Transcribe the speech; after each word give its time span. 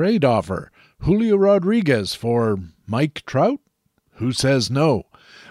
trade 0.00 0.24
offer. 0.24 0.72
Julio 1.00 1.36
Rodriguez 1.36 2.14
for 2.14 2.58
Mike 2.86 3.22
Trout? 3.26 3.60
Who 4.12 4.32
says 4.32 4.70
no? 4.70 5.04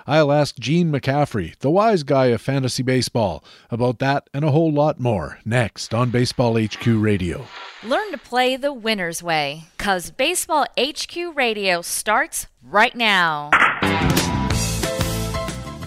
I'll 0.08 0.32
ask 0.32 0.58
Gene 0.58 0.92
McCaffrey, 0.92 1.56
the 1.60 1.70
wise 1.70 2.02
guy 2.02 2.28
of 2.34 2.42
fantasy 2.42 2.82
baseball, 2.82 3.44
about 3.70 4.00
that 4.00 4.28
and 4.34 4.44
a 4.44 4.50
whole 4.50 4.72
lot 4.72 5.00
more 5.00 5.38
next 5.46 5.94
on 5.94 6.10
Baseball 6.10 6.60
HQ 6.60 6.84
Radio. 6.84 7.46
Learn 7.84 8.10
to 8.10 8.18
play 8.18 8.56
the 8.56 8.74
winner's 8.74 9.22
way, 9.22 9.66
because 9.78 10.10
Baseball 10.10 10.66
HQ 10.80 11.16
Radio 11.36 11.84
starts 11.84 12.48
right 12.64 12.96
now. 12.96 13.52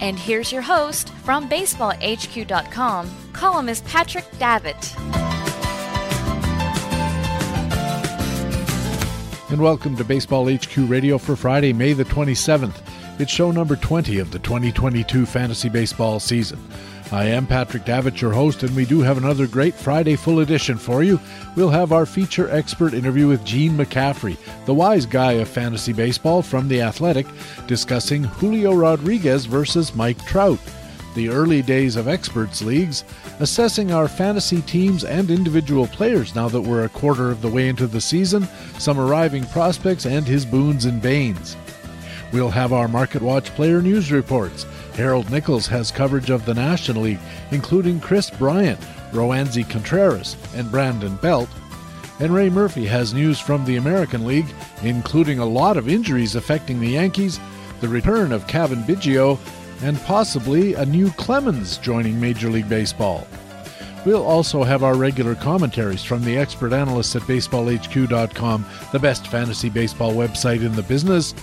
And 0.00 0.16
here's 0.16 0.52
your 0.52 0.62
host 0.62 1.08
from 1.24 1.48
BaseballHQ.com, 1.48 3.10
columnist 3.32 3.84
Patrick 3.86 4.30
Davitt. 4.38 5.31
And 9.52 9.60
welcome 9.60 9.98
to 9.98 10.04
Baseball 10.04 10.50
HQ 10.50 10.88
Radio 10.88 11.18
for 11.18 11.36
Friday, 11.36 11.74
May 11.74 11.93
the 11.93 12.06
27th. 12.06 12.80
It's 13.18 13.30
show 13.30 13.50
number 13.50 13.76
20 13.76 14.18
of 14.18 14.30
the 14.30 14.38
2022 14.38 15.26
fantasy 15.26 15.68
baseball 15.68 16.20
season. 16.20 16.58
I 17.12 17.24
am 17.24 17.46
Patrick 17.46 17.84
Davitt, 17.84 18.22
your 18.22 18.32
host, 18.32 18.62
and 18.62 18.74
we 18.74 18.86
do 18.86 19.02
have 19.02 19.18
another 19.18 19.46
great 19.46 19.74
Friday 19.74 20.16
full 20.16 20.40
edition 20.40 20.79
for 20.79 21.02
you. 21.02 21.20
We'll 21.54 21.68
have 21.68 21.93
our 21.93 22.07
feature 22.07 22.48
expert 22.50 22.94
interview 22.94 23.29
with 23.29 23.44
Gene 23.44 23.76
McCaffrey, 23.76 24.38
the 24.64 24.72
wise 24.72 25.04
guy 25.04 25.32
of 25.32 25.50
fantasy 25.50 25.93
baseball 25.93 26.40
from 26.40 26.66
The 26.66 26.80
Athletic, 26.80 27.26
discussing 27.66 28.24
Julio 28.24 28.72
Rodriguez 28.72 29.44
versus 29.44 29.94
Mike 29.94 30.24
Trout, 30.24 30.60
the 31.14 31.29
early 31.29 31.62
days 31.62 31.96
of 31.96 32.08
experts 32.08 32.62
leagues, 32.62 33.05
assessing 33.41 33.91
our 33.91 34.08
fantasy 34.08 34.62
teams 34.62 35.05
and 35.05 35.30
individual 35.30 35.86
players 35.86 36.34
now 36.34 36.48
that 36.48 36.61
we're 36.61 36.84
a 36.84 36.88
quarter 36.88 37.30
of 37.30 37.42
the 37.42 37.48
way 37.48 37.69
into 37.69 37.86
the 37.86 38.00
season, 38.00 38.48
some 38.78 38.98
arriving 38.98 39.44
prospects, 39.47 40.06
and 40.06 40.27
his 40.27 40.47
boons 40.47 40.84
and 40.84 41.02
banes. 41.02 41.56
We'll 42.33 42.50
have 42.50 42.72
our 42.72 42.88
Market 42.88 43.20
Watch 43.20 43.50
player 43.55 43.83
news 43.83 44.10
reports. 44.10 44.64
Harold 44.94 45.30
Nichols 45.30 45.66
has 45.66 45.90
coverage 45.90 46.30
of 46.30 46.46
the 46.46 46.55
National 46.55 47.02
League, 47.02 47.18
including 47.50 48.00
Kris 48.00 48.30
Bryant, 48.30 48.80
Roansy 49.12 49.68
Contreras, 49.68 50.36
and 50.55 50.70
Brandon 50.70 51.16
Belt. 51.16 51.48
And 52.20 52.34
Ray 52.34 52.48
Murphy 52.48 52.86
has 52.86 53.12
news 53.12 53.38
from 53.38 53.64
the 53.64 53.77
American 53.77 54.27
League, 54.27 54.48
including 54.83 55.38
a 55.38 55.46
lot 55.46 55.77
of 55.77 55.88
injuries 55.88 56.36
affecting 56.36 56.80
the 56.80 56.90
Yankees, 56.90 57.38
the 57.80 57.88
return 57.88 58.33
of 58.33 58.46
Cavan 58.46 58.83
Biggio, 58.84 59.38
and 59.83 60.00
possibly 60.02 60.75
a 60.75 60.86
new 60.86 61.11
Clemens 61.12 61.78
joining 61.78 62.20
Major 62.20 62.48
League 62.48 62.69
Baseball. 62.69 63.27
We'll 64.05 64.24
also 64.24 64.64
have 64.64 64.83
our 64.83 64.97
regular 64.97 65.34
commentaries 65.34 66.02
from 66.02 66.24
the 66.24 66.36
expert 66.36 66.72
analysts 66.72 67.14
at 67.14 67.22
BaseballHQ.com, 67.22 68.66
the 68.91 68.98
best 68.98 69.28
fantasy 69.28 69.69
baseball 69.69 70.12
website 70.12 70.64
in 70.64 70.72
the 70.74 70.83
business. 70.83 71.34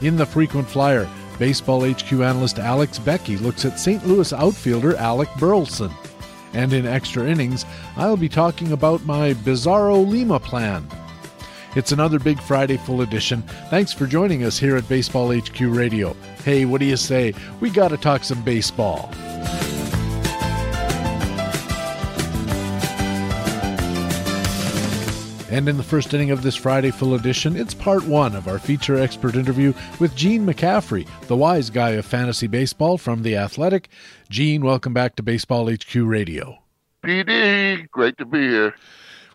In 0.00 0.16
the 0.16 0.26
frequent 0.26 0.68
flyer, 0.68 1.08
Baseball 1.38 1.88
HQ 1.88 2.12
analyst 2.12 2.58
Alex 2.58 2.98
Beckey 2.98 3.36
looks 3.36 3.64
at 3.64 3.78
St. 3.78 4.04
Louis 4.04 4.32
outfielder 4.32 4.96
Alec 4.96 5.28
Burleson. 5.38 5.92
And 6.52 6.72
in 6.72 6.86
extra 6.86 7.24
innings, 7.24 7.64
I'll 7.96 8.16
be 8.16 8.28
talking 8.28 8.72
about 8.72 9.04
my 9.04 9.34
Bizarro 9.34 10.04
Lima 10.04 10.40
plan. 10.40 10.88
It's 11.76 11.92
another 11.92 12.18
Big 12.18 12.40
Friday 12.40 12.78
full 12.78 13.02
edition. 13.02 13.42
Thanks 13.70 13.92
for 13.92 14.06
joining 14.06 14.44
us 14.44 14.58
here 14.58 14.76
at 14.76 14.88
Baseball 14.88 15.32
HQ 15.32 15.60
Radio. 15.60 16.16
Hey, 16.44 16.64
what 16.64 16.80
do 16.80 16.86
you 16.86 16.96
say? 16.96 17.34
We 17.60 17.70
got 17.70 17.88
to 17.88 17.96
talk 17.96 18.24
some 18.24 18.42
baseball. 18.42 19.10
And 25.50 25.66
in 25.66 25.78
the 25.78 25.82
first 25.82 26.12
inning 26.12 26.30
of 26.30 26.42
this 26.42 26.56
Friday 26.56 26.90
full 26.90 27.14
edition, 27.14 27.56
it's 27.56 27.72
part 27.72 28.04
one 28.04 28.36
of 28.36 28.48
our 28.48 28.58
feature 28.58 28.98
expert 28.98 29.34
interview 29.34 29.72
with 29.98 30.14
Gene 30.14 30.46
McCaffrey, 30.46 31.08
the 31.26 31.36
wise 31.36 31.70
guy 31.70 31.90
of 31.90 32.04
fantasy 32.04 32.46
baseball 32.46 32.98
from 32.98 33.22
The 33.22 33.36
Athletic. 33.36 33.88
Gene, 34.28 34.62
welcome 34.62 34.92
back 34.92 35.16
to 35.16 35.22
Baseball 35.22 35.70
HQ 35.70 35.94
Radio. 35.94 36.58
PD, 37.02 37.88
great 37.90 38.18
to 38.18 38.26
be 38.26 38.40
here. 38.40 38.74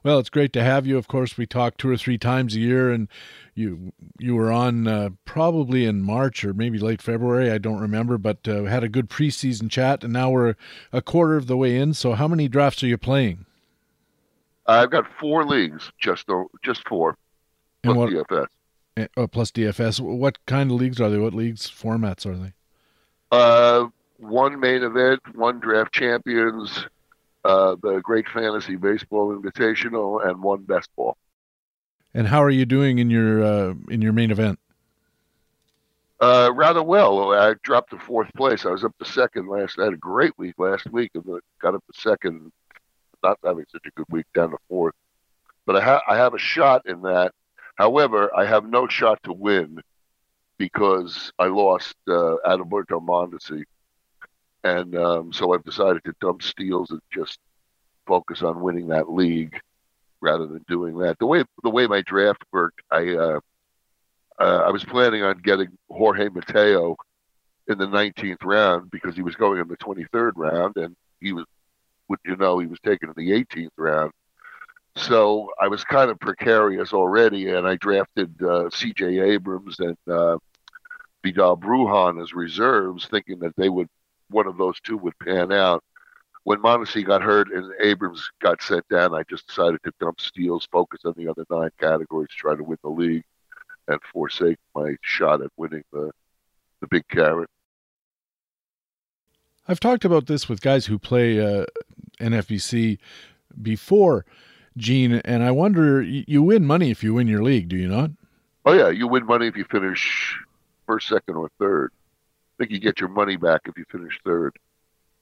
Well, 0.03 0.19
it's 0.19 0.29
great 0.29 0.51
to 0.53 0.63
have 0.63 0.85
you. 0.85 0.97
Of 0.97 1.07
course, 1.07 1.37
we 1.37 1.45
talk 1.45 1.77
two 1.77 1.89
or 1.89 1.95
three 1.95 2.17
times 2.17 2.55
a 2.55 2.59
year, 2.59 2.91
and 2.91 3.07
you 3.55 3.93
you 4.19 4.35
were 4.35 4.51
on 4.51 4.85
uh, 4.85 5.09
probably 5.23 5.85
in 5.85 6.01
March 6.01 6.43
or 6.43 6.53
maybe 6.53 6.77
late 6.77 7.01
February. 7.01 7.49
I 7.49 7.57
don't 7.57 7.79
remember, 7.79 8.17
but 8.17 8.45
uh, 8.47 8.63
had 8.65 8.83
a 8.83 8.89
good 8.89 9.09
preseason 9.09 9.71
chat, 9.71 10.03
and 10.03 10.11
now 10.11 10.29
we're 10.29 10.55
a 10.91 11.01
quarter 11.01 11.37
of 11.37 11.47
the 11.47 11.55
way 11.55 11.77
in. 11.77 11.93
So, 11.93 12.13
how 12.13 12.27
many 12.27 12.49
drafts 12.49 12.83
are 12.83 12.87
you 12.87 12.97
playing? 12.97 13.45
I've 14.65 14.91
got 14.91 15.05
four 15.19 15.45
leagues, 15.45 15.91
just 15.99 16.27
just 16.63 16.87
four, 16.87 17.17
plus 17.83 17.95
what, 17.95 18.09
DFS. 18.09 18.47
Eh, 18.97 19.07
oh, 19.15 19.27
plus 19.27 19.51
DFS. 19.51 20.01
What 20.01 20.45
kind 20.45 20.69
of 20.69 20.77
leagues 20.77 20.99
are 20.99 21.09
they? 21.09 21.17
What 21.17 21.33
leagues 21.33 21.69
formats 21.69 22.25
are 22.25 22.35
they? 22.35 22.53
Uh, 23.31 23.87
one 24.17 24.59
main 24.59 24.83
event, 24.83 25.21
one 25.33 25.59
draft 25.59 25.93
champions, 25.93 26.87
uh, 27.43 27.75
the 27.81 27.99
Great 28.01 28.27
Fantasy 28.27 28.75
Baseball 28.75 29.35
Invitational, 29.35 30.25
and 30.25 30.41
one 30.41 30.63
best 30.63 30.89
ball. 30.95 31.17
And 32.13 32.27
how 32.27 32.43
are 32.43 32.49
you 32.49 32.65
doing 32.65 32.99
in 32.99 33.09
your 33.09 33.43
uh, 33.43 33.73
in 33.89 34.01
your 34.01 34.13
main 34.13 34.31
event? 34.31 34.59
Uh, 36.19 36.51
rather 36.53 36.83
well. 36.83 37.33
I 37.33 37.55
dropped 37.63 37.89
to 37.89 37.97
fourth 37.97 38.31
place. 38.35 38.65
I 38.65 38.69
was 38.69 38.83
up 38.83 38.97
to 38.99 39.05
second 39.05 39.47
last. 39.47 39.77
I 39.79 39.85
had 39.85 39.93
a 39.93 39.97
great 39.97 40.37
week 40.37 40.55
last 40.57 40.89
week, 40.91 41.11
and 41.15 41.25
got 41.59 41.75
up 41.75 41.83
to 41.91 41.99
second 41.99 42.51
not 43.23 43.39
having 43.43 43.65
such 43.71 43.85
a 43.87 43.91
good 43.91 44.05
week 44.09 44.25
down 44.35 44.51
the 44.51 44.57
fourth. 44.69 44.95
But 45.65 45.77
I, 45.77 45.81
ha- 45.81 46.01
I 46.07 46.17
have 46.17 46.33
a 46.33 46.39
shot 46.39 46.83
in 46.85 47.01
that. 47.03 47.31
However, 47.75 48.35
I 48.35 48.45
have 48.45 48.65
no 48.65 48.87
shot 48.87 49.23
to 49.23 49.33
win 49.33 49.81
because 50.57 51.31
I 51.39 51.47
lost 51.47 51.95
uh, 52.07 52.35
Adalberto 52.45 53.01
Mondesi. 53.01 53.63
And 54.63 54.95
um, 54.95 55.33
so 55.33 55.53
I've 55.53 55.63
decided 55.63 56.03
to 56.05 56.15
dump 56.21 56.41
steals 56.41 56.91
and 56.91 57.01
just 57.11 57.39
focus 58.05 58.41
on 58.43 58.61
winning 58.61 58.87
that 58.87 59.11
league 59.11 59.59
rather 60.21 60.47
than 60.47 60.63
doing 60.67 60.97
that. 60.99 61.19
The 61.19 61.25
way 61.25 61.43
the 61.63 61.69
way 61.69 61.87
my 61.87 62.01
draft 62.01 62.43
worked, 62.51 62.81
I 62.91 63.15
uh, 63.15 63.39
uh, 64.39 64.63
I 64.65 64.71
was 64.71 64.83
planning 64.83 65.23
on 65.23 65.39
getting 65.39 65.67
Jorge 65.89 66.29
Mateo 66.29 66.95
in 67.67 67.77
the 67.77 67.87
19th 67.87 68.43
round 68.43 68.89
because 68.91 69.15
he 69.15 69.21
was 69.21 69.35
going 69.35 69.59
in 69.59 69.67
the 69.67 69.77
23rd 69.77 70.31
round, 70.35 70.77
and 70.77 70.95
he 71.19 71.33
was 71.33 71.45
would 72.09 72.19
you 72.25 72.35
know 72.35 72.59
he 72.59 72.67
was 72.67 72.79
taken 72.79 73.09
in 73.09 73.15
the 73.17 73.31
18th 73.31 73.69
round. 73.77 74.11
So 74.95 75.49
I 75.59 75.67
was 75.67 75.83
kind 75.83 76.11
of 76.11 76.19
precarious 76.19 76.93
already, 76.93 77.49
and 77.49 77.67
I 77.67 77.75
drafted 77.77 78.41
uh, 78.43 78.69
C.J. 78.69 79.19
Abrams 79.19 79.79
and 79.79 79.97
uh, 80.07 80.37
Vidal 81.23 81.57
Brujan 81.57 82.21
as 82.21 82.33
reserves, 82.33 83.07
thinking 83.07 83.39
that 83.39 83.55
they 83.55 83.69
would 83.69 83.87
one 84.29 84.47
of 84.47 84.57
those 84.57 84.79
two 84.81 84.97
would 84.97 85.17
pan 85.19 85.51
out. 85.51 85.83
When 86.45 86.59
Mondesi 86.59 87.05
got 87.05 87.21
hurt 87.21 87.51
and 87.51 87.71
Abrams 87.79 88.29
got 88.41 88.61
sent 88.61 88.87
down, 88.89 89.13
I 89.13 89.23
just 89.29 89.47
decided 89.47 89.79
to 89.83 89.93
dump 89.99 90.19
steals, 90.19 90.67
focus 90.71 91.01
on 91.05 91.13
the 91.15 91.29
other 91.29 91.45
nine 91.49 91.69
categories, 91.79 92.29
try 92.31 92.55
to 92.55 92.63
win 92.63 92.77
the 92.83 92.89
league, 92.89 93.23
and 93.87 93.99
forsake 94.11 94.57
my 94.75 94.95
shot 95.01 95.41
at 95.41 95.51
winning 95.57 95.83
the 95.93 96.11
the 96.81 96.87
big 96.87 97.07
carrot. 97.07 97.49
I've 99.67 99.79
talked 99.79 100.03
about 100.03 100.27
this 100.27 100.49
with 100.49 100.59
guys 100.59 100.85
who 100.85 100.99
play 100.99 101.39
uh, 101.39 101.65
NFBC 102.19 102.97
before, 103.61 104.25
Gene, 104.75 105.21
and 105.23 105.43
I 105.43 105.51
wonder 105.51 106.01
you 106.01 106.43
win 106.43 106.65
money 106.65 106.91
if 106.91 107.03
you 107.03 107.13
win 107.13 107.27
your 107.27 107.41
league, 107.41 107.69
do 107.69 107.77
you 107.77 107.87
not? 107.87 108.11
Oh 108.65 108.73
yeah, 108.73 108.89
you 108.89 109.07
win 109.07 109.25
money 109.25 109.47
if 109.47 109.55
you 109.55 109.63
finish 109.63 110.37
first, 110.85 111.07
second, 111.07 111.35
or 111.35 111.49
third. 111.59 111.91
I 112.53 112.63
think 112.63 112.71
you 112.71 112.79
get 112.79 112.99
your 112.99 113.09
money 113.09 113.35
back 113.35 113.61
if 113.65 113.77
you 113.77 113.85
finish 113.91 114.19
third. 114.25 114.55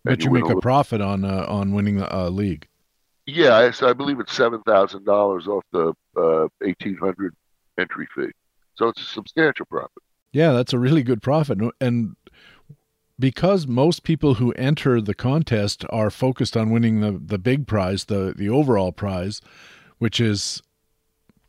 But 0.04 0.20
you, 0.20 0.26
you 0.26 0.32
make 0.32 0.52
a, 0.52 0.58
a 0.58 0.62
profit 0.62 1.02
on 1.02 1.24
uh, 1.24 1.46
on 1.48 1.74
winning 1.74 1.98
the 1.98 2.14
uh, 2.14 2.30
league. 2.30 2.68
Yeah, 3.28 3.56
I, 3.56 3.72
so 3.72 3.88
I 3.88 3.94
believe 3.94 4.20
it's 4.20 4.34
seven 4.34 4.62
thousand 4.64 5.06
dollars 5.06 5.48
off 5.48 5.64
the 5.72 5.94
uh, 6.18 6.48
eighteen 6.64 6.98
hundred 6.98 7.36
entry 7.78 8.08
fee, 8.16 8.32
so 8.76 8.88
it's 8.88 9.02
a 9.02 9.06
substantial 9.06 9.66
profit. 9.68 10.04
Yeah, 10.34 10.54
that's 10.54 10.74
a 10.74 10.80
really 10.80 11.04
good 11.04 11.22
profit, 11.22 11.60
and 11.80 12.16
because 13.22 13.68
most 13.68 14.04
people 14.04 14.34
who 14.34 14.52
enter 14.54 15.00
the 15.00 15.14
contest 15.14 15.86
are 15.92 16.10
focused 16.10 16.58
on 16.58 16.72
winning 16.72 17.00
the, 17.00 17.12
the 17.12 17.38
big 17.38 17.68
prize, 17.68 18.06
the, 18.06 18.34
the 18.36 18.50
overall 18.50 18.92
prize, 18.92 19.40
which 20.00 20.20
is 20.20 20.62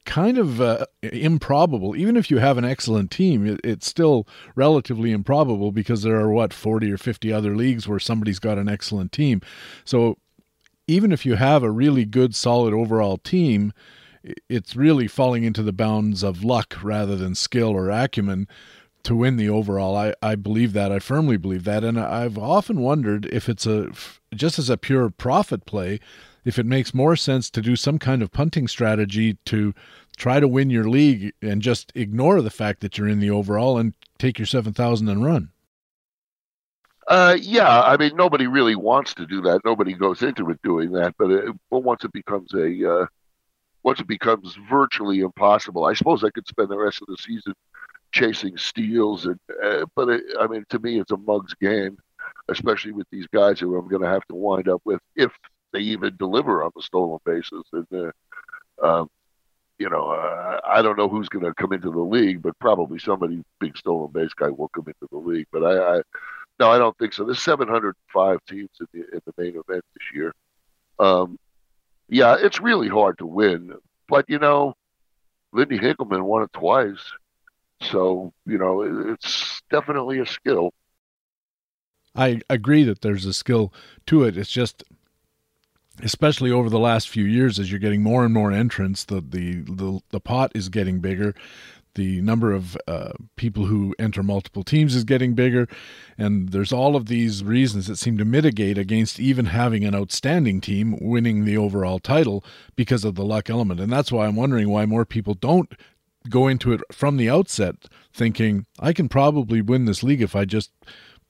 kind 0.04 0.38
of 0.38 0.60
uh, 0.60 0.87
improbable. 1.02 1.96
Even 1.96 2.16
if 2.16 2.31
you 2.31 2.38
have 2.38 2.58
an 2.58 2.64
excellent 2.64 3.10
team, 3.10 3.46
it, 3.46 3.60
it's 3.62 3.87
still 3.87 4.26
relatively 4.54 5.12
improbable 5.12 5.72
because 5.72 6.02
there 6.02 6.19
are, 6.19 6.31
what, 6.31 6.52
40 6.52 6.90
or 6.93 6.99
50 6.99 7.32
other 7.32 7.56
leagues 7.56 7.87
where 7.87 7.99
somebody's 7.99 8.38
got 8.38 8.58
an 8.58 8.69
excellent 8.69 9.12
team. 9.12 9.40
So 9.84 10.19
even 10.87 11.12
if 11.12 11.25
you 11.25 11.37
have 11.37 11.62
a 11.62 11.70
really 11.70 12.04
good, 12.04 12.34
solid 12.34 12.75
overall 12.75 13.19
team, 13.19 13.72
it's 14.49 14.76
really 14.76 15.08
falling 15.08 15.44
into 15.44 15.62
the 15.62 15.72
bounds 15.72 16.22
of 16.22 16.44
luck 16.44 16.76
rather 16.82 17.16
than 17.16 17.34
skill 17.34 17.70
or 17.70 17.90
acumen 17.90 18.46
to 19.02 19.16
win 19.16 19.37
the 19.37 19.48
overall. 19.48 19.96
I, 19.96 20.14
I 20.22 20.37
believe 20.37 20.72
that. 20.75 20.93
I 20.93 20.98
firmly 20.98 21.37
believe 21.37 21.64
that. 21.64 21.82
And 21.82 21.98
I've 21.98 22.38
often 22.38 22.81
wondered 22.81 23.26
if 23.26 23.48
it's 23.48 23.66
a, 23.66 23.90
just 24.34 24.58
as 24.58 24.70
a 24.70 24.76
pure 24.76 25.10
profit 25.10 25.66
play, 25.66 25.98
if 26.44 26.58
it 26.58 26.66
makes 26.66 26.94
more 26.94 27.16
sense 27.16 27.50
to 27.50 27.60
do 27.60 27.76
some 27.76 27.98
kind 27.98 28.22
of 28.22 28.32
punting 28.32 28.68
strategy 28.68 29.38
to 29.46 29.74
try 30.16 30.40
to 30.40 30.48
win 30.48 30.70
your 30.70 30.88
league 30.88 31.32
and 31.40 31.62
just 31.62 31.92
ignore 31.94 32.42
the 32.42 32.50
fact 32.50 32.80
that 32.80 32.98
you're 32.98 33.08
in 33.08 33.20
the 33.20 33.30
overall 33.30 33.78
and 33.78 33.94
take 34.18 34.38
your 34.38 34.46
7,000 34.46 35.08
and 35.08 35.24
run. 35.24 35.50
Uh, 37.08 37.36
yeah, 37.40 37.82
I 37.82 37.96
mean, 37.96 38.16
nobody 38.16 38.46
really 38.46 38.76
wants 38.76 39.14
to 39.14 39.26
do 39.26 39.40
that. 39.42 39.60
Nobody 39.64 39.92
goes 39.92 40.22
into 40.22 40.50
it 40.50 40.60
doing 40.62 40.92
that. 40.92 41.14
But, 41.18 41.30
it, 41.30 41.54
but 41.70 41.80
once 41.80 42.04
it 42.04 42.12
becomes 42.12 42.54
a, 42.54 43.02
uh, 43.02 43.06
once 43.82 44.00
it 44.00 44.06
becomes 44.06 44.56
virtually 44.70 45.20
impossible, 45.20 45.84
I 45.84 45.94
suppose 45.94 46.22
I 46.22 46.30
could 46.30 46.46
spend 46.46 46.68
the 46.68 46.78
rest 46.78 47.02
of 47.02 47.08
the 47.08 47.16
season 47.16 47.54
chasing 48.12 48.56
steals. 48.56 49.26
And 49.26 49.38
uh, 49.62 49.86
but 49.96 50.08
it, 50.08 50.22
I 50.40 50.46
mean, 50.46 50.64
to 50.70 50.78
me, 50.78 51.00
it's 51.00 51.10
a 51.10 51.16
mug's 51.16 51.54
game, 51.54 51.98
especially 52.48 52.92
with 52.92 53.08
these 53.10 53.26
guys 53.26 53.58
who 53.58 53.76
I'm 53.76 53.88
going 53.88 54.02
to 54.02 54.08
have 54.08 54.24
to 54.28 54.34
wind 54.34 54.68
up 54.68 54.80
with 54.84 55.00
if 55.16 55.32
they 55.72 55.80
even 55.80 56.16
deliver 56.16 56.62
on 56.62 56.70
the 56.74 56.82
stolen 56.82 57.19
bases. 57.24 57.64
And 57.72 57.86
uh, 57.92 58.86
um, 58.86 59.10
you 59.78 59.88
know, 59.88 60.10
uh, 60.10 60.60
I 60.64 60.82
don't 60.82 60.96
know 60.96 61.08
who's 61.08 61.28
going 61.28 61.44
to 61.44 61.54
come 61.54 61.72
into 61.72 61.90
the 61.90 62.00
league, 62.00 62.42
but 62.42 62.58
probably 62.58 62.98
somebody 62.98 63.42
big 63.58 63.76
stolen 63.76 64.12
base 64.12 64.32
guy 64.34 64.48
will 64.48 64.69
come 64.69 64.86
into 64.86 65.08
the 65.10 65.19
league. 65.19 65.46
But 65.52 65.64
I, 65.64 65.96
I 65.96 66.02
no, 66.60 66.70
I 66.70 66.78
don't 66.78 66.96
think 66.98 67.12
so. 67.12 67.24
There's 67.24 67.42
705 67.42 68.38
teams 68.48 68.70
in 68.80 68.86
the 68.92 69.00
in 69.12 69.20
the 69.24 69.32
main 69.36 69.56
event 69.56 69.84
this 69.94 70.14
year. 70.14 70.32
Um, 70.98 71.38
yeah, 72.08 72.36
it's 72.38 72.60
really 72.60 72.88
hard 72.88 73.19
to 73.19 73.26
win, 73.26 73.72
but 74.08 74.26
you 74.28 74.38
know, 74.38 74.74
Lindy 75.52 75.78
Hinkelman 75.78 76.22
won 76.22 76.42
it 76.42 76.52
twice, 76.52 77.00
so 77.80 78.32
you 78.46 78.58
know 78.58 78.82
it's 78.82 79.62
definitely 79.70 80.20
a 80.20 80.26
skill. 80.26 80.72
I 82.14 82.42
agree 82.50 82.84
that 82.84 83.00
there's 83.00 83.24
a 83.24 83.32
skill 83.32 83.72
to 84.06 84.24
it. 84.24 84.36
It's 84.36 84.50
just 84.50 84.84
especially 86.02 86.50
over 86.50 86.70
the 86.70 86.78
last 86.78 87.08
few 87.08 87.24
years 87.24 87.58
as 87.58 87.70
you're 87.70 87.80
getting 87.80 88.02
more 88.02 88.24
and 88.24 88.34
more 88.34 88.52
entrants 88.52 89.04
the 89.04 89.20
the 89.20 89.60
the, 89.60 90.00
the 90.10 90.20
pot 90.20 90.52
is 90.54 90.68
getting 90.68 91.00
bigger. 91.00 91.34
The 91.94 92.22
number 92.22 92.52
of 92.52 92.74
uh, 92.88 93.12
people 93.36 93.66
who 93.66 93.94
enter 93.98 94.22
multiple 94.22 94.64
teams 94.64 94.94
is 94.94 95.04
getting 95.04 95.34
bigger. 95.34 95.68
And 96.16 96.48
there's 96.48 96.72
all 96.72 96.96
of 96.96 97.04
these 97.04 97.44
reasons 97.44 97.86
that 97.86 97.96
seem 97.96 98.16
to 98.16 98.24
mitigate 98.24 98.78
against 98.78 99.20
even 99.20 99.44
having 99.44 99.84
an 99.84 99.94
outstanding 99.94 100.62
team 100.62 100.96
winning 101.02 101.44
the 101.44 101.58
overall 101.58 101.98
title 101.98 102.42
because 102.76 103.04
of 103.04 103.14
the 103.14 103.24
luck 103.26 103.50
element. 103.50 103.78
And 103.78 103.92
that's 103.92 104.10
why 104.10 104.26
i'm 104.26 104.36
wondering 104.36 104.70
why 104.70 104.86
more 104.86 105.04
people 105.04 105.34
don't 105.34 105.74
go 106.28 106.48
into 106.48 106.72
it 106.72 106.80
from 106.92 107.16
the 107.16 107.28
outset 107.28 107.74
thinking 108.12 108.66
i 108.78 108.92
can 108.92 109.08
probably 109.08 109.60
win 109.60 109.86
this 109.86 110.02
league 110.04 110.22
if 110.22 110.36
i 110.36 110.44
just 110.44 110.70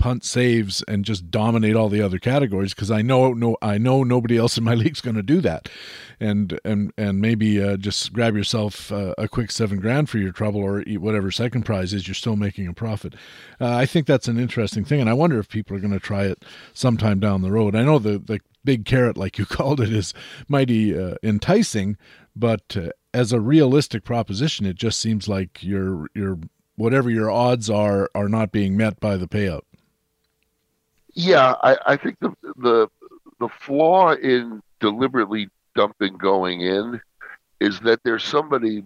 punt 0.02 0.24
saves 0.24 0.82
and 0.88 1.04
just 1.04 1.30
dominate 1.30 1.76
all 1.76 1.88
the 1.88 2.02
other 2.02 2.18
categories 2.18 2.74
because 2.74 2.90
I 2.90 3.02
know 3.02 3.32
no 3.32 3.56
I 3.62 3.78
know 3.78 4.02
nobody 4.02 4.36
else 4.36 4.58
in 4.58 4.64
my 4.64 4.74
league's 4.82 5.00
going 5.00 5.14
to 5.14 5.22
do 5.22 5.40
that, 5.42 5.68
and 6.18 6.58
and 6.64 6.92
and 6.98 7.20
maybe 7.20 7.62
uh, 7.62 7.76
just 7.76 8.12
grab 8.12 8.34
yourself 8.34 8.90
uh, 8.90 9.14
a 9.16 9.28
quick 9.28 9.52
seven 9.52 9.78
grand 9.78 10.10
for 10.10 10.18
your 10.18 10.32
trouble 10.32 10.60
or 10.60 10.82
whatever 10.98 11.30
second 11.30 11.62
prize 11.62 11.94
is. 11.94 12.08
You're 12.08 12.16
still 12.16 12.34
making 12.34 12.66
a 12.66 12.72
profit. 12.72 13.14
Uh, 13.60 13.76
I 13.76 13.86
think 13.86 14.08
that's 14.08 14.26
an 14.26 14.40
interesting 14.40 14.84
thing, 14.84 15.00
and 15.00 15.08
I 15.08 15.12
wonder 15.12 15.38
if 15.38 15.48
people 15.48 15.76
are 15.76 15.80
going 15.80 15.92
to 15.92 16.00
try 16.00 16.24
it 16.24 16.44
sometime 16.74 17.20
down 17.20 17.42
the 17.42 17.52
road. 17.52 17.76
I 17.76 17.84
know 17.84 18.00
the 18.00 18.18
the 18.18 18.40
big 18.64 18.84
carrot, 18.84 19.16
like 19.16 19.38
you 19.38 19.46
called 19.58 19.80
it, 19.80 19.92
is 19.92 20.12
mighty 20.48 20.98
uh, 20.98 21.14
enticing, 21.22 21.96
but 22.34 22.76
uh, 22.76 22.88
as 23.14 23.32
a 23.32 23.38
realistic 23.38 24.02
proposition, 24.02 24.66
it 24.66 24.74
just 24.74 24.98
seems 24.98 25.28
like 25.28 25.62
your 25.62 26.08
your 26.12 26.40
whatever 26.74 27.08
your 27.08 27.30
odds 27.30 27.70
are 27.70 28.10
are 28.16 28.28
not 28.28 28.50
being 28.50 28.76
met 28.76 28.98
by 28.98 29.16
the 29.16 29.28
payout. 29.28 29.62
Yeah, 31.14 31.54
I, 31.62 31.76
I 31.86 31.96
think 31.96 32.18
the 32.20 32.32
the 32.56 32.88
the 33.40 33.48
flaw 33.48 34.12
in 34.14 34.62
deliberately 34.80 35.48
dumping 35.74 36.16
going 36.16 36.60
in 36.60 37.00
is 37.60 37.80
that 37.80 38.00
there's 38.04 38.24
somebody 38.24 38.84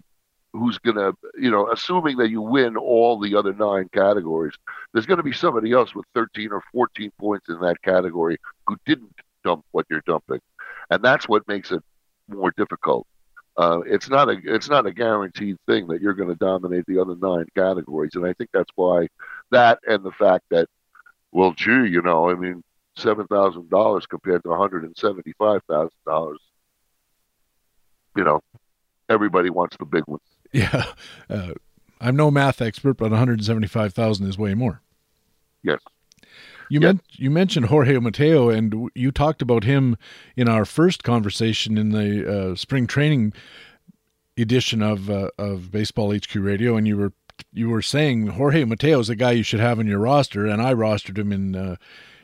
who's 0.53 0.77
going 0.79 0.95
to, 0.97 1.13
you 1.39 1.51
know, 1.51 1.71
assuming 1.71 2.17
that 2.17 2.29
you 2.29 2.41
win 2.41 2.77
all 2.77 3.19
the 3.19 3.35
other 3.35 3.53
nine 3.53 3.89
categories, 3.93 4.53
there's 4.93 5.05
going 5.05 5.17
to 5.17 5.23
be 5.23 5.33
somebody 5.33 5.71
else 5.71 5.93
with 5.95 6.05
13 6.15 6.51
or 6.51 6.63
14 6.73 7.11
points 7.19 7.49
in 7.49 7.59
that 7.61 7.81
category 7.83 8.37
who 8.67 8.77
didn't 8.85 9.13
dump 9.43 9.63
what 9.71 9.85
you're 9.89 10.03
dumping, 10.05 10.39
and 10.89 11.03
that's 11.03 11.27
what 11.29 11.47
makes 11.47 11.71
it 11.71 11.83
more 12.27 12.51
difficult. 12.57 13.07
Uh, 13.57 13.81
it's 13.87 14.09
not 14.09 14.29
a 14.29 14.37
it's 14.43 14.69
not 14.69 14.85
a 14.85 14.93
guaranteed 14.93 15.57
thing 15.67 15.87
that 15.87 16.01
you're 16.01 16.13
going 16.13 16.29
to 16.29 16.35
dominate 16.35 16.85
the 16.87 16.99
other 16.99 17.15
nine 17.15 17.45
categories, 17.55 18.11
and 18.15 18.25
I 18.25 18.33
think 18.33 18.49
that's 18.53 18.71
why 18.75 19.07
that 19.51 19.79
and 19.87 20.03
the 20.03 20.11
fact 20.11 20.45
that 20.51 20.67
well, 21.31 21.53
gee, 21.53 21.87
you 21.87 22.01
know, 22.01 22.29
I 22.29 22.35
mean, 22.35 22.63
seven 22.95 23.27
thousand 23.27 23.69
dollars 23.69 24.05
compared 24.05 24.43
to 24.43 24.49
one 24.49 24.59
hundred 24.59 24.83
and 24.83 24.95
seventy-five 24.97 25.61
thousand 25.69 25.97
dollars. 26.05 26.39
You 28.15 28.23
know, 28.23 28.41
everybody 29.09 29.49
wants 29.49 29.77
the 29.77 29.85
big 29.85 30.03
one. 30.05 30.19
Yeah, 30.53 30.85
uh, 31.29 31.51
I'm 31.99 32.15
no 32.15 32.31
math 32.31 32.61
expert, 32.61 32.93
but 32.93 33.11
one 33.11 33.19
hundred 33.19 33.43
seventy-five 33.43 33.93
thousand 33.93 34.27
is 34.27 34.37
way 34.37 34.53
more. 34.53 34.81
Yes. 35.61 35.79
You, 36.69 36.79
men- 36.79 37.01
you 37.11 37.29
mentioned 37.29 37.65
Jorge 37.67 37.97
Mateo, 37.99 38.49
and 38.49 38.89
you 38.95 39.11
talked 39.11 39.41
about 39.41 39.65
him 39.65 39.97
in 40.37 40.47
our 40.47 40.63
first 40.63 41.03
conversation 41.03 41.77
in 41.77 41.91
the 41.91 42.51
uh, 42.51 42.55
spring 42.55 42.87
training 42.87 43.33
edition 44.37 44.81
of 44.81 45.09
uh, 45.09 45.29
of 45.37 45.71
Baseball 45.71 46.15
HQ 46.15 46.33
Radio, 46.35 46.77
and 46.77 46.87
you 46.87 46.97
were 46.97 47.11
you 47.51 47.69
were 47.69 47.81
saying 47.81 48.27
Jorge 48.27 48.63
Mateo 48.63 48.99
is 48.99 49.09
a 49.09 49.15
guy 49.15 49.31
you 49.31 49.43
should 49.43 49.59
have 49.59 49.79
in 49.79 49.87
your 49.87 49.99
roster, 49.99 50.45
and 50.45 50.61
I 50.61 50.73
rostered 50.73 51.17
him 51.17 51.31
in 51.31 51.55
uh, 51.55 51.75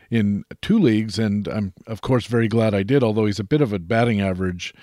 in 0.10 0.44
two 0.62 0.78
leagues, 0.78 1.18
and 1.18 1.48
I'm 1.48 1.74
of 1.88 2.02
course 2.02 2.26
very 2.26 2.48
glad 2.48 2.74
I 2.74 2.84
did. 2.84 3.04
Although 3.04 3.26
he's 3.26 3.40
a 3.40 3.44
bit 3.44 3.62
of 3.62 3.74
a 3.74 3.80
batting 3.80 4.22
average 4.22 4.74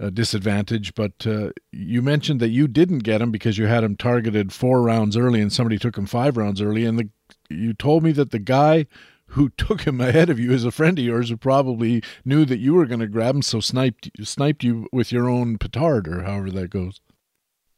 uh, 0.00 0.10
disadvantage, 0.10 0.94
but 0.94 1.26
uh, 1.26 1.50
you 1.72 2.00
mentioned 2.00 2.40
that 2.40 2.48
you 2.48 2.66
didn't 2.66 3.00
get 3.00 3.20
him 3.20 3.30
because 3.30 3.58
you 3.58 3.66
had 3.66 3.84
him 3.84 3.96
targeted 3.96 4.52
four 4.52 4.82
rounds 4.82 5.16
early, 5.16 5.40
and 5.40 5.52
somebody 5.52 5.78
took 5.78 5.98
him 5.98 6.06
five 6.06 6.36
rounds 6.36 6.62
early, 6.62 6.84
and 6.84 6.98
the, 6.98 7.08
you 7.48 7.74
told 7.74 8.02
me 8.02 8.12
that 8.12 8.30
the 8.30 8.38
guy 8.38 8.86
who 9.26 9.48
took 9.56 9.82
him 9.82 10.00
ahead 10.00 10.30
of 10.30 10.38
you 10.38 10.52
is 10.52 10.64
a 10.64 10.70
friend 10.70 10.98
of 10.98 11.04
yours 11.04 11.28
who 11.28 11.36
probably 11.36 12.02
knew 12.24 12.44
that 12.44 12.58
you 12.58 12.74
were 12.74 12.86
going 12.86 13.00
to 13.00 13.06
grab 13.06 13.34
him, 13.34 13.42
so 13.42 13.60
sniped 13.60 14.10
sniped 14.22 14.64
you 14.64 14.88
with 14.92 15.12
your 15.12 15.28
own 15.28 15.58
petard 15.58 16.08
or 16.08 16.22
however 16.22 16.50
that 16.50 16.70
goes. 16.70 17.00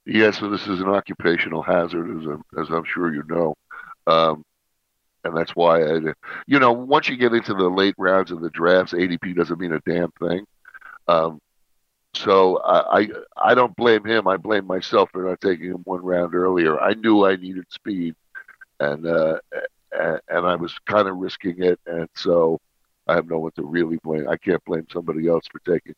Yes, 0.04 0.38
so 0.38 0.48
this 0.48 0.66
is 0.66 0.80
an 0.80 0.88
occupational 0.88 1.62
hazard, 1.62 2.10
as 2.18 2.26
I'm, 2.26 2.42
as 2.60 2.68
I'm 2.70 2.84
sure 2.84 3.14
you 3.14 3.22
know. 3.28 3.54
Um, 4.06 4.44
and 5.24 5.36
that's 5.36 5.54
why 5.54 5.82
I, 5.82 6.00
you 6.46 6.58
know, 6.58 6.72
once 6.72 7.08
you 7.08 7.16
get 7.16 7.32
into 7.32 7.54
the 7.54 7.68
late 7.68 7.94
rounds 7.98 8.32
of 8.32 8.40
the 8.40 8.50
drafts, 8.50 8.92
ADP 8.92 9.36
doesn't 9.36 9.60
mean 9.60 9.72
a 9.72 9.80
damn 9.86 10.10
thing. 10.20 10.44
Um, 11.06 11.40
so 12.14 12.58
I, 12.58 13.00
I, 13.00 13.08
I 13.36 13.54
don't 13.54 13.76
blame 13.76 14.04
him. 14.04 14.26
I 14.26 14.36
blame 14.36 14.66
myself 14.66 15.10
for 15.12 15.22
not 15.24 15.40
taking 15.40 15.66
him 15.70 15.82
one 15.84 16.02
round 16.02 16.34
earlier. 16.34 16.80
I 16.80 16.94
knew 16.94 17.24
I 17.24 17.36
needed 17.36 17.64
speed, 17.70 18.14
and 18.80 19.06
uh, 19.06 19.38
and, 19.92 20.20
and 20.28 20.46
I 20.46 20.56
was 20.56 20.76
kind 20.86 21.08
of 21.08 21.16
risking 21.18 21.62
it, 21.62 21.78
and 21.86 22.08
so 22.14 22.58
I 23.06 23.14
have 23.14 23.28
no 23.28 23.38
one 23.38 23.52
to 23.56 23.64
really 23.64 23.98
blame. 24.02 24.28
I 24.28 24.36
can't 24.36 24.64
blame 24.64 24.86
somebody 24.92 25.28
else 25.28 25.46
for 25.50 25.60
taking 25.60 25.94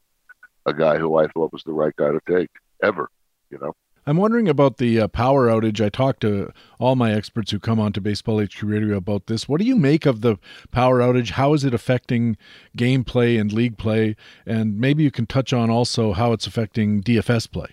a 0.66 0.74
guy 0.74 0.98
who 0.98 1.16
I 1.16 1.28
thought 1.28 1.52
was 1.52 1.64
the 1.64 1.72
right 1.72 1.94
guy 1.96 2.12
to 2.12 2.20
take 2.28 2.50
ever. 2.82 3.08
You 3.50 3.58
know. 3.58 3.72
I'm 4.06 4.18
wondering 4.18 4.48
about 4.48 4.76
the 4.76 5.00
uh, 5.00 5.08
power 5.08 5.48
outage. 5.48 5.84
I 5.84 5.88
talked 5.88 6.20
to 6.20 6.52
all 6.78 6.94
my 6.94 7.12
experts 7.12 7.50
who 7.50 7.58
come 7.58 7.80
on 7.80 7.92
to 7.94 8.00
Baseball 8.00 8.42
HQ 8.42 8.62
Radio 8.62 8.96
about 8.96 9.26
this. 9.26 9.48
What 9.48 9.60
do 9.60 9.66
you 9.66 9.76
make 9.76 10.04
of 10.04 10.20
the 10.20 10.38
power 10.70 11.00
outage? 11.00 11.30
How 11.30 11.54
is 11.54 11.64
it 11.64 11.72
affecting 11.72 12.36
gameplay 12.76 13.40
and 13.40 13.52
league 13.52 13.78
play? 13.78 14.16
And 14.44 14.78
maybe 14.78 15.02
you 15.02 15.10
can 15.10 15.26
touch 15.26 15.52
on 15.52 15.70
also 15.70 16.12
how 16.12 16.32
it's 16.32 16.46
affecting 16.46 17.02
DFS 17.02 17.50
play. 17.50 17.68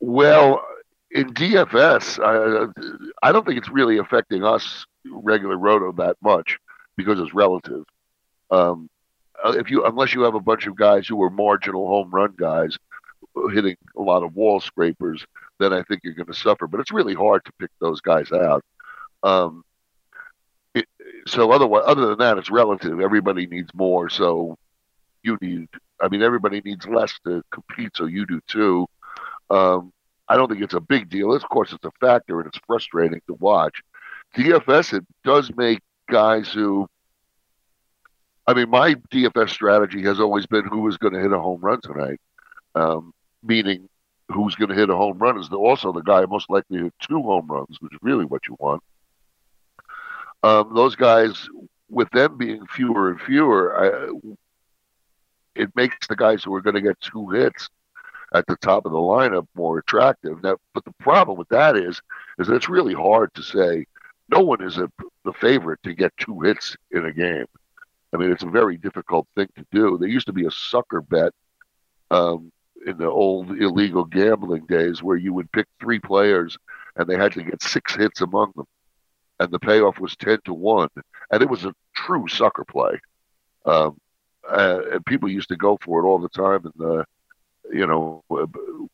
Well, 0.00 0.64
in 1.12 1.32
DFS, 1.32 2.18
I, 2.22 3.26
I 3.26 3.32
don't 3.32 3.46
think 3.46 3.58
it's 3.58 3.70
really 3.70 3.98
affecting 3.98 4.42
us 4.44 4.84
regular 5.08 5.56
roto 5.56 5.92
that 5.92 6.16
much 6.20 6.58
because 6.96 7.20
it's 7.20 7.32
relative. 7.32 7.84
Um, 8.50 8.90
uh, 9.44 9.52
if 9.56 9.70
you 9.70 9.84
unless 9.84 10.14
you 10.14 10.22
have 10.22 10.34
a 10.34 10.40
bunch 10.40 10.66
of 10.66 10.76
guys 10.76 11.06
who 11.06 11.22
are 11.22 11.30
marginal 11.30 11.86
home 11.86 12.10
run 12.10 12.34
guys 12.36 12.78
hitting 13.52 13.76
a 13.96 14.02
lot 14.02 14.22
of 14.22 14.34
wall 14.34 14.60
scrapers, 14.60 15.24
then 15.58 15.72
I 15.72 15.82
think 15.82 16.00
you're 16.04 16.14
going 16.14 16.26
to 16.26 16.34
suffer. 16.34 16.66
But 16.66 16.80
it's 16.80 16.92
really 16.92 17.14
hard 17.14 17.44
to 17.44 17.52
pick 17.58 17.70
those 17.80 18.00
guys 18.00 18.30
out. 18.32 18.64
Um, 19.22 19.64
it, 20.74 20.86
so 21.26 21.52
otherwise, 21.52 21.84
other 21.86 22.06
than 22.06 22.18
that, 22.18 22.38
it's 22.38 22.50
relative. 22.50 23.00
Everybody 23.00 23.46
needs 23.46 23.70
more, 23.74 24.08
so 24.08 24.56
you 25.22 25.38
need. 25.40 25.68
I 26.00 26.08
mean, 26.08 26.22
everybody 26.22 26.60
needs 26.64 26.86
less 26.86 27.12
to 27.24 27.42
compete, 27.50 27.92
so 27.94 28.06
you 28.06 28.26
do 28.26 28.40
too. 28.48 28.86
Um, 29.50 29.92
I 30.28 30.36
don't 30.36 30.48
think 30.48 30.62
it's 30.62 30.74
a 30.74 30.80
big 30.80 31.08
deal. 31.08 31.32
Of 31.32 31.48
course, 31.48 31.72
it's 31.72 31.84
a 31.84 31.92
factor, 32.00 32.40
and 32.40 32.48
it's 32.48 32.60
frustrating 32.66 33.20
to 33.26 33.34
watch. 33.34 33.80
DFS 34.36 34.94
it 34.94 35.04
does 35.24 35.50
make 35.56 35.80
guys 36.10 36.50
who. 36.52 36.88
I 38.46 38.52
mean, 38.52 38.68
my 38.68 38.94
DFS 39.10 39.50
strategy 39.50 40.02
has 40.02 40.20
always 40.20 40.44
been 40.44 40.66
who 40.66 40.86
is 40.88 40.98
going 40.98 41.14
to 41.14 41.20
hit 41.20 41.32
a 41.32 41.38
home 41.38 41.60
run 41.62 41.80
tonight, 41.80 42.20
um, 42.74 43.13
meaning 43.44 43.88
who's 44.28 44.54
going 44.54 44.70
to 44.70 44.74
hit 44.74 44.90
a 44.90 44.96
home 44.96 45.18
run 45.18 45.38
is 45.38 45.48
also 45.50 45.92
the 45.92 46.00
guy 46.00 46.24
most 46.26 46.48
likely 46.48 46.78
to 46.78 46.84
hit 46.84 46.94
two 47.00 47.22
home 47.22 47.46
runs, 47.46 47.80
which 47.80 47.92
is 47.92 47.98
really 48.02 48.24
what 48.24 48.46
you 48.48 48.56
want. 48.58 48.82
Um, 50.42 50.74
those 50.74 50.96
guys, 50.96 51.48
with 51.88 52.10
them 52.10 52.36
being 52.36 52.66
fewer 52.66 53.10
and 53.10 53.20
fewer, 53.20 53.76
I, 53.76 54.36
it 55.54 55.70
makes 55.76 56.06
the 56.06 56.16
guys 56.16 56.42
who 56.42 56.54
are 56.54 56.60
going 56.60 56.74
to 56.74 56.80
get 56.82 57.00
two 57.00 57.28
hits 57.30 57.68
at 58.34 58.46
the 58.46 58.56
top 58.56 58.84
of 58.84 58.92
the 58.92 58.98
lineup 58.98 59.46
more 59.54 59.78
attractive. 59.78 60.42
Now, 60.42 60.56
but 60.74 60.84
the 60.84 60.94
problem 60.98 61.38
with 61.38 61.48
that 61.50 61.76
is, 61.76 62.00
is 62.38 62.48
that 62.48 62.56
it's 62.56 62.68
really 62.68 62.94
hard 62.94 63.32
to 63.34 63.42
say. 63.42 63.86
No 64.30 64.40
one 64.40 64.62
is 64.62 64.78
a, 64.78 64.90
the 65.24 65.34
favorite 65.34 65.82
to 65.82 65.94
get 65.94 66.16
two 66.16 66.40
hits 66.40 66.76
in 66.90 67.04
a 67.04 67.12
game. 67.12 67.46
I 68.12 68.16
mean, 68.16 68.32
it's 68.32 68.42
a 68.42 68.48
very 68.48 68.76
difficult 68.76 69.26
thing 69.34 69.48
to 69.56 69.66
do. 69.70 69.98
There 69.98 70.08
used 70.08 70.26
to 70.26 70.32
be 70.32 70.46
a 70.46 70.50
sucker 70.50 71.00
bet 71.00 71.32
um, 72.10 72.50
in 72.86 72.98
the 72.98 73.08
old 73.08 73.50
illegal 73.50 74.04
gambling 74.04 74.66
days 74.66 75.02
where 75.02 75.16
you 75.16 75.32
would 75.32 75.50
pick 75.52 75.66
three 75.80 75.98
players 75.98 76.56
and 76.96 77.08
they 77.08 77.16
had 77.16 77.32
to 77.32 77.42
get 77.42 77.62
six 77.62 77.94
hits 77.94 78.20
among 78.20 78.52
them, 78.56 78.66
and 79.40 79.50
the 79.50 79.58
payoff 79.58 79.98
was 79.98 80.16
ten 80.16 80.38
to 80.44 80.54
one, 80.54 80.88
and 81.30 81.42
it 81.42 81.48
was 81.48 81.64
a 81.64 81.74
true 81.94 82.28
sucker 82.28 82.64
play. 82.64 83.00
Um, 83.64 83.98
uh, 84.48 84.80
and 84.92 85.06
people 85.06 85.28
used 85.28 85.48
to 85.48 85.56
go 85.56 85.78
for 85.82 86.00
it 86.00 86.06
all 86.06 86.18
the 86.18 86.28
time, 86.28 86.64
and 86.64 87.04
you 87.72 87.86
know, 87.86 88.22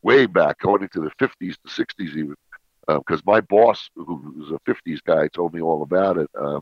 way 0.03 0.27
back, 0.27 0.59
going 0.61 0.83
into 0.83 1.01
the 1.01 1.11
50s, 1.19 1.57
the 1.65 1.71
60s 1.71 2.17
even, 2.17 2.37
because 2.87 3.19
uh, 3.19 3.27
my 3.27 3.41
boss, 3.41 3.91
who 3.95 4.35
was 4.39 4.51
a 4.51 4.71
50s 4.71 5.03
guy, 5.05 5.29
told 5.29 5.55
me 5.55 5.61
all 5.61 5.83
about 5.83 6.19
it. 6.19 6.31
Uh, 6.39 6.61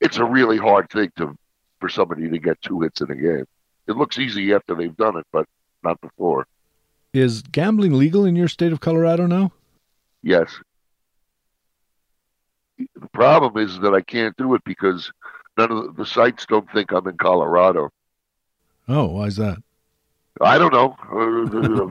it's 0.00 0.18
a 0.18 0.24
really 0.24 0.56
hard 0.56 0.88
thing 0.90 1.10
to 1.16 1.36
for 1.80 1.88
somebody 1.88 2.28
to 2.28 2.38
get 2.38 2.60
two 2.60 2.80
hits 2.80 3.00
in 3.00 3.10
a 3.10 3.14
game. 3.14 3.44
It 3.86 3.96
looks 3.96 4.18
easy 4.18 4.52
after 4.52 4.74
they've 4.74 4.96
done 4.96 5.16
it, 5.16 5.26
but 5.32 5.46
not 5.82 6.00
before. 6.00 6.46
Is 7.12 7.42
gambling 7.42 7.92
legal 7.94 8.24
in 8.24 8.36
your 8.36 8.48
state 8.48 8.72
of 8.72 8.80
Colorado 8.80 9.26
now? 9.26 9.52
Yes. 10.22 10.52
The 12.78 13.08
problem 13.12 13.56
is 13.56 13.78
that 13.80 13.94
I 13.94 14.00
can't 14.00 14.36
do 14.36 14.54
it 14.54 14.62
because 14.64 15.10
none 15.56 15.72
of 15.72 15.84
the, 15.84 15.92
the 16.02 16.06
sites 16.06 16.46
don't 16.46 16.70
think 16.70 16.92
I'm 16.92 17.06
in 17.08 17.16
Colorado. 17.16 17.90
Oh, 18.88 19.06
why 19.06 19.26
is 19.26 19.36
that? 19.36 19.58
I 20.40 20.58
don't 20.58 20.72
know. 20.72 20.96
Uh, 21.10 21.88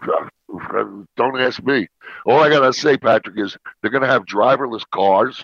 don't 1.17 1.41
ask 1.41 1.61
me. 1.63 1.87
All 2.25 2.39
I 2.41 2.49
gotta 2.49 2.71
say, 2.71 2.97
Patrick, 2.97 3.37
is 3.37 3.57
they're 3.81 3.91
gonna 3.91 4.07
have 4.07 4.25
driverless 4.25 4.83
cars. 4.93 5.43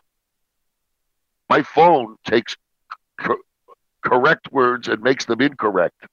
My 1.49 1.61
phone 1.63 2.15
takes 2.25 2.55
co- 3.19 3.37
correct 4.03 4.51
words 4.51 4.87
and 4.87 5.01
makes 5.01 5.25
them 5.25 5.41
incorrect, 5.41 6.05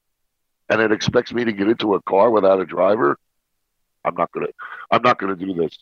and 0.70 0.80
it 0.80 0.92
expects 0.92 1.32
me 1.32 1.44
to 1.44 1.52
get 1.52 1.68
into 1.68 1.94
a 1.94 2.02
car 2.02 2.30
without 2.30 2.60
a 2.60 2.64
driver. 2.64 3.18
I'm 4.04 4.14
not 4.14 4.32
gonna. 4.32 4.46
I'm 4.90 5.02
not 5.02 5.18
gonna 5.18 5.36
do 5.36 5.52
this. 5.52 5.76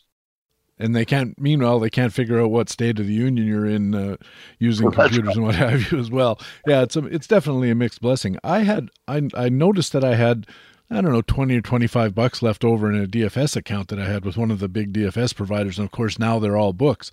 And 0.77 0.95
they 0.95 1.05
can't. 1.05 1.39
Meanwhile, 1.39 1.79
they 1.79 1.89
can't 1.89 2.11
figure 2.11 2.41
out 2.41 2.51
what 2.51 2.69
state 2.69 2.99
of 2.99 3.07
the 3.07 3.13
union 3.13 3.47
you're 3.47 3.65
in 3.65 3.95
uh, 3.95 4.17
using 4.57 4.87
well, 4.87 4.95
computers 4.95 5.27
right. 5.27 5.35
and 5.37 5.45
what 5.45 5.55
have 5.67 5.91
you 5.91 5.99
as 5.99 6.11
well. 6.11 6.39
Yeah, 6.67 6.81
it's 6.81 6.97
a, 6.97 7.05
it's 7.05 7.27
definitely 7.27 7.69
a 7.69 7.75
mixed 7.75 8.01
blessing. 8.01 8.37
I 8.43 8.59
had 8.59 8.89
I 9.07 9.29
I 9.35 9.47
noticed 9.47 9.93
that 9.93 10.03
I 10.03 10.15
had 10.15 10.47
I 10.91 11.01
don't 11.01 11.11
know, 11.11 11.21
20 11.21 11.55
or 11.55 11.61
25 11.61 12.15
bucks 12.15 12.41
left 12.41 12.65
over 12.65 12.91
in 12.91 13.01
a 13.01 13.07
DFS 13.07 13.55
account 13.55 13.89
that 13.89 13.99
I 13.99 14.05
had 14.05 14.25
with 14.25 14.37
one 14.37 14.49
of 14.49 14.59
the 14.59 14.67
big 14.67 14.91
DFS 14.91 15.35
providers. 15.35 15.77
And 15.77 15.85
of 15.85 15.91
course, 15.91 16.17
now 16.17 16.39
they're 16.39 16.57
all 16.57 16.73
books. 16.73 17.11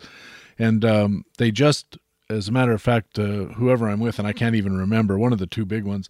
And 0.58 0.82
um, 0.82 1.24
they 1.36 1.50
just, 1.50 1.98
as 2.30 2.48
a 2.48 2.52
matter 2.52 2.72
of 2.72 2.80
fact, 2.80 3.18
uh, 3.18 3.52
whoever 3.54 3.86
I'm 3.86 4.00
with, 4.00 4.18
and 4.18 4.26
I 4.26 4.32
can't 4.32 4.54
even 4.54 4.78
remember, 4.78 5.18
one 5.18 5.34
of 5.34 5.38
the 5.38 5.46
two 5.46 5.66
big 5.66 5.84
ones, 5.84 6.08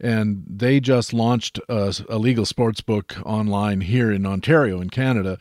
and 0.00 0.44
they 0.48 0.80
just 0.80 1.12
launched 1.12 1.58
a, 1.68 1.94
a 2.08 2.18
legal 2.18 2.46
sports 2.46 2.80
book 2.80 3.16
online 3.24 3.80
here 3.80 4.12
in 4.12 4.26
Ontario, 4.26 4.80
in 4.80 4.90
Canada. 4.90 5.38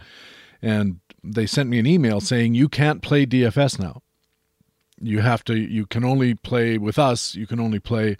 And 0.61 0.99
they 1.23 1.45
sent 1.45 1.69
me 1.69 1.79
an 1.79 1.85
email 1.85 2.19
saying, 2.19 2.55
you 2.55 2.67
can't 2.67 3.01
play 3.01 3.25
DFS 3.25 3.79
now. 3.79 4.01
You 4.99 5.19
have 5.19 5.43
to, 5.45 5.55
you 5.55 5.85
can 5.85 6.03
only 6.03 6.33
play 6.33 6.79
with 6.79 6.97
us, 6.97 7.35
you 7.35 7.45
can 7.45 7.59
only 7.59 7.79
play 7.79 8.17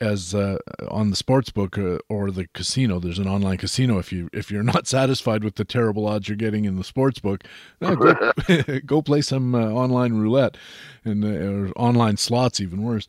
as 0.00 0.34
uh, 0.34 0.58
on 0.88 1.10
the 1.10 1.16
sports 1.16 1.50
book 1.50 1.78
uh, 1.78 1.98
or 2.08 2.30
the 2.30 2.46
casino. 2.48 2.98
There's 2.98 3.18
an 3.18 3.28
online 3.28 3.58
casino. 3.58 3.98
If 3.98 4.12
you 4.12 4.28
if 4.32 4.50
you're 4.50 4.62
not 4.62 4.86
satisfied 4.86 5.44
with 5.44 5.56
the 5.56 5.64
terrible 5.64 6.06
odds 6.06 6.28
you're 6.28 6.36
getting 6.36 6.64
in 6.64 6.76
the 6.76 6.84
sports 6.84 7.18
book, 7.18 7.44
go, 7.80 8.32
go 8.86 9.02
play 9.02 9.20
some 9.20 9.54
uh, 9.54 9.68
online 9.70 10.14
roulette 10.14 10.56
and 11.04 11.24
uh, 11.24 11.28
or 11.28 11.72
online 11.76 12.16
slots, 12.16 12.60
even 12.60 12.82
worse. 12.82 13.06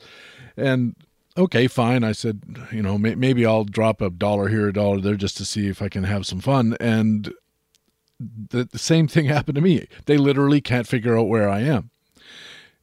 And 0.55 0.95
okay, 1.38 1.67
fine. 1.67 2.03
I 2.03 2.12
said, 2.12 2.41
you 2.72 2.82
know, 2.82 2.98
may, 2.98 3.15
maybe 3.15 3.46
I'll 3.46 3.63
drop 3.63 4.01
a 4.01 4.10
dollar 4.10 4.48
here, 4.50 4.67
a 4.67 4.74
dollar 4.74 5.00
there, 5.00 5.15
just 5.15 5.38
to 5.38 5.46
see 5.46 5.67
if 5.67 5.82
I 5.82 5.89
can 5.89 6.03
have 6.03 6.25
some 6.25 6.39
fun. 6.39 6.75
And 6.79 7.34
the, 8.20 8.65
the 8.65 8.79
same 8.79 9.08
thing 9.08 9.25
happened 9.27 9.56
to 9.56 9.62
me. 9.62 9.88
They 10.06 10.17
literally 10.17 10.62
can't 10.62 10.88
figure 10.88 11.17
out 11.17 11.27
where 11.27 11.50
I 11.50 11.62
am 11.62 11.91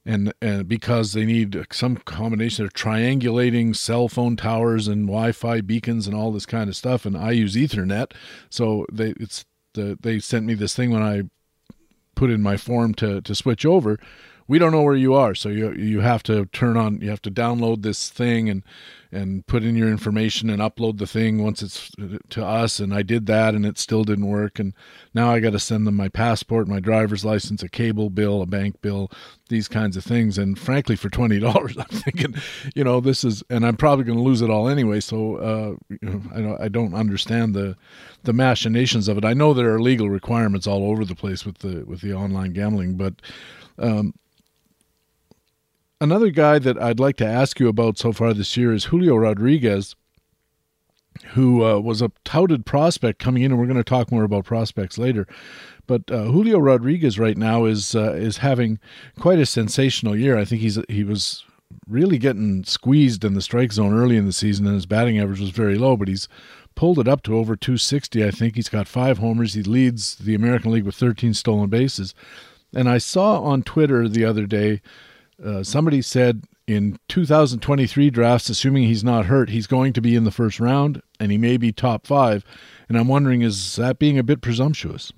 and, 0.07 0.33
and 0.41 0.69
because 0.69 1.13
they 1.13 1.25
need 1.25 1.67
some 1.73 1.97
combination 1.97 2.65
of 2.65 2.73
triangulating 2.73 3.75
cell 3.75 4.09
phone 4.09 4.37
towers 4.37 4.87
and 4.87 5.07
Wi-Fi 5.07 5.63
beacons 5.63 6.07
and 6.07 6.15
all 6.15 6.31
this 6.31 6.47
kind 6.47 6.69
of 6.69 6.77
stuff, 6.77 7.07
and 7.07 7.17
I 7.17 7.31
use 7.31 7.55
Ethernet, 7.55 8.13
so 8.51 8.87
they 8.93 9.15
it's 9.19 9.45
the 9.73 9.99
they 10.01 10.19
sent 10.19 10.47
me 10.47 10.55
this 10.55 10.75
thing 10.75 10.91
when 10.91 11.03
I 11.03 11.23
put 12.15 12.31
in 12.31 12.43
my 12.43 12.57
form 12.57 12.95
to 12.95 13.21
to 13.23 13.35
switch 13.35 13.65
over 13.65 13.99
we 14.47 14.59
don't 14.59 14.73
know 14.73 14.83
where 14.83 14.97
you 14.97 15.15
are 15.15 15.35
so 15.35 15.49
you 15.49 15.73
you 15.73 16.01
have 16.01 16.23
to 16.23 16.47
turn 16.47 16.77
on 16.77 17.01
you 17.01 17.09
have 17.09 17.23
to 17.23 17.31
download 17.31 17.83
this 17.83 18.11
thing 18.11 18.49
and 18.49 18.63
and 19.11 19.47
put 19.47 19.63
in 19.63 19.77
your 19.77 19.89
information 19.89 20.51
and 20.51 20.61
upload 20.61 20.99
the 20.99 21.07
thing 21.07 21.43
once 21.43 21.63
it's 21.63 21.91
to 22.31 22.45
us 22.45 22.81
and 22.81 22.93
I 22.93 23.03
did 23.03 23.27
that 23.27 23.55
and 23.55 23.65
it 23.65 23.79
still 23.79 24.03
didn't 24.03 24.27
work 24.27 24.59
and 24.59 24.75
now 25.15 25.31
I 25.31 25.39
got 25.39 25.53
to 25.53 25.61
send 25.61 25.87
them 25.87 25.95
my 25.95 26.09
passport 26.09 26.69
my 26.69 26.81
driver's 26.81 27.25
license 27.25 27.63
a 27.63 27.69
cable 27.69 28.11
bill 28.11 28.43
a 28.43 28.47
bank 28.47 28.81
bill 28.83 29.11
these 29.49 29.69
kinds 29.69 29.97
of 29.97 30.05
things 30.05 30.37
and 30.37 30.59
frankly 30.59 30.97
for 30.97 31.09
$20 31.09 31.79
I'm 31.79 31.99
thinking 32.01 32.35
you 32.75 32.85
know 32.85 33.01
this 33.01 33.25
is 33.25 33.43
and 33.49 33.65
I'm 33.65 33.77
probably 33.77 34.05
going 34.05 34.19
to 34.19 34.25
lose 34.25 34.43
it 34.43 34.51
all 34.51 34.69
anyway 34.69 35.01
so 35.01 35.37
uh, 35.37 35.97
I 36.35 36.41
don't 36.41 36.61
I 36.61 36.69
don't 36.69 36.95
understand 36.95 37.55
the 37.55 37.77
the 38.25 38.33
machinations 38.33 39.07
of 39.07 39.19
it. 39.19 39.25
I 39.25 39.35
know 39.35 39.53
there 39.53 39.75
are 39.75 39.81
legal 39.81 40.09
requirements 40.09 40.67
all 40.67 40.91
over 40.91 41.05
the 41.05 41.15
place 41.15 41.47
with 41.47 41.59
the 41.59 41.85
with 41.85 42.01
the 42.01 42.15
online 42.15 42.53
gambling 42.53 42.97
but 42.97 43.15
um, 43.79 44.15
another 46.05 46.31
guy 46.31 46.59
that 46.59 46.81
I'd 46.81 47.01
like 47.01 47.17
to 47.17 47.27
ask 47.27 47.59
you 47.59 47.67
about 47.67 47.99
so 47.99 48.13
far 48.13 48.35
this 48.35 48.57
year 48.57 48.73
is 48.73 48.85
Julio 48.85 49.17
Rodriguez, 49.17 49.97
who 51.29 51.65
uh, 51.65 51.81
was 51.81 52.03
a 52.03 52.13
touted 52.25 52.67
prospect 52.67 53.19
coming 53.19 53.43
in, 53.43 53.51
and 53.51 53.59
we're 53.59 53.67
going 53.67 53.79
to 53.79 53.85
talk 53.85 54.13
more 54.13 54.23
about 54.23 54.45
prospects 54.45 54.99
later. 54.99 55.27
But 55.87 56.11
uh, 56.11 56.25
Julio 56.25 56.59
Rodriguez 56.59 57.19
right 57.19 57.39
now 57.39 57.65
is 57.65 57.95
uh, 57.95 58.13
is 58.13 58.39
having 58.39 58.79
quite 59.19 59.39
a 59.39 59.47
sensational 59.47 60.15
year. 60.15 60.37
I 60.37 60.45
think 60.45 60.61
he's 60.61 60.79
he 60.89 61.05
was 61.05 61.45
really 61.89 62.19
getting 62.19 62.65
squeezed 62.65 63.25
in 63.25 63.35
the 63.35 63.43
strike 63.43 63.73
zone 63.73 63.95
early 63.95 64.19
in 64.19 64.27
the 64.27 64.33
season, 64.33 64.67
and 64.67 64.75
his 64.75 64.87
batting 64.87 65.19
average 65.19 65.41
was 65.41 65.51
very 65.51 65.77
low. 65.77 65.97
But 65.97 66.09
he's 66.09 66.29
pulled 66.75 66.99
it 66.99 67.09
up 67.09 67.23
to 67.23 67.37
over 67.37 67.57
260. 67.57 68.23
I 68.23 68.31
think 68.31 68.57
he's 68.57 68.69
got 68.69 68.89
five 68.89 69.19
homers. 69.19 69.55
He 69.55 69.63
leads 69.63 70.17
the 70.17 70.35
American 70.35 70.71
League 70.71 70.85
with 70.85 70.97
13 70.97 71.33
stolen 71.33 71.71
bases. 71.71 72.15
And 72.75 72.91
I 72.91 72.99
saw 72.99 73.41
on 73.41 73.63
Twitter 73.63 74.09
the 74.09 74.25
other 74.25 74.47
day 74.47 74.83
uh, 75.43 75.63
somebody 75.63 76.03
said 76.03 76.45
in 76.67 76.99
2023 77.09 78.11
drafts, 78.11 78.49
assuming 78.49 78.85
he's 78.85 79.05
not 79.05 79.27
hurt, 79.27 79.51
he's 79.51 79.67
going 79.67 79.93
to 79.93 80.01
be 80.01 80.17
in 80.17 80.25
the 80.25 80.31
first 80.31 80.61
round 80.61 81.03
and 81.21 81.31
he 81.31 81.39
may 81.39 81.57
be 81.57 81.73
top 81.73 82.07
five. 82.07 82.45
And 82.89 82.99
I'm 82.99 83.09
wondering, 83.09 83.43
is 83.43 83.77
that 83.77 83.99
being 83.99 84.19
a 84.19 84.23
bit 84.23 84.41
presumptuous? 84.41 85.13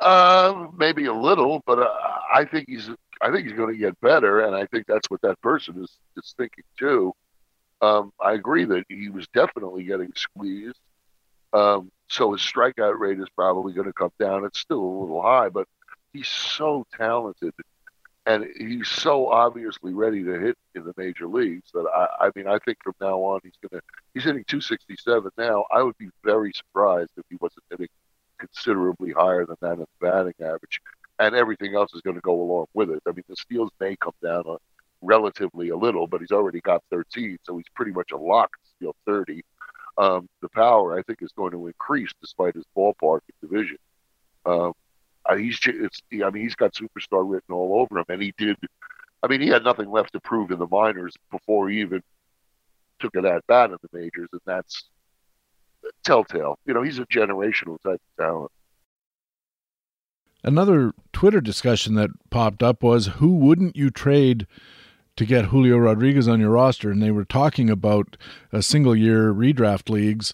Uh, 0.00 0.68
maybe 0.76 1.04
a 1.06 1.12
little, 1.12 1.62
but 1.66 1.78
uh, 1.78 1.88
I 2.32 2.44
think 2.44 2.68
he's 2.68 2.88
I 3.20 3.30
think 3.30 3.46
he's 3.46 3.56
going 3.56 3.72
to 3.72 3.78
get 3.78 4.00
better, 4.00 4.40
and 4.40 4.56
I 4.56 4.64
think 4.66 4.86
that's 4.86 5.10
what 5.10 5.20
that 5.20 5.38
person 5.42 5.82
is 5.82 5.98
is 6.16 6.34
thinking 6.38 6.64
too. 6.78 7.12
Um, 7.82 8.12
I 8.18 8.32
agree 8.32 8.64
that 8.64 8.84
he 8.88 9.10
was 9.10 9.26
definitely 9.34 9.84
getting 9.84 10.10
squeezed. 10.14 10.78
Um, 11.52 11.90
so 12.08 12.32
his 12.32 12.40
strikeout 12.40 12.98
rate 12.98 13.18
is 13.18 13.28
probably 13.36 13.72
going 13.72 13.86
to 13.86 13.92
come 13.92 14.12
down. 14.18 14.44
It's 14.44 14.60
still 14.60 14.80
a 14.80 15.00
little 15.00 15.22
high, 15.22 15.50
but 15.50 15.66
he's 16.12 16.28
so 16.28 16.86
talented 16.96 17.52
and 18.26 18.46
he's 18.56 18.88
so 18.88 19.28
obviously 19.28 19.94
ready 19.94 20.22
to 20.22 20.38
hit 20.38 20.58
in 20.74 20.84
the 20.84 20.92
major 20.96 21.26
leagues 21.26 21.70
that 21.72 21.86
I, 21.94 22.26
I 22.26 22.30
mean, 22.36 22.46
I 22.46 22.58
think 22.58 22.78
from 22.82 22.94
now 23.00 23.18
on 23.18 23.40
he's 23.42 23.58
gonna 23.62 23.82
he's 24.14 24.24
hitting 24.24 24.44
267 24.44 25.30
now. 25.38 25.64
I 25.70 25.82
would 25.82 25.96
be 25.98 26.10
very 26.22 26.52
surprised 26.52 27.12
if 27.16 27.24
he 27.30 27.36
wasn't 27.40 27.64
hitting 27.70 27.88
considerably 28.38 29.12
higher 29.12 29.46
than 29.46 29.56
that 29.60 29.74
in 29.74 29.80
the 29.80 29.86
batting 30.00 30.34
average, 30.40 30.80
and 31.18 31.34
everything 31.34 31.74
else 31.74 31.94
is 31.94 32.02
going 32.02 32.16
to 32.16 32.22
go 32.22 32.40
along 32.40 32.66
with 32.74 32.90
it. 32.90 33.02
I 33.06 33.12
mean, 33.12 33.24
the 33.28 33.36
steals 33.36 33.70
may 33.80 33.96
come 33.96 34.14
down 34.22 34.44
a, 34.46 34.56
relatively 35.02 35.70
a 35.70 35.76
little, 35.76 36.06
but 36.06 36.20
he's 36.20 36.32
already 36.32 36.60
got 36.60 36.82
13, 36.90 37.38
so 37.42 37.56
he's 37.56 37.68
pretty 37.74 37.92
much 37.92 38.10
a 38.12 38.16
lock 38.16 38.50
to 38.52 38.70
steal 38.76 38.96
30. 39.06 39.42
Um, 39.98 40.28
the 40.40 40.48
power, 40.48 40.98
I 40.98 41.02
think, 41.02 41.22
is 41.22 41.32
going 41.32 41.52
to 41.52 41.66
increase 41.66 42.10
despite 42.20 42.54
his 42.54 42.64
ballpark 42.76 43.20
division. 43.42 43.76
Um, 44.46 44.72
uh, 45.26 45.36
he's 45.36 45.58
it's, 45.66 46.02
I 46.12 46.30
mean, 46.30 46.42
he's 46.42 46.54
got 46.54 46.74
superstar 46.74 47.28
written 47.30 47.54
all 47.54 47.80
over 47.80 47.98
him, 47.98 48.04
and 48.08 48.22
he 48.22 48.32
did. 48.38 48.56
I 49.22 49.28
mean, 49.28 49.40
he 49.40 49.48
had 49.48 49.64
nothing 49.64 49.90
left 49.90 50.12
to 50.14 50.20
prove 50.20 50.50
in 50.50 50.58
the 50.58 50.66
minors 50.66 51.14
before 51.30 51.68
he 51.68 51.80
even 51.80 52.02
took 53.00 53.14
it 53.14 53.24
at 53.24 53.46
bat 53.46 53.70
in 53.70 53.76
the 53.82 53.98
majors, 53.98 54.28
and 54.32 54.40
that's 54.46 54.88
telltale. 56.04 56.58
You 56.66 56.74
know, 56.74 56.82
he's 56.82 56.98
a 56.98 57.06
generational 57.06 57.78
type 57.82 58.00
of 58.18 58.24
talent. 58.24 58.52
Another 60.42 60.92
Twitter 61.12 61.40
discussion 61.40 61.94
that 61.94 62.10
popped 62.30 62.62
up 62.62 62.82
was 62.82 63.06
who 63.06 63.36
wouldn't 63.36 63.76
you 63.76 63.90
trade 63.90 64.46
to 65.16 65.26
get 65.26 65.46
Julio 65.46 65.76
Rodriguez 65.76 66.28
on 66.28 66.40
your 66.40 66.50
roster? 66.50 66.90
And 66.90 67.02
they 67.02 67.10
were 67.10 67.26
talking 67.26 67.68
about 67.68 68.16
a 68.52 68.62
single 68.62 68.96
year 68.96 69.34
redraft 69.34 69.90
leagues 69.90 70.32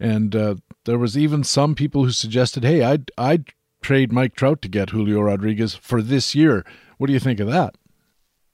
And 0.00 0.36
uh, 0.36 0.56
there 0.84 0.98
was 0.98 1.18
even 1.18 1.42
some 1.44 1.74
people 1.74 2.04
who 2.04 2.12
suggested, 2.12 2.64
"Hey, 2.64 2.82
I'd 2.82 3.10
I'd 3.18 3.52
trade 3.88 4.12
Mike 4.12 4.34
Trout 4.34 4.60
to 4.60 4.68
get 4.68 4.90
Julio 4.90 5.22
Rodriguez 5.22 5.74
for 5.74 6.02
this 6.02 6.34
year." 6.34 6.62
What 6.98 7.06
do 7.06 7.14
you 7.14 7.18
think 7.18 7.40
of 7.40 7.46
that? 7.46 7.74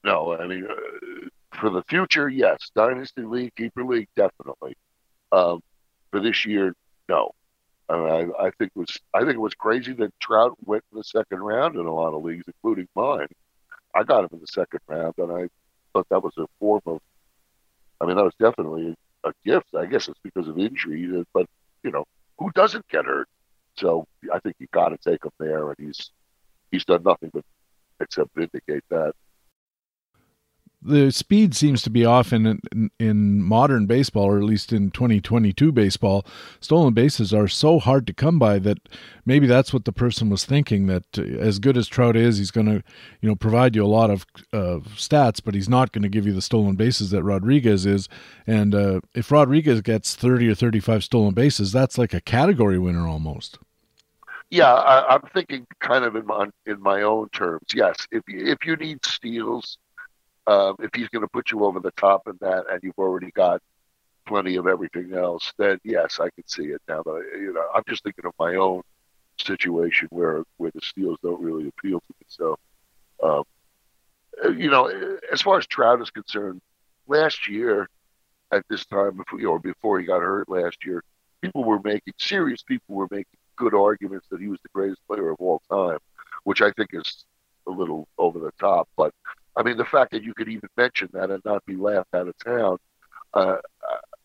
No, 0.04 0.36
I 0.38 0.46
mean, 0.46 0.64
uh, 0.64 1.28
for 1.58 1.70
the 1.70 1.82
future, 1.88 2.28
yes. 2.28 2.70
Dynasty 2.76 3.22
league, 3.22 3.52
keeper 3.56 3.84
league, 3.84 4.06
definitely. 4.14 4.76
Um, 5.32 5.60
for 6.12 6.20
this 6.20 6.46
year, 6.46 6.72
no. 7.08 7.32
I, 7.88 7.96
mean, 7.96 8.32
I, 8.38 8.44
I 8.44 8.50
think 8.58 8.70
it 8.76 8.78
was 8.78 8.96
I 9.12 9.22
think 9.22 9.32
it 9.32 9.40
was 9.40 9.54
crazy 9.54 9.92
that 9.94 10.12
Trout 10.20 10.56
went 10.64 10.84
in 10.92 10.98
the 10.98 11.02
second 11.02 11.40
round 11.40 11.74
in 11.74 11.84
a 11.84 11.92
lot 11.92 12.14
of 12.14 12.22
leagues, 12.22 12.44
including 12.46 12.86
mine. 12.94 13.26
I 13.92 14.04
got 14.04 14.22
him 14.22 14.30
in 14.34 14.40
the 14.40 14.46
second 14.46 14.80
round, 14.86 15.14
and 15.18 15.32
I 15.32 15.48
thought 15.92 16.06
that 16.10 16.22
was 16.22 16.34
a 16.38 16.46
form 16.60 16.82
of. 16.86 17.00
I 18.00 18.06
mean, 18.06 18.14
that 18.16 18.24
was 18.24 18.34
definitely 18.38 18.94
a 19.24 19.32
gift. 19.44 19.74
I 19.76 19.86
guess 19.86 20.06
it's 20.06 20.20
because 20.22 20.46
of 20.46 20.60
injury, 20.60 21.24
but 21.32 21.46
you 21.82 21.90
know, 21.90 22.04
who 22.38 22.52
doesn't 22.52 22.86
get 22.86 23.04
hurt? 23.04 23.28
So 23.76 24.06
I 24.32 24.38
think 24.40 24.56
you 24.58 24.66
got 24.72 24.90
to 24.90 24.98
take 24.98 25.24
him 25.24 25.32
there, 25.38 25.68
and 25.68 25.76
he's 25.78 26.10
he's 26.70 26.84
done 26.84 27.02
nothing 27.04 27.30
but 27.32 27.44
except 28.00 28.30
vindicate 28.34 28.84
that 28.90 29.14
the 30.84 31.10
speed 31.10 31.54
seems 31.54 31.80
to 31.82 31.90
be 31.90 32.04
off 32.04 32.32
in, 32.32 32.60
in, 32.70 32.90
in 33.00 33.42
modern 33.42 33.86
baseball, 33.86 34.26
or 34.26 34.36
at 34.36 34.44
least 34.44 34.72
in 34.72 34.90
2022 34.90 35.72
baseball. 35.72 36.26
Stolen 36.60 36.92
bases 36.92 37.32
are 37.32 37.48
so 37.48 37.78
hard 37.78 38.06
to 38.06 38.12
come 38.12 38.38
by 38.38 38.58
that 38.58 38.78
maybe 39.24 39.46
that's 39.46 39.72
what 39.72 39.86
the 39.86 39.92
person 39.92 40.28
was 40.28 40.44
thinking. 40.44 40.86
That 40.86 41.18
as 41.18 41.58
good 41.58 41.78
as 41.78 41.88
Trout 41.88 42.16
is, 42.16 42.36
he's 42.36 42.50
going 42.50 42.66
to, 42.66 42.82
you 43.22 43.28
know, 43.28 43.34
provide 43.34 43.74
you 43.74 43.84
a 43.84 43.86
lot 43.88 44.10
of 44.10 44.26
uh, 44.52 44.80
stats, 44.94 45.40
but 45.42 45.54
he's 45.54 45.70
not 45.70 45.92
going 45.92 46.02
to 46.02 46.08
give 46.10 46.26
you 46.26 46.34
the 46.34 46.42
stolen 46.42 46.76
bases 46.76 47.10
that 47.10 47.22
Rodriguez 47.22 47.86
is. 47.86 48.08
And 48.46 48.74
uh, 48.74 49.00
if 49.14 49.32
Rodriguez 49.32 49.80
gets 49.80 50.14
30 50.14 50.50
or 50.50 50.54
35 50.54 51.02
stolen 51.02 51.32
bases, 51.32 51.72
that's 51.72 51.96
like 51.96 52.12
a 52.12 52.20
category 52.20 52.78
winner 52.78 53.08
almost. 53.08 53.58
Yeah, 54.50 54.72
I, 54.72 55.14
am 55.16 55.22
thinking 55.32 55.66
kind 55.80 56.04
of 56.04 56.14
in 56.16 56.26
my 56.26 56.48
in 56.66 56.80
my 56.80 57.02
own 57.02 57.28
terms. 57.30 57.66
Yes, 57.74 58.06
if 58.12 58.22
you, 58.28 58.46
if 58.46 58.58
you 58.64 58.76
need 58.76 59.04
steals 59.04 59.78
um, 60.46 60.76
if 60.80 60.90
he's 60.94 61.08
going 61.08 61.22
to 61.22 61.28
put 61.28 61.50
you 61.50 61.64
over 61.64 61.80
the 61.80 61.90
top 61.92 62.28
in 62.28 62.36
that, 62.40 62.64
and 62.70 62.80
you've 62.82 62.98
already 62.98 63.30
got 63.30 63.62
plenty 64.26 64.56
of 64.56 64.66
everything 64.66 65.14
else, 65.14 65.52
then 65.58 65.78
yes, 65.84 66.20
I 66.20 66.28
can 66.30 66.46
see 66.46 66.64
it. 66.64 66.82
Now 66.88 67.02
that 67.02 67.22
you 67.38 67.52
know, 67.52 67.64
I'm 67.74 67.82
just 67.88 68.02
thinking 68.02 68.26
of 68.26 68.32
my 68.38 68.56
own 68.56 68.82
situation 69.38 70.08
where 70.10 70.44
where 70.58 70.70
the 70.74 70.80
steals 70.82 71.18
don't 71.22 71.40
really 71.40 71.68
appeal 71.68 72.00
to 72.00 72.14
me. 72.20 72.26
So, 72.28 72.58
um, 73.22 73.44
you 74.58 74.70
know, 74.70 75.18
as 75.32 75.40
far 75.40 75.58
as 75.58 75.66
Trout 75.66 76.02
is 76.02 76.10
concerned, 76.10 76.60
last 77.06 77.48
year 77.48 77.88
at 78.52 78.64
this 78.68 78.84
time, 78.86 79.16
before 79.16 79.46
or 79.46 79.58
before 79.58 79.98
he 79.98 80.06
got 80.06 80.20
hurt 80.20 80.48
last 80.48 80.84
year, 80.84 81.02
people 81.40 81.64
were 81.64 81.80
making 81.82 82.14
serious 82.18 82.62
people 82.62 82.96
were 82.96 83.08
making 83.10 83.38
good 83.56 83.74
arguments 83.74 84.26
that 84.30 84.40
he 84.40 84.48
was 84.48 84.58
the 84.62 84.68
greatest 84.72 85.00
player 85.06 85.30
of 85.30 85.36
all 85.40 85.62
time, 85.70 85.98
which 86.44 86.62
I 86.62 86.70
think 86.72 86.90
is 86.92 87.24
a 87.66 87.70
little 87.70 88.08
over 88.18 88.38
the 88.38 88.52
top, 88.58 88.88
but 88.96 89.12
I 89.56 89.62
mean, 89.62 89.76
the 89.76 89.84
fact 89.84 90.10
that 90.12 90.22
you 90.22 90.34
could 90.34 90.48
even 90.48 90.68
mention 90.76 91.08
that 91.12 91.30
and 91.30 91.42
not 91.44 91.64
be 91.64 91.76
laughed 91.76 92.14
out 92.14 92.28
of 92.28 92.34
town. 92.38 92.78
Uh, 93.32 93.56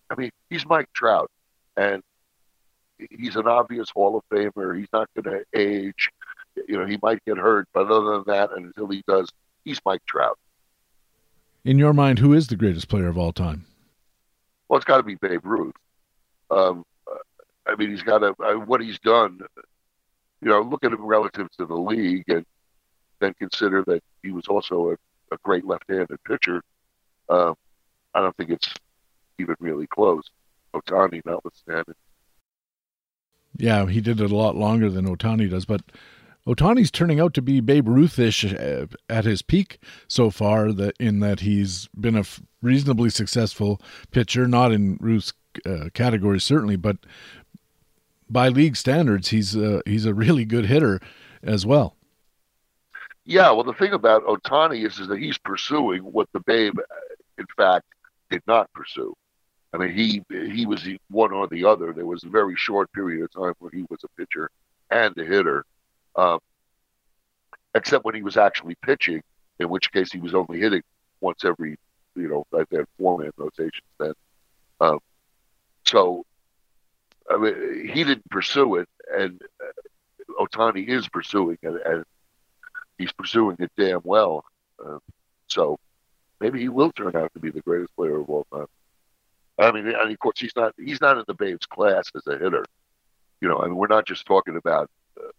I 0.09 0.15
mean, 0.15 0.31
he's 0.49 0.65
Mike 0.65 0.91
Trout, 0.93 1.29
and 1.77 2.01
he's 3.11 3.35
an 3.35 3.47
obvious 3.47 3.89
Hall 3.89 4.17
of 4.17 4.23
Famer. 4.31 4.77
He's 4.77 4.87
not 4.91 5.07
going 5.15 5.37
to 5.39 5.45
age. 5.59 6.09
You 6.67 6.79
know, 6.79 6.85
he 6.85 6.97
might 7.01 7.23
get 7.25 7.37
hurt, 7.37 7.67
but 7.73 7.87
other 7.89 8.11
than 8.11 8.23
that, 8.27 8.51
and 8.51 8.65
until 8.65 8.87
he 8.87 9.03
does, 9.07 9.29
he's 9.63 9.79
Mike 9.85 10.01
Trout. 10.07 10.37
In 11.63 11.77
your 11.77 11.93
mind, 11.93 12.19
who 12.19 12.33
is 12.33 12.47
the 12.47 12.55
greatest 12.55 12.87
player 12.87 13.07
of 13.07 13.17
all 13.17 13.31
time? 13.31 13.65
Well, 14.67 14.77
it's 14.77 14.85
got 14.85 14.97
to 14.97 15.03
be 15.03 15.15
Babe 15.15 15.45
Ruth. 15.45 15.75
Um, 16.49 16.85
I 17.69 17.75
mean, 17.75 17.91
he's 17.91 18.03
got 18.03 18.19
to 18.19 18.33
uh, 18.43 18.55
what 18.55 18.81
he's 18.81 18.99
done. 18.99 19.39
You 20.41 20.49
know, 20.49 20.61
look 20.61 20.83
at 20.83 20.91
him 20.91 21.05
relative 21.05 21.49
to 21.57 21.65
the 21.65 21.75
league, 21.75 22.25
and 22.27 22.45
then 23.19 23.33
consider 23.35 23.83
that 23.87 24.01
he 24.23 24.31
was 24.31 24.47
also 24.47 24.91
a 24.91 24.95
a 25.31 25.37
great 25.43 25.65
left-handed 25.65 26.23
pitcher. 26.23 26.63
Uh, 27.27 27.53
I 28.13 28.21
don't 28.21 28.35
think 28.37 28.49
it's 28.49 28.73
even 29.37 29.55
really 29.59 29.87
close. 29.87 30.23
Ohtani, 30.73 31.23
notwithstanding. 31.25 31.95
Yeah, 33.57 33.87
he 33.87 34.01
did 34.01 34.21
it 34.21 34.31
a 34.31 34.35
lot 34.35 34.55
longer 34.55 34.89
than 34.89 35.05
Ohtani 35.05 35.49
does, 35.49 35.65
but 35.65 35.81
Ohtani's 36.47 36.91
turning 36.91 37.19
out 37.19 37.33
to 37.35 37.41
be 37.41 37.59
Babe 37.59 37.87
Ruthish 37.87 38.53
uh, 38.53 38.87
at 39.09 39.25
his 39.25 39.41
peak 39.41 39.79
so 40.07 40.29
far. 40.29 40.71
That 40.71 40.95
in 40.99 41.19
that 41.19 41.41
he's 41.41 41.89
been 41.99 42.15
a 42.15 42.23
reasonably 42.61 43.09
successful 43.09 43.81
pitcher, 44.11 44.47
not 44.47 44.71
in 44.71 44.97
Ruth's 45.01 45.33
uh, 45.65 45.89
category 45.93 46.39
certainly, 46.39 46.75
but 46.75 46.97
by 48.29 48.49
league 48.49 48.75
standards, 48.75 49.29
he's 49.29 49.55
uh, 49.55 49.81
he's 49.85 50.05
a 50.05 50.13
really 50.13 50.45
good 50.45 50.65
hitter 50.65 50.99
as 51.43 51.65
well. 51.65 51.95
Yeah, 53.25 53.51
well, 53.51 53.63
the 53.63 53.73
thing 53.73 53.93
about 53.93 54.25
Ohtani 54.25 54.85
is, 54.85 54.97
is 54.99 55.07
that 55.07 55.19
he's 55.19 55.37
pursuing 55.37 56.01
what 56.01 56.27
the 56.33 56.39
Babe, 56.39 56.73
in 57.37 57.45
fact, 57.55 57.85
did 58.29 58.41
not 58.47 58.71
pursue. 58.73 59.13
I 59.73 59.77
mean, 59.77 59.91
he 59.91 60.23
he 60.29 60.65
was 60.65 60.87
one 61.09 61.31
or 61.31 61.47
the 61.47 61.65
other. 61.65 61.93
There 61.93 62.05
was 62.05 62.23
a 62.23 62.29
very 62.29 62.55
short 62.55 62.91
period 62.91 63.23
of 63.23 63.31
time 63.31 63.53
where 63.59 63.71
he 63.71 63.85
was 63.89 64.03
a 64.03 64.07
pitcher 64.17 64.49
and 64.89 65.15
a 65.17 65.23
hitter, 65.23 65.63
um, 66.15 66.39
except 67.75 68.03
when 68.03 68.15
he 68.15 68.23
was 68.23 68.35
actually 68.35 68.75
pitching, 68.81 69.21
in 69.59 69.69
which 69.69 69.91
case 69.91 70.11
he 70.11 70.19
was 70.19 70.33
only 70.33 70.59
hitting 70.59 70.81
once 71.21 71.45
every, 71.45 71.77
you 72.15 72.27
know, 72.27 72.45
they 72.51 72.77
had 72.77 72.87
four 72.97 73.19
man 73.19 73.31
rotations 73.37 73.87
then. 73.99 74.13
Um, 74.81 74.99
so, 75.85 76.25
I 77.29 77.37
mean, 77.37 77.89
he 77.93 78.03
didn't 78.03 78.29
pursue 78.29 78.75
it, 78.75 78.89
and 79.15 79.41
uh, 79.61 80.43
Ohtani 80.43 80.87
is 80.87 81.07
pursuing 81.07 81.57
it, 81.61 81.81
and 81.85 82.03
he's 82.97 83.11
pursuing 83.11 83.57
it 83.59 83.71
damn 83.77 84.01
well. 84.03 84.45
Uh, 84.83 84.99
so 85.47 85.79
maybe 86.39 86.59
he 86.59 86.69
will 86.69 86.91
turn 86.91 87.15
out 87.15 87.31
to 87.33 87.39
be 87.39 87.51
the 87.51 87.61
greatest 87.61 87.95
player 87.95 88.19
of 88.19 88.29
all 88.29 88.45
time. 88.51 88.67
I 89.59 89.71
mean, 89.71 89.87
and 89.87 90.11
of 90.11 90.19
course, 90.19 90.39
he's 90.39 90.55
not 90.55 90.73
he's 90.77 91.01
not 91.01 91.17
in 91.17 91.25
the 91.27 91.33
Babe's 91.33 91.65
class 91.65 92.09
as 92.15 92.25
a 92.27 92.37
hitter. 92.37 92.65
You 93.41 93.49
know, 93.49 93.59
I 93.59 93.65
mean, 93.65 93.75
we're 93.75 93.87
not 93.87 94.05
just 94.05 94.25
talking 94.25 94.55
about, 94.55 94.89
uh, 95.17 95.31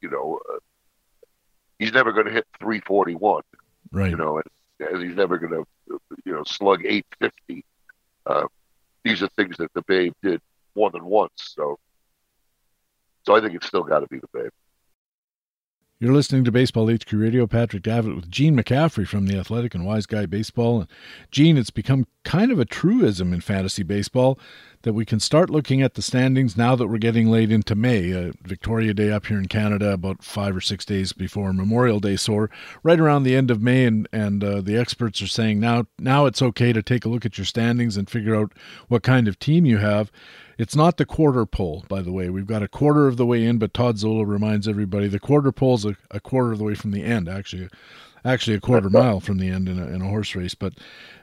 you 0.00 0.10
know, 0.10 0.40
uh, 0.52 0.58
he's 1.78 1.92
never 1.92 2.12
going 2.12 2.26
to 2.26 2.32
hit 2.32 2.46
341. 2.60 3.42
Right. 3.92 4.10
You 4.10 4.16
know, 4.16 4.38
and, 4.38 4.88
and 4.88 5.02
he's 5.02 5.16
never 5.16 5.38
going 5.38 5.52
to, 5.52 6.00
you 6.24 6.32
know, 6.32 6.44
slug 6.44 6.84
850. 6.84 7.64
Uh, 8.26 8.46
these 9.04 9.22
are 9.22 9.28
things 9.36 9.56
that 9.58 9.72
the 9.74 9.82
Babe 9.82 10.12
did 10.22 10.40
more 10.76 10.90
than 10.90 11.04
once. 11.04 11.32
So, 11.36 11.78
so 13.24 13.34
I 13.34 13.40
think 13.40 13.54
it's 13.54 13.66
still 13.66 13.82
got 13.82 14.00
to 14.00 14.06
be 14.06 14.18
the 14.18 14.28
Babe. 14.32 14.52
You're 15.98 16.12
listening 16.12 16.44
to 16.44 16.52
Baseball 16.52 16.92
HQ 16.92 17.10
Radio. 17.12 17.46
Patrick 17.46 17.82
Davitt 17.82 18.14
with 18.14 18.30
Gene 18.30 18.54
McCaffrey 18.54 19.08
from 19.08 19.26
The 19.26 19.38
Athletic 19.38 19.74
and 19.74 19.86
Wise 19.86 20.04
Guy 20.04 20.26
Baseball. 20.26 20.80
And 20.80 20.90
Gene, 21.30 21.56
it's 21.56 21.70
become 21.70 22.06
kind 22.22 22.52
of 22.52 22.60
a 22.60 22.66
truism 22.66 23.32
in 23.32 23.40
fantasy 23.40 23.82
baseball 23.82 24.38
that 24.86 24.92
we 24.92 25.04
can 25.04 25.18
start 25.18 25.50
looking 25.50 25.82
at 25.82 25.94
the 25.94 26.00
standings 26.00 26.56
now 26.56 26.76
that 26.76 26.86
we're 26.86 26.96
getting 26.98 27.28
late 27.28 27.50
into 27.50 27.74
May. 27.74 28.14
Uh, 28.14 28.30
Victoria 28.44 28.94
Day 28.94 29.10
up 29.10 29.26
here 29.26 29.36
in 29.36 29.48
Canada, 29.48 29.92
about 29.92 30.22
five 30.22 30.54
or 30.54 30.60
six 30.60 30.84
days 30.84 31.12
before 31.12 31.52
Memorial 31.52 31.98
Day. 31.98 32.14
So 32.14 32.34
we're 32.34 32.48
right 32.84 33.00
around 33.00 33.24
the 33.24 33.34
end 33.34 33.50
of 33.50 33.60
May, 33.60 33.84
and 33.84 34.08
and 34.12 34.44
uh, 34.44 34.60
the 34.60 34.78
experts 34.78 35.20
are 35.20 35.26
saying 35.26 35.58
now 35.58 35.86
now 35.98 36.26
it's 36.26 36.40
okay 36.40 36.72
to 36.72 36.84
take 36.84 37.04
a 37.04 37.08
look 37.08 37.26
at 37.26 37.36
your 37.36 37.44
standings 37.44 37.96
and 37.96 38.08
figure 38.08 38.36
out 38.36 38.52
what 38.86 39.02
kind 39.02 39.26
of 39.26 39.40
team 39.40 39.66
you 39.66 39.78
have. 39.78 40.12
It's 40.56 40.76
not 40.76 40.98
the 40.98 41.04
quarter 41.04 41.44
pole, 41.46 41.84
by 41.88 42.00
the 42.00 42.12
way. 42.12 42.30
We've 42.30 42.46
got 42.46 42.62
a 42.62 42.68
quarter 42.68 43.08
of 43.08 43.16
the 43.16 43.26
way 43.26 43.44
in, 43.44 43.58
but 43.58 43.74
Todd 43.74 43.98
Zola 43.98 44.24
reminds 44.24 44.68
everybody 44.68 45.08
the 45.08 45.18
quarter 45.18 45.50
pole's 45.50 45.84
a, 45.84 45.96
a 46.12 46.20
quarter 46.20 46.52
of 46.52 46.58
the 46.58 46.64
way 46.64 46.76
from 46.76 46.92
the 46.92 47.02
end, 47.02 47.28
actually, 47.28 47.68
actually 48.26 48.56
a 48.56 48.60
quarter 48.60 48.90
mile 48.90 49.20
from 49.20 49.38
the 49.38 49.48
end 49.48 49.68
in 49.68 49.78
a, 49.78 49.86
in 49.86 50.02
a 50.02 50.08
horse 50.08 50.34
race. 50.34 50.54
But 50.54 50.74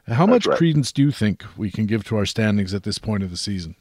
how 0.08 0.26
much 0.26 0.48
right. 0.48 0.58
credence 0.58 0.92
do 0.92 1.02
you 1.02 1.12
think 1.12 1.44
we 1.58 1.70
can 1.70 1.86
give 1.86 2.04
to 2.06 2.18
our 2.18 2.26
standings 2.26 2.74
at 2.74 2.84
this 2.84 2.98
point 2.98 3.24
of 3.24 3.30
the 3.30 3.38
season? 3.38 3.76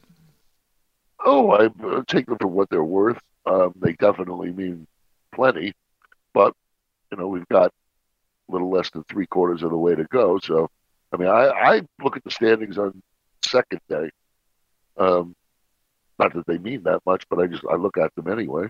Oh, 1.25 1.51
I 1.51 1.69
uh, 1.85 2.03
take 2.07 2.25
them 2.25 2.37
for 2.39 2.47
what 2.47 2.69
they're 2.69 2.83
worth. 2.83 3.19
Um, 3.45 3.73
they 3.77 3.93
definitely 3.93 4.51
mean 4.51 4.87
plenty, 5.33 5.73
but 6.33 6.53
you 7.11 7.17
know 7.17 7.27
we've 7.27 7.47
got 7.49 7.71
a 8.49 8.51
little 8.51 8.69
less 8.69 8.89
than 8.89 9.03
three 9.05 9.25
quarters 9.27 9.63
of 9.63 9.71
the 9.71 9.77
way 9.77 9.95
to 9.95 10.03
go. 10.05 10.39
So, 10.39 10.69
I 11.13 11.17
mean, 11.17 11.29
I, 11.29 11.49
I 11.49 11.81
look 12.01 12.17
at 12.17 12.23
the 12.23 12.31
standings 12.31 12.77
on 12.77 13.01
second 13.43 13.81
day. 13.89 14.09
Um, 14.97 15.35
not 16.19 16.33
that 16.33 16.45
they 16.45 16.57
mean 16.57 16.83
that 16.83 17.01
much, 17.05 17.27
but 17.29 17.39
I 17.39 17.47
just 17.47 17.63
I 17.69 17.75
look 17.75 17.97
at 17.97 18.13
them 18.15 18.27
anyway. 18.27 18.67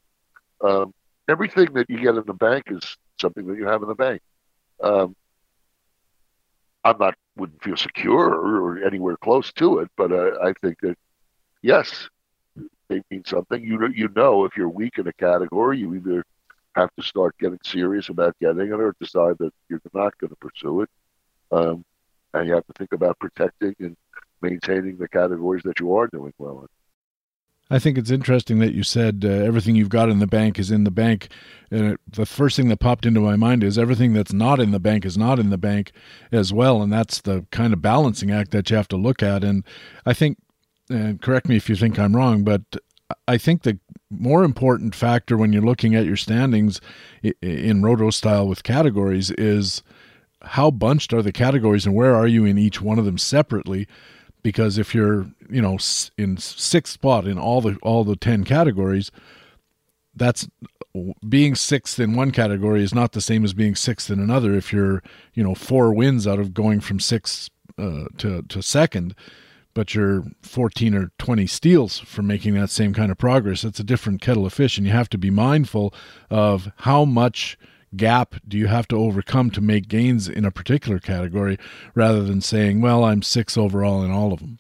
Um, 0.62 0.94
everything 1.30 1.74
that 1.74 1.90
you 1.90 2.00
get 2.00 2.16
in 2.16 2.24
the 2.26 2.34
bank 2.34 2.66
is 2.68 2.98
something 3.20 3.46
that 3.48 3.58
you 3.58 3.68
have 3.68 3.82
in 3.82 3.88
the 3.88 3.96
bank. 3.96 4.22
Um, 4.82 5.16
I'm 6.84 6.98
not 6.98 7.16
wouldn't 7.36 7.64
feel 7.64 7.78
secure 7.78 8.30
or, 8.34 8.84
anywhere 8.84 9.18
close 9.18 9.52
to 9.54 9.80
it, 9.80 9.90
but 9.98 10.12
uh, 10.12 10.38
I 10.44 10.54
think 10.62 10.80
that 10.82 10.96
yes, 11.62 12.10
they 12.90 13.02
mean 13.10 13.24
something. 13.26 13.64
You 13.64 13.88
you 13.88 14.10
know 14.16 14.46
if 14.46 14.56
you're 14.58 14.70
weak 14.70 14.98
in 14.98 15.08
a 15.08 15.14
category, 15.14 15.80
you 15.80 15.96
either 15.96 16.24
have 16.76 16.90
to 16.98 17.04
start 17.04 17.38
getting 17.40 17.60
serious 17.64 18.10
about 18.10 18.36
getting 18.40 18.68
it 18.68 18.72
or 18.72 18.96
decide 19.00 19.38
that 19.40 19.54
you're 19.70 19.82
not 19.94 20.18
going 20.18 20.30
to 20.30 20.36
pursue 20.36 20.82
it. 20.82 20.90
Um, 21.52 21.86
and 22.34 22.48
you 22.48 22.56
have 22.56 22.66
to 22.66 22.74
think 22.74 22.94
about 22.94 23.20
protecting 23.20 23.76
and 23.80 23.96
maintaining 24.42 24.98
the 24.98 25.08
categories 25.08 25.64
that 25.64 25.80
you 25.80 25.96
are 25.96 26.08
doing 26.08 26.34
well 26.38 26.62
in. 26.62 26.68
I 27.74 27.80
think 27.80 27.98
it's 27.98 28.12
interesting 28.12 28.60
that 28.60 28.76
you 28.76 28.84
said 28.84 29.24
uh, 29.26 29.30
everything 29.30 29.76
you've 29.76 29.90
got 29.90 30.08
in 30.08 30.20
the 30.20 30.28
bank 30.28 30.60
is 30.60 30.70
in 30.70 30.84
the 30.84 30.92
bank. 30.92 31.30
And 31.72 31.94
it, 31.94 32.00
the 32.08 32.28
first 32.28 32.56
thing 32.56 32.70
that 32.70 32.80
popped 32.80 33.04
into 33.04 33.20
my 33.20 33.36
mind 33.36 33.64
is 33.64 33.80
everything 33.80 34.14
that's 34.14 34.32
not 34.32 34.60
in 34.60 34.70
the 34.70 34.80
bank 34.80 35.06
is 35.06 35.18
not 35.18 35.40
in 35.40 35.50
the 35.50 35.58
bank 35.58 35.92
as 36.32 36.54
well. 36.54 36.84
And 36.84 36.94
that's 36.94 37.22
the 37.22 37.48
kind 37.50 37.74
of 37.74 37.82
balancing 37.82 38.30
act 38.30 38.52
that 38.52 38.70
you 38.70 38.76
have 38.76 38.88
to 38.90 38.96
look 38.96 39.24
at. 39.24 39.44
And 39.44 39.66
I 40.06 40.14
think, 40.14 40.38
and 40.88 41.20
correct 41.20 41.50
me 41.50 41.56
if 41.56 41.68
you 41.68 41.76
think 41.76 41.98
I'm 41.98 42.16
wrong, 42.16 42.44
but 42.44 42.62
I 43.28 43.40
think 43.40 43.64
the 43.64 43.80
more 44.12 44.44
important 44.44 44.94
factor 44.94 45.36
when 45.36 45.52
you're 45.52 45.64
looking 45.64 45.96
at 45.96 46.06
your 46.06 46.16
standings 46.16 46.80
in 47.42 47.82
roto 47.82 48.12
style 48.12 48.48
with 48.48 48.62
categories 48.62 49.32
is 49.32 49.82
how 50.44 50.70
bunched 50.70 51.12
are 51.12 51.24
the 51.24 51.32
categories 51.32 51.88
and 51.88 51.96
where 51.96 52.14
are 52.14 52.28
you 52.28 52.46
in 52.46 52.60
each 52.60 52.82
one 52.84 53.00
of 53.00 53.06
them 53.06 53.18
separately 53.18 53.88
because 54.44 54.78
if 54.78 54.94
you're 54.94 55.26
you 55.50 55.62
know 55.62 55.78
in 56.18 56.38
sixth 56.38 56.94
spot 56.94 57.26
in 57.26 57.40
all 57.40 57.62
the 57.62 57.78
all 57.82 58.04
the 58.04 58.16
10 58.16 58.44
categories 58.44 59.10
that's 60.16 60.48
being 61.28 61.56
sixth 61.56 62.00
in 62.00 62.16
one 62.16 62.32
category 62.32 62.84
is 62.84 62.94
not 62.94 63.14
the 63.14 63.22
same 63.22 63.44
as 63.44 63.54
being 63.54 63.76
sixth 63.76 64.12
in 64.12 64.20
another. 64.20 64.54
If 64.54 64.72
you're 64.72 65.02
you 65.34 65.44
know 65.44 65.56
four 65.56 65.94
wins 65.94 66.28
out 66.28 66.40
of 66.40 66.54
going 66.54 66.82
from 66.82 67.00
sixth 67.00 67.50
uh, 67.78 68.06
to 68.18 68.44
to 68.44 68.62
second 68.62 69.16
but 69.76 69.96
you're 69.96 70.24
14 70.44 70.94
or 70.94 71.12
20 71.18 71.48
steals 71.48 71.98
from 71.98 72.28
making 72.28 72.54
that 72.54 72.70
same 72.70 72.94
kind 72.94 73.12
of 73.12 73.18
progress 73.18 73.64
it's 73.64 73.80
a 73.80 73.84
different 73.84 74.22
kettle 74.22 74.46
of 74.46 74.54
fish. 74.54 74.78
And 74.78 74.86
you 74.86 74.94
have 74.94 75.10
to 75.10 75.18
be 75.18 75.32
mindful 75.32 75.94
of 76.30 76.72
how 76.78 77.06
much 77.06 77.58
gap 77.98 78.36
do 78.48 78.58
you 78.58 78.68
have 78.68 78.88
to 78.90 78.98
overcome 78.98 79.50
to 79.52 79.62
make 79.62 79.88
gains 79.88 80.28
in 80.28 80.46
a 80.46 80.52
particular 80.52 81.00
category 81.00 81.58
rather 81.96 82.24
than 82.24 82.42
saying, 82.42 82.82
well, 82.82 83.04
I'm 83.04 83.22
six 83.22 83.58
overall 83.58 84.04
in 84.04 84.12
all 84.12 84.34
of 84.34 84.40
them? 84.40 84.60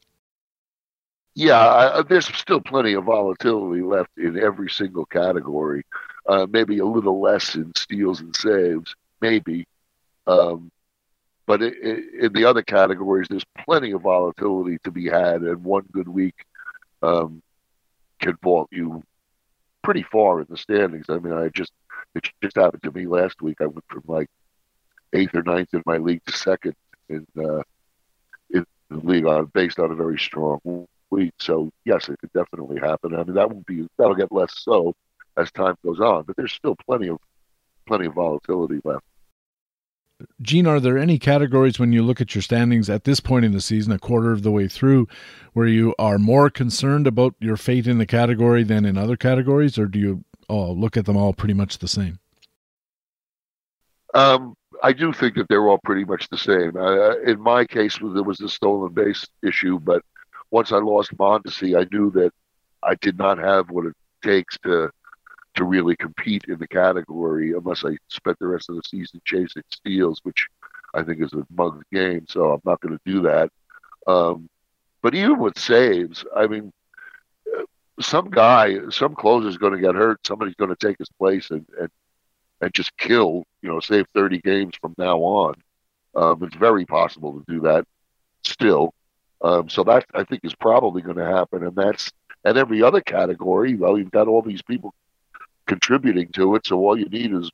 Yeah, 1.35 1.59
I, 1.59 2.01
there's 2.03 2.27
still 2.27 2.61
plenty 2.61 2.93
of 2.93 3.05
volatility 3.05 3.81
left 3.81 4.11
in 4.17 4.37
every 4.37 4.69
single 4.69 5.05
category. 5.05 5.83
Uh, 6.27 6.45
maybe 6.49 6.77
a 6.77 6.85
little 6.85 7.19
less 7.19 7.55
in 7.55 7.73
steals 7.75 8.21
and 8.21 8.35
saves, 8.35 8.95
maybe. 9.19 9.65
Um, 10.27 10.71
but 11.45 11.61
it, 11.61 11.73
it, 11.81 12.25
in 12.25 12.33
the 12.33 12.45
other 12.45 12.61
categories, 12.61 13.27
there's 13.29 13.45
plenty 13.65 13.91
of 13.91 14.01
volatility 14.01 14.77
to 14.83 14.91
be 14.91 15.09
had, 15.09 15.41
and 15.41 15.63
one 15.63 15.85
good 15.91 16.07
week 16.07 16.45
um, 17.01 17.41
can 18.19 18.37
vault 18.41 18.69
you 18.71 19.03
pretty 19.83 20.03
far 20.03 20.39
in 20.39 20.47
the 20.49 20.57
standings. 20.57 21.07
I 21.09 21.17
mean, 21.17 21.33
I 21.33 21.49
just 21.49 21.73
it 22.15 22.29
just 22.41 22.55
happened 22.55 22.83
to 22.83 22.91
me 22.91 23.05
last 23.05 23.41
week. 23.41 23.57
I 23.61 23.65
went 23.65 23.85
from 23.89 24.03
like 24.07 24.29
eighth 25.13 25.35
or 25.35 25.43
ninth 25.43 25.73
in 25.73 25.83
my 25.85 25.97
league 25.97 26.23
to 26.25 26.33
second 26.33 26.75
in 27.09 27.25
uh, 27.37 27.61
in 28.49 28.65
the 28.89 28.97
league 28.97 29.25
on 29.25 29.45
based 29.53 29.79
on 29.79 29.91
a 29.91 29.95
very 29.95 30.19
strong 30.19 30.87
week. 31.09 31.33
So 31.39 31.71
yes, 31.85 32.09
it 32.09 32.19
could 32.19 32.33
definitely 32.33 32.79
happen. 32.79 33.15
I 33.15 33.23
mean, 33.23 33.35
that 33.35 33.49
won't 33.49 33.65
be 33.65 33.87
that'll 33.97 34.15
get 34.15 34.31
less 34.31 34.53
so 34.55 34.95
as 35.37 35.51
time 35.51 35.75
goes 35.83 35.99
on, 35.99 36.23
but 36.23 36.35
there's 36.35 36.53
still 36.53 36.75
plenty 36.75 37.09
of 37.09 37.17
plenty 37.87 38.05
of 38.05 38.13
volatility 38.13 38.79
left. 38.83 39.03
Gene, 40.41 40.67
are 40.67 40.79
there 40.79 40.97
any 40.97 41.19
categories 41.19 41.79
when 41.79 41.91
you 41.91 42.01
look 42.01 42.21
at 42.21 42.33
your 42.33 42.41
standings 42.41 42.89
at 42.89 43.03
this 43.03 43.19
point 43.19 43.43
in 43.43 43.51
the 43.51 43.59
season, 43.59 43.91
a 43.91 43.99
quarter 43.99 44.31
of 44.31 44.43
the 44.43 44.51
way 44.51 44.67
through, 44.67 45.07
where 45.53 45.67
you 45.67 45.93
are 45.99 46.17
more 46.17 46.49
concerned 46.49 47.07
about 47.07 47.35
your 47.39 47.57
fate 47.57 47.87
in 47.87 47.97
the 47.97 48.05
category 48.05 48.63
than 48.63 48.85
in 48.85 48.97
other 48.97 49.17
categories, 49.17 49.77
or 49.77 49.85
do 49.85 49.99
you 49.99 50.23
all 50.53 50.77
look 50.77 50.95
at 50.95 51.05
them 51.05 51.17
all 51.17 51.33
pretty 51.33 51.53
much 51.53 51.79
the 51.79 51.87
same? 51.87 52.19
Um, 54.13 54.55
I 54.83 54.93
do 54.93 55.11
think 55.11 55.35
that 55.35 55.47
they're 55.49 55.67
all 55.67 55.79
pretty 55.83 56.05
much 56.05 56.29
the 56.29 56.37
same. 56.37 56.77
Uh, 56.77 57.17
in 57.19 57.39
my 57.39 57.65
case, 57.65 57.97
there 57.97 58.23
was 58.23 58.37
the 58.37 58.49
stolen 58.49 58.93
base 58.93 59.25
issue, 59.41 59.79
but 59.79 60.03
once 60.51 60.71
I 60.71 60.77
lost 60.77 61.17
Mondesi, 61.17 61.79
I 61.79 61.87
knew 61.91 62.11
that 62.11 62.31
I 62.83 62.95
did 62.95 63.17
not 63.17 63.37
have 63.37 63.69
what 63.69 63.85
it 63.85 63.95
takes 64.21 64.57
to 64.59 64.91
to 65.55 65.63
really 65.63 65.95
compete 65.95 66.45
in 66.47 66.57
the 66.57 66.67
category 66.67 67.53
unless 67.53 67.85
I 67.85 67.95
spent 68.07 68.39
the 68.39 68.47
rest 68.47 68.69
of 68.69 68.75
the 68.75 68.81
season 68.83 69.21
chasing 69.23 69.61
steals, 69.71 70.19
which 70.23 70.47
I 70.95 71.03
think 71.03 71.21
is 71.21 71.33
a 71.33 71.45
mug 71.55 71.83
game. 71.91 72.25
So 72.27 72.53
I'm 72.53 72.61
not 72.65 72.81
going 72.81 72.97
to 72.97 73.11
do 73.11 73.21
that. 73.21 73.51
Um, 74.07 74.49
but 75.03 75.13
even 75.13 75.37
with 75.37 75.59
saves, 75.59 76.25
I 76.35 76.47
mean, 76.47 76.71
some 77.99 78.29
guy, 78.29 78.77
some 78.89 79.15
closer 79.15 79.47
is 79.47 79.57
going 79.57 79.73
to 79.73 79.79
get 79.79 79.95
hurt. 79.95 80.25
Somebody's 80.25 80.55
going 80.55 80.75
to 80.75 80.87
take 80.87 80.97
his 80.97 81.09
place 81.19 81.51
and, 81.51 81.65
and 81.79 81.89
and 82.61 82.73
just 82.73 82.95
kill, 82.97 83.43
you 83.61 83.69
know, 83.69 83.81
save 83.81 84.05
30 84.13 84.39
games 84.39 84.73
from 84.79 84.95
now 84.97 85.17
on. 85.17 85.55
Um, 86.15 86.43
it's 86.43 86.55
very 86.55 86.85
possible 86.85 87.33
to 87.33 87.43
do 87.51 87.59
that 87.61 87.85
still. 88.43 88.93
Um, 89.41 89.67
so 89.67 89.83
that 89.83 90.05
I 90.13 90.23
think 90.23 90.45
is 90.45 90.55
probably 90.55 91.01
going 91.01 91.17
to 91.17 91.25
happen, 91.25 91.65
and 91.65 91.75
that's 91.75 92.11
and 92.45 92.57
every 92.57 92.81
other 92.81 93.01
category. 93.01 93.75
Well, 93.75 93.97
you've 93.97 94.11
got 94.11 94.29
all 94.29 94.41
these 94.41 94.61
people 94.61 94.93
contributing 95.67 96.29
to 96.33 96.55
it, 96.55 96.65
so 96.65 96.77
all 96.77 96.97
you 96.97 97.05
need 97.05 97.33
is, 97.33 97.51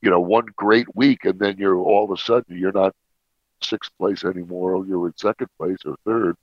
you 0.00 0.10
know, 0.10 0.20
one 0.20 0.46
great 0.56 0.92
week, 0.96 1.24
and 1.24 1.38
then 1.38 1.58
you're 1.58 1.76
all 1.76 2.04
of 2.04 2.10
a 2.10 2.20
sudden 2.20 2.58
you're 2.58 2.72
not 2.72 2.94
sixth 3.62 3.92
place 3.98 4.24
anymore. 4.24 4.84
You're 4.84 5.06
in 5.06 5.16
second 5.16 5.48
place 5.56 5.78
or 5.84 5.94
third 6.04 6.36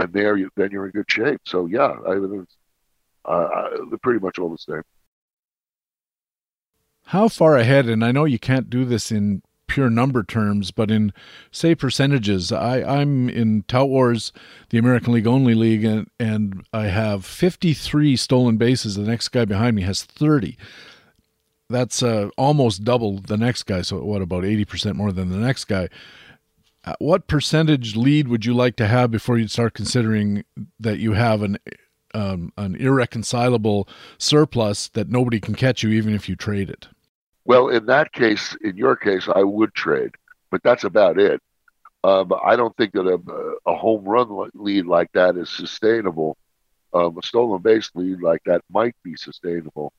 and 0.00 0.12
there 0.12 0.36
you, 0.36 0.50
then 0.56 0.70
you're 0.70 0.86
in 0.86 0.92
good 0.92 1.10
shape. 1.10 1.40
So 1.44 1.66
yeah, 1.66 1.94
I 2.06 3.30
uh, 3.30 3.68
pretty 4.02 4.20
much 4.20 4.38
all 4.38 4.50
the 4.50 4.58
same. 4.58 4.82
How 7.06 7.28
far 7.28 7.56
ahead? 7.56 7.86
And 7.86 8.04
I 8.04 8.12
know 8.12 8.24
you 8.24 8.38
can't 8.38 8.70
do 8.70 8.84
this 8.84 9.10
in 9.10 9.42
pure 9.66 9.90
number 9.90 10.22
terms, 10.22 10.70
but 10.70 10.90
in 10.90 11.12
say 11.50 11.74
percentages, 11.74 12.50
I, 12.50 12.82
I'm 12.82 13.28
in 13.28 13.64
Tout 13.68 13.88
Wars, 13.88 14.32
the 14.70 14.78
American 14.78 15.12
League 15.12 15.26
only 15.26 15.54
league, 15.54 15.84
and, 15.84 16.08
and 16.18 16.64
I 16.72 16.86
have 16.86 17.24
53 17.24 18.16
stolen 18.16 18.56
bases. 18.56 18.96
The 18.96 19.02
next 19.02 19.28
guy 19.28 19.44
behind 19.44 19.76
me 19.76 19.82
has 19.82 20.02
30. 20.02 20.56
That's 21.68 22.02
uh, 22.02 22.30
almost 22.36 22.84
double 22.84 23.18
the 23.18 23.36
next 23.36 23.64
guy. 23.64 23.82
So 23.82 24.02
what 24.02 24.22
about 24.22 24.42
80% 24.42 24.94
more 24.94 25.12
than 25.12 25.30
the 25.30 25.38
next 25.38 25.66
guy? 25.66 25.88
What 26.98 27.26
percentage 27.26 27.96
lead 27.96 28.28
would 28.28 28.44
you 28.44 28.54
like 28.54 28.76
to 28.76 28.86
have 28.86 29.10
before 29.10 29.38
you 29.38 29.48
start 29.48 29.74
considering 29.74 30.44
that 30.78 30.98
you 30.98 31.12
have 31.12 31.42
an 31.42 31.58
um, 32.12 32.52
an 32.56 32.74
irreconcilable 32.76 33.88
surplus 34.18 34.88
that 34.88 35.08
nobody 35.08 35.40
can 35.40 35.54
catch 35.54 35.82
you 35.82 35.90
even 35.90 36.14
if 36.14 36.28
you 36.28 36.36
trade 36.36 36.68
it? 36.68 36.88
Well, 37.44 37.68
in 37.68 37.86
that 37.86 38.12
case, 38.12 38.56
in 38.62 38.76
your 38.76 38.96
case, 38.96 39.28
I 39.32 39.42
would 39.42 39.74
trade, 39.74 40.10
but 40.50 40.62
that's 40.62 40.84
about 40.84 41.18
it. 41.18 41.40
Um, 42.02 42.32
I 42.44 42.56
don't 42.56 42.76
think 42.76 42.92
that 42.92 43.06
a, 43.06 43.70
a, 43.70 43.76
home 43.76 44.04
run 44.04 44.50
lead 44.54 44.86
like 44.86 45.12
that 45.12 45.36
is 45.36 45.50
sustainable. 45.50 46.36
Um, 46.94 47.18
a 47.18 47.22
stolen 47.22 47.60
base 47.60 47.90
lead 47.94 48.22
like 48.22 48.42
that 48.46 48.62
might 48.70 48.96
be 49.04 49.16
sustainable. 49.16 49.92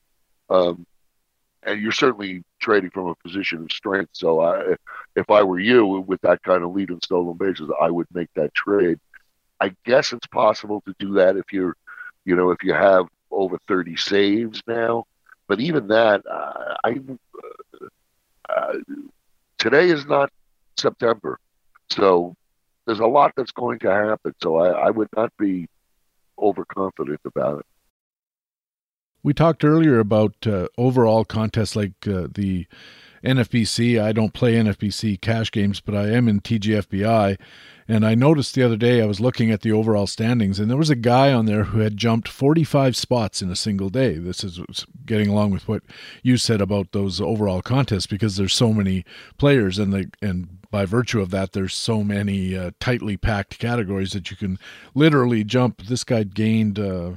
Um, 0.50 0.84
and 1.62 1.80
you're 1.80 1.92
certainly 1.92 2.42
trading 2.58 2.90
from 2.90 3.06
a 3.06 3.14
position 3.14 3.62
of 3.62 3.70
strength. 3.70 4.10
So 4.12 4.40
I, 4.40 4.74
if 5.16 5.30
I 5.30 5.42
were 5.42 5.58
you 5.58 5.86
with 5.86 6.20
that 6.22 6.42
kind 6.42 6.62
of 6.62 6.72
lead 6.74 6.90
in 6.90 7.00
stolen 7.02 7.36
bases, 7.36 7.70
I 7.80 7.90
would 7.90 8.06
make 8.12 8.28
that 8.34 8.54
trade. 8.54 8.98
I 9.60 9.74
guess 9.84 10.12
it's 10.12 10.26
possible 10.26 10.82
to 10.86 10.94
do 10.98 11.14
that 11.14 11.36
if 11.36 11.52
you're, 11.52 11.76
you 12.24 12.34
know, 12.34 12.50
if 12.50 12.62
you 12.62 12.72
have 12.72 13.06
over 13.30 13.58
30 13.68 13.96
saves 13.96 14.62
now. 14.66 15.04
But 15.48 15.60
even 15.60 15.88
that, 15.88 16.22
uh, 16.26 16.76
I 16.84 17.00
uh, 18.48 18.74
today 19.58 19.88
is 19.88 20.06
not 20.06 20.30
September, 20.78 21.38
so 21.90 22.34
there's 22.86 23.00
a 23.00 23.06
lot 23.06 23.32
that's 23.36 23.52
going 23.52 23.78
to 23.80 23.90
happen. 23.90 24.34
So 24.42 24.56
I, 24.56 24.86
I 24.86 24.90
would 24.90 25.08
not 25.14 25.32
be 25.38 25.68
overconfident 26.38 27.20
about 27.24 27.60
it. 27.60 27.66
We 29.22 29.32
talked 29.32 29.64
earlier 29.64 30.00
about 30.00 30.34
uh, 30.46 30.66
overall 30.76 31.24
contests 31.24 31.76
like 31.76 31.92
uh, 32.08 32.26
the 32.32 32.66
NFBC. 33.24 34.00
I 34.00 34.12
don't 34.12 34.34
play 34.34 34.54
NFBC 34.54 35.20
cash 35.20 35.50
games, 35.50 35.80
but 35.80 35.94
I 35.94 36.08
am 36.08 36.28
in 36.28 36.40
TGFBI. 36.40 37.38
And 37.88 38.06
I 38.06 38.14
noticed 38.14 38.54
the 38.54 38.62
other 38.62 38.76
day 38.76 39.02
I 39.02 39.06
was 39.06 39.20
looking 39.20 39.50
at 39.50 39.62
the 39.62 39.72
overall 39.72 40.06
standings, 40.06 40.60
and 40.60 40.70
there 40.70 40.78
was 40.78 40.88
a 40.88 40.96
guy 40.96 41.32
on 41.32 41.46
there 41.46 41.64
who 41.64 41.80
had 41.80 41.96
jumped 41.96 42.28
45 42.28 42.96
spots 42.96 43.42
in 43.42 43.50
a 43.50 43.56
single 43.56 43.90
day. 43.90 44.14
This 44.18 44.44
is 44.44 44.60
getting 45.04 45.28
along 45.28 45.50
with 45.50 45.66
what 45.66 45.82
you 46.22 46.36
said 46.36 46.60
about 46.60 46.92
those 46.92 47.20
overall 47.20 47.60
contests 47.60 48.06
because 48.06 48.36
there's 48.36 48.54
so 48.54 48.72
many 48.72 49.04
players, 49.36 49.78
and 49.78 49.92
the 49.92 50.10
and 50.22 50.58
by 50.70 50.86
virtue 50.86 51.20
of 51.20 51.30
that, 51.30 51.52
there's 51.52 51.74
so 51.74 52.02
many 52.02 52.56
uh, 52.56 52.70
tightly 52.80 53.16
packed 53.16 53.58
categories 53.58 54.12
that 54.12 54.30
you 54.30 54.36
can 54.36 54.58
literally 54.94 55.44
jump. 55.44 55.82
This 55.82 56.04
guy 56.04 56.22
gained 56.22 56.78
uh, 56.78 57.12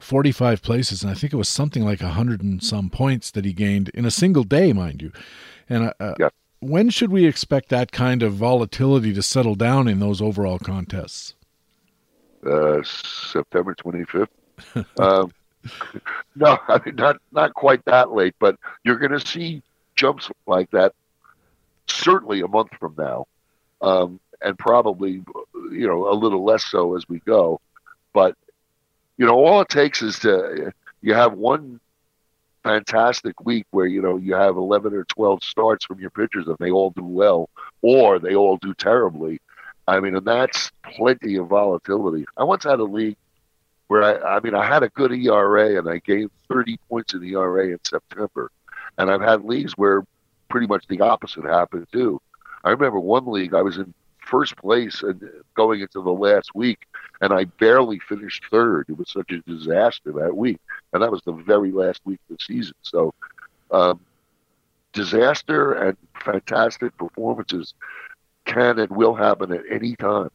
45 0.00 0.62
places, 0.62 1.02
and 1.02 1.10
I 1.10 1.14
think 1.14 1.32
it 1.32 1.36
was 1.36 1.48
something 1.48 1.84
like 1.84 2.00
a 2.00 2.08
hundred 2.08 2.42
and 2.42 2.62
some 2.62 2.88
points 2.88 3.30
that 3.32 3.44
he 3.44 3.52
gained 3.52 3.88
in 3.90 4.04
a 4.04 4.10
single 4.10 4.44
day, 4.44 4.72
mind 4.72 5.02
you. 5.02 5.12
And 5.68 5.84
uh, 5.84 5.92
uh 6.00 6.14
yep. 6.18 6.34
when 6.60 6.90
should 6.90 7.10
we 7.10 7.26
expect 7.26 7.68
that 7.70 7.92
kind 7.92 8.22
of 8.22 8.34
volatility 8.34 9.12
to 9.14 9.22
settle 9.22 9.54
down 9.54 9.88
in 9.88 10.00
those 10.00 10.22
overall 10.22 10.58
contests? 10.58 11.34
Uh, 12.46 12.82
September 12.84 13.74
25th. 13.74 14.28
um, 14.98 15.32
no, 16.36 16.58
I 16.68 16.80
mean 16.84 16.94
not 16.96 17.20
not 17.32 17.54
quite 17.54 17.84
that 17.86 18.12
late, 18.12 18.34
but 18.38 18.56
you're 18.84 18.98
going 18.98 19.12
to 19.12 19.26
see 19.26 19.62
jumps 19.96 20.30
like 20.46 20.70
that 20.70 20.94
certainly 21.88 22.40
a 22.40 22.48
month 22.48 22.70
from 22.78 22.94
now, 22.96 23.26
um, 23.82 24.20
and 24.40 24.58
probably 24.58 25.24
you 25.72 25.86
know 25.86 26.08
a 26.08 26.14
little 26.14 26.44
less 26.44 26.64
so 26.64 26.96
as 26.96 27.08
we 27.08 27.18
go. 27.20 27.60
But 28.12 28.36
you 29.18 29.26
know, 29.26 29.34
all 29.34 29.60
it 29.60 29.68
takes 29.68 30.00
is 30.00 30.20
to 30.20 30.72
you 31.02 31.12
have 31.12 31.34
one 31.34 31.80
fantastic 32.62 33.40
week 33.44 33.66
where 33.70 33.86
you 33.86 34.00
know 34.00 34.16
you 34.16 34.34
have 34.34 34.56
11 34.56 34.94
or 34.94 35.04
12 35.04 35.42
starts 35.42 35.84
from 35.84 36.00
your 36.00 36.10
pitchers 36.10 36.46
and 36.46 36.56
they 36.58 36.70
all 36.70 36.90
do 36.90 37.04
well 37.04 37.48
or 37.82 38.18
they 38.18 38.34
all 38.34 38.56
do 38.58 38.72
terribly. 38.74 39.40
I 39.86 40.00
mean 40.00 40.16
and 40.16 40.26
that's 40.26 40.70
plenty 40.82 41.36
of 41.36 41.48
volatility. 41.48 42.24
I 42.36 42.44
once 42.44 42.64
had 42.64 42.78
a 42.80 42.84
league 42.84 43.16
where 43.88 44.02
i 44.02 44.36
i 44.36 44.40
mean 44.40 44.54
i 44.54 44.64
had 44.64 44.82
a 44.82 44.88
good 44.90 45.12
era 45.12 45.78
and 45.78 45.88
i 45.88 45.98
gained 45.98 46.30
30 46.48 46.78
points 46.88 47.14
in 47.14 47.24
era 47.24 47.68
in 47.68 47.78
september. 47.84 48.50
And 48.98 49.10
i've 49.10 49.22
had 49.22 49.44
leagues 49.44 49.72
where 49.76 50.04
pretty 50.48 50.66
much 50.66 50.86
the 50.88 51.00
opposite 51.00 51.44
happened 51.44 51.86
too. 51.92 52.20
I 52.64 52.70
remember 52.70 53.00
one 53.00 53.26
league 53.26 53.54
i 53.54 53.62
was 53.62 53.78
in 53.78 53.94
first 54.28 54.56
place 54.56 55.02
and 55.02 55.22
going 55.54 55.80
into 55.80 56.02
the 56.02 56.12
last 56.12 56.54
week, 56.54 56.86
and 57.20 57.32
I 57.32 57.44
barely 57.44 57.98
finished 57.98 58.44
third. 58.50 58.86
It 58.88 58.98
was 58.98 59.10
such 59.10 59.30
a 59.30 59.40
disaster 59.40 60.12
that 60.12 60.36
week, 60.36 60.58
and 60.92 61.02
that 61.02 61.10
was 61.10 61.22
the 61.24 61.32
very 61.32 61.72
last 61.72 62.00
week 62.04 62.20
of 62.30 62.36
the 62.36 62.44
season. 62.44 62.74
So, 62.82 63.14
um, 63.70 64.00
disaster 64.92 65.72
and 65.72 65.96
fantastic 66.22 66.96
performances 66.96 67.74
can 68.44 68.78
and 68.78 68.90
will 68.90 69.14
happen 69.14 69.52
at 69.52 69.62
any 69.70 69.96
time. 69.96 70.30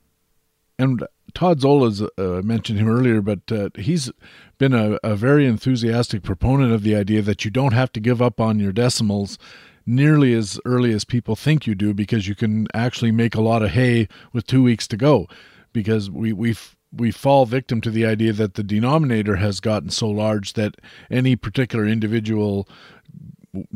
And 0.79 1.05
Todd 1.33 1.61
Zola's 1.61 2.01
uh, 2.01 2.41
mentioned 2.43 2.79
him 2.79 2.89
earlier, 2.89 3.21
but 3.21 3.39
uh, 3.51 3.69
he's 3.75 4.11
been 4.57 4.73
a, 4.73 4.99
a 5.03 5.15
very 5.15 5.45
enthusiastic 5.45 6.23
proponent 6.23 6.73
of 6.73 6.83
the 6.83 6.95
idea 6.95 7.21
that 7.21 7.45
you 7.45 7.51
don't 7.51 7.73
have 7.73 7.91
to 7.93 7.99
give 7.99 8.21
up 8.21 8.39
on 8.39 8.59
your 8.59 8.71
decimals 8.71 9.37
nearly 9.85 10.33
as 10.33 10.59
early 10.65 10.93
as 10.93 11.05
people 11.05 11.35
think 11.35 11.67
you 11.67 11.75
do 11.75 11.93
because 11.93 12.27
you 12.27 12.35
can 12.35 12.67
actually 12.73 13.11
make 13.11 13.35
a 13.35 13.41
lot 13.41 13.63
of 13.63 13.71
hay 13.71 14.07
with 14.31 14.47
two 14.47 14.63
weeks 14.63 14.87
to 14.87 14.97
go 14.97 15.27
because 15.73 16.09
we 16.09 16.31
we 16.33 16.55
we 16.95 17.11
fall 17.11 17.45
victim 17.45 17.81
to 17.81 17.89
the 17.89 18.05
idea 18.05 18.31
that 18.33 18.53
the 18.53 18.63
denominator 18.63 19.37
has 19.37 19.59
gotten 19.59 19.89
so 19.89 20.07
large 20.07 20.53
that 20.53 20.75
any 21.09 21.35
particular 21.35 21.87
individual 21.87 22.67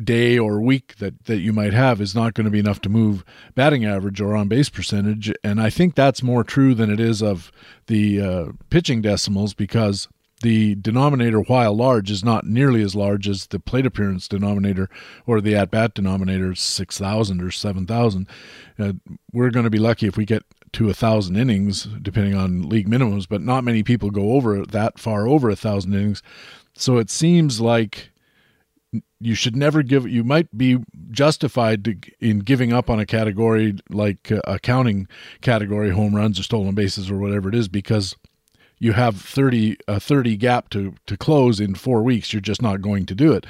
day 0.04 0.40
or 0.40 0.60
week 0.60 0.96
that, 0.98 1.26
that 1.26 1.38
you 1.38 1.54
might 1.54 1.74
have 1.74 2.02
is 2.02 2.16
not 2.16 2.34
going 2.34 2.46
to 2.46 2.52
be 2.52 2.60
enough 2.60 2.82
to 2.82 2.90
move 2.90 3.24
batting 3.54 3.86
average 3.86 4.20
or 4.20 4.36
on 4.36 4.48
base 4.48 4.70
percentage. 4.70 5.32
And 5.44 5.62
I 5.62 5.70
think 5.70 5.94
that's 5.94 6.24
more 6.24 6.44
true 6.44 6.74
than 6.74 6.90
it 6.92 7.00
is 7.00 7.22
of 7.22 7.52
the 7.86 8.22
uh, 8.22 8.46
pitching 8.70 9.02
decimals 9.02 9.54
because 9.54 10.08
the 10.42 10.76
denominator, 10.76 11.40
while 11.42 11.76
large, 11.76 12.12
is 12.12 12.24
not 12.24 12.46
nearly 12.46 12.82
as 12.84 12.96
large 12.96 13.28
as 13.28 13.48
the 13.48 13.60
plate 13.60 13.86
appearance 13.86 14.28
denominator 14.28 14.90
or 15.26 15.42
the 15.42 15.56
at 15.56 15.72
bat 15.72 15.94
denominator, 15.94 16.54
6,000 16.54 17.42
or 17.42 17.52
7,000. 17.52 18.28
Uh, 18.78 18.94
we're 19.34 19.50
going 19.50 19.64
to 19.64 19.70
be 19.70 19.80
lucky 19.80 20.08
if 20.08 20.16
we 20.18 20.26
get 20.26 20.44
to 20.74 20.86
a 20.86 20.88
1,000 20.88 21.36
innings, 21.36 21.86
depending 22.02 22.36
on 22.36 22.70
league 22.70 22.88
minimums, 22.88 23.28
but 23.28 23.42
not 23.42 23.64
many 23.64 23.82
people 23.82 24.12
go 24.12 24.34
over 24.34 24.66
that 24.66 25.00
far 25.00 25.28
over 25.28 25.48
a 25.48 25.52
1,000 25.52 25.94
innings. 25.94 26.22
So 26.76 26.98
it 26.98 27.10
seems 27.10 27.60
like 27.60 28.12
you 29.20 29.34
should 29.34 29.56
never 29.56 29.82
give 29.82 30.08
you 30.08 30.24
might 30.24 30.56
be 30.56 30.78
justified 31.10 31.84
to, 31.86 31.98
in 32.20 32.40
giving 32.40 32.72
up 32.72 32.90
on 32.90 33.00
a 33.00 33.06
category 33.06 33.76
like 33.90 34.32
uh, 34.32 34.42
a 34.46 34.60
counting 34.60 35.08
category 35.42 35.90
home 35.90 36.16
runs 36.16 36.40
or 36.40 36.44
stolen 36.44 36.76
bases 36.76 37.10
or 37.10 37.18
whatever 37.18 37.50
it 37.50 37.56
is 37.56 37.68
because 37.68 38.16
you 38.80 38.94
have 38.94 39.20
30 39.20 39.78
a 39.88 40.00
30 40.00 40.38
gap 40.38 40.70
to 40.70 40.96
to 41.06 41.18
close 41.18 41.60
in 41.60 41.76
4 41.76 42.04
weeks 42.04 42.34
you're 42.34 42.42
just 42.42 42.62
not 42.62 42.82
going 42.82 43.06
to 43.06 43.16
do 43.16 43.34
it. 43.34 43.46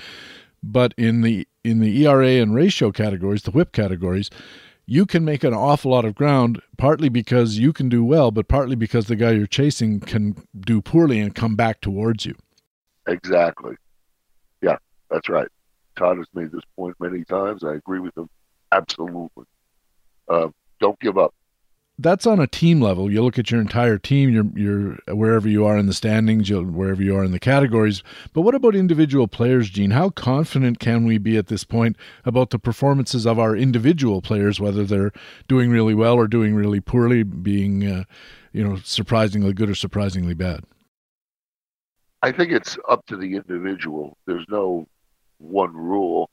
But 0.63 0.93
in 0.97 1.21
the 1.21 1.47
in 1.63 1.79
the 1.79 2.05
ERA 2.05 2.41
and 2.41 2.53
ratio 2.53 2.91
categories 2.91 3.43
the 3.43 3.51
whip 3.51 3.71
categories 3.71 4.29
you 4.89 5.05
can 5.05 5.25
make 5.25 5.43
an 5.43 5.53
awful 5.53 5.91
lot 5.91 6.05
of 6.05 6.15
ground 6.15 6.61
partly 6.77 7.09
because 7.09 7.57
you 7.57 7.73
can 7.73 7.89
do 7.89 8.03
well 8.03 8.31
but 8.31 8.47
partly 8.47 8.75
because 8.75 9.07
the 9.07 9.15
guy 9.15 9.31
you're 9.31 9.47
chasing 9.47 9.99
can 9.99 10.35
do 10.59 10.81
poorly 10.81 11.19
and 11.19 11.35
come 11.35 11.55
back 11.55 11.81
towards 11.81 12.25
you. 12.25 12.35
Exactly. 13.07 13.75
Yeah 14.61 14.77
that's 15.09 15.29
right. 15.29 15.47
Todd 15.97 16.17
has 16.17 16.27
made 16.33 16.51
this 16.51 16.61
point 16.75 16.95
many 16.99 17.23
times. 17.23 17.63
I 17.63 17.73
agree 17.73 17.99
with 17.99 18.15
him. 18.17 18.29
Absolutely. 18.71 19.45
Uh, 20.27 20.49
don't 20.79 20.99
give 20.99 21.17
up 21.17 21.33
that's 21.99 22.27
on 22.27 22.39
a 22.39 22.47
team 22.47 22.79
level. 22.79 23.11
You 23.11 23.23
look 23.23 23.39
at 23.39 23.49
your 23.49 23.59
entire 23.59 23.97
team, 23.97 24.29
you're, 24.29 24.45
you're 24.55 25.15
wherever 25.15 25.49
you 25.49 25.65
are 25.65 25.77
in 25.77 25.87
the 25.87 25.93
standings, 25.93 26.51
wherever 26.51 27.01
you 27.01 27.15
are 27.15 27.23
in 27.23 27.31
the 27.31 27.39
categories. 27.39 28.03
But 28.33 28.41
what 28.41 28.53
about 28.53 28.75
individual 28.75 29.27
players, 29.27 29.69
Gene? 29.69 29.91
How 29.91 30.09
confident 30.09 30.79
can 30.79 31.05
we 31.05 31.17
be 31.17 31.37
at 31.37 31.47
this 31.47 31.63
point 31.63 31.95
about 32.23 32.51
the 32.51 32.59
performances 32.59 33.25
of 33.25 33.39
our 33.39 33.55
individual 33.55 34.21
players, 34.21 34.59
whether 34.59 34.83
they're 34.83 35.11
doing 35.47 35.71
really 35.71 35.95
well 35.95 36.15
or 36.15 36.27
doing 36.27 36.53
really 36.53 36.79
poorly, 36.79 37.23
being, 37.23 37.87
uh, 37.87 38.03
you 38.53 38.63
know, 38.63 38.77
surprisingly 38.83 39.53
good 39.53 39.69
or 39.69 39.75
surprisingly 39.75 40.35
bad? 40.35 40.63
I 42.21 42.31
think 42.31 42.51
it's 42.51 42.77
up 42.89 43.05
to 43.07 43.17
the 43.17 43.35
individual. 43.35 44.17
There's 44.25 44.45
no 44.49 44.87
one 45.39 45.73
rule. 45.73 46.29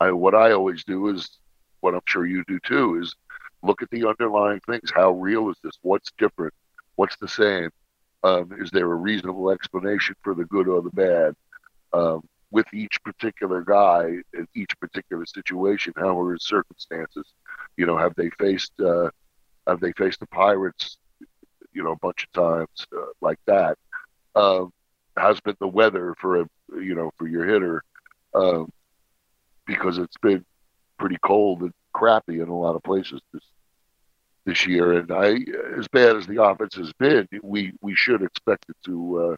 I, 0.00 0.12
what 0.12 0.34
I 0.34 0.52
always 0.52 0.84
do 0.84 1.08
is, 1.08 1.38
what 1.80 1.94
I'm 1.94 2.00
sure 2.06 2.26
you 2.26 2.44
do 2.46 2.58
too, 2.64 3.00
is 3.00 3.14
look 3.62 3.82
at 3.82 3.90
the 3.90 4.06
underlying 4.06 4.60
things. 4.60 4.90
How 4.94 5.12
real 5.12 5.50
is 5.50 5.56
this? 5.62 5.78
What's 5.82 6.10
different? 6.18 6.54
What's 6.96 7.16
the 7.16 7.28
same? 7.28 7.70
Um, 8.24 8.52
is 8.58 8.70
there 8.70 8.90
a 8.90 8.94
reasonable 8.96 9.50
explanation 9.50 10.16
for 10.22 10.34
the 10.34 10.44
good 10.44 10.68
or 10.68 10.82
the 10.82 10.90
bad? 10.90 11.34
Um, 11.92 12.22
with 12.50 12.72
each 12.72 13.02
particular 13.04 13.62
guy 13.62 14.16
in 14.34 14.48
each 14.54 14.78
particular 14.80 15.26
situation, 15.26 15.92
how 15.96 16.20
are 16.20 16.32
his 16.32 16.44
circumstances? 16.44 17.26
You 17.76 17.86
know, 17.86 17.96
have 17.96 18.14
they 18.16 18.30
faced 18.30 18.72
uh, 18.80 19.10
have 19.66 19.80
they 19.80 19.92
faced 19.92 20.20
the 20.20 20.26
Pirates? 20.26 20.98
You 21.72 21.82
know, 21.84 21.92
a 21.92 21.98
bunch 21.98 22.24
of 22.24 22.32
times 22.32 22.86
uh, 22.96 23.12
like 23.20 23.38
that. 23.46 23.76
Um, 24.34 24.72
has 25.16 25.40
been 25.40 25.56
the 25.60 25.68
weather 25.68 26.14
for 26.18 26.40
a 26.40 26.48
you 26.80 26.94
know 26.94 27.10
for 27.18 27.26
your 27.26 27.44
hitter 27.44 27.82
um, 28.34 28.70
because 29.66 29.98
it's 29.98 30.16
been 30.18 30.44
pretty 30.98 31.18
cold 31.22 31.62
and 31.62 31.72
crappy 31.98 32.40
in 32.40 32.48
a 32.48 32.56
lot 32.56 32.76
of 32.76 32.82
places 32.82 33.20
this 33.32 33.42
this 34.44 34.66
year. 34.66 34.92
And 34.94 35.10
I, 35.12 35.36
as 35.78 35.88
bad 35.88 36.16
as 36.16 36.26
the 36.26 36.42
offense 36.42 36.74
has 36.76 36.92
been, 36.94 37.28
we 37.42 37.72
we 37.80 37.94
should 37.94 38.22
expect 38.22 38.66
it 38.68 38.76
to 38.86 39.18
uh, 39.18 39.36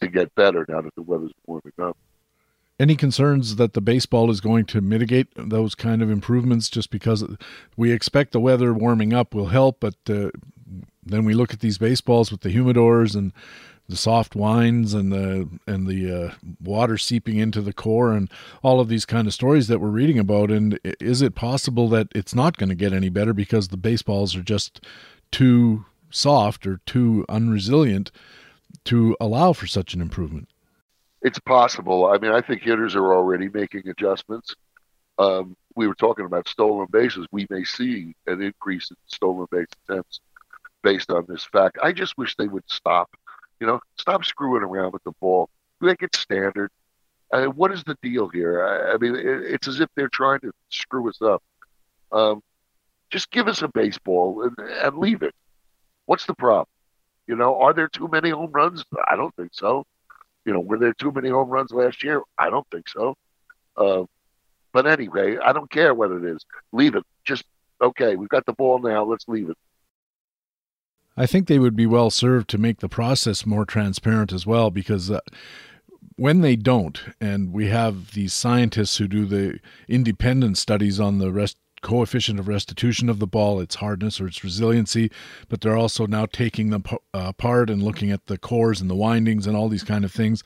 to 0.00 0.08
get 0.08 0.34
better 0.34 0.64
now 0.68 0.80
that 0.80 0.94
the 0.94 1.02
weather's 1.02 1.32
warming 1.46 1.72
up. 1.80 1.96
Any 2.80 2.94
concerns 2.94 3.56
that 3.56 3.72
the 3.72 3.80
baseball 3.80 4.30
is 4.30 4.40
going 4.40 4.64
to 4.66 4.80
mitigate 4.80 5.26
those 5.34 5.74
kind 5.74 6.00
of 6.00 6.10
improvements 6.10 6.68
just 6.68 6.90
because 6.90 7.24
we 7.76 7.90
expect 7.90 8.30
the 8.30 8.38
weather 8.38 8.72
warming 8.72 9.12
up 9.12 9.34
will 9.34 9.48
help, 9.48 9.80
but 9.80 9.96
uh, 10.08 10.30
then 11.04 11.24
we 11.24 11.34
look 11.34 11.52
at 11.52 11.58
these 11.58 11.78
baseballs 11.78 12.30
with 12.30 12.42
the 12.42 12.54
humidors 12.54 13.16
and 13.16 13.32
the 13.88 13.96
soft 13.96 14.36
winds 14.36 14.92
and 14.92 15.10
the 15.10 15.48
and 15.66 15.86
the 15.86 16.26
uh, 16.26 16.32
water 16.62 16.98
seeping 16.98 17.38
into 17.38 17.62
the 17.62 17.72
core 17.72 18.12
and 18.12 18.30
all 18.62 18.80
of 18.80 18.88
these 18.88 19.06
kind 19.06 19.26
of 19.26 19.32
stories 19.32 19.66
that 19.68 19.80
we're 19.80 19.88
reading 19.88 20.18
about. 20.18 20.50
And 20.50 20.78
is 20.84 21.22
it 21.22 21.34
possible 21.34 21.88
that 21.88 22.08
it's 22.14 22.34
not 22.34 22.58
going 22.58 22.68
to 22.68 22.74
get 22.74 22.92
any 22.92 23.08
better 23.08 23.32
because 23.32 23.68
the 23.68 23.78
baseballs 23.78 24.36
are 24.36 24.42
just 24.42 24.84
too 25.32 25.86
soft 26.10 26.66
or 26.66 26.80
too 26.84 27.24
unresilient 27.28 28.10
to 28.84 29.16
allow 29.20 29.52
for 29.54 29.66
such 29.66 29.94
an 29.94 30.02
improvement? 30.02 30.48
It's 31.22 31.38
possible. 31.40 32.06
I 32.06 32.18
mean 32.18 32.32
i 32.32 32.42
think 32.42 32.62
hitters 32.62 32.94
are 32.94 33.14
already 33.14 33.48
making 33.48 33.88
adjustments. 33.88 34.54
Um, 35.18 35.56
we 35.74 35.88
were 35.88 35.94
talking 35.94 36.26
about 36.26 36.46
stolen 36.46 36.86
bases. 36.90 37.26
We 37.32 37.46
may 37.50 37.64
see 37.64 38.14
an 38.26 38.42
increase 38.42 38.90
in 38.90 38.96
stolen 39.06 39.46
base 39.50 39.66
attempts 39.88 40.20
based 40.82 41.10
on 41.10 41.24
this 41.26 41.44
fact. 41.44 41.78
I 41.82 41.92
just 41.92 42.16
wish 42.18 42.36
they 42.36 42.46
would 42.46 42.64
stop 42.68 43.10
you 43.60 43.66
know, 43.66 43.80
stop 43.98 44.24
screwing 44.24 44.62
around 44.62 44.92
with 44.92 45.04
the 45.04 45.12
ball. 45.20 45.48
Make 45.80 46.02
it 46.02 46.14
standard. 46.14 46.70
What 47.30 47.72
is 47.72 47.84
the 47.84 47.96
deal 48.02 48.28
here? 48.28 48.64
I, 48.64 48.94
I 48.94 48.96
mean, 48.98 49.14
it, 49.14 49.24
it's 49.26 49.68
as 49.68 49.80
if 49.80 49.88
they're 49.94 50.08
trying 50.08 50.40
to 50.40 50.52
screw 50.70 51.08
us 51.08 51.20
up. 51.20 51.42
Um, 52.10 52.42
just 53.10 53.30
give 53.30 53.48
us 53.48 53.62
a 53.62 53.68
baseball 53.68 54.42
and, 54.42 54.68
and 54.68 54.98
leave 54.98 55.22
it. 55.22 55.34
What's 56.06 56.26
the 56.26 56.34
problem? 56.34 56.66
You 57.26 57.36
know, 57.36 57.60
are 57.60 57.74
there 57.74 57.88
too 57.88 58.08
many 58.10 58.30
home 58.30 58.50
runs? 58.52 58.82
I 59.06 59.16
don't 59.16 59.34
think 59.36 59.50
so. 59.52 59.84
You 60.46 60.54
know, 60.54 60.60
were 60.60 60.78
there 60.78 60.94
too 60.94 61.12
many 61.12 61.28
home 61.28 61.50
runs 61.50 61.70
last 61.70 62.02
year? 62.02 62.22
I 62.38 62.48
don't 62.48 62.66
think 62.70 62.88
so. 62.88 63.14
Uh, 63.76 64.04
but 64.72 64.86
anyway, 64.86 65.36
I 65.36 65.52
don't 65.52 65.70
care 65.70 65.92
what 65.92 66.10
it 66.10 66.24
is. 66.24 66.44
Leave 66.72 66.94
it. 66.94 67.04
Just 67.24 67.44
okay. 67.82 68.16
We've 68.16 68.28
got 68.28 68.46
the 68.46 68.54
ball 68.54 68.78
now. 68.78 69.04
Let's 69.04 69.28
leave 69.28 69.50
it. 69.50 69.56
I 71.18 71.26
think 71.26 71.48
they 71.48 71.58
would 71.58 71.74
be 71.74 71.86
well 71.86 72.10
served 72.10 72.48
to 72.50 72.58
make 72.58 72.78
the 72.78 72.88
process 72.88 73.44
more 73.44 73.64
transparent 73.64 74.32
as 74.32 74.46
well, 74.46 74.70
because 74.70 75.10
uh, 75.10 75.18
when 76.14 76.42
they 76.42 76.54
don't, 76.54 77.00
and 77.20 77.52
we 77.52 77.66
have 77.68 78.12
these 78.12 78.32
scientists 78.32 78.98
who 78.98 79.08
do 79.08 79.26
the 79.26 79.58
independent 79.88 80.58
studies 80.58 81.00
on 81.00 81.18
the 81.18 81.32
rest 81.32 81.56
coefficient 81.82 82.40
of 82.40 82.48
restitution 82.48 83.08
of 83.08 83.18
the 83.18 83.26
ball, 83.26 83.60
its 83.60 83.76
hardness 83.76 84.20
or 84.20 84.26
its 84.26 84.42
resiliency, 84.42 85.10
but 85.48 85.60
they're 85.60 85.76
also 85.76 86.06
now 86.06 86.26
taking 86.26 86.70
them 86.70 86.84
uh, 86.88 86.98
apart 87.12 87.70
and 87.70 87.82
looking 87.82 88.10
at 88.10 88.26
the 88.26 88.38
cores 88.38 88.80
and 88.80 88.90
the 88.90 88.96
windings 88.96 89.46
and 89.46 89.56
all 89.56 89.68
these 89.68 89.84
kind 89.84 90.04
of 90.04 90.12
things. 90.12 90.42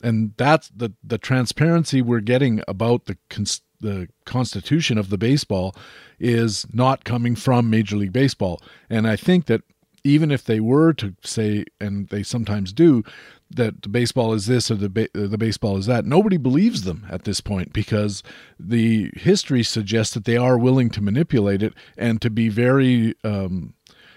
And 0.00 0.32
that's 0.36 0.68
the 0.68 0.92
the 1.02 1.18
transparency 1.18 2.02
we're 2.02 2.20
getting 2.20 2.62
about 2.68 3.06
the 3.06 3.16
cons- 3.30 3.62
the 3.80 4.08
constitution 4.24 4.98
of 4.98 5.10
the 5.10 5.18
baseball 5.18 5.74
is 6.18 6.66
not 6.72 7.04
coming 7.04 7.36
from 7.36 7.70
Major 7.70 7.96
League 7.96 8.12
Baseball. 8.12 8.60
And 8.88 9.06
I 9.06 9.16
think 9.16 9.46
that 9.46 9.62
even 10.08 10.30
if 10.30 10.44
they 10.44 10.60
were 10.60 10.92
to 10.94 11.14
say, 11.22 11.64
and 11.80 12.08
they 12.08 12.22
sometimes 12.22 12.72
do, 12.72 13.04
that 13.50 13.82
the 13.82 13.88
baseball 13.88 14.32
is 14.34 14.46
this 14.46 14.70
or 14.70 14.74
the 14.74 14.88
ba- 14.88 15.08
the 15.12 15.38
baseball 15.38 15.76
is 15.76 15.86
that. 15.86 16.04
Nobody 16.04 16.36
believes 16.36 16.82
them 16.82 17.06
at 17.10 17.24
this 17.24 17.40
point 17.40 17.72
because 17.72 18.22
the 18.58 19.10
history 19.14 19.62
suggests 19.62 20.14
that 20.14 20.24
they 20.24 20.36
are 20.36 20.58
willing 20.58 20.90
to 20.90 21.02
manipulate 21.02 21.62
it 21.62 21.74
and 21.96 22.20
to 22.20 22.30
be 22.30 22.48
very 22.48 23.14
um, 23.24 23.74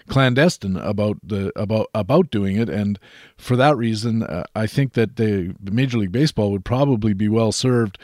clandestine 0.08 0.76
about 0.76 1.18
the 1.22 1.52
about 1.56 1.88
about 1.94 2.30
doing 2.30 2.56
it. 2.56 2.68
And 2.68 2.98
for 3.36 3.56
that 3.56 3.76
reason, 3.76 4.22
uh, 4.22 4.44
I 4.54 4.66
think 4.66 4.94
that 4.94 5.16
the, 5.16 5.54
the 5.62 5.70
Major 5.70 5.98
League 5.98 6.12
Baseball 6.12 6.50
would 6.50 6.64
probably 6.64 7.14
be 7.14 7.28
well 7.28 7.52
served 7.52 7.98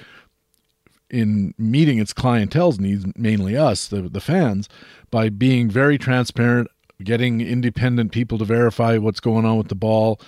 in 1.10 1.54
meeting 1.56 1.98
its 1.98 2.12
clientele's 2.12 2.78
needs, 2.78 3.04
mainly 3.16 3.56
us, 3.56 3.88
the 3.88 4.02
the 4.02 4.20
fans, 4.20 4.68
by 5.10 5.28
being 5.28 5.68
very 5.70 5.98
transparent, 5.98 6.68
getting 7.02 7.40
independent 7.40 8.12
people 8.12 8.38
to 8.38 8.44
verify 8.44 8.96
what's 8.98 9.20
going 9.20 9.44
on 9.44 9.56
with 9.56 9.68
the 9.68 9.74
ball 9.74 10.20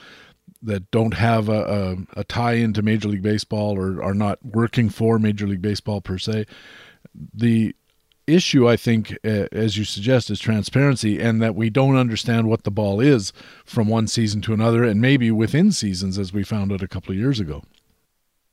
that 0.63 0.91
don't 0.91 1.15
have 1.15 1.49
a, 1.49 1.97
a, 2.17 2.21
a 2.21 2.25
tie 2.25 2.53
into 2.53 2.83
Major 2.83 3.09
League 3.09 3.23
Baseball 3.23 3.79
or 3.79 4.03
are 4.03 4.15
not 4.15 4.39
working 4.45 4.89
for 4.89 5.19
Major 5.19 5.47
League 5.47 5.63
Baseball 5.63 6.01
per 6.01 6.19
se. 6.19 6.47
The 7.35 7.75
issue, 8.27 8.69
I 8.69 8.77
think, 8.77 9.17
as 9.25 9.77
you 9.77 9.85
suggest, 9.85 10.31
is 10.31 10.39
transparency 10.39 11.21
and 11.21 11.41
that 11.43 11.55
we 11.55 11.71
don't 11.71 11.97
understand 11.97 12.49
what 12.49 12.65
the 12.65 12.71
ball 12.71 13.01
is 13.01 13.33
from 13.65 13.89
one 13.89 14.07
season 14.07 14.41
to 14.43 14.53
another 14.53 14.85
and 14.85 15.01
maybe 15.01 15.31
within 15.31 15.73
seasons, 15.73 16.19
as 16.19 16.33
we 16.33 16.45
found 16.45 16.73
out 16.73 16.83
a 16.83 16.89
couple 16.89 17.13
of 17.13 17.19
years 17.19 17.41
ago. 17.41 17.63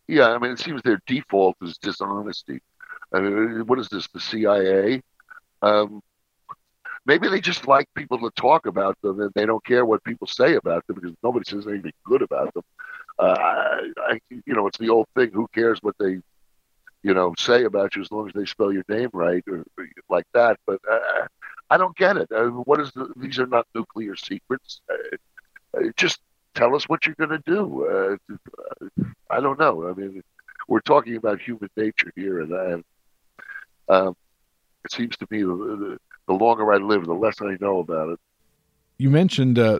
Yeah, 0.07 0.29
I 0.29 0.37
mean, 0.37 0.51
it 0.51 0.59
seems 0.59 0.81
their 0.83 1.01
default 1.05 1.57
is 1.61 1.77
dishonesty. 1.77 2.61
I 3.13 3.19
mean, 3.19 3.67
what 3.67 3.79
is 3.79 3.89
this, 3.89 4.07
the 4.07 4.19
CIA? 4.19 5.01
Um, 5.61 6.01
maybe 7.07 7.29
they 7.29 7.41
just 7.41 7.67
like 7.67 7.87
people 7.95 8.19
to 8.19 8.29
talk 8.35 8.67
about 8.67 9.01
them 9.01 9.21
and 9.21 9.31
they 9.33 9.45
don't 9.45 9.65
care 9.65 9.85
what 9.85 10.03
people 10.03 10.27
say 10.27 10.55
about 10.55 10.85
them 10.87 10.97
because 10.97 11.15
nobody 11.23 11.45
says 11.49 11.65
anything 11.67 11.93
good 12.05 12.21
about 12.21 12.53
them. 12.53 12.63
Uh, 13.17 13.35
I, 13.39 13.91
I, 13.97 14.19
you 14.29 14.53
know, 14.53 14.67
it's 14.67 14.77
the 14.77 14.89
old 14.89 15.07
thing. 15.15 15.31
Who 15.31 15.47
cares 15.55 15.79
what 15.81 15.95
they, 15.99 16.19
you 17.03 17.13
know, 17.13 17.33
say 17.37 17.63
about 17.63 17.95
you 17.95 18.01
as 18.03 18.11
long 18.11 18.27
as 18.27 18.33
they 18.33 18.45
spell 18.45 18.71
your 18.71 18.83
name 18.89 19.09
right 19.13 19.43
or, 19.47 19.63
or 19.77 19.87
like 20.09 20.25
that. 20.33 20.57
But 20.67 20.79
uh, 20.91 21.25
I 21.69 21.77
don't 21.77 21.95
get 21.95 22.17
it. 22.17 22.31
Uh, 22.31 22.47
what 22.49 22.79
is 22.79 22.91
the, 22.91 23.11
these 23.15 23.39
are 23.39 23.47
not 23.47 23.65
nuclear 23.73 24.15
secrets. 24.15 24.81
Uh, 24.91 25.17
uh, 25.77 25.91
just 25.95 26.19
tell 26.53 26.75
us 26.75 26.89
what 26.89 27.05
you're 27.05 27.15
going 27.15 27.29
to 27.29 27.43
do. 27.45 28.19
Uh, 28.29 29.05
I 29.29 29.39
don't 29.39 29.59
know. 29.59 29.87
I 29.87 29.93
mean, 29.93 30.21
we're 30.67 30.81
talking 30.81 31.15
about 31.15 31.39
human 31.39 31.69
nature 31.77 32.11
here, 32.15 32.41
and, 32.41 32.51
and 32.51 32.83
um, 33.89 34.15
it 34.83 34.91
seems 34.91 35.17
to 35.17 35.27
me 35.29 35.43
the, 35.43 35.47
the 35.47 35.97
the 36.27 36.33
longer 36.33 36.71
I 36.71 36.77
live, 36.77 37.05
the 37.05 37.13
less 37.13 37.41
I 37.41 37.57
know 37.59 37.79
about 37.79 38.09
it. 38.09 38.19
You 38.97 39.09
mentioned 39.09 39.57
uh, 39.57 39.79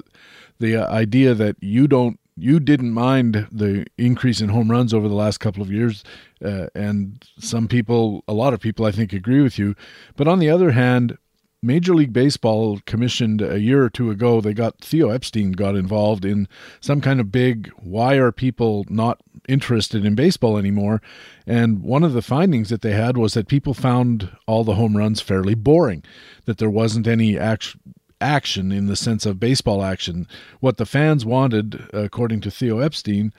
the 0.60 0.78
uh, 0.78 0.92
idea 0.92 1.34
that 1.34 1.56
you 1.60 1.88
don't 1.88 2.20
you 2.40 2.60
didn't 2.60 2.92
mind 2.92 3.48
the 3.52 3.84
increase 3.98 4.42
in 4.42 4.50
home 4.50 4.70
runs 4.70 4.94
over 4.94 5.08
the 5.08 5.16
last 5.16 5.40
couple 5.40 5.64
of 5.64 5.72
years, 5.72 6.04
uh, 6.46 6.68
and 6.76 7.26
some 7.40 7.68
people, 7.68 8.24
a 8.28 8.34
lot 8.34 8.54
of 8.54 8.60
people, 8.60 8.86
I 8.86 8.92
think, 8.92 9.12
agree 9.12 9.42
with 9.42 9.58
you. 9.58 9.76
But 10.16 10.28
on 10.28 10.38
the 10.38 10.50
other 10.50 10.72
hand, 10.72 11.18
Major 11.64 11.96
League 11.96 12.14
Baseball 12.14 12.80
commissioned 12.86 13.42
a 13.42 13.60
year 13.60 13.84
or 13.84 13.90
two 13.90 14.12
ago, 14.12 14.42
they 14.42 14.54
got 14.54 14.80
Theo 14.80 15.10
Epstein 15.10 15.54
got 15.54 15.76
involved 15.76 16.24
in 16.24 16.48
some 16.82 17.02
kind 17.02 17.20
of 17.20 17.32
big 17.32 17.72
why 17.78 18.16
are 18.16 18.32
people 18.32 18.86
not 18.90 19.20
interested 19.48 20.06
in 20.06 20.14
baseball 20.14 20.58
anymore? 20.58 21.02
And 21.48 21.82
one 21.82 22.04
of 22.04 22.14
the 22.14 22.22
findings 22.22 22.70
that 22.70 22.82
they 22.82 22.92
had 22.92 23.18
was 23.18 23.34
that 23.34 23.48
people 23.48 23.74
found 23.74 24.30
all 24.46 24.64
the 24.64 24.76
home 24.76 24.96
runs 24.96 25.20
fairly 25.20 25.56
boring, 25.56 26.04
that 26.46 26.60
there 26.60 26.70
wasn't 26.70 27.08
any 27.08 27.38
action 27.38 27.80
action 28.20 28.72
in 28.72 28.88
the 28.88 28.96
sense 28.96 29.26
of 29.26 29.40
baseball 29.40 29.84
action. 29.84 30.28
What 30.60 30.78
the 30.78 30.88
fans 30.88 31.24
wanted, 31.24 31.88
according 31.94 32.42
to 32.42 32.52
Theo 32.52 32.80
Epstein, 32.80 33.32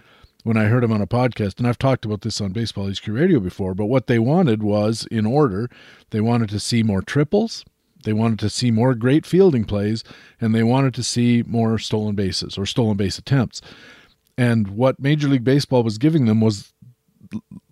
when 0.44 0.56
I 0.56 0.66
heard 0.66 0.84
him 0.84 0.92
on 0.92 1.02
a 1.02 1.06
podcast, 1.06 1.58
and 1.58 1.66
I've 1.66 1.78
talked 1.78 2.04
about 2.04 2.20
this 2.20 2.40
on 2.40 2.52
Baseball 2.52 2.88
HQ 2.88 3.08
Radio 3.08 3.40
before, 3.40 3.74
but 3.74 3.86
what 3.86 4.06
they 4.06 4.20
wanted 4.20 4.62
was, 4.62 5.06
in 5.10 5.26
order, 5.26 5.68
they 6.10 6.20
wanted 6.20 6.48
to 6.50 6.60
see 6.60 6.84
more 6.84 7.02
triples, 7.02 7.64
they 8.08 8.14
wanted 8.14 8.38
to 8.38 8.48
see 8.48 8.70
more 8.70 8.94
great 8.94 9.26
fielding 9.26 9.64
plays, 9.64 10.02
and 10.40 10.54
they 10.54 10.62
wanted 10.62 10.94
to 10.94 11.02
see 11.02 11.44
more 11.46 11.78
stolen 11.78 12.14
bases 12.14 12.56
or 12.56 12.64
stolen 12.64 12.96
base 12.96 13.18
attempts. 13.18 13.60
And 14.38 14.68
what 14.68 14.98
Major 14.98 15.28
League 15.28 15.44
Baseball 15.44 15.82
was 15.82 15.98
giving 15.98 16.24
them 16.24 16.40
was 16.40 16.72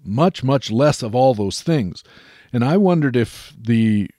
much, 0.04 0.44
much 0.44 0.70
less 0.70 1.02
of 1.02 1.14
all 1.14 1.32
those 1.32 1.62
things. 1.62 2.04
And 2.52 2.62
I 2.62 2.76
wondered 2.76 3.16
if 3.16 3.54
the 3.58 4.10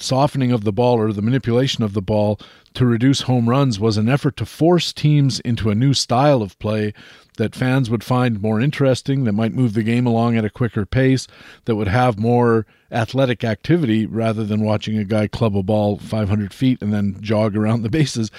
softening 0.00 0.50
of 0.50 0.64
the 0.64 0.72
ball 0.72 0.98
or 0.98 1.12
the 1.12 1.22
manipulation 1.22 1.84
of 1.84 1.92
the 1.92 2.02
ball 2.02 2.40
to 2.72 2.84
reduce 2.84 3.20
home 3.20 3.48
runs 3.48 3.78
was 3.78 3.96
an 3.96 4.08
effort 4.08 4.36
to 4.38 4.46
force 4.46 4.92
teams 4.92 5.38
into 5.40 5.70
a 5.70 5.74
new 5.76 5.94
style 5.94 6.42
of 6.42 6.58
play 6.58 6.92
that 7.36 7.54
fans 7.54 7.90
would 7.90 8.04
find 8.04 8.40
more 8.40 8.60
interesting, 8.60 9.24
that 9.24 9.32
might 9.32 9.52
move 9.52 9.74
the 9.74 9.82
game 9.82 10.06
along 10.06 10.36
at 10.36 10.44
a 10.44 10.50
quicker 10.50 10.86
pace, 10.86 11.26
that 11.64 11.76
would 11.76 11.88
have 11.88 12.18
more 12.18 12.66
athletic 12.92 13.42
activity 13.44 14.06
rather 14.06 14.44
than 14.44 14.62
watching 14.62 14.96
a 14.96 15.04
guy 15.04 15.26
club 15.26 15.56
a 15.56 15.62
ball 15.62 15.98
500 15.98 16.54
feet 16.54 16.80
and 16.80 16.92
then 16.92 17.16
jog 17.20 17.56
around 17.56 17.82
the 17.82 17.90
bases. 17.90 18.30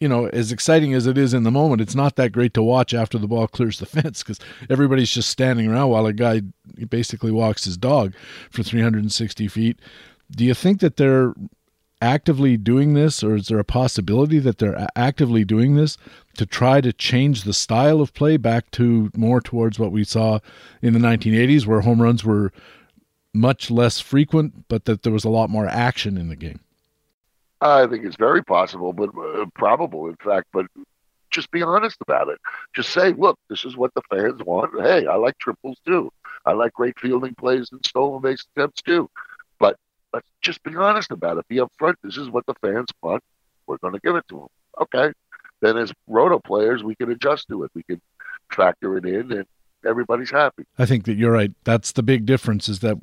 You 0.00 0.08
know, 0.08 0.26
as 0.26 0.52
exciting 0.52 0.94
as 0.94 1.08
it 1.08 1.18
is 1.18 1.34
in 1.34 1.42
the 1.42 1.50
moment, 1.50 1.80
it's 1.80 1.96
not 1.96 2.14
that 2.16 2.30
great 2.30 2.54
to 2.54 2.62
watch 2.62 2.94
after 2.94 3.18
the 3.18 3.26
ball 3.26 3.48
clears 3.48 3.80
the 3.80 3.86
fence 3.86 4.22
because 4.22 4.38
everybody's 4.70 5.10
just 5.10 5.28
standing 5.28 5.66
around 5.66 5.90
while 5.90 6.06
a 6.06 6.12
guy 6.12 6.42
basically 6.88 7.32
walks 7.32 7.64
his 7.64 7.76
dog 7.76 8.14
for 8.50 8.62
360 8.62 9.48
feet. 9.48 9.80
Do 10.30 10.44
you 10.44 10.54
think 10.54 10.80
that 10.80 10.96
they're 10.96 11.34
actively 12.00 12.56
doing 12.56 12.94
this, 12.94 13.22
or 13.22 13.36
is 13.36 13.48
there 13.48 13.58
a 13.58 13.64
possibility 13.64 14.38
that 14.38 14.58
they're 14.58 14.88
actively 14.94 15.44
doing 15.44 15.74
this 15.74 15.96
to 16.36 16.46
try 16.46 16.80
to 16.80 16.92
change 16.92 17.42
the 17.42 17.52
style 17.52 18.00
of 18.00 18.14
play 18.14 18.36
back 18.36 18.70
to 18.72 19.10
more 19.16 19.40
towards 19.40 19.78
what 19.78 19.92
we 19.92 20.04
saw 20.04 20.38
in 20.82 20.92
the 20.92 20.98
1980s, 20.98 21.66
where 21.66 21.80
home 21.80 22.00
runs 22.00 22.24
were 22.24 22.52
much 23.34 23.70
less 23.70 24.00
frequent, 24.00 24.68
but 24.68 24.84
that 24.84 25.02
there 25.02 25.12
was 25.12 25.24
a 25.24 25.30
lot 25.30 25.50
more 25.50 25.66
action 25.66 26.16
in 26.16 26.28
the 26.28 26.36
game? 26.36 26.60
I 27.60 27.86
think 27.86 28.04
it's 28.04 28.16
very 28.16 28.44
possible, 28.44 28.92
but 28.92 29.10
uh, 29.18 29.46
probable, 29.54 30.06
in 30.06 30.16
fact. 30.16 30.46
But 30.52 30.66
just 31.30 31.50
be 31.50 31.62
honest 31.62 31.98
about 32.00 32.28
it. 32.28 32.38
Just 32.74 32.90
say, 32.90 33.12
look, 33.12 33.38
this 33.48 33.64
is 33.64 33.76
what 33.76 33.92
the 33.94 34.02
fans 34.10 34.42
want. 34.44 34.80
Hey, 34.80 35.06
I 35.06 35.16
like 35.16 35.38
triples 35.38 35.78
too. 35.84 36.12
I 36.46 36.52
like 36.52 36.72
great 36.72 36.98
fielding 36.98 37.34
plays 37.34 37.68
and 37.72 37.84
stolen 37.84 38.22
base 38.22 38.44
attempts 38.56 38.82
too. 38.82 39.10
Let's 40.12 40.28
just 40.40 40.62
be 40.62 40.74
honest 40.74 41.10
about 41.10 41.38
it. 41.38 41.48
Be 41.48 41.56
upfront. 41.56 41.94
This 42.02 42.16
is 42.16 42.28
what 42.30 42.46
the 42.46 42.54
fans 42.54 42.88
want. 43.02 43.22
We're 43.66 43.78
going 43.78 43.94
to 43.94 44.00
give 44.00 44.16
it 44.16 44.26
to 44.28 44.36
them. 44.36 44.48
Okay. 44.80 45.12
Then 45.60 45.76
as 45.76 45.92
roto 46.06 46.38
players, 46.38 46.82
we 46.82 46.94
can 46.94 47.10
adjust 47.10 47.48
to 47.48 47.64
it. 47.64 47.70
We 47.74 47.82
can 47.82 48.00
factor 48.50 48.96
it 48.96 49.04
in, 49.04 49.32
and 49.32 49.46
everybody's 49.84 50.30
happy. 50.30 50.64
I 50.78 50.86
think 50.86 51.04
that 51.04 51.16
you're 51.16 51.32
right. 51.32 51.52
That's 51.64 51.92
the 51.92 52.02
big 52.02 52.26
difference. 52.26 52.68
Is 52.68 52.78
that 52.80 52.98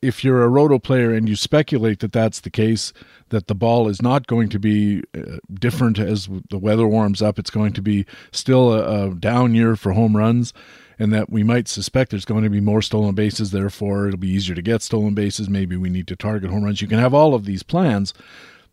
if 0.00 0.24
you're 0.24 0.42
a 0.42 0.48
roto 0.48 0.78
player 0.78 1.12
and 1.12 1.28
you 1.28 1.36
speculate 1.36 1.98
that 2.00 2.12
that's 2.12 2.40
the 2.40 2.50
case, 2.50 2.92
that 3.28 3.48
the 3.48 3.54
ball 3.54 3.88
is 3.88 4.00
not 4.00 4.26
going 4.26 4.48
to 4.48 4.58
be 4.58 5.02
uh, 5.14 5.38
different 5.52 5.98
as 5.98 6.28
the 6.48 6.58
weather 6.58 6.86
warms 6.86 7.20
up, 7.20 7.38
it's 7.38 7.50
going 7.50 7.72
to 7.74 7.82
be 7.82 8.06
still 8.32 8.72
a, 8.72 9.10
a 9.10 9.14
down 9.14 9.54
year 9.54 9.76
for 9.76 9.92
home 9.92 10.16
runs 10.16 10.54
and 11.00 11.14
that 11.14 11.30
we 11.30 11.42
might 11.42 11.66
suspect 11.66 12.10
there's 12.10 12.26
going 12.26 12.44
to 12.44 12.50
be 12.50 12.60
more 12.60 12.82
stolen 12.82 13.14
bases. 13.14 13.50
Therefore, 13.50 14.06
it'll 14.06 14.20
be 14.20 14.28
easier 14.28 14.54
to 14.54 14.62
get 14.62 14.82
stolen 14.82 15.14
bases. 15.14 15.48
Maybe 15.48 15.74
we 15.74 15.88
need 15.88 16.06
to 16.08 16.14
target 16.14 16.50
home 16.50 16.62
runs. 16.62 16.82
You 16.82 16.88
can 16.88 16.98
have 16.98 17.14
all 17.14 17.34
of 17.34 17.46
these 17.46 17.62
plans, 17.62 18.12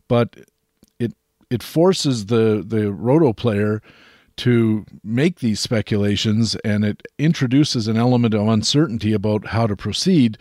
but 0.09 0.35
it 0.99 1.13
it 1.49 1.63
forces 1.63 2.25
the 2.25 2.63
the 2.67 2.91
roto 2.91 3.31
player 3.31 3.81
to 4.35 4.85
make 5.05 5.39
these 5.39 5.61
speculations, 5.61 6.55
and 6.57 6.83
it 6.83 7.01
introduces 7.17 7.87
an 7.87 7.95
element 7.95 8.33
of 8.33 8.45
uncertainty 8.45 9.13
about 9.13 9.47
how 9.47 9.65
to 9.65 9.77
proceed 9.77 10.37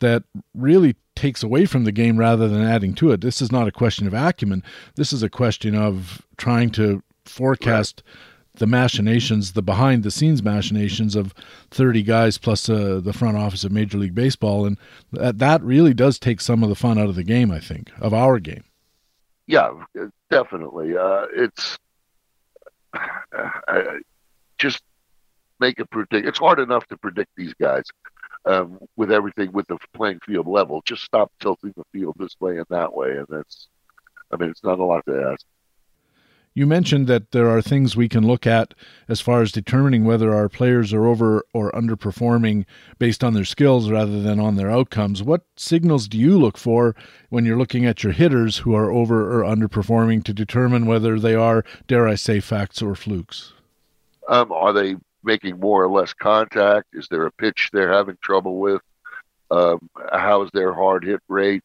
that 0.00 0.24
really 0.54 0.96
takes 1.14 1.42
away 1.42 1.66
from 1.66 1.84
the 1.84 1.92
game 1.92 2.16
rather 2.16 2.48
than 2.48 2.62
adding 2.62 2.94
to 2.94 3.12
it. 3.12 3.20
This 3.20 3.42
is 3.42 3.52
not 3.52 3.68
a 3.68 3.72
question 3.72 4.06
of 4.06 4.14
acumen. 4.14 4.62
This 4.96 5.12
is 5.12 5.22
a 5.22 5.30
question 5.30 5.74
of 5.74 6.26
trying 6.38 6.70
to 6.70 7.02
forecast. 7.26 8.02
Right 8.06 8.35
the 8.56 8.66
machinations, 8.66 9.52
the 9.52 9.62
behind 9.62 10.02
the 10.02 10.10
scenes 10.10 10.42
machinations 10.42 11.16
of 11.16 11.34
30 11.70 12.02
guys 12.02 12.38
plus 12.38 12.68
uh, 12.68 13.00
the 13.02 13.12
front 13.12 13.36
office 13.36 13.64
of 13.64 13.72
Major 13.72 13.98
League 13.98 14.14
Baseball. 14.14 14.66
And 14.66 14.78
that, 15.12 15.38
that 15.38 15.62
really 15.62 15.94
does 15.94 16.18
take 16.18 16.40
some 16.40 16.62
of 16.62 16.68
the 16.68 16.74
fun 16.74 16.98
out 16.98 17.08
of 17.08 17.14
the 17.14 17.24
game, 17.24 17.50
I 17.50 17.60
think, 17.60 17.90
of 18.00 18.12
our 18.12 18.38
game. 18.38 18.64
Yeah, 19.46 19.70
definitely. 20.30 20.96
Uh, 20.96 21.26
it's 21.34 21.78
uh, 22.94 23.82
just 24.58 24.82
make 25.60 25.78
a 25.78 25.86
predict. 25.86 26.26
It's 26.26 26.38
hard 26.38 26.58
enough 26.58 26.86
to 26.88 26.96
predict 26.96 27.30
these 27.36 27.54
guys 27.54 27.84
um, 28.44 28.78
with 28.96 29.12
everything 29.12 29.52
with 29.52 29.66
the 29.68 29.78
playing 29.94 30.20
field 30.26 30.46
level. 30.46 30.82
Just 30.84 31.04
stop 31.04 31.30
tilting 31.40 31.74
the 31.76 31.84
field 31.92 32.16
this 32.18 32.36
way 32.40 32.56
and 32.56 32.66
that 32.70 32.94
way, 32.94 33.16
and 33.18 33.26
that's. 33.28 33.68
I 34.32 34.36
mean, 34.36 34.50
it's 34.50 34.64
not 34.64 34.80
a 34.80 34.84
lot 34.84 35.06
to 35.06 35.30
ask 35.32 35.46
You 36.56 36.66
mentioned 36.66 37.06
that 37.08 37.32
there 37.32 37.50
are 37.50 37.60
things 37.60 37.98
we 37.98 38.08
can 38.08 38.26
look 38.26 38.46
at 38.46 38.72
as 39.10 39.20
far 39.20 39.42
as 39.42 39.52
determining 39.52 40.06
whether 40.06 40.34
our 40.34 40.48
players 40.48 40.90
are 40.94 41.04
over 41.04 41.44
or 41.52 41.70
underperforming 41.72 42.64
based 42.98 43.22
on 43.22 43.34
their 43.34 43.44
skills 43.44 43.90
rather 43.90 44.22
than 44.22 44.40
on 44.40 44.56
their 44.56 44.70
outcomes. 44.70 45.22
What 45.22 45.44
signals 45.56 46.08
do 46.08 46.16
you 46.16 46.38
look 46.38 46.56
for 46.56 46.96
when 47.28 47.44
you're 47.44 47.58
looking 47.58 47.84
at 47.84 48.02
your 48.02 48.14
hitters 48.14 48.56
who 48.56 48.74
are 48.74 48.90
over 48.90 49.38
or 49.38 49.44
underperforming 49.44 50.24
to 50.24 50.32
determine 50.32 50.86
whether 50.86 51.20
they 51.20 51.34
are, 51.34 51.62
dare 51.88 52.08
I 52.08 52.14
say, 52.14 52.40
facts 52.40 52.80
or 52.80 52.94
flukes? 52.94 53.52
Um, 54.26 54.50
are 54.50 54.72
they 54.72 54.96
making 55.22 55.60
more 55.60 55.84
or 55.84 55.90
less 55.90 56.14
contact? 56.14 56.86
Is 56.94 57.06
there 57.08 57.26
a 57.26 57.32
pitch 57.32 57.68
they're 57.70 57.92
having 57.92 58.16
trouble 58.22 58.56
with? 58.56 58.80
Um, 59.50 59.90
how 60.10 60.40
is 60.40 60.50
their 60.54 60.72
hard 60.72 61.04
hit 61.04 61.20
rate? 61.28 61.64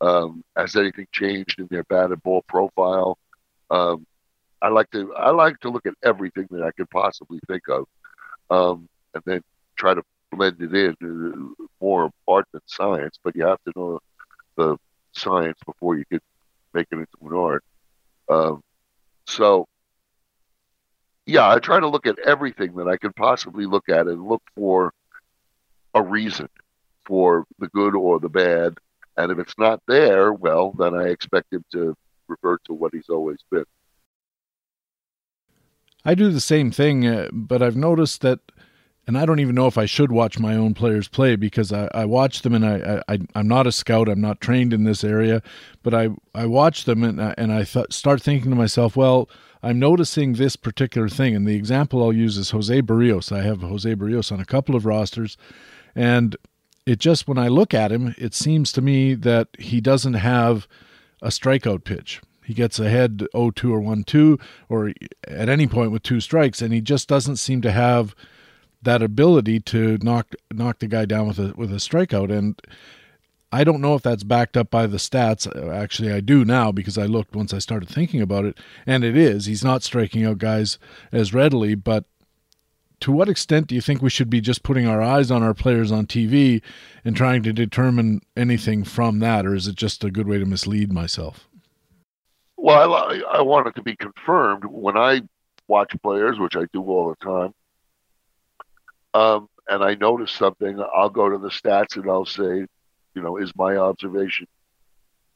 Um, 0.00 0.42
has 0.56 0.74
anything 0.74 1.06
changed 1.12 1.60
in 1.60 1.68
their 1.68 1.84
batted 1.84 2.24
ball 2.24 2.42
profile? 2.48 3.18
Um, 3.70 4.04
I 4.62 4.68
like 4.68 4.90
to 4.92 5.14
I 5.14 5.30
like 5.30 5.60
to 5.60 5.70
look 5.70 5.86
at 5.86 5.94
everything 6.02 6.48
that 6.50 6.62
I 6.62 6.70
could 6.72 6.90
possibly 6.90 7.40
think 7.46 7.62
of, 7.68 7.86
um, 8.50 8.88
and 9.14 9.22
then 9.26 9.42
try 9.76 9.94
to 9.94 10.02
blend 10.32 10.60
it 10.60 10.74
in. 10.74 10.96
Uh, 11.02 11.64
more 11.80 12.10
art 12.26 12.46
than 12.52 12.62
science, 12.66 13.18
but 13.22 13.36
you 13.36 13.44
have 13.44 13.62
to 13.64 13.72
know 13.76 14.00
the 14.56 14.76
science 15.12 15.58
before 15.64 15.96
you 15.96 16.04
can 16.06 16.20
make 16.72 16.86
it 16.90 16.96
into 16.96 17.06
an 17.22 17.34
art. 17.34 17.64
Um, 18.28 18.62
so, 19.26 19.66
yeah, 21.26 21.48
I 21.48 21.58
try 21.58 21.80
to 21.80 21.88
look 21.88 22.06
at 22.06 22.18
everything 22.18 22.74
that 22.76 22.88
I 22.88 22.96
can 22.96 23.12
possibly 23.12 23.66
look 23.66 23.88
at 23.88 24.06
and 24.06 24.26
look 24.26 24.42
for 24.54 24.92
a 25.94 26.02
reason 26.02 26.48
for 27.04 27.44
the 27.58 27.68
good 27.68 27.94
or 27.94 28.18
the 28.20 28.28
bad. 28.28 28.78
And 29.16 29.32
if 29.32 29.38
it's 29.38 29.58
not 29.58 29.80
there, 29.86 30.32
well, 30.32 30.72
then 30.72 30.94
I 30.94 31.08
expect 31.08 31.52
him 31.52 31.64
to 31.72 31.96
revert 32.28 32.62
to 32.64 32.74
what 32.74 32.92
he's 32.92 33.08
always 33.08 33.38
been. 33.50 33.64
I 36.06 36.14
do 36.14 36.30
the 36.30 36.40
same 36.40 36.70
thing, 36.70 37.04
uh, 37.04 37.28
but 37.32 37.62
I've 37.62 37.76
noticed 37.76 38.20
that, 38.20 38.38
and 39.08 39.18
I 39.18 39.26
don't 39.26 39.40
even 39.40 39.56
know 39.56 39.66
if 39.66 39.76
I 39.76 39.86
should 39.86 40.12
watch 40.12 40.38
my 40.38 40.54
own 40.54 40.72
players 40.72 41.08
play 41.08 41.34
because 41.34 41.72
I, 41.72 41.88
I 41.92 42.04
watch 42.04 42.42
them 42.42 42.54
and 42.54 42.64
I, 42.64 43.02
I 43.08 43.18
I'm 43.34 43.48
not 43.48 43.66
a 43.66 43.72
scout. 43.72 44.08
I'm 44.08 44.20
not 44.20 44.40
trained 44.40 44.72
in 44.72 44.84
this 44.84 45.02
area, 45.02 45.42
but 45.82 45.94
I 45.94 46.10
I 46.32 46.46
watch 46.46 46.84
them 46.84 47.02
and 47.02 47.20
I, 47.20 47.34
and 47.36 47.52
I 47.52 47.64
th- 47.64 47.92
start 47.92 48.22
thinking 48.22 48.50
to 48.50 48.56
myself, 48.56 48.96
well, 48.96 49.28
I'm 49.64 49.80
noticing 49.80 50.34
this 50.34 50.54
particular 50.54 51.08
thing, 51.08 51.34
and 51.34 51.44
the 51.44 51.56
example 51.56 52.00
I'll 52.00 52.12
use 52.12 52.36
is 52.36 52.50
Jose 52.50 52.82
Berrios. 52.82 53.32
I 53.32 53.42
have 53.42 53.62
Jose 53.62 53.92
Berrios 53.96 54.30
on 54.30 54.38
a 54.38 54.44
couple 54.44 54.76
of 54.76 54.86
rosters, 54.86 55.36
and 55.96 56.36
it 56.86 57.00
just 57.00 57.26
when 57.26 57.36
I 57.36 57.48
look 57.48 57.74
at 57.74 57.90
him, 57.90 58.14
it 58.16 58.32
seems 58.32 58.70
to 58.72 58.80
me 58.80 59.14
that 59.14 59.48
he 59.58 59.80
doesn't 59.80 60.14
have 60.14 60.68
a 61.20 61.28
strikeout 61.30 61.82
pitch. 61.82 62.20
He 62.46 62.54
gets 62.54 62.78
ahead 62.78 63.26
0-2 63.34 63.70
or 63.70 63.80
1-2 63.80 64.40
or 64.68 64.92
at 65.26 65.48
any 65.48 65.66
point 65.66 65.90
with 65.90 66.02
two 66.02 66.20
strikes 66.20 66.62
and 66.62 66.72
he 66.72 66.80
just 66.80 67.08
doesn't 67.08 67.36
seem 67.36 67.60
to 67.62 67.72
have 67.72 68.14
that 68.82 69.02
ability 69.02 69.58
to 69.58 69.98
knock 70.00 70.34
knock 70.52 70.78
the 70.78 70.86
guy 70.86 71.04
down 71.04 71.26
with 71.26 71.38
a 71.40 71.52
with 71.56 71.72
a 71.72 71.76
strikeout 71.76 72.30
and 72.30 72.60
I 73.52 73.64
don't 73.64 73.80
know 73.80 73.94
if 73.94 74.02
that's 74.02 74.24
backed 74.24 74.56
up 74.56 74.70
by 74.70 74.86
the 74.86 74.96
stats. 74.96 75.46
Actually, 75.72 76.12
I 76.12 76.20
do 76.20 76.44
now 76.44 76.72
because 76.72 76.98
I 76.98 77.06
looked 77.06 77.36
once 77.36 77.54
I 77.54 77.58
started 77.58 77.88
thinking 77.88 78.20
about 78.20 78.44
it, 78.44 78.58
and 78.86 79.04
it 79.04 79.16
is. 79.16 79.46
He's 79.46 79.64
not 79.64 79.84
striking 79.84 80.24
out 80.24 80.38
guys 80.38 80.78
as 81.12 81.32
readily, 81.32 81.74
but 81.76 82.04
to 83.00 83.12
what 83.12 83.28
extent 83.28 83.68
do 83.68 83.74
you 83.74 83.80
think 83.80 84.02
we 84.02 84.10
should 84.10 84.30
be 84.30 84.40
just 84.40 84.62
putting 84.62 84.86
our 84.86 85.00
eyes 85.00 85.30
on 85.30 85.42
our 85.42 85.54
players 85.54 85.92
on 85.92 86.06
TV 86.06 86.60
and 87.04 87.16
trying 87.16 87.42
to 87.44 87.52
determine 87.52 88.20
anything 88.36 88.84
from 88.84 89.20
that, 89.20 89.46
or 89.46 89.54
is 89.54 89.66
it 89.66 89.76
just 89.76 90.02
a 90.02 90.10
good 90.10 90.26
way 90.26 90.38
to 90.38 90.46
mislead 90.46 90.92
myself? 90.92 91.45
Well, 92.56 92.94
I, 92.94 93.20
I 93.30 93.42
want 93.42 93.66
it 93.68 93.74
to 93.76 93.82
be 93.82 93.96
confirmed 93.96 94.64
when 94.64 94.96
I 94.96 95.22
watch 95.68 95.94
players, 96.02 96.38
which 96.38 96.56
I 96.56 96.64
do 96.72 96.82
all 96.82 97.10
the 97.10 97.24
time, 97.24 97.54
um, 99.14 99.48
and 99.68 99.84
I 99.84 99.94
notice 99.94 100.32
something. 100.32 100.80
I'll 100.94 101.10
go 101.10 101.28
to 101.28 101.38
the 101.38 101.48
stats 101.48 101.96
and 101.96 102.10
I'll 102.10 102.24
say, 102.24 102.66
you 103.14 103.22
know, 103.22 103.36
is 103.36 103.54
my 103.56 103.76
observation 103.76 104.46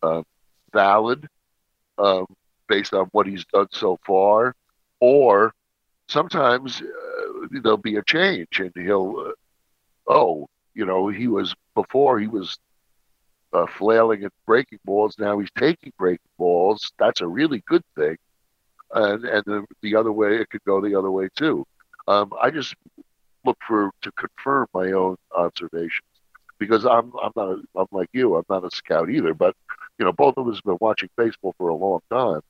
uh, 0.02 0.22
valid 0.72 1.26
um, 1.98 2.26
based 2.68 2.94
on 2.94 3.06
what 3.12 3.26
he's 3.26 3.44
done 3.46 3.68
so 3.70 3.98
far, 4.06 4.54
or 5.00 5.52
sometimes 6.08 6.80
uh, 6.80 7.46
there'll 7.50 7.76
be 7.76 7.96
a 7.96 8.04
change 8.04 8.60
and 8.60 8.72
he'll, 8.74 9.26
uh, 9.28 10.12
oh, 10.12 10.48
you 10.74 10.86
know, 10.86 11.08
he 11.08 11.26
was 11.26 11.54
before 11.74 12.18
he 12.18 12.28
was 12.28 12.58
uh, 13.52 13.66
flailing 13.66 14.24
at 14.24 14.32
breaking 14.46 14.80
balls. 14.84 15.16
Now 15.18 15.38
he's 15.38 15.50
taking 15.56 15.92
breaking 15.98 16.30
balls. 16.38 16.92
That's 16.98 17.20
a 17.20 17.26
really 17.26 17.62
good 17.66 17.84
thing. 17.96 18.16
And 18.92 19.24
and 19.24 19.44
the, 19.44 19.64
the 19.82 19.96
other 19.96 20.12
way, 20.12 20.36
it 20.36 20.50
could 20.50 20.64
go 20.64 20.80
the 20.80 20.96
other 20.98 21.10
way 21.10 21.28
too. 21.36 21.66
Um, 22.08 22.32
I 22.40 22.50
just 22.50 22.74
look 23.44 23.58
for 23.66 23.90
to 24.02 24.12
confirm 24.12 24.66
my 24.74 24.92
own 24.92 25.16
observations 25.34 26.06
because 26.58 26.84
I'm 26.84 27.12
I'm 27.22 27.32
not 27.36 27.48
a, 27.48 27.62
I'm 27.76 27.86
like 27.92 28.08
you. 28.12 28.36
I'm 28.36 28.44
not 28.48 28.64
a 28.64 28.70
scout 28.70 29.10
either. 29.10 29.34
But 29.34 29.56
you 29.98 30.04
know, 30.04 30.12
both 30.12 30.36
of 30.36 30.46
us 30.48 30.56
have 30.56 30.64
been 30.64 30.78
watching 30.80 31.08
baseball 31.16 31.54
for 31.58 31.68
a 31.68 31.74
long 31.74 32.00
time. 32.10 32.40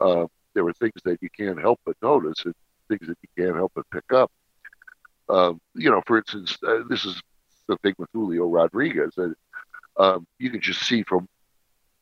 Uh, 0.00 0.26
there 0.54 0.64
were 0.64 0.72
things 0.72 1.00
that 1.04 1.22
you 1.22 1.28
can't 1.30 1.60
help 1.60 1.80
but 1.84 1.96
notice, 2.02 2.44
and 2.44 2.54
things 2.88 3.06
that 3.06 3.18
you 3.22 3.44
can't 3.44 3.56
help 3.56 3.72
but 3.74 3.88
pick 3.90 4.12
up. 4.12 4.30
Um, 5.28 5.60
you 5.74 5.90
know, 5.90 6.02
for 6.06 6.18
instance, 6.18 6.56
uh, 6.66 6.82
this 6.88 7.04
is 7.04 7.20
the 7.68 7.76
thing 7.78 7.94
with 7.98 8.08
Julio 8.12 8.46
Rodriguez. 8.46 9.14
That 9.16 9.34
um, 9.98 10.26
you 10.38 10.50
can 10.50 10.60
just 10.60 10.82
see 10.82 11.02
from 11.02 11.28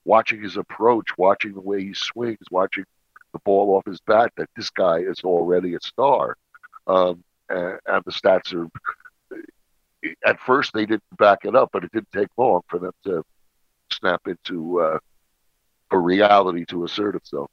watching 0.04 0.42
his 0.42 0.56
approach, 0.56 1.16
watching 1.16 1.54
the 1.54 1.60
way 1.60 1.82
he 1.82 1.94
swings, 1.94 2.44
watching 2.50 2.84
the 3.32 3.38
ball 3.40 3.76
off 3.76 3.84
his 3.86 4.00
bat 4.00 4.32
that 4.36 4.48
this 4.56 4.70
guy 4.70 4.98
is 4.98 5.20
already 5.24 5.74
a 5.74 5.80
star. 5.80 6.36
Um, 6.86 7.24
and, 7.48 7.78
and, 7.86 8.04
the 8.04 8.12
stats 8.12 8.54
are, 8.54 8.68
at 10.26 10.38
first 10.40 10.72
they 10.74 10.86
didn't 10.86 11.02
back 11.18 11.44
it 11.44 11.56
up, 11.56 11.70
but 11.72 11.84
it 11.84 11.92
didn't 11.92 12.12
take 12.12 12.28
long 12.36 12.60
for 12.68 12.78
them 12.78 12.92
to 13.04 13.24
snap 13.90 14.22
into 14.26 14.80
uh, 14.80 14.98
a 15.90 15.98
reality 15.98 16.64
to 16.66 16.84
assert 16.84 17.14
itself. 17.14 17.50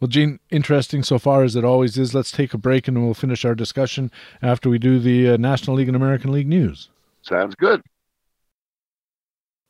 Well, 0.00 0.08
Gene, 0.08 0.40
interesting 0.50 1.02
so 1.02 1.18
far 1.18 1.42
as 1.42 1.54
it 1.56 1.64
always 1.64 1.98
is. 1.98 2.14
Let's 2.14 2.32
take 2.32 2.54
a 2.54 2.58
break 2.58 2.88
and 2.88 3.04
we'll 3.04 3.12
finish 3.12 3.44
our 3.44 3.54
discussion 3.54 4.10
after 4.40 4.70
we 4.70 4.78
do 4.78 4.98
the 4.98 5.30
uh, 5.30 5.36
National 5.36 5.76
League 5.76 5.88
and 5.88 5.96
American 5.96 6.32
League 6.32 6.48
news. 6.48 6.88
Sounds 7.22 7.54
good. 7.54 7.82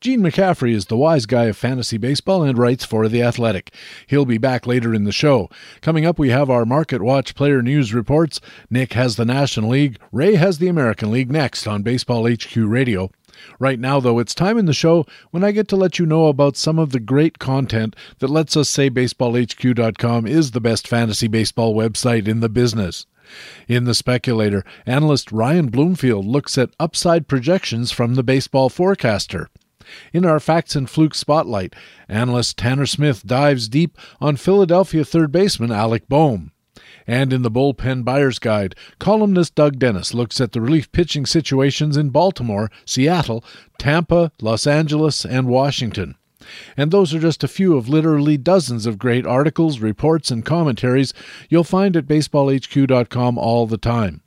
Gene 0.01 0.21
McCaffrey 0.21 0.73
is 0.73 0.87
the 0.87 0.97
wise 0.97 1.27
guy 1.27 1.43
of 1.43 1.55
fantasy 1.55 1.97
baseball 1.97 2.41
and 2.41 2.57
writes 2.57 2.83
for 2.83 3.07
The 3.07 3.21
Athletic. 3.21 3.71
He'll 4.07 4.25
be 4.25 4.39
back 4.39 4.65
later 4.65 4.95
in 4.95 5.03
the 5.03 5.11
show. 5.11 5.47
Coming 5.81 6.07
up, 6.07 6.17
we 6.17 6.31
have 6.31 6.49
our 6.49 6.65
Market 6.65 7.03
Watch 7.03 7.35
player 7.35 7.61
news 7.61 7.93
reports. 7.93 8.41
Nick 8.67 8.93
has 8.93 9.15
the 9.15 9.25
National 9.25 9.69
League, 9.69 9.99
Ray 10.11 10.35
has 10.35 10.57
the 10.57 10.69
American 10.69 11.11
League 11.11 11.31
next 11.31 11.67
on 11.67 11.83
Baseball 11.83 12.27
HQ 12.27 12.55
Radio. 12.55 13.11
Right 13.59 13.79
now, 13.79 13.99
though, 13.99 14.17
it's 14.17 14.33
time 14.33 14.57
in 14.57 14.65
the 14.65 14.73
show 14.73 15.05
when 15.29 15.43
I 15.43 15.51
get 15.51 15.67
to 15.67 15.75
let 15.75 15.99
you 15.99 16.07
know 16.07 16.27
about 16.27 16.57
some 16.57 16.79
of 16.79 16.91
the 16.91 16.99
great 16.99 17.37
content 17.37 17.95
that 18.19 18.29
lets 18.29 18.57
us 18.57 18.69
say 18.69 18.89
BaseballHQ.com 18.89 20.25
is 20.25 20.49
the 20.51 20.61
best 20.61 20.87
fantasy 20.87 21.27
baseball 21.27 21.75
website 21.75 22.27
in 22.27 22.39
the 22.39 22.49
business. 22.49 23.05
In 23.67 23.85
The 23.85 23.93
Speculator, 23.93 24.63
analyst 24.85 25.31
Ryan 25.31 25.67
Bloomfield 25.67 26.25
looks 26.25 26.57
at 26.57 26.75
upside 26.79 27.27
projections 27.27 27.91
from 27.91 28.15
the 28.15 28.23
baseball 28.23 28.69
forecaster. 28.69 29.49
In 30.13 30.25
our 30.25 30.39
Facts 30.39 30.75
and 30.75 30.89
Fluke 30.89 31.15
Spotlight, 31.15 31.75
analyst 32.07 32.57
Tanner 32.57 32.85
Smith 32.85 33.25
dives 33.25 33.67
deep 33.67 33.97
on 34.19 34.35
Philadelphia 34.35 35.03
third 35.03 35.31
baseman 35.31 35.71
Alec 35.71 36.07
Bohm. 36.07 36.51
And 37.07 37.33
in 37.33 37.41
the 37.41 37.51
Bullpen 37.51 38.05
Buyer's 38.05 38.39
Guide, 38.39 38.75
columnist 38.99 39.55
Doug 39.55 39.79
Dennis 39.79 40.13
looks 40.13 40.39
at 40.39 40.51
the 40.51 40.61
relief 40.61 40.91
pitching 40.91 41.25
situations 41.25 41.97
in 41.97 42.09
Baltimore, 42.09 42.69
Seattle, 42.85 43.43
Tampa, 43.77 44.31
Los 44.41 44.67
Angeles, 44.67 45.25
and 45.25 45.47
Washington. 45.47 46.15
And 46.75 46.91
those 46.91 47.13
are 47.13 47.19
just 47.19 47.43
a 47.43 47.47
few 47.47 47.77
of 47.77 47.89
literally 47.89 48.37
dozens 48.37 48.85
of 48.85 48.97
great 48.99 49.25
articles, 49.25 49.79
reports, 49.79 50.31
and 50.31 50.45
commentaries 50.45 51.13
you'll 51.49 51.63
find 51.63 51.95
at 51.95 52.07
baseballhq.com 52.07 53.37
all 53.37 53.67
the 53.67 53.77
time. 53.77 54.21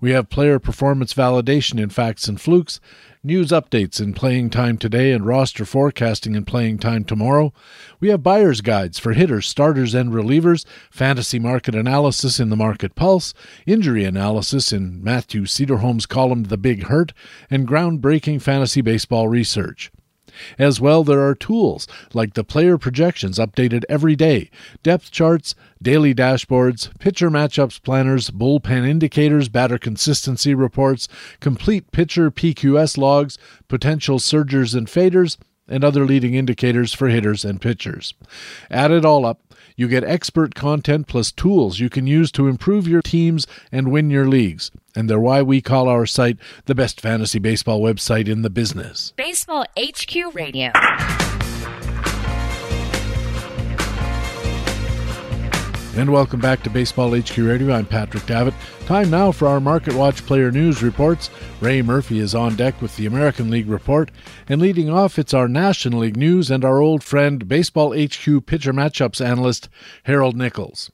We 0.00 0.10
have 0.10 0.28
player 0.28 0.58
performance 0.58 1.14
validation 1.14 1.80
in 1.80 1.90
facts 1.90 2.28
and 2.28 2.40
flukes, 2.40 2.80
news 3.24 3.48
updates 3.48 4.00
in 4.00 4.14
playing 4.14 4.50
time 4.50 4.76
today 4.76 5.12
and 5.12 5.24
roster 5.24 5.64
forecasting 5.64 6.34
in 6.34 6.44
playing 6.44 6.78
time 6.78 7.04
tomorrow. 7.04 7.52
We 8.00 8.08
have 8.08 8.22
buyer's 8.22 8.60
guides 8.60 8.98
for 8.98 9.12
hitters, 9.12 9.46
starters, 9.46 9.94
and 9.94 10.12
relievers, 10.12 10.64
fantasy 10.90 11.38
market 11.38 11.74
analysis 11.74 12.40
in 12.40 12.50
the 12.50 12.56
Market 12.56 12.94
Pulse, 12.94 13.32
injury 13.66 14.04
analysis 14.04 14.72
in 14.72 15.02
Matthew 15.02 15.42
Cederholm's 15.42 16.06
column 16.06 16.44
The 16.44 16.58
Big 16.58 16.84
Hurt, 16.84 17.12
and 17.48 17.68
groundbreaking 17.68 18.42
fantasy 18.42 18.80
baseball 18.80 19.28
research. 19.28 19.92
As 20.58 20.80
well, 20.80 21.04
there 21.04 21.20
are 21.20 21.34
tools 21.34 21.86
like 22.14 22.34
the 22.34 22.44
player 22.44 22.78
projections 22.78 23.38
updated 23.38 23.84
every 23.88 24.16
day, 24.16 24.50
depth 24.82 25.10
charts, 25.10 25.54
daily 25.80 26.14
dashboards, 26.14 26.96
pitcher 26.98 27.30
matchups 27.30 27.82
planners, 27.82 28.30
bullpen 28.30 28.88
indicators, 28.88 29.48
batter 29.48 29.78
consistency 29.78 30.54
reports, 30.54 31.08
complete 31.40 31.90
pitcher 31.92 32.30
PQS 32.30 32.98
logs, 32.98 33.38
potential 33.68 34.18
surgers 34.18 34.74
and 34.74 34.86
faders, 34.86 35.36
and 35.68 35.84
other 35.84 36.04
leading 36.04 36.34
indicators 36.34 36.92
for 36.92 37.08
hitters 37.08 37.44
and 37.44 37.60
pitchers. 37.60 38.14
Add 38.70 38.90
it 38.90 39.04
all 39.04 39.24
up, 39.24 39.40
you 39.76 39.88
get 39.88 40.04
expert 40.04 40.54
content 40.54 41.06
plus 41.06 41.32
tools 41.32 41.80
you 41.80 41.88
can 41.88 42.06
use 42.06 42.30
to 42.32 42.48
improve 42.48 42.86
your 42.86 43.02
teams 43.02 43.46
and 43.70 43.90
win 43.90 44.10
your 44.10 44.28
leagues. 44.28 44.70
And 44.94 45.08
they're 45.08 45.18
why 45.18 45.42
we 45.42 45.60
call 45.60 45.88
our 45.88 46.06
site 46.06 46.38
the 46.66 46.74
best 46.74 47.00
fantasy 47.00 47.38
baseball 47.38 47.80
website 47.80 48.28
in 48.28 48.42
the 48.42 48.50
business. 48.50 49.12
Baseball 49.16 49.64
HQ 49.78 50.34
Radio. 50.34 50.70
And 55.94 56.10
welcome 56.10 56.40
back 56.40 56.62
to 56.62 56.70
Baseball 56.70 57.14
HQ 57.14 57.36
Radio. 57.36 57.70
I'm 57.70 57.84
Patrick 57.84 58.24
Davitt. 58.24 58.54
Time 58.86 59.10
now 59.10 59.30
for 59.30 59.46
our 59.46 59.60
Market 59.60 59.92
Watch 59.92 60.24
player 60.24 60.50
news 60.50 60.82
reports. 60.82 61.28
Ray 61.60 61.82
Murphy 61.82 62.18
is 62.18 62.34
on 62.34 62.56
deck 62.56 62.80
with 62.80 62.96
the 62.96 63.04
American 63.04 63.50
League 63.50 63.68
report. 63.68 64.10
And 64.48 64.62
leading 64.62 64.88
off, 64.88 65.18
it's 65.18 65.34
our 65.34 65.48
National 65.48 66.00
League 66.00 66.16
news 66.16 66.50
and 66.50 66.64
our 66.64 66.80
old 66.80 67.04
friend, 67.04 67.46
Baseball 67.46 67.92
HQ 67.92 68.46
pitcher 68.46 68.72
matchups 68.72 69.22
analyst, 69.22 69.68
Harold 70.04 70.34
Nichols. 70.34 70.90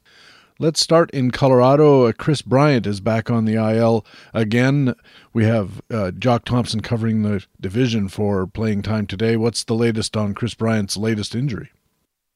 Let's 0.60 0.80
start 0.80 1.12
in 1.12 1.30
Colorado. 1.30 2.12
Kris 2.12 2.42
Bryant 2.42 2.84
is 2.84 3.00
back 3.00 3.30
on 3.30 3.44
the 3.44 3.54
IL 3.54 4.04
again. 4.34 4.96
We 5.32 5.44
have 5.44 5.80
uh, 5.88 6.10
Jock 6.10 6.44
Thompson 6.44 6.80
covering 6.80 7.22
the 7.22 7.46
division 7.60 8.08
for 8.08 8.44
playing 8.44 8.82
time 8.82 9.06
today. 9.06 9.36
What's 9.36 9.62
the 9.62 9.76
latest 9.76 10.16
on 10.16 10.34
Kris 10.34 10.54
Bryant's 10.54 10.96
latest 10.96 11.36
injury? 11.36 11.70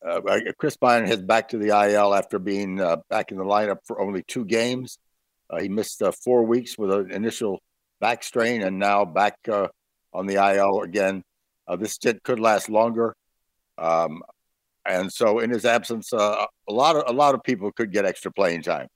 Uh, 0.07 0.20
Kris 0.57 0.77
Bryant 0.77 1.09
heads 1.09 1.23
back 1.23 1.49
to 1.49 1.59
the 1.59 1.70
IL 1.70 2.14
after 2.14 2.39
being 2.39 2.81
uh, 2.81 2.99
back 3.11 3.33
in 3.33 3.39
the 3.39 3.45
lineup 3.45 3.79
for 3.85 4.01
only 4.01 4.23
two 4.23 4.45
games. 4.45 4.99
Uh, 5.51 5.61
he 5.61 5.68
missed 5.68 6.01
uh, 6.01 6.12
four 6.12 6.45
weeks 6.45 6.79
with 6.79 6.93
an 6.93 7.11
initial 7.11 7.61
back 8.01 8.23
strain, 8.23 8.62
and 8.62 8.79
now 8.79 9.05
back 9.05 9.35
uh, 9.51 9.66
on 10.12 10.27
the 10.27 10.35
IL 10.35 10.83
again. 10.83 11.25
Uh, 11.66 11.75
this 11.75 11.95
stint 11.95 12.23
could 12.23 12.39
last 12.39 12.68
longer, 12.68 13.16
um, 13.79 14.23
and 14.87 15.12
so 15.12 15.39
in 15.39 15.51
his 15.51 15.64
absence, 15.64 16.12
a 16.12 16.47
lot 16.68 16.97
of 16.97 17.05
a 17.07 17.12
lot 17.12 17.35
of 17.35 17.43
people 17.43 17.72
could 17.72 17.93
get 17.93 18.05
extra 18.05 18.33
playing 18.33 18.62
time. 18.62 18.89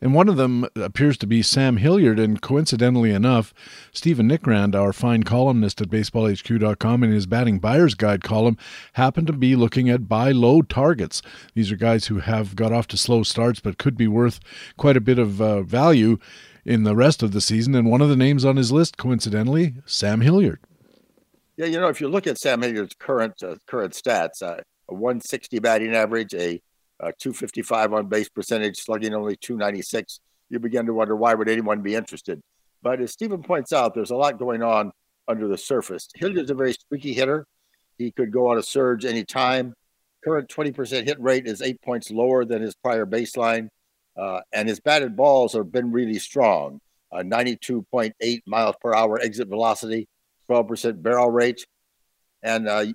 And 0.00 0.14
one 0.14 0.28
of 0.28 0.36
them 0.36 0.66
appears 0.76 1.16
to 1.18 1.26
be 1.26 1.42
Sam 1.42 1.76
Hilliard. 1.76 2.18
And 2.18 2.40
coincidentally 2.40 3.10
enough, 3.10 3.52
Stephen 3.92 4.28
Nickrand, 4.28 4.74
our 4.74 4.92
fine 4.92 5.24
columnist 5.24 5.80
at 5.80 5.88
baseballhq.com, 5.88 7.02
in 7.02 7.10
his 7.10 7.26
batting 7.26 7.58
buyer's 7.58 7.94
guide 7.94 8.22
column, 8.22 8.56
happened 8.92 9.26
to 9.26 9.32
be 9.32 9.56
looking 9.56 9.90
at 9.90 10.08
buy 10.08 10.30
low 10.30 10.62
targets. 10.62 11.20
These 11.54 11.72
are 11.72 11.76
guys 11.76 12.06
who 12.06 12.20
have 12.20 12.54
got 12.54 12.72
off 12.72 12.86
to 12.88 12.96
slow 12.96 13.22
starts 13.24 13.60
but 13.60 13.78
could 13.78 13.96
be 13.96 14.08
worth 14.08 14.38
quite 14.76 14.96
a 14.96 15.00
bit 15.00 15.18
of 15.18 15.42
uh, 15.42 15.62
value 15.62 16.18
in 16.64 16.84
the 16.84 16.94
rest 16.94 17.22
of 17.22 17.32
the 17.32 17.40
season. 17.40 17.74
And 17.74 17.90
one 17.90 18.00
of 18.00 18.08
the 18.08 18.16
names 18.16 18.44
on 18.44 18.56
his 18.56 18.70
list, 18.70 18.96
coincidentally, 18.98 19.74
Sam 19.84 20.20
Hilliard. 20.20 20.60
Yeah, 21.58 21.66
you 21.66 21.80
know, 21.80 21.88
if 21.88 22.00
you 22.00 22.06
look 22.06 22.28
at 22.28 22.38
Sam 22.38 22.62
Hilliard's 22.62 22.94
current 22.94 23.42
uh, 23.42 23.56
current 23.66 23.92
stats, 23.92 24.42
uh, 24.42 24.62
a 24.88 24.94
160 24.94 25.58
batting 25.58 25.92
average, 25.92 26.32
a 26.32 26.62
uh, 27.00 27.10
255 27.18 27.92
on 27.94 28.06
base 28.06 28.28
percentage, 28.28 28.78
slugging 28.78 29.12
only 29.12 29.36
296. 29.36 30.20
You 30.50 30.60
begin 30.60 30.86
to 30.86 30.94
wonder 30.94 31.16
why 31.16 31.34
would 31.34 31.48
anyone 31.48 31.82
be 31.82 31.96
interested. 31.96 32.40
But 32.80 33.00
as 33.00 33.10
Stephen 33.10 33.42
points 33.42 33.72
out, 33.72 33.92
there's 33.92 34.12
a 34.12 34.16
lot 34.16 34.38
going 34.38 34.62
on 34.62 34.92
under 35.26 35.48
the 35.48 35.58
surface. 35.58 36.08
Hilliard's 36.14 36.52
a 36.52 36.54
very 36.54 36.74
streaky 36.74 37.12
hitter. 37.12 37.44
He 37.98 38.12
could 38.12 38.30
go 38.30 38.52
on 38.52 38.58
a 38.58 38.62
surge 38.62 39.04
anytime. 39.04 39.74
Current 40.22 40.48
20% 40.48 41.06
hit 41.06 41.20
rate 41.20 41.48
is 41.48 41.60
eight 41.60 41.82
points 41.82 42.12
lower 42.12 42.44
than 42.44 42.62
his 42.62 42.76
prior 42.76 43.04
baseline. 43.04 43.68
Uh, 44.16 44.40
and 44.52 44.68
his 44.68 44.78
batted 44.78 45.16
balls 45.16 45.54
have 45.54 45.72
been 45.72 45.90
really 45.90 46.20
strong. 46.20 46.78
Uh, 47.10 47.18
92.8 47.18 48.40
miles 48.46 48.76
per 48.80 48.94
hour 48.94 49.18
exit 49.20 49.48
velocity, 49.48 50.06
12% 50.48 51.02
barrel 51.02 51.30
rate. 51.30 51.66
And 52.42 52.68
uh, 52.68 52.86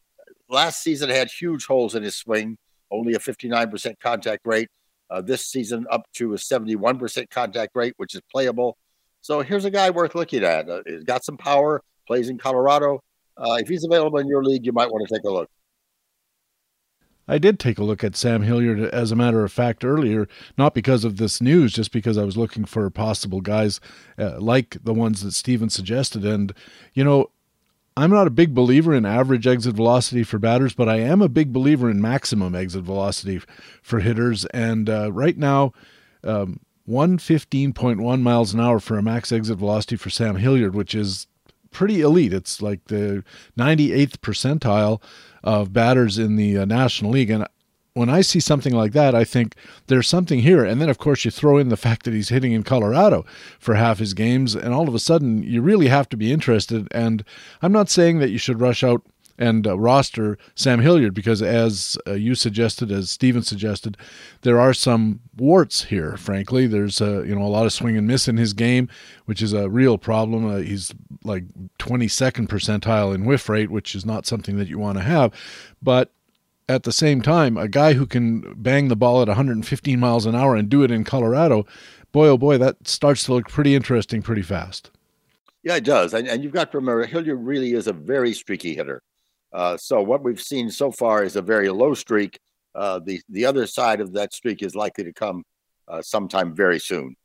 last 0.49 0.81
season 0.81 1.09
had 1.09 1.29
huge 1.29 1.65
holes 1.65 1.95
in 1.95 2.03
his 2.03 2.15
swing 2.15 2.57
only 2.93 3.13
a 3.13 3.19
59% 3.19 3.99
contact 3.99 4.41
rate. 4.45 4.69
Uh, 5.09 5.21
this 5.21 5.45
season, 5.45 5.85
up 5.91 6.05
to 6.13 6.33
a 6.33 6.37
71% 6.37 7.29
contact 7.29 7.71
rate, 7.75 7.93
which 7.97 8.15
is 8.15 8.21
playable. 8.31 8.77
So 9.21 9.41
here's 9.41 9.65
a 9.65 9.71
guy 9.71 9.89
worth 9.89 10.15
looking 10.15 10.43
at. 10.43 10.69
Uh, 10.69 10.81
he's 10.85 11.03
got 11.03 11.25
some 11.25 11.37
power, 11.37 11.81
plays 12.07 12.29
in 12.29 12.37
Colorado. 12.37 13.01
Uh, 13.37 13.57
if 13.59 13.67
he's 13.67 13.83
available 13.83 14.19
in 14.19 14.27
your 14.27 14.43
league, 14.43 14.65
you 14.65 14.71
might 14.71 14.91
want 14.91 15.07
to 15.07 15.13
take 15.13 15.23
a 15.25 15.29
look. 15.29 15.49
I 17.27 17.37
did 17.37 17.57
take 17.57 17.77
a 17.77 17.83
look 17.83 18.03
at 18.03 18.17
Sam 18.17 18.41
Hilliard, 18.41 18.79
as 18.79 19.11
a 19.11 19.15
matter 19.15 19.45
of 19.45 19.51
fact, 19.51 19.85
earlier, 19.85 20.27
not 20.57 20.73
because 20.73 21.05
of 21.05 21.17
this 21.17 21.39
news, 21.39 21.71
just 21.71 21.93
because 21.93 22.17
I 22.17 22.25
was 22.25 22.35
looking 22.35 22.65
for 22.65 22.89
possible 22.89 23.39
guys 23.39 23.79
uh, 24.17 24.39
like 24.41 24.77
the 24.83 24.93
ones 24.93 25.23
that 25.23 25.31
Stephen 25.31 25.69
suggested. 25.69 26.25
And, 26.25 26.53
you 26.93 27.03
know, 27.03 27.29
I'm 27.95 28.09
not 28.09 28.27
a 28.27 28.31
big 28.31 28.53
believer 28.55 28.93
in 28.93 29.05
average 29.05 29.45
exit 29.45 29.75
velocity 29.75 30.23
for 30.23 30.39
batters, 30.39 30.73
but 30.73 30.89
I 30.89 30.97
am 30.97 31.21
a 31.21 31.29
big 31.29 31.53
believer 31.53 31.89
in 31.89 32.01
maximum 32.01 32.55
exit 32.55 32.83
velocity 32.83 33.41
for 33.81 33.99
hitters. 33.99 34.45
And 34.45 34.89
uh, 34.89 35.11
right 35.11 35.37
now, 35.37 35.73
um, 36.23 36.59
115.1 36.87 38.21
miles 38.21 38.53
an 38.53 38.59
hour 38.59 38.79
for 38.79 38.97
a 38.97 39.03
max 39.03 39.31
exit 39.31 39.57
velocity 39.57 39.95
for 39.95 40.09
Sam 40.09 40.37
Hilliard, 40.37 40.75
which 40.75 40.95
is 40.95 41.27
pretty 41.71 42.01
elite. 42.01 42.33
It's 42.33 42.61
like 42.61 42.85
the 42.85 43.23
98th 43.57 44.17
percentile 44.17 45.01
of 45.43 45.71
batters 45.71 46.17
in 46.17 46.35
the 46.35 46.57
uh, 46.57 46.65
National 46.65 47.11
League. 47.11 47.29
And 47.29 47.47
when 47.93 48.09
I 48.09 48.21
see 48.21 48.39
something 48.39 48.73
like 48.73 48.93
that, 48.93 49.13
I 49.13 49.23
think 49.23 49.55
there's 49.87 50.07
something 50.07 50.39
here. 50.39 50.65
And 50.65 50.81
then, 50.81 50.89
of 50.89 50.97
course, 50.97 51.25
you 51.25 51.31
throw 51.31 51.57
in 51.57 51.69
the 51.69 51.77
fact 51.77 52.05
that 52.05 52.13
he's 52.13 52.29
hitting 52.29 52.51
in 52.51 52.63
Colorado 52.63 53.25
for 53.59 53.75
half 53.75 53.99
his 53.99 54.13
games, 54.13 54.55
and 54.55 54.73
all 54.73 54.87
of 54.87 54.95
a 54.95 54.99
sudden, 54.99 55.43
you 55.43 55.61
really 55.61 55.87
have 55.87 56.09
to 56.09 56.17
be 56.17 56.31
interested. 56.31 56.87
And 56.91 57.23
I'm 57.61 57.71
not 57.71 57.89
saying 57.89 58.19
that 58.19 58.31
you 58.31 58.37
should 58.37 58.59
rush 58.59 58.83
out 58.83 59.03
and 59.37 59.65
uh, 59.65 59.77
roster 59.77 60.37
Sam 60.55 60.79
Hilliard 60.79 61.13
because, 61.13 61.41
as 61.41 61.97
uh, 62.07 62.13
you 62.13 62.35
suggested, 62.35 62.91
as 62.91 63.09
Stephen 63.09 63.41
suggested, 63.41 63.97
there 64.41 64.59
are 64.59 64.73
some 64.73 65.21
warts 65.35 65.85
here. 65.85 66.17
Frankly, 66.17 66.67
there's 66.67 67.01
uh, 67.01 67.23
you 67.23 67.35
know 67.35 67.41
a 67.41 67.49
lot 67.49 67.65
of 67.65 67.73
swing 67.73 67.97
and 67.97 68.07
miss 68.07 68.27
in 68.27 68.37
his 68.37 68.53
game, 68.53 68.89
which 69.25 69.41
is 69.41 69.53
a 69.53 69.69
real 69.69 69.97
problem. 69.97 70.45
Uh, 70.45 70.57
he's 70.57 70.93
like 71.23 71.45
22nd 71.79 72.47
percentile 72.47 73.13
in 73.13 73.25
whiff 73.25 73.49
rate, 73.49 73.71
which 73.71 73.95
is 73.95 74.05
not 74.05 74.27
something 74.27 74.57
that 74.57 74.67
you 74.67 74.77
want 74.77 74.97
to 74.97 75.03
have. 75.03 75.33
But 75.81 76.11
at 76.69 76.83
the 76.83 76.91
same 76.91 77.21
time, 77.21 77.57
a 77.57 77.67
guy 77.67 77.93
who 77.93 78.05
can 78.05 78.53
bang 78.55 78.87
the 78.87 78.95
ball 78.95 79.21
at 79.21 79.27
115 79.27 79.99
miles 79.99 80.25
an 80.25 80.35
hour 80.35 80.55
and 80.55 80.69
do 80.69 80.83
it 80.83 80.91
in 80.91 81.03
Colorado, 81.03 81.65
boy, 82.11 82.27
oh 82.27 82.37
boy, 82.37 82.57
that 82.57 82.87
starts 82.87 83.25
to 83.25 83.33
look 83.33 83.49
pretty 83.49 83.75
interesting 83.75 84.21
pretty 84.21 84.41
fast. 84.41 84.91
Yeah, 85.63 85.75
it 85.75 85.83
does. 85.83 86.13
And, 86.13 86.27
and 86.27 86.43
you've 86.43 86.53
got 86.53 86.71
to 86.71 86.77
remember, 86.77 87.05
Hilliard 87.05 87.43
really 87.43 87.73
is 87.73 87.87
a 87.87 87.93
very 87.93 88.33
streaky 88.33 88.75
hitter. 88.75 89.01
Uh, 89.51 89.77
so 89.77 90.01
what 90.01 90.23
we've 90.23 90.41
seen 90.41 90.69
so 90.69 90.91
far 90.91 91.23
is 91.23 91.35
a 91.35 91.41
very 91.41 91.69
low 91.69 91.93
streak. 91.93 92.39
Uh, 92.75 92.99
the 92.99 93.21
the 93.29 93.45
other 93.45 93.67
side 93.67 94.01
of 94.01 94.13
that 94.13 94.33
streak 94.33 94.63
is 94.63 94.75
likely 94.75 95.03
to 95.03 95.13
come 95.13 95.43
uh, 95.87 96.01
sometime 96.01 96.55
very 96.55 96.79
soon 96.79 97.15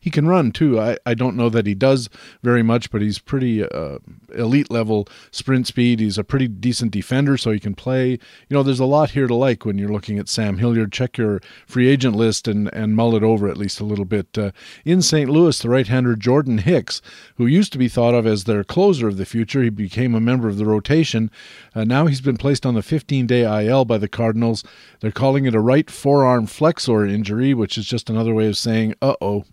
he 0.00 0.10
can 0.10 0.28
run 0.28 0.52
too. 0.52 0.78
I, 0.78 0.96
I 1.04 1.14
don't 1.14 1.36
know 1.36 1.48
that 1.48 1.66
he 1.66 1.74
does 1.74 2.08
very 2.42 2.62
much, 2.62 2.90
but 2.90 3.02
he's 3.02 3.18
pretty 3.18 3.64
uh, 3.64 3.98
elite 4.34 4.70
level 4.70 5.08
sprint 5.32 5.66
speed. 5.66 5.98
He's 5.98 6.18
a 6.18 6.24
pretty 6.24 6.46
decent 6.46 6.92
defender, 6.92 7.36
so 7.36 7.50
he 7.50 7.58
can 7.58 7.74
play. 7.74 8.10
You 8.10 8.18
know, 8.50 8.62
there's 8.62 8.78
a 8.78 8.84
lot 8.84 9.10
here 9.10 9.26
to 9.26 9.34
like 9.34 9.64
when 9.64 9.76
you're 9.76 9.88
looking 9.88 10.18
at 10.18 10.28
Sam 10.28 10.58
Hilliard. 10.58 10.92
Check 10.92 11.18
your 11.18 11.40
free 11.66 11.88
agent 11.88 12.14
list 12.14 12.46
and, 12.46 12.72
and 12.72 12.94
mull 12.94 13.16
it 13.16 13.24
over 13.24 13.48
at 13.48 13.56
least 13.56 13.80
a 13.80 13.84
little 13.84 14.04
bit. 14.04 14.38
Uh, 14.38 14.52
in 14.84 15.02
St. 15.02 15.28
Louis, 15.28 15.58
the 15.58 15.68
right 15.68 15.88
hander 15.88 16.14
Jordan 16.14 16.58
Hicks, 16.58 17.02
who 17.36 17.46
used 17.46 17.72
to 17.72 17.78
be 17.78 17.88
thought 17.88 18.14
of 18.14 18.26
as 18.26 18.44
their 18.44 18.62
closer 18.62 19.08
of 19.08 19.16
the 19.16 19.26
future, 19.26 19.62
he 19.62 19.70
became 19.70 20.14
a 20.14 20.20
member 20.20 20.48
of 20.48 20.58
the 20.58 20.66
rotation. 20.66 21.28
Uh, 21.74 21.82
now 21.82 22.06
he's 22.06 22.20
been 22.20 22.36
placed 22.36 22.64
on 22.64 22.74
the 22.74 22.82
15 22.82 23.26
day 23.26 23.66
IL 23.66 23.84
by 23.84 23.98
the 23.98 24.08
Cardinals. 24.08 24.62
They're 25.00 25.10
calling 25.10 25.44
it 25.44 25.54
a 25.54 25.60
right 25.60 25.90
forearm 25.90 26.46
flexor 26.46 27.04
injury, 27.04 27.52
which 27.52 27.76
is 27.76 27.86
just 27.86 28.08
another 28.08 28.32
way 28.32 28.46
of 28.46 28.56
saying, 28.56 28.94
uh 29.02 29.14
oh. 29.20 29.44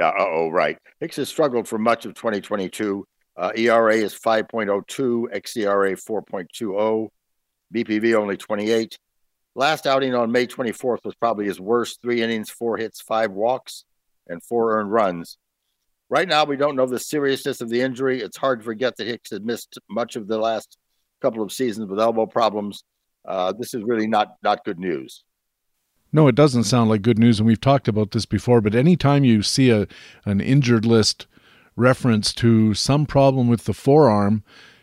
Yeah, 0.00 0.12
oh, 0.18 0.48
right. 0.48 0.78
Hicks 0.98 1.16
has 1.16 1.28
struggled 1.28 1.68
for 1.68 1.76
much 1.76 2.06
of 2.06 2.14
2022. 2.14 3.04
Uh, 3.36 3.52
ERA 3.54 3.96
is 3.96 4.14
5.02, 4.14 4.86
xERA 4.86 5.92
4.20, 5.92 7.08
BPV 7.74 8.14
only 8.14 8.38
28. 8.38 8.98
Last 9.54 9.86
outing 9.86 10.14
on 10.14 10.32
May 10.32 10.46
24th 10.46 11.04
was 11.04 11.14
probably 11.16 11.44
his 11.44 11.60
worst 11.60 12.00
three 12.00 12.22
innings, 12.22 12.48
four 12.48 12.78
hits, 12.78 13.02
five 13.02 13.32
walks, 13.32 13.84
and 14.26 14.42
four 14.42 14.78
earned 14.78 14.90
runs. 14.90 15.36
Right 16.08 16.26
now, 16.26 16.46
we 16.46 16.56
don't 16.56 16.76
know 16.76 16.86
the 16.86 16.98
seriousness 16.98 17.60
of 17.60 17.68
the 17.68 17.82
injury. 17.82 18.22
It's 18.22 18.38
hard 18.38 18.60
to 18.60 18.64
forget 18.64 18.96
that 18.96 19.06
Hicks 19.06 19.30
had 19.30 19.44
missed 19.44 19.78
much 19.90 20.16
of 20.16 20.28
the 20.28 20.38
last 20.38 20.78
couple 21.20 21.42
of 21.42 21.52
seasons 21.52 21.90
with 21.90 22.00
elbow 22.00 22.24
problems. 22.24 22.84
Uh, 23.28 23.52
this 23.52 23.74
is 23.74 23.82
really 23.84 24.06
not 24.06 24.36
not 24.42 24.64
good 24.64 24.78
news. 24.78 25.24
No, 26.12 26.26
it 26.26 26.34
doesn't 26.34 26.64
sound 26.64 26.90
like 26.90 27.02
good 27.02 27.18
news, 27.18 27.38
and 27.38 27.46
we've 27.46 27.60
talked 27.60 27.86
about 27.86 28.10
this 28.10 28.26
before. 28.26 28.60
But 28.60 28.74
anytime 28.74 29.24
you 29.24 29.42
see 29.42 29.70
a 29.70 29.86
an 30.24 30.40
injured 30.40 30.84
list 30.84 31.26
reference 31.76 32.32
to 32.34 32.74
some 32.74 33.06
problem 33.06 33.48
with 33.48 33.64
the 33.64 33.72
forearm, 33.72 34.42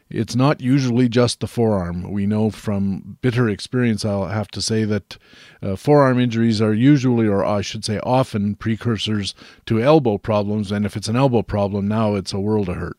it's 0.10 0.36
not 0.36 0.62
usually 0.62 1.10
just 1.10 1.42
the 1.42 1.48
forearm. 1.48 2.12
We 2.12 2.26
know 2.26 2.50
from 2.50 3.18
bitter 3.22 3.50
experience, 3.50 4.06
I'll 4.06 4.28
have 4.28 4.48
to 4.50 4.62
say 4.62 4.86
that 4.86 5.18
uh, 5.62 5.76
forearm 5.76 6.18
injuries 6.18 6.62
are 6.62 6.74
usually, 6.74 7.28
or 7.28 7.44
I 7.44 7.62
should 7.62 7.84
say, 7.84 8.00
often 8.00 8.56
precursors 8.56 9.36
to 9.66 9.82
elbow 9.82 10.18
problems. 10.18 10.72
And 10.72 10.86
if 10.86 10.96
it's 10.96 11.10
an 11.10 11.18
elbow 11.18 11.42
problem, 11.42 11.88
now 11.88 12.16
it's 12.16 12.32
a 12.32 12.40
world 12.40 12.70
of 12.70 12.78
hurt. 12.78 12.98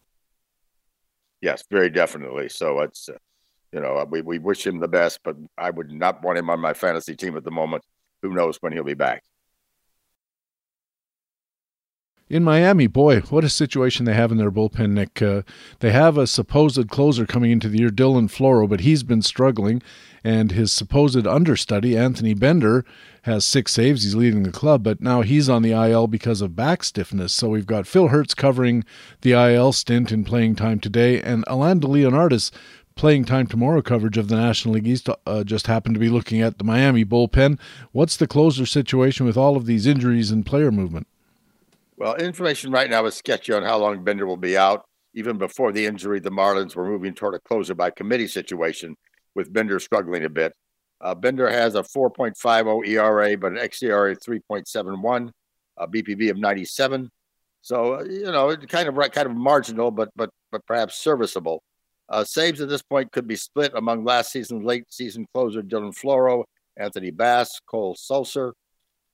Yes, 1.40 1.64
very 1.70 1.88
definitely. 1.88 2.50
So 2.50 2.80
it's, 2.80 3.08
uh, 3.08 3.16
you 3.72 3.80
know, 3.80 4.04
we, 4.10 4.20
we 4.20 4.38
wish 4.38 4.66
him 4.66 4.78
the 4.80 4.88
best, 4.88 5.20
but 5.22 5.36
I 5.56 5.70
would 5.70 5.90
not 5.90 6.22
want 6.22 6.38
him 6.38 6.50
on 6.50 6.60
my 6.60 6.74
fantasy 6.74 7.16
team 7.16 7.36
at 7.36 7.44
the 7.44 7.50
moment. 7.50 7.84
Who 8.22 8.34
knows 8.34 8.58
when 8.60 8.72
he'll 8.72 8.84
be 8.84 8.94
back? 8.94 9.24
in 12.30 12.44
Miami, 12.44 12.86
boy, 12.86 13.20
what 13.20 13.44
a 13.44 13.48
situation 13.48 14.04
they 14.04 14.14
have 14.14 14.30
in 14.30 14.38
their 14.38 14.50
bullpen, 14.50 14.90
Nick. 14.90 15.22
Uh, 15.22 15.42
they 15.80 15.90
have 15.92 16.18
a 16.18 16.26
supposed 16.26 16.88
closer 16.90 17.24
coming 17.24 17.50
into 17.50 17.68
the 17.68 17.78
year, 17.78 17.88
Dylan 17.88 18.28
Floro, 18.28 18.68
but 18.68 18.80
he's 18.80 19.02
been 19.02 19.22
struggling. 19.22 19.82
And 20.24 20.52
his 20.52 20.72
supposed 20.72 21.26
understudy, 21.26 21.96
Anthony 21.96 22.34
Bender, 22.34 22.84
has 23.22 23.46
six 23.46 23.72
saves. 23.72 24.02
He's 24.02 24.14
leading 24.14 24.42
the 24.42 24.52
club, 24.52 24.82
but 24.82 25.00
now 25.00 25.22
he's 25.22 25.48
on 25.48 25.62
the 25.62 25.72
IL 25.72 26.06
because 26.06 26.42
of 26.42 26.56
back 26.56 26.82
stiffness. 26.82 27.32
So 27.32 27.48
we've 27.48 27.66
got 27.66 27.86
Phil 27.86 28.08
Hertz 28.08 28.34
covering 28.34 28.84
the 29.22 29.32
IL 29.32 29.72
stint 29.72 30.12
in 30.12 30.24
playing 30.24 30.56
time 30.56 30.80
today, 30.80 31.22
and 31.22 31.44
Alain 31.46 31.80
DeLeonardis 31.80 32.50
playing 32.98 33.24
time 33.24 33.46
tomorrow 33.46 33.80
coverage 33.80 34.18
of 34.18 34.28
the 34.28 34.36
National 34.36 34.74
League 34.74 34.86
East 34.86 35.08
uh, 35.24 35.44
just 35.44 35.68
happened 35.68 35.94
to 35.94 36.00
be 36.00 36.08
looking 36.08 36.42
at 36.42 36.58
the 36.58 36.64
Miami 36.64 37.04
bullpen. 37.04 37.58
What's 37.92 38.16
the 38.16 38.26
closer 38.26 38.66
situation 38.66 39.24
with 39.24 39.36
all 39.36 39.56
of 39.56 39.66
these 39.66 39.86
injuries 39.86 40.30
and 40.30 40.44
player 40.44 40.70
movement? 40.70 41.06
Well, 41.96 42.16
information 42.16 42.70
right 42.70 42.90
now 42.90 43.06
is 43.06 43.14
sketchy 43.14 43.52
on 43.52 43.62
how 43.62 43.78
long 43.78 44.04
Bender 44.04 44.26
will 44.26 44.36
be 44.36 44.58
out. 44.58 44.84
Even 45.14 45.38
before 45.38 45.72
the 45.72 45.86
injury, 45.86 46.20
the 46.20 46.30
Marlins 46.30 46.76
were 46.76 46.86
moving 46.86 47.14
toward 47.14 47.34
a 47.34 47.40
closer 47.40 47.74
by 47.74 47.90
committee 47.90 48.28
situation, 48.28 48.96
with 49.34 49.52
Bender 49.52 49.78
struggling 49.78 50.24
a 50.24 50.28
bit. 50.28 50.52
Uh, 51.00 51.14
Bender 51.14 51.48
has 51.48 51.76
a 51.76 51.82
4.50 51.82 52.86
ERA, 52.86 53.38
but 53.38 53.52
an 53.52 53.58
xERA 53.58 54.16
3.71, 54.16 55.30
a 55.76 55.88
BPV 55.88 56.30
of 56.30 56.36
97. 56.36 57.08
So 57.62 57.94
uh, 57.94 58.04
you 58.04 58.24
know, 58.24 58.56
kind 58.56 58.88
of 58.88 59.12
kind 59.12 59.26
of 59.26 59.36
marginal, 59.36 59.90
but 59.90 60.10
but 60.16 60.30
but 60.50 60.64
perhaps 60.66 60.96
serviceable. 60.96 61.62
Uh, 62.08 62.24
saves 62.24 62.60
at 62.60 62.68
this 62.68 62.82
point 62.82 63.12
could 63.12 63.26
be 63.26 63.36
split 63.36 63.72
among 63.74 64.04
last 64.04 64.32
season's 64.32 64.64
late 64.64 64.84
season 64.88 65.26
closer 65.34 65.62
Dylan 65.62 65.96
Floro, 65.96 66.44
Anthony 66.76 67.10
Bass, 67.10 67.60
Cole 67.66 67.94
Sulser. 67.94 68.52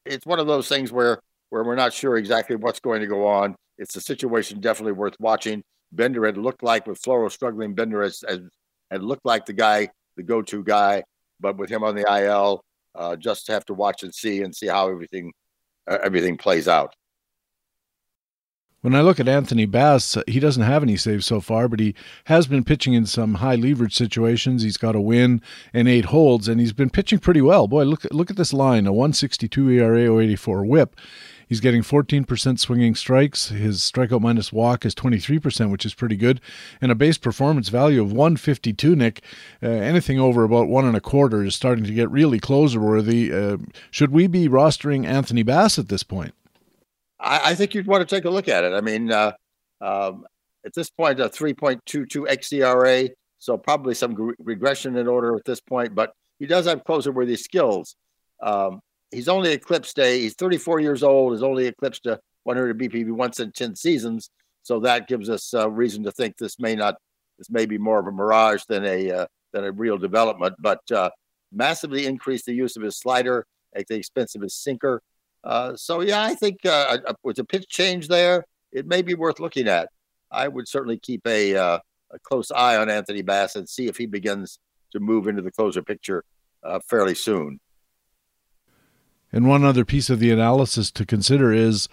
It's 0.04 0.26
one 0.26 0.38
of 0.38 0.46
those 0.46 0.68
things 0.68 0.92
where 0.92 1.20
where 1.50 1.64
we're 1.64 1.74
not 1.74 1.92
sure 1.92 2.16
exactly 2.16 2.56
what's 2.56 2.80
going 2.80 3.00
to 3.00 3.06
go 3.06 3.26
on. 3.26 3.54
It's 3.78 3.96
a 3.96 4.00
situation 4.00 4.60
definitely 4.60 4.92
worth 4.92 5.14
watching. 5.18 5.62
Bender 5.92 6.26
had 6.26 6.36
looked 6.36 6.62
like 6.62 6.86
with 6.86 7.00
Floro 7.00 7.30
struggling, 7.30 7.74
Bender 7.74 8.02
has, 8.02 8.24
has 8.28 8.40
had 8.90 9.02
looked 9.02 9.24
like 9.24 9.46
the 9.46 9.52
guy, 9.52 9.88
the 10.16 10.22
go-to 10.22 10.64
guy, 10.64 11.04
but 11.40 11.56
with 11.56 11.70
him 11.70 11.84
on 11.84 11.94
the 11.94 12.04
IL, 12.10 12.64
uh, 12.94 13.16
just 13.16 13.46
have 13.48 13.64
to 13.66 13.74
watch 13.74 14.02
and 14.02 14.14
see 14.14 14.42
and 14.42 14.54
see 14.54 14.66
how 14.66 14.88
everything 14.88 15.32
uh, 15.88 15.98
everything 16.02 16.36
plays 16.36 16.68
out. 16.68 16.94
When 18.84 18.94
I 18.94 19.00
look 19.00 19.18
at 19.18 19.28
Anthony 19.28 19.64
Bass, 19.64 20.18
he 20.26 20.38
doesn't 20.38 20.62
have 20.62 20.82
any 20.82 20.98
saves 20.98 21.24
so 21.24 21.40
far, 21.40 21.68
but 21.68 21.80
he 21.80 21.94
has 22.24 22.46
been 22.46 22.64
pitching 22.64 22.92
in 22.92 23.06
some 23.06 23.36
high 23.36 23.54
leverage 23.54 23.94
situations. 23.94 24.62
He's 24.62 24.76
got 24.76 24.94
a 24.94 25.00
win 25.00 25.40
and 25.72 25.88
eight 25.88 26.04
holds, 26.04 26.48
and 26.48 26.60
he's 26.60 26.74
been 26.74 26.90
pitching 26.90 27.18
pretty 27.18 27.40
well. 27.40 27.66
Boy, 27.66 27.84
look 27.84 28.04
look 28.10 28.28
at 28.28 28.36
this 28.36 28.52
line: 28.52 28.86
a 28.86 28.92
162 28.92 29.70
ERA, 29.70 30.20
084 30.20 30.66
WHIP. 30.66 30.96
He's 31.48 31.60
getting 31.60 31.80
14% 31.80 32.58
swinging 32.58 32.94
strikes. 32.94 33.48
His 33.48 33.80
strikeout 33.80 34.20
minus 34.20 34.52
walk 34.52 34.84
is 34.84 34.94
23%, 34.94 35.70
which 35.70 35.86
is 35.86 35.94
pretty 35.94 36.16
good, 36.16 36.42
and 36.82 36.92
a 36.92 36.94
base 36.94 37.16
performance 37.16 37.70
value 37.70 38.02
of 38.02 38.12
152. 38.12 38.94
Nick, 38.94 39.22
uh, 39.62 39.66
anything 39.68 40.20
over 40.20 40.44
about 40.44 40.68
one 40.68 40.84
and 40.84 40.96
a 40.96 41.00
quarter 41.00 41.42
is 41.42 41.54
starting 41.54 41.84
to 41.84 41.94
get 41.94 42.10
really 42.10 42.38
closer 42.38 42.80
worthy. 42.80 43.32
Uh, 43.32 43.56
should 43.90 44.10
we 44.10 44.26
be 44.26 44.46
rostering 44.46 45.06
Anthony 45.06 45.42
Bass 45.42 45.78
at 45.78 45.88
this 45.88 46.02
point? 46.02 46.34
I, 47.24 47.50
I, 47.50 47.54
think 47.54 47.74
you'd 47.74 47.86
want 47.86 48.06
to 48.06 48.14
take 48.16 48.24
a 48.24 48.30
look 48.30 48.48
at 48.48 48.64
it. 48.64 48.72
I 48.72 48.80
mean, 48.80 49.10
uh, 49.10 49.32
um, 49.80 50.26
at 50.64 50.74
this 50.74 50.90
point, 50.90 51.20
a 51.20 51.28
3.22 51.28 52.26
xERA, 52.26 53.10
so 53.38 53.56
probably 53.56 53.94
some 53.94 54.34
regression 54.38 54.96
in 54.96 55.08
order 55.08 55.34
at 55.36 55.44
this 55.44 55.60
point, 55.60 55.94
but 55.94 56.12
he 56.38 56.46
does 56.46 56.66
have 56.66 56.84
closer 56.84 57.12
worthy 57.12 57.36
skills. 57.36 57.96
Um, 58.42 58.80
he's 59.14 59.28
only 59.28 59.52
eclipsed 59.52 59.98
a 59.98 60.20
he's 60.20 60.34
34 60.34 60.80
years 60.80 61.02
old 61.02 61.32
has 61.32 61.42
only 61.42 61.66
eclipsed 61.66 62.06
a 62.06 62.18
100 62.42 62.78
bpv 62.78 63.10
once 63.12 63.40
in 63.40 63.52
10 63.52 63.76
seasons 63.76 64.30
so 64.62 64.80
that 64.80 65.08
gives 65.08 65.30
us 65.30 65.54
a 65.54 65.68
reason 65.68 66.02
to 66.02 66.10
think 66.10 66.36
this 66.36 66.58
may 66.58 66.74
not 66.74 66.96
this 67.38 67.50
may 67.50 67.64
be 67.64 67.78
more 67.78 67.98
of 67.98 68.06
a 68.06 68.12
mirage 68.12 68.62
than 68.68 68.84
a 68.84 69.10
uh, 69.10 69.26
than 69.52 69.64
a 69.64 69.72
real 69.72 69.96
development 69.96 70.54
but 70.58 70.80
uh, 70.90 71.10
massively 71.52 72.06
increased 72.06 72.46
the 72.46 72.52
use 72.52 72.76
of 72.76 72.82
his 72.82 72.96
slider 72.98 73.46
at 73.74 73.86
the 73.88 73.94
expense 73.94 74.34
of 74.34 74.42
his 74.42 74.54
sinker 74.54 75.00
uh, 75.44 75.76
so 75.76 76.00
yeah 76.00 76.22
i 76.22 76.34
think 76.34 76.64
uh, 76.66 76.98
with 77.22 77.38
a 77.38 77.44
pitch 77.44 77.68
change 77.68 78.08
there 78.08 78.44
it 78.74 78.86
may 78.86 79.00
be 79.00 79.14
worth 79.14 79.40
looking 79.40 79.68
at. 79.68 79.88
I 80.30 80.48
would 80.48 80.68
certainly 80.68 80.98
keep 80.98 81.26
a, 81.26 81.56
uh, 81.56 81.78
a 82.10 82.18
close 82.18 82.50
eye 82.50 82.76
on 82.76 82.90
anthony 82.90 83.22
bass 83.22 83.54
and 83.54 83.68
see 83.68 83.86
if 83.86 83.96
he 83.96 84.06
begins 84.06 84.58
to 84.92 85.00
move 85.00 85.28
into 85.28 85.40
the 85.40 85.52
closer 85.52 85.80
picture 85.80 86.24
uh, 86.62 86.80
fairly 86.80 87.14
soon. 87.14 87.60
And 89.32 89.48
one 89.48 89.64
other 89.64 89.84
piece 89.84 90.10
of 90.10 90.18
the 90.18 90.30
analysis 90.30 90.90
to 90.92 91.06
consider 91.06 91.52
is 91.52 91.88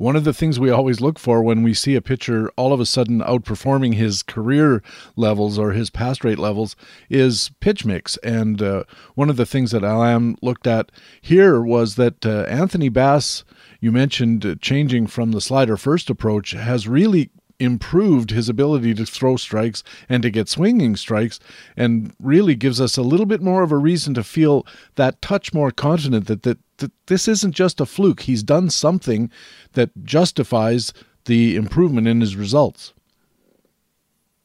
one 0.00 0.16
of 0.16 0.24
the 0.24 0.32
things 0.32 0.58
we 0.58 0.70
always 0.70 1.02
look 1.02 1.18
for 1.18 1.42
when 1.42 1.62
we 1.62 1.74
see 1.74 1.94
a 1.94 2.00
pitcher 2.00 2.50
all 2.56 2.72
of 2.72 2.80
a 2.80 2.86
sudden 2.86 3.20
outperforming 3.20 3.92
his 3.92 4.22
career 4.22 4.82
levels 5.14 5.58
or 5.58 5.72
his 5.72 5.90
past 5.90 6.24
rate 6.24 6.38
levels 6.38 6.74
is 7.10 7.50
pitch 7.60 7.84
mix. 7.84 8.16
And 8.18 8.62
uh, 8.62 8.84
one 9.14 9.28
of 9.28 9.36
the 9.36 9.44
things 9.44 9.72
that 9.72 9.82
Alain 9.82 10.38
looked 10.40 10.66
at 10.66 10.90
here 11.20 11.60
was 11.60 11.96
that 11.96 12.24
uh, 12.24 12.44
Anthony 12.48 12.88
Bass, 12.88 13.44
you 13.78 13.92
mentioned 13.92 14.46
uh, 14.46 14.54
changing 14.62 15.06
from 15.06 15.32
the 15.32 15.40
slider 15.42 15.76
first 15.76 16.08
approach, 16.08 16.52
has 16.52 16.88
really 16.88 17.28
improved 17.58 18.30
his 18.30 18.48
ability 18.48 18.94
to 18.94 19.04
throw 19.04 19.36
strikes 19.36 19.84
and 20.08 20.22
to 20.22 20.30
get 20.30 20.48
swinging 20.48 20.96
strikes 20.96 21.38
and 21.76 22.14
really 22.18 22.54
gives 22.54 22.80
us 22.80 22.96
a 22.96 23.02
little 23.02 23.26
bit 23.26 23.42
more 23.42 23.62
of 23.62 23.70
a 23.70 23.76
reason 23.76 24.14
to 24.14 24.24
feel 24.24 24.66
that 24.94 25.20
touch 25.20 25.52
more 25.52 25.70
confident 25.70 26.26
that, 26.26 26.42
that, 26.42 26.58
that 26.80 26.92
this 27.06 27.28
isn't 27.28 27.52
just 27.52 27.80
a 27.80 27.86
fluke. 27.86 28.20
He's 28.20 28.42
done 28.42 28.68
something 28.70 29.30
that 29.72 29.90
justifies 30.04 30.92
the 31.24 31.56
improvement 31.56 32.08
in 32.08 32.20
his 32.20 32.36
results. 32.36 32.92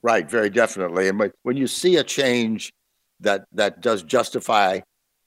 Right, 0.02 0.30
very 0.30 0.50
definitely. 0.50 1.08
And 1.08 1.32
when 1.42 1.58
you 1.58 1.68
see 1.68 1.98
a 1.98 2.04
change 2.04 2.72
that 3.22 3.46
that 3.54 3.82
does 3.82 4.04
justify 4.04 4.82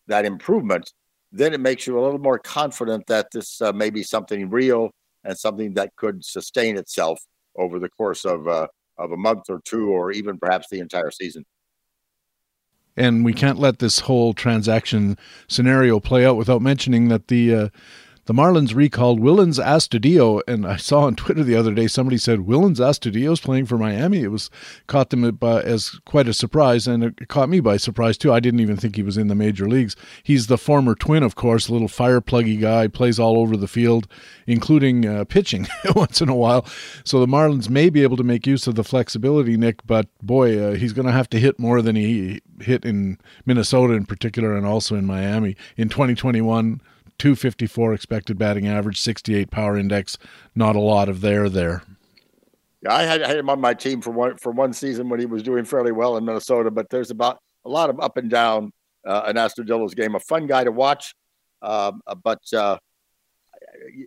that 0.06 0.24
improvement, 0.24 0.92
then 1.32 1.52
it 1.52 1.60
makes 1.60 1.86
you 1.86 1.98
a 1.98 2.02
little 2.02 2.20
more 2.20 2.38
confident 2.38 3.06
that 3.08 3.28
this 3.32 3.60
uh, 3.60 3.72
may 3.72 3.90
be 3.90 4.02
something 4.02 4.48
real 4.48 4.90
and 5.24 5.36
something 5.36 5.74
that 5.74 5.96
could 5.96 6.24
sustain 6.24 6.76
itself 6.76 7.18
over 7.56 7.78
the 7.78 7.88
course 7.88 8.24
of 8.24 8.46
uh, 8.46 8.68
of 8.98 9.12
a 9.12 9.16
month 9.16 9.44
or 9.48 9.60
two, 9.64 9.88
or 9.88 10.10
even 10.12 10.38
perhaps 10.38 10.68
the 10.70 10.80
entire 10.80 11.10
season. 11.10 11.44
And 12.98 13.24
we 13.24 13.32
can't 13.32 13.58
let 13.58 13.78
this 13.78 14.00
whole 14.00 14.34
transaction 14.34 15.16
scenario 15.46 16.00
play 16.00 16.26
out 16.26 16.36
without 16.36 16.60
mentioning 16.60 17.08
that 17.08 17.28
the 17.28 17.54
uh, 17.54 17.68
the 18.28 18.34
Marlins 18.34 18.74
recalled 18.74 19.20
Willians 19.20 19.58
Astudillo, 19.58 20.42
and 20.46 20.66
I 20.66 20.76
saw 20.76 21.04
on 21.04 21.16
Twitter 21.16 21.42
the 21.42 21.56
other 21.56 21.72
day 21.72 21.86
somebody 21.86 22.18
said 22.18 22.40
Willians 22.40 22.78
Astudillo's 22.78 23.40
playing 23.40 23.64
for 23.64 23.78
Miami. 23.78 24.22
It 24.22 24.30
was 24.30 24.50
caught 24.86 25.08
them 25.08 25.24
as 25.42 25.98
quite 26.04 26.28
a 26.28 26.34
surprise, 26.34 26.86
and 26.86 27.02
it 27.02 27.28
caught 27.28 27.48
me 27.48 27.60
by 27.60 27.78
surprise 27.78 28.18
too. 28.18 28.30
I 28.30 28.40
didn't 28.40 28.60
even 28.60 28.76
think 28.76 28.96
he 28.96 29.02
was 29.02 29.16
in 29.16 29.28
the 29.28 29.34
major 29.34 29.66
leagues. 29.66 29.96
He's 30.22 30.48
the 30.48 30.58
former 30.58 30.94
twin, 30.94 31.22
of 31.22 31.36
course, 31.36 31.70
little 31.70 31.88
fire 31.88 32.20
pluggy 32.20 32.60
guy, 32.60 32.88
plays 32.88 33.18
all 33.18 33.38
over 33.38 33.56
the 33.56 33.66
field, 33.66 34.06
including 34.46 35.06
uh, 35.06 35.24
pitching 35.24 35.66
once 35.96 36.20
in 36.20 36.28
a 36.28 36.36
while. 36.36 36.66
So 37.04 37.20
the 37.20 37.26
Marlins 37.26 37.70
may 37.70 37.88
be 37.88 38.02
able 38.02 38.18
to 38.18 38.24
make 38.24 38.46
use 38.46 38.66
of 38.66 38.74
the 38.74 38.84
flexibility, 38.84 39.56
Nick, 39.56 39.86
but 39.86 40.06
boy, 40.20 40.58
uh, 40.58 40.74
he's 40.74 40.92
going 40.92 41.06
to 41.06 41.12
have 41.12 41.30
to 41.30 41.40
hit 41.40 41.58
more 41.58 41.80
than 41.80 41.96
he 41.96 42.42
hit 42.60 42.84
in 42.84 43.18
Minnesota 43.46 43.94
in 43.94 44.06
particular, 44.06 44.56
and 44.56 44.66
also 44.66 44.94
in 44.94 45.06
Miami 45.06 45.56
in 45.76 45.88
2021. 45.88 46.80
254 47.18 47.94
expected 47.94 48.38
batting 48.38 48.68
average, 48.68 49.00
68 49.00 49.50
power 49.50 49.76
index. 49.76 50.18
Not 50.54 50.76
a 50.76 50.80
lot 50.80 51.08
of 51.08 51.20
there 51.20 51.48
there. 51.48 51.82
Yeah, 52.82 52.94
I 52.94 53.02
had, 53.02 53.22
I 53.22 53.28
had 53.28 53.38
him 53.38 53.50
on 53.50 53.60
my 53.60 53.74
team 53.74 54.00
for 54.00 54.10
one 54.10 54.36
for 54.36 54.52
one 54.52 54.72
season 54.72 55.08
when 55.08 55.18
he 55.18 55.26
was 55.26 55.42
doing 55.42 55.64
fairly 55.64 55.90
well 55.90 56.16
in 56.16 56.24
Minnesota, 56.24 56.70
but 56.70 56.88
there's 56.90 57.10
about 57.10 57.40
a 57.64 57.68
lot 57.68 57.90
of 57.90 57.98
up 58.00 58.16
and 58.16 58.30
down 58.30 58.72
uh, 59.04 59.24
in 59.28 59.36
Astudillo's 59.36 59.94
game. 59.94 60.14
A 60.14 60.20
fun 60.20 60.46
guy 60.46 60.62
to 60.62 60.70
watch, 60.70 61.12
um, 61.60 62.00
uh, 62.06 62.14
but 62.14 62.40
uh, 62.54 62.78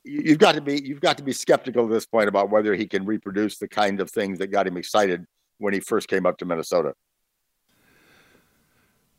you've 0.06 0.40
got 0.40 0.56
to 0.56 0.62
be 0.62 0.82
you've 0.82 1.02
got 1.02 1.18
to 1.18 1.24
be 1.24 1.34
skeptical 1.34 1.84
at 1.86 1.92
this 1.92 2.06
point 2.06 2.30
about 2.30 2.50
whether 2.50 2.74
he 2.74 2.88
can 2.88 3.06
reproduce 3.06 3.58
the 3.58 3.68
kind 3.68 4.00
of 4.00 4.10
things 4.10 4.40
that 4.40 4.48
got 4.48 4.68
him 4.68 4.78
excited 4.78 5.26
when 5.58 5.74
he 5.74 5.80
first 5.82 6.08
came 6.08 6.26
up 6.26 6.38
to 6.38 6.46
Minnesota. 6.46 6.94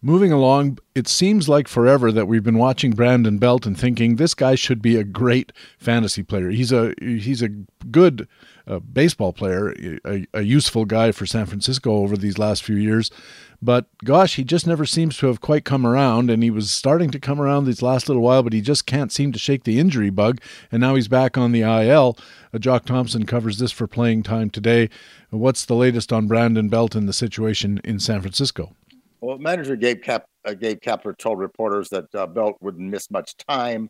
Moving 0.04 0.32
along, 0.32 0.78
it 0.96 1.06
seems 1.06 1.48
like 1.48 1.68
forever 1.68 2.10
that 2.10 2.26
we've 2.26 2.42
been 2.42 2.58
watching 2.58 2.90
Brandon 2.90 3.38
Belt 3.38 3.66
and 3.66 3.78
thinking 3.78 4.16
this 4.16 4.34
guy 4.34 4.56
should 4.56 4.82
be 4.82 4.96
a 4.96 5.04
great 5.04 5.52
fantasy 5.78 6.24
player. 6.24 6.50
He's 6.50 6.72
a 6.72 6.92
he's 7.00 7.40
a 7.40 7.48
good 7.48 8.26
uh, 8.66 8.80
baseball 8.80 9.32
player, 9.32 9.72
a, 10.04 10.26
a, 10.34 10.42
useful 10.42 10.84
guy 10.84 11.12
for 11.12 11.24
San 11.26 11.46
Francisco 11.46 11.92
over 11.92 12.16
these 12.16 12.36
last 12.36 12.64
few 12.64 12.76
years. 12.76 13.12
But 13.60 13.86
gosh, 14.04 14.34
he 14.34 14.44
just 14.44 14.66
never 14.66 14.84
seems 14.84 15.16
to 15.18 15.28
have 15.28 15.40
quite 15.40 15.64
come 15.64 15.86
around. 15.86 16.30
And 16.30 16.42
he 16.42 16.50
was 16.50 16.70
starting 16.70 17.10
to 17.12 17.20
come 17.20 17.40
around 17.40 17.64
these 17.64 17.82
last 17.82 18.08
little 18.08 18.22
while, 18.22 18.42
but 18.42 18.52
he 18.52 18.60
just 18.60 18.86
can't 18.86 19.12
seem 19.12 19.30
to 19.32 19.38
shake 19.38 19.62
the 19.62 19.78
injury 19.78 20.10
bug. 20.10 20.40
And 20.72 20.80
now 20.80 20.96
he's 20.96 21.08
back 21.08 21.38
on 21.38 21.52
the 21.52 21.62
IL. 21.62 22.18
Uh, 22.52 22.58
Jock 22.58 22.84
Thompson 22.86 23.24
covers 23.24 23.58
this 23.58 23.72
for 23.72 23.86
playing 23.86 24.24
time 24.24 24.50
today. 24.50 24.90
What's 25.30 25.64
the 25.64 25.76
latest 25.76 26.12
on 26.12 26.26
Brandon 26.26 26.68
Belt 26.68 26.96
and 26.96 27.08
the 27.08 27.12
situation 27.12 27.80
in 27.84 28.00
San 28.00 28.20
Francisco? 28.20 28.74
Well, 29.22 29.38
manager 29.38 29.76
Gabe, 29.76 30.02
Cap, 30.02 30.26
uh, 30.44 30.54
Gabe 30.54 30.80
Kapler 30.80 31.16
told 31.16 31.38
reporters 31.38 31.88
that 31.90 32.12
uh, 32.12 32.26
Belt 32.26 32.56
wouldn't 32.60 32.90
miss 32.90 33.08
much 33.08 33.36
time, 33.36 33.88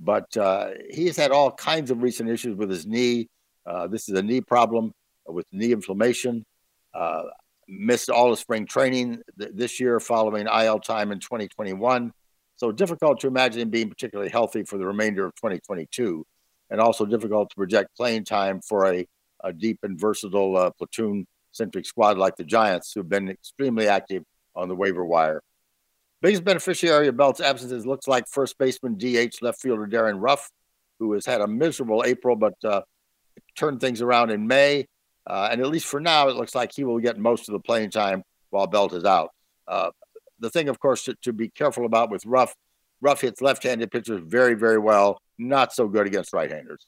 but 0.00 0.34
uh, 0.34 0.70
he's 0.90 1.14
had 1.14 1.30
all 1.30 1.52
kinds 1.52 1.90
of 1.90 2.02
recent 2.02 2.30
issues 2.30 2.56
with 2.56 2.70
his 2.70 2.86
knee. 2.86 3.28
Uh, 3.66 3.86
this 3.86 4.08
is 4.08 4.18
a 4.18 4.22
knee 4.22 4.40
problem 4.40 4.92
with 5.26 5.44
knee 5.52 5.72
inflammation. 5.72 6.46
Uh, 6.94 7.24
missed 7.68 8.08
all 8.08 8.32
of 8.32 8.38
spring 8.38 8.64
training 8.64 9.20
th- 9.38 9.50
this 9.54 9.78
year 9.78 10.00
following 10.00 10.46
IL 10.46 10.80
time 10.80 11.12
in 11.12 11.18
2021. 11.20 12.10
So 12.56 12.72
difficult 12.72 13.20
to 13.20 13.26
imagine 13.26 13.60
him 13.60 13.68
being 13.68 13.90
particularly 13.90 14.30
healthy 14.30 14.62
for 14.62 14.78
the 14.78 14.86
remainder 14.86 15.26
of 15.26 15.34
2022, 15.34 16.24
and 16.70 16.80
also 16.80 17.04
difficult 17.04 17.50
to 17.50 17.56
project 17.56 17.90
playing 17.94 18.24
time 18.24 18.62
for 18.66 18.90
a, 18.90 19.06
a 19.44 19.52
deep 19.52 19.80
and 19.82 20.00
versatile 20.00 20.56
uh, 20.56 20.70
platoon 20.70 21.26
centric 21.50 21.84
squad 21.84 22.16
like 22.16 22.36
the 22.36 22.44
Giants, 22.44 22.92
who've 22.94 23.06
been 23.06 23.28
extremely 23.28 23.86
active 23.86 24.24
on 24.54 24.68
the 24.68 24.76
waiver 24.76 25.04
wire. 25.04 25.42
Biggest 26.20 26.44
beneficiary 26.44 27.08
of 27.08 27.16
Belt's 27.16 27.40
absences 27.40 27.84
looks 27.84 28.06
like 28.06 28.28
first 28.28 28.56
baseman 28.56 28.96
DH 28.96 29.42
left 29.42 29.60
fielder 29.60 29.86
Darin 29.86 30.18
Ruf, 30.18 30.48
who 30.98 31.12
has 31.14 31.26
had 31.26 31.40
a 31.40 31.48
miserable 31.48 32.04
April 32.06 32.36
but 32.36 32.54
uh, 32.64 32.82
turned 33.56 33.80
things 33.80 34.00
around 34.00 34.30
in 34.30 34.46
May. 34.46 34.86
Uh, 35.26 35.48
and 35.50 35.60
at 35.60 35.68
least 35.68 35.86
for 35.86 36.00
now, 36.00 36.28
it 36.28 36.36
looks 36.36 36.54
like 36.54 36.72
he 36.72 36.84
will 36.84 36.98
get 36.98 37.18
most 37.18 37.48
of 37.48 37.52
the 37.52 37.60
playing 37.60 37.90
time 37.90 38.22
while 38.50 38.66
Belt 38.66 38.92
is 38.92 39.04
out. 39.04 39.30
Uh, 39.66 39.90
the 40.38 40.50
thing, 40.50 40.68
of 40.68 40.78
course, 40.78 41.04
to, 41.04 41.14
to, 41.22 41.32
be 41.32 41.48
careful 41.48 41.86
about 41.86 42.10
with 42.10 42.26
Ruf, 42.26 42.54
Ruf 43.00 43.20
hits 43.20 43.40
left-handed 43.40 43.90
pitchers 43.90 44.20
very, 44.24 44.54
very 44.54 44.78
well. 44.78 45.20
Not 45.38 45.72
so 45.72 45.88
good 45.88 46.06
against 46.06 46.32
right-handers. 46.32 46.86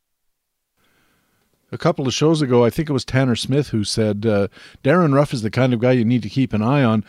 A 1.72 1.78
couple 1.78 2.06
of 2.06 2.14
shows 2.14 2.42
ago, 2.42 2.64
I 2.64 2.70
think 2.70 2.88
it 2.88 2.92
was 2.92 3.04
Tanner 3.04 3.34
Smith 3.34 3.68
who 3.68 3.82
said 3.82 4.26
uh, 4.26 4.48
Darin 4.82 5.12
Ruf 5.12 5.32
is 5.32 5.42
the 5.42 5.50
kind 5.50 5.72
of 5.72 5.80
guy 5.80 5.92
you 5.92 6.04
need 6.04 6.22
to 6.22 6.28
keep 6.28 6.52
an 6.52 6.62
eye 6.62 6.84
on 6.84 7.04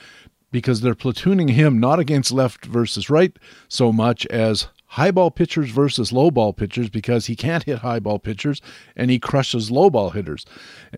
because 0.52 0.82
they're 0.82 0.96
platooning 0.96 1.50
him 1.52 1.80
not 1.80 2.00
against 2.00 2.32
left 2.32 2.66
versus 2.66 3.10
right 3.10 3.38
so 3.68 3.92
much 3.92 4.26
as 4.28 4.68
high 4.88 5.12
ball 5.12 5.30
pitchers 5.32 5.70
versus 5.70 6.14
low 6.14 6.32
ball 6.32 6.54
pitchers 6.54 6.90
because 6.90 7.26
he 7.26 7.36
can't 7.36 7.64
hit 7.64 7.80
high 7.80 8.00
ball 8.00 8.20
pitchers 8.20 8.62
and 8.96 9.12
he 9.12 9.20
crushes 9.20 9.70
low 9.70 9.90
ball 9.90 10.12
hitters, 10.12 10.46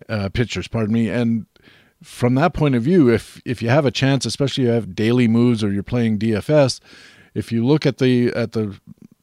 uh, 0.08 0.28
pitchers. 0.28 0.68
Pardon 0.68 0.92
me. 0.94 1.08
And 1.08 1.46
from 2.02 2.34
that 2.36 2.54
point 2.54 2.74
of 2.74 2.82
view, 2.82 3.10
if 3.12 3.40
if 3.44 3.60
you 3.60 3.68
have 3.68 3.86
a 3.86 3.90
chance, 3.90 4.24
especially 4.24 4.64
you 4.64 4.70
have 4.70 4.94
daily 4.94 5.26
moves 5.26 5.64
or 5.64 5.72
you're 5.72 5.82
playing 5.82 6.18
DFS, 6.18 6.80
if 7.34 7.50
you 7.50 7.66
look 7.66 7.86
at 7.86 7.98
the 7.98 8.28
at 8.34 8.52
the 8.52 8.78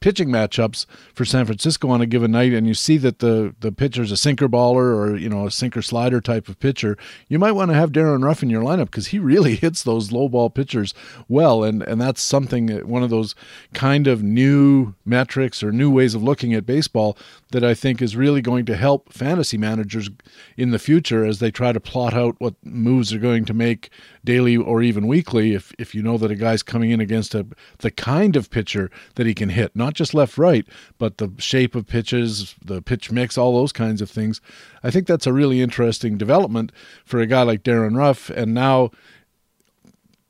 pitching 0.06 0.30
matchups 0.30 0.86
for 1.16 1.26
San 1.26 1.48
Francisco 1.48 1.90
on 1.90 2.00
a 2.00 2.06
given 2.06 2.30
night, 2.30 2.54
and 2.54 2.68
you 2.68 2.76
see 2.76 2.96
that 2.96 3.18
the 3.18 3.56
the 3.62 3.72
pitcher's 3.72 4.12
a 4.12 4.18
sinker 4.18 4.48
baller 4.48 4.96
or 4.96 5.16
you 5.16 5.28
know 5.28 5.48
a 5.48 5.52
sinker 5.52 5.82
slider 5.82 6.22
type 6.22 6.48
of 6.48 6.60
pitcher, 6.60 6.96
you 7.28 7.40
might 7.40 7.54
want 7.54 7.72
to 7.72 7.76
have 7.76 7.92
Darin 7.92 8.24
Ruf 8.24 8.44
in 8.44 8.52
your 8.52 8.62
lineup 8.62 8.86
because 8.86 9.08
he 9.08 9.18
really 9.18 9.56
hits 9.66 9.82
those 9.82 10.12
low 10.12 10.30
ball 10.30 10.52
pitchers 10.52 10.94
well, 11.28 11.64
and 11.64 11.82
and 11.82 12.00
that's 12.00 12.22
something 12.22 12.72
uh, 12.72 12.80
one 12.82 13.02
of 13.02 13.10
those 13.10 13.34
kind 13.74 14.06
of 14.06 14.22
new 14.22 14.94
metrics 15.06 15.64
or 15.64 15.72
new 15.72 15.90
ways 15.90 16.14
of 16.14 16.22
looking 16.22 16.54
at 16.54 16.68
baseball 16.68 17.18
that 17.50 17.64
I 17.64 17.74
think 17.74 18.00
is 18.00 18.16
really 18.16 18.44
going 18.44 18.66
to 18.66 18.76
help 18.76 19.12
fantasy 19.12 19.58
managers 19.58 20.12
in 20.56 20.70
the 20.70 20.78
future 20.78 21.26
as 21.26 21.40
they 21.40 21.50
try 21.50 21.72
to 21.72 21.80
plot 21.80 22.14
out 22.14 22.36
what 22.38 22.54
moves 22.64 23.10
they're 23.10 23.20
going 23.20 23.46
to 23.46 23.56
make 23.56 23.90
daily 24.26 24.58
or 24.58 24.82
even 24.82 25.08
weekly. 25.08 25.54
If 25.54 25.74
if 25.80 25.96
you 25.96 26.02
know 26.02 26.18
that 26.18 26.32
a 26.32 26.36
guy's 26.36 26.64
coming 26.64 26.92
in 26.92 27.00
against 27.00 27.36
a 27.36 27.46
the 27.80 27.92
kind 27.92 28.36
of 28.36 28.50
pitcher 28.50 28.90
that 29.16 29.26
he 29.26 29.34
can 29.34 29.50
hit, 29.50 29.76
not 29.76 29.94
just 29.94 30.14
left 30.14 30.38
right, 30.38 30.66
but 30.98 31.18
the 31.18 31.32
shape 31.38 31.76
of 31.76 31.88
pitches, 31.88 32.56
the 32.64 32.82
pitch 32.82 33.12
mix, 33.12 33.38
all 33.38 33.54
those 33.54 33.72
kinds 33.72 34.02
of 34.02 34.10
things. 34.10 34.42
I 34.84 34.92
think 34.92 35.08
that's 35.08 35.28
a 35.28 35.34
really 35.34 35.62
interesting 35.62 36.18
development 36.18 36.72
for 37.06 37.20
a 37.20 37.28
guy 37.28 37.44
like 37.44 37.64
Darin 37.64 37.96
Ruf. 37.96 38.30
And 38.30 38.54
now 38.54 38.92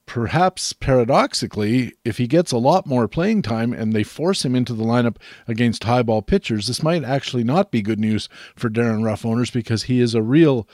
perhaps 0.06 0.74
paradoxically, 0.74 1.94
if 2.04 2.18
he 2.18 2.28
gets 2.28 2.52
a 2.52 2.58
lot 2.58 2.86
more 2.86 3.08
playing 3.08 3.42
time 3.42 3.74
and 3.74 3.94
they 3.94 4.04
force 4.04 4.46
him 4.46 4.56
into 4.56 4.74
the 4.74 4.84
lineup 4.84 5.18
against 5.48 5.84
high 5.84 6.04
ball 6.04 6.22
pitchers, 6.22 6.68
this 6.68 6.84
might 6.84 7.04
actually 7.04 7.44
not 7.44 7.72
be 7.72 7.82
good 7.82 8.00
news 8.00 8.30
for 8.56 8.70
Darin 8.70 9.04
Ruf 9.04 9.26
owners 9.26 9.52
because 9.52 9.84
he 9.84 10.00
is 10.00 10.14
a 10.14 10.22
real, 10.22 10.68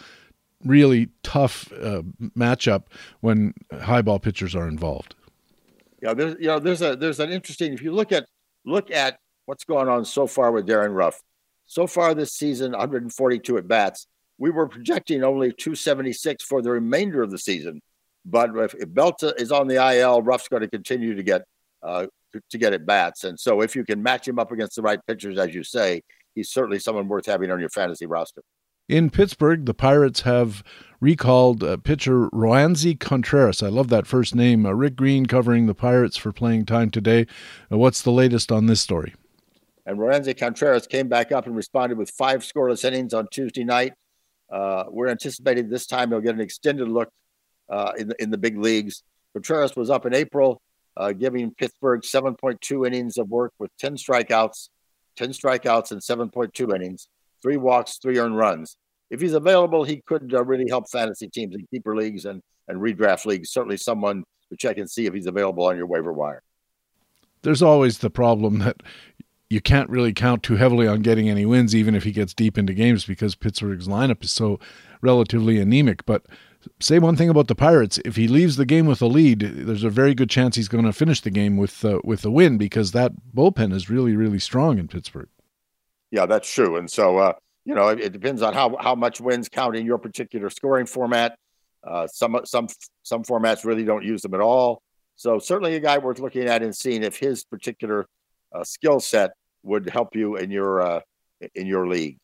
really 0.66 1.10
tough 1.24 1.72
uh, 1.74 2.04
matchup 2.38 2.84
when 3.22 3.54
high 3.82 4.02
ball 4.02 4.20
pitchers 4.20 4.56
are 4.56 4.68
involved. 4.68 5.16
Yeah, 6.02 6.14
there's 6.14 6.36
you 6.40 6.48
know 6.48 6.60
there's 6.60 6.82
a 6.82 6.96
there's 6.96 7.20
an 7.20 7.32
interesting 7.32 7.74
if 7.74 7.82
you 7.82 7.92
look 7.92 8.12
at 8.12 8.26
look 8.66 8.92
at 8.92 9.20
what's 9.46 9.64
going 9.64 9.88
on 9.88 10.06
so 10.06 10.28
far 10.28 10.52
with 10.52 10.66
Darin 10.66 10.94
Ruf. 10.94 11.22
So 11.66 11.88
far 11.88 12.14
this 12.14 12.34
season, 12.34 12.72
142 12.72 13.58
at 13.58 13.68
bats. 13.68 14.08
We 14.38 14.50
were 14.50 14.68
projecting 14.68 15.24
only 15.24 15.52
276 15.52 16.44
for 16.44 16.62
the 16.62 16.72
remainder 16.72 17.22
of 17.22 17.32
the 17.32 17.38
season. 17.38 17.82
But 18.26 18.56
if, 18.56 18.74
if 18.76 18.90
Belta 18.90 19.34
is 19.40 19.52
on 19.52 19.68
the 19.68 19.76
IL, 19.76 20.22
Ruf's 20.22 20.48
going 20.48 20.62
to 20.64 20.68
continue 20.68 21.16
to 21.16 21.24
get 21.24 21.44
uh, 21.82 22.08
to, 22.34 22.42
to 22.50 22.58
get 22.58 22.74
at 22.74 22.86
bats. 22.86 23.24
And 23.24 23.40
so 23.40 23.62
if 23.62 23.76
you 23.76 23.84
can 23.84 24.02
match 24.02 24.28
him 24.28 24.40
up 24.40 24.52
against 24.52 24.76
the 24.76 24.82
right 24.82 25.00
pitchers, 25.08 25.38
as 25.38 25.54
you 25.54 25.64
say, 25.64 26.02
he's 26.36 26.50
certainly 26.50 26.80
someone 26.80 27.08
worth 27.08 27.26
having 27.26 27.52
on 27.52 27.60
your 27.60 27.70
fantasy 27.70 28.06
roster. 28.06 28.42
In 28.92 29.10
Pittsburgh, 29.10 29.66
the 29.66 29.74
Pirates 29.74 30.24
have 30.24 30.66
recalled 31.00 31.64
uh, 31.64 31.78
pitcher 31.78 32.28
Roansy 32.32 33.00
Contreras. 33.00 33.64
I 33.64 33.70
love 33.70 33.88
that 33.88 34.06
first 34.06 34.36
name. 34.36 34.66
Uh, 34.66 34.74
Rick 34.74 34.98
Green 34.98 35.28
covering 35.28 35.66
the 35.66 35.74
Pirates 35.74 36.18
for 36.18 36.34
playing 36.34 36.66
time 36.66 36.90
today. 36.92 37.26
Uh, 37.72 37.78
what's 37.78 38.02
the 38.02 38.12
latest 38.12 38.52
on 38.52 38.66
this 38.66 38.82
story? 38.82 39.16
And 39.86 39.98
Roansy 39.98 40.38
Contreras 40.38 40.88
came 40.88 41.08
back 41.08 41.32
up 41.32 41.46
and 41.46 41.56
responded 41.56 41.98
with 41.98 42.10
five 42.10 42.42
scoreless 42.42 42.84
innings 42.84 43.14
on 43.14 43.30
Tuesday 43.32 43.64
night. 43.64 43.94
Uh, 44.52 44.84
we're 44.90 45.08
anticipating 45.08 45.70
this 45.70 45.88
time 45.88 46.10
he'll 46.10 46.20
get 46.20 46.36
an 46.36 46.42
extended 46.42 46.90
look 46.90 47.08
uh, 47.70 47.94
in, 47.98 48.10
the, 48.10 48.22
in 48.22 48.30
the 48.30 48.38
big 48.38 48.58
leagues. 48.58 49.04
Contreras 49.32 49.74
was 49.74 49.90
up 49.90 50.06
in 50.06 50.14
April, 50.14 50.62
uh, 50.98 51.14
giving 51.14 51.54
Pittsburgh 51.54 52.02
7.2 52.02 52.86
innings 52.86 53.18
of 53.18 53.30
work 53.30 53.54
with 53.58 53.72
10 53.80 53.96
strikeouts, 53.96 54.68
10 55.16 55.30
strikeouts 55.30 55.92
and 55.92 56.02
7.2 56.02 56.76
innings, 56.76 57.08
three 57.42 57.56
walks, 57.56 57.98
three 57.98 58.20
earned 58.20 58.36
runs. 58.36 58.76
If 59.12 59.22
he's 59.22 59.34
available, 59.34 59.84
he 59.84 60.02
could 60.08 60.34
uh, 60.34 60.44
really 60.44 60.68
help 60.70 60.90
fantasy 60.90 61.28
teams 61.28 61.54
in 61.54 61.68
keeper 61.70 61.96
leagues 61.96 62.26
and, 62.26 62.42
and 62.68 62.82
redraft 62.82 63.26
leagues. 63.26 63.52
Certainly 63.52 63.78
someone 63.78 64.24
to 64.50 64.58
check 64.58 64.78
and 64.78 64.90
see 64.90 65.06
if 65.06 65.14
he's 65.14 65.28
available 65.28 65.66
on 65.66 65.78
your 65.78 65.86
waiver 65.86 66.14
wire. 66.14 66.42
There's 67.44 67.62
always 67.62 68.00
the 68.00 68.10
problem 68.10 68.60
that 68.60 68.78
you 69.50 69.60
can't 69.60 69.90
really 69.90 70.14
count 70.14 70.44
too 70.44 70.56
heavily 70.56 70.88
on 70.88 71.02
getting 71.02 71.30
any 71.30 71.46
wins, 71.46 71.76
even 71.76 71.94
if 71.94 72.04
he 72.04 72.12
gets 72.12 72.34
deep 72.34 72.58
into 72.58 72.74
games, 72.74 73.06
because 73.06 73.36
Pittsburgh's 73.36 73.88
lineup 73.88 74.24
is 74.24 74.32
so 74.32 74.60
relatively 75.02 75.60
anemic. 75.60 76.06
But 76.06 76.26
say 76.80 77.00
one 77.00 77.18
thing 77.18 77.30
about 77.30 77.48
the 77.50 77.56
Pirates: 77.56 78.00
if 78.06 78.16
he 78.16 78.30
leaves 78.30 78.56
the 78.56 78.66
game 78.66 78.86
with 78.86 79.02
a 79.02 79.08
lead, 79.08 79.40
there's 79.40 79.84
a 79.84 79.90
very 79.90 80.16
good 80.16 80.30
chance 80.30 80.56
he's 80.56 80.70
going 80.70 80.86
to 80.86 80.94
finish 80.94 81.20
the 81.20 81.32
game 81.32 81.58
with 81.58 81.84
uh, 81.84 82.00
with 82.06 82.24
a 82.24 82.32
win 82.32 82.58
because 82.58 82.94
that 82.94 83.12
bullpen 83.36 83.74
is 83.74 83.90
really 83.90 84.16
really 84.16 84.40
strong 84.40 84.78
in 84.78 84.88
Pittsburgh. 84.88 85.28
Yeah, 86.12 86.28
that's 86.28 86.52
true. 86.52 86.78
And 86.78 86.90
so 86.90 87.18
uh, 87.18 87.34
you 87.66 87.76
know, 87.76 87.90
it, 87.90 88.00
it, 88.00 88.12
depends 88.12 88.42
on 88.42 88.54
how 88.54 88.76
how 88.80 88.96
much 88.96 89.22
wins 89.22 89.50
count 89.50 89.76
in 89.76 89.86
your 89.86 89.98
particular 89.98 90.50
scoring 90.50 90.86
format. 90.86 91.38
Uh, 91.86 92.08
some 92.08 92.40
some 92.46 92.68
some 93.04 93.24
formats 93.24 93.66
really 93.66 93.84
don't 93.84 94.04
use 94.04 94.22
them 94.22 94.34
at 94.34 94.42
all. 94.42 94.82
So 95.16 95.40
certainly 95.40 95.76
a 95.76 95.80
guy 95.80 95.98
worth 95.98 96.20
looking 96.20 96.48
at 96.48 96.64
and 96.64 96.76
seeing 96.76 97.04
if 97.04 97.18
his 97.18 97.44
particular 97.44 98.08
uh, 98.54 98.64
skill 98.64 99.00
set 99.00 99.32
would 99.64 99.90
help 99.90 100.16
you 100.16 100.38
in 100.38 100.50
your 100.50 100.82
uh, 100.82 101.02
in 101.56 101.68
your 101.68 101.88
league. 101.88 102.18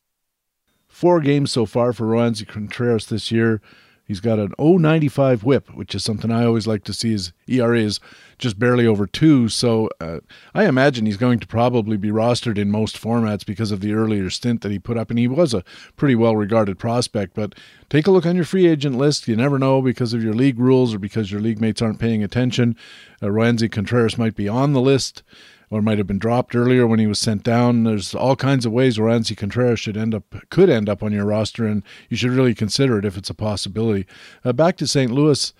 Four 0.88 1.20
games 1.20 1.52
so 1.52 1.66
far 1.66 1.92
for 1.92 2.06
Roansy 2.06 2.46
Contreras 2.46 3.06
this 3.06 3.30
year. 3.30 3.60
He's 4.08 4.20
got 4.20 4.38
an 4.38 4.54
095 4.58 5.44
whip, 5.44 5.68
which 5.74 5.94
is 5.94 6.02
something 6.02 6.32
I 6.32 6.46
always 6.46 6.66
like 6.66 6.82
to 6.84 6.94
see. 6.94 7.12
His 7.12 7.32
ERA 7.46 7.78
is 7.78 8.00
just 8.38 8.58
barely 8.58 8.86
over 8.86 9.06
two. 9.06 9.50
So 9.50 9.90
uh, 10.00 10.20
I 10.54 10.64
imagine 10.64 11.04
he's 11.04 11.18
going 11.18 11.40
to 11.40 11.46
probably 11.46 11.98
be 11.98 12.08
rostered 12.08 12.56
in 12.56 12.70
most 12.70 12.98
formats 12.98 13.44
because 13.44 13.70
of 13.70 13.80
the 13.80 13.92
earlier 13.92 14.30
stint 14.30 14.62
that 14.62 14.72
he 14.72 14.78
put 14.78 14.96
up. 14.96 15.10
And 15.10 15.18
he 15.18 15.28
was 15.28 15.52
a 15.52 15.62
pretty 15.96 16.14
well 16.14 16.36
regarded 16.36 16.78
prospect. 16.78 17.34
But 17.34 17.54
take 17.90 18.06
a 18.06 18.10
look 18.10 18.24
on 18.24 18.34
your 18.34 18.46
free 18.46 18.66
agent 18.66 18.96
list. 18.96 19.28
You 19.28 19.36
never 19.36 19.58
know 19.58 19.82
because 19.82 20.14
of 20.14 20.24
your 20.24 20.34
league 20.34 20.58
rules 20.58 20.94
or 20.94 20.98
because 20.98 21.30
your 21.30 21.42
league 21.42 21.60
mates 21.60 21.82
aren't 21.82 22.00
paying 22.00 22.24
attention. 22.24 22.76
Uh, 23.22 23.26
Roansy 23.26 23.70
Contreras 23.70 24.16
might 24.16 24.34
be 24.34 24.48
on 24.48 24.72
the 24.72 24.80
list 24.80 25.22
or 25.70 25.82
might 25.82 25.98
have 25.98 26.06
been 26.06 26.18
dropped 26.18 26.54
earlier 26.54 26.86
when 26.86 26.98
he 26.98 27.06
was 27.06 27.18
sent 27.18 27.42
down. 27.42 27.84
There's 27.84 28.14
all 28.14 28.36
kinds 28.36 28.64
of 28.64 28.72
ways 28.72 28.98
where 28.98 29.10
Ansi 29.10 29.36
Contreras 29.36 29.80
should 29.80 29.96
end 29.96 30.14
up 30.14 30.24
could 30.50 30.70
end 30.70 30.88
up 30.88 31.02
on 31.02 31.12
your 31.12 31.26
roster, 31.26 31.66
and 31.66 31.82
you 32.08 32.16
should 32.16 32.30
really 32.30 32.54
consider 32.54 32.98
it 32.98 33.04
if 33.04 33.16
it's 33.16 33.30
a 33.30 33.34
possibility. 33.34 34.06
Uh, 34.44 34.52
back 34.52 34.76
to 34.78 34.86
St. 34.86 35.10
Louis. 35.10 35.52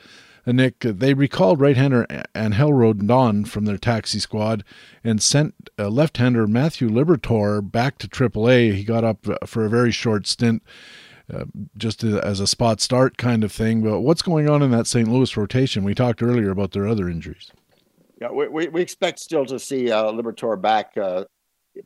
Uh, 0.46 0.52
Nick, 0.52 0.86
uh, 0.86 0.92
they 0.94 1.12
recalled 1.12 1.60
right-hander 1.60 2.06
Angel 2.34 2.72
Rondon 2.72 3.44
from 3.44 3.66
their 3.66 3.76
taxi 3.76 4.18
squad 4.18 4.64
and 5.04 5.22
sent 5.22 5.68
uh, 5.78 5.88
left-hander 5.88 6.46
Matthew 6.46 6.88
Liberatore 6.88 7.70
back 7.70 7.98
to 7.98 8.08
AAA. 8.08 8.72
He 8.74 8.84
got 8.84 9.04
up 9.04 9.28
uh, 9.28 9.36
for 9.44 9.66
a 9.66 9.70
very 9.70 9.92
short 9.92 10.26
stint 10.26 10.62
uh, 11.32 11.44
just 11.76 12.02
as 12.02 12.40
a 12.40 12.46
spot 12.46 12.80
start 12.80 13.18
kind 13.18 13.44
of 13.44 13.52
thing. 13.52 13.82
But 13.82 14.00
what's 14.00 14.22
going 14.22 14.48
on 14.48 14.62
in 14.62 14.70
that 14.70 14.86
St. 14.86 15.08
Louis 15.08 15.36
rotation? 15.36 15.84
We 15.84 15.94
talked 15.94 16.22
earlier 16.22 16.50
about 16.50 16.72
their 16.72 16.88
other 16.88 17.08
injuries. 17.08 17.52
Yeah, 18.20 18.32
we, 18.32 18.48
we, 18.48 18.68
we 18.68 18.82
expect 18.82 19.20
still 19.20 19.46
to 19.46 19.58
see 19.58 19.92
uh, 19.92 20.10
Liberatore 20.10 20.60
back 20.60 20.96
uh, 20.96 21.24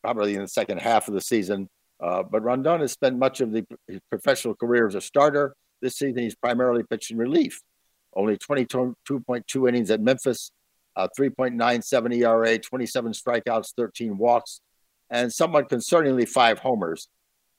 probably 0.01 0.35
in 0.35 0.41
the 0.41 0.49
second 0.49 0.81
half 0.81 1.09
of 1.09 1.15
the 1.15 1.21
season. 1.21 1.69
Uh, 2.01 2.23
but 2.23 2.43
Rondon 2.43 2.81
has 2.81 2.93
spent 2.93 3.19
much 3.19 3.41
of 3.41 3.53
the, 3.53 3.65
his 3.87 4.01
professional 4.11 4.55
career 4.55 4.87
as 4.87 4.95
a 4.95 5.01
starter. 5.01 5.55
This 5.83 5.97
season, 5.97 6.23
he's 6.23 6.35
primarily 6.35 6.85
pitched 6.85 7.11
in 7.11 7.19
relief. 7.19 7.61
Only 8.15 8.39
22.2 8.39 9.69
innings 9.69 9.91
at 9.91 10.01
Memphis, 10.01 10.51
uh, 10.97 11.09
3.97 11.19 12.17
ERA, 12.17 12.59
27 12.59 13.13
strikeouts, 13.13 13.75
13 13.77 14.17
walks, 14.17 14.61
and 15.11 15.33
somewhat 15.33 15.69
concerningly, 15.69 16.29
five 16.29 16.59
homers. 16.59 17.09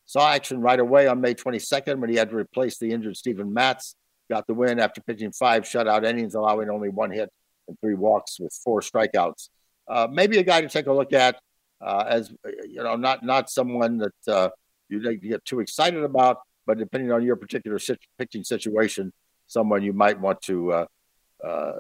Saw 0.06 0.32
action 0.32 0.62
right 0.62 0.80
away 0.80 1.08
on 1.08 1.22
May 1.22 1.34
22nd 1.34 2.00
when 2.00 2.10
he 2.10 2.16
had 2.16 2.30
to 2.32 2.36
replace 2.36 2.78
the 2.78 2.92
injured 2.92 3.18
Stephen 3.18 3.54
Matz. 3.54 3.96
Got 4.30 4.48
the 4.48 4.54
win 4.54 4.80
after 4.80 5.02
pitching 5.02 5.32
five 5.32 5.64
shutout 5.64 6.06
innings, 6.06 6.36
allowing 6.36 6.70
only 6.70 6.90
one 6.90 7.12
hit 7.12 7.30
and 7.68 7.78
three 7.80 7.96
walks 7.96 8.40
with 8.40 8.54
four 8.64 8.82
strikeouts. 8.82 9.50
Uh, 9.88 10.08
maybe 10.12 10.38
a 10.38 10.44
guy 10.44 10.62
to 10.62 10.70
take 10.70 10.88
a 10.88 10.94
look 10.94 11.14
at 11.14 11.38
uh, 11.84 12.06
as 12.08 12.34
you 12.68 12.82
know, 12.82 12.96
not 12.96 13.24
not 13.24 13.50
someone 13.50 13.98
that 13.98 14.34
uh, 14.34 14.50
you 14.90 15.18
get 15.18 15.44
too 15.44 15.60
excited 15.60 16.04
about, 16.04 16.38
but 16.66 16.78
depending 16.78 17.12
on 17.12 17.24
your 17.24 17.36
particular 17.36 17.80
pitching 18.18 18.44
situation, 18.44 19.12
someone 19.48 19.84
you 19.84 19.94
might 19.94 20.20
want 20.20 20.42
to 20.44 20.72
uh, 20.72 20.86
uh, 21.44 21.80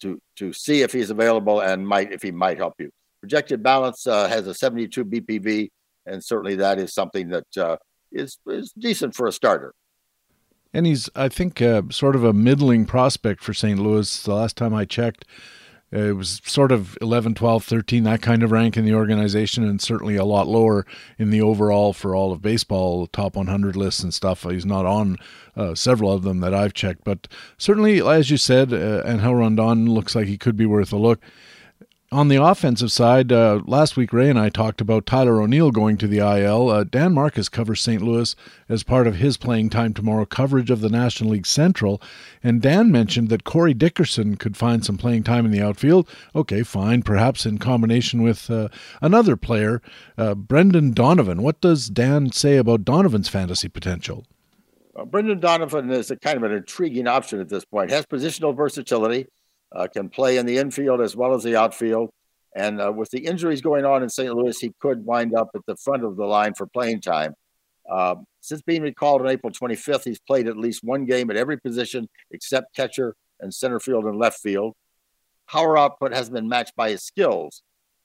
to 0.00 0.20
to 0.36 0.52
see 0.52 0.82
if 0.82 0.92
he's 0.92 1.10
available 1.10 1.60
and 1.60 1.86
might 1.86 2.12
if 2.12 2.22
he 2.22 2.30
might 2.30 2.58
help 2.58 2.74
you. 2.78 2.90
Projected 3.20 3.62
balance 3.62 4.06
uh, 4.06 4.28
has 4.28 4.46
a 4.46 4.54
72 4.54 5.04
BPV, 5.04 5.70
and 6.06 6.22
certainly 6.22 6.56
that 6.56 6.78
is 6.78 6.94
something 6.94 7.28
that 7.30 7.56
uh, 7.56 7.76
is 8.12 8.38
is 8.46 8.72
decent 8.78 9.14
for 9.14 9.26
a 9.26 9.32
starter. 9.32 9.74
And 10.76 10.84
he's, 10.86 11.08
I 11.16 11.30
think, 11.30 11.62
uh, 11.62 11.84
sort 11.88 12.14
of 12.16 12.22
a 12.22 12.34
middling 12.34 12.84
prospect 12.84 13.42
for 13.42 13.54
St. 13.54 13.78
Louis. 13.78 14.22
The 14.22 14.34
last 14.34 14.58
time 14.58 14.74
I 14.74 14.84
checked, 14.84 15.24
uh, 15.90 16.00
it 16.00 16.16
was 16.16 16.42
sort 16.44 16.70
of 16.70 16.98
11, 17.00 17.34
12, 17.34 17.64
13, 17.64 18.04
that 18.04 18.20
kind 18.20 18.42
of 18.42 18.50
rank 18.50 18.76
in 18.76 18.84
the 18.84 18.92
organization, 18.92 19.64
and 19.64 19.80
certainly 19.80 20.16
a 20.16 20.24
lot 20.26 20.46
lower 20.46 20.84
in 21.18 21.30
the 21.30 21.40
overall 21.40 21.94
for 21.94 22.14
all 22.14 22.30
of 22.30 22.42
baseball 22.42 23.06
top 23.06 23.36
100 23.36 23.74
lists 23.74 24.02
and 24.02 24.12
stuff. 24.12 24.42
He's 24.42 24.66
not 24.66 24.84
on 24.84 25.16
uh, 25.56 25.74
several 25.74 26.12
of 26.12 26.24
them 26.24 26.40
that 26.40 26.52
I've 26.52 26.74
checked, 26.74 27.04
but 27.04 27.26
certainly, 27.56 28.06
as 28.06 28.30
you 28.30 28.36
said, 28.36 28.70
uh, 28.74 29.00
Angel 29.06 29.34
Rondon 29.34 29.88
looks 29.88 30.14
like 30.14 30.26
he 30.26 30.36
could 30.36 30.58
be 30.58 30.66
worth 30.66 30.92
a 30.92 30.98
look 30.98 31.22
on 32.12 32.28
the 32.28 32.42
offensive 32.42 32.92
side, 32.92 33.32
uh, 33.32 33.60
last 33.66 33.96
week 33.96 34.12
Ray 34.12 34.30
and 34.30 34.38
I 34.38 34.48
talked 34.48 34.80
about 34.80 35.06
Tyler 35.06 35.40
O'Neill 35.40 35.72
going 35.72 35.96
to 35.98 36.06
the 36.06 36.18
IL. 36.18 36.68
Uh, 36.68 36.84
Dan 36.84 37.12
Marcus 37.12 37.48
covers 37.48 37.82
St. 37.82 38.00
Louis 38.00 38.36
as 38.68 38.82
part 38.82 39.06
of 39.06 39.16
his 39.16 39.36
playing 39.36 39.70
time 39.70 39.92
tomorrow 39.92 40.24
coverage 40.24 40.70
of 40.70 40.80
the 40.80 40.88
National 40.88 41.30
League 41.30 41.46
Central, 41.46 42.00
and 42.42 42.62
Dan 42.62 42.92
mentioned 42.92 43.28
that 43.30 43.44
Corey 43.44 43.74
Dickerson 43.74 44.36
could 44.36 44.56
find 44.56 44.84
some 44.84 44.96
playing 44.96 45.24
time 45.24 45.44
in 45.44 45.50
the 45.50 45.60
outfield. 45.60 46.08
Okay, 46.34 46.62
fine, 46.62 47.02
perhaps 47.02 47.44
in 47.44 47.58
combination 47.58 48.22
with 48.22 48.50
uh, 48.50 48.68
another 49.02 49.36
player, 49.36 49.82
uh, 50.16 50.34
Brendan 50.34 50.92
Donovan. 50.92 51.42
What 51.42 51.60
does 51.60 51.88
Dan 51.88 52.30
say 52.30 52.56
about 52.56 52.84
Donovan's 52.84 53.28
fantasy 53.28 53.68
potential? 53.68 54.24
Brendan 55.06 55.40
Donovan 55.40 55.90
is 55.90 56.10
a 56.10 56.16
kind 56.16 56.36
of 56.36 56.42
an 56.44 56.52
intriguing 56.52 57.06
option 57.06 57.40
at 57.40 57.48
this 57.48 57.64
point. 57.64 57.90
Has 57.90 58.06
positional 58.06 58.56
versatility 58.56 59.26
uh, 59.76 59.86
can 59.86 60.08
play 60.08 60.38
in 60.38 60.46
the 60.46 60.56
infield 60.56 61.00
as 61.00 61.14
well 61.14 61.34
as 61.34 61.42
the 61.42 61.56
outfield. 61.56 62.10
And 62.54 62.80
uh, 62.80 62.90
with 62.90 63.10
the 63.10 63.26
injuries 63.26 63.60
going 63.60 63.84
on 63.84 64.02
in 64.02 64.08
St. 64.08 64.34
Louis, 64.34 64.58
he 64.58 64.72
could 64.80 65.04
wind 65.04 65.34
up 65.34 65.50
at 65.54 65.60
the 65.66 65.76
front 65.76 66.04
of 66.04 66.16
the 66.16 66.24
line 66.24 66.54
for 66.54 66.66
playing 66.66 67.02
time. 67.02 67.34
Uh, 67.88 68.16
since 68.40 68.62
being 68.62 68.82
recalled 68.82 69.20
on 69.20 69.28
April 69.28 69.52
25th, 69.52 70.04
he's 70.04 70.18
played 70.18 70.48
at 70.48 70.56
least 70.56 70.82
one 70.82 71.04
game 71.04 71.30
at 71.30 71.36
every 71.36 71.58
position 71.58 72.08
except 72.30 72.74
catcher 72.74 73.14
and 73.40 73.52
center 73.52 73.78
field 73.78 74.06
and 74.06 74.18
left 74.18 74.40
field. 74.40 74.72
Power 75.48 75.76
output 75.76 76.12
has 76.14 76.30
been 76.30 76.48
matched 76.48 76.74
by 76.74 76.90
his 76.90 77.02
skills. 77.02 77.62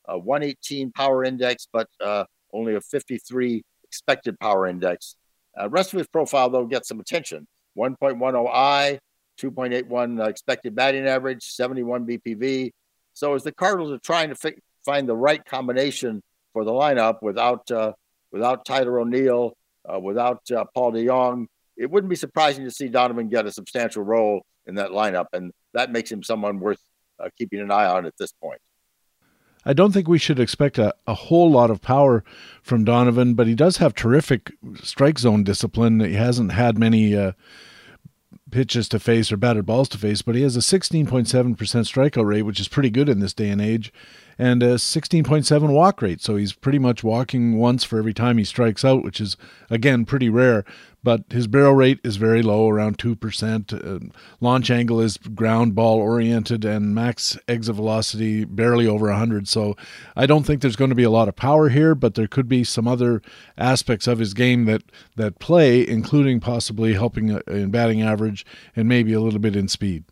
A 0.07 0.19
118 0.19 0.91
power 0.91 1.23
index, 1.23 1.67
but 1.71 1.87
uh, 2.03 2.25
only 2.53 2.75
a 2.75 2.81
53 2.81 3.63
expected 3.85 4.37
power 4.39 4.67
index. 4.67 5.15
Uh, 5.59 5.69
rest 5.69 5.93
of 5.93 5.99
his 5.99 6.07
profile, 6.07 6.49
though, 6.49 6.65
gets 6.65 6.89
some 6.89 6.99
attention. 6.99 7.47
1.10 7.77 8.49
I, 8.53 8.99
2.81 9.41 10.19
uh, 10.19 10.23
expected 10.25 10.75
batting 10.75 11.07
average, 11.07 11.43
71 11.43 12.05
BPV. 12.05 12.71
So 13.13 13.33
as 13.33 13.43
the 13.43 13.51
Cardinals 13.51 13.91
are 13.91 13.99
trying 13.99 14.29
to 14.29 14.35
fi- 14.35 14.55
find 14.85 15.07
the 15.07 15.15
right 15.15 15.43
combination 15.43 16.21
for 16.53 16.63
the 16.63 16.71
lineup 16.71 17.21
without 17.21 17.69
uh, 17.71 17.93
without 18.31 18.65
Tyler 18.65 18.99
O'Neill, 18.99 19.57
uh, 19.91 19.99
without 19.99 20.49
uh, 20.51 20.65
Paul 20.73 20.93
DeJong, 20.93 21.47
it 21.77 21.89
wouldn't 21.89 22.09
be 22.09 22.15
surprising 22.15 22.63
to 22.65 22.71
see 22.71 22.87
Donovan 22.87 23.29
get 23.29 23.45
a 23.45 23.51
substantial 23.51 24.03
role 24.03 24.45
in 24.65 24.75
that 24.75 24.91
lineup, 24.91 25.27
and 25.33 25.51
that 25.73 25.91
makes 25.91 26.11
him 26.11 26.23
someone 26.23 26.59
worth 26.59 26.79
uh, 27.19 27.29
keeping 27.37 27.59
an 27.59 27.71
eye 27.71 27.87
on 27.87 28.05
at 28.05 28.13
this 28.17 28.31
point. 28.31 28.61
I 29.65 29.73
don't 29.73 29.91
think 29.91 30.07
we 30.07 30.17
should 30.17 30.39
expect 30.39 30.79
a, 30.79 30.93
a 31.05 31.13
whole 31.13 31.51
lot 31.51 31.69
of 31.69 31.81
power 31.81 32.23
from 32.63 32.83
Donovan, 32.83 33.35
but 33.35 33.47
he 33.47 33.53
does 33.53 33.77
have 33.77 33.93
terrific 33.93 34.51
strike 34.81 35.19
zone 35.19 35.43
discipline. 35.43 35.99
He 35.99 36.13
hasn't 36.13 36.51
had 36.51 36.79
many 36.79 37.15
uh, 37.15 37.33
pitches 38.51 38.87
to 38.89 38.99
face 38.99 39.31
or 39.31 39.37
batted 39.37 39.65
balls 39.65 39.89
to 39.89 39.97
face, 39.97 40.21
but 40.21 40.35
he 40.35 40.41
has 40.41 40.55
a 40.55 40.59
16.7% 40.59 41.05
strikeout 41.55 42.25
rate, 42.25 42.43
which 42.43 42.59
is 42.59 42.67
pretty 42.67 42.89
good 42.89 43.09
in 43.09 43.19
this 43.19 43.33
day 43.33 43.49
and 43.49 43.61
age, 43.61 43.91
and 44.37 44.63
a 44.63 44.75
16.7 44.75 45.69
walk 45.73 46.01
rate. 46.01 46.21
So 46.21 46.35
he's 46.35 46.53
pretty 46.53 46.79
much 46.79 47.03
walking 47.03 47.57
once 47.57 47.83
for 47.83 47.99
every 47.99 48.13
time 48.13 48.37
he 48.37 48.43
strikes 48.43 48.83
out, 48.83 49.03
which 49.03 49.21
is, 49.21 49.37
again, 49.69 50.05
pretty 50.05 50.29
rare 50.29 50.65
but 51.03 51.23
his 51.29 51.47
barrel 51.47 51.73
rate 51.73 51.99
is 52.03 52.17
very 52.17 52.41
low, 52.41 52.69
around 52.69 52.97
2%. 52.97 53.73
Uh, 53.73 54.13
launch 54.39 54.69
angle 54.69 54.99
is 54.99 55.17
ground 55.17 55.73
ball 55.73 55.99
oriented, 55.99 56.63
and 56.63 56.93
max 56.93 57.37
exit 57.47 57.75
velocity 57.75 58.45
barely 58.45 58.87
over 58.87 59.07
100. 59.07 59.47
So 59.47 59.75
I 60.15 60.25
don't 60.25 60.43
think 60.43 60.61
there's 60.61 60.75
going 60.75 60.89
to 60.89 60.95
be 60.95 61.03
a 61.03 61.09
lot 61.09 61.27
of 61.27 61.35
power 61.35 61.69
here, 61.69 61.95
but 61.95 62.15
there 62.15 62.27
could 62.27 62.47
be 62.47 62.63
some 62.63 62.87
other 62.87 63.21
aspects 63.57 64.07
of 64.07 64.19
his 64.19 64.33
game 64.33 64.65
that, 64.65 64.83
that 65.15 65.39
play, 65.39 65.87
including 65.87 66.39
possibly 66.39 66.93
helping 66.93 67.31
uh, 67.31 67.41
in 67.47 67.71
batting 67.71 68.01
average 68.01 68.45
and 68.75 68.87
maybe 68.87 69.13
a 69.13 69.21
little 69.21 69.39
bit 69.39 69.55
in 69.55 69.67
speed. 69.67 70.03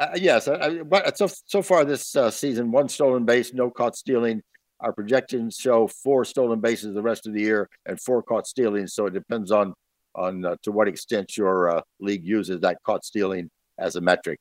Uh, 0.00 0.08
yes, 0.16 0.48
I, 0.48 0.82
but 0.82 1.18
so 1.18 1.28
so 1.44 1.60
far 1.60 1.84
this 1.84 2.16
uh, 2.16 2.30
season, 2.30 2.72
one 2.72 2.88
stolen 2.88 3.26
base, 3.26 3.52
no 3.52 3.70
caught 3.70 3.94
stealing, 3.94 4.42
our 4.80 4.94
projections 4.94 5.56
show 5.56 5.88
four 5.88 6.24
stolen 6.24 6.58
bases 6.58 6.94
the 6.94 7.02
rest 7.02 7.26
of 7.26 7.34
the 7.34 7.42
year 7.42 7.68
and 7.84 8.00
four 8.00 8.22
caught 8.22 8.46
stealing. 8.46 8.86
So 8.86 9.04
it 9.04 9.12
depends 9.12 9.52
on 9.52 9.74
on 10.14 10.46
uh, 10.46 10.56
to 10.62 10.72
what 10.72 10.88
extent 10.88 11.36
your 11.36 11.76
uh, 11.76 11.82
league 12.00 12.24
uses 12.24 12.60
that 12.60 12.78
caught 12.82 13.04
stealing 13.04 13.50
as 13.78 13.96
a 13.96 14.00
metric. 14.00 14.40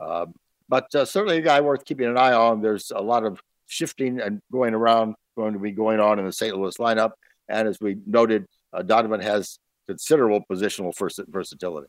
Um, 0.00 0.34
but 0.68 0.92
uh, 0.92 1.04
certainly 1.04 1.38
a 1.38 1.42
guy 1.42 1.60
worth 1.60 1.84
keeping 1.84 2.08
an 2.08 2.18
eye 2.18 2.32
on. 2.32 2.60
There's 2.60 2.90
a 2.90 3.00
lot 3.00 3.24
of 3.24 3.40
shifting 3.68 4.20
and 4.20 4.40
going 4.50 4.74
around 4.74 5.14
going 5.36 5.52
to 5.52 5.60
be 5.60 5.70
going 5.70 6.00
on 6.00 6.18
in 6.18 6.26
the 6.26 6.32
St. 6.32 6.56
Louis 6.56 6.76
lineup, 6.78 7.12
and 7.48 7.68
as 7.68 7.78
we 7.80 7.98
noted, 8.06 8.46
uh, 8.72 8.82
Donovan 8.82 9.20
has 9.20 9.60
considerable 9.86 10.44
positional 10.50 10.92
vers- 10.98 11.20
versatility. 11.28 11.86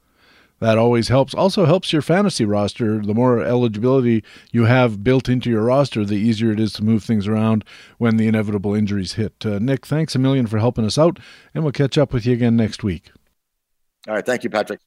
That 0.59 0.77
always 0.77 1.09
helps. 1.09 1.33
Also 1.35 1.65
helps 1.65 1.93
your 1.93 2.01
fantasy 2.01 2.43
roster. 2.43 2.99
The 2.99 3.13
more 3.13 3.43
eligibility 3.43 4.23
you 4.51 4.65
have 4.65 5.03
built 5.03 5.29
into 5.29 5.49
your 5.49 5.63
roster, 5.63 6.03
the 6.03 6.15
easier 6.15 6.51
it 6.51 6.59
is 6.59 6.73
to 6.73 6.83
move 6.83 7.03
things 7.03 7.27
around 7.27 7.63
when 7.99 8.17
the 8.17 8.27
inevitable 8.27 8.73
injuries 8.73 9.13
hit. 9.13 9.45
Uh, 9.45 9.59
Nick, 9.59 9.85
thanks 9.85 10.15
a 10.15 10.19
million 10.19 10.47
for 10.47 10.57
helping 10.57 10.85
us 10.85 10.97
out, 10.97 11.19
and 11.53 11.63
we'll 11.63 11.73
catch 11.73 11.97
up 11.97 12.11
with 12.11 12.25
you 12.25 12.33
again 12.33 12.55
next 12.55 12.83
week. 12.83 13.11
All 14.07 14.15
right. 14.15 14.25
Thank 14.25 14.43
you, 14.43 14.49
Patrick. 14.49 14.79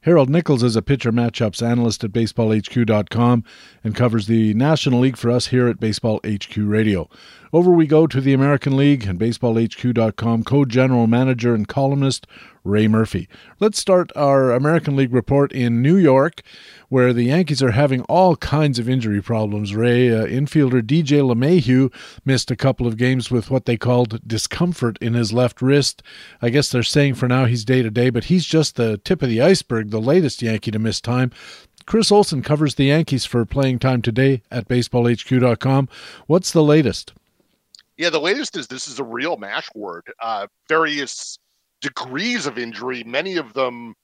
Harold 0.00 0.30
Nichols 0.30 0.62
is 0.62 0.76
a 0.76 0.82
pitcher 0.82 1.10
matchups 1.10 1.66
analyst 1.66 2.04
at 2.04 2.12
baseballhq.com 2.12 3.44
and 3.82 3.94
covers 3.94 4.28
the 4.28 4.54
National 4.54 5.00
League 5.00 5.16
for 5.16 5.32
us 5.32 5.48
here 5.48 5.66
at 5.66 5.80
Baseball 5.80 6.20
HQ 6.24 6.56
Radio. 6.56 7.08
Over 7.52 7.70
we 7.70 7.86
go 7.86 8.06
to 8.06 8.20
the 8.20 8.32
American 8.32 8.76
League 8.76 9.06
and 9.06 9.18
baseballhq.com 9.18 10.44
co-general 10.44 11.06
manager 11.06 11.54
and 11.54 11.68
columnist 11.68 12.26
Ray 12.64 12.88
Murphy. 12.88 13.28
Let's 13.60 13.78
start 13.78 14.10
our 14.16 14.50
American 14.50 14.96
League 14.96 15.12
report 15.12 15.52
in 15.52 15.80
New 15.80 15.96
York, 15.96 16.42
where 16.88 17.12
the 17.12 17.24
Yankees 17.24 17.62
are 17.62 17.70
having 17.70 18.02
all 18.02 18.34
kinds 18.36 18.78
of 18.78 18.88
injury 18.88 19.22
problems. 19.22 19.74
Ray, 19.76 20.10
uh, 20.10 20.26
infielder 20.26 20.82
DJ 20.82 21.22
LeMahieu 21.22 21.92
missed 22.24 22.50
a 22.50 22.56
couple 22.56 22.86
of 22.86 22.96
games 22.96 23.30
with 23.30 23.50
what 23.50 23.66
they 23.66 23.76
called 23.76 24.26
discomfort 24.26 24.98
in 25.00 25.14
his 25.14 25.32
left 25.32 25.62
wrist. 25.62 26.02
I 26.42 26.50
guess 26.50 26.68
they're 26.68 26.82
saying 26.82 27.14
for 27.14 27.28
now 27.28 27.44
he's 27.44 27.64
day 27.64 27.82
to 27.82 27.90
day, 27.90 28.10
but 28.10 28.24
he's 28.24 28.44
just 28.44 28.74
the 28.74 28.98
tip 28.98 29.22
of 29.22 29.28
the 29.28 29.40
iceberg, 29.40 29.90
the 29.90 30.00
latest 30.00 30.42
Yankee 30.42 30.72
to 30.72 30.78
miss 30.78 31.00
time. 31.00 31.30
Chris 31.86 32.10
Olson 32.10 32.42
covers 32.42 32.74
the 32.74 32.86
Yankees 32.86 33.24
for 33.24 33.44
playing 33.44 33.78
time 33.78 34.02
today 34.02 34.42
at 34.50 34.66
baseballhq.com. 34.66 35.88
What's 36.26 36.50
the 36.50 36.64
latest? 36.64 37.12
Yeah, 37.96 38.10
the 38.10 38.20
latest 38.20 38.56
is 38.56 38.66
this 38.66 38.88
is 38.88 38.98
a 38.98 39.04
real 39.04 39.36
mash 39.36 39.68
word. 39.74 40.02
Uh, 40.20 40.46
various 40.68 41.38
degrees 41.80 42.46
of 42.46 42.58
injury, 42.58 43.02
many 43.04 43.36
of 43.36 43.52
them 43.54 43.94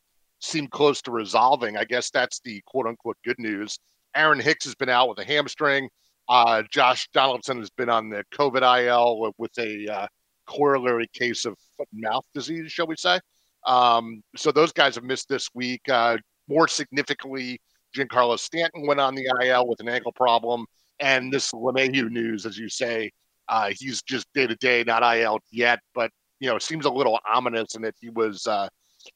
seem 0.40 0.66
close 0.66 1.02
to 1.02 1.10
resolving. 1.10 1.76
I 1.76 1.84
guess 1.84 2.10
that's 2.10 2.40
the 2.40 2.62
quote 2.66 2.86
unquote 2.86 3.18
good 3.24 3.38
news. 3.38 3.78
Aaron 4.14 4.40
Hicks 4.40 4.64
has 4.64 4.74
been 4.74 4.88
out 4.88 5.08
with 5.08 5.18
a 5.18 5.24
hamstring. 5.24 5.88
Uh, 6.28 6.62
Josh 6.70 7.08
Donaldson 7.12 7.58
has 7.58 7.70
been 7.70 7.90
on 7.90 8.08
the 8.08 8.24
COVID 8.34 8.86
IL 8.86 9.32
with 9.38 9.56
a 9.58 9.86
uh, 9.88 10.06
corollary 10.46 11.08
case 11.12 11.44
of 11.44 11.56
foot 11.76 11.88
and 11.92 12.02
mouth 12.02 12.24
disease, 12.34 12.72
shall 12.72 12.86
we 12.86 12.96
say. 12.96 13.20
Um, 13.66 14.22
so 14.36 14.52
those 14.52 14.72
guys 14.72 14.94
have 14.94 15.04
missed 15.04 15.28
this 15.28 15.48
week. 15.54 15.82
Uh, 15.88 16.16
more 16.48 16.68
significantly, 16.68 17.60
Giancarlo 17.96 18.38
Stanton 18.38 18.86
went 18.86 19.00
on 19.00 19.14
the 19.14 19.30
IL 19.42 19.66
with 19.66 19.80
an 19.80 19.88
ankle 19.88 20.12
problem. 20.12 20.66
And 21.00 21.32
this 21.32 21.52
LeMahieu 21.52 22.10
news, 22.10 22.46
as 22.46 22.58
you 22.58 22.68
say, 22.68 23.10
uh, 23.48 23.70
he's 23.76 24.02
just 24.02 24.26
day 24.34 24.46
to 24.46 24.56
day, 24.56 24.84
not 24.84 25.02
IL 25.16 25.40
yet, 25.50 25.80
but 25.94 26.10
you 26.40 26.48
know, 26.48 26.58
seems 26.58 26.86
a 26.86 26.90
little 26.90 27.18
ominous 27.32 27.74
in 27.76 27.82
that 27.82 27.94
he 28.00 28.10
was 28.10 28.46
uh, 28.46 28.68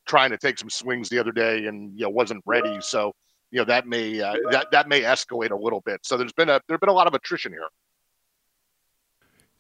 trying 0.07 0.31
to 0.31 0.39
take 0.39 0.59
some 0.59 0.71
swings 0.71 1.09
the 1.09 1.19
other 1.19 1.33
day 1.33 1.67
and 1.67 1.93
you 1.99 2.05
know 2.05 2.11
wasn't 2.11 2.43
ready. 2.47 2.79
So 2.81 3.13
you 3.51 3.59
know 3.59 3.65
that 3.65 3.87
may 3.87 4.21
uh, 4.21 4.37
that 4.51 4.69
that 4.73 4.89
may 4.89 5.03
escalate 5.03 5.51
a 5.51 5.57
little 5.57 5.81
bit. 5.81 6.01
So 6.05 6.17
there's 6.17 6.33
been 6.33 6.49
a 6.49 6.61
there's 6.69 6.81
been 6.81 6.89
a 6.89 6.95
lot 6.95 7.07
of 7.07 7.15
attrition 7.15 7.53
here. 7.53 7.69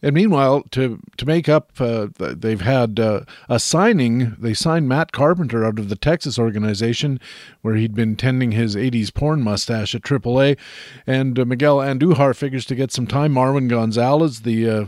And 0.02 0.14
meanwhile, 0.14 0.62
to 0.72 1.00
to 1.16 1.26
make 1.26 1.48
up, 1.48 1.72
uh, 1.80 2.08
they've 2.18 2.60
had 2.60 3.00
uh, 3.00 3.20
a 3.48 3.58
signing. 3.58 4.36
They 4.38 4.52
signed 4.52 4.88
Matt 4.88 5.10
Carpenter 5.12 5.64
out 5.64 5.78
of 5.78 5.88
the 5.88 5.96
Texas 5.96 6.38
organization, 6.38 7.18
where 7.62 7.76
he'd 7.76 7.94
been 7.94 8.14
tending 8.14 8.52
his 8.52 8.76
'80s 8.76 9.12
porn 9.12 9.42
mustache 9.42 9.94
at 9.94 10.02
AAA, 10.02 10.58
and 11.06 11.38
uh, 11.38 11.44
Miguel 11.46 11.78
Andujar 11.78 12.36
figures 12.36 12.66
to 12.66 12.74
get 12.74 12.92
some 12.92 13.06
time. 13.06 13.32
Marwin 13.32 13.68
Gonzalez, 13.68 14.42
the 14.42 14.68
uh, 14.68 14.86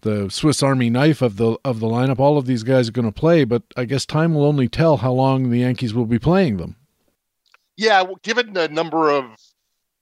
the 0.00 0.28
Swiss 0.28 0.62
Army 0.62 0.90
knife 0.90 1.22
of 1.22 1.36
the 1.36 1.56
of 1.64 1.78
the 1.78 1.86
lineup. 1.86 2.18
All 2.18 2.36
of 2.36 2.46
these 2.46 2.64
guys 2.64 2.88
are 2.88 2.92
going 2.92 3.10
to 3.10 3.12
play, 3.12 3.44
but 3.44 3.62
I 3.76 3.84
guess 3.84 4.04
time 4.04 4.34
will 4.34 4.44
only 4.44 4.68
tell 4.68 4.98
how 4.98 5.12
long 5.12 5.50
the 5.50 5.60
Yankees 5.60 5.94
will 5.94 6.06
be 6.06 6.18
playing 6.18 6.56
them. 6.56 6.76
Yeah, 7.76 8.02
well, 8.02 8.18
given 8.22 8.54
the 8.54 8.68
number 8.68 9.08
of 9.08 9.36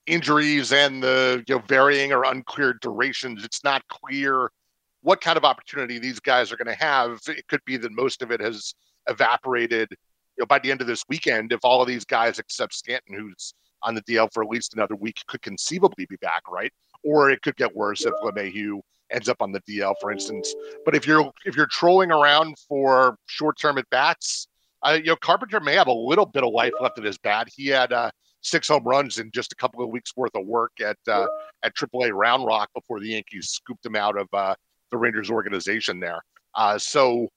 injuries 0.07 0.73
and 0.73 1.03
the 1.03 1.45
you 1.47 1.55
know 1.55 1.63
varying 1.67 2.13
or 2.13 2.25
unclear 2.25 2.75
durations, 2.75 3.45
it's 3.45 3.65
not 3.65 3.87
clear 3.89 4.51
what 5.03 5.21
kind 5.21 5.37
of 5.37 5.45
opportunity 5.45 5.99
these 5.99 6.21
guys 6.21 6.51
are 6.51 6.57
going 6.57 6.67
to 6.67 6.85
have. 6.85 7.21
It 7.29 7.47
could 7.49 7.65
be 7.65 7.77
that 7.77 7.93
most 7.93 8.23
of 8.23 8.31
it 8.31 8.41
has 8.41 8.75
evaporated. 9.09 9.89
You 10.37 10.43
know, 10.43 10.47
by 10.47 10.59
the 10.59 10.71
end 10.71 10.81
of 10.81 10.87
this 10.87 11.05
weekend, 11.09 11.53
if 11.53 11.61
all 11.63 11.81
of 11.81 11.89
these 11.89 12.05
guys 12.05 12.39
except 12.39 12.75
Stanton, 12.75 13.17
who's 13.17 13.55
on 13.83 13.95
the 13.95 14.03
DL 14.03 14.29
for 14.33 14.43
at 14.43 14.49
least 14.49 14.75
another 14.75 14.97
week, 14.97 15.23
could 15.27 15.43
conceivably 15.43 16.07
be 16.07 16.17
back, 16.17 16.43
right? 16.51 16.73
Or 17.05 17.31
it 17.31 17.43
could 17.43 17.57
get 17.57 17.75
worse 17.75 18.05
if 18.05 18.13
LeMahieu 18.23 18.81
ends 19.11 19.29
up 19.29 19.41
on 19.41 19.53
the 19.53 19.61
DL, 19.63 19.95
for 20.01 20.11
instance. 20.11 20.55
But 20.85 20.95
if 20.95 21.07
you're 21.07 21.31
if 21.45 21.57
you're 21.57 21.67
trolling 21.67 22.11
around 22.11 22.57
for 22.69 23.17
short 23.27 23.59
term 23.59 23.79
at 23.79 23.89
bats, 23.91 24.49
uh, 24.83 24.99
you 24.99 25.07
know 25.07 25.17
Carpenter 25.17 25.61
may 25.61 25.75
have 25.75 25.87
a 25.87 25.93
little 25.93 26.27
bit 26.27 26.43
of 26.43 26.53
life 26.53 26.73
left 26.81 26.99
in 26.99 27.05
his 27.05 27.19
bat. 27.19 27.49
He 27.55 27.69
had 27.69 27.93
uh, 27.93 28.11
six 28.47 28.69
home 28.69 28.85
runs 28.85 29.19
in 29.19 29.31
just 29.33 29.53
a 29.53 29.57
couple 29.57 29.83
of 29.83 29.91
weeks 29.91 30.17
worth 30.17 30.35
of 30.35 30.47
work 30.47 30.73
at 30.81 30.97
uh, 31.09 31.27
at 31.63 31.75
AAA 31.75 32.13
Round 32.13 32.47
Rock 32.47 32.71
before 32.75 33.01
the 33.01 33.09
Yankees 33.09 33.49
scooped 33.51 33.85
him 33.85 33.97
out 33.97 34.19
of 34.19 34.29
uh, 34.33 34.55
the 34.91 34.97
Rangers 34.97 35.31
organization 35.31 36.01
there. 36.01 36.23
Uh, 36.55 36.79
so 36.79 37.29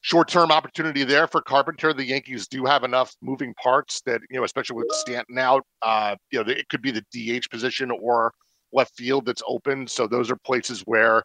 short 0.00 0.28
term 0.28 0.50
opportunity 0.50 1.04
there 1.04 1.26
for 1.26 1.40
Carpenter. 1.40 1.92
The 1.92 2.04
Yankees 2.04 2.48
do 2.48 2.64
have 2.64 2.84
enough 2.84 3.14
moving 3.22 3.54
parts 3.54 4.02
that 4.06 4.20
you 4.30 4.38
know, 4.38 4.44
especially 4.44 4.76
with 4.76 4.90
Stanton 4.92 5.38
out, 5.38 5.64
uh, 5.80 6.16
you 6.30 6.42
know, 6.42 6.50
it 6.50 6.68
could 6.68 6.82
be 6.82 6.90
the 6.90 7.04
DH 7.12 7.48
position 7.50 7.90
or 7.90 8.32
left 8.72 8.96
field 8.96 9.26
that's 9.26 9.42
open. 9.46 9.86
So 9.86 10.06
those 10.06 10.30
are 10.30 10.36
places 10.36 10.80
where 10.82 11.22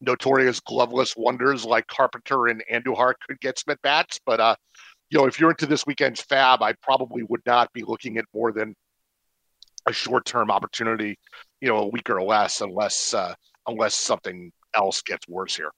notorious 0.00 0.60
gloveless 0.60 1.14
wonders 1.16 1.64
like 1.64 1.86
Carpenter 1.86 2.46
and 2.46 2.62
Andujar 2.72 3.14
could 3.26 3.38
get 3.40 3.58
some 3.58 3.72
at 3.72 3.82
bats. 3.82 4.18
But 4.24 4.40
uh, 4.40 4.56
you 5.10 5.18
know, 5.18 5.26
if 5.26 5.38
you're 5.38 5.50
into 5.50 5.66
this 5.66 5.86
weekend's 5.86 6.20
fab, 6.20 6.62
I 6.62 6.72
probably 6.82 7.24
would 7.24 7.42
not 7.44 7.72
be 7.72 7.82
looking 7.82 8.16
at 8.16 8.24
more 8.32 8.52
than 8.52 8.74
a 9.86 9.92
short 9.92 10.24
term 10.24 10.50
opportunity, 10.50 11.18
you 11.60 11.68
know, 11.68 11.78
a 11.78 11.86
week 11.88 12.08
or 12.08 12.22
less, 12.22 12.60
unless 12.60 13.12
uh, 13.12 13.34
unless 13.66 13.94
something 13.94 14.52
else 14.74 15.02
gets 15.02 15.26
worse 15.28 15.56
here. 15.56 15.70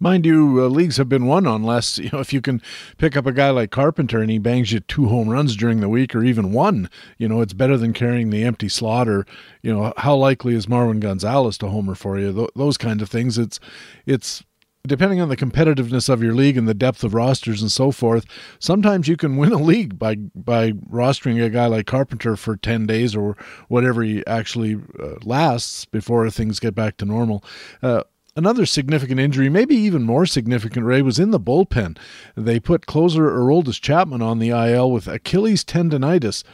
Mind 0.00 0.24
you, 0.24 0.62
uh, 0.62 0.68
leagues 0.68 0.96
have 0.96 1.08
been 1.08 1.26
won 1.26 1.44
unless 1.44 1.98
you 1.98 2.08
know 2.12 2.20
if 2.20 2.32
you 2.32 2.40
can 2.40 2.62
pick 2.98 3.16
up 3.16 3.26
a 3.26 3.32
guy 3.32 3.50
like 3.50 3.70
Carpenter 3.70 4.20
and 4.20 4.30
he 4.30 4.38
bangs 4.38 4.72
you 4.72 4.80
two 4.80 5.08
home 5.08 5.28
runs 5.28 5.56
during 5.56 5.80
the 5.80 5.88
week 5.88 6.14
or 6.14 6.22
even 6.24 6.52
one. 6.52 6.88
You 7.18 7.28
know, 7.28 7.40
it's 7.40 7.52
better 7.52 7.76
than 7.76 7.92
carrying 7.92 8.30
the 8.30 8.44
empty 8.44 8.68
slot. 8.68 9.08
Or 9.08 9.26
you 9.60 9.74
know, 9.74 9.92
how 9.98 10.14
likely 10.14 10.54
is 10.54 10.66
Marwin 10.66 11.00
Gonzalez 11.00 11.58
to 11.58 11.68
homer 11.68 11.94
for 11.94 12.18
you? 12.18 12.32
Th- 12.32 12.50
those 12.54 12.78
kinds 12.78 13.02
of 13.02 13.10
things. 13.10 13.38
It's 13.38 13.58
it's 14.06 14.44
depending 14.88 15.20
on 15.20 15.28
the 15.28 15.36
competitiveness 15.36 16.08
of 16.08 16.22
your 16.22 16.34
league 16.34 16.56
and 16.56 16.66
the 16.66 16.74
depth 16.74 17.04
of 17.04 17.14
rosters 17.14 17.62
and 17.62 17.70
so 17.70 17.90
forth, 17.90 18.24
sometimes 18.58 19.08
you 19.08 19.16
can 19.16 19.36
win 19.36 19.52
a 19.52 19.58
league 19.58 19.98
by 19.98 20.16
by 20.16 20.72
rostering 20.72 21.44
a 21.44 21.50
guy 21.50 21.66
like 21.66 21.86
Carpenter 21.86 22.36
for 22.36 22.56
10 22.56 22.86
days 22.86 23.14
or 23.14 23.36
whatever 23.68 24.02
he 24.02 24.26
actually 24.26 24.76
uh, 25.00 25.14
lasts 25.22 25.84
before 25.84 26.28
things 26.30 26.60
get 26.60 26.74
back 26.74 26.96
to 26.96 27.04
normal. 27.04 27.44
Uh, 27.82 28.02
Another 28.38 28.66
significant 28.66 29.18
injury, 29.18 29.48
maybe 29.48 29.74
even 29.74 30.04
more 30.04 30.24
significant, 30.24 30.86
Ray, 30.86 31.02
was 31.02 31.18
in 31.18 31.32
the 31.32 31.40
bullpen. 31.40 31.98
They 32.36 32.60
put 32.60 32.86
closer 32.86 33.28
Aroldis 33.28 33.80
Chapman 33.80 34.22
on 34.22 34.38
the 34.38 34.50
IL 34.50 34.92
with 34.92 35.08
Achilles 35.08 35.64
tendonitis, 35.64 36.44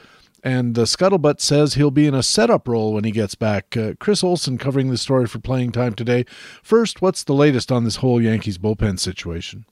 and 0.44 0.74
the 0.74 0.82
scuttlebutt 0.82 1.40
says 1.40 1.74
he'll 1.74 1.90
be 1.90 2.06
in 2.06 2.14
a 2.14 2.22
setup 2.22 2.68
role 2.68 2.92
when 2.92 3.02
he 3.02 3.10
gets 3.10 3.34
back. 3.34 3.76
Uh, 3.76 3.94
Chris 3.98 4.22
Olson 4.22 4.58
covering 4.58 4.90
the 4.90 4.98
story 4.98 5.26
for 5.26 5.38
Playing 5.38 5.72
Time 5.72 5.94
today. 5.94 6.26
First, 6.62 7.00
what's 7.00 7.24
the 7.24 7.32
latest 7.32 7.72
on 7.72 7.84
this 7.84 7.96
whole 7.96 8.20
Yankees 8.20 8.58
bullpen 8.58 9.00
situation? 9.00 9.64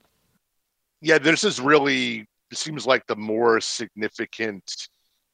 Yeah, 0.99 1.19
this 1.19 1.43
is 1.43 1.61
really 1.61 2.27
seems 2.51 2.85
like 2.85 3.05
the 3.07 3.15
more 3.15 3.61
significant 3.61 4.87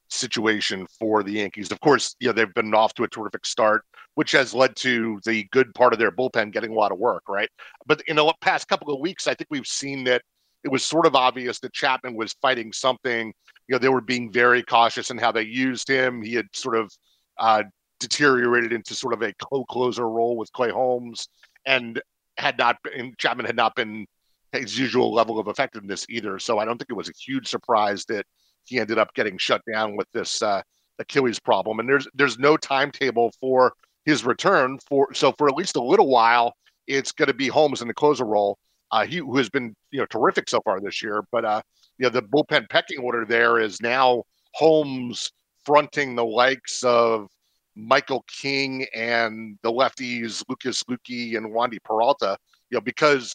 situation 0.10 0.86
for 1.00 1.24
the 1.24 1.34
Yankees. 1.34 1.72
Of 1.72 1.80
course, 1.80 2.16
know, 2.22 2.32
they've 2.32 2.54
been 2.54 2.74
off 2.74 2.94
to 2.96 3.04
a 3.04 3.08
terrific 3.08 3.46
start, 3.46 3.84
which 4.16 4.32
has 4.34 4.54
led 4.54 4.76
to 4.78 5.20
the 5.26 5.48
good 5.52 5.74
part 5.74 5.94
of 5.94 6.00
their 6.00 6.12
bullpen 6.12 6.52
getting 6.52 6.72
a 6.72 6.76
lot 6.76 6.92
of 6.92 6.98
work, 6.98 7.24
right? 7.30 7.50
But 7.86 8.02
in 8.08 8.18
the 8.18 8.34
past 8.42 8.68
couple 8.68 8.94
of 8.94 9.00
weeks, 9.00 9.28
I 9.28 9.36
think 9.36 9.48
we've 9.50 9.68
seen 9.68 10.04
that 10.06 10.22
it 10.64 10.72
was 10.72 10.84
sort 10.84 11.06
of 11.06 11.16
obvious 11.16 11.60
that 11.60 11.74
Chapman 11.74 12.16
was 12.16 12.34
fighting 12.42 12.74
something. 12.74 13.34
You 13.70 13.76
know, 13.76 13.80
they 13.80 13.90
were 13.90 14.02
being 14.02 14.32
very 14.32 14.64
cautious 14.64 15.12
in 15.12 15.20
how 15.20 15.32
they 15.32 15.44
used 15.44 15.88
him. 15.88 16.24
He 16.24 16.34
had 16.34 16.48
sort 16.54 16.76
of 16.76 16.92
uh, 17.38 17.64
deteriorated 18.00 18.74
into 18.74 18.96
sort 18.96 19.14
of 19.14 19.22
a 19.22 19.32
co-closer 19.34 20.10
role 20.10 20.38
with 20.38 20.52
Clay 20.54 20.72
Holmes, 20.72 21.30
and 21.68 22.02
had 22.38 22.58
not 22.58 22.78
been 22.84 23.14
Chapman 23.20 23.46
had 23.46 23.56
not 23.56 23.76
been 23.76 24.08
his 24.54 24.80
usual 24.80 25.14
level 25.14 25.38
of 25.38 25.48
effectiveness 25.48 26.04
either. 26.10 26.40
So 26.40 26.58
I 26.58 26.66
don't 26.66 26.80
think 26.80 26.90
it 26.90 26.96
was 26.96 27.10
a 27.10 27.14
huge 27.14 27.48
surprise 27.48 28.06
that 28.06 28.26
he 28.66 28.80
ended 28.80 28.98
up 28.98 29.14
getting 29.14 29.38
shut 29.38 29.62
down 29.72 29.96
with 29.96 30.08
this 30.14 30.42
uh, 30.42 30.64
Achilles 30.98 31.40
problem. 31.40 31.80
And 31.80 31.88
there's 31.88 32.08
there's 32.16 32.40
no 32.40 32.58
timetable 32.58 33.32
for 33.40 33.74
his 34.06 34.26
return 34.26 34.80
for 34.88 35.14
so 35.14 35.32
for 35.38 35.48
at 35.48 35.56
least 35.56 35.76
a 35.76 35.84
little 35.84 36.08
while, 36.08 36.54
it's 36.88 37.12
going 37.12 37.28
to 37.28 37.36
be 37.36 37.48
Holmes 37.50 37.84
in 37.84 37.88
the 37.88 37.94
closer 37.94 38.26
role. 38.26 38.58
Uh, 38.92 39.06
he 39.06 39.18
who 39.18 39.38
has 39.38 39.50
been 39.50 39.76
you 39.92 40.00
know 40.00 40.08
terrific 40.08 40.50
so 40.50 40.60
far 40.62 40.82
this 40.82 41.04
year, 41.04 41.24
but 41.32 41.46
uh, 41.46 41.62
you 42.00 42.06
know 42.06 42.10
the 42.10 42.22
bullpen 42.22 42.70
pecking 42.70 43.00
order 43.00 43.26
there 43.26 43.60
is 43.60 43.80
now 43.82 44.24
Holmes 44.56 45.32
fronting 45.66 46.16
the 46.16 46.26
likes 46.26 46.84
of 46.84 47.28
Michael 47.76 48.26
King 48.28 48.86
and 48.95 49.58
the 49.62 49.72
lefties 49.72 50.43
Lucas 50.50 50.84
Luetge 50.84 51.38
and 51.38 51.47
Wandy 51.47 51.78
Peralta. 51.84 52.38
You 52.72 52.78
know 52.78 52.82
because 52.82 53.34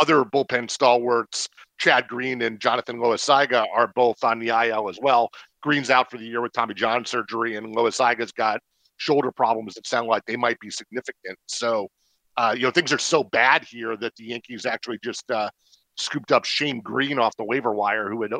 other 0.00 0.24
bullpen 0.24 0.68
stalwarts, 0.68 1.48
Chad 1.78 2.08
Green 2.08 2.42
and 2.42 2.60
Jonathan 2.60 2.98
Loaisiga, 2.98 3.64
are 3.72 3.92
both 3.94 4.22
on 4.24 4.40
the 4.40 4.48
IL 4.48 4.88
as 4.88 4.98
well. 5.00 5.30
Green's 5.62 5.88
out 5.88 6.10
for 6.10 6.18
the 6.18 6.24
year 6.24 6.40
with 6.40 6.52
Tommy 6.52 6.74
John 6.74 7.04
surgery, 7.04 7.56
and 7.56 7.74
Loaisiga's 7.74 8.32
got 8.32 8.60
shoulder 8.96 9.30
problems 9.30 9.74
that 9.74 9.86
sound 9.86 10.08
like 10.08 10.24
they 10.26 10.36
might 10.36 10.58
be 10.60 10.70
significant. 10.70 11.38
So, 11.46 11.88
uh, 12.36 12.54
you 12.56 12.62
know, 12.62 12.70
things 12.70 12.92
are 12.92 12.98
so 12.98 13.22
bad 13.22 13.64
here 13.64 13.96
that 13.96 14.14
the 14.16 14.24
Yankees 14.24 14.66
actually 14.66 14.98
just 15.02 15.30
uh, 15.30 15.48
scooped 15.96 16.32
up 16.32 16.44
Shane 16.44 16.80
Greene 16.80 17.18
off 17.18 17.36
the 17.36 17.44
waiver 17.44 17.72
wire, 17.72 18.08
who 18.10 18.22
had 18.22 18.32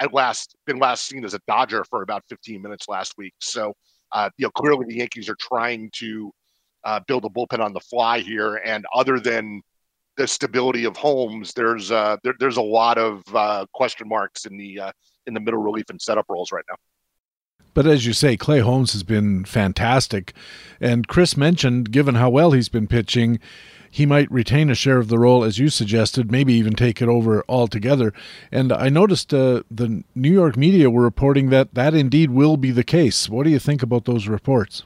at 0.00 0.12
last 0.12 0.54
been 0.66 0.78
last 0.78 1.06
seen 1.06 1.24
as 1.24 1.34
a 1.34 1.40
Dodger 1.46 1.84
for 1.84 2.02
about 2.02 2.22
15 2.28 2.62
minutes 2.62 2.88
last 2.88 3.14
week. 3.18 3.34
So, 3.40 3.74
uh, 4.12 4.30
you 4.38 4.46
know, 4.46 4.50
clearly 4.50 4.86
the 4.88 4.96
Yankees 4.96 5.28
are 5.28 5.36
trying 5.40 5.90
to 5.94 6.32
uh, 6.84 7.00
build 7.06 7.24
a 7.24 7.28
bullpen 7.28 7.60
on 7.60 7.72
the 7.72 7.80
fly 7.80 8.20
here, 8.20 8.56
and 8.56 8.84
other 8.94 9.18
than 9.18 9.60
the 10.16 10.26
stability 10.26 10.84
of 10.84 10.96
Holmes, 10.96 11.52
there's 11.52 11.90
uh, 11.90 12.16
there, 12.22 12.34
there's 12.38 12.56
a 12.56 12.62
lot 12.62 12.98
of 12.98 13.22
uh, 13.34 13.66
question 13.74 14.08
marks 14.08 14.46
in 14.46 14.56
the 14.56 14.80
uh, 14.80 14.92
in 15.26 15.34
the 15.34 15.40
middle 15.40 15.60
relief 15.60 15.90
and 15.90 16.00
setup 16.00 16.26
roles 16.28 16.52
right 16.52 16.64
now. 16.68 16.76
But 17.74 17.86
as 17.86 18.06
you 18.06 18.14
say, 18.14 18.38
Clay 18.38 18.60
Holmes 18.60 18.92
has 18.92 19.02
been 19.02 19.44
fantastic, 19.44 20.32
and 20.80 21.06
Chris 21.06 21.36
mentioned, 21.36 21.90
given 21.90 22.14
how 22.14 22.30
well 22.30 22.52
he's 22.52 22.70
been 22.70 22.86
pitching, 22.86 23.38
he 23.96 24.04
might 24.04 24.30
retain 24.30 24.68
a 24.68 24.74
share 24.74 24.98
of 24.98 25.08
the 25.08 25.18
role, 25.18 25.42
as 25.42 25.58
you 25.58 25.70
suggested, 25.70 26.30
maybe 26.30 26.52
even 26.52 26.74
take 26.74 27.00
it 27.00 27.08
over 27.08 27.42
altogether. 27.48 28.12
And 28.52 28.70
I 28.70 28.90
noticed 28.90 29.32
uh, 29.32 29.62
the 29.70 30.04
New 30.14 30.30
York 30.30 30.54
media 30.54 30.90
were 30.90 31.02
reporting 31.02 31.48
that 31.48 31.72
that 31.72 31.94
indeed 31.94 32.30
will 32.30 32.58
be 32.58 32.70
the 32.70 32.84
case. 32.84 33.30
What 33.30 33.44
do 33.44 33.50
you 33.50 33.58
think 33.58 33.82
about 33.82 34.04
those 34.04 34.28
reports? 34.28 34.82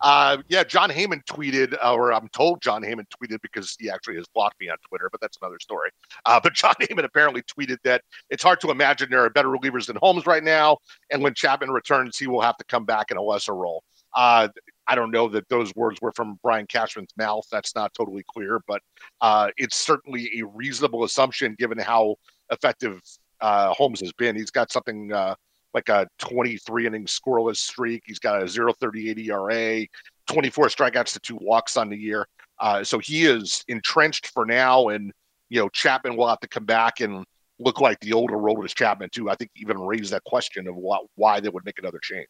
Uh, 0.00 0.38
yeah, 0.48 0.64
Jon 0.64 0.90
Heyman 0.90 1.24
tweeted, 1.26 1.76
uh, 1.80 1.94
or 1.94 2.12
I'm 2.12 2.26
told 2.30 2.60
Jon 2.60 2.82
Heyman 2.82 3.04
tweeted 3.22 3.40
because 3.40 3.76
he 3.78 3.88
actually 3.88 4.16
has 4.16 4.26
blocked 4.34 4.60
me 4.60 4.68
on 4.68 4.78
Twitter, 4.88 5.08
but 5.08 5.20
that's 5.20 5.38
another 5.40 5.60
story. 5.60 5.90
Uh, 6.26 6.40
but 6.42 6.54
Jon 6.54 6.74
Heyman 6.80 7.04
apparently 7.04 7.42
tweeted 7.42 7.76
that 7.84 8.02
it's 8.30 8.42
hard 8.42 8.60
to 8.62 8.72
imagine 8.72 9.10
there 9.10 9.24
are 9.24 9.30
better 9.30 9.50
relievers 9.50 9.86
than 9.86 9.94
Holmes 9.94 10.26
right 10.26 10.42
now, 10.42 10.78
and 11.12 11.22
when 11.22 11.34
Chapman 11.34 11.70
returns, 11.70 12.18
he 12.18 12.26
will 12.26 12.40
have 12.40 12.56
to 12.56 12.64
come 12.64 12.84
back 12.84 13.12
in 13.12 13.16
a 13.16 13.22
lesser 13.22 13.54
role. 13.54 13.84
Uh, 14.12 14.48
I 14.86 14.94
don't 14.94 15.10
know 15.10 15.28
that 15.28 15.48
those 15.48 15.72
words 15.74 16.00
were 16.00 16.12
from 16.12 16.38
Brian 16.42 16.66
Cashman's 16.66 17.12
mouth. 17.16 17.46
That's 17.50 17.74
not 17.74 17.94
totally 17.94 18.24
clear, 18.28 18.60
but 18.66 18.82
uh, 19.20 19.50
it's 19.56 19.76
certainly 19.76 20.30
a 20.40 20.46
reasonable 20.46 21.04
assumption 21.04 21.54
given 21.58 21.78
how 21.78 22.16
effective 22.50 23.00
uh, 23.40 23.72
Holmes 23.72 24.00
has 24.00 24.12
been. 24.12 24.36
He's 24.36 24.50
got 24.50 24.72
something 24.72 25.12
uh, 25.12 25.34
like 25.74 25.88
a 25.88 26.06
23 26.18 26.86
inning 26.86 27.06
scoreless 27.06 27.56
streak. 27.56 28.02
He's 28.06 28.18
got 28.18 28.42
a 28.42 28.44
0.38 28.44 29.26
ERA, 29.28 29.86
24 30.26 30.66
strikeouts 30.66 31.12
to 31.14 31.20
two 31.20 31.38
walks 31.40 31.76
on 31.76 31.88
the 31.88 31.96
year. 31.96 32.26
Uh, 32.58 32.84
so 32.84 32.98
he 32.98 33.24
is 33.24 33.64
entrenched 33.68 34.28
for 34.28 34.46
now, 34.46 34.88
and 34.88 35.12
you 35.48 35.60
know 35.60 35.68
Chapman 35.70 36.16
will 36.16 36.28
have 36.28 36.40
to 36.40 36.48
come 36.48 36.64
back 36.64 37.00
and 37.00 37.24
look 37.58 37.80
like 37.80 37.98
the 38.00 38.12
older 38.12 38.34
Aroldis 38.34 38.74
Chapman 38.74 39.10
too. 39.10 39.30
I 39.30 39.34
think 39.34 39.50
even 39.56 39.78
raise 39.78 40.10
that 40.10 40.24
question 40.24 40.68
of 40.68 40.76
why 40.76 41.40
they 41.40 41.48
would 41.48 41.64
make 41.64 41.78
another 41.78 42.00
change. 42.00 42.28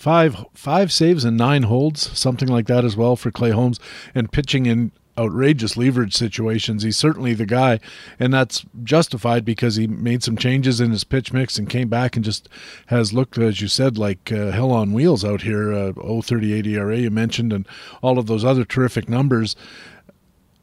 Five 0.00 0.46
five 0.54 0.90
saves 0.90 1.26
and 1.26 1.36
nine 1.36 1.64
holds, 1.64 2.18
something 2.18 2.48
like 2.48 2.66
that 2.68 2.86
as 2.86 2.96
well 2.96 3.16
for 3.16 3.30
Clay 3.30 3.50
Holmes, 3.50 3.78
and 4.14 4.32
pitching 4.32 4.64
in 4.64 4.92
outrageous 5.18 5.76
leverage 5.76 6.14
situations. 6.14 6.82
He's 6.82 6.96
certainly 6.96 7.34
the 7.34 7.44
guy, 7.44 7.80
and 8.18 8.32
that's 8.32 8.64
justified 8.82 9.44
because 9.44 9.76
he 9.76 9.86
made 9.86 10.22
some 10.22 10.38
changes 10.38 10.80
in 10.80 10.90
his 10.90 11.04
pitch 11.04 11.34
mix 11.34 11.58
and 11.58 11.68
came 11.68 11.90
back 11.90 12.16
and 12.16 12.24
just 12.24 12.48
has 12.86 13.12
looked, 13.12 13.36
as 13.36 13.60
you 13.60 13.68
said, 13.68 13.98
like 13.98 14.32
uh, 14.32 14.52
hell 14.52 14.70
on 14.70 14.94
wheels 14.94 15.22
out 15.22 15.42
here. 15.42 15.70
Uh, 15.70 15.92
038 16.22 16.66
ERA 16.66 16.96
you 16.96 17.10
mentioned, 17.10 17.52
and 17.52 17.68
all 18.00 18.18
of 18.18 18.24
those 18.24 18.42
other 18.42 18.64
terrific 18.64 19.06
numbers. 19.06 19.54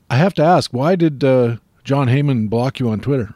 I 0.09 0.15
have 0.15 0.33
to 0.33 0.43
ask, 0.43 0.73
why 0.73 0.95
did 0.95 1.23
uh, 1.23 1.57
Jon 1.83 2.07
Heyman 2.07 2.49
block 2.49 2.79
you 2.79 2.89
on 2.89 3.01
Twitter? 3.01 3.35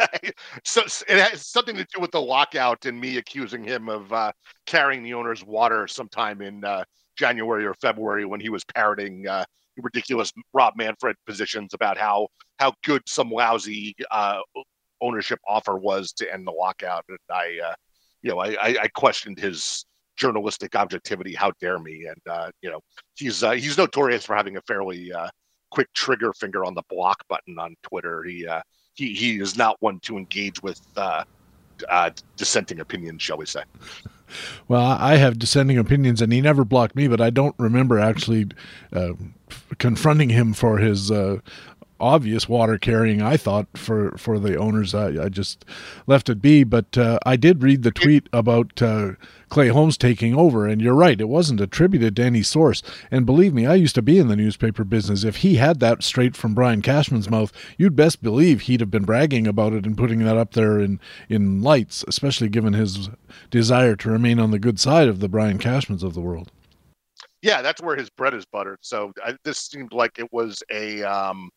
so 0.64 0.82
it 1.08 1.18
has 1.18 1.46
something 1.46 1.76
to 1.76 1.86
do 1.94 2.00
with 2.00 2.10
the 2.10 2.20
lockout 2.20 2.84
and 2.86 3.00
me 3.00 3.16
accusing 3.18 3.64
him 3.64 3.88
of 3.88 4.12
uh, 4.12 4.32
carrying 4.66 5.02
the 5.02 5.14
owner's 5.14 5.44
water 5.44 5.86
sometime 5.86 6.42
in 6.42 6.64
uh, 6.64 6.84
January 7.16 7.64
or 7.64 7.74
February 7.74 8.24
when 8.24 8.40
he 8.40 8.48
was 8.48 8.64
parroting 8.74 9.26
uh, 9.26 9.44
ridiculous 9.76 10.32
Rob 10.52 10.74
Manfred 10.76 11.16
positions 11.26 11.74
about 11.74 11.98
how 11.98 12.28
how 12.58 12.72
good 12.84 13.02
some 13.06 13.30
lousy 13.30 13.94
uh, 14.10 14.38
ownership 15.00 15.38
offer 15.46 15.76
was 15.76 16.12
to 16.12 16.32
end 16.32 16.46
the 16.46 16.52
lockout. 16.52 17.04
And 17.08 17.18
I, 17.30 17.58
uh, 17.62 17.74
you 18.22 18.30
know, 18.30 18.38
I, 18.40 18.56
I, 18.82 18.88
questioned 18.94 19.38
his 19.38 19.84
journalistic 20.16 20.74
objectivity. 20.74 21.34
How 21.34 21.52
dare 21.60 21.78
me? 21.78 22.06
And 22.06 22.20
uh, 22.28 22.50
you 22.62 22.70
know, 22.70 22.80
he's 23.14 23.40
he's 23.40 23.78
notorious 23.78 24.24
for 24.24 24.34
having 24.34 24.56
a 24.56 24.62
fairly 24.62 25.12
quick 25.70 25.88
trigger 25.94 26.32
finger 26.32 26.64
on 26.64 26.74
the 26.74 26.82
block 26.88 27.22
button 27.28 27.58
on 27.58 27.74
Twitter. 27.82 28.22
He 28.22 28.46
he 28.96 29.14
he 29.14 29.40
is 29.40 29.56
not 29.56 29.76
one 29.80 30.00
to 30.00 30.16
engage 30.16 30.62
with 30.62 30.80
uh, 30.96 31.24
uh, 31.88 32.10
dissenting 32.36 32.80
opinions, 32.80 33.22
shall 33.22 33.36
we 33.36 33.46
say? 33.46 33.62
Well, 34.66 34.82
I 34.82 35.16
have 35.16 35.38
dissenting 35.38 35.78
opinions, 35.78 36.20
and 36.20 36.32
he 36.32 36.40
never 36.40 36.64
blocked 36.64 36.96
me, 36.96 37.06
but 37.06 37.20
I 37.20 37.30
don't 37.30 37.54
remember 37.58 37.98
actually 37.98 38.48
uh, 38.92 39.12
confronting 39.78 40.30
him 40.30 40.52
for 40.52 40.78
his 40.78 41.10
uh, 41.10 41.38
obvious 42.00 42.48
water 42.48 42.78
carrying. 42.78 43.22
I 43.22 43.36
thought 43.36 43.66
for 43.76 44.16
for 44.16 44.38
the 44.38 44.56
owners, 44.56 44.94
I, 44.94 45.24
I 45.24 45.28
just 45.28 45.64
left 46.06 46.28
it 46.28 46.42
be. 46.42 46.64
But 46.64 46.96
uh, 46.98 47.18
I 47.24 47.36
did 47.36 47.62
read 47.62 47.82
the 47.82 47.90
tweet 47.90 48.28
about 48.32 48.80
uh, 48.82 49.12
Clay 49.48 49.68
Holmes 49.68 49.96
taking 49.96 50.34
over, 50.34 50.66
and 50.66 50.80
you're 50.80 50.94
right, 50.94 51.20
it 51.20 51.28
wasn't 51.28 51.60
attributed 51.60 52.16
to 52.16 52.24
any 52.24 52.42
source. 52.42 52.82
And 53.10 53.24
believe 53.24 53.54
me, 53.54 53.66
I 53.66 53.74
used 53.74 53.94
to 53.94 54.02
be 54.02 54.18
in 54.18 54.28
the 54.28 54.36
newspaper 54.36 54.84
business. 54.84 55.24
If 55.24 55.36
he 55.36 55.56
had 55.56 55.80
that 55.80 56.02
straight 56.02 56.36
from 56.36 56.54
Brian 56.54 56.82
Cashman's 56.82 57.30
mouth, 57.30 57.52
you'd 57.78 57.96
best 57.96 58.22
believe 58.22 58.62
he'd 58.62 58.80
have 58.80 58.90
been 58.90 59.04
bragging 59.04 59.46
about 59.46 59.72
it 59.72 59.86
and 59.86 59.96
putting 59.96 60.18
that 60.20 60.36
up 60.36 60.52
there 60.52 60.78
in 60.80 61.00
in 61.28 61.62
lights, 61.62 62.04
especially 62.08 62.48
given 62.48 62.72
his 62.72 63.08
desire 63.50 63.96
to 63.96 64.10
remain 64.10 64.38
on 64.38 64.50
the 64.50 64.58
good 64.58 64.80
side 64.80 65.08
of 65.08 65.20
the 65.20 65.28
Brian 65.28 65.58
Cashmans 65.58 66.02
of 66.02 66.14
the 66.14 66.20
world. 66.20 66.50
Yeah, 67.42 67.62
that's 67.62 67.80
where 67.80 67.96
his 67.96 68.10
bread 68.10 68.34
is 68.34 68.44
buttered. 68.44 68.78
So 68.80 69.12
I, 69.24 69.36
this 69.44 69.58
seemed 69.58 69.92
like 69.92 70.18
it 70.18 70.32
was 70.32 70.62
a 70.70 71.02
um, 71.04 71.50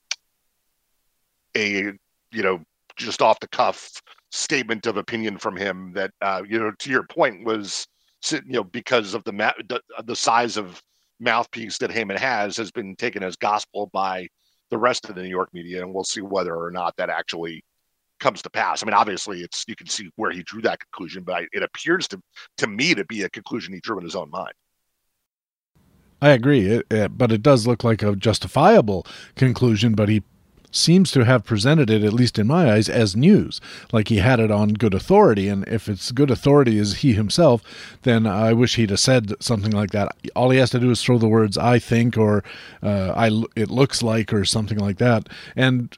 a 1.56 1.92
you 2.32 2.44
know 2.44 2.62
just 2.98 3.22
off 3.22 3.40
the 3.40 3.48
cuff 3.48 4.02
statement 4.32 4.86
of 4.86 4.98
opinion 4.98 5.38
from 5.38 5.56
him 5.56 5.92
that 5.94 6.12
uh, 6.22 6.42
you 6.48 6.60
know 6.60 6.72
to 6.80 6.90
your 6.90 7.04
point 7.04 7.46
was 7.46 7.88
you 8.32 8.42
know 8.46 8.64
because 8.64 9.14
of 9.14 9.24
the 9.24 9.32
ma- 9.32 9.54
the, 9.68 9.82
the 10.04 10.16
size 10.16 10.58
of 10.58 10.82
mouthpiece 11.20 11.78
that 11.80 11.90
Heyman 11.90 12.18
has 12.18 12.58
has 12.58 12.72
been 12.72 12.96
taken 12.96 13.24
as 13.24 13.36
gospel 13.36 13.90
by 13.94 14.28
the 14.70 14.78
rest 14.78 15.10
of 15.10 15.16
the 15.16 15.24
New 15.24 15.30
York 15.30 15.50
media, 15.54 15.82
and 15.82 15.94
we'll 15.94 16.04
see 16.04 16.22
whether 16.22 16.56
or 16.56 16.72
not 16.72 16.96
that 16.98 17.10
actually 17.10 17.64
comes 18.20 18.42
to 18.42 18.50
pass. 18.50 18.84
I 18.84 18.86
mean, 18.86 18.94
obviously, 18.94 19.42
it's 19.42 19.66
you 19.68 19.76
can 19.76 19.88
see 19.88 20.10
where 20.16 20.32
he 20.32 20.44
drew 20.44 20.62
that 20.62 20.80
conclusion, 20.80 21.24
but 21.24 21.36
I, 21.36 21.48
it 21.52 21.64
appears 21.64 22.08
to 22.10 22.22
to 22.58 22.68
me 22.68 22.94
to 22.96 23.06
be 23.06 23.24
a 23.24 23.30
conclusion 23.30 23.74
he 23.74 23.80
drew 23.80 23.98
in 23.98 24.04
his 24.04 24.16
own 24.16 24.30
mind. 24.30 24.54
I 26.22 26.32
agree, 26.32 26.68
it, 26.68 26.86
it, 26.92 27.18
but 27.18 27.32
it 27.32 27.42
does 27.42 27.66
look 27.66 27.84
like 27.84 28.04
a 28.04 28.16
justifiable 28.16 29.08
conclusion. 29.36 29.96
But 29.96 30.10
he 30.10 30.24
seems 30.72 31.12
to 31.12 31.26
have 31.26 31.46
presented 31.46 31.90
it, 31.90 32.04
at 32.04 32.14
least 32.14 32.38
in 32.40 32.48
my 32.48 32.72
eyes, 32.72 32.90
as 32.90 33.16
news. 33.16 33.60
Like 33.92 34.10
he 34.10 34.18
had 34.18 34.40
it 34.40 34.52
on 34.52 34.74
good 34.74 34.94
authority. 34.94 35.48
And 35.48 35.68
if 35.68 35.88
it's 35.88 36.12
good 36.12 36.32
authority 36.32 36.78
is 36.78 36.98
he 36.98 37.14
himself, 37.14 37.64
then 38.04 38.26
I 38.26 38.54
wish 38.54 38.76
he'd 38.76 38.90
have 38.92 39.00
said 39.00 39.34
something 39.40 39.72
like 39.72 39.92
that. 39.92 40.16
All 40.36 40.50
he 40.50 40.60
has 40.60 40.70
to 40.72 40.80
do 40.80 40.92
is 40.92 41.04
throw 41.04 41.18
the 41.18 41.28
words 41.28 41.58
"I 41.58 41.80
think" 41.80 42.18
or 42.18 42.44
uh, 42.84 43.14
"I 43.16 43.44
it 43.56 43.70
looks 43.70 44.04
like" 44.04 44.34
or 44.34 44.46
something 44.46 44.78
like 44.78 44.98
that. 44.98 45.28
And 45.56 45.98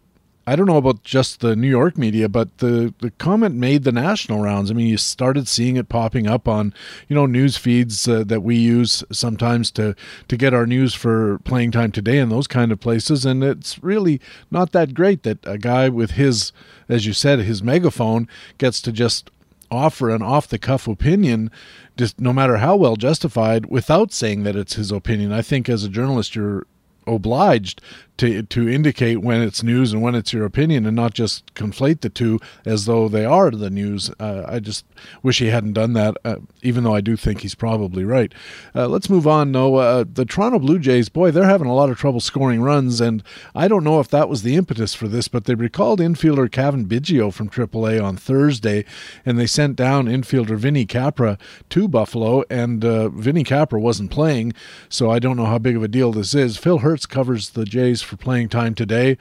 I 0.51 0.57
don't 0.57 0.65
know 0.65 0.75
about 0.75 1.03
just 1.03 1.39
the 1.39 1.55
New 1.55 1.69
York 1.69 1.97
media, 1.97 2.27
but 2.27 2.57
the, 2.57 2.93
the 2.99 3.11
comment 3.11 3.55
made 3.55 3.85
the 3.85 3.93
national 3.93 4.41
rounds. 4.41 4.69
I 4.69 4.73
mean, 4.73 4.87
you 4.87 4.97
started 4.97 5.47
seeing 5.47 5.77
it 5.77 5.87
popping 5.87 6.27
up 6.27 6.45
on, 6.45 6.73
you 7.07 7.15
know, 7.15 7.25
news 7.25 7.55
feeds 7.55 8.05
uh, 8.05 8.25
that 8.25 8.41
we 8.41 8.57
use 8.57 9.01
sometimes 9.13 9.71
to, 9.71 9.95
to 10.27 10.35
get 10.35 10.53
our 10.53 10.67
news 10.67 10.93
for 10.93 11.39
playing 11.45 11.71
time 11.71 11.93
today 11.93 12.17
and 12.17 12.29
those 12.29 12.47
kind 12.47 12.73
of 12.73 12.81
places. 12.81 13.25
And 13.25 13.45
it's 13.45 13.81
really 13.81 14.19
not 14.51 14.73
that 14.73 14.93
great 14.93 15.23
that 15.23 15.37
a 15.45 15.57
guy 15.57 15.87
with 15.87 16.11
his, 16.11 16.51
as 16.89 17.05
you 17.05 17.13
said, 17.13 17.39
his 17.39 17.63
megaphone 17.63 18.27
gets 18.57 18.81
to 18.81 18.91
just 18.91 19.31
offer 19.71 20.09
an 20.09 20.21
off 20.21 20.49
the 20.49 20.59
cuff 20.59 20.85
opinion, 20.85 21.49
just 21.95 22.19
no 22.19 22.33
matter 22.33 22.57
how 22.57 22.75
well 22.75 22.97
justified, 22.97 23.67
without 23.67 24.11
saying 24.11 24.43
that 24.43 24.57
it's 24.57 24.73
his 24.73 24.91
opinion. 24.91 25.31
I 25.31 25.43
think 25.43 25.69
as 25.69 25.85
a 25.85 25.89
journalist, 25.89 26.35
you're 26.35 26.67
obliged 27.07 27.81
to 28.21 28.43
to 28.43 28.69
indicate 28.69 29.17
when 29.17 29.41
it's 29.41 29.63
news 29.63 29.91
and 29.93 30.01
when 30.01 30.13
it's 30.13 30.31
your 30.31 30.45
opinion, 30.45 30.85
and 30.85 30.95
not 30.95 31.13
just 31.13 31.51
conflate 31.55 32.01
the 32.01 32.09
two 32.09 32.39
as 32.65 32.85
though 32.85 33.09
they 33.09 33.25
are 33.25 33.49
the 33.49 33.71
news. 33.71 34.11
Uh, 34.19 34.43
I 34.47 34.59
just 34.59 34.85
wish 35.23 35.39
he 35.39 35.47
hadn't 35.47 35.73
done 35.73 35.93
that, 35.93 36.15
uh, 36.23 36.35
even 36.61 36.83
though 36.83 36.93
I 36.93 37.01
do 37.01 37.15
think 37.15 37.41
he's 37.41 37.55
probably 37.55 38.03
right. 38.03 38.31
Uh, 38.75 38.87
let's 38.87 39.09
move 39.09 39.25
on. 39.25 39.51
No, 39.51 39.75
uh, 39.75 40.05
the 40.07 40.25
Toronto 40.25 40.59
Blue 40.59 40.77
Jays, 40.77 41.09
boy, 41.09 41.31
they're 41.31 41.45
having 41.45 41.67
a 41.67 41.73
lot 41.73 41.89
of 41.89 41.97
trouble 41.97 42.19
scoring 42.19 42.61
runs, 42.61 43.01
and 43.01 43.23
I 43.55 43.67
don't 43.67 43.83
know 43.83 43.99
if 43.99 44.09
that 44.09 44.29
was 44.29 44.43
the 44.43 44.55
impetus 44.55 44.93
for 44.93 45.07
this, 45.07 45.27
but 45.27 45.45
they 45.45 45.55
recalled 45.55 45.99
infielder 45.99 46.51
Cavan 46.51 46.85
Biggio 46.85 47.33
from 47.33 47.49
AAA 47.49 48.03
on 48.03 48.17
Thursday, 48.17 48.85
and 49.25 49.39
they 49.39 49.47
sent 49.47 49.75
down 49.75 50.05
infielder 50.05 50.57
Vinny 50.57 50.85
Capra 50.85 51.39
to 51.69 51.87
Buffalo, 51.87 52.43
and 52.51 52.85
uh, 52.85 53.09
Vinny 53.09 53.43
Capra 53.43 53.79
wasn't 53.79 54.11
playing, 54.11 54.53
so 54.89 55.09
I 55.09 55.17
don't 55.17 55.37
know 55.37 55.47
how 55.47 55.57
big 55.57 55.75
of 55.75 55.81
a 55.81 55.87
deal 55.87 56.11
this 56.11 56.35
is. 56.35 56.57
Phil 56.57 56.79
Hertz 57.01 57.07
covers 57.07 57.49
the 57.51 57.65
Jays 57.65 58.03
for 58.03 58.15
playing 58.15 58.49
time 58.49 58.75
today. 58.75 59.17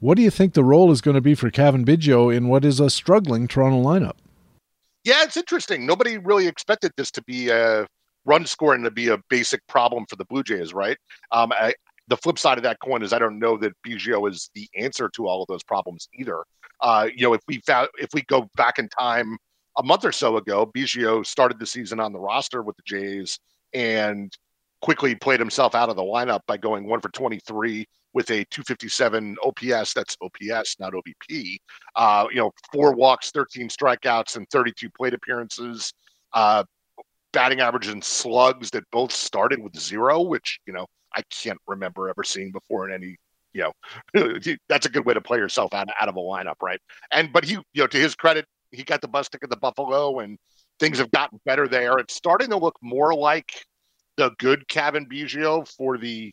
What 0.00 0.16
do 0.16 0.22
you 0.22 0.30
think 0.30 0.54
the 0.54 0.64
role 0.64 0.90
is 0.90 1.00
going 1.00 1.14
to 1.14 1.20
be 1.20 1.36
for 1.36 1.48
Cavan 1.48 1.84
Biggio 1.84 2.34
in 2.34 2.48
what 2.48 2.64
is 2.64 2.80
a 2.80 2.90
struggling 2.90 3.46
Toronto 3.46 3.80
lineup? 3.80 4.16
Yeah, 5.04 5.22
it's 5.22 5.36
interesting. 5.36 5.86
Nobody 5.86 6.18
really 6.18 6.48
expected 6.48 6.90
this 6.96 7.12
to 7.12 7.22
be 7.22 7.48
a 7.50 7.86
run 8.24 8.46
scoring 8.46 8.82
to 8.82 8.90
be 8.90 9.08
a 9.08 9.18
basic 9.28 9.64
problem 9.68 10.06
for 10.10 10.16
the 10.16 10.24
Blue 10.24 10.42
Jays, 10.42 10.74
right? 10.74 10.96
Um, 11.30 11.52
I, 11.52 11.74
the 12.08 12.16
flip 12.16 12.38
side 12.38 12.58
of 12.58 12.64
that 12.64 12.78
coin 12.82 13.02
is 13.02 13.12
I 13.12 13.20
don't 13.20 13.38
know 13.38 13.56
that 13.58 13.72
Biggio 13.86 14.28
is 14.28 14.50
the 14.54 14.66
answer 14.76 15.08
to 15.14 15.28
all 15.28 15.42
of 15.42 15.46
those 15.46 15.62
problems 15.62 16.08
either. 16.14 16.42
Uh, 16.80 17.08
you 17.14 17.22
know, 17.22 17.34
if 17.34 17.42
we 17.46 17.60
found 17.64 17.88
if 17.98 18.08
we 18.12 18.22
go 18.22 18.50
back 18.56 18.80
in 18.80 18.88
time 18.88 19.36
a 19.78 19.84
month 19.84 20.04
or 20.04 20.12
so 20.12 20.36
ago, 20.36 20.68
Biggio 20.74 21.24
started 21.24 21.60
the 21.60 21.66
season 21.66 22.00
on 22.00 22.12
the 22.12 22.18
roster 22.18 22.62
with 22.62 22.76
the 22.76 22.82
Jays 22.84 23.38
and 23.72 24.36
quickly 24.82 25.14
played 25.14 25.40
himself 25.40 25.74
out 25.74 25.88
of 25.88 25.96
the 25.96 26.02
lineup 26.02 26.40
by 26.46 26.56
going 26.56 26.86
one 26.86 27.00
for 27.00 27.10
23 27.10 27.86
with 28.12 28.30
a 28.30 28.44
257 28.46 29.36
OPS. 29.44 29.94
That's 29.94 30.16
OPS, 30.20 30.76
not 30.78 30.92
OBP. 30.92 31.58
Uh, 31.94 32.26
you 32.30 32.36
know, 32.36 32.50
four 32.72 32.94
walks, 32.94 33.30
13 33.30 33.68
strikeouts, 33.68 34.36
and 34.36 34.48
32 34.50 34.90
plate 34.90 35.14
appearances. 35.14 35.92
Uh, 36.32 36.64
batting 37.32 37.60
average 37.60 37.88
and 37.88 38.02
slugs 38.02 38.70
that 38.70 38.84
both 38.90 39.12
started 39.12 39.62
with 39.62 39.78
zero, 39.78 40.20
which 40.22 40.58
you 40.66 40.72
know 40.72 40.86
I 41.14 41.22
can't 41.30 41.58
remember 41.66 42.08
ever 42.08 42.24
seeing 42.24 42.50
before 42.52 42.88
in 42.88 42.94
any. 42.94 43.16
You 43.52 43.72
know, 44.14 44.30
that's 44.68 44.86
a 44.86 44.90
good 44.90 45.04
way 45.04 45.14
to 45.14 45.20
play 45.20 45.38
yourself 45.38 45.74
out, 45.74 45.88
out 46.00 46.08
of 46.08 46.16
a 46.16 46.20
lineup, 46.20 46.54
right? 46.62 46.80
And 47.10 47.32
but 47.32 47.44
he, 47.44 47.54
you 47.54 47.64
know, 47.82 47.86
to 47.88 47.98
his 47.98 48.14
credit, 48.14 48.46
he 48.70 48.84
got 48.84 49.00
the 49.00 49.08
bus 49.08 49.28
ticket 49.28 49.50
to 49.50 49.56
Buffalo, 49.56 50.20
and 50.20 50.38
things 50.78 50.98
have 50.98 51.10
gotten 51.10 51.40
better 51.44 51.66
there. 51.66 51.98
It's 51.98 52.14
starting 52.14 52.50
to 52.50 52.56
look 52.56 52.76
more 52.80 53.14
like 53.14 53.64
the 54.20 54.30
good 54.38 54.68
Cavan 54.68 55.06
Biggio 55.06 55.66
for 55.66 55.96
the, 55.96 56.08
you 56.08 56.32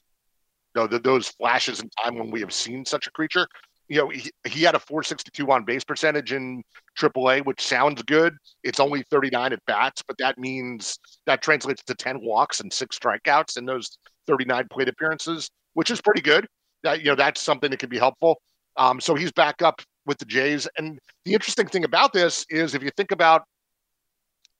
know, 0.75 0.87
the, 0.87 0.99
those 0.99 1.29
flashes 1.29 1.79
in 1.79 1.89
time 2.03 2.17
when 2.17 2.29
we 2.29 2.41
have 2.41 2.53
seen 2.53 2.85
such 2.85 3.07
a 3.07 3.11
creature. 3.11 3.47
you 3.87 3.97
know, 3.97 4.09
he, 4.09 4.29
he 4.45 4.63
had 4.63 4.75
a 4.75 4.79
462 4.79 5.49
on 5.49 5.63
base 5.63 5.85
percentage 5.85 6.33
in 6.33 6.61
AAA, 6.99 7.45
which 7.45 7.65
sounds 7.65 8.03
good. 8.03 8.35
It's 8.63 8.81
only 8.81 9.03
39 9.03 9.53
at 9.53 9.65
bats, 9.65 10.03
but 10.05 10.17
that 10.17 10.37
means 10.37 10.99
that 11.25 11.41
translates 11.41 11.81
to 11.83 11.95
10 11.95 12.19
walks 12.21 12.59
and 12.59 12.71
six 12.71 12.99
strikeouts 12.99 13.57
in 13.57 13.65
those 13.65 13.97
39 14.27 14.67
plate 14.69 14.89
appearances, 14.89 15.49
which 15.73 15.89
is 15.89 16.01
pretty 16.01 16.21
good. 16.21 16.45
That 16.83 16.99
you 16.99 17.05
know, 17.05 17.15
that's 17.15 17.39
something 17.39 17.71
that 17.71 17.79
could 17.79 17.89
be 17.89 17.97
helpful. 17.97 18.41
Um, 18.75 18.99
so 18.99 19.15
he's 19.15 19.31
back 19.31 19.61
up 19.61 19.81
with 20.05 20.17
the 20.17 20.25
Jays. 20.25 20.67
And 20.77 20.99
the 21.23 21.33
interesting 21.33 21.67
thing 21.67 21.85
about 21.85 22.11
this 22.11 22.45
is 22.49 22.75
if 22.75 22.83
you 22.83 22.91
think 22.97 23.11
about 23.11 23.43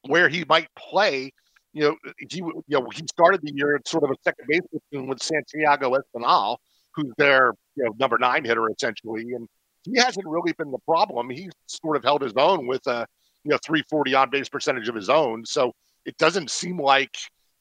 where 0.07 0.29
he 0.29 0.45
might 0.47 0.69
play, 0.77 1.33
you 1.73 1.84
know, 1.84 1.95
he 2.18 2.38
you 2.38 2.64
know 2.69 2.88
he 2.94 3.03
started 3.07 3.41
the 3.41 3.52
year 3.53 3.76
at 3.76 3.88
sort 3.88 4.03
of 4.03 4.11
a 4.11 4.15
second 4.23 4.48
baseman 4.48 5.07
with 5.07 5.22
Santiago 5.22 5.95
Espinal, 5.95 6.57
who's 6.95 7.11
their 7.18 7.53
you 7.76 7.85
know 7.85 7.94
number 7.99 8.18
nine 8.18 8.44
hitter 8.44 8.69
essentially, 8.69 9.34
and 9.34 9.48
he 9.84 9.99
hasn't 9.99 10.26
really 10.26 10.53
been 10.53 10.72
the 10.72 10.80
problem. 10.80 11.30
He's 11.30 11.52
sort 11.68 11.98
of 11.98 12.03
held 12.03 12.22
his 12.22 12.34
own 12.35 12.68
with 12.68 12.85
a 12.88 13.06
you 13.44 13.52
know 13.52 13.57
340 13.65 14.15
on 14.15 14.30
base 14.30 14.49
percentage 14.49 14.89
of 14.89 14.95
his 14.95 15.10
own. 15.10 15.45
So 15.45 15.73
it 16.06 16.18
doesn't 16.18 16.52
seem 16.52 16.80
like 16.80 17.18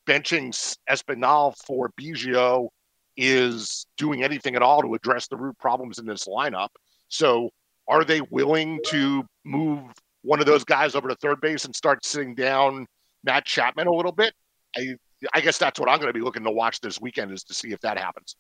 benching 0.07 0.77
Espinal 0.89 1.55
for 1.67 1.91
Biggio 2.01 2.69
is 3.17 3.87
doing 3.97 4.23
anything 4.23 4.55
at 4.57 4.63
all 4.63 4.83
to 4.83 4.95
address 4.95 5.27
the 5.29 5.37
root 5.37 5.59
problems 5.59 5.99
in 5.99 6.07
this 6.07 6.27
lineup. 6.27 6.69
So 7.09 7.51
are 7.89 8.05
they 8.05 8.21
willing 8.21 8.81
to 8.89 9.25
move 9.45 9.81
one 10.23 10.41
of 10.41 10.47
those 10.47 10.65
guys 10.65 10.95
over 10.95 11.09
to 11.09 11.15
third 11.17 11.41
base 11.41 11.65
and 11.65 11.75
start 11.75 12.05
sitting 12.05 12.35
down 12.35 12.87
Matt 13.27 13.45
Chapman 13.45 13.87
a 13.87 13.93
little 13.93 14.13
bit? 14.13 14.33
I 14.77 14.97
I 15.35 15.41
guess 15.41 15.59
that's 15.59 15.81
what 15.81 15.89
I'm 15.89 15.99
going 15.99 16.13
to 16.13 16.19
be 16.19 16.25
looking 16.25 16.45
to 16.45 16.51
watch 16.51 16.81
this 16.81 17.01
weekend 17.01 17.33
is 17.33 17.43
to 17.45 17.55
see 17.55 17.73
if 17.73 17.81
that 17.81 17.99
happens. 17.99 18.37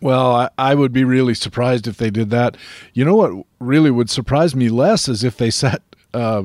Well, 0.00 0.34
I, 0.34 0.50
I, 0.58 0.74
would 0.74 0.92
be 0.92 1.04
really 1.04 1.34
surprised 1.34 1.86
if 1.86 1.96
they 1.96 2.10
did 2.10 2.30
that. 2.30 2.56
You 2.92 3.04
know 3.04 3.16
what 3.16 3.46
really 3.58 3.90
would 3.90 4.10
surprise 4.10 4.54
me 4.54 4.68
less 4.68 5.08
is 5.08 5.24
if 5.24 5.36
they 5.36 5.50
set 5.50 5.82
uh, 6.12 6.44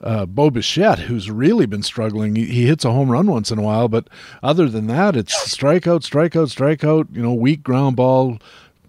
uh, 0.00 0.26
Bo 0.26 0.50
Bichette, 0.50 0.98
who's 0.98 1.30
really 1.30 1.66
been 1.66 1.82
struggling. 1.82 2.34
He, 2.34 2.46
he, 2.46 2.66
hits 2.66 2.84
a 2.84 2.90
home 2.90 3.10
run 3.10 3.28
once 3.28 3.50
in 3.50 3.58
a 3.58 3.62
while, 3.62 3.88
but 3.88 4.08
other 4.42 4.68
than 4.68 4.86
that, 4.88 5.16
it's 5.16 5.34
strikeout, 5.54 6.00
strikeout, 6.00 6.54
strikeout. 6.54 7.14
You 7.14 7.22
know, 7.22 7.32
weak 7.32 7.62
ground 7.62 7.96
ball, 7.96 8.38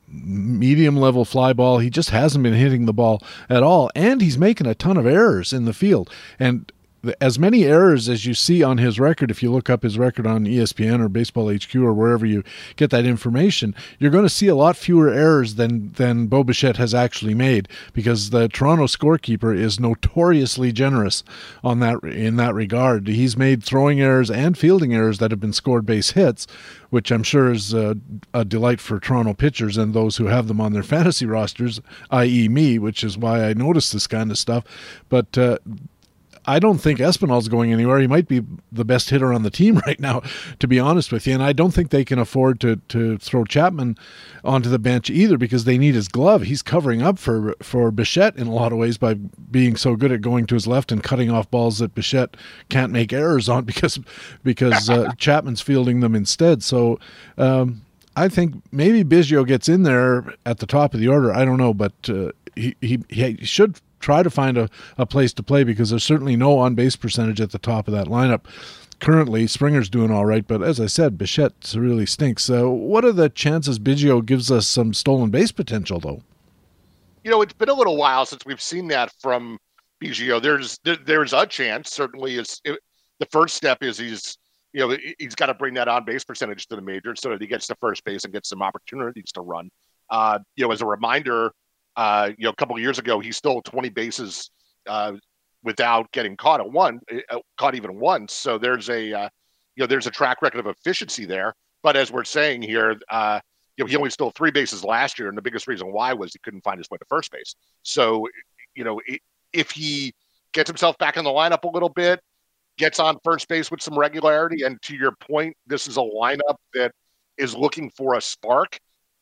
medium 0.07 0.97
level 0.97 1.23
fly 1.23 1.53
ball. 1.53 1.79
He 1.79 1.89
just 1.89 2.09
hasn't 2.09 2.43
been 2.43 2.53
hitting 2.53 2.85
the 2.85 2.93
ball 2.93 3.21
at 3.49 3.61
all, 3.61 3.91
and 3.95 4.21
he's 4.21 4.37
making 4.37 4.67
a 4.67 4.75
ton 4.75 4.97
of 4.97 5.05
errors 5.05 5.53
in 5.53 5.65
the 5.65 5.73
field. 5.73 6.09
And 6.39 6.71
as 7.19 7.39
many 7.39 7.63
errors 7.63 8.07
as 8.07 8.25
you 8.25 8.33
see 8.33 8.61
on 8.61 8.77
his 8.77 8.99
record, 8.99 9.31
if 9.31 9.41
you 9.41 9.51
look 9.51 9.69
up 9.69 9.83
his 9.83 9.97
record 9.97 10.27
on 10.27 10.45
ESPN 10.45 11.01
or 11.03 11.09
Baseball 11.09 11.51
HQ 11.51 11.75
or 11.75 11.93
wherever 11.93 12.25
you 12.25 12.43
get 12.75 12.91
that 12.91 13.05
information, 13.05 13.73
you're 13.97 14.11
going 14.11 14.25
to 14.25 14.29
see 14.29 14.47
a 14.47 14.55
lot 14.55 14.77
fewer 14.77 15.09
errors 15.09 15.55
than 15.55 15.91
than 15.93 16.27
Bo 16.27 16.43
Bichette 16.43 16.77
has 16.77 16.93
actually 16.93 17.33
made 17.33 17.67
because 17.93 18.29
the 18.29 18.47
Toronto 18.47 18.85
scorekeeper 18.85 19.55
is 19.55 19.79
notoriously 19.79 20.71
generous 20.71 21.23
on 21.63 21.79
that 21.79 22.03
in 22.03 22.35
that 22.35 22.53
regard. 22.53 23.07
He's 23.07 23.35
made 23.35 23.63
throwing 23.63 23.99
errors 23.99 24.29
and 24.29 24.57
fielding 24.57 24.93
errors 24.93 25.17
that 25.17 25.31
have 25.31 25.39
been 25.39 25.53
scored 25.53 25.85
base 25.85 26.11
hits, 26.11 26.45
which 26.91 27.11
I'm 27.11 27.23
sure 27.23 27.51
is 27.51 27.73
a, 27.73 27.97
a 28.33 28.45
delight 28.45 28.79
for 28.79 28.99
Toronto 28.99 29.33
pitchers 29.33 29.77
and 29.77 29.93
those 29.93 30.17
who 30.17 30.25
have 30.25 30.47
them 30.47 30.61
on 30.61 30.73
their 30.73 30.83
fantasy 30.91 31.25
rosters, 31.25 31.81
i.e., 32.11 32.47
me, 32.47 32.77
which 32.77 33.03
is 33.03 33.17
why 33.17 33.45
I 33.45 33.53
notice 33.53 33.91
this 33.91 34.07
kind 34.07 34.29
of 34.29 34.37
stuff. 34.37 34.63
But 35.09 35.37
uh, 35.37 35.57
I 36.45 36.59
don't 36.59 36.79
think 36.79 36.99
Espinal's 36.99 37.47
going 37.47 37.71
anywhere. 37.71 37.99
He 37.99 38.07
might 38.07 38.27
be 38.27 38.41
the 38.71 38.85
best 38.85 39.09
hitter 39.09 39.31
on 39.31 39.43
the 39.43 39.49
team 39.49 39.77
right 39.85 39.99
now, 39.99 40.21
to 40.59 40.67
be 40.67 40.79
honest 40.79 41.11
with 41.11 41.27
you. 41.27 41.33
And 41.33 41.43
I 41.43 41.53
don't 41.53 41.71
think 41.71 41.89
they 41.89 42.05
can 42.05 42.19
afford 42.19 42.59
to 42.61 42.77
to 42.89 43.17
throw 43.17 43.43
Chapman 43.45 43.97
onto 44.43 44.69
the 44.69 44.79
bench 44.79 45.09
either 45.09 45.37
because 45.37 45.65
they 45.65 45.77
need 45.77 45.95
his 45.95 46.07
glove. 46.07 46.43
He's 46.43 46.61
covering 46.61 47.01
up 47.01 47.19
for 47.19 47.55
for 47.61 47.91
Bichette 47.91 48.37
in 48.37 48.47
a 48.47 48.53
lot 48.53 48.71
of 48.71 48.77
ways 48.77 48.97
by 48.97 49.13
being 49.13 49.75
so 49.75 49.95
good 49.95 50.11
at 50.11 50.21
going 50.21 50.45
to 50.47 50.55
his 50.55 50.67
left 50.67 50.91
and 50.91 51.03
cutting 51.03 51.29
off 51.29 51.49
balls 51.51 51.79
that 51.79 51.93
Bichette 51.93 52.35
can't 52.69 52.91
make 52.91 53.13
errors 53.13 53.47
on 53.47 53.63
because 53.71 53.99
because 54.43 54.89
uh, 54.89 55.11
Chapman's 55.17 55.61
fielding 55.61 55.99
them 55.99 56.15
instead. 56.15 56.63
So. 56.63 56.99
Um, 57.37 57.83
I 58.13 58.27
think 58.27 58.55
maybe 58.73 59.05
Biggio 59.05 59.47
gets 59.47 59.69
in 59.69 59.83
there 59.83 60.33
at 60.45 60.57
the 60.59 60.65
top 60.65 60.93
of 60.93 60.99
the 60.99 61.07
order. 61.07 61.33
I 61.33 61.45
don't 61.45 61.55
know, 61.55 61.73
but 61.73 61.93
uh, 62.09 62.31
he, 62.57 62.75
he 62.81 62.99
he 63.09 63.37
should 63.45 63.79
try 64.01 64.23
to 64.23 64.29
find 64.29 64.57
a, 64.57 64.69
a 64.97 65.05
place 65.05 65.33
to 65.33 65.43
play 65.43 65.63
because 65.63 65.91
there's 65.91 66.03
certainly 66.03 66.35
no 66.35 66.57
on 66.57 66.75
base 66.75 66.95
percentage 66.95 67.39
at 67.39 67.51
the 67.51 67.59
top 67.59 67.87
of 67.87 67.93
that 67.93 68.07
lineup. 68.07 68.45
Currently, 68.99 69.47
Springer's 69.47 69.89
doing 69.89 70.11
all 70.11 70.25
right, 70.25 70.47
but 70.47 70.61
as 70.61 70.79
I 70.79 70.85
said, 70.85 71.17
Bichette 71.17 71.73
really 71.75 72.05
stinks. 72.05 72.43
So, 72.43 72.69
what 72.69 73.03
are 73.03 73.11
the 73.11 73.29
chances 73.29 73.79
Biggio 73.79 74.23
gives 74.23 74.51
us 74.51 74.67
some 74.67 74.93
stolen 74.93 75.31
base 75.31 75.51
potential, 75.51 75.99
though? 75.99 76.21
You 77.23 77.31
know, 77.31 77.41
it's 77.41 77.53
been 77.53 77.69
a 77.69 77.73
little 77.73 77.97
while 77.97 78.27
since 78.27 78.45
we've 78.45 78.61
seen 78.61 78.87
that 78.89 79.11
from 79.19 79.57
Biggio. 80.03 80.39
There's 80.39 80.77
there, 80.83 80.97
there's 80.97 81.33
a 81.33 81.47
chance. 81.47 81.89
Certainly, 81.91 82.35
is 82.35 82.61
it, 82.63 82.79
the 83.19 83.25
first 83.27 83.55
step 83.55 83.81
is 83.81 83.97
he's 83.97 84.37
you 84.73 84.87
know 84.87 84.95
he's 85.17 85.35
got 85.35 85.47
to 85.47 85.55
bring 85.55 85.73
that 85.75 85.87
on 85.87 86.05
base 86.05 86.23
percentage 86.23 86.67
to 86.67 86.75
the 86.75 86.81
major 86.81 87.15
so 87.15 87.29
that 87.29 87.41
he 87.41 87.47
gets 87.47 87.65
to 87.67 87.75
first 87.81 88.03
base 88.05 88.23
and 88.23 88.33
gets 88.33 88.49
some 88.49 88.61
opportunities 88.61 89.31
to 89.31 89.41
run. 89.41 89.71
Uh, 90.11 90.37
you 90.55 90.65
know, 90.65 90.71
as 90.71 90.81
a 90.81 90.85
reminder, 90.85 91.51
uh, 91.95 92.29
you 92.37 92.45
know, 92.45 92.49
a 92.49 92.55
couple 92.55 92.75
of 92.75 92.81
years 92.81 92.99
ago, 92.99 93.19
he 93.19 93.31
stole 93.31 93.61
20 93.61 93.89
bases 93.89 94.49
uh, 94.87 95.13
without 95.63 96.11
getting 96.11 96.35
caught 96.37 96.59
at 96.59 96.71
one, 96.71 96.99
uh, 97.29 97.39
caught 97.57 97.75
even 97.75 97.99
once. 97.99 98.33
So 98.33 98.57
there's 98.57 98.89
a, 98.89 99.13
uh, 99.13 99.29
you 99.75 99.83
know, 99.83 99.87
there's 99.87 100.07
a 100.07 100.11
track 100.11 100.41
record 100.41 100.59
of 100.59 100.67
efficiency 100.67 101.25
there. 101.25 101.53
But 101.83 101.95
as 101.95 102.11
we're 102.11 102.23
saying 102.23 102.61
here, 102.61 102.99
uh, 103.09 103.39
you 103.77 103.83
know, 103.83 103.89
he 103.89 103.95
only 103.95 104.09
stole 104.09 104.31
three 104.31 104.51
bases 104.51 104.83
last 104.83 105.17
year, 105.17 105.27
and 105.29 105.37
the 105.37 105.41
biggest 105.41 105.67
reason 105.67 105.91
why 105.91 106.13
was 106.13 106.33
he 106.33 106.39
couldn't 106.39 106.63
find 106.63 106.77
his 106.77 106.89
way 106.89 106.97
to 106.97 107.05
first 107.05 107.31
base. 107.31 107.55
So, 107.83 108.27
you 108.75 108.83
know, 108.83 109.01
if 109.53 109.71
he 109.71 110.13
gets 110.53 110.69
himself 110.69 110.97
back 110.97 111.17
in 111.17 111.23
the 111.23 111.29
lineup 111.29 111.63
a 111.63 111.67
little 111.67 111.89
bit, 111.89 112.19
gets 112.77 112.99
on 112.99 113.17
first 113.23 113.47
base 113.47 113.71
with 113.71 113.81
some 113.81 113.97
regularity, 113.97 114.63
and 114.63 114.81
to 114.83 114.95
your 114.95 115.11
point, 115.13 115.55
this 115.67 115.87
is 115.87 115.97
a 115.97 116.01
lineup 116.01 116.55
that 116.73 116.91
is 117.37 117.55
looking 117.55 117.89
for 117.91 118.15
a 118.15 118.21
spark. 118.21 118.77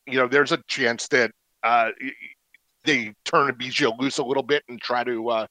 You 0.06 0.18
know, 0.18 0.28
there's 0.28 0.52
a 0.52 0.58
chance 0.68 1.08
that 1.08 1.30
uh, 1.62 1.90
they 2.84 3.14
turn 3.24 3.52
Biggio 3.54 3.98
loose 3.98 4.18
a 4.18 4.24
little 4.24 4.42
bit 4.42 4.62
and 4.68 4.80
try 4.80 5.04
to 5.04 5.28
uh, 5.28 5.46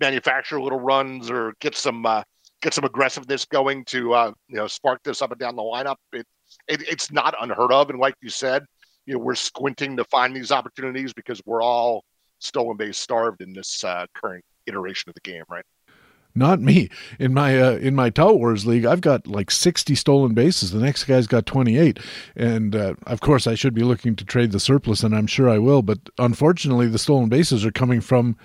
manufacture 0.00 0.60
little 0.60 0.80
runs 0.80 1.30
or 1.30 1.54
get 1.60 1.74
some 1.74 2.04
uh, 2.06 2.22
get 2.62 2.74
some 2.74 2.84
aggressiveness 2.84 3.44
going 3.44 3.84
to 3.86 4.14
uh, 4.14 4.32
you 4.48 4.56
know 4.56 4.66
spark 4.66 5.02
this 5.02 5.22
up 5.22 5.30
and 5.30 5.40
down 5.40 5.56
the 5.56 5.62
lineup. 5.62 5.96
It, 6.12 6.26
it, 6.68 6.82
it's 6.88 7.12
not 7.12 7.34
unheard 7.40 7.72
of, 7.72 7.90
and 7.90 7.98
like 7.98 8.14
you 8.20 8.30
said, 8.30 8.64
you 9.06 9.14
know 9.14 9.20
we're 9.20 9.34
squinting 9.34 9.96
to 9.96 10.04
find 10.04 10.34
these 10.34 10.52
opportunities 10.52 11.12
because 11.12 11.40
we're 11.46 11.62
all 11.62 12.04
stolen 12.38 12.76
base 12.76 12.98
starved 12.98 13.40
in 13.40 13.52
this 13.52 13.82
uh, 13.84 14.06
current 14.14 14.44
iteration 14.66 15.08
of 15.08 15.14
the 15.14 15.20
game, 15.20 15.44
right? 15.48 15.64
Not 16.36 16.60
me. 16.60 16.90
In 17.18 17.32
my 17.32 17.58
uh, 17.58 17.72
in 17.72 17.94
my 17.94 18.10
Tout 18.10 18.38
Wars 18.38 18.66
league, 18.66 18.84
I've 18.84 19.00
got 19.00 19.26
like 19.26 19.50
60 19.50 19.94
stolen 19.94 20.34
bases. 20.34 20.70
The 20.70 20.80
next 20.80 21.04
guy's 21.04 21.26
got 21.26 21.46
28. 21.46 21.98
And 22.36 22.76
uh, 22.76 22.94
of 23.06 23.20
course, 23.20 23.46
I 23.46 23.54
should 23.54 23.74
be 23.74 23.82
looking 23.82 24.14
to 24.16 24.24
trade 24.24 24.52
the 24.52 24.60
surplus, 24.60 25.02
and 25.02 25.16
I'm 25.16 25.26
sure 25.26 25.48
I 25.48 25.58
will. 25.58 25.82
But 25.82 25.98
unfortunately, 26.18 26.88
the 26.88 26.98
stolen 26.98 27.30
bases 27.30 27.64
are 27.64 27.72
coming 27.72 28.02
from 28.02 28.36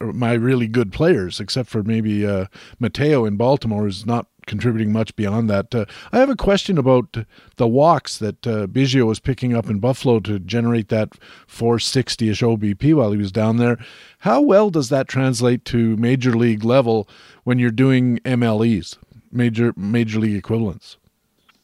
my 0.00 0.32
really 0.32 0.66
good 0.66 0.92
players, 0.92 1.40
except 1.40 1.68
for 1.68 1.82
maybe 1.82 2.26
uh, 2.26 2.46
Mateo 2.78 3.24
in 3.24 3.36
Baltimore, 3.36 3.86
is 3.86 4.04
not 4.04 4.26
contributing 4.46 4.92
much 4.92 5.14
beyond 5.16 5.48
that. 5.50 5.74
Uh, 5.74 5.84
I 6.12 6.18
have 6.18 6.30
a 6.30 6.36
question 6.36 6.78
about 6.78 7.16
the 7.56 7.68
walks 7.68 8.18
that 8.18 8.46
uh, 8.46 8.66
Biggio 8.66 9.06
was 9.06 9.20
picking 9.20 9.54
up 9.54 9.68
in 9.68 9.78
Buffalo 9.78 10.20
to 10.20 10.38
generate 10.38 10.88
that 10.88 11.14
460 11.46 12.28
ish 12.28 12.42
OBP 12.42 12.94
while 12.94 13.12
he 13.12 13.18
was 13.18 13.32
down 13.32 13.56
there. 13.56 13.78
How 14.20 14.40
well 14.40 14.70
does 14.70 14.88
that 14.88 15.08
translate 15.08 15.64
to 15.66 15.96
major 15.96 16.32
league 16.32 16.64
level 16.64 17.08
when 17.44 17.58
you're 17.58 17.70
doing 17.70 18.18
MLEs, 18.20 18.96
major 19.30 19.72
major 19.76 20.20
league 20.20 20.36
equivalents? 20.36 20.96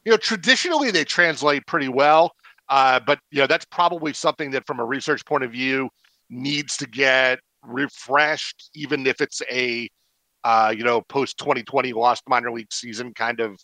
You 0.05 0.13
know, 0.13 0.19
traditionally 0.19 0.91
they 0.91 1.05
translate 1.05 1.67
pretty 1.67 1.89
well, 1.89 2.35
uh, 2.69 3.01
but 3.01 3.19
you 3.31 3.41
know 3.41 3.47
that's 3.47 3.67
probably 3.67 4.13
something 4.13 4.51
that, 4.53 4.67
from 4.67 4.81
a 4.81 4.85
research 4.85 5.25
point 5.25 5.45
of 5.45 5.53
view, 5.53 5.91
needs 6.31 6.77
to 6.79 6.87
get 6.87 7.41
refreshed, 7.63 8.71
even 8.75 9.07
if 9.07 9.21
it's 9.21 9.43
a 9.51 9.89
uh, 10.45 10.73
you 10.77 10.85
know, 10.85 11.01
post 11.03 11.39
2020 11.39 11.93
lost 11.93 12.23
minor 12.29 12.53
league 12.53 12.73
season 12.73 13.13
kind 13.15 13.41
of 13.41 13.59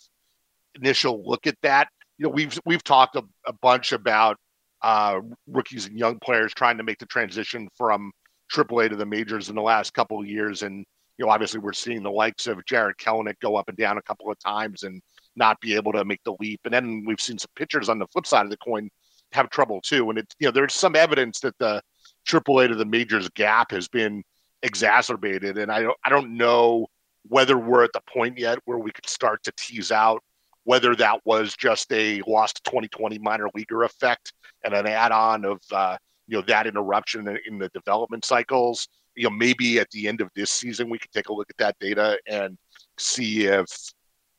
initial 0.75 1.23
look 1.25 1.47
at 1.47 1.55
that. 1.61 1.87
You 2.17 2.25
know, 2.25 2.29
we've 2.31 2.57
we've 2.65 2.83
talked 2.83 3.15
a, 3.15 3.23
a 3.45 3.53
bunch 3.53 3.91
about 3.91 4.37
uh, 4.81 5.19
rookies 5.47 5.87
and 5.87 5.97
young 5.97 6.19
players 6.19 6.53
trying 6.53 6.77
to 6.77 6.83
make 6.83 6.99
the 6.99 7.05
transition 7.05 7.67
from 7.77 8.11
AAA 8.53 8.89
to 8.89 8.95
the 8.95 9.05
majors 9.05 9.49
in 9.49 9.55
the 9.55 9.61
last 9.61 9.93
couple 9.93 10.19
of 10.19 10.27
years, 10.27 10.63
and 10.63 10.85
you 11.17 11.25
know, 11.25 11.31
obviously 11.31 11.59
we're 11.59 11.73
seeing 11.73 12.03
the 12.03 12.11
likes 12.11 12.47
of 12.47 12.63
Jarred 12.65 12.97
Kelenic 12.97 13.39
go 13.39 13.55
up 13.55 13.69
and 13.69 13.77
down 13.77 13.97
a 13.97 14.01
couple 14.01 14.29
of 14.29 14.37
times 14.39 14.83
and 14.83 15.01
not 15.35 15.59
be 15.61 15.75
able 15.75 15.93
to 15.93 16.05
make 16.05 16.21
the 16.23 16.35
leap, 16.39 16.61
and 16.65 16.73
then 16.73 17.03
we've 17.05 17.21
seen 17.21 17.37
some 17.37 17.51
pitchers 17.55 17.89
on 17.89 17.99
the 17.99 18.07
flip 18.07 18.27
side 18.27 18.45
of 18.45 18.51
the 18.51 18.57
coin 18.57 18.89
have 19.31 19.49
trouble 19.49 19.81
too. 19.81 20.09
And 20.09 20.19
it's 20.19 20.35
you 20.39 20.47
know, 20.47 20.51
there's 20.51 20.73
some 20.73 20.95
evidence 20.95 21.39
that 21.41 21.57
the 21.59 21.81
AAA 22.27 22.69
to 22.69 22.75
the 22.75 22.85
majors 22.85 23.29
gap 23.29 23.71
has 23.71 23.87
been 23.87 24.23
exacerbated. 24.65 25.57
And 25.57 25.71
I 25.71 25.81
don't 25.81 25.97
I 26.03 26.09
don't 26.09 26.35
know 26.35 26.87
whether 27.27 27.57
we're 27.57 27.83
at 27.83 27.93
the 27.93 28.01
point 28.11 28.37
yet 28.37 28.59
where 28.65 28.77
we 28.77 28.91
could 28.91 29.07
start 29.07 29.43
to 29.43 29.53
tease 29.57 29.91
out 29.91 30.21
whether 30.63 30.95
that 30.95 31.19
was 31.25 31.55
just 31.55 31.91
a 31.93 32.21
lost 32.27 32.63
2020 32.65 33.19
minor 33.19 33.47
leaguer 33.53 33.83
effect 33.83 34.33
and 34.63 34.73
an 34.73 34.87
add-on 34.87 35.45
of 35.45 35.61
uh, 35.71 35.95
you 36.27 36.37
know 36.37 36.43
that 36.47 36.67
interruption 36.67 37.27
in, 37.27 37.37
in 37.47 37.57
the 37.59 37.69
development 37.69 38.25
cycles. 38.25 38.87
You 39.15 39.25
know, 39.25 39.35
maybe 39.35 39.79
at 39.79 39.89
the 39.91 40.07
end 40.07 40.19
of 40.19 40.29
this 40.35 40.49
season 40.49 40.89
we 40.89 40.99
could 40.99 41.11
take 41.11 41.29
a 41.29 41.33
look 41.33 41.49
at 41.49 41.57
that 41.57 41.77
data 41.79 42.17
and 42.27 42.57
see 42.97 43.45
if 43.45 43.67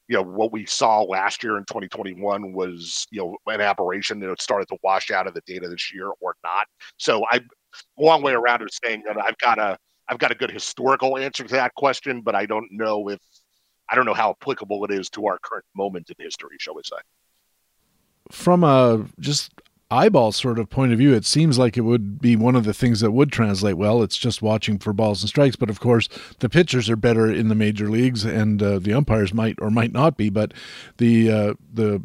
you 0.09 0.17
know 0.17 0.23
what 0.23 0.53
we 0.53 0.67
saw 0.67 1.03
last 1.03 1.43
year 1.43 1.57
in 1.57 1.65
2021 1.65 2.53
was 2.53 3.07
you 3.11 3.21
know 3.21 3.37
an 3.53 3.61
aberration 3.61 4.23
it 4.23 4.43
started 4.43 4.69
to 4.69 4.77
wash 4.83 5.11
out 5.11 5.27
of 5.27 5.35
the 5.35 5.43
data 5.47 5.69
this 5.69 5.95
year 5.95 6.11
or 6.21 6.35
not. 6.45 6.67
So 6.97 7.25
I 7.31 7.41
long 7.99 8.23
way 8.23 8.33
around 8.33 8.63
of 8.63 8.69
saying 8.85 9.03
that 9.07 9.17
I've 9.23 9.39
got 9.39 9.59
a 9.59 9.79
I've 10.09 10.19
got 10.19 10.31
a 10.31 10.35
good 10.35 10.51
historical 10.51 11.19
answer 11.19 11.45
to 11.45 11.55
that 11.55 11.75
question, 11.75 12.21
but 12.21 12.35
I 12.35 12.47
don't 12.47 12.69
know 12.71 13.09
if 13.09 13.21
I 13.89 13.95
don't 13.95 14.07
know 14.07 14.15
how 14.15 14.31
applicable 14.31 14.85
it 14.85 14.91
is 14.91 15.09
to 15.11 15.27
our 15.27 15.39
current 15.43 15.65
moment 15.75 16.11
in 16.11 16.25
history, 16.25 16.57
shall 16.59 16.75
we 16.75 16.83
say. 16.85 16.97
From 18.31 18.65
a 18.65 19.07
just 19.21 19.53
eyeball 19.91 20.33
sort 20.33 20.59
of 20.59 20.69
point 20.69 20.93
of 20.93 20.99
view, 20.99 21.15
it 21.15 21.25
seems 21.25 21.59
like 21.59 21.77
it 21.77 21.83
would 21.83 22.21
be 22.21 22.35
one 22.35 22.57
of 22.57 22.65
the 22.65 22.75
things 22.75 23.01
that 23.01 23.13
would 23.13 23.31
translate 23.31 23.77
well. 23.77 24.03
It's 24.03 24.17
just 24.17 24.43
watching 24.43 24.79
for 24.79 24.93
balls 24.93 25.23
and 25.23 25.29
strikes, 25.29 25.55
but 25.55 25.71
of 25.71 25.79
course, 25.79 26.09
the 26.41 26.49
pitchers 26.49 26.91
are 26.91 26.97
better 26.97 27.31
in 27.31 27.49
the 27.49 27.55
major 27.55 27.89
leagues, 27.89 28.25
and 28.25 28.63
uh, 28.63 28.79
the 28.81 28.95
umpires 28.95 29.33
might 29.33 29.57
or 29.61 29.71
might 29.71 29.93
not 29.93 30.17
be. 30.17 30.29
But 30.31 30.53
the 30.97 31.31
uh, 31.31 31.55
the 31.73 32.03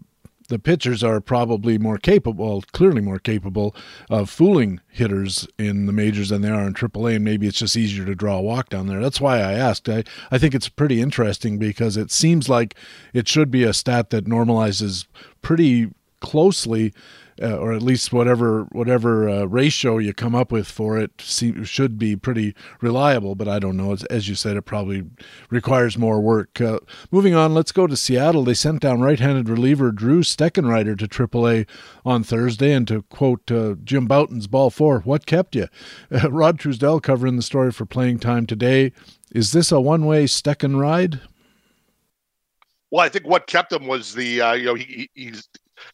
the 0.51 0.59
pitchers 0.59 1.01
are 1.01 1.21
probably 1.21 1.77
more 1.77 1.97
capable, 1.97 2.61
clearly 2.73 3.01
more 3.01 3.19
capable 3.19 3.73
of 4.09 4.29
fooling 4.29 4.81
hitters 4.89 5.47
in 5.57 5.85
the 5.85 5.93
majors 5.93 6.27
than 6.27 6.41
they 6.41 6.49
are 6.49 6.67
in 6.67 6.73
AAA, 6.73 7.15
and 7.15 7.23
maybe 7.23 7.47
it's 7.47 7.59
just 7.59 7.77
easier 7.77 8.05
to 8.05 8.13
draw 8.13 8.37
a 8.37 8.41
walk 8.41 8.67
down 8.67 8.87
there. 8.87 8.99
That's 8.99 9.21
why 9.21 9.37
I 9.37 9.53
asked. 9.53 9.87
I, 9.87 10.03
I 10.29 10.37
think 10.37 10.53
it's 10.53 10.67
pretty 10.67 11.01
interesting 11.01 11.57
because 11.57 11.95
it 11.95 12.11
seems 12.11 12.49
like 12.49 12.75
it 13.13 13.29
should 13.29 13.49
be 13.49 13.63
a 13.63 13.71
stat 13.71 14.09
that 14.09 14.25
normalizes 14.25 15.07
pretty 15.41 15.89
closely 16.19 16.93
uh, 17.41 17.57
or 17.57 17.73
at 17.73 17.81
least 17.81 18.13
whatever 18.13 18.67
whatever 18.71 19.27
uh, 19.27 19.45
ratio 19.45 19.97
you 19.97 20.13
come 20.13 20.35
up 20.35 20.51
with 20.51 20.67
for 20.67 20.97
it 20.97 21.11
see, 21.19 21.63
should 21.63 21.97
be 21.97 22.15
pretty 22.15 22.55
reliable. 22.81 23.35
But 23.35 23.47
I 23.47 23.59
don't 23.59 23.77
know. 23.77 23.91
As, 23.91 24.03
as 24.05 24.29
you 24.29 24.35
said, 24.35 24.57
it 24.57 24.63
probably 24.63 25.03
requires 25.49 25.97
more 25.97 26.21
work. 26.21 26.61
Uh, 26.61 26.79
moving 27.11 27.33
on, 27.33 27.53
let's 27.53 27.71
go 27.71 27.87
to 27.87 27.97
Seattle. 27.97 28.43
They 28.43 28.53
sent 28.53 28.81
down 28.81 29.01
right-handed 29.01 29.49
reliever 29.49 29.91
Drew 29.91 30.21
Steckenrider 30.21 30.97
to 30.99 31.07
AAA 31.07 31.67
on 32.05 32.23
Thursday, 32.23 32.73
and 32.73 32.87
to 32.87 33.03
quote 33.03 33.51
uh, 33.51 33.75
Jim 33.83 34.07
Bouton's 34.07 34.47
Ball 34.47 34.69
Four, 34.69 34.99
"What 35.01 35.25
kept 35.25 35.55
you?" 35.55 35.67
Rod 36.29 36.59
Truesdell 36.59 37.01
covering 37.01 37.35
the 37.35 37.41
story 37.41 37.71
for 37.71 37.85
Playing 37.85 38.19
Time 38.19 38.45
today. 38.45 38.91
Is 39.31 39.51
this 39.51 39.71
a 39.71 39.79
one-way 39.79 40.25
Stecken 40.25 40.79
ride? 40.79 41.21
Well, 42.91 43.05
I 43.05 43.09
think 43.09 43.25
what 43.25 43.47
kept 43.47 43.71
him 43.71 43.87
was 43.87 44.13
the 44.13 44.41
uh, 44.41 44.53
you 44.53 44.65
know 44.65 44.75
he, 44.75 45.09
he's 45.13 45.47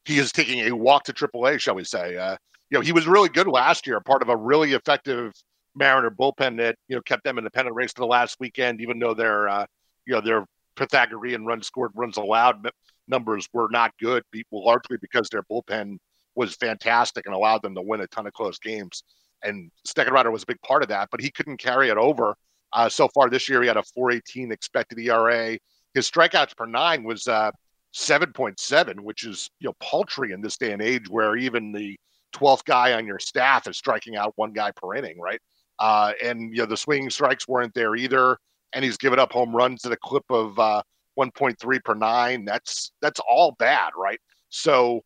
he 0.05 0.17
is 0.17 0.31
taking 0.31 0.59
a 0.67 0.71
walk 0.75 1.03
to 1.05 1.13
AAA, 1.13 1.59
shall 1.59 1.75
we 1.75 1.83
say? 1.83 2.17
Uh, 2.17 2.37
you 2.69 2.77
know, 2.77 2.81
he 2.81 2.91
was 2.91 3.07
really 3.07 3.29
good 3.29 3.47
last 3.47 3.87
year, 3.87 3.99
part 3.99 4.21
of 4.21 4.29
a 4.29 4.35
really 4.35 4.73
effective 4.73 5.33
Mariner 5.75 6.09
bullpen 6.09 6.57
that 6.57 6.75
you 6.87 6.95
know 6.95 7.01
kept 7.01 7.23
them 7.23 7.37
in 7.37 7.43
the 7.43 7.51
pennant 7.51 7.75
race 7.75 7.93
to 7.93 8.01
the 8.01 8.07
last 8.07 8.37
weekend, 8.39 8.81
even 8.81 8.99
though 8.99 9.13
their 9.13 9.47
uh, 9.47 9.65
you 10.05 10.13
know 10.13 10.21
their 10.21 10.45
Pythagorean 10.75 11.45
runs 11.45 11.67
scored, 11.67 11.91
runs 11.95 12.17
allowed 12.17 12.67
numbers 13.07 13.47
were 13.53 13.67
not 13.71 13.93
good, 13.99 14.23
largely 14.51 14.97
because 14.97 15.29
their 15.29 15.43
bullpen 15.43 15.97
was 16.35 16.55
fantastic 16.55 17.25
and 17.25 17.33
allowed 17.33 17.61
them 17.61 17.75
to 17.75 17.81
win 17.81 18.01
a 18.01 18.07
ton 18.07 18.27
of 18.27 18.33
close 18.33 18.59
games. 18.59 19.03
And 19.43 19.71
Steckenrider 19.87 20.31
was 20.31 20.43
a 20.43 20.47
big 20.47 20.61
part 20.61 20.83
of 20.83 20.89
that, 20.89 21.09
but 21.11 21.21
he 21.21 21.31
couldn't 21.31 21.57
carry 21.57 21.89
it 21.89 21.97
over. 21.97 22.35
Uh, 22.73 22.89
so 22.89 23.07
far 23.07 23.29
this 23.29 23.47
year, 23.47 23.61
he 23.61 23.67
had 23.67 23.77
a 23.77 23.83
4.18 23.97 24.51
expected 24.51 24.99
ERA. 24.99 25.57
His 25.93 26.09
strikeouts 26.09 26.55
per 26.55 26.65
nine 26.65 27.03
was 27.03 27.27
uh, 27.27 27.51
7.7, 27.97 28.99
which 28.99 29.25
is 29.25 29.49
you 29.59 29.67
know 29.67 29.73
paltry 29.81 30.31
in 30.31 30.41
this 30.41 30.57
day 30.57 30.71
and 30.71 30.81
age 30.81 31.09
where 31.09 31.35
even 31.35 31.71
the 31.71 31.97
12th 32.35 32.63
guy 32.65 32.93
on 32.93 33.07
your 33.07 33.17
staff 33.17 33.67
is 33.67 33.77
striking 33.77 34.15
out 34.15 34.33
one 34.35 34.53
guy 34.53 34.71
per 34.75 34.93
inning, 34.93 35.19
right? 35.19 35.41
Uh, 35.79 36.13
and 36.23 36.51
you 36.51 36.57
know 36.57 36.65
the 36.67 36.77
swinging 36.77 37.09
strikes 37.09 37.47
weren't 37.47 37.73
there 37.73 37.95
either, 37.95 38.37
and 38.73 38.85
he's 38.85 38.97
given 38.97 39.17
up 39.17 39.31
home 39.31 39.55
runs 39.55 39.83
at 39.83 39.91
a 39.91 39.97
clip 39.97 40.23
of 40.29 40.57
uh, 40.59 40.81
1.3 41.19 41.83
per 41.83 41.95
nine. 41.95 42.45
That's 42.45 42.91
that's 43.01 43.19
all 43.27 43.55
bad, 43.57 43.91
right? 43.97 44.19
So, 44.49 45.01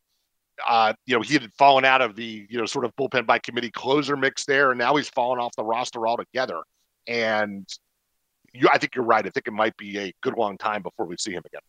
uh, 0.68 0.94
you 1.06 1.16
know, 1.16 1.22
he 1.22 1.34
had 1.36 1.50
fallen 1.54 1.86
out 1.86 2.02
of 2.02 2.18
the 2.18 2.46
you 2.50 2.58
know 2.58 2.66
sort 2.66 2.84
of 2.84 2.94
bullpen 2.98 3.26
by 3.26 3.40
committee 3.40 3.72
closer 3.72 4.18
mix 4.18 4.44
there, 4.44 4.72
and 4.72 4.78
now 4.78 4.98
he's 4.98 5.10
fallen 5.10 5.40
off 5.40 5.56
the 5.56 5.64
roster 5.64 6.06
altogether. 6.08 6.62
And 7.08 7.66
you, 8.54 8.68
I 8.72 8.78
think 8.78 8.96
you're 8.96 9.06
right. 9.06 9.26
I 9.26 9.30
think 9.30 9.48
it 9.48 9.54
might 9.54 9.78
be 9.78 9.98
a 9.98 10.14
good 10.22 10.38
long 10.38 10.58
time 10.58 10.82
before 10.82 11.06
we 11.06 11.16
see 11.18 11.32
him 11.32 11.44
again 11.46 11.62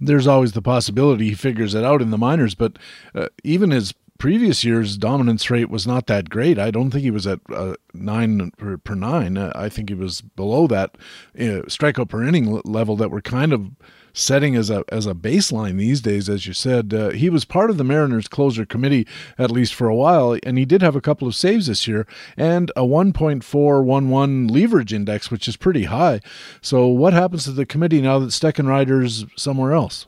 there's 0.00 0.26
always 0.26 0.52
the 0.52 0.62
possibility 0.62 1.28
he 1.28 1.34
figures 1.34 1.74
it 1.74 1.84
out 1.84 2.02
in 2.02 2.10
the 2.10 2.18
minors. 2.18 2.54
But 2.54 2.78
uh, 3.14 3.28
even 3.44 3.70
his 3.70 3.94
previous 4.18 4.64
year's 4.64 4.96
dominance 4.96 5.48
rate 5.50 5.70
was 5.70 5.86
not 5.86 6.06
that 6.08 6.28
great. 6.28 6.58
I 6.58 6.70
don't 6.70 6.90
think 6.90 7.02
he 7.04 7.10
was 7.10 7.26
at 7.26 7.40
uh, 7.52 7.74
nine 7.94 8.50
per, 8.52 8.76
per 8.76 8.94
nine. 8.94 9.38
I 9.38 9.68
think 9.68 9.88
he 9.88 9.94
was 9.94 10.20
below 10.20 10.66
that 10.66 10.96
uh, 11.36 11.64
strikeout 11.68 12.08
per 12.08 12.24
inning 12.24 12.60
level 12.64 12.96
that 12.96 13.10
we're 13.10 13.20
kind 13.20 13.52
of 13.52 13.70
setting 14.12 14.56
as 14.56 14.70
a 14.70 14.84
as 14.88 15.06
a 15.06 15.14
baseline 15.14 15.78
these 15.78 16.00
days, 16.00 16.28
as 16.28 16.46
you 16.46 16.52
said. 16.52 16.92
Uh, 16.92 17.10
he 17.10 17.30
was 17.30 17.44
part 17.44 17.70
of 17.70 17.76
the 17.76 17.84
Mariners 17.84 18.28
closer 18.28 18.64
committee 18.64 19.06
at 19.38 19.50
least 19.50 19.74
for 19.74 19.88
a 19.88 19.94
while, 19.94 20.38
and 20.42 20.58
he 20.58 20.64
did 20.64 20.82
have 20.82 20.96
a 20.96 21.00
couple 21.00 21.28
of 21.28 21.34
saves 21.34 21.66
this 21.66 21.86
year 21.86 22.06
and 22.36 22.70
a 22.76 22.82
1.411 22.82 24.50
leverage 24.50 24.92
index, 24.92 25.30
which 25.30 25.48
is 25.48 25.56
pretty 25.56 25.84
high. 25.84 26.20
So, 26.60 26.86
what 26.86 27.12
happens 27.12 27.44
to 27.44 27.52
the 27.52 27.66
committee 27.66 28.00
now 28.00 28.18
that 28.18 28.28
Steckenrider's 28.28 29.26
somewhere 29.36 29.72
else? 29.72 30.06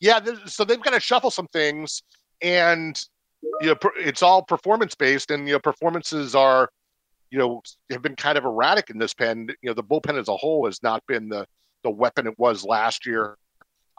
Yeah, 0.00 0.20
so 0.46 0.64
they've 0.64 0.80
got 0.80 0.94
to 0.94 1.00
shuffle 1.00 1.30
some 1.30 1.46
things, 1.48 2.02
and 2.40 2.98
you 3.60 3.68
know 3.68 3.76
it's 3.96 4.22
all 4.22 4.42
performance 4.42 4.94
based, 4.94 5.30
and 5.30 5.46
you 5.46 5.54
know 5.54 5.60
performances 5.60 6.34
are 6.34 6.70
you 7.30 7.38
know 7.38 7.62
have 7.90 8.02
been 8.02 8.16
kind 8.16 8.38
of 8.38 8.44
erratic 8.44 8.90
in 8.90 8.98
this 8.98 9.12
pen. 9.12 9.48
You 9.62 9.70
know 9.70 9.74
the 9.74 9.84
bullpen 9.84 10.18
as 10.18 10.28
a 10.28 10.36
whole 10.36 10.66
has 10.66 10.82
not 10.82 11.02
been 11.06 11.28
the 11.28 11.46
the 11.82 11.90
weapon 11.90 12.26
it 12.26 12.38
was 12.38 12.64
last 12.64 13.06
year. 13.06 13.36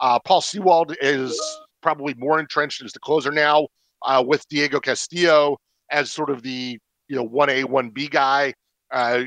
Uh, 0.00 0.18
Paul 0.18 0.40
Sewald 0.40 0.96
is 1.00 1.38
probably 1.80 2.14
more 2.14 2.38
entrenched 2.38 2.82
as 2.82 2.92
the 2.92 2.98
closer 2.98 3.30
now, 3.30 3.68
uh, 4.02 4.22
with 4.26 4.46
Diego 4.48 4.80
Castillo 4.80 5.58
as 5.90 6.10
sort 6.10 6.30
of 6.30 6.42
the 6.42 6.78
you 7.08 7.16
know 7.16 7.22
one 7.22 7.50
A 7.50 7.64
one 7.64 7.90
B 7.90 8.08
guy, 8.08 8.54
uh, 8.92 9.24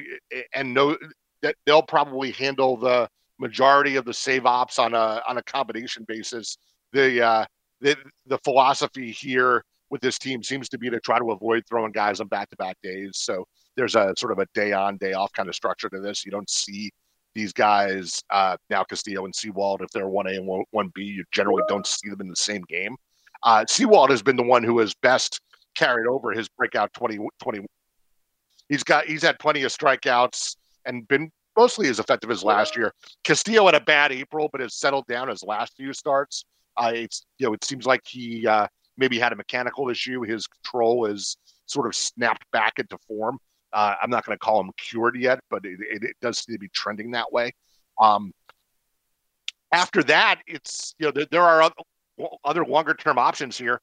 and 0.54 0.74
know 0.74 0.98
that 1.42 1.56
they'll 1.66 1.84
probably 1.84 2.32
handle 2.32 2.78
the 2.78 3.08
majority 3.40 3.96
of 3.96 4.06
the 4.06 4.14
save 4.14 4.46
ops 4.46 4.80
on 4.80 4.94
a 4.94 5.22
on 5.28 5.38
a 5.38 5.44
combination 5.44 6.06
basis. 6.08 6.58
The 6.94 7.22
uh, 7.22 7.46
the 7.82 7.96
the 8.26 8.38
philosophy 8.40 9.12
here 9.12 9.64
with 9.90 10.02
this 10.02 10.18
team 10.18 10.42
seems 10.42 10.68
to 10.70 10.78
be 10.78 10.90
to 10.90 11.00
try 11.00 11.20
to 11.20 11.32
avoid 11.32 11.64
throwing 11.70 11.92
guys 11.92 12.20
on 12.20 12.28
back 12.28 12.50
to 12.50 12.56
back 12.58 12.78
days. 12.82 13.12
So 13.16 13.46
there's 13.78 13.96
a 13.96 14.14
sort 14.18 14.32
of 14.32 14.40
a 14.40 14.48
day 14.54 14.74
on 14.74 14.98
day 14.98 15.14
off 15.14 15.32
kind 15.34 15.48
of 15.48 15.56
structure 15.56 15.90
to 15.90 16.00
this. 16.00 16.26
You 16.26 16.32
don't 16.32 16.50
see 16.50 16.92
these 17.36 17.54
guys 17.54 18.24
uh, 18.32 18.58
now 18.70 18.84
Castillo 18.84 19.26
and 19.26 19.36
Sewald, 19.36 19.82
if 19.82 19.90
they're 19.92 20.08
one 20.08 20.26
A 20.28 20.32
and 20.32 20.66
one 20.72 20.92
B, 20.96 21.04
you 21.04 21.24
generally 21.32 21.64
don't 21.68 21.86
see 21.86 22.10
them 22.10 22.22
in 22.22 22.30
the 22.30 22.36
same 22.36 22.64
game. 22.68 22.96
Uh, 23.44 23.66
Sewald 23.68 24.10
has 24.10 24.24
been 24.24 24.38
the 24.38 24.44
one 24.44 24.64
who 24.64 24.80
has 24.80 24.96
best 25.04 25.40
carried 25.76 26.08
over 26.08 26.32
his 26.32 26.50
breakout 26.50 26.92
20, 26.94 27.20
20 27.42 27.66
He's 28.70 28.84
got 28.84 29.06
he's 29.06 29.22
had 29.22 29.38
plenty 29.38 29.62
of 29.64 29.72
strikeouts 29.72 30.56
and 30.86 31.08
been 31.08 31.30
mostly 31.56 31.88
as 31.88 32.00
effective 32.00 32.32
as 32.32 32.44
last 32.44 32.76
year. 32.76 32.92
Castillo 33.24 33.66
had 33.66 33.76
a 33.76 33.82
bad 33.82 34.12
April, 34.12 34.50
but 34.52 34.62
has 34.62 34.76
settled 34.76 35.06
down 35.08 35.28
his 35.28 35.44
last 35.44 35.74
few 35.78 35.94
starts. 35.94 36.46
Uh, 36.78 36.92
it's 36.96 37.26
you 37.38 37.46
know 37.46 37.54
it 37.54 37.64
seems 37.64 37.86
like 37.86 38.02
he 38.08 38.48
uh, 38.48 38.66
maybe 38.98 39.20
had 39.20 39.34
a 39.34 39.36
mechanical 39.36 39.90
issue. 39.90 40.22
His 40.24 40.48
control 40.48 41.06
is 41.06 41.38
sort 41.68 41.86
of 41.86 41.96
snapped 41.96 42.46
back 42.52 42.74
into 42.80 42.98
form. 43.08 43.38
Uh, 43.76 43.94
I'm 44.02 44.10
not 44.10 44.26
going 44.26 44.36
to 44.36 44.40
call 44.40 44.62
him 44.62 44.72
cured 44.78 45.18
yet, 45.18 45.42
but 45.50 45.66
it, 45.66 45.78
it, 45.82 46.04
it, 46.04 46.16
does 46.22 46.40
seem 46.40 46.56
to 46.56 46.60
be 46.60 46.70
trending 46.70 47.12
that 47.12 47.32
way. 47.34 47.52
Um, 48.00 48.32
after 49.74 50.02
that, 50.04 50.40
it's 50.48 50.96
you 50.98 51.08
know 51.08 51.12
there, 51.12 51.28
there 51.30 51.42
are 51.42 51.70
other, 52.46 52.66
longer 52.66 52.94
term 52.94 53.18
options 53.18 53.58
here. 53.58 53.82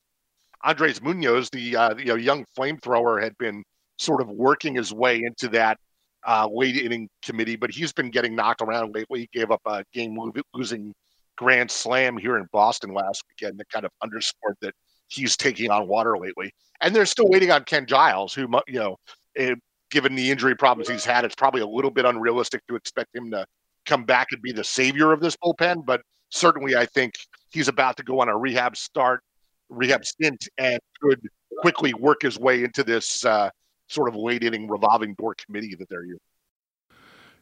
Andres 0.64 1.02
Munoz, 1.02 1.51
the 1.51 1.77
uh, 1.77 1.94
you 1.97 2.06
know 2.06 2.14
young 2.14 2.47
flamethrower, 2.56 3.23
had 3.23 3.36
been 3.36 3.62
sort 3.98 4.23
of 4.23 4.31
working 4.31 4.74
his 4.74 4.94
way 4.94 5.20
into 5.23 5.47
that 5.48 5.78
uh, 6.27 6.48
late 6.51 6.77
inning 6.77 7.10
committee, 7.23 7.56
but 7.56 7.70
he's 7.70 7.93
been 7.93 8.10
getting 8.10 8.35
knocked 8.35 8.62
around 8.62 8.94
lately. 8.94 9.20
He 9.20 9.28
gave 9.39 9.51
up 9.51 9.60
a 9.66 9.85
game 9.93 10.19
losing 10.55 10.94
grand 11.36 11.70
slam 11.70 12.16
here 12.16 12.39
in 12.39 12.47
Boston 12.51 12.94
last 12.94 13.24
weekend 13.28 13.60
that 13.60 13.69
kind 13.69 13.85
of 13.85 13.90
underscored 14.02 14.56
that 14.62 14.74
he's 15.09 15.36
taking 15.36 15.70
on 15.70 15.86
water 15.86 16.16
lately. 16.16 16.51
And 16.81 16.97
they're 16.97 17.05
still 17.05 17.28
waiting 17.28 17.51
on 17.51 17.64
Ken 17.64 17.85
Giles, 17.85 18.32
who 18.32 18.48
you 18.66 18.78
know 18.78 18.97
it, 19.35 19.59
given 19.93 20.16
the 20.16 20.31
injury 20.31 20.56
problems 20.56 20.89
he's 20.89 21.05
had, 21.05 21.24
it's 21.24 21.36
probably 21.36 21.60
a 21.60 21.66
little 21.66 21.90
bit 21.90 22.05
unrealistic 22.05 22.66
to 22.66 22.74
expect 22.74 23.14
him 23.14 23.31
to 23.31 23.47
come 23.86 24.05
back 24.05 24.28
and 24.32 24.43
be 24.43 24.51
the 24.51 24.64
savior 24.64 25.12
of 25.12 25.20
this 25.20 25.36
bullpen. 25.36 25.85
But 25.86 26.01
certainly, 26.31 26.74
I 26.74 26.86
think 26.86 27.14
he's 27.52 27.69
about 27.69 27.97
to 27.98 28.02
go 28.02 28.20
on 28.20 28.28
a 28.28 28.36
rehab 28.36 28.77
start, 28.77 29.23
rehab 29.69 30.05
stint, 30.05 30.48
and 30.59 30.81
could 31.01 31.20
quickly 31.59 31.94
work 31.94 32.23
his 32.23 32.39
way 32.39 32.64
into 32.64 32.82
this 32.82 33.24
uh, 33.24 33.51
sort 33.89 34.09
of 34.09 34.16
late 34.16 34.43
inning 34.43 34.66
revolving 34.66 35.14
door 35.14 35.36
committee 35.47 35.77
that 35.78 35.89
they're 35.89 36.05
using. 36.05 36.19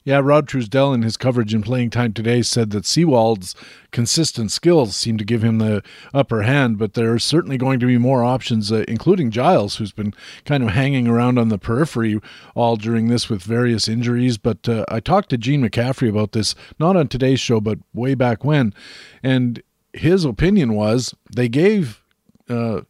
Yeah, 0.02 0.20
Rod 0.24 0.48
Truesdell 0.48 0.94
in 0.94 1.02
his 1.02 1.18
coverage 1.18 1.52
in 1.52 1.62
Playing 1.62 1.90
Time 1.90 2.14
today 2.14 2.40
said 2.40 2.70
that 2.70 2.84
Sewald's 2.84 3.54
consistent 3.90 4.50
skills 4.50 4.96
seem 4.96 5.18
to 5.18 5.24
give 5.26 5.44
him 5.44 5.58
the 5.58 5.82
upper 6.14 6.42
hand, 6.42 6.78
but 6.78 6.94
there 6.94 7.12
are 7.12 7.18
certainly 7.18 7.58
going 7.58 7.78
to 7.80 7.86
be 7.86 7.98
more 7.98 8.24
options, 8.24 8.72
uh, 8.72 8.84
including 8.88 9.30
Giles, 9.30 9.76
who's 9.76 9.92
been 9.92 10.14
kind 10.46 10.62
of 10.62 10.70
hanging 10.70 11.06
around 11.06 11.38
on 11.38 11.50
the 11.50 11.58
periphery 11.58 12.18
all 12.54 12.76
during 12.76 13.08
this 13.08 13.28
with 13.28 13.42
various 13.42 13.88
injuries. 13.88 14.38
But 14.38 14.66
uh, 14.66 14.86
I 14.88 15.00
talked 15.00 15.28
to 15.30 15.38
Gene 15.38 15.60
McCaffrey 15.62 16.08
about 16.08 16.32
this, 16.32 16.54
not 16.78 16.96
on 16.96 17.08
today's 17.08 17.40
show, 17.40 17.60
but 17.60 17.78
way 17.92 18.14
back 18.14 18.42
when, 18.42 18.72
and 19.22 19.62
his 19.92 20.24
opinion 20.24 20.72
was 20.72 21.14
they 21.34 21.50
gave 21.50 22.02
uh, 22.48 22.80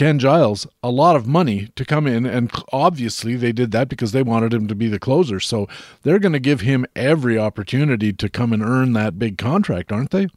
Ken 0.00 0.18
Giles 0.18 0.66
a 0.82 0.90
lot 0.90 1.14
of 1.14 1.26
money 1.26 1.68
to 1.76 1.84
come 1.84 2.06
in, 2.06 2.24
and 2.24 2.50
obviously 2.72 3.36
they 3.36 3.52
did 3.52 3.70
that 3.72 3.90
because 3.90 4.12
they 4.12 4.22
wanted 4.22 4.54
him 4.54 4.66
to 4.66 4.74
be 4.74 4.88
the 4.88 4.98
closer. 4.98 5.40
So 5.40 5.68
they're 6.04 6.18
going 6.18 6.32
to 6.32 6.40
give 6.40 6.62
him 6.62 6.86
every 6.96 7.36
opportunity 7.38 8.10
to 8.14 8.30
come 8.30 8.54
and 8.54 8.62
earn 8.62 8.94
that 8.94 9.18
big 9.18 9.36
contract, 9.36 9.92
aren't 9.92 10.10
they? 10.10 10.28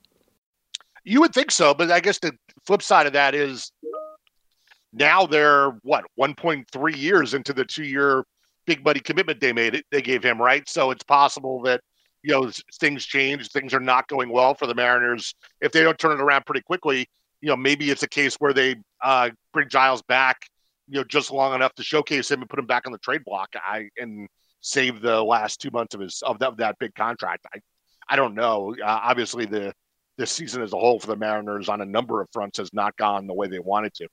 You 1.05 1.21
would 1.21 1.33
think 1.33 1.49
so, 1.49 1.73
but 1.73 1.89
I 1.91 2.01
guess 2.01 2.19
the 2.19 2.33
flip 2.65 2.81
side 2.81 3.07
of 3.07 3.13
that 3.13 3.35
is 3.35 3.71
now 4.91 5.25
they're 5.25 5.69
what 5.83 6.03
1.3 6.19 6.97
years 6.97 7.33
into 7.33 7.53
the 7.53 7.63
two-year 7.63 8.25
big 8.65 8.83
money 8.83 8.99
commitment 8.99 9.39
they 9.39 9.53
made. 9.53 9.81
They 9.91 10.01
gave 10.01 10.23
him 10.23 10.41
right, 10.41 10.67
so 10.67 10.91
it's 10.91 11.05
possible 11.05 11.61
that 11.61 11.79
you 12.21 12.33
know 12.33 12.51
things 12.81 13.05
change, 13.05 13.47
things 13.47 13.73
are 13.73 13.79
not 13.79 14.09
going 14.09 14.27
well 14.27 14.55
for 14.55 14.67
the 14.67 14.75
Mariners. 14.75 15.33
If 15.61 15.71
they 15.71 15.83
don't 15.83 15.97
turn 15.97 16.11
it 16.11 16.21
around 16.21 16.45
pretty 16.45 16.63
quickly, 16.63 17.07
you 17.43 17.49
know, 17.49 17.57
maybe 17.57 17.91
it's 17.91 18.03
a 18.03 18.07
case 18.07 18.35
where 18.35 18.53
they 18.53 18.77
uh, 19.03 19.29
bring 19.51 19.67
Giles 19.67 20.01
back, 20.01 20.47
you 20.87 20.99
know, 20.99 21.03
just 21.03 21.29
long 21.29 21.53
enough 21.53 21.73
to 21.75 21.83
showcase 21.83 22.31
him 22.31 22.39
and 22.39 22.49
put 22.49 22.57
him 22.57 22.65
back 22.65 22.83
on 22.85 22.93
the 22.93 22.97
trade 22.99 23.25
block. 23.25 23.49
I 23.53 23.89
and 23.97 24.29
save 24.61 25.01
the 25.01 25.21
last 25.21 25.59
two 25.59 25.69
months 25.69 25.93
of 25.93 25.99
his 25.99 26.21
of 26.21 26.39
that, 26.39 26.47
of 26.47 26.57
that 26.57 26.79
big 26.79 26.95
contract. 26.95 27.45
I 27.53 27.59
I 28.07 28.15
don't 28.15 28.33
know. 28.33 28.73
Uh, 28.81 28.99
obviously, 29.03 29.45
the 29.45 29.73
the 30.17 30.25
season 30.25 30.61
as 30.61 30.71
a 30.71 30.77
whole 30.77 31.01
for 31.01 31.07
the 31.07 31.17
Mariners 31.17 31.67
on 31.67 31.81
a 31.81 31.85
number 31.85 32.21
of 32.21 32.29
fronts 32.31 32.59
has 32.59 32.73
not 32.73 32.95
gone 32.95 33.27
the 33.27 33.33
way 33.33 33.47
they 33.47 33.59
wanted 33.59 33.93
to. 33.95 34.07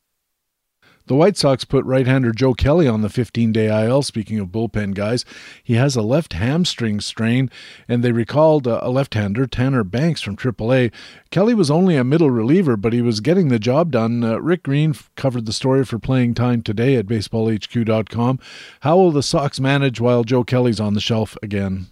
The 1.10 1.16
White 1.16 1.36
Sox 1.36 1.64
put 1.64 1.84
right 1.86 2.06
hander 2.06 2.30
Joe 2.30 2.54
Kelly 2.54 2.86
on 2.86 3.02
the 3.02 3.08
15 3.08 3.50
day 3.50 3.66
IL. 3.66 4.02
Speaking 4.02 4.38
of 4.38 4.50
bullpen 4.50 4.94
guys, 4.94 5.24
he 5.60 5.74
has 5.74 5.96
a 5.96 6.02
left 6.02 6.34
hamstring 6.34 7.00
strain, 7.00 7.50
and 7.88 8.04
they 8.04 8.12
recalled 8.12 8.68
a 8.68 8.88
left 8.88 9.14
hander, 9.14 9.48
Tanner 9.48 9.82
Banks 9.82 10.20
from 10.20 10.36
AAA. 10.36 10.92
Kelly 11.32 11.52
was 11.52 11.68
only 11.68 11.96
a 11.96 12.04
middle 12.04 12.30
reliever, 12.30 12.76
but 12.76 12.92
he 12.92 13.02
was 13.02 13.18
getting 13.18 13.48
the 13.48 13.58
job 13.58 13.90
done. 13.90 14.22
Uh, 14.22 14.36
Rick 14.38 14.62
Green 14.62 14.94
covered 15.16 15.46
the 15.46 15.52
story 15.52 15.84
for 15.84 15.98
playing 15.98 16.34
time 16.34 16.62
today 16.62 16.94
at 16.94 17.06
baseballhq.com. 17.06 18.38
How 18.78 18.96
will 18.96 19.10
the 19.10 19.24
Sox 19.24 19.58
manage 19.58 20.00
while 20.00 20.22
Joe 20.22 20.44
Kelly's 20.44 20.78
on 20.78 20.94
the 20.94 21.00
shelf 21.00 21.36
again? 21.42 21.88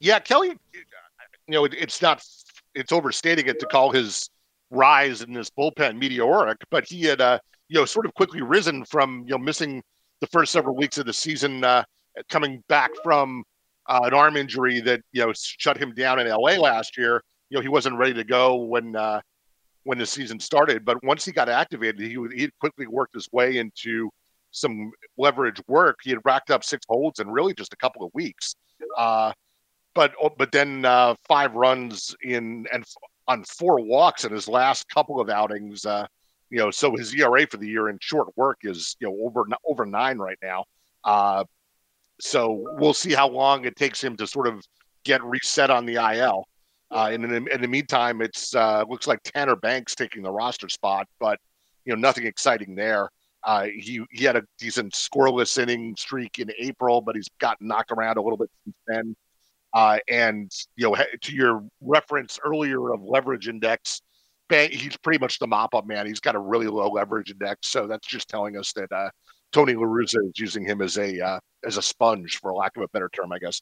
Yeah, 0.00 0.18
Kelly, 0.18 0.48
you 0.74 0.84
know, 1.48 1.64
it, 1.64 1.72
it's 1.72 2.02
not, 2.02 2.22
it's 2.74 2.92
overstating 2.92 3.46
it 3.46 3.58
to 3.60 3.66
call 3.66 3.92
his 3.92 4.28
rise 4.68 5.22
in 5.22 5.32
this 5.32 5.48
bullpen 5.48 5.98
meteoric, 5.98 6.58
but 6.68 6.84
he 6.84 7.04
had, 7.04 7.22
uh, 7.22 7.38
you 7.68 7.78
know, 7.78 7.84
sort 7.84 8.06
of 8.06 8.14
quickly 8.14 8.42
risen 8.42 8.84
from 8.84 9.24
you 9.26 9.32
know 9.32 9.38
missing 9.38 9.82
the 10.20 10.26
first 10.28 10.52
several 10.52 10.76
weeks 10.76 10.98
of 10.98 11.06
the 11.06 11.12
season, 11.12 11.64
uh, 11.64 11.84
coming 12.28 12.62
back 12.68 12.90
from 13.02 13.42
uh, 13.86 14.00
an 14.04 14.14
arm 14.14 14.36
injury 14.36 14.80
that 14.80 15.00
you 15.12 15.24
know 15.24 15.32
shut 15.34 15.76
him 15.76 15.92
down 15.94 16.18
in 16.18 16.28
LA 16.28 16.52
last 16.52 16.96
year. 16.96 17.22
You 17.50 17.58
know, 17.58 17.62
he 17.62 17.68
wasn't 17.68 17.96
ready 17.96 18.14
to 18.14 18.24
go 18.24 18.56
when 18.56 18.96
uh, 18.96 19.20
when 19.84 19.98
the 19.98 20.06
season 20.06 20.40
started, 20.40 20.84
but 20.84 21.02
once 21.04 21.24
he 21.24 21.32
got 21.32 21.48
activated, 21.48 22.00
he 22.00 22.16
he 22.34 22.50
quickly 22.60 22.86
worked 22.86 23.14
his 23.14 23.28
way 23.32 23.58
into 23.58 24.10
some 24.50 24.92
leverage 25.18 25.60
work. 25.68 25.98
He 26.02 26.10
had 26.10 26.20
racked 26.24 26.50
up 26.50 26.64
six 26.64 26.84
holds 26.88 27.18
in 27.20 27.28
really 27.28 27.54
just 27.54 27.72
a 27.72 27.76
couple 27.76 28.04
of 28.04 28.10
weeks. 28.14 28.54
Uh, 28.96 29.32
but 29.94 30.12
oh, 30.22 30.30
but 30.36 30.52
then 30.52 30.84
uh, 30.84 31.14
five 31.28 31.54
runs 31.54 32.14
in 32.22 32.66
and 32.72 32.84
on 33.28 33.44
four 33.44 33.80
walks 33.80 34.24
in 34.24 34.32
his 34.32 34.48
last 34.48 34.88
couple 34.88 35.20
of 35.20 35.28
outings. 35.28 35.84
Uh, 35.84 36.06
you 36.50 36.58
know, 36.58 36.70
so 36.70 36.94
his 36.96 37.14
ERA 37.14 37.46
for 37.46 37.56
the 37.56 37.66
year 37.66 37.88
in 37.88 37.98
short 38.00 38.28
work 38.36 38.60
is 38.62 38.96
you 39.00 39.08
know 39.08 39.16
over 39.26 39.44
over 39.66 39.86
nine 39.86 40.18
right 40.18 40.38
now. 40.42 40.64
Uh, 41.04 41.44
so 42.20 42.64
we'll 42.78 42.94
see 42.94 43.12
how 43.12 43.28
long 43.28 43.64
it 43.64 43.76
takes 43.76 44.02
him 44.02 44.16
to 44.16 44.26
sort 44.26 44.46
of 44.46 44.64
get 45.04 45.22
reset 45.22 45.70
on 45.70 45.86
the 45.86 45.94
IL. 45.94 46.46
Uh, 46.90 47.10
and 47.12 47.24
in 47.24 47.44
the, 47.44 47.52
in 47.52 47.60
the 47.60 47.68
meantime, 47.68 48.22
it's 48.22 48.54
uh, 48.54 48.84
looks 48.88 49.06
like 49.06 49.20
Tanner 49.24 49.56
Banks 49.56 49.94
taking 49.94 50.22
the 50.22 50.30
roster 50.30 50.68
spot, 50.68 51.08
but 51.18 51.40
you 51.84 51.94
know 51.94 52.00
nothing 52.00 52.26
exciting 52.26 52.74
there. 52.74 53.10
Uh, 53.42 53.64
he 53.64 54.02
he 54.10 54.24
had 54.24 54.36
a 54.36 54.42
decent 54.58 54.92
scoreless 54.92 55.58
inning 55.58 55.94
streak 55.96 56.38
in 56.38 56.50
April, 56.58 57.00
but 57.00 57.16
he's 57.16 57.28
gotten 57.38 57.66
knocked 57.66 57.90
around 57.90 58.16
a 58.16 58.22
little 58.22 58.38
bit 58.38 58.50
since 58.64 58.76
then. 58.86 59.16
Uh, 59.74 59.98
and 60.08 60.52
you 60.76 60.88
know, 60.88 60.96
to 61.20 61.34
your 61.34 61.64
reference 61.80 62.38
earlier 62.44 62.92
of 62.92 63.02
leverage 63.02 63.48
index, 63.48 64.00
he's 64.50 64.96
pretty 64.98 65.18
much 65.18 65.38
the 65.38 65.46
mop 65.46 65.74
up 65.74 65.86
man. 65.86 66.06
He's 66.06 66.20
got 66.20 66.34
a 66.34 66.40
really 66.40 66.66
low 66.66 66.88
leverage 66.88 67.30
index, 67.30 67.68
so 67.68 67.86
that's 67.86 68.06
just 68.06 68.28
telling 68.28 68.56
us 68.56 68.72
that 68.74 68.90
uh, 68.92 69.10
Tony 69.52 69.74
La 69.74 69.84
Russa 69.84 70.18
is 70.26 70.38
using 70.38 70.64
him 70.64 70.82
as 70.82 70.98
a 70.98 71.20
uh, 71.20 71.40
as 71.64 71.76
a 71.76 71.82
sponge, 71.82 72.38
for 72.38 72.52
lack 72.52 72.76
of 72.76 72.82
a 72.82 72.88
better 72.88 73.10
term, 73.14 73.32
I 73.32 73.38
guess 73.38 73.60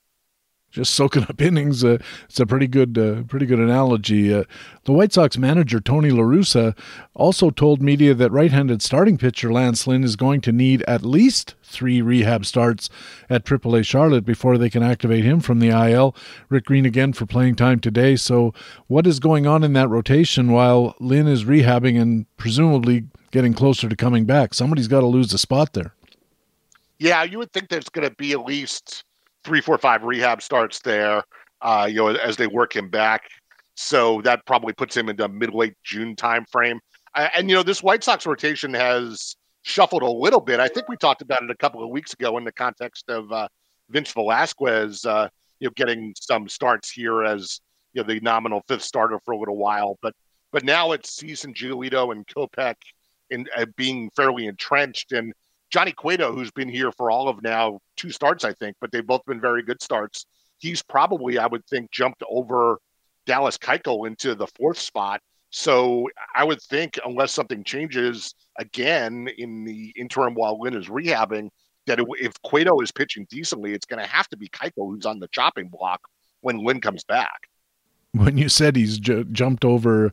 just 0.72 0.94
soaking 0.94 1.24
up 1.24 1.40
innings. 1.40 1.84
Uh, 1.84 1.98
it's 2.24 2.40
a 2.40 2.46
pretty 2.46 2.66
good, 2.66 2.98
uh, 2.98 3.22
pretty 3.24 3.46
good 3.46 3.60
analogy. 3.60 4.34
Uh, 4.34 4.44
the 4.84 4.92
White 4.92 5.12
Sox 5.12 5.38
manager 5.38 5.78
Tony 5.78 6.10
La 6.10 6.22
Russa 6.22 6.76
also 7.14 7.50
told 7.50 7.80
media 7.80 8.14
that 8.14 8.32
right-handed 8.32 8.82
starting 8.82 9.18
pitcher 9.18 9.52
Lance 9.52 9.86
Lynn 9.86 10.02
is 10.02 10.16
going 10.16 10.40
to 10.40 10.52
need 10.52 10.82
at 10.88 11.02
least 11.02 11.54
three 11.62 12.02
rehab 12.02 12.44
starts 12.44 12.90
at 13.30 13.44
AAA 13.44 13.84
Charlotte 13.84 14.24
before 14.24 14.58
they 14.58 14.70
can 14.70 14.82
activate 14.82 15.24
him 15.24 15.40
from 15.40 15.60
the 15.60 15.68
IL. 15.68 16.16
Rick 16.48 16.64
Green 16.64 16.86
again 16.86 17.12
for 17.12 17.26
playing 17.26 17.54
time 17.54 17.78
today. 17.78 18.16
So, 18.16 18.52
what 18.88 19.06
is 19.06 19.20
going 19.20 19.46
on 19.46 19.62
in 19.62 19.74
that 19.74 19.88
rotation 19.88 20.50
while 20.50 20.96
Lynn 20.98 21.28
is 21.28 21.44
rehabbing 21.44 22.00
and 22.00 22.26
presumably 22.36 23.04
getting 23.30 23.54
closer 23.54 23.88
to 23.88 23.96
coming 23.96 24.24
back? 24.24 24.54
Somebody's 24.54 24.88
got 24.88 25.00
to 25.00 25.06
lose 25.06 25.32
a 25.32 25.38
spot 25.38 25.74
there. 25.74 25.94
Yeah, 26.98 27.24
you 27.24 27.38
would 27.38 27.52
think 27.52 27.68
there's 27.68 27.88
going 27.88 28.08
to 28.08 28.14
be 28.14 28.32
at 28.32 28.44
least 28.44 29.04
three, 29.44 29.60
four, 29.60 29.78
five 29.78 30.02
rehab 30.02 30.42
starts 30.42 30.80
there. 30.80 31.22
Uh, 31.60 31.86
you 31.88 31.96
know, 31.96 32.08
as 32.08 32.36
they 32.36 32.48
work 32.48 32.74
him 32.74 32.88
back. 32.88 33.22
So 33.76 34.20
that 34.22 34.44
probably 34.46 34.72
puts 34.72 34.96
him 34.96 35.08
into 35.08 35.28
mid 35.28 35.54
late 35.54 35.74
June 35.84 36.16
timeframe. 36.16 36.78
Uh, 37.14 37.28
and 37.36 37.48
you 37.48 37.54
know, 37.54 37.62
this 37.62 37.82
White 37.82 38.02
Sox 38.02 38.26
rotation 38.26 38.74
has 38.74 39.36
shuffled 39.62 40.02
a 40.02 40.10
little 40.10 40.40
bit. 40.40 40.60
I 40.60 40.68
think 40.68 40.88
we 40.88 40.96
talked 40.96 41.22
about 41.22 41.42
it 41.42 41.50
a 41.50 41.56
couple 41.56 41.82
of 41.82 41.90
weeks 41.90 42.12
ago 42.14 42.36
in 42.36 42.44
the 42.44 42.52
context 42.52 43.08
of 43.08 43.30
uh, 43.30 43.46
Vince 43.90 44.12
Velasquez, 44.12 45.04
uh, 45.04 45.28
you 45.60 45.68
know, 45.68 45.72
getting 45.76 46.14
some 46.20 46.48
starts 46.48 46.90
here 46.90 47.22
as 47.22 47.60
you 47.92 48.02
know 48.02 48.08
the 48.08 48.20
nominal 48.20 48.62
fifth 48.66 48.82
starter 48.82 49.20
for 49.24 49.32
a 49.32 49.38
little 49.38 49.56
while. 49.56 49.98
But 50.02 50.14
but 50.50 50.64
now 50.64 50.92
it's 50.92 51.14
Cease 51.14 51.44
and 51.44 51.54
Giolito 51.54 52.12
and 52.12 52.26
Kopech 52.26 52.76
in 53.30 53.46
uh, 53.56 53.66
being 53.76 54.10
fairly 54.10 54.46
entrenched. 54.46 55.12
And 55.12 55.32
Johnny 55.72 55.92
Cueto, 55.92 56.32
who's 56.34 56.50
been 56.50 56.68
here 56.68 56.92
for 56.92 57.10
all 57.10 57.28
of 57.28 57.42
now 57.42 57.80
two 57.96 58.10
starts, 58.10 58.44
I 58.44 58.52
think, 58.52 58.76
but 58.80 58.92
they've 58.92 59.06
both 59.06 59.24
been 59.26 59.40
very 59.40 59.62
good 59.62 59.82
starts. 59.82 60.26
He's 60.58 60.82
probably, 60.82 61.38
I 61.38 61.46
would 61.46 61.66
think, 61.66 61.90
jumped 61.90 62.22
over 62.28 62.78
Dallas 63.24 63.56
Keuchel 63.56 64.06
into 64.06 64.34
the 64.34 64.46
fourth 64.48 64.78
spot. 64.78 65.20
So 65.50 66.08
I 66.34 66.44
would 66.44 66.60
think, 66.62 66.98
unless 67.04 67.32
something 67.32 67.64
changes 67.64 68.34
again 68.58 69.28
in 69.38 69.64
the 69.64 69.92
interim 69.96 70.34
while 70.34 70.60
Lynn 70.60 70.76
is 70.76 70.88
rehabbing, 70.88 71.48
that 71.86 71.98
if 72.20 72.34
Cueto 72.42 72.80
is 72.80 72.92
pitching 72.92 73.26
decently, 73.30 73.72
it's 73.72 73.86
going 73.86 74.02
to 74.02 74.08
have 74.08 74.28
to 74.28 74.36
be 74.36 74.48
Keuchel 74.48 74.90
who's 74.90 75.06
on 75.06 75.20
the 75.20 75.28
chopping 75.28 75.68
block 75.68 76.00
when 76.42 76.58
Lynn 76.58 76.80
comes 76.80 77.02
back 77.04 77.48
when 78.12 78.36
you 78.36 78.48
said 78.48 78.76
he's 78.76 78.98
ju- 78.98 79.24
jumped 79.24 79.64
over 79.64 80.12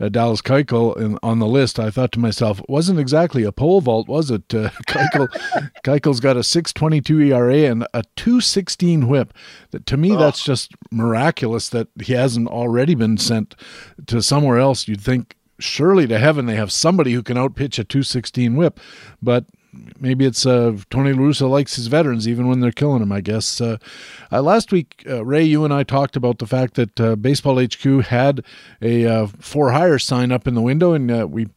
uh, 0.00 0.08
Dallas 0.08 0.42
Keuchel 0.42 0.96
in, 0.98 1.18
on 1.22 1.38
the 1.38 1.46
list, 1.46 1.78
I 1.78 1.90
thought 1.90 2.12
to 2.12 2.18
myself, 2.18 2.60
it 2.60 2.68
wasn't 2.68 3.00
exactly 3.00 3.42
a 3.42 3.52
pole 3.52 3.80
vault, 3.80 4.06
was 4.06 4.30
it? 4.30 4.54
Uh, 4.54 4.68
Keuchel, 4.86 5.28
Keuchel's 5.84 6.20
got 6.20 6.36
a 6.36 6.40
6.22 6.40 7.28
ERA 7.28 7.70
and 7.70 7.86
a 7.94 8.02
2.16 8.16 9.04
WHIP. 9.04 9.32
To 9.86 9.96
me, 9.96 10.14
oh. 10.14 10.18
that's 10.18 10.44
just 10.44 10.72
miraculous 10.90 11.70
that 11.70 11.88
he 12.02 12.12
hasn't 12.12 12.48
already 12.48 12.94
been 12.94 13.16
sent 13.16 13.54
to 14.06 14.22
somewhere 14.22 14.58
else. 14.58 14.86
You'd 14.86 15.00
think 15.00 15.34
surely 15.58 16.06
to 16.06 16.18
heaven 16.18 16.46
they 16.46 16.54
have 16.54 16.70
somebody 16.70 17.12
who 17.12 17.22
can 17.22 17.36
outpitch 17.36 17.78
a 17.78 17.84
216 17.84 18.54
whip 18.54 18.78
but 19.20 19.44
maybe 20.00 20.24
it's 20.24 20.46
uh, 20.46 20.76
Tony 20.90 21.12
La 21.12 21.18
Russa 21.18 21.48
likes 21.48 21.76
his 21.76 21.86
veterans 21.86 22.28
even 22.28 22.48
when 22.48 22.60
they're 22.60 22.72
killing 22.72 23.02
him. 23.02 23.12
I 23.12 23.20
guess. 23.20 23.60
Uh, 23.60 23.78
uh, 24.30 24.42
last 24.42 24.72
week, 24.72 25.04
uh, 25.08 25.24
Ray, 25.24 25.44
you 25.44 25.64
and 25.64 25.72
I 25.72 25.82
talked 25.82 26.16
about 26.16 26.38
the 26.38 26.46
fact 26.46 26.74
that 26.74 27.00
uh, 27.00 27.16
Baseball 27.16 27.62
HQ 27.62 28.06
had 28.06 28.44
a 28.82 29.06
uh, 29.06 29.26
for 29.38 29.72
hire 29.72 29.98
sign 29.98 30.32
up 30.32 30.46
in 30.46 30.54
the 30.54 30.62
window, 30.62 30.92
and 30.92 31.30
we 31.30 31.48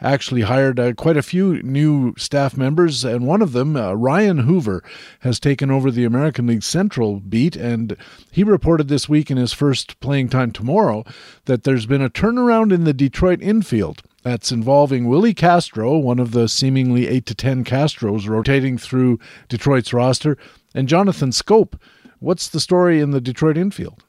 actually 0.00 0.42
hired 0.42 0.96
quite 0.96 1.16
a 1.16 1.22
few 1.22 1.62
new 1.62 2.14
staff 2.16 2.56
members. 2.56 3.04
And 3.04 3.26
one 3.26 3.42
of 3.42 3.52
them, 3.52 3.76
Ryan 3.76 4.38
Hoover, 4.38 4.82
has 5.20 5.40
taken 5.40 5.70
over 5.70 5.90
the 5.90 6.04
American 6.04 6.46
League 6.46 6.62
Central 6.62 7.20
beat, 7.20 7.56
and 7.56 7.96
he 8.30 8.44
reported 8.44 8.88
this 8.88 9.08
week 9.08 9.30
in 9.30 9.36
his 9.36 9.52
first 9.52 10.00
playing 10.00 10.28
time 10.28 10.52
tomorrow 10.52 11.04
that 11.44 11.64
there's 11.64 11.86
been 11.86 12.02
a 12.02 12.10
turnaround 12.10 12.72
in 12.72 12.84
the 12.84 12.94
Detroit 12.94 13.42
infield. 13.42 14.02
That's 14.22 14.52
involving 14.52 15.08
Willi 15.08 15.32
Castro, 15.32 15.96
one 15.96 16.18
of 16.18 16.32
the 16.32 16.48
seemingly 16.48 17.08
8 17.08 17.26
to 17.26 17.34
10 17.34 17.64
Castros 17.64 18.28
rotating 18.28 18.76
through 18.76 19.18
Detroit's 19.48 19.92
roster, 19.92 20.36
and 20.74 20.88
Jonathan 20.88 21.30
Schoop. 21.30 21.80
What's 22.18 22.48
the 22.48 22.60
story 22.60 23.00
in 23.00 23.12
the 23.12 23.20
Detroit 23.20 23.56
infield? 23.56 24.04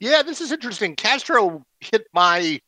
Yeah, 0.00 0.22
this 0.22 0.40
is 0.40 0.50
interesting. 0.50 0.96
Castro 0.96 1.64
hit 1.80 2.06
my 2.12 2.60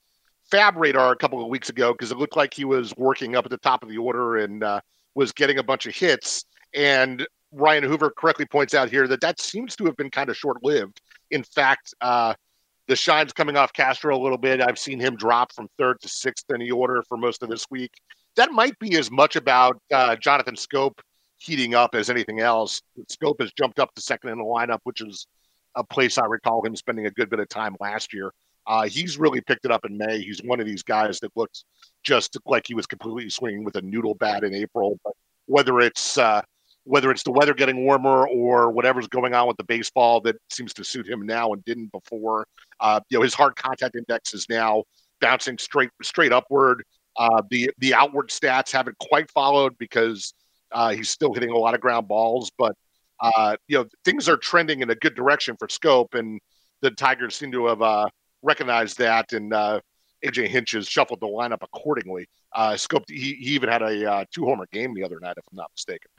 fab 0.51 0.76
radar 0.76 1.12
a 1.12 1.16
couple 1.16 1.43
of 1.43 1.48
weeks 1.48 1.68
ago 1.68 1.93
because 1.93 2.12
it 2.12 2.18
looked 2.18 2.36
like 2.36 2.55
he 2.55 2.64
was 2.64 2.94
working 2.97 3.34
up 3.34 3.44
at 3.44 3.51
the 3.51 3.56
top 3.56 3.82
of 3.82 3.89
the 3.89 3.98
order 3.98 4.36
and 4.36 4.62
uh, 4.62 4.80
was 5.14 5.32
getting 5.32 5.59
a 5.59 5.62
bunch 5.62 5.86
of 5.86 5.97
hits. 5.97 6.44
And 6.74 7.26
Ryan 7.51 7.84
Hoover 7.84 8.10
correctly 8.10 8.47
points 8.47 8.74
out 8.74 8.89
here 8.89 9.09
that 9.09 9.20
that 9.22 9.40
seems 9.40 9.74
to 9.76 9.84
have 9.86 9.97
been 9.97 10.10
kind 10.10 10.28
of 10.28 10.36
short 10.36 10.62
lived. 10.62 11.01
In 11.30 11.43
fact, 11.43 11.94
uh, 12.02 12.34
the 12.93 12.97
shine's 12.97 13.32
coming 13.32 13.56
off 13.56 13.73
Castro 13.73 14.14
a 14.14 14.20
little 14.20 14.36
bit. 14.36 14.60
I've 14.60 14.78
seen 14.78 15.01
him 15.01 15.16
drop 15.16 15.51
from 15.55 15.66
third 15.78 15.98
to 16.02 16.09
sixth 16.09 16.44
in 16.51 16.60
the 16.60 16.73
order 16.73 17.02
for 17.09 17.16
most 17.16 17.43
of 17.43 17.48
this 17.48 17.64
week. 17.70 17.90
That 18.36 18.52
might 18.52 18.78
be 18.78 18.98
as 18.98 19.10
much 19.10 19.35
about 19.35 19.81
uh, 19.90 20.14
Jonathan 20.16 20.56
Schoop 20.56 20.93
heating 21.39 21.74
up 21.74 21.94
as 21.94 22.10
anything 22.10 22.40
else. 22.40 22.82
Schoop 23.10 23.40
has 23.40 23.51
jumped 23.55 23.78
up 23.78 23.94
to 23.94 24.02
second 24.02 24.28
in 24.28 24.36
the 24.36 24.44
lineup, 24.44 24.81
which 24.82 25.01
is 25.01 25.27
a 25.74 25.82
place 25.82 26.19
I 26.19 26.27
recall 26.27 26.62
him 26.66 26.77
spending 26.77 27.06
a 27.06 27.10
good 27.10 27.31
bit 27.31 27.40
of 27.40 27.48
time 27.48 27.77
last 27.81 28.12
year. 28.12 28.31
Uh, 28.66 28.82
he's 28.82 29.16
really 29.16 29.40
picked 29.40 29.64
it 29.64 29.70
up 29.70 29.86
in 29.86 29.97
May. 29.97 30.20
He's 30.20 30.43
one 30.44 30.60
of 30.60 30.66
these 30.66 30.82
guys 30.82 31.19
that 31.20 31.32
looks 31.35 31.64
just 32.02 32.36
like 32.44 32.66
he 32.66 32.74
was 32.74 32.86
completely 32.86 33.31
swinging 33.31 33.64
with 33.64 33.77
a 33.77 33.81
noodle 33.81 34.16
bat 34.16 34.44
in 34.44 34.52
April. 34.52 35.01
But 35.02 35.14
whether 35.47 35.81
it's 35.81 36.19
uh, 36.19 36.43
whether 36.84 37.10
it's 37.10 37.22
the 37.22 37.30
weather 37.30 37.54
getting 37.54 37.84
warmer 37.84 38.26
or 38.26 38.70
whatever's 38.70 39.06
going 39.06 39.34
on 39.34 39.46
with 39.46 39.56
the 39.56 39.64
baseball 39.64 40.20
that 40.20 40.36
seems 40.50 40.74
to 40.74 40.84
suit 40.84 41.09
him 41.09 41.24
now 41.24 41.52
and 41.52 41.64
didn't 41.64 41.92
before, 41.92 42.46
uh, 42.80 43.00
you 43.09 43.18
know, 43.18 43.22
his 43.22 43.34
hard 43.34 43.54
contact 43.56 43.94
index 43.94 44.34
is 44.34 44.48
now 44.48 44.82
bouncing 45.20 45.56
straight 45.59 45.90
straight 46.02 46.32
upward. 46.32 46.82
Uh, 47.16 47.42
the 47.50 47.70
the 47.78 47.94
outward 47.94 48.28
stats 48.28 48.72
haven't 48.72 48.98
quite 48.98 49.30
followed 49.30 49.76
because 49.78 50.34
uh, 50.72 50.90
he's 50.90 51.10
still 51.10 51.32
hitting 51.32 51.50
a 51.50 51.56
lot 51.56 51.74
of 51.74 51.80
ground 51.80 52.09
balls, 52.09 52.50
but 52.59 52.74
uh, 53.20 53.56
you 53.68 53.78
know 53.78 53.86
things 54.04 54.28
are 54.28 54.36
trending 54.36 54.80
in 54.80 54.90
a 54.90 54.94
good 54.96 55.14
direction 55.14 55.56
for 55.59 55.68
Schoop, 55.68 56.18
and 56.18 56.40
the 56.80 56.90
Tigers 56.90 57.36
seem 57.36 57.52
to 57.52 57.66
have 57.66 57.80
uh, 57.80 58.09
recognized 58.42 58.98
that, 58.98 59.32
and 59.32 59.54
uh, 59.54 59.80
AJ 60.24 60.48
Hinch 60.48 60.72
has 60.72 60.88
shuffled 60.88 61.20
the 61.20 61.26
lineup 61.26 61.62
accordingly. 61.62 62.26
Schoop, 62.56 63.04
he, 63.09 63.34
he 63.34 63.54
even 63.54 63.68
had 63.68 63.82
a 63.82 64.26
two 64.34 64.44
homer 64.44 64.66
game 64.72 64.94
the 64.94 65.04
other 65.04 65.20
night, 65.20 65.34
if 65.36 65.44
I'm 65.52 65.56
not 65.56 65.70
mistaken. 65.74 66.10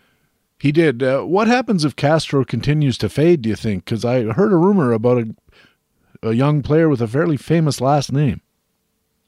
He 0.59 0.71
did. 0.71 1.03
Uh, 1.03 1.23
what 1.23 1.47
happens 1.47 1.83
if 1.83 1.95
Castro 1.95 2.45
continues 2.45 2.97
to 2.99 3.09
fade? 3.09 3.41
Do 3.41 3.49
you 3.49 3.55
think? 3.55 3.85
Because 3.85 4.05
I 4.05 4.23
heard 4.23 4.53
a 4.53 4.57
rumor 4.57 4.93
about 4.93 5.17
a, 5.17 6.29
a 6.29 6.33
young 6.33 6.61
player 6.61 6.87
with 6.87 7.01
a 7.01 7.07
fairly 7.07 7.37
famous 7.37 7.81
last 7.81 8.11
name. 8.11 8.41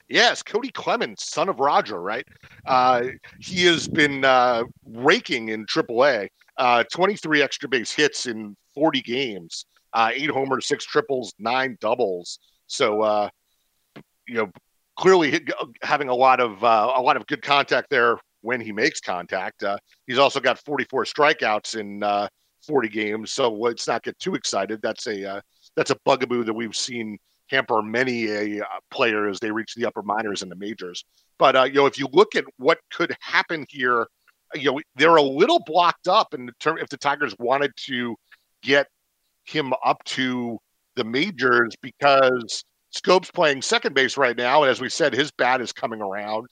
Yes, 0.08 0.44
Cody 0.44 0.70
Clemens, 0.70 1.24
son 1.26 1.50
of 1.50 1.60
Roger, 1.60 2.00
right? 2.00 2.28
Uh, 2.66 3.06
he 3.40 3.66
has 3.66 3.88
been 3.88 4.24
uh, 4.24 4.64
raking 4.86 5.50
in 5.50 5.66
AAA. 5.66 6.30
Uh, 6.58 6.84
23 6.92 7.42
extra 7.42 7.68
base 7.68 7.92
hits 7.92 8.28
in 8.28 8.56
40 8.76 9.02
games, 9.02 9.66
uh, 9.94 10.12
eight 10.14 10.30
homers, 10.30 10.68
six 10.68 10.86
triples, 10.86 11.34
nine 11.40 11.78
doubles. 11.82 12.40
So, 12.68 13.02
uh, 13.02 13.30
you 14.28 14.36
know, 14.36 14.52
clearly 14.96 15.46
having 15.82 16.10
a 16.10 16.16
lot 16.16 16.40
of 16.40 16.64
uh, 16.64 16.94
a 16.96 17.02
lot 17.02 17.18
of 17.18 17.28
good 17.28 17.42
contact 17.42 17.90
there 17.90 18.18
when 18.46 18.62
he 18.62 18.72
makes 18.72 19.00
contact. 19.00 19.64
he's 20.06 20.20
also 20.20 20.40
got 20.40 20.60
44 20.60 21.06
strikeouts 21.06 21.80
in 21.80 22.04
40 22.66 22.90
games. 22.90 23.32
So 23.32 23.52
let's 23.52 23.88
not 23.88 24.04
get 24.04 24.18
too 24.20 24.36
excited. 24.36 24.80
That's 24.82 25.08
a 25.08 25.42
that's 25.76 25.92
a 25.92 25.98
bugaboo 26.06 26.44
that 26.46 26.54
we've 26.54 26.76
seen 26.76 27.18
hamper 27.50 27.82
many 27.82 28.28
a 28.28 28.62
uh, 28.62 28.80
player 28.92 29.28
as 29.28 29.40
they 29.40 29.52
reach 29.52 29.74
the 29.76 29.86
upper 29.86 30.02
minors 30.02 30.42
and 30.42 30.52
the 30.52 30.56
majors. 30.56 31.04
But 31.38 31.56
uh, 31.56 31.64
you 31.64 31.74
know, 31.74 31.86
if 31.86 32.00
you 32.00 32.08
look 32.12 32.36
at 32.36 32.46
what 32.58 32.80
could 32.92 33.16
happen 33.20 33.66
here, 33.70 34.08
you 34.54 34.72
know, 34.72 34.82
they're 34.96 35.16
a 35.16 35.22
little 35.22 35.62
blocked 35.66 36.08
up 36.08 36.34
in 36.34 36.50
term 36.60 36.78
if 36.78 36.90
the 36.90 36.98
Tigers 36.98 37.36
wanted 37.40 37.72
to 37.88 38.16
get 38.62 38.88
him 39.44 39.74
up 39.84 40.04
to 40.06 40.58
the 40.96 41.04
majors 41.04 41.76
because 41.82 42.64
Schoop's 42.92 43.30
playing 43.32 43.62
second 43.62 43.94
base 43.94 44.18
right 44.18 44.38
now, 44.38 44.64
and 44.64 44.72
as 44.72 44.80
we 44.80 44.90
said, 44.90 45.14
his 45.14 45.32
bat 45.32 45.62
is 45.62 45.74
coming 45.74 46.02
around. 46.02 46.48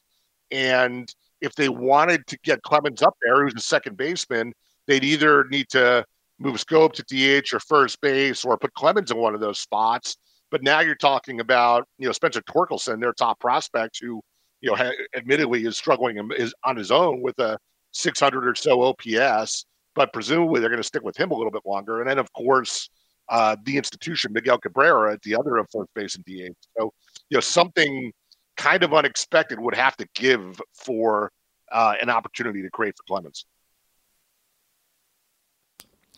And 0.52 1.08
if 1.44 1.54
they 1.56 1.68
wanted 1.68 2.26
to 2.28 2.40
get 2.44 2.64
Clemens 2.64 3.04
up 3.04 3.16
there, 3.22 3.44
who's 3.44 3.54
a 3.56 3.60
second 3.60 3.98
baseman, 3.98 4.54
they'd 4.88 5.04
either 5.04 5.44
need 5.50 5.68
to 5.70 6.06
move 6.40 6.56
Schoop 6.56 6.94
to 6.94 7.04
DH 7.04 7.54
or 7.54 7.60
first 7.60 8.00
base, 8.02 8.44
or 8.46 8.58
put 8.58 8.74
Clemens 8.74 9.12
in 9.12 9.18
one 9.18 9.36
of 9.36 9.42
those 9.42 9.60
spots. 9.60 10.16
But 10.50 10.64
now 10.64 10.80
you're 10.80 10.96
talking 10.96 11.42
about 11.42 11.86
you 12.00 12.08
know 12.08 12.14
Spencer 12.14 12.42
Torkelson, 12.42 13.02
their 13.02 13.14
top 13.14 13.40
prospect, 13.40 14.00
who 14.02 14.22
you 14.62 14.70
know 14.70 14.76
ha- 14.76 14.94
admittedly 15.16 15.66
is 15.66 15.78
struggling 15.78 16.32
is 16.38 16.54
on 16.64 16.78
his 16.78 16.92
own 16.92 17.22
with 17.22 17.38
a 17.40 17.58
600 17.92 18.48
or 18.48 18.56
so 18.56 18.82
OPS, 18.82 19.66
but 19.96 20.14
presumably 20.14 20.60
they're 20.60 20.70
going 20.70 20.82
to 20.82 20.88
stick 20.88 21.04
with 21.04 21.18
him 21.18 21.32
a 21.32 21.36
little 21.36 21.52
bit 21.52 21.64
longer. 21.66 22.00
And 22.00 22.10
then 22.10 22.20
of 22.20 22.32
course 22.34 22.90
uh, 23.30 23.56
the 23.64 23.78
institution 23.78 24.32
Miguel 24.34 24.58
Cabrera 24.58 25.14
at 25.14 25.22
the 25.24 25.36
other 25.36 25.58
of 25.58 25.68
first 25.72 25.90
base 25.94 26.16
and 26.16 26.26
DH. 26.26 26.56
So 26.78 26.94
you 27.30 27.36
know 27.36 27.42
something 27.42 28.12
kind 28.58 28.84
of 28.84 28.94
unexpected 28.94 29.60
would 29.60 29.76
have 29.76 29.96
to 29.98 30.08
give 30.14 30.62
for 30.74 31.32
uh, 31.72 31.96
an 32.02 32.10
opportunity 32.10 32.62
to 32.62 32.70
create 32.70 32.96
for 32.98 33.04
Clemens. 33.04 33.46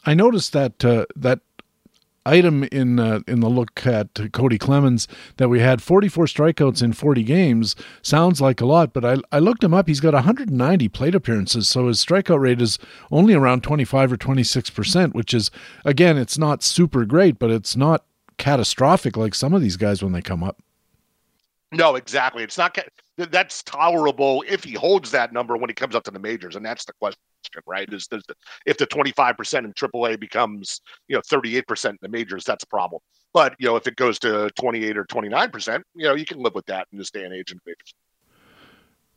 I 0.06 0.14
noticed 0.14 0.54
that 0.54 0.86
uh, 0.86 1.06
that 1.16 1.40
item 2.26 2.64
in 2.66 3.00
uh, 3.00 3.20
in 3.28 3.40
the 3.40 3.50
look 3.50 3.86
at 3.86 4.32
Cody 4.32 4.58
Clemens 4.58 5.08
that 5.38 5.50
we 5.50 5.60
had 5.60 5.82
44 5.82 6.26
strikeouts 6.26 6.82
in 6.82 6.94
40 6.94 7.24
games 7.24 7.76
sounds 8.02 8.42
like 8.42 8.62
a 8.62 8.66
lot, 8.66 8.94
but 8.94 9.06
I, 9.06 9.18
I 9.32 9.40
looked 9.40 9.64
him 9.64 9.74
up. 9.74 9.88
He's 9.88 10.00
got 10.00 10.14
190 10.14 10.90
plate 10.90 11.16
appearances, 11.16 11.68
so 11.68 11.88
his 11.88 12.04
strikeout 12.04 12.40
rate 12.40 12.62
is 12.62 12.80
only 13.12 13.34
around 13.34 13.64
25 13.64 14.14
or 14.14 14.18
26 14.18 14.70
percent, 14.72 15.16
which 15.16 15.34
is 15.34 15.52
again, 15.84 16.18
it's 16.18 16.38
not 16.38 16.64
super 16.64 17.06
great, 17.06 17.40
but 17.40 17.52
it's 17.52 17.76
not 17.76 18.06
catastrophic 18.38 19.16
like 19.16 19.34
some 19.34 19.54
of 19.54 19.62
these 19.62 19.78
guys 19.78 20.04
when 20.04 20.12
they 20.12 20.22
come 20.22 20.44
up. 20.44 20.62
No, 21.76 21.96
exactly. 21.96 22.44
It's 22.44 22.58
not 22.58 22.78
that's 23.18 23.64
tolerable 23.64 24.44
if 24.48 24.64
he 24.64 24.74
holds 24.74 25.12
that 25.12 25.34
number 25.34 25.58
when 25.58 25.70
he 25.70 25.74
comes 25.74 25.96
up 25.96 26.04
to 26.04 26.12
the 26.12 26.20
majors, 26.20 26.56
and 26.56 26.66
that's 26.66 26.86
the 26.86 26.94
question 27.00 27.20
right? 27.66 27.92
Is, 27.92 28.08
is 28.12 28.24
the, 28.28 28.36
if 28.66 28.78
the 28.78 28.88
25% 28.88 29.60
in 29.60 29.74
AAA 29.74 30.20
becomes, 30.20 30.82
you 31.08 31.16
know, 31.16 31.22
38% 31.22 31.90
in 31.90 31.98
the 32.02 32.10
majors, 32.10 32.44
that's 32.44 32.64
a 32.64 32.68
problem. 32.68 33.02
But, 33.34 33.56
you 33.60 33.68
know, 33.68 33.76
if 33.76 33.88
it 33.88 33.96
goes 33.96 34.20
to 34.20 34.50
28 34.60 34.98
or 34.98 35.06
29%, 35.06 35.82
you 35.96 36.06
know, 36.06 36.16
you 36.16 36.26
can 36.26 36.40
live 36.40 36.56
with 36.56 36.66
that 36.68 36.88
in 36.92 36.98
this 36.98 37.12
day 37.12 37.24
and 37.24 37.34
age 37.34 37.52
in 37.52 37.60
the 37.64 37.72
majors. 37.72 37.94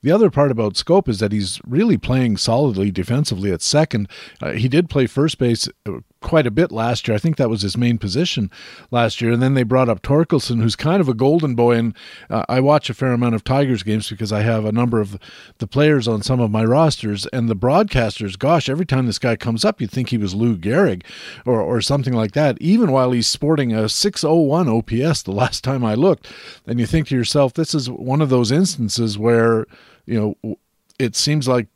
The 0.00 0.12
other 0.12 0.30
part 0.30 0.52
about 0.52 0.74
Schoop 0.74 1.08
is 1.08 1.18
that 1.18 1.32
he's 1.32 1.60
really 1.66 1.98
playing 1.98 2.36
solidly 2.36 2.92
defensively 2.92 3.50
at 3.50 3.62
second. 3.62 4.08
Uh, 4.40 4.52
he 4.52 4.68
did 4.68 4.88
play 4.88 5.06
first 5.06 5.38
base 5.38 5.68
uh, 5.86 5.98
quite 6.20 6.46
a 6.46 6.50
bit 6.50 6.72
last 6.72 7.06
year. 7.06 7.14
I 7.14 7.18
think 7.18 7.36
that 7.36 7.50
was 7.50 7.62
his 7.62 7.76
main 7.76 7.98
position 7.98 8.50
last 8.90 9.20
year. 9.20 9.32
And 9.32 9.42
then 9.42 9.54
they 9.54 9.62
brought 9.62 9.88
up 9.88 10.02
Torkelson, 10.02 10.60
who's 10.60 10.76
kind 10.76 11.00
of 11.00 11.08
a 11.08 11.14
golden 11.14 11.54
boy. 11.54 11.76
And 11.76 11.96
uh, 12.28 12.44
I 12.48 12.60
watch 12.60 12.90
a 12.90 12.94
fair 12.94 13.12
amount 13.12 13.34
of 13.34 13.44
Tigers 13.44 13.82
games 13.82 14.08
because 14.10 14.32
I 14.32 14.42
have 14.42 14.64
a 14.64 14.72
number 14.72 15.00
of 15.00 15.18
the 15.58 15.66
players 15.66 16.08
on 16.08 16.22
some 16.22 16.40
of 16.40 16.50
my 16.50 16.64
rosters. 16.64 17.26
And 17.32 17.48
the 17.48 17.56
broadcasters, 17.56 18.38
gosh, 18.38 18.68
every 18.68 18.86
time 18.86 19.06
this 19.06 19.18
guy 19.18 19.36
comes 19.36 19.64
up, 19.64 19.80
you'd 19.80 19.90
think 19.90 20.08
he 20.08 20.18
was 20.18 20.34
Lou 20.34 20.56
Gehrig 20.56 21.04
or, 21.46 21.60
or 21.60 21.80
something 21.80 22.14
like 22.14 22.32
that, 22.32 22.60
even 22.60 22.90
while 22.90 23.12
he's 23.12 23.28
sporting 23.28 23.72
a 23.72 23.88
601 23.88 24.68
OPS 24.68 25.22
the 25.22 25.32
last 25.32 25.62
time 25.62 25.84
I 25.84 25.94
looked. 25.94 26.28
And 26.66 26.80
you 26.80 26.86
think 26.86 27.08
to 27.08 27.16
yourself, 27.16 27.54
this 27.54 27.74
is 27.74 27.88
one 27.88 28.20
of 28.20 28.28
those 28.28 28.50
instances 28.50 29.18
where 29.18 29.66
you 30.08 30.36
know, 30.42 30.56
it 30.98 31.14
seems 31.14 31.46
like 31.46 31.68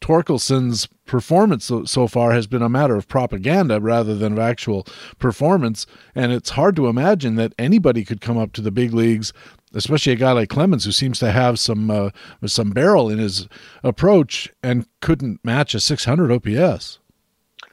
Torkelson's 0.00 0.88
performance 1.06 1.66
so, 1.66 1.84
so, 1.84 2.06
far 2.06 2.32
has 2.32 2.46
been 2.46 2.62
a 2.62 2.68
matter 2.68 2.96
of 2.96 3.08
propaganda 3.08 3.80
rather 3.80 4.14
than 4.14 4.32
of 4.32 4.38
actual 4.38 4.86
performance. 5.18 5.86
And 6.14 6.32
it's 6.32 6.50
hard 6.50 6.76
to 6.76 6.86
imagine 6.86 7.36
that 7.36 7.52
anybody 7.58 8.04
could 8.04 8.20
come 8.20 8.38
up 8.38 8.52
to 8.52 8.60
the 8.60 8.70
big 8.70 8.92
leagues, 8.94 9.32
especially 9.74 10.12
a 10.12 10.16
guy 10.16 10.32
like 10.32 10.48
Clemens, 10.48 10.84
who 10.84 10.92
seems 10.92 11.18
to 11.18 11.30
have 11.30 11.58
some 11.58 11.90
uh, 11.90 12.10
some 12.46 12.70
barrel 12.70 13.10
in 13.10 13.18
his 13.18 13.48
approach 13.82 14.52
and 14.62 14.86
couldn't 15.00 15.44
match 15.44 15.74
a 15.74 15.80
600 15.80 16.32
OPS. 16.32 16.98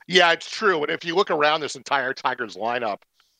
Yeah, 0.07 0.31
it's 0.31 0.49
true. 0.49 0.81
And 0.83 0.91
if 0.91 1.03
you 1.03 1.15
look 1.15 1.31
around 1.31 1.61
this 1.61 1.75
entire 1.75 2.13
Tigers 2.13 2.55
lineup, 2.55 2.99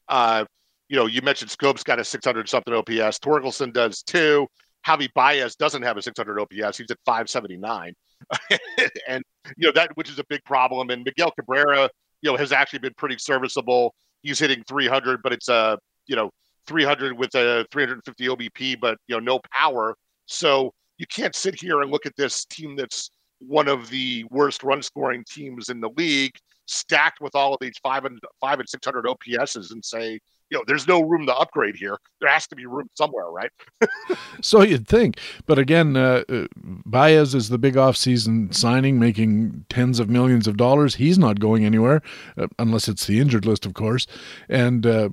uh, 0.09 0.45
you 0.89 0.95
know, 0.95 1.05
you 1.05 1.21
mentioned 1.21 1.51
Schoop's 1.51 1.83
got 1.83 1.99
a 1.99 2.03
600 2.03 2.47
something 2.47 2.73
OPS. 2.73 3.19
Torkelson 3.19 3.73
does 3.73 4.01
too. 4.03 4.47
Javi 4.85 5.11
Baez 5.13 5.55
doesn't 5.55 5.81
have 5.81 5.97
a 5.97 6.01
600 6.01 6.39
OPS. 6.39 6.77
He's 6.77 6.91
at 6.91 6.97
579. 7.05 7.93
and, 9.07 9.23
you 9.57 9.67
know, 9.67 9.71
that, 9.73 9.95
which 9.95 10.09
is 10.09 10.19
a 10.19 10.23
big 10.29 10.43
problem. 10.43 10.89
And 10.89 11.03
Miguel 11.03 11.31
Cabrera, 11.31 11.89
you 12.21 12.31
know, 12.31 12.37
has 12.37 12.51
actually 12.51 12.79
been 12.79 12.93
pretty 12.97 13.17
serviceable. 13.17 13.93
He's 14.21 14.39
hitting 14.39 14.63
300, 14.67 15.21
but 15.23 15.33
it's 15.33 15.49
a, 15.49 15.77
you 16.07 16.15
know, 16.15 16.31
300 16.67 17.17
with 17.17 17.33
a 17.35 17.65
350 17.71 18.27
OBP, 18.27 18.79
but, 18.79 18.97
you 19.07 19.15
know, 19.15 19.19
no 19.19 19.39
power. 19.51 19.95
So 20.25 20.73
you 20.97 21.05
can't 21.07 21.35
sit 21.35 21.59
here 21.59 21.81
and 21.81 21.91
look 21.91 22.05
at 22.05 22.15
this 22.17 22.45
team 22.45 22.75
that's 22.75 23.09
one 23.39 23.67
of 23.67 23.89
the 23.89 24.25
worst 24.31 24.63
run 24.63 24.81
scoring 24.81 25.23
teams 25.29 25.69
in 25.69 25.79
the 25.79 25.89
league, 25.95 26.33
stacked 26.65 27.21
with 27.21 27.35
all 27.35 27.53
of 27.53 27.59
these 27.61 27.77
five 27.81 28.05
and 28.05 28.19
five 28.41 28.59
and 28.59 28.67
600 28.67 29.05
OPSs 29.05 29.71
and 29.71 29.83
say, 29.83 30.19
you 30.49 30.57
know, 30.57 30.63
there's 30.65 30.87
no 30.87 31.01
room 31.01 31.25
to 31.25 31.35
upgrade 31.35 31.75
here. 31.75 31.97
There 32.21 32.29
has 32.29 32.47
to 32.47 32.55
be 32.55 32.65
room 32.65 32.89
somewhere, 32.95 33.29
right? 33.29 33.51
so 34.41 34.61
you'd 34.61 34.87
think. 34.87 35.19
But 35.45 35.59
again, 35.59 35.97
uh, 35.97 36.23
uh, 36.29 36.47
Baez 36.55 37.35
is 37.35 37.49
the 37.49 37.57
big 37.57 37.75
offseason 37.75 38.53
signing, 38.53 38.99
making 38.99 39.65
tens 39.69 39.99
of 39.99 40.09
millions 40.09 40.47
of 40.47 40.57
dollars. 40.57 40.95
He's 40.95 41.17
not 41.17 41.39
going 41.39 41.65
anywhere, 41.65 42.01
uh, 42.37 42.47
unless 42.59 42.87
it's 42.87 43.05
the 43.05 43.19
injured 43.19 43.45
list, 43.45 43.65
of 43.65 43.73
course. 43.73 44.07
And 44.47 44.85
uh, 44.85 45.09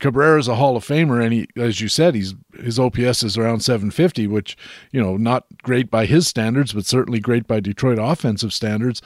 Cabrera 0.00 0.38
is 0.38 0.48
a 0.48 0.54
Hall 0.54 0.76
of 0.76 0.84
Famer, 0.84 1.22
and 1.22 1.32
he, 1.32 1.48
as 1.56 1.80
you 1.80 1.88
said, 1.88 2.14
he's 2.14 2.34
his 2.62 2.78
OPS 2.78 3.22
is 3.22 3.36
around 3.36 3.60
750, 3.60 4.26
which 4.26 4.56
you 4.92 5.00
know 5.00 5.16
not 5.16 5.44
great 5.62 5.90
by 5.90 6.06
his 6.06 6.26
standards, 6.26 6.72
but 6.72 6.86
certainly 6.86 7.20
great 7.20 7.46
by 7.46 7.60
Detroit 7.60 7.98
offensive 8.00 8.52
standards. 8.52 9.02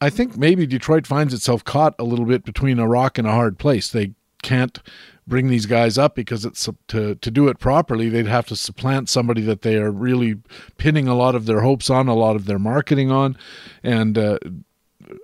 I 0.00 0.10
think 0.10 0.36
maybe 0.36 0.66
Detroit 0.66 1.06
finds 1.06 1.32
itself 1.32 1.64
caught 1.64 1.94
a 1.98 2.04
little 2.04 2.26
bit 2.26 2.44
between 2.44 2.78
a 2.78 2.86
rock 2.86 3.16
and 3.16 3.26
a 3.26 3.32
hard 3.32 3.58
place. 3.58 3.90
They 3.90 4.12
can't 4.44 4.80
bring 5.26 5.48
these 5.48 5.66
guys 5.66 5.96
up 5.96 6.14
because 6.14 6.44
it's 6.44 6.68
to 6.86 7.14
to 7.16 7.30
do 7.30 7.48
it 7.48 7.58
properly 7.58 8.08
they'd 8.10 8.26
have 8.26 8.46
to 8.46 8.54
supplant 8.54 9.08
somebody 9.08 9.40
that 9.40 9.62
they 9.62 9.76
are 9.76 9.90
really 9.90 10.36
pinning 10.76 11.08
a 11.08 11.14
lot 11.14 11.34
of 11.34 11.46
their 11.46 11.62
hopes 11.62 11.88
on 11.88 12.06
a 12.08 12.14
lot 12.14 12.36
of 12.36 12.44
their 12.44 12.58
marketing 12.58 13.10
on 13.10 13.36
and 13.82 14.18
uh, 14.18 14.38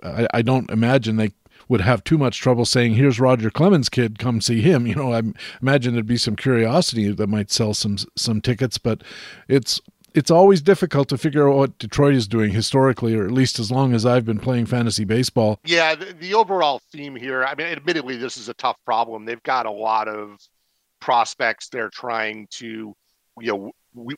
I, 0.03 0.27
I, 0.33 0.41
don't 0.41 0.69
imagine 0.71 1.17
they 1.17 1.31
would 1.67 1.81
have 1.81 2.03
too 2.03 2.17
much 2.17 2.39
trouble 2.39 2.65
saying, 2.65 2.95
"Here's 2.95 3.19
Roger 3.19 3.49
Clemens' 3.49 3.89
kid, 3.89 4.19
come 4.19 4.41
see 4.41 4.61
him." 4.61 4.85
You 4.91 4.95
know, 4.95 5.13
I 5.13 5.21
imagine 5.61 5.93
there'd 5.93 6.05
be 6.05 6.17
some 6.17 6.35
curiosity 6.35 7.11
that 7.11 7.27
might 7.27 7.49
sell 7.49 7.73
some 7.73 7.97
some 8.15 8.41
tickets, 8.41 8.77
but 8.77 9.03
it's 9.47 9.79
it's 10.13 10.31
always 10.31 10.61
difficult 10.61 11.09
to 11.09 11.17
figure 11.17 11.49
out 11.49 11.55
what 11.55 11.77
Detroit 11.77 12.15
is 12.15 12.27
doing 12.27 12.51
historically, 12.51 13.15
or 13.15 13.25
at 13.25 13.31
least 13.31 13.59
as 13.59 13.71
long 13.71 13.93
as 13.93 14.05
I've 14.05 14.25
been 14.25 14.39
playing 14.39 14.65
fantasy 14.65 15.05
baseball. 15.05 15.59
Yeah, 15.65 15.95
the, 15.95 16.13
the 16.13 16.33
overall 16.33 16.81
theme 16.91 17.15
here. 17.15 17.43
I 17.43 17.55
mean, 17.55 17.67
admittedly, 17.67 18.17
this 18.17 18.37
is 18.37 18.49
a 18.49 18.53
tough 18.55 18.77
problem. 18.85 19.25
They've 19.25 19.43
got 19.43 19.65
a 19.65 19.71
lot 19.71 20.07
of 20.07 20.37
prospects 20.99 21.69
they're 21.69 21.89
trying 21.89 22.47
to, 22.51 22.93
you 23.39 23.51
know, 23.51 23.71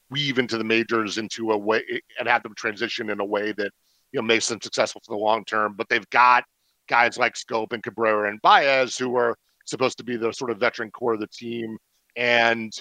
weave 0.09 0.37
into 0.37 0.57
the 0.57 0.63
majors 0.63 1.17
into 1.17 1.51
a 1.51 1.57
way 1.57 1.83
and 2.19 2.27
have 2.27 2.43
them 2.43 2.53
transition 2.55 3.09
in 3.09 3.19
a 3.19 3.25
way 3.25 3.51
that 3.53 3.71
you 4.11 4.19
know 4.19 4.21
makes 4.21 4.47
them 4.47 4.61
successful 4.61 5.01
for 5.05 5.15
the 5.15 5.19
long 5.19 5.43
term. 5.45 5.73
But 5.75 5.89
they've 5.89 6.09
got 6.09 6.43
guys 6.87 7.17
like 7.17 7.33
Schoop 7.33 7.73
and 7.73 7.81
Cabrera 7.81 8.29
and 8.29 8.41
Baez, 8.41 8.97
who 8.97 9.15
are 9.15 9.35
supposed 9.65 9.97
to 9.97 10.03
be 10.03 10.17
the 10.17 10.31
sort 10.31 10.51
of 10.51 10.59
veteran 10.59 10.91
core 10.91 11.13
of 11.13 11.19
the 11.19 11.27
team. 11.27 11.77
And 12.15 12.71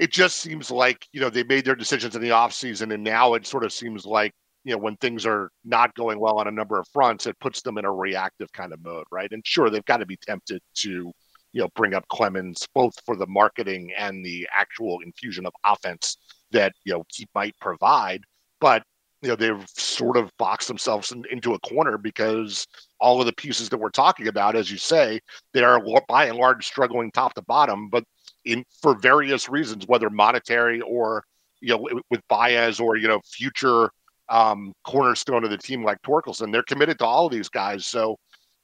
it 0.00 0.10
just 0.10 0.38
seems 0.38 0.70
like, 0.70 1.06
you 1.12 1.20
know, 1.20 1.28
they 1.28 1.44
made 1.44 1.66
their 1.66 1.76
decisions 1.76 2.16
in 2.16 2.22
the 2.22 2.30
offseason 2.30 2.94
and 2.94 3.04
now 3.04 3.34
it 3.34 3.46
sort 3.46 3.64
of 3.64 3.72
seems 3.72 4.06
like, 4.06 4.32
you 4.64 4.72
know, 4.72 4.78
when 4.78 4.96
things 4.96 5.26
are 5.26 5.50
not 5.62 5.94
going 5.94 6.18
well 6.18 6.38
on 6.38 6.48
a 6.48 6.50
number 6.50 6.78
of 6.78 6.88
fronts, 6.88 7.26
it 7.26 7.38
puts 7.38 7.60
them 7.60 7.76
in 7.76 7.84
a 7.84 7.92
reactive 7.92 8.50
kind 8.52 8.72
of 8.72 8.82
mode, 8.82 9.04
right? 9.12 9.30
And 9.30 9.46
sure, 9.46 9.68
they've 9.68 9.84
got 9.84 9.98
to 9.98 10.06
be 10.06 10.16
tempted 10.16 10.62
to, 10.76 11.12
you 11.52 11.60
know, 11.60 11.68
bring 11.74 11.92
up 11.92 12.08
Clemens 12.08 12.66
both 12.74 12.94
for 13.04 13.14
the 13.14 13.26
marketing 13.26 13.92
and 13.94 14.24
the 14.24 14.48
actual 14.58 15.00
infusion 15.04 15.44
of 15.44 15.52
offense 15.66 16.16
that, 16.50 16.72
you 16.84 16.94
know, 16.94 17.04
he 17.12 17.28
might 17.34 17.54
provide. 17.60 18.22
But 18.58 18.82
you 19.22 19.28
know 19.28 19.36
they've 19.36 19.68
sort 19.68 20.16
of 20.16 20.30
boxed 20.38 20.68
themselves 20.68 21.12
in, 21.12 21.24
into 21.30 21.52
a 21.52 21.58
corner 21.60 21.98
because 21.98 22.66
all 23.00 23.20
of 23.20 23.26
the 23.26 23.32
pieces 23.34 23.68
that 23.68 23.78
we're 23.78 23.90
talking 23.90 24.28
about, 24.28 24.56
as 24.56 24.70
you 24.70 24.78
say, 24.78 25.20
they 25.52 25.62
are 25.62 25.78
by 26.08 26.26
and 26.26 26.38
large 26.38 26.66
struggling 26.66 27.10
top 27.10 27.34
to 27.34 27.42
bottom, 27.42 27.88
but 27.90 28.04
in 28.44 28.64
for 28.80 28.94
various 28.98 29.48
reasons, 29.48 29.86
whether 29.86 30.10
monetary 30.10 30.80
or 30.80 31.24
you 31.60 31.70
know 31.70 31.88
with 32.10 32.20
Baez 32.28 32.80
or 32.80 32.96
you 32.96 33.08
know 33.08 33.20
future 33.24 33.90
um, 34.28 34.72
cornerstone 34.84 35.44
of 35.44 35.50
the 35.50 35.58
team 35.58 35.84
like 35.84 36.00
Torkelson, 36.02 36.52
they're 36.52 36.62
committed 36.62 36.98
to 36.98 37.04
all 37.04 37.26
of 37.26 37.32
these 37.32 37.48
guys, 37.48 37.86
so 37.86 38.16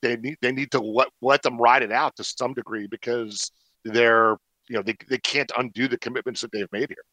they 0.03 0.16
need 0.16 0.36
they 0.40 0.53
need 0.53 0.70
to 0.70 0.81
let 0.81 1.09
let 1.23 1.43
them 1.43 1.59
ride 1.59 1.82
it 1.82 1.93
out 1.93 2.16
to 2.16 2.24
some 2.24 2.55
degree 2.55 2.86
because 2.86 3.51
they're 3.85 4.36
you 4.69 4.77
know 4.77 4.82
they 4.82 4.94
they 5.09 5.19
can't 5.19 5.53
undo 5.59 5.89
the 5.89 5.98
commitments 5.98 6.40
that 6.40 6.53
they've 6.53 6.73
made 6.73 6.89
here. 6.89 7.05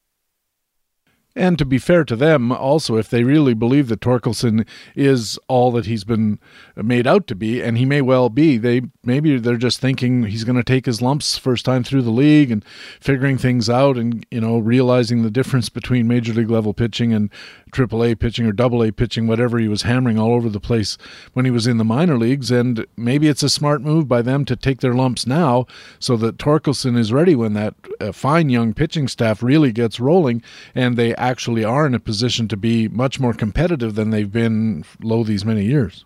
And 1.36 1.58
to 1.58 1.66
be 1.66 1.80
fair 1.80 2.06
to 2.06 2.16
them, 2.16 2.52
also, 2.52 2.96
if 2.98 3.10
they 3.10 3.24
really 3.24 3.56
believe 3.56 3.88
that 3.88 4.02
Torkelson 4.02 4.68
is 4.96 5.40
all 5.48 5.72
that 5.72 5.88
he's 5.88 6.04
been 6.04 6.40
made 6.76 7.08
out 7.08 7.26
to 7.28 7.36
be, 7.36 7.60
and 7.60 7.76
he 7.76 7.86
may 7.86 8.02
well 8.02 8.30
be, 8.30 8.58
they 8.58 8.84
maybe 9.04 9.40
they're 9.40 9.58
just 9.58 9.80
thinking 9.80 10.26
he's 10.26 10.44
going 10.44 10.58
to 10.58 10.64
take 10.64 10.86
his 10.86 11.02
lumps 11.02 11.36
first 11.38 11.66
time 11.66 11.84
through 11.84 12.04
the 12.04 12.12
league 12.12 12.52
and 12.52 12.64
figuring 13.00 13.40
things 13.40 13.68
out, 13.68 13.98
and 13.98 14.26
you 14.30 14.40
know 14.40 14.60
realizing 14.60 15.24
the 15.24 15.32
difference 15.32 15.70
between 15.70 16.08
major 16.08 16.34
league 16.34 16.52
level 16.52 16.72
pitching 16.72 17.12
and 17.14 17.32
AAA 17.72 18.20
pitching 18.20 18.46
or 18.46 18.52
double 18.52 18.84
A 18.84 18.92
pitching, 18.92 19.26
whatever 19.26 19.58
he 19.58 19.68
was 19.68 19.82
hammering 19.82 20.20
all 20.20 20.34
over 20.34 20.50
the 20.50 20.60
place 20.60 21.00
when 21.34 21.46
he 21.46 21.52
was 21.52 21.66
in 21.66 21.78
the 21.78 21.84
minor 21.84 22.18
leagues. 22.18 22.52
And 22.52 22.86
maybe 22.96 23.28
it's 23.28 23.42
a 23.42 23.50
smart 23.50 23.82
move 23.82 24.08
by 24.08 24.22
them 24.22 24.46
to 24.46 24.56
take 24.56 24.82
their 24.82 24.94
lumps 24.94 25.26
now, 25.26 25.66
so 25.98 26.16
that 26.18 26.38
Torkelson 26.38 26.96
is 26.96 27.12
ready 27.12 27.36
when 27.36 27.54
that 27.54 27.74
uh, 28.00 28.12
fine 28.12 28.50
young 28.50 28.76
pitching 28.76 29.08
staff 29.08 29.42
really 29.42 29.72
gets 29.72 30.00
rolling, 30.00 30.44
and 30.76 30.96
they 30.96 31.16
actually 31.30 31.64
are 31.64 31.86
in 31.86 31.94
a 31.94 32.00
position 32.00 32.48
to 32.50 32.58
be 32.58 32.88
much 32.88 33.20
more 33.20 33.34
competitive 33.34 33.96
than 33.96 34.10
they've 34.10 34.32
been 34.32 34.86
lo 35.02 35.24
these 35.24 35.46
many 35.46 35.64
years. 35.64 36.06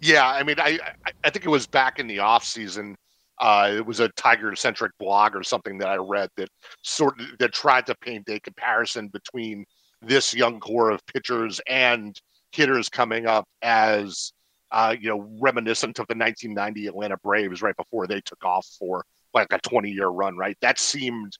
Yeah, 0.00 0.28
I 0.28 0.42
mean, 0.42 0.56
I 0.58 0.78
I 1.24 1.30
think 1.30 1.44
it 1.44 1.50
was 1.50 1.66
back 1.66 1.98
in 1.98 2.06
the 2.06 2.18
off 2.18 2.44
season. 2.44 2.96
Uh, 3.38 3.72
it 3.76 3.84
was 3.84 4.00
a 4.00 4.08
Tiger 4.10 4.54
centric 4.56 4.92
blog 4.98 5.36
or 5.36 5.42
something 5.42 5.78
that 5.78 5.88
I 5.88 5.96
read 5.96 6.30
that 6.36 6.48
sort 6.82 7.20
of 7.20 7.26
that 7.38 7.52
tried 7.52 7.86
to 7.86 7.94
paint 7.96 8.28
a 8.28 8.40
comparison 8.40 9.08
between 9.08 9.64
this 10.02 10.32
young 10.34 10.60
core 10.60 10.90
of 10.90 11.04
pitchers 11.06 11.60
and 11.66 12.18
hitters 12.52 12.88
coming 12.88 13.26
up 13.26 13.44
as 13.62 14.32
uh, 14.70 14.94
you 14.98 15.08
know 15.08 15.28
reminiscent 15.40 15.98
of 15.98 16.06
the 16.08 16.14
1990 16.14 16.86
Atlanta 16.86 17.16
Braves 17.22 17.62
right 17.62 17.76
before 17.76 18.06
they 18.06 18.20
took 18.22 18.42
off 18.44 18.66
for 18.78 19.04
like 19.34 19.48
a 19.52 19.58
20 19.58 19.90
year 19.90 20.08
run. 20.08 20.36
Right, 20.36 20.56
that 20.60 20.78
seemed 20.78 21.36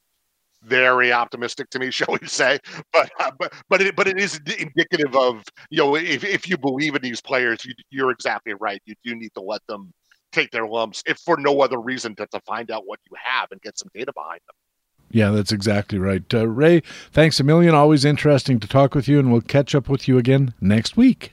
very 0.66 1.12
optimistic 1.12 1.70
to 1.70 1.78
me, 1.78 1.90
shall 1.90 2.16
we 2.20 2.26
say? 2.26 2.59
But 2.93 3.10
uh, 3.18 3.30
but 3.38 3.52
but 3.68 3.80
it, 3.82 3.97
but 3.97 4.09
it 4.09 4.18
is 4.18 4.40
indicative 4.59 5.14
of 5.16 5.44
you 5.70 5.78
know 5.78 5.97
if 5.97 6.24
if 6.24 6.48
you 6.48 6.59
believe 6.59 6.94
in 6.94 7.02
these 7.02 7.20
players, 7.20 7.64
you, 7.64 7.72
you're 7.90 8.10
exactly 8.10 8.55
right. 8.55 8.82
You 8.84 8.94
do 9.05 9.14
need 9.14 9.32
to 9.34 9.40
let 9.40 9.66
them 9.66 9.93
take 10.32 10.51
their 10.51 10.66
lumps, 10.66 11.02
if 11.06 11.18
for 11.18 11.36
no 11.38 11.60
other 11.60 11.80
reason 11.80 12.14
than 12.18 12.28
to 12.28 12.40
find 12.40 12.70
out 12.70 12.86
what 12.86 13.01
you 13.10 13.16
have 13.22 13.51
and 13.52 13.60
get 13.62 13.78
some 13.78 13.88
data 13.94 14.12
behind 14.12 14.40
them. 14.47 14.55
Yeah, 15.10 15.30
that's 15.30 15.52
exactly 15.52 15.98
right. 15.98 16.22
Uh, 16.34 16.48
Ray, 16.48 16.82
thanks 17.12 17.38
a 17.38 17.44
million. 17.44 17.74
Always 17.74 18.05
interesting 18.05 18.59
to 18.60 18.68
talk 18.68 18.94
with 18.94 19.09
you, 19.09 19.18
and 19.18 19.32
we'll 19.32 19.40
catch 19.40 19.74
up 19.74 19.88
with 19.88 20.09
you 20.09 20.18
again 20.18 20.52
next 20.60 20.97
week. 20.97 21.32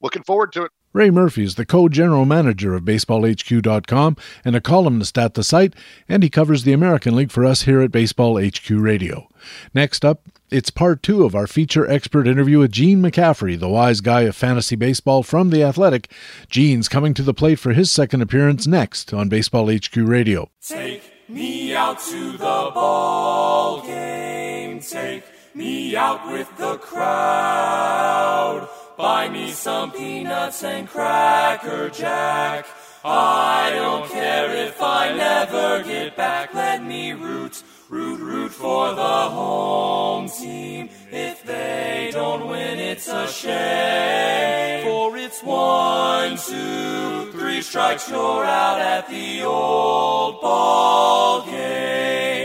Looking 0.00 0.22
forward 0.22 0.52
to 0.52 0.64
it. 0.64 0.72
Ray 0.92 1.10
Murphy 1.10 1.44
is 1.44 1.56
the 1.56 1.66
co 1.66 1.88
general 1.88 2.24
manager 2.24 2.74
of 2.74 2.84
BaseballHQ.com 2.84 4.16
and 4.44 4.56
a 4.56 4.60
columnist 4.60 5.18
at 5.18 5.34
the 5.34 5.44
site, 5.44 5.74
and 6.08 6.22
he 6.22 6.30
covers 6.30 6.64
the 6.64 6.72
American 6.72 7.14
League 7.14 7.30
for 7.30 7.44
us 7.44 7.62
here 7.62 7.80
at 7.80 7.92
Baseball 7.92 8.40
HQ 8.42 8.70
Radio. 8.70 9.28
Next 9.74 10.04
up, 10.04 10.22
it's 10.50 10.70
part 10.70 11.02
two 11.02 11.24
of 11.24 11.34
our 11.34 11.46
feature 11.46 11.88
expert 11.90 12.26
interview 12.26 12.60
with 12.60 12.72
Gene 12.72 13.02
McCaffrey, 13.02 13.58
the 13.58 13.68
wise 13.68 14.00
guy 14.00 14.22
of 14.22 14.34
fantasy 14.34 14.76
baseball 14.76 15.22
from 15.22 15.50
The 15.50 15.62
Athletic. 15.62 16.10
Gene's 16.48 16.88
coming 16.88 17.12
to 17.14 17.22
the 17.22 17.34
plate 17.34 17.58
for 17.58 17.74
his 17.74 17.90
second 17.90 18.22
appearance 18.22 18.66
next 18.66 19.12
on 19.12 19.28
Baseball 19.28 19.70
HQ 19.70 19.94
Radio. 19.96 20.48
Take 20.66 21.02
me 21.28 21.74
out 21.74 22.00
to 22.00 22.32
the 22.32 22.38
ball 22.38 23.82
game. 23.82 24.80
Take 24.80 25.24
me 25.54 25.94
out 25.94 26.32
with 26.32 26.56
the 26.56 26.78
crowd. 26.78 28.68
Buy 28.98 29.28
me 29.28 29.52
some 29.52 29.92
peanuts 29.92 30.64
and 30.64 30.88
cracker 30.88 31.88
jack. 31.88 32.66
I 33.04 33.70
don't 33.72 34.10
care 34.10 34.50
if 34.66 34.82
I 34.82 35.16
never 35.16 35.84
get 35.84 36.16
back. 36.16 36.52
Let 36.52 36.82
me 36.82 37.12
root, 37.12 37.62
root, 37.88 38.18
root 38.18 38.50
for 38.50 38.92
the 38.96 39.30
home 39.30 40.28
team. 40.28 40.88
If 41.12 41.44
they 41.44 42.10
don't 42.12 42.48
win, 42.48 42.80
it's 42.80 43.06
a 43.06 43.28
shame. 43.28 44.84
For 44.84 45.16
it's 45.16 45.44
one, 45.44 46.36
two, 46.36 47.30
three 47.38 47.62
strikes, 47.62 48.10
you're 48.10 48.44
out 48.44 48.80
at 48.80 49.08
the 49.08 49.44
old 49.44 50.40
ball 50.40 51.46
game. 51.46 52.37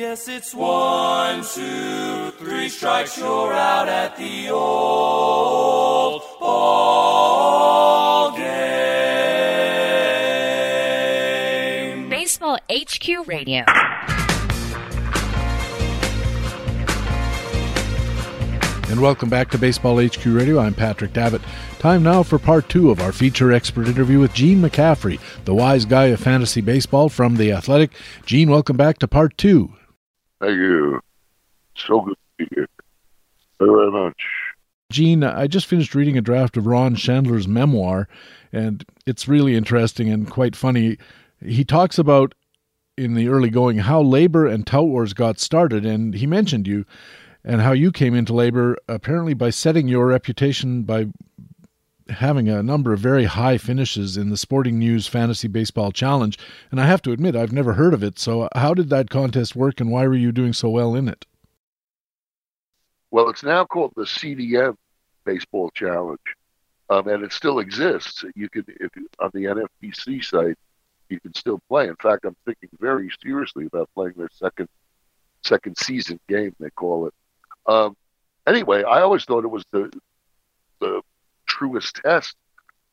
Yes, 0.00 0.28
it's 0.28 0.54
one, 0.54 1.44
two, 1.44 2.30
three 2.38 2.70
strikes, 2.70 3.18
you're 3.18 3.52
out 3.52 3.86
at 3.86 4.16
the 4.16 4.48
old 4.48 6.22
ball 6.40 8.34
game. 8.34 8.38
Baseball 12.08 12.58
HQ 12.72 13.26
Radio. 13.26 13.62
And 18.88 19.02
welcome 19.02 19.28
back 19.28 19.50
to 19.50 19.58
Baseball 19.58 20.02
HQ 20.02 20.24
Radio. 20.24 20.60
I'm 20.60 20.72
Patrick 20.72 21.12
Davitt. 21.12 21.42
Time 21.78 22.02
now 22.02 22.22
for 22.22 22.38
part 22.38 22.70
two 22.70 22.90
of 22.90 23.02
our 23.02 23.12
feature 23.12 23.52
expert 23.52 23.86
interview 23.86 24.18
with 24.18 24.32
Gene 24.32 24.62
McCaffrey, 24.62 25.20
the 25.44 25.54
wise 25.54 25.84
guy 25.84 26.06
of 26.06 26.20
fantasy 26.20 26.62
baseball 26.62 27.10
from 27.10 27.36
The 27.36 27.52
Athletic. 27.52 27.90
Gene, 28.24 28.48
welcome 28.48 28.78
back 28.78 28.98
to 29.00 29.06
part 29.06 29.36
two. 29.36 29.74
Thank 30.40 30.56
you. 30.56 31.00
So 31.76 32.00
good 32.00 32.14
to 32.14 32.16
be 32.38 32.48
here. 32.54 32.68
Very, 33.58 33.70
very 33.70 33.90
much. 33.90 34.16
Gene, 34.90 35.22
I 35.22 35.46
just 35.46 35.66
finished 35.66 35.94
reading 35.94 36.18
a 36.18 36.22
draft 36.22 36.56
of 36.56 36.66
Ron 36.66 36.96
Shandler's 36.96 37.46
memoir, 37.46 38.08
and 38.52 38.84
it's 39.06 39.28
really 39.28 39.54
interesting 39.54 40.10
and 40.10 40.28
quite 40.28 40.56
funny. 40.56 40.98
he 41.44 41.64
talks 41.64 41.98
about 41.98 42.34
in 42.96 43.14
the 43.14 43.28
early 43.28 43.50
going 43.50 43.78
how 43.78 44.02
labor 44.02 44.46
and 44.46 44.66
tout 44.66 44.86
wars 44.86 45.12
got 45.12 45.38
started, 45.38 45.86
and 45.86 46.14
he 46.14 46.26
mentioned 46.26 46.66
you 46.66 46.84
and 47.44 47.60
how 47.60 47.72
you 47.72 47.92
came 47.92 48.14
into 48.14 48.34
labor 48.34 48.76
apparently 48.88 49.34
by 49.34 49.50
setting 49.50 49.88
your 49.88 50.06
reputation 50.06 50.82
by 50.82 51.06
having 52.10 52.48
a 52.48 52.62
number 52.62 52.92
of 52.92 53.00
very 53.00 53.24
high 53.24 53.58
finishes 53.58 54.16
in 54.16 54.30
the 54.30 54.36
Sporting 54.36 54.78
News 54.78 55.06
Fantasy 55.06 55.48
Baseball 55.48 55.92
Challenge. 55.92 56.38
And 56.70 56.80
I 56.80 56.86
have 56.86 57.02
to 57.02 57.12
admit, 57.12 57.36
I've 57.36 57.52
never 57.52 57.74
heard 57.74 57.94
of 57.94 58.02
it. 58.02 58.18
So, 58.18 58.48
how 58.54 58.74
did 58.74 58.90
that 58.90 59.10
contest 59.10 59.56
work, 59.56 59.80
and 59.80 59.90
why 59.90 60.06
were 60.06 60.14
you 60.14 60.32
doing 60.32 60.52
so 60.52 60.68
well 60.68 60.94
in 60.94 61.08
it? 61.08 61.26
Well, 63.10 63.28
it's 63.28 63.42
now 63.42 63.64
called 63.64 63.92
the 63.96 64.04
CDM 64.04 64.76
Baseball 65.24 65.70
Challenge, 65.74 66.18
um, 66.88 67.08
and 67.08 67.24
it 67.24 67.32
still 67.32 67.58
exists. 67.58 68.24
You 68.34 68.48
can, 68.48 68.64
if 68.68 68.90
on 69.18 69.30
the 69.34 69.44
NFBC 69.44 70.24
site, 70.24 70.56
you 71.08 71.20
can 71.20 71.34
still 71.34 71.60
play. 71.68 71.88
In 71.88 71.96
fact, 71.96 72.24
I'm 72.24 72.36
thinking 72.44 72.68
very 72.78 73.10
seriously 73.22 73.66
about 73.66 73.90
playing 73.94 74.14
their 74.16 74.30
second 74.32 74.68
second 75.42 75.76
season 75.76 76.20
game. 76.28 76.54
They 76.60 76.70
call 76.70 77.06
it. 77.06 77.14
Um, 77.66 77.96
anyway, 78.46 78.84
I 78.84 79.00
always 79.00 79.24
thought 79.24 79.44
it 79.44 79.48
was 79.48 79.64
the 79.72 79.90
the 80.80 81.02
truest 81.60 81.96
test 81.96 82.36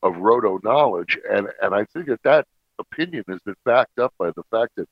of 0.02 0.16
roto 0.18 0.60
knowledge, 0.62 1.18
and 1.30 1.48
and 1.62 1.74
I 1.74 1.84
think 1.86 2.06
that 2.06 2.22
that 2.22 2.46
opinion 2.78 3.24
has 3.28 3.40
been 3.40 3.56
backed 3.64 3.98
up 3.98 4.14
by 4.18 4.30
the 4.30 4.42
fact 4.50 4.76
that 4.76 4.88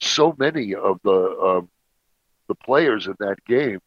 so 0.00 0.34
many 0.38 0.74
of 0.74 1.00
the 1.02 1.38
um, 1.40 1.68
the 2.46 2.54
players 2.54 3.06
in 3.06 3.14
that 3.18 3.44
game 3.44 3.80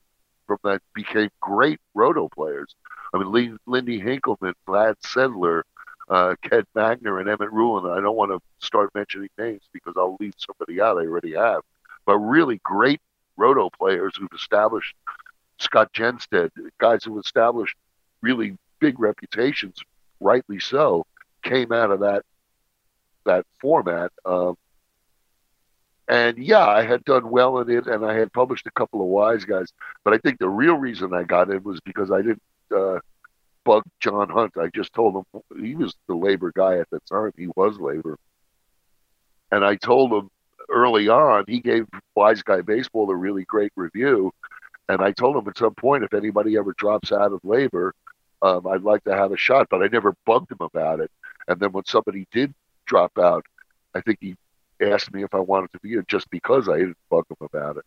from 0.45 0.57
that 0.64 0.82
became 0.94 1.30
great 1.40 1.80
roto 1.94 2.28
players. 2.28 2.76
I 3.14 3.18
mean, 3.18 3.57
Lindy 3.66 3.99
Hinkelman, 3.99 4.53
Vlad 4.68 4.95
Sedler, 5.03 5.64
uh, 6.10 6.36
Ken 6.41 6.64
Magner, 6.76 7.20
and 7.20 7.30
Emmett 7.30 7.52
Ruin. 7.52 7.90
I 7.90 8.02
don't 8.02 8.16
want 8.16 8.32
to 8.32 8.40
start 8.66 8.94
mentioning 8.94 9.30
names 9.38 9.64
because 9.74 9.94
I'll 9.98 10.18
leave 10.20 10.34
somebody 10.38 10.82
out. 10.82 10.98
I 10.98 11.02
already 11.02 11.34
have. 11.34 11.61
But 12.06 12.18
really 12.18 12.60
great 12.64 13.02
roto 13.38 13.70
players 13.70 14.14
who've 14.18 14.30
established 14.36 14.94
Scott 15.60 15.94
Genstead, 15.94 16.49
guys 16.78 17.03
who've 17.03 17.24
established 17.24 17.76
really 18.22 18.57
big 18.80 18.99
reputations, 18.99 19.77
rightly 20.19 20.60
so, 20.60 21.06
came 21.43 21.72
out 21.72 21.91
of 21.91 22.01
that 22.01 22.23
that 23.26 23.45
format. 23.61 24.11
Um, 24.26 24.57
and 26.07 26.38
yeah, 26.39 26.68
I 26.68 26.84
had 26.84 27.03
done 27.06 27.30
well 27.30 27.60
in 27.60 27.69
it, 27.69 27.85
and 27.85 28.03
I 28.03 28.15
had 28.15 28.34
published 28.34 28.65
a 28.65 28.72
couple 28.72 29.01
of 29.01 29.07
wise 29.07 29.45
guys. 29.45 29.72
But 30.03 30.14
I 30.14 30.18
think 30.18 30.39
the 30.39 30.49
real 30.49 30.76
reason 30.76 31.14
I 31.14 31.23
got 31.23 31.51
in 31.51 31.64
was 31.64 31.80
because 31.81 32.11
I 32.11 32.22
didn't 32.22 32.41
uh, 32.76 32.99
bug 33.64 33.84
John 33.99 34.30
Hunt. 34.30 34.57
I 34.57 34.69
just 34.73 34.93
told 34.93 35.15
him 35.15 35.41
he 35.64 35.76
was 35.76 35.95
the 36.07 36.15
labor 36.15 36.51
guy 36.56 36.80
at 36.80 36.89
the 36.89 36.99
time. 37.01 37.31
He 37.38 37.47
was 37.56 37.77
labor, 37.80 38.18
and 39.51 39.64
I 39.64 39.76
told 39.76 40.11
him 40.11 40.31
early 40.69 41.10
on. 41.10 41.45
He 41.47 41.60
gave 41.60 41.88
Wise 42.15 42.41
Guy 42.41 42.61
Baseball 42.61 43.10
a 43.11 43.15
really 43.15 43.43
great 43.43 43.72
review, 43.76 44.34
and 44.88 45.01
I 45.01 45.11
told 45.11 45.38
him 45.38 45.47
at 45.47 45.57
some 45.57 45.76
point 45.76 46.03
if 46.03 46.14
anybody 46.15 46.57
ever 46.57 46.73
drops 46.77 47.11
out 47.11 47.34
of 47.34 47.39
labor, 47.43 47.93
um, 48.41 48.68
I'd 48.68 48.84
like 48.84 49.03
to 49.06 49.16
have 49.16 49.32
a 49.32 49.38
shot. 49.38 49.68
But 49.70 49.82
I 49.82 49.88
never 49.88 50.16
bugged 50.26 50.52
him 50.52 50.60
about 50.61 50.99
it. 50.99 51.11
And 51.48 51.60
then 51.60 51.72
when 51.72 51.86
somebody 51.86 52.28
did 52.32 52.53
drop 52.86 53.18
out, 53.18 53.45
I 53.95 54.02
think 54.02 54.20
he 54.22 54.36
asked 54.82 55.14
me 55.14 55.24
if 55.24 55.34
I 55.34 55.40
wanted 55.40 55.72
to 55.74 55.80
be 55.80 55.94
in 55.94 56.06
just 56.07 56.30
because 56.30 56.70
I 56.70 56.78
didn't 56.78 56.98
bug 57.10 57.26
him 57.30 57.38
about 57.41 57.78
it. 57.78 57.84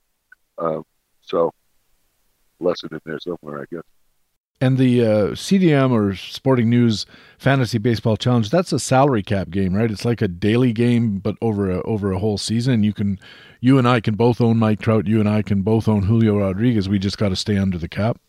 Um, 0.59 0.85
so, 1.21 1.53
lesson 2.61 2.91
in 2.93 3.01
there 3.05 3.19
somewhere, 3.21 3.63
I 3.63 3.65
guess. 3.75 3.83
And 4.61 4.79
the 4.79 5.05
uh, 5.05 5.27
CDM 5.31 5.91
or 5.91 6.15
Sporting 6.15 6.71
News 6.71 7.05
Fantasy 7.37 7.79
Baseball 7.79 8.17
Challenge, 8.17 8.49
that's 8.49 8.73
a 8.73 8.79
salary 8.79 9.23
cap 9.25 9.51
game, 9.51 9.75
right? 9.75 9.91
It's 9.91 10.05
like 10.05 10.23
a 10.23 10.29
daily 10.29 10.73
game, 10.73 11.19
but 11.19 11.35
over 11.43 11.69
a, 11.69 11.83
over 11.83 12.13
a 12.13 12.21
whole 12.21 12.39
season. 12.39 12.85
You 12.85 12.93
can, 12.93 13.19
you 13.61 13.77
and 13.77 13.89
I 13.89 13.99
can 13.99 14.15
both 14.15 14.41
own 14.41 14.59
Mike 14.59 14.81
Trout. 14.81 15.09
You 15.09 15.19
and 15.19 15.29
I 15.29 15.43
can 15.43 15.63
both 15.63 15.89
own 15.89 16.05
Julio 16.05 16.39
Rodriguez. 16.39 16.89
We 16.89 17.01
just 17.01 17.19
got 17.19 17.31
to 17.31 17.37
stay 17.37 17.59
under 17.59 17.77
the 17.77 17.89
cap. 17.89 18.21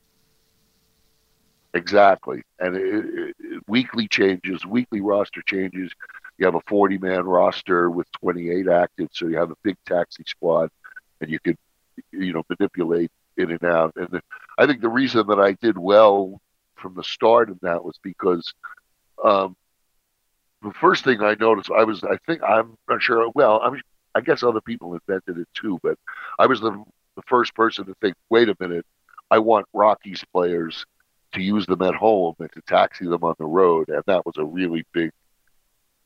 Exactly, 1.75 2.43
and 2.59 2.75
it, 2.75 3.05
it, 3.39 3.63
weekly 3.67 4.07
changes, 4.07 4.63
weekly 4.63 5.01
roster 5.01 5.41
changes. 5.41 5.91
You 6.37 6.45
have 6.45 6.53
a 6.55 6.61
40 6.67 6.99
man 6.99 7.23
roster 7.25 7.89
with 7.89 8.11
28 8.11 8.67
active, 8.67 9.09
so 9.11 9.27
you 9.27 9.37
have 9.37 9.49
a 9.49 9.55
big 9.63 9.75
taxi 9.87 10.23
squad, 10.27 10.69
and 11.19 11.31
you 11.31 11.39
could, 11.39 11.57
you 12.11 12.31
know, 12.33 12.43
manipulate 12.47 13.11
in 13.37 13.49
and 13.51 13.63
out. 13.63 13.93
And 13.95 14.21
I 14.59 14.67
think 14.67 14.81
the 14.81 14.89
reason 14.89 15.25
that 15.27 15.39
I 15.39 15.53
did 15.53 15.75
well 15.77 16.39
from 16.75 16.93
the 16.93 17.03
start 17.03 17.49
in 17.49 17.57
that 17.63 17.83
was 17.83 17.97
because 18.03 18.53
um, 19.23 19.55
the 20.61 20.73
first 20.73 21.03
thing 21.03 21.21
I 21.21 21.35
noticed, 21.39 21.69
I 21.71 21.83
was, 21.83 22.03
I 22.03 22.17
think, 22.25 22.41
I'm 22.43 22.77
not 22.89 23.01
sure. 23.01 23.29
Well, 23.35 23.59
I'm, 23.63 23.81
I 24.15 24.21
guess 24.21 24.43
other 24.43 24.61
people 24.61 24.93
invented 24.93 25.37
it 25.37 25.47
too, 25.53 25.79
but 25.83 25.97
I 26.39 26.45
was 26.47 26.61
the, 26.61 26.71
the 27.15 27.21
first 27.27 27.53
person 27.55 27.85
to 27.85 27.95
think, 28.01 28.15
wait 28.29 28.49
a 28.49 28.55
minute, 28.59 28.85
I 29.29 29.39
want 29.39 29.65
Rockies 29.73 30.23
players 30.31 30.85
to 31.33 31.41
use 31.41 31.65
them 31.65 31.81
at 31.81 31.95
home 31.95 32.35
and 32.39 32.51
to 32.53 32.61
taxi 32.61 33.05
them 33.05 33.23
on 33.23 33.35
the 33.37 33.45
road, 33.45 33.89
and 33.89 34.03
that 34.07 34.25
was 34.25 34.37
a 34.37 34.45
really 34.45 34.85
big 34.93 35.11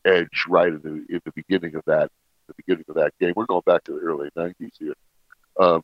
edge 0.06 0.46
right 0.48 0.70
in 0.70 0.82
the 0.82 1.16
in 1.16 1.22
the 1.26 1.32
beginning 1.34 1.76
of 1.76 1.84
that 1.86 2.10
the 2.48 2.54
beginning 2.56 2.86
of 2.88 2.96
that 2.96 3.14
game. 3.20 3.34
We're 3.36 3.46
going 3.46 3.64
back 3.66 3.84
to 3.86 3.94
the 3.94 4.00
early 4.00 4.30
'90s 4.36 4.72
here. 4.80 4.94
Um, 5.60 5.84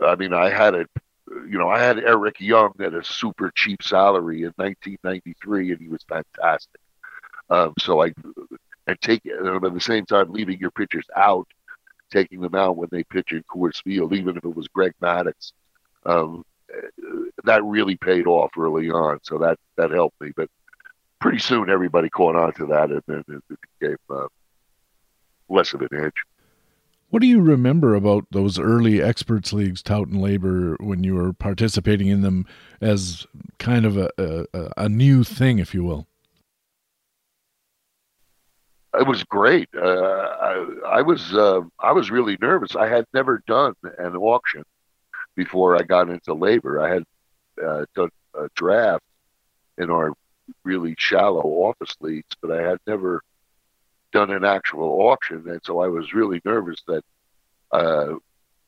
I 0.00 0.16
mean, 0.16 0.32
I 0.32 0.50
had 0.50 0.74
it. 0.74 0.88
You 1.28 1.58
know, 1.58 1.68
I 1.68 1.78
had 1.78 1.98
Eric 1.98 2.40
Young 2.40 2.72
at 2.80 2.94
a 2.94 3.04
super 3.04 3.52
cheap 3.54 3.82
salary 3.82 4.42
in 4.42 4.52
1993, 4.56 5.72
and 5.72 5.80
he 5.80 5.88
was 5.88 6.04
fantastic. 6.08 6.80
Um, 7.48 7.74
so 7.78 8.02
I 8.02 8.12
and 8.86 9.00
take 9.00 9.24
and 9.24 9.64
at 9.64 9.74
the 9.74 9.80
same 9.80 10.06
time 10.06 10.32
leaving 10.32 10.58
your 10.58 10.70
pitchers 10.70 11.06
out, 11.16 11.46
taking 12.10 12.40
them 12.40 12.54
out 12.54 12.76
when 12.76 12.88
they 12.90 13.04
pitch 13.04 13.32
in 13.32 13.44
Coors 13.44 13.82
Field, 13.82 14.12
even 14.12 14.36
if 14.36 14.44
it 14.44 14.56
was 14.56 14.68
Greg 14.68 14.92
Maddux. 15.00 15.52
Um, 16.04 16.44
that 17.44 17.64
really 17.64 17.96
paid 17.96 18.26
off 18.26 18.50
early 18.58 18.90
on, 18.90 19.18
so 19.22 19.38
that 19.38 19.58
that 19.76 19.90
helped 19.90 20.20
me. 20.20 20.30
But 20.36 20.48
pretty 21.20 21.38
soon, 21.38 21.70
everybody 21.70 22.08
caught 22.08 22.36
on 22.36 22.52
to 22.54 22.66
that, 22.66 22.90
and 22.90 23.02
then 23.06 23.24
it 23.28 23.58
became 23.78 23.96
uh, 24.08 24.26
less 25.48 25.72
of 25.74 25.82
an 25.82 25.88
edge. 25.92 26.24
What 27.10 27.22
do 27.22 27.26
you 27.26 27.40
remember 27.40 27.96
about 27.96 28.26
those 28.30 28.58
early 28.58 29.02
experts 29.02 29.52
leagues, 29.52 29.82
tout 29.82 30.06
and 30.06 30.22
labor, 30.22 30.76
when 30.78 31.02
you 31.02 31.14
were 31.16 31.32
participating 31.32 32.06
in 32.06 32.20
them 32.20 32.46
as 32.80 33.26
kind 33.58 33.84
of 33.84 33.96
a, 33.96 34.10
a, 34.16 34.46
a 34.76 34.88
new 34.88 35.24
thing, 35.24 35.58
if 35.58 35.74
you 35.74 35.82
will? 35.82 36.06
It 38.94 39.06
was 39.08 39.24
great. 39.24 39.68
Uh, 39.76 39.80
I, 39.82 40.66
I, 40.86 41.02
was 41.02 41.34
uh, 41.34 41.62
I 41.80 41.90
was 41.92 42.12
really 42.12 42.36
nervous. 42.40 42.76
I 42.76 42.88
had 42.88 43.06
never 43.12 43.42
done 43.46 43.74
an 43.98 44.16
auction 44.16 44.64
before 45.36 45.76
I 45.76 45.82
got 45.82 46.10
into 46.10 46.34
labor. 46.34 46.80
I 46.80 46.94
had 46.94 47.04
uh, 47.64 47.84
done 47.94 48.10
a 48.34 48.48
draft 48.54 49.04
in 49.78 49.90
our 49.90 50.12
really 50.64 50.94
shallow 50.98 51.42
office 51.42 51.96
leagues, 52.00 52.34
but 52.40 52.50
I 52.50 52.62
had 52.62 52.78
never 52.86 53.22
done 54.12 54.30
an 54.30 54.44
actual 54.44 55.08
auction, 55.08 55.48
and 55.48 55.60
so 55.64 55.80
I 55.80 55.88
was 55.88 56.12
really 56.12 56.40
nervous 56.44 56.82
that 56.86 57.04
uh, 57.70 58.14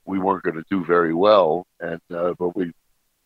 we 0.05 0.19
weren't 0.19 0.45
going 0.45 0.57
to 0.57 0.65
do 0.71 0.85
very 0.85 1.15
well. 1.15 1.67
And 1.81 2.01
uh, 2.15 2.35
but 2.39 2.55
we 2.57 2.73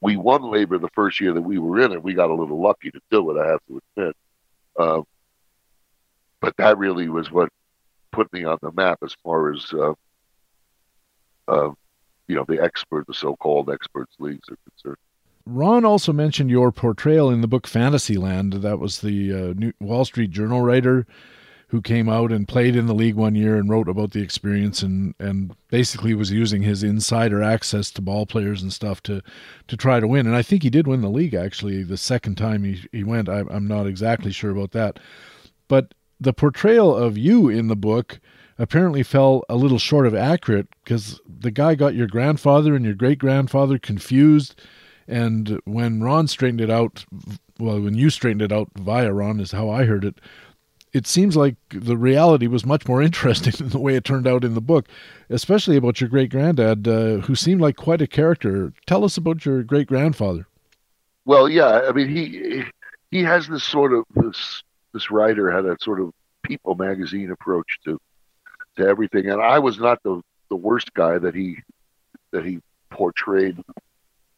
we 0.01 0.17
won 0.17 0.51
labor 0.51 0.79
the 0.79 0.89
first 0.95 1.21
year 1.21 1.33
that 1.33 1.43
we 1.43 1.59
were 1.59 1.81
in 1.81 1.93
it. 1.93 2.03
We 2.03 2.15
got 2.15 2.31
a 2.31 2.35
little 2.35 2.61
lucky 2.61 2.91
to 2.91 3.01
do 3.11 3.31
it, 3.31 3.41
I 3.41 3.49
have 3.49 3.61
to 3.69 3.81
admit. 3.97 4.17
Um, 4.79 5.05
but 6.41 6.57
that 6.59 6.79
really 6.79 7.09
was 7.09 7.31
what 7.31 7.49
put 8.13 8.33
me 8.33 8.45
on 8.45 8.59
the 8.63 8.73
map 8.73 8.99
as 9.03 9.15
far 9.23 9.53
as 9.53 9.73
uh, 9.73 9.95
uh, 11.49 11.71
you 12.28 12.36
know 12.36 12.44
the 12.48 12.62
expert, 12.62 13.07
the 13.07 13.15
so-called 13.15 13.70
experts 13.70 14.15
leagues 14.19 14.48
are 14.48 14.59
concerned. 14.69 14.98
Ron 15.47 15.85
also 15.85 16.12
mentioned 16.12 16.51
your 16.51 16.73
portrayal 16.73 17.31
in 17.31 17.40
the 17.40 17.47
book 17.47 17.66
Fantasyland. 17.66 18.55
That 18.55 18.81
was 18.81 19.01
the 19.01 19.32
uh, 19.32 19.55
New 19.57 19.73
Wall 19.81 20.05
Street 20.05 20.31
Journal 20.31 20.61
writer 20.61 21.07
who 21.69 21.82
came 21.82 22.09
out 22.09 22.31
and 22.31 22.47
played 22.47 22.77
in 22.77 22.86
the 22.86 22.94
league 22.94 23.16
one 23.16 23.35
year 23.35 23.57
and 23.57 23.69
wrote 23.69 23.89
about 23.89 24.12
the 24.12 24.23
experience 24.23 24.82
and 24.82 25.15
and 25.19 25.55
basically 25.69 26.15
was 26.15 26.31
using 26.31 26.62
his 26.62 26.82
insider 26.82 27.43
access 27.43 27.90
to 27.90 28.03
ball 28.03 28.24
players 28.24 28.62
and 28.62 28.73
stuff 28.73 29.03
to 29.03 29.20
to 29.69 29.77
try 29.77 30.01
to 30.01 30.09
win. 30.09 30.27
And 30.27 30.36
I 30.36 30.43
think 30.43 30.62
he 30.62 30.70
did 30.70 30.86
win 30.86 31.01
the 31.01 31.09
league 31.09 31.35
actually 31.35 31.82
the 31.82 31.97
second 31.97 32.36
time 32.36 32.65
he, 32.65 32.85
he 32.93 33.05
went. 33.05 33.28
I, 33.28 33.44
I'm 33.51 33.66
not 33.66 33.86
exactly 33.86 34.32
sure 34.32 34.51
about 34.51 34.73
that, 34.73 34.98
but 35.69 35.94
the 36.20 36.32
portrayal 36.32 36.94
of 36.94 37.19
you 37.19 37.48
in 37.48 37.69
the 37.69 37.77
book 37.77 38.20
apparently 38.59 39.03
fell 39.03 39.45
a 39.49 39.57
little 39.57 39.78
short 39.78 40.07
of 40.07 40.15
accurate 40.15 40.69
because 40.83 41.20
the 41.27 41.51
guy 41.51 41.74
got 41.74 41.95
your 41.95 42.07
grandfather 42.07 42.74
and 42.74 42.85
your 42.85 42.95
great 42.95 43.19
grandfather 43.19 43.78
confused. 43.78 44.61
And 45.09 45.61
when 45.65 46.03
Ron 46.03 46.27
straightened 46.27 46.61
it 46.61 46.70
out, 46.70 47.05
well, 47.59 47.81
when 47.81 47.95
you 47.95 48.11
straightened 48.11 48.43
it 48.43 48.53
out 48.53 48.69
via 48.77 49.12
Ron, 49.12 49.41
is 49.41 49.53
how 49.53 49.70
I 49.70 49.85
heard 49.85 50.05
it, 50.05 50.20
it 50.93 51.07
seems 51.07 51.37
like 51.37 51.57
the 51.69 51.97
reality 51.97 52.47
was 52.47 52.65
much 52.65 52.89
more 52.89 53.03
interesting 53.09 53.53
than 53.59 53.69
the 53.69 53.78
way 53.78 53.95
it 53.95 54.05
turned 54.05 54.27
out 54.27 54.45
in 54.45 54.55
the 54.55 54.61
book, 54.61 54.89
especially 55.28 55.77
about 55.77 56.01
your 56.01 56.09
great 56.09 56.31
granddad, 56.31 56.89
uh, 56.89 57.19
who 57.19 57.35
seemed 57.35 57.61
like 57.61 57.77
quite 57.77 58.01
a 58.01 58.07
character. 58.07 58.73
Tell 58.87 59.05
us 59.05 59.16
about 59.16 59.45
your 59.45 59.62
great 59.62 59.87
grandfather. 59.87 60.47
Well, 61.24 61.49
yeah, 61.49 61.83
I 61.89 61.93
mean, 61.93 62.09
he 62.09 62.62
he 63.11 63.23
has 63.23 63.49
this 63.49 63.65
sort 63.65 63.93
of 63.93 64.05
this 64.15 64.62
this 64.95 65.11
writer 65.11 65.51
had 65.51 65.66
a 65.66 65.77
sort 65.81 66.01
of 66.01 66.12
People 66.43 66.77
magazine 66.77 67.33
approach 67.33 67.66
to 67.85 67.99
to 68.77 68.86
everything. 68.86 69.31
And 69.31 69.40
I 69.40 69.59
was 69.59 69.78
not 69.78 70.03
the 70.03 70.23
the 70.48 70.57
worst 70.57 70.94
guy 70.94 71.19
that 71.19 71.35
he 71.35 71.59
that 72.32 72.44
he 72.44 72.61
portrayed 72.90 73.59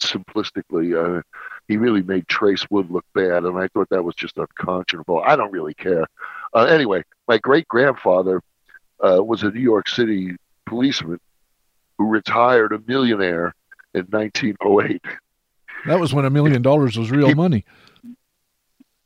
simplistically. 0.00 0.96
Uh, 0.96 1.22
he 1.66 1.76
really 1.76 2.02
made 2.02 2.26
Trace 2.28 2.66
Wood 2.70 2.90
look 2.90 3.04
bad, 3.14 3.44
and 3.44 3.58
I 3.58 3.68
thought 3.68 3.88
that 3.90 4.04
was 4.04 4.14
just 4.14 4.38
unconscionable. 4.38 5.22
I 5.24 5.36
don't 5.36 5.52
really 5.52 5.74
care. 5.74 6.06
Uh, 6.54 6.64
anyway, 6.64 7.02
my 7.26 7.38
great 7.38 7.68
grandfather 7.68 8.42
uh, 9.00 9.22
was 9.22 9.42
a 9.42 9.50
New 9.50 9.60
York 9.60 9.88
City 9.88 10.36
policeman 10.66 11.20
who 11.98 12.08
retired 12.08 12.72
a 12.72 12.80
millionaire 12.86 13.54
in 13.94 14.06
1908. 14.10 15.02
That 15.86 16.00
was 16.00 16.14
when 16.14 16.24
a 16.24 16.30
million 16.30 16.62
dollars 16.62 16.96
was 16.98 17.10
real 17.10 17.34
money. 17.34 17.64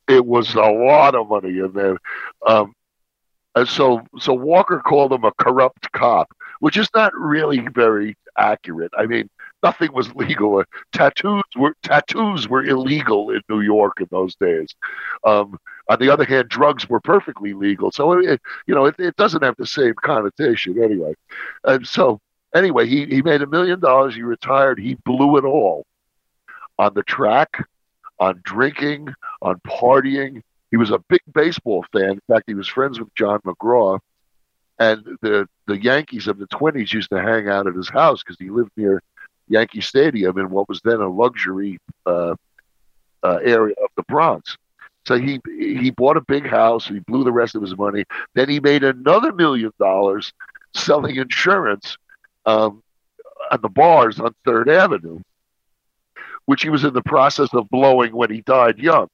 It 0.08 0.24
was 0.24 0.54
a 0.54 0.60
lot 0.60 1.14
of 1.14 1.28
money 1.28 1.58
in 1.58 1.72
there. 1.72 1.96
Um, 2.46 2.74
and 3.54 3.68
so, 3.68 4.02
so 4.18 4.32
Walker 4.32 4.80
called 4.80 5.12
him 5.12 5.24
a 5.24 5.32
corrupt 5.32 5.90
cop, 5.92 6.32
which 6.60 6.76
is 6.76 6.88
not 6.94 7.12
really 7.14 7.60
very 7.74 8.16
accurate. 8.38 8.92
I 8.96 9.06
mean, 9.06 9.28
nothing 9.62 9.92
was 9.92 10.14
legal. 10.14 10.64
Tattoos 10.92 11.42
were 11.56 11.76
tattoos 11.82 12.48
were 12.48 12.64
illegal 12.64 13.30
in 13.30 13.42
New 13.48 13.60
York 13.60 14.00
in 14.00 14.08
those 14.10 14.34
days. 14.36 14.74
Um, 15.24 15.58
on 15.88 15.98
the 15.98 16.10
other 16.10 16.24
hand, 16.24 16.48
drugs 16.48 16.88
were 16.88 17.00
perfectly 17.00 17.52
legal. 17.52 17.90
So 17.90 18.12
it, 18.18 18.40
you 18.66 18.74
know, 18.74 18.86
it, 18.86 18.94
it 18.98 19.16
doesn't 19.16 19.42
have 19.42 19.56
the 19.56 19.66
same 19.66 19.94
connotation 19.94 20.82
anyway. 20.82 21.14
And 21.64 21.86
so 21.86 22.20
anyway, 22.54 22.86
he 22.86 23.06
he 23.06 23.22
made 23.22 23.42
a 23.42 23.46
million 23.46 23.80
dollars. 23.80 24.14
He 24.14 24.22
retired. 24.22 24.78
He 24.78 24.94
blew 25.04 25.36
it 25.36 25.44
all 25.44 25.84
on 26.78 26.94
the 26.94 27.02
track, 27.02 27.66
on 28.18 28.40
drinking, 28.44 29.12
on 29.40 29.60
partying. 29.66 30.42
He 30.72 30.78
was 30.78 30.90
a 30.90 30.98
big 31.08 31.20
baseball 31.32 31.84
fan. 31.92 32.12
In 32.12 32.20
fact, 32.26 32.44
he 32.48 32.54
was 32.54 32.66
friends 32.66 32.98
with 32.98 33.14
John 33.14 33.38
McGraw. 33.46 34.00
And 34.78 35.04
the 35.20 35.46
the 35.66 35.80
Yankees 35.80 36.26
of 36.26 36.38
the 36.38 36.46
twenties 36.46 36.92
used 36.92 37.10
to 37.10 37.22
hang 37.22 37.48
out 37.48 37.68
at 37.68 37.76
his 37.76 37.90
house 37.90 38.22
because 38.22 38.38
he 38.40 38.50
lived 38.50 38.72
near 38.76 39.00
Yankee 39.48 39.82
Stadium 39.82 40.36
in 40.38 40.50
what 40.50 40.68
was 40.68 40.80
then 40.82 41.00
a 41.00 41.08
luxury 41.08 41.78
uh, 42.06 42.34
uh, 43.22 43.38
area 43.44 43.74
of 43.84 43.90
the 43.96 44.02
Bronx. 44.08 44.56
So 45.04 45.18
he 45.18 45.40
he 45.46 45.90
bought 45.90 46.16
a 46.16 46.22
big 46.22 46.46
house. 46.46 46.88
He 46.88 47.00
blew 47.00 47.22
the 47.22 47.32
rest 47.32 47.54
of 47.54 47.62
his 47.62 47.76
money. 47.76 48.04
Then 48.34 48.48
he 48.48 48.58
made 48.58 48.82
another 48.82 49.32
million 49.32 49.72
dollars 49.78 50.32
selling 50.74 51.16
insurance 51.16 51.98
um, 52.46 52.82
at 53.50 53.60
the 53.60 53.68
bars 53.68 54.18
on 54.18 54.34
Third 54.44 54.70
Avenue, 54.70 55.20
which 56.46 56.62
he 56.62 56.70
was 56.70 56.82
in 56.84 56.94
the 56.94 57.02
process 57.02 57.52
of 57.52 57.68
blowing 57.68 58.16
when 58.16 58.30
he 58.30 58.40
died 58.40 58.78
young. 58.78 59.08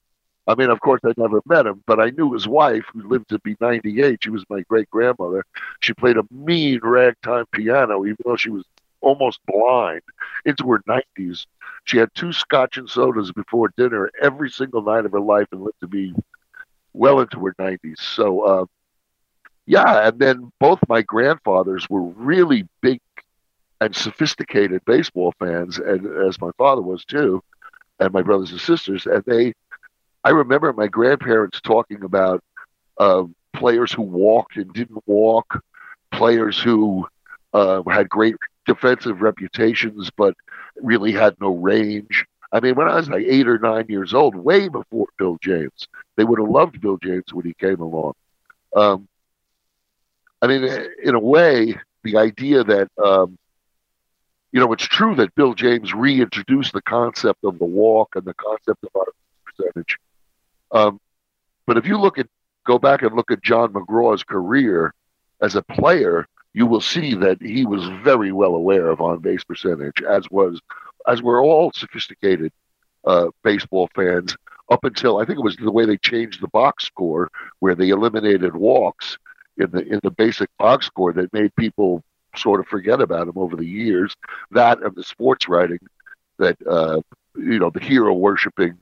I 0.49 0.57
mean, 0.57 0.71
of 0.71 0.81
course, 0.81 1.03
I 1.05 1.13
never 1.19 1.43
met 1.47 1.67
him, 1.67 1.83
but 1.87 2.01
I 2.01 2.11
knew 2.11 2.33
his 2.35 2.49
wife, 2.49 2.85
who 2.93 3.09
lived 3.09 3.29
to 3.31 3.39
be 3.41 3.57
98. 3.61 4.25
She 4.25 4.31
was 4.31 4.45
my 4.51 4.63
great 4.63 4.91
grandmother. 4.91 5.45
She 5.81 5.95
played 5.95 6.17
a 6.19 6.25
mean 6.33 6.81
ragtime 6.83 7.47
piano, 7.53 8.05
even 8.07 8.19
though 8.25 8.37
she 8.37 8.51
was 8.51 8.65
almost 9.03 9.41
blind 9.47 10.03
into 10.47 10.71
her 10.71 10.83
90s. 10.87 11.47
She 11.85 11.99
had 11.99 12.11
two 12.15 12.33
scotch 12.33 12.79
and 12.79 12.89
sodas 12.91 13.33
before 13.33 13.73
dinner 13.77 14.11
every 14.21 14.51
single 14.51 14.83
night 14.83 15.07
of 15.07 15.13
her 15.13 15.21
life 15.21 15.49
and 15.53 15.63
lived 15.63 15.81
to 15.81 15.89
be 15.89 16.15
well 16.95 17.21
into 17.21 17.41
her 17.45 17.55
90s. 17.59 18.01
So, 18.01 18.41
uh, 18.43 18.67
yeah, 19.67 20.09
and 20.09 20.19
then 20.19 20.53
both 20.61 20.81
my 20.89 21.03
grandfathers 21.03 21.89
were 21.91 22.03
really 22.03 22.67
big 22.81 23.01
and 23.81 23.95
sophisticated 23.95 24.85
baseball 24.87 25.35
fans, 25.39 25.79
and 25.79 26.07
as 26.27 26.41
my 26.41 26.51
father 26.59 26.83
was 26.83 27.05
too, 27.05 27.43
and 28.01 28.13
my 28.13 28.23
brothers 28.23 28.51
and 28.51 28.61
sisters. 28.61 29.07
And 29.07 29.23
they, 29.27 29.53
I 30.29 30.33
remember 30.33 30.71
my 30.75 30.89
grandparents 30.89 31.59
talking 31.63 32.05
about 32.05 32.45
uh, 32.99 33.25
players 33.55 33.91
who 33.91 34.03
walked 34.03 34.59
and 34.59 34.71
didn't 34.75 35.03
walk, 35.07 35.65
players 36.13 36.61
who 36.61 37.09
uh, 37.55 37.83
had 37.89 38.11
great 38.11 38.35
defensive 38.67 39.23
reputations 39.23 40.11
but 40.19 40.35
really 40.77 41.13
had 41.13 41.35
no 41.41 41.55
range. 41.55 42.27
I 42.53 42.61
mean, 42.61 42.75
when 42.75 42.91
I 42.91 42.97
was 42.97 43.09
like 43.09 43.25
eight 43.27 43.49
or 43.49 43.59
nine 43.59 43.87
years 43.89 44.13
old, 44.13 44.35
way 44.35 44.69
before 44.69 45.07
Bill 45.17 45.39
James, 45.41 45.89
they 46.19 46.25
would 46.25 46.39
have 46.39 46.51
loved 46.51 46.79
Bill 46.79 46.99
James 47.03 47.33
when 47.33 47.47
he 47.47 47.55
came 47.55 47.81
along. 47.81 48.13
Um, 48.77 49.09
I 50.43 50.47
mean, 50.47 50.63
in 51.03 51.15
a 51.15 51.19
way, 51.19 51.75
the 52.05 52.19
idea 52.19 52.65
that 52.65 52.91
um, 53.03 53.39
you 54.53 54.61
know, 54.61 54.75
it's 54.75 54.87
true 54.87 55.15
that 55.15 55.35
Bill 55.35 55.55
James 55.55 55.95
reintroduced 55.95 56.75
the 56.75 56.83
concept 56.83 57.45
of 57.45 57.59
the 57.59 57.65
walk 57.65 58.15
and 58.15 58.27
the 58.27 58.35
concept 58.35 58.85
of 58.85 58.91
our 58.95 59.07
percentage. 59.47 59.97
Um, 60.73 61.01
but 61.67 61.77
if 61.77 61.87
you 61.87 61.99
look 61.99 62.19
at, 62.19 62.27
go 62.67 62.79
back 62.79 63.03
and 63.03 63.15
look 63.15 63.31
at 63.31 63.43
John 63.43 63.73
McGraw's 63.73 64.25
career 64.25 64.95
as 65.41 65.55
a 65.55 65.63
player, 65.63 66.27
you 66.55 66.67
will 66.67 66.81
see 66.81 67.15
that 67.15 67.41
he 67.41 67.65
was 67.65 67.87
very 68.03 68.33
well 68.33 68.55
aware 68.55 68.89
of 68.89 69.01
on 69.01 69.21
base 69.21 69.45
percentage, 69.45 70.03
as 70.03 70.29
was, 70.31 70.61
as 71.07 71.23
were 71.23 71.41
all 71.41 71.73
sophisticated 71.73 72.53
uh, 73.05 73.29
baseball 73.45 73.89
fans 73.95 74.37
up 74.71 74.85
until 74.85 75.19
I 75.19 75.25
think 75.25 75.39
it 75.39 75.45
was 75.45 75.57
the 75.57 75.71
way 75.71 75.87
they 75.87 75.97
changed 75.97 76.41
the 76.41 76.49
box 76.49 76.85
score, 76.85 77.31
where 77.61 77.75
they 77.75 77.91
eliminated 77.91 78.55
walks 78.55 79.19
in 79.57 79.71
the 79.71 79.87
in 79.87 80.01
the 80.03 80.11
basic 80.11 80.51
box 80.59 80.87
score 80.87 81.13
that 81.13 81.33
made 81.33 81.55
people 81.57 82.03
sort 82.37 82.61
of 82.61 82.67
forget 82.67 83.01
about 83.01 83.29
him 83.29 83.37
over 83.39 83.57
the 83.57 83.65
years. 83.65 84.15
That 84.51 84.83
and 84.83 84.95
the 84.95 85.05
sports 85.05 85.49
writing 85.49 85.81
that 86.39 86.57
uh, 86.67 87.01
you 87.37 87.59
know 87.59 87.71
the 87.71 87.81
hero 87.81 88.13
worshiping 88.13 88.79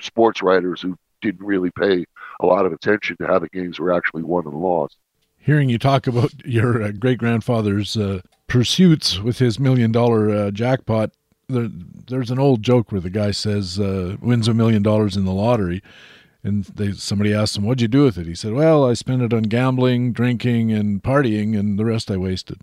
sports 0.00 0.42
writers 0.42 0.80
who 0.82 0.96
didn't 1.20 1.44
really 1.44 1.70
pay 1.70 2.04
a 2.40 2.46
lot 2.46 2.66
of 2.66 2.72
attention 2.72 3.16
to 3.18 3.26
how 3.26 3.38
the 3.38 3.48
games 3.48 3.78
were 3.78 3.92
actually 3.92 4.22
won 4.22 4.46
and 4.46 4.54
lost. 4.54 4.96
Hearing 5.38 5.68
you 5.68 5.78
talk 5.78 6.06
about 6.06 6.32
your 6.44 6.82
uh, 6.82 6.92
great 6.92 7.18
grandfather's 7.18 7.96
uh, 7.96 8.20
pursuits 8.46 9.18
with 9.18 9.38
his 9.38 9.58
million 9.58 9.92
dollar 9.92 10.30
uh, 10.30 10.50
jackpot, 10.50 11.12
there, 11.48 11.68
there's 12.08 12.30
an 12.30 12.38
old 12.38 12.62
joke 12.62 12.92
where 12.92 13.00
the 13.00 13.10
guy 13.10 13.30
says 13.30 13.78
uh, 13.78 14.16
wins 14.20 14.48
a 14.48 14.54
million 14.54 14.82
dollars 14.82 15.16
in 15.16 15.24
the 15.24 15.32
lottery, 15.32 15.82
and 16.42 16.64
they 16.64 16.92
somebody 16.92 17.34
asks 17.34 17.56
him, 17.56 17.64
"What'd 17.64 17.80
you 17.80 17.88
do 17.88 18.04
with 18.04 18.18
it?" 18.18 18.26
He 18.26 18.34
said, 18.34 18.52
"Well, 18.52 18.88
I 18.88 18.94
spent 18.94 19.22
it 19.22 19.32
on 19.32 19.44
gambling, 19.44 20.12
drinking, 20.12 20.72
and 20.72 21.02
partying, 21.02 21.58
and 21.58 21.78
the 21.78 21.84
rest 21.84 22.10
I 22.10 22.16
wasted." 22.16 22.60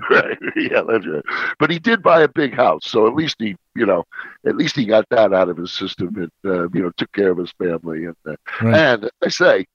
Right. 0.10 0.38
Yeah, 0.56 0.82
that's 0.86 1.06
right. 1.06 1.24
But 1.58 1.70
he 1.70 1.78
did 1.78 2.02
buy 2.02 2.22
a 2.22 2.28
big 2.28 2.54
house, 2.54 2.86
so 2.86 3.06
at 3.06 3.14
least 3.14 3.36
he, 3.38 3.56
you 3.74 3.86
know, 3.86 4.04
at 4.46 4.56
least 4.56 4.76
he 4.76 4.84
got 4.86 5.06
that 5.10 5.32
out 5.32 5.48
of 5.48 5.56
his 5.56 5.72
system 5.72 6.14
and 6.16 6.30
uh, 6.44 6.68
you 6.70 6.82
know 6.82 6.90
took 6.96 7.12
care 7.12 7.30
of 7.30 7.38
his 7.38 7.52
family 7.52 8.04
and 8.04 8.16
uh, 8.28 8.34
Right. 8.60 8.84
and 8.92 9.08
I 9.22 9.28
say 9.28 9.66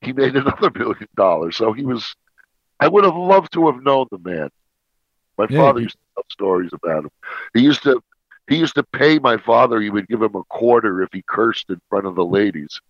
he 0.00 0.12
made 0.12 0.36
another 0.36 0.70
million 0.74 1.08
dollars. 1.16 1.56
So 1.56 1.72
he 1.72 1.84
was. 1.84 2.14
I 2.80 2.88
would 2.88 3.04
have 3.04 3.16
loved 3.16 3.52
to 3.54 3.66
have 3.70 3.82
known 3.82 4.06
the 4.10 4.18
man. 4.18 4.48
My 5.38 5.46
Yeah, 5.48 5.58
father 5.58 5.80
he- 5.80 5.84
used 5.84 5.96
to 5.96 6.00
tell 6.14 6.24
stories 6.30 6.70
about 6.72 7.04
him. 7.04 7.10
He 7.54 7.60
used 7.62 7.82
to. 7.84 8.00
He 8.48 8.56
used 8.56 8.74
to 8.76 8.84
pay 8.84 9.18
my 9.18 9.36
father. 9.36 9.80
He 9.80 9.90
would 9.90 10.08
give 10.08 10.22
him 10.22 10.34
a 10.34 10.42
quarter 10.44 11.02
if 11.02 11.10
he 11.12 11.22
cursed 11.28 11.70
in 11.70 11.80
front 11.88 12.06
of 12.06 12.14
the 12.16 12.24
ladies. 12.24 12.80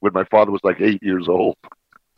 When 0.00 0.12
my 0.12 0.24
father 0.24 0.50
was 0.50 0.62
like 0.64 0.80
eight 0.80 1.02
years 1.02 1.28
old. 1.28 1.56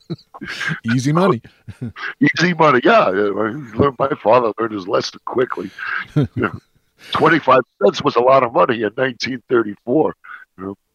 Easy 0.94 1.12
money. 1.12 1.43
Easy 2.20 2.55
money, 2.55 2.80
yeah. 2.85 3.06
Learned- 3.06 3.97
My 3.98 4.09
father 4.22 4.52
learned 4.59 4.72
his 4.74 4.89
lesson 4.89 5.20
quickly. 5.24 5.70
You 6.14 6.28
know, 6.36 6.59
Twenty-five 7.12 7.62
cents 7.82 8.02
was 8.02 8.16
a 8.16 8.20
lot 8.20 8.43
of 8.43 8.52
money 8.52 8.76
in 8.82 8.90
1934. 8.94 10.14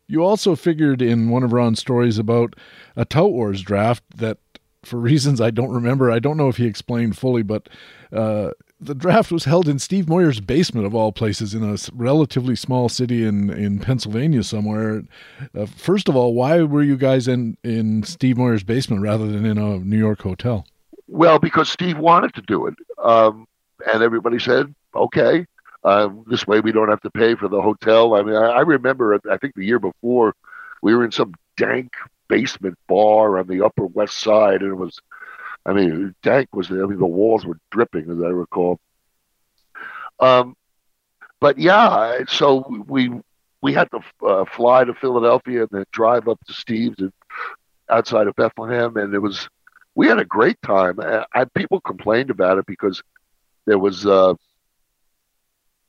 You 0.08 0.22
also 0.24 0.56
figured 0.56 1.02
in 1.02 1.30
one 1.30 1.44
of 1.44 1.54
Ron's 1.54 1.80
stories 1.80 2.18
about 2.20 2.56
a 2.98 3.06
Tout 3.06 3.32
Wars 3.32 3.62
draft 3.62 4.04
that, 4.18 4.38
for 4.84 4.98
reasons 4.98 5.40
I 5.40 5.50
don't 5.50 5.72
remember, 5.72 6.12
I 6.12 6.20
don't 6.20 6.36
know 6.36 6.50
if 6.50 6.58
he 6.58 6.66
explained 6.66 7.18
fully, 7.18 7.42
but 7.42 7.70
uh, 8.12 8.52
the 8.86 8.96
draft 8.96 9.32
was 9.32 9.46
held 9.46 9.68
in 9.68 9.80
Steve 9.80 10.08
Moyer's 10.08 10.40
basement 10.40 10.86
of 10.86 10.94
all 10.94 11.12
places 11.12 11.54
in 11.54 11.64
a 11.64 11.78
relatively 11.94 12.56
small 12.56 12.90
city 12.90 13.26
in, 13.26 13.50
in 13.50 13.80
Pennsylvania 13.80 14.44
somewhere. 14.44 15.04
Uh, 15.58 15.66
first 15.66 16.10
of 16.10 16.16
all, 16.16 16.34
why 16.34 16.62
were 16.64 16.84
you 16.84 16.98
guys 16.98 17.28
in, 17.28 17.58
in 17.64 18.04
Steve 18.04 18.38
Moyer's 18.38 18.64
basement 18.64 19.02
rather 19.02 19.28
than 19.28 19.46
in 19.46 19.58
a 19.58 19.80
New 19.80 19.98
York 19.98 20.22
hotel? 20.22 20.66
Well, 21.08 21.40
because 21.40 21.70
Steve 21.70 21.98
wanted 21.98 22.34
to 22.36 22.42
do 22.42 22.68
it, 22.68 22.76
um, 23.04 23.48
and 23.92 24.02
everybody 24.02 24.40
said, 24.40 24.74
"Okay, 24.96 25.46
um, 25.84 26.24
this 26.28 26.48
way 26.48 26.60
we 26.60 26.72
don't 26.72 26.90
have 26.90 27.02
to 27.02 27.12
pay 27.12 27.36
for 27.36 27.48
the 27.48 27.62
hotel." 27.62 28.16
I 28.16 28.24
mean, 28.24 28.36
I, 28.36 28.48
I 28.48 28.62
remember, 28.62 29.20
I 29.30 29.38
think 29.38 29.54
the 29.56 29.66
year 29.66 29.80
before, 29.80 30.34
we 30.82 30.96
were 30.96 31.04
in 31.04 31.12
some 31.12 31.34
dank 31.58 31.94
basement 32.30 32.78
bar 32.88 33.38
on 33.38 33.48
the 33.48 33.64
Upper 33.64 33.86
West 33.86 34.20
Side, 34.20 34.62
and 34.62 34.72
it 34.72 34.76
was, 34.76 35.00
I 35.66 35.74
mean, 35.74 36.16
dank 36.24 36.54
was. 36.54 36.68
there. 36.70 36.84
I 36.84 36.88
mean, 36.88 37.00
the 37.00 37.06
walls 37.06 37.46
were 37.46 37.60
dripping, 37.72 38.10
as 38.10 38.22
I 38.22 38.30
recall. 38.30 38.80
Um, 40.20 40.56
but 41.40 41.58
yeah, 41.58 42.20
so 42.28 42.66
we 42.88 43.12
we 43.62 43.74
had 43.74 43.90
to 43.92 44.28
uh, 44.28 44.46
fly 44.46 44.84
to 44.84 44.94
Philadelphia 44.94 45.62
and 45.62 45.70
then 45.72 45.86
drive 45.92 46.28
up 46.28 46.40
to 46.46 46.54
Steve's 46.54 47.00
and 47.00 47.14
outside 47.90 48.28
of 48.28 48.36
Bethlehem, 48.36 48.98
and 48.98 49.14
it 49.14 49.20
was 49.20 49.50
we 49.96 50.08
had 50.08 50.20
a 50.20 50.26
great 50.26 50.62
time. 50.62 51.00
I, 51.00 51.26
I, 51.34 51.46
people 51.46 51.80
complained 51.82 52.30
about 52.30 52.58
it 52.58 52.66
because 52.66 53.02
there 53.66 53.80
was 53.80 54.06
uh, 54.06 54.34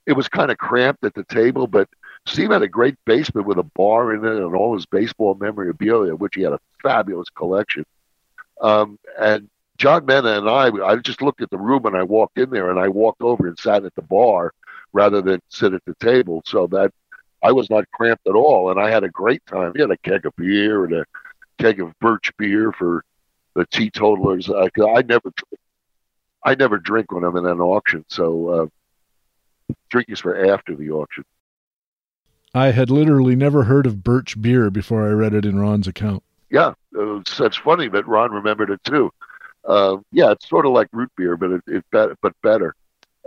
it 0.06 0.12
was 0.12 0.28
kind 0.28 0.50
of 0.50 0.58
cramped 0.58 1.04
at 1.04 1.14
the 1.14 1.24
table, 1.24 1.66
but 1.66 1.88
Steve 2.26 2.50
had 2.50 2.62
a 2.62 2.68
great 2.68 2.96
basement 3.04 3.46
with 3.46 3.58
a 3.58 3.62
bar 3.62 4.14
in 4.14 4.24
it 4.24 4.36
and 4.36 4.54
all 4.54 4.74
his 4.74 4.86
baseball 4.86 5.34
memorabilia, 5.34 6.14
which 6.14 6.34
he 6.34 6.42
had 6.42 6.52
a 6.52 6.60
fabulous 6.82 7.28
collection. 7.30 7.84
Um, 8.60 8.98
and 9.18 9.48
John 9.76 10.06
Mena 10.06 10.38
and 10.38 10.48
I, 10.48 10.68
I 10.84 10.96
just 10.96 11.22
looked 11.22 11.42
at 11.42 11.50
the 11.50 11.58
room 11.58 11.84
and 11.86 11.96
I 11.96 12.02
walked 12.02 12.38
in 12.38 12.50
there 12.50 12.70
and 12.70 12.78
I 12.78 12.88
walked 12.88 13.22
over 13.22 13.46
and 13.46 13.58
sat 13.58 13.84
at 13.84 13.94
the 13.94 14.02
bar 14.02 14.52
rather 14.92 15.20
than 15.20 15.40
sit 15.48 15.74
at 15.74 15.84
the 15.84 15.94
table. 15.96 16.42
So 16.46 16.66
that 16.68 16.92
I 17.42 17.52
was 17.52 17.68
not 17.68 17.90
cramped 17.90 18.26
at 18.26 18.34
all, 18.34 18.70
and 18.70 18.80
I 18.80 18.90
had 18.90 19.04
a 19.04 19.08
great 19.08 19.44
time. 19.46 19.72
He 19.74 19.82
had 19.82 19.90
a 19.90 19.98
keg 19.98 20.24
of 20.24 20.34
beer 20.36 20.84
and 20.84 20.94
a 20.94 21.04
keg 21.58 21.78
of 21.80 21.92
birch 21.98 22.32
beer 22.38 22.72
for 22.72 23.04
the 23.54 23.66
teetotalers. 23.66 24.48
I, 24.48 24.70
I 24.82 25.02
never, 25.02 25.30
I 26.42 26.54
never 26.54 26.78
drink 26.78 27.12
when 27.12 27.22
I'm 27.22 27.36
in 27.36 27.44
an 27.44 27.60
auction, 27.60 28.04
so 28.08 28.48
uh, 28.48 28.66
drink 29.90 30.08
is 30.08 30.20
for 30.20 30.52
after 30.52 30.74
the 30.74 30.90
auction. 30.90 31.24
I 32.54 32.70
had 32.70 32.88
literally 32.88 33.36
never 33.36 33.64
heard 33.64 33.84
of 33.84 34.02
birch 34.02 34.40
beer 34.40 34.70
before 34.70 35.06
I 35.06 35.10
read 35.10 35.34
it 35.34 35.44
in 35.44 35.58
Ron's 35.58 35.88
account. 35.88 36.22
Yeah, 36.50 36.72
it's, 36.92 37.40
it's 37.40 37.56
funny 37.56 37.88
that 37.88 38.06
Ron 38.06 38.30
remembered 38.30 38.70
it 38.70 38.82
too. 38.84 39.12
Uh, 39.66 39.98
yeah, 40.12 40.30
it's 40.32 40.48
sort 40.48 40.66
of 40.66 40.72
like 40.72 40.88
root 40.92 41.10
beer, 41.16 41.36
but 41.36 41.50
it, 41.50 41.62
it 41.66 41.84
better, 41.90 42.16
but 42.20 42.34
better. 42.42 42.74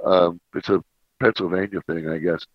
Um, 0.04 0.40
it's 0.54 0.70
a 0.70 0.84
Pennsylvania 1.20 1.82
thing, 1.88 2.08
I 2.10 2.18
guess. 2.20 2.46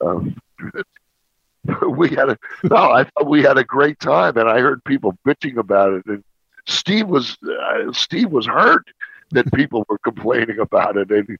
Um, 0.00 0.36
we 1.88 2.10
had 2.10 2.30
a 2.30 2.38
no, 2.64 2.76
I 2.76 3.06
we 3.24 3.42
had 3.42 3.58
a 3.58 3.64
great 3.64 4.00
time, 4.00 4.36
and 4.36 4.48
I 4.48 4.60
heard 4.60 4.82
people 4.84 5.16
bitching 5.26 5.58
about 5.58 5.92
it. 5.92 6.06
And 6.06 6.24
Steve 6.66 7.08
was 7.08 7.36
uh, 7.42 7.92
Steve 7.92 8.30
was 8.30 8.46
hurt 8.46 8.86
that 9.30 9.52
people 9.52 9.84
were 9.88 9.98
complaining 9.98 10.58
about 10.58 10.96
it, 10.96 11.10
and, 11.10 11.36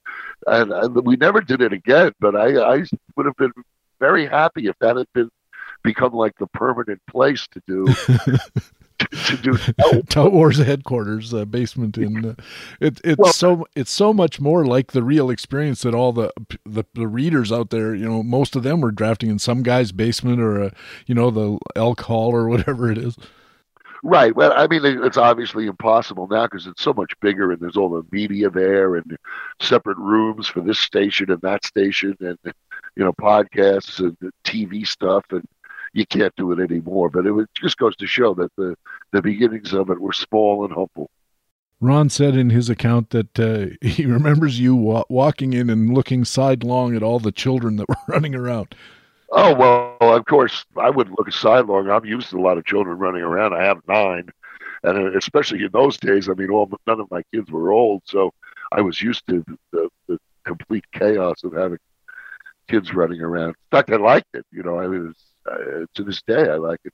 and, 0.46 0.72
and 0.72 1.06
we 1.06 1.16
never 1.16 1.40
did 1.40 1.62
it 1.62 1.72
again. 1.72 2.12
But 2.20 2.36
I 2.36 2.56
I 2.74 2.84
would 3.16 3.26
have 3.26 3.36
been 3.36 3.52
very 3.98 4.26
happy 4.26 4.66
if 4.66 4.78
that 4.80 4.96
had 4.96 5.12
been 5.14 5.30
become 5.82 6.12
like 6.12 6.36
the 6.38 6.46
permanent 6.48 7.00
place 7.06 7.46
to 7.52 7.62
do 7.66 7.86
to, 8.98 9.36
do 9.36 10.02
Tout 10.08 10.32
Wars 10.32 10.58
headquarters 10.58 11.32
uh, 11.32 11.44
basement 11.44 11.96
in 11.96 12.24
uh, 12.24 12.34
it, 12.80 13.00
it's 13.04 13.18
well, 13.18 13.32
so 13.32 13.66
it's 13.74 13.90
so 13.90 14.12
much 14.12 14.40
more 14.40 14.66
like 14.66 14.92
the 14.92 15.02
real 15.02 15.30
experience 15.30 15.82
that 15.82 15.94
all 15.94 16.12
the, 16.12 16.32
the, 16.64 16.84
the 16.94 17.06
readers 17.06 17.52
out 17.52 17.70
there 17.70 17.94
you 17.94 18.08
know 18.08 18.22
most 18.22 18.56
of 18.56 18.62
them 18.62 18.80
were 18.80 18.90
drafting 18.90 19.30
in 19.30 19.38
some 19.38 19.62
guy's 19.62 19.92
basement 19.92 20.40
or 20.40 20.62
a, 20.62 20.72
you 21.06 21.14
know 21.14 21.30
the 21.30 21.58
elk 21.76 22.02
hall 22.02 22.34
or 22.34 22.48
whatever 22.48 22.90
it 22.90 22.98
is 22.98 23.16
Right. 24.02 24.34
Well, 24.34 24.52
I 24.54 24.66
mean, 24.68 24.84
it's 24.84 25.16
obviously 25.16 25.66
impossible 25.66 26.28
now 26.28 26.44
because 26.44 26.66
it's 26.66 26.82
so 26.82 26.92
much 26.92 27.12
bigger, 27.20 27.50
and 27.50 27.60
there's 27.60 27.76
all 27.76 27.88
the 27.88 28.06
media 28.12 28.48
there, 28.48 28.94
and 28.94 29.16
separate 29.60 29.98
rooms 29.98 30.46
for 30.46 30.60
this 30.60 30.78
station 30.78 31.30
and 31.30 31.40
that 31.42 31.64
station, 31.64 32.16
and 32.20 32.38
you 32.44 33.04
know, 33.04 33.12
podcasts 33.12 33.98
and 33.98 34.16
TV 34.44 34.86
stuff, 34.86 35.24
and 35.30 35.44
you 35.92 36.06
can't 36.06 36.34
do 36.36 36.52
it 36.52 36.60
anymore. 36.60 37.10
But 37.10 37.26
it 37.26 37.48
just 37.54 37.78
goes 37.78 37.96
to 37.96 38.06
show 38.06 38.34
that 38.34 38.54
the 38.56 38.76
the 39.12 39.22
beginnings 39.22 39.72
of 39.72 39.90
it 39.90 40.00
were 40.00 40.12
small 40.12 40.64
and 40.64 40.72
humble. 40.72 41.10
Ron 41.80 42.08
said 42.08 42.36
in 42.36 42.50
his 42.50 42.68
account 42.68 43.10
that 43.10 43.38
uh, 43.38 43.66
he 43.86 44.04
remembers 44.04 44.58
you 44.58 44.74
wa- 44.74 45.04
walking 45.08 45.52
in 45.52 45.70
and 45.70 45.94
looking 45.94 46.24
sidelong 46.24 46.96
at 46.96 47.02
all 47.02 47.18
the 47.20 47.32
children 47.32 47.76
that 47.76 47.88
were 47.88 47.96
running 48.08 48.34
around. 48.34 48.74
Oh 49.30 49.54
well, 49.54 50.16
of 50.16 50.24
course 50.24 50.64
I 50.76 50.90
wouldn't 50.90 51.18
look 51.18 51.32
sidelong. 51.32 51.90
I'm 51.90 52.04
used 52.04 52.30
to 52.30 52.38
a 52.38 52.40
lot 52.40 52.58
of 52.58 52.64
children 52.64 52.98
running 52.98 53.22
around. 53.22 53.54
I 53.54 53.64
have 53.64 53.80
nine, 53.86 54.28
and 54.82 55.14
especially 55.16 55.62
in 55.62 55.70
those 55.72 55.98
days, 55.98 56.28
I 56.28 56.32
mean, 56.32 56.50
all 56.50 56.70
none 56.86 57.00
of 57.00 57.10
my 57.10 57.22
kids 57.32 57.50
were 57.50 57.70
old, 57.72 58.02
so 58.06 58.32
I 58.72 58.80
was 58.80 59.00
used 59.02 59.26
to 59.28 59.44
the, 59.72 59.88
the 60.06 60.18
complete 60.44 60.84
chaos 60.92 61.44
of 61.44 61.52
having 61.52 61.78
kids 62.68 62.94
running 62.94 63.20
around. 63.20 63.50
In 63.50 63.54
fact, 63.70 63.90
I 63.90 63.96
liked 63.96 64.34
it. 64.34 64.46
You 64.50 64.62
know, 64.62 64.78
I 64.78 64.86
mean, 64.86 65.14
uh, 65.50 65.86
to 65.94 66.04
this 66.04 66.22
day, 66.22 66.48
I 66.50 66.56
like 66.56 66.80
it. 66.84 66.92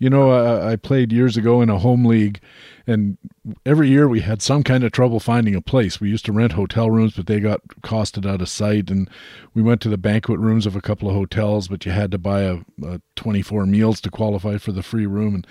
You 0.00 0.08
know, 0.08 0.30
I, 0.30 0.72
I 0.72 0.76
played 0.76 1.12
years 1.12 1.36
ago 1.36 1.60
in 1.60 1.68
a 1.68 1.78
home 1.78 2.04
league, 2.04 2.40
and 2.86 3.18
every 3.66 3.88
year 3.88 4.08
we 4.08 4.20
had 4.20 4.40
some 4.40 4.62
kind 4.62 4.84
of 4.84 4.92
trouble 4.92 5.18
finding 5.18 5.56
a 5.56 5.60
place. 5.60 6.00
We 6.00 6.08
used 6.08 6.24
to 6.26 6.32
rent 6.32 6.52
hotel 6.52 6.88
rooms, 6.88 7.16
but 7.16 7.26
they 7.26 7.40
got 7.40 7.62
costed 7.82 8.24
out 8.24 8.40
of 8.40 8.48
sight. 8.48 8.90
And 8.90 9.10
we 9.54 9.62
went 9.62 9.80
to 9.82 9.88
the 9.88 9.98
banquet 9.98 10.38
rooms 10.38 10.66
of 10.66 10.76
a 10.76 10.80
couple 10.80 11.08
of 11.08 11.16
hotels, 11.16 11.66
but 11.66 11.84
you 11.84 11.90
had 11.90 12.12
to 12.12 12.18
buy 12.18 12.42
a, 12.42 12.58
a 12.84 13.00
24 13.16 13.66
meals 13.66 14.00
to 14.02 14.10
qualify 14.10 14.56
for 14.58 14.70
the 14.70 14.84
free 14.84 15.06
room. 15.06 15.34
And 15.34 15.46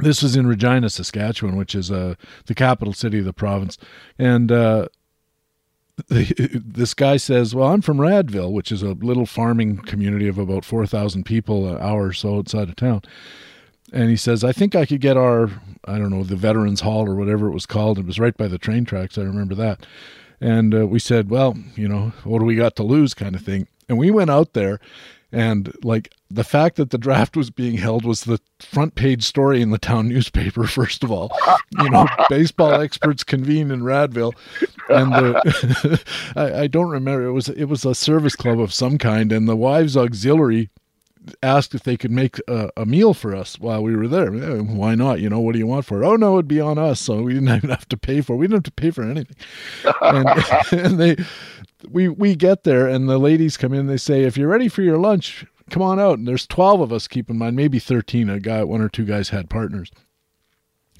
this 0.00 0.20
was 0.20 0.34
in 0.34 0.48
Regina, 0.48 0.90
Saskatchewan, 0.90 1.56
which 1.56 1.76
is 1.76 1.92
uh, 1.92 2.16
the 2.46 2.56
capital 2.56 2.94
city 2.94 3.20
of 3.20 3.24
the 3.24 3.32
province. 3.32 3.78
And 4.18 4.50
uh, 4.50 4.88
this 6.08 6.94
guy 6.94 7.16
says, 7.16 7.54
"Well, 7.54 7.68
I'm 7.68 7.82
from 7.82 7.98
Radville, 7.98 8.52
which 8.52 8.72
is 8.72 8.82
a 8.82 8.92
little 8.92 9.26
farming 9.26 9.78
community 9.78 10.26
of 10.26 10.38
about 10.38 10.64
four 10.64 10.86
thousand 10.86 11.24
people, 11.24 11.68
an 11.68 11.78
hour 11.80 12.06
or 12.06 12.12
so 12.12 12.38
outside 12.38 12.68
of 12.68 12.76
town." 12.76 13.02
And 13.92 14.08
he 14.08 14.16
says, 14.16 14.42
"I 14.42 14.52
think 14.52 14.74
I 14.74 14.86
could 14.86 15.00
get 15.00 15.16
our, 15.16 15.50
I 15.84 15.98
don't 15.98 16.10
know, 16.10 16.24
the 16.24 16.36
Veterans 16.36 16.80
Hall 16.80 17.06
or 17.06 17.14
whatever 17.14 17.46
it 17.48 17.52
was 17.52 17.66
called. 17.66 17.98
It 17.98 18.06
was 18.06 18.18
right 18.18 18.36
by 18.36 18.48
the 18.48 18.58
train 18.58 18.84
tracks. 18.84 19.18
I 19.18 19.22
remember 19.22 19.54
that." 19.56 19.86
And 20.40 20.74
uh, 20.74 20.86
we 20.86 20.98
said, 20.98 21.28
"Well, 21.28 21.56
you 21.76 21.88
know, 21.88 22.12
what 22.24 22.38
do 22.38 22.46
we 22.46 22.56
got 22.56 22.74
to 22.76 22.82
lose?" 22.82 23.12
kind 23.12 23.34
of 23.34 23.42
thing. 23.42 23.68
And 23.88 23.98
we 23.98 24.10
went 24.10 24.30
out 24.30 24.54
there, 24.54 24.80
and 25.32 25.74
like 25.82 26.12
the 26.30 26.44
fact 26.44 26.76
that 26.76 26.90
the 26.90 26.98
draft 26.98 27.36
was 27.36 27.50
being 27.50 27.76
held 27.76 28.04
was 28.04 28.24
the 28.24 28.38
front 28.60 28.94
page 28.94 29.22
story 29.24 29.62
in 29.62 29.70
the 29.70 29.78
town 29.78 30.08
newspaper, 30.10 30.66
first 30.66 31.02
of 31.02 31.10
all. 31.10 31.36
You 31.78 31.90
know, 31.90 32.06
baseball 32.28 32.74
experts 32.80 33.24
convene 33.24 33.70
in 33.70 33.80
Radville. 33.82 34.34
And 34.88 35.12
the, 35.12 36.02
I, 36.36 36.62
I 36.62 36.66
don't 36.66 36.90
remember 36.90 37.24
it 37.24 37.32
was 37.32 37.48
it 37.48 37.64
was 37.64 37.84
a 37.84 37.94
service 37.94 38.36
club 38.36 38.60
of 38.60 38.74
some 38.74 38.98
kind, 38.98 39.32
and 39.32 39.48
the 39.48 39.56
wives 39.56 39.96
auxiliary 39.96 40.70
asked 41.42 41.74
if 41.74 41.82
they 41.82 41.96
could 41.96 42.10
make 42.10 42.38
a, 42.48 42.70
a, 42.76 42.86
meal 42.86 43.14
for 43.14 43.34
us 43.34 43.58
while 43.58 43.82
we 43.82 43.94
were 43.94 44.08
there. 44.08 44.30
Why 44.30 44.94
not? 44.94 45.20
You 45.20 45.28
know, 45.28 45.40
what 45.40 45.52
do 45.52 45.58
you 45.58 45.66
want 45.66 45.84
for 45.84 46.02
it? 46.02 46.06
Oh 46.06 46.16
no, 46.16 46.34
it'd 46.34 46.48
be 46.48 46.60
on 46.60 46.78
us. 46.78 47.00
So 47.00 47.22
we 47.22 47.34
didn't 47.34 47.48
even 47.56 47.70
have 47.70 47.88
to 47.88 47.96
pay 47.96 48.20
for 48.20 48.34
it. 48.34 48.36
We 48.36 48.46
didn't 48.46 48.66
have 48.66 48.74
to 48.74 48.82
pay 48.82 48.90
for 48.90 49.02
anything. 49.02 49.36
And, 50.00 50.28
and 50.72 50.98
they 50.98 51.16
we 51.90 52.08
we 52.08 52.34
get 52.34 52.64
there 52.64 52.86
and 52.86 53.08
the 53.08 53.18
ladies 53.18 53.56
come 53.56 53.72
in 53.72 53.86
they 53.86 53.96
say 53.96 54.22
if 54.22 54.36
you're 54.36 54.48
ready 54.48 54.68
for 54.68 54.82
your 54.82 54.98
lunch 54.98 55.44
come 55.70 55.82
on 55.82 55.98
out 55.98 56.18
and 56.18 56.28
there's 56.28 56.46
12 56.46 56.80
of 56.80 56.92
us 56.92 57.08
keep 57.08 57.30
in 57.30 57.38
mind 57.38 57.56
maybe 57.56 57.78
13 57.78 58.28
a 58.30 58.40
guy 58.40 58.62
one 58.62 58.80
or 58.80 58.88
two 58.88 59.04
guys 59.04 59.30
had 59.30 59.50
partners 59.50 59.90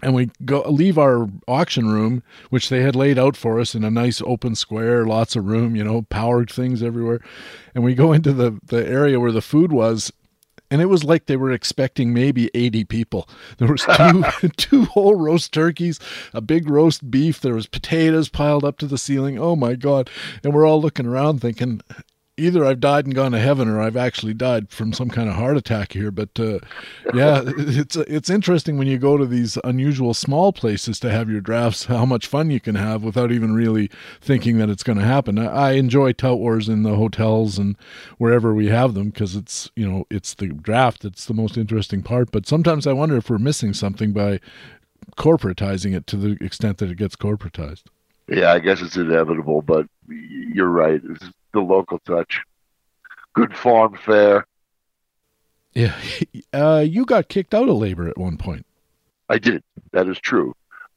and 0.03 0.15
we 0.15 0.31
go 0.45 0.63
leave 0.63 0.99
our 0.99 1.29
auction 1.47 1.89
room 1.89 2.23
which 2.51 2.69
they 2.69 2.83
had 2.83 2.97
laid 2.97 3.19
out 3.19 3.37
for 3.37 3.61
us 3.61 3.75
in 3.75 3.85
a 3.85 3.91
nice 3.91 4.21
open 4.23 4.55
square 4.55 5.07
lots 5.07 5.37
of 5.37 5.47
room 5.47 5.77
you 5.77 5.85
know 5.85 6.03
powered 6.03 6.51
things 6.51 6.83
everywhere. 6.83 7.21
And 7.75 7.85
we 7.85 7.95
go 7.95 8.13
into 8.13 8.33
the 8.33 8.59
the 8.65 8.87
area 8.87 9.21
where 9.21 9.33
the 9.33 9.43
food 9.43 9.73
was 9.73 10.13
and 10.73 10.81
it 10.81 10.87
was 10.87 11.05
like 11.05 11.27
they 11.27 11.37
were 11.37 11.53
expecting 11.53 12.15
maybe 12.15 12.51
80 12.55 12.85
people. 12.85 13.29
There 13.59 13.69
was 13.69 13.85
two 13.97 14.49
two 14.57 14.85
whole 14.87 15.15
roast 15.15 15.53
turkeys 15.53 16.01
a 16.33 16.41
big 16.41 16.69
roast 16.69 17.11
beef. 17.11 17.41
There 17.41 17.55
was 17.55 17.67
potatoes 17.67 18.31
piled 18.31 18.65
up 18.65 18.79
to 18.79 18.87
the 18.87 18.99
ceiling. 18.99 19.39
Oh 19.39 19.55
my 19.55 19.75
god. 19.75 20.09
And 20.43 20.55
we're 20.55 20.67
all 20.67 20.81
looking 20.81 21.07
around 21.07 21.41
thinking 21.41 21.83
either 22.43 22.65
I've 22.65 22.81
died 22.81 23.07
and 23.07 23.15
gone 23.15 23.33
to 23.33 23.39
heaven 23.39 23.69
or 23.69 23.81
I've 23.81 23.97
actually 23.97 24.35
died 24.35 24.71
from 24.71 24.93
some 24.93 25.09
kind 25.09 25.29
of 25.29 25.37
heart 25.37 25.57
attack 25.57 25.93
here. 25.93 26.11
But 26.11 26.39
uh, 26.39 26.59
yeah, 27.15 27.43
it's 27.47 27.97
it's 27.97 28.31
interesting 28.31 28.77
when 28.77 28.89
you 28.89 28.99
go 28.99 29.17
to 29.17 29.27
these 29.27 29.59
unusual 29.65 30.15
small 30.15 30.53
places 30.53 30.99
to 31.01 31.11
have 31.11 31.31
your 31.31 31.41
drafts, 31.41 31.85
how 31.85 32.05
much 32.05 32.27
fun 32.27 32.51
you 32.51 32.61
can 32.61 32.75
have 32.75 33.03
without 33.03 33.31
even 33.31 33.55
really 33.55 33.91
thinking 34.21 34.59
that 34.59 34.71
it's 34.71 34.83
going 34.83 34.99
to 34.99 35.05
happen. 35.05 35.39
I, 35.39 35.73
enjoy 35.73 36.13
tout 36.13 36.39
wars 36.39 36.69
in 36.69 36.83
the 36.83 36.97
hotels 36.97 37.59
and 37.59 37.77
wherever 38.19 38.53
we 38.55 38.67
have 38.69 38.95
them 38.95 39.09
because 39.09 39.35
it's 39.35 39.71
you 39.75 39.89
know 39.89 40.05
it's 40.11 40.35
the 40.35 40.49
draft 40.49 41.03
that's 41.03 41.25
the 41.27 41.35
most 41.35 41.57
interesting 41.57 42.03
part. 42.03 42.31
But 42.31 42.47
sometimes 42.47 42.87
I 42.87 42.93
wonder 42.93 43.17
if 43.17 43.31
we're 43.31 43.39
missing 43.39 43.73
something 43.73 44.13
by 44.13 44.41
corporatizing 45.17 45.95
it 45.95 46.07
to 46.09 46.17
the 46.17 46.43
extent 46.45 46.79
that 46.79 46.91
it 46.91 46.97
gets 46.97 47.17
corporatized. 47.17 47.85
Yeah, 48.29 48.53
I 48.53 48.61
guess 48.61 48.81
it's 48.81 48.97
inevitable, 48.97 49.63
but 49.63 49.87
you're 50.09 50.69
right. 50.69 51.01
The 51.53 51.61
local 51.61 51.99
touch. 52.01 52.41
Good 53.35 53.57
farm 53.57 53.99
fare. 54.05 54.47
Yeah, 55.75 55.97
uh, 56.53 56.85
you 56.87 57.05
got 57.05 57.29
kicked 57.29 57.55
out 57.55 57.69
of 57.69 57.77
labor 57.77 58.09
at 58.09 58.19
one 58.19 58.37
point. 58.37 58.67
I 59.29 59.39
did. 59.39 59.63
That 59.93 60.09
is 60.09 60.19
true. 60.19 60.55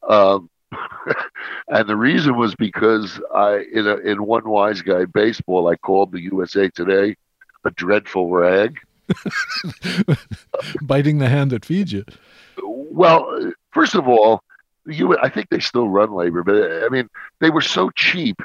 Um, 0.08 0.50
and 1.68 1.88
the 1.88 1.96
reason 1.96 2.36
was 2.36 2.54
because 2.54 3.20
I, 3.34 3.64
in 3.72 3.86
a, 3.86 3.96
in 3.96 4.24
one 4.24 4.48
wise 4.48 4.82
guy 4.82 5.04
baseball, 5.06 5.68
I 5.68 5.76
called 5.76 6.12
the 6.12 6.20
USA 6.20 6.68
Today 6.68 7.16
a 7.64 7.70
dreadful 7.72 8.30
rag. 8.30 8.78
Biting 10.82 11.18
the 11.18 11.28
hand 11.28 11.50
that 11.50 11.64
feeds 11.64 11.92
you. 11.92 12.04
Well, 12.62 13.52
first 13.72 13.94
of 13.94 14.08
all, 14.08 14.42
you 14.86 15.16
I 15.18 15.28
think 15.28 15.48
they 15.50 15.60
still 15.60 15.88
run 15.88 16.12
labor, 16.12 16.42
but 16.42 16.84
I 16.84 16.88
mean 16.88 17.08
they 17.40 17.50
were 17.50 17.60
so 17.60 17.90
cheap 17.90 18.40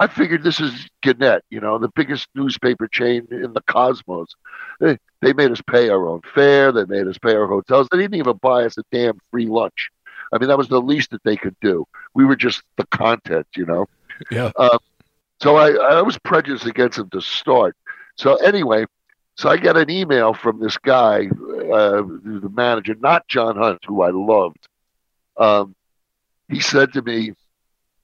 I 0.00 0.06
figured 0.06 0.42
this 0.42 0.60
is 0.60 0.88
Gannett, 1.02 1.44
you 1.50 1.60
know, 1.60 1.78
the 1.78 1.88
biggest 1.88 2.28
newspaper 2.34 2.86
chain 2.86 3.26
in 3.30 3.52
the 3.52 3.62
cosmos. 3.62 4.34
They, 4.80 4.98
they 5.20 5.32
made 5.32 5.50
us 5.50 5.60
pay 5.60 5.88
our 5.88 6.08
own 6.08 6.20
fare. 6.34 6.70
They 6.70 6.84
made 6.84 7.06
us 7.08 7.18
pay 7.18 7.34
our 7.34 7.46
hotels. 7.48 7.88
They 7.90 7.98
didn't 7.98 8.14
even 8.14 8.36
buy 8.36 8.64
us 8.64 8.78
a 8.78 8.82
damn 8.92 9.18
free 9.30 9.46
lunch. 9.46 9.90
I 10.32 10.38
mean, 10.38 10.48
that 10.48 10.58
was 10.58 10.68
the 10.68 10.80
least 10.80 11.10
that 11.10 11.24
they 11.24 11.36
could 11.36 11.56
do. 11.60 11.84
We 12.14 12.24
were 12.24 12.36
just 12.36 12.62
the 12.76 12.86
content, 12.86 13.46
you 13.56 13.66
know. 13.66 13.86
Yeah. 14.30 14.52
Um, 14.56 14.78
so 15.40 15.56
I, 15.56 15.70
I 15.72 16.02
was 16.02 16.18
prejudiced 16.18 16.66
against 16.66 16.98
them 16.98 17.10
to 17.10 17.20
start. 17.20 17.76
So 18.16 18.36
anyway, 18.36 18.84
so 19.36 19.48
I 19.48 19.56
got 19.56 19.76
an 19.76 19.90
email 19.90 20.34
from 20.34 20.60
this 20.60 20.76
guy, 20.78 21.28
uh, 21.28 22.02
the 22.02 22.50
manager, 22.52 22.94
not 23.00 23.26
John 23.28 23.56
Hunt, 23.56 23.80
who 23.86 24.02
I 24.02 24.10
loved, 24.10 24.68
Um, 25.38 25.74
he 26.48 26.60
said 26.60 26.92
to 26.94 27.02
me, 27.02 27.34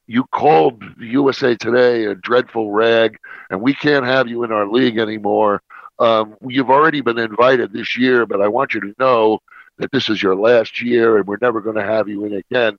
"You 0.06 0.24
called 0.24 0.82
the 0.98 1.06
USA 1.06 1.56
Today 1.56 2.04
a 2.04 2.14
dreadful 2.14 2.70
rag, 2.70 3.18
and 3.50 3.60
we 3.60 3.74
can't 3.74 4.04
have 4.04 4.28
you 4.28 4.44
in 4.44 4.52
our 4.52 4.66
league 4.66 4.98
anymore. 4.98 5.62
Um, 5.98 6.36
you've 6.46 6.70
already 6.70 7.00
been 7.00 7.18
invited 7.18 7.72
this 7.72 7.96
year, 7.96 8.26
but 8.26 8.40
I 8.40 8.48
want 8.48 8.74
you 8.74 8.80
to 8.80 8.94
know 8.98 9.40
that 9.78 9.90
this 9.92 10.08
is 10.08 10.22
your 10.22 10.36
last 10.36 10.82
year, 10.82 11.16
and 11.16 11.26
we're 11.26 11.38
never 11.40 11.60
going 11.60 11.76
to 11.76 11.84
have 11.84 12.08
you 12.08 12.24
in 12.24 12.34
again." 12.34 12.78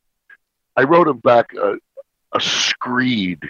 I 0.77 0.83
wrote 0.83 1.07
him 1.07 1.19
back 1.19 1.53
a, 1.53 1.77
a 2.33 2.41
screed. 2.41 3.41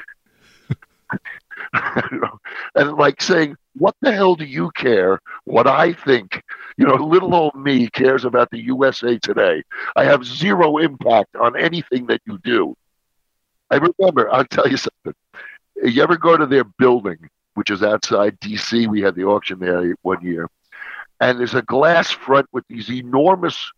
and 2.75 2.93
like 2.93 3.21
saying, 3.21 3.55
what 3.77 3.95
the 4.01 4.11
hell 4.11 4.35
do 4.35 4.45
you 4.45 4.71
care 4.71 5.19
what 5.45 5.67
I 5.67 5.93
think? 5.93 6.41
You 6.77 6.85
know, 6.85 6.95
little 6.95 7.33
old 7.33 7.55
me 7.55 7.89
cares 7.89 8.25
about 8.25 8.51
the 8.51 8.63
USA 8.63 9.17
today. 9.17 9.63
I 9.95 10.03
have 10.05 10.25
zero 10.25 10.77
impact 10.77 11.35
on 11.35 11.57
anything 11.57 12.07
that 12.07 12.21
you 12.25 12.39
do. 12.43 12.75
I 13.71 13.75
remember, 13.75 14.31
I'll 14.31 14.45
tell 14.45 14.67
you 14.67 14.77
something. 14.77 15.13
You 15.83 16.03
ever 16.03 16.17
go 16.17 16.37
to 16.37 16.45
their 16.45 16.63
building, 16.63 17.29
which 17.55 17.69
is 17.69 17.83
outside 17.83 18.39
DC? 18.39 18.87
We 18.87 19.01
had 19.01 19.15
the 19.15 19.25
auction 19.25 19.59
there 19.59 19.95
one 20.01 20.23
year. 20.23 20.49
And 21.19 21.39
there's 21.39 21.55
a 21.55 21.61
glass 21.61 22.11
front 22.11 22.47
with 22.51 22.65
these 22.67 22.89
enormous 22.89 23.71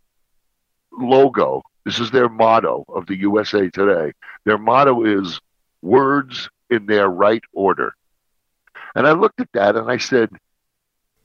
logo. 0.92 1.64
This 1.86 2.00
is 2.00 2.12
their 2.12 2.30
motto 2.30 2.86
of 2.90 3.06
the 3.08 3.16
USA 3.18 3.70
Today. 3.70 4.14
Their 4.46 4.58
motto 4.58 5.04
is 5.04 5.40
words 5.82 6.50
in 6.70 6.86
their 6.86 7.08
right 7.08 7.44
order. 7.54 7.94
And 8.96 9.08
I 9.08 9.12
looked 9.12 9.40
at 9.40 9.52
that 9.54 9.76
and 9.76 9.90
I 9.90 9.98
said, 9.98 10.30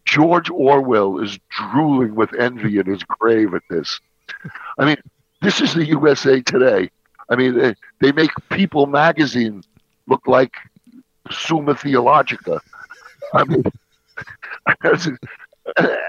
George 0.05 0.51
Orwell 0.51 1.19
is 1.19 1.39
drooling 1.49 2.15
with 2.15 2.35
envy 2.39 2.79
in 2.79 2.87
his 2.87 3.03
grave 3.03 3.55
at 3.55 3.63
this. 3.71 3.99
I 4.79 4.85
mean, 4.85 4.97
this 5.41 5.61
is 5.61 5.75
the 5.75 5.87
USA 5.87 6.41
Today. 6.43 6.91
I 7.33 7.37
mean, 7.37 7.59
they, 7.59 7.75
they 8.01 8.13
make 8.13 8.31
People 8.51 8.87
magazine 8.87 9.63
look 10.07 10.27
like 10.27 10.55
Summa 11.31 11.75
Theologica. 11.75 12.61
I 13.33 13.45
mean, 13.45 13.65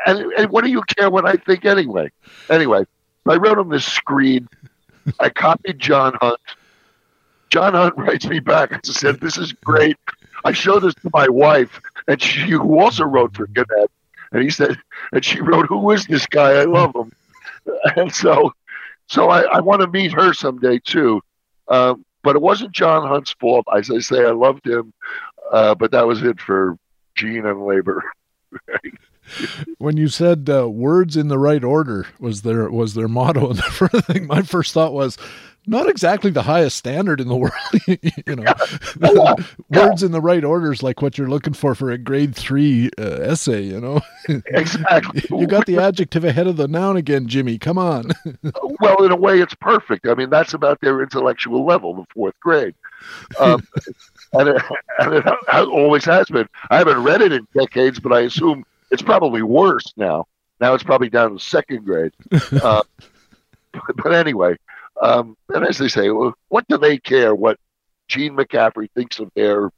and, 0.05 0.33
and 0.37 0.49
what 0.49 0.63
do 0.63 0.69
you 0.69 0.81
care 0.97 1.09
what 1.09 1.25
I 1.25 1.35
think 1.35 1.63
anyway? 1.63 2.11
Anyway, 2.49 2.85
I 3.27 3.35
wrote 3.35 3.57
him 3.57 3.69
this 3.69 3.85
screen. 3.85 4.49
I 5.19 5.29
copied 5.29 5.79
John 5.79 6.17
Hunt. 6.19 6.39
John 7.49 7.73
Hunt 7.73 7.95
writes 7.97 8.27
me 8.27 8.39
back 8.39 8.71
and 8.71 8.85
said, 8.85 9.21
This 9.21 9.37
is 9.37 9.53
great. 9.53 9.97
I 10.43 10.51
showed 10.51 10.81
this 10.81 10.95
to 10.95 11.09
my 11.13 11.29
wife, 11.29 11.79
and 12.07 12.21
she 12.21 12.49
who 12.49 12.79
also 12.79 13.05
wrote 13.05 13.35
for 13.35 13.47
Gannett. 13.47 13.89
And 14.33 14.43
he 14.43 14.49
said, 14.49 14.77
and 15.13 15.23
she 15.23 15.39
wrote, 15.39 15.67
"Who 15.67 15.91
is 15.91 16.05
this 16.07 16.25
guy? 16.25 16.53
I 16.53 16.63
love 16.63 16.95
him." 16.95 17.11
And 17.95 18.13
so, 18.13 18.51
so 19.07 19.29
I, 19.29 19.41
I 19.41 19.59
want 19.61 19.81
to 19.81 19.87
meet 19.87 20.11
her 20.13 20.33
someday 20.33 20.79
too. 20.79 21.21
Um, 21.67 22.05
but 22.23 22.35
it 22.35 22.41
wasn't 22.41 22.71
John 22.71 23.07
Hunt's 23.07 23.33
fault. 23.39 23.65
As 23.75 23.91
I 23.91 23.99
say, 23.99 24.25
I 24.25 24.31
loved 24.31 24.65
him, 24.65 24.93
uh, 25.51 25.75
but 25.75 25.91
that 25.91 26.07
was 26.07 26.23
it 26.23 26.39
for 26.39 26.77
Gene 27.15 27.45
and 27.45 27.65
Labor. 27.65 28.03
when 29.77 29.97
you 29.97 30.07
said 30.07 30.49
uh, 30.49 30.69
words 30.69 31.17
in 31.17 31.27
the 31.27 31.39
right 31.39 31.63
order 31.63 32.07
was 32.19 32.41
their 32.41 32.69
was 32.69 32.93
their 32.93 33.07
motto, 33.07 33.49
and 33.49 33.57
the 33.59 33.63
first 33.63 34.05
thing 34.05 34.27
my 34.27 34.41
first 34.41 34.73
thought 34.73 34.93
was, 34.93 35.17
not 35.65 35.87
exactly 35.89 36.31
the 36.31 36.41
highest 36.41 36.77
standard 36.77 37.21
in 37.21 37.27
the 37.27 37.35
world. 37.37 37.53
you 37.87 38.35
know, 38.35 38.43
yeah. 39.01 39.35
words 39.69 40.03
in 40.03 40.11
the 40.11 40.21
right 40.21 40.43
orders, 40.43 40.83
like 40.83 41.01
what 41.01 41.17
you're 41.17 41.29
looking 41.29 41.53
for 41.53 41.75
for 41.75 41.91
a 41.91 41.97
grade 41.97 42.35
three 42.35 42.89
uh, 42.97 43.21
essay. 43.21 43.61
You 43.61 43.79
know, 43.79 44.01
exactly. 44.47 45.23
you 45.37 45.47
got 45.47 45.65
the 45.65 45.77
adjective 45.77 46.23
ahead 46.23 46.47
of 46.47 46.57
the 46.57 46.67
noun 46.67 46.97
again, 46.97 47.27
Jimmy. 47.27 47.57
Come 47.57 47.77
on. 47.77 48.11
well, 48.79 49.03
in 49.03 49.11
a 49.11 49.15
way, 49.15 49.39
it's 49.39 49.55
perfect. 49.55 50.07
I 50.07 50.15
mean, 50.15 50.29
that's 50.29 50.53
about 50.53 50.81
their 50.81 51.01
intellectual 51.01 51.65
level, 51.65 51.93
the 51.93 52.05
fourth 52.13 52.39
grade. 52.39 52.75
Um, 53.39 53.65
and, 54.33 54.49
it, 54.49 54.61
and 54.99 55.13
it 55.13 55.25
always 55.49 56.05
has 56.05 56.27
been. 56.27 56.47
I 56.69 56.77
haven't 56.77 57.03
read 57.03 57.21
it 57.21 57.33
in 57.33 57.47
decades, 57.53 57.99
but 57.99 58.13
I 58.13 58.21
assume 58.21 58.65
it's 58.91 59.01
probably 59.01 59.41
worse 59.41 59.93
now. 59.97 60.27
Now 60.59 60.73
it's 60.73 60.83
probably 60.83 61.09
down 61.09 61.33
to 61.33 61.39
second 61.39 61.83
grade. 61.85 62.13
Uh, 62.31 62.83
but, 63.73 63.97
but 63.97 64.13
anyway, 64.13 64.55
um, 65.03 65.37
and 65.49 65.65
as 65.65 65.77
they 65.77 65.89
say, 65.89 66.09
well, 66.09 66.33
what 66.47 66.65
do 66.69 66.77
they 66.77 66.97
care 66.97 67.35
what 67.35 67.59
Gene 68.07 68.35
McCaffrey 68.35 68.89
thinks 68.95 69.19
of 69.19 69.29
their 69.35 69.69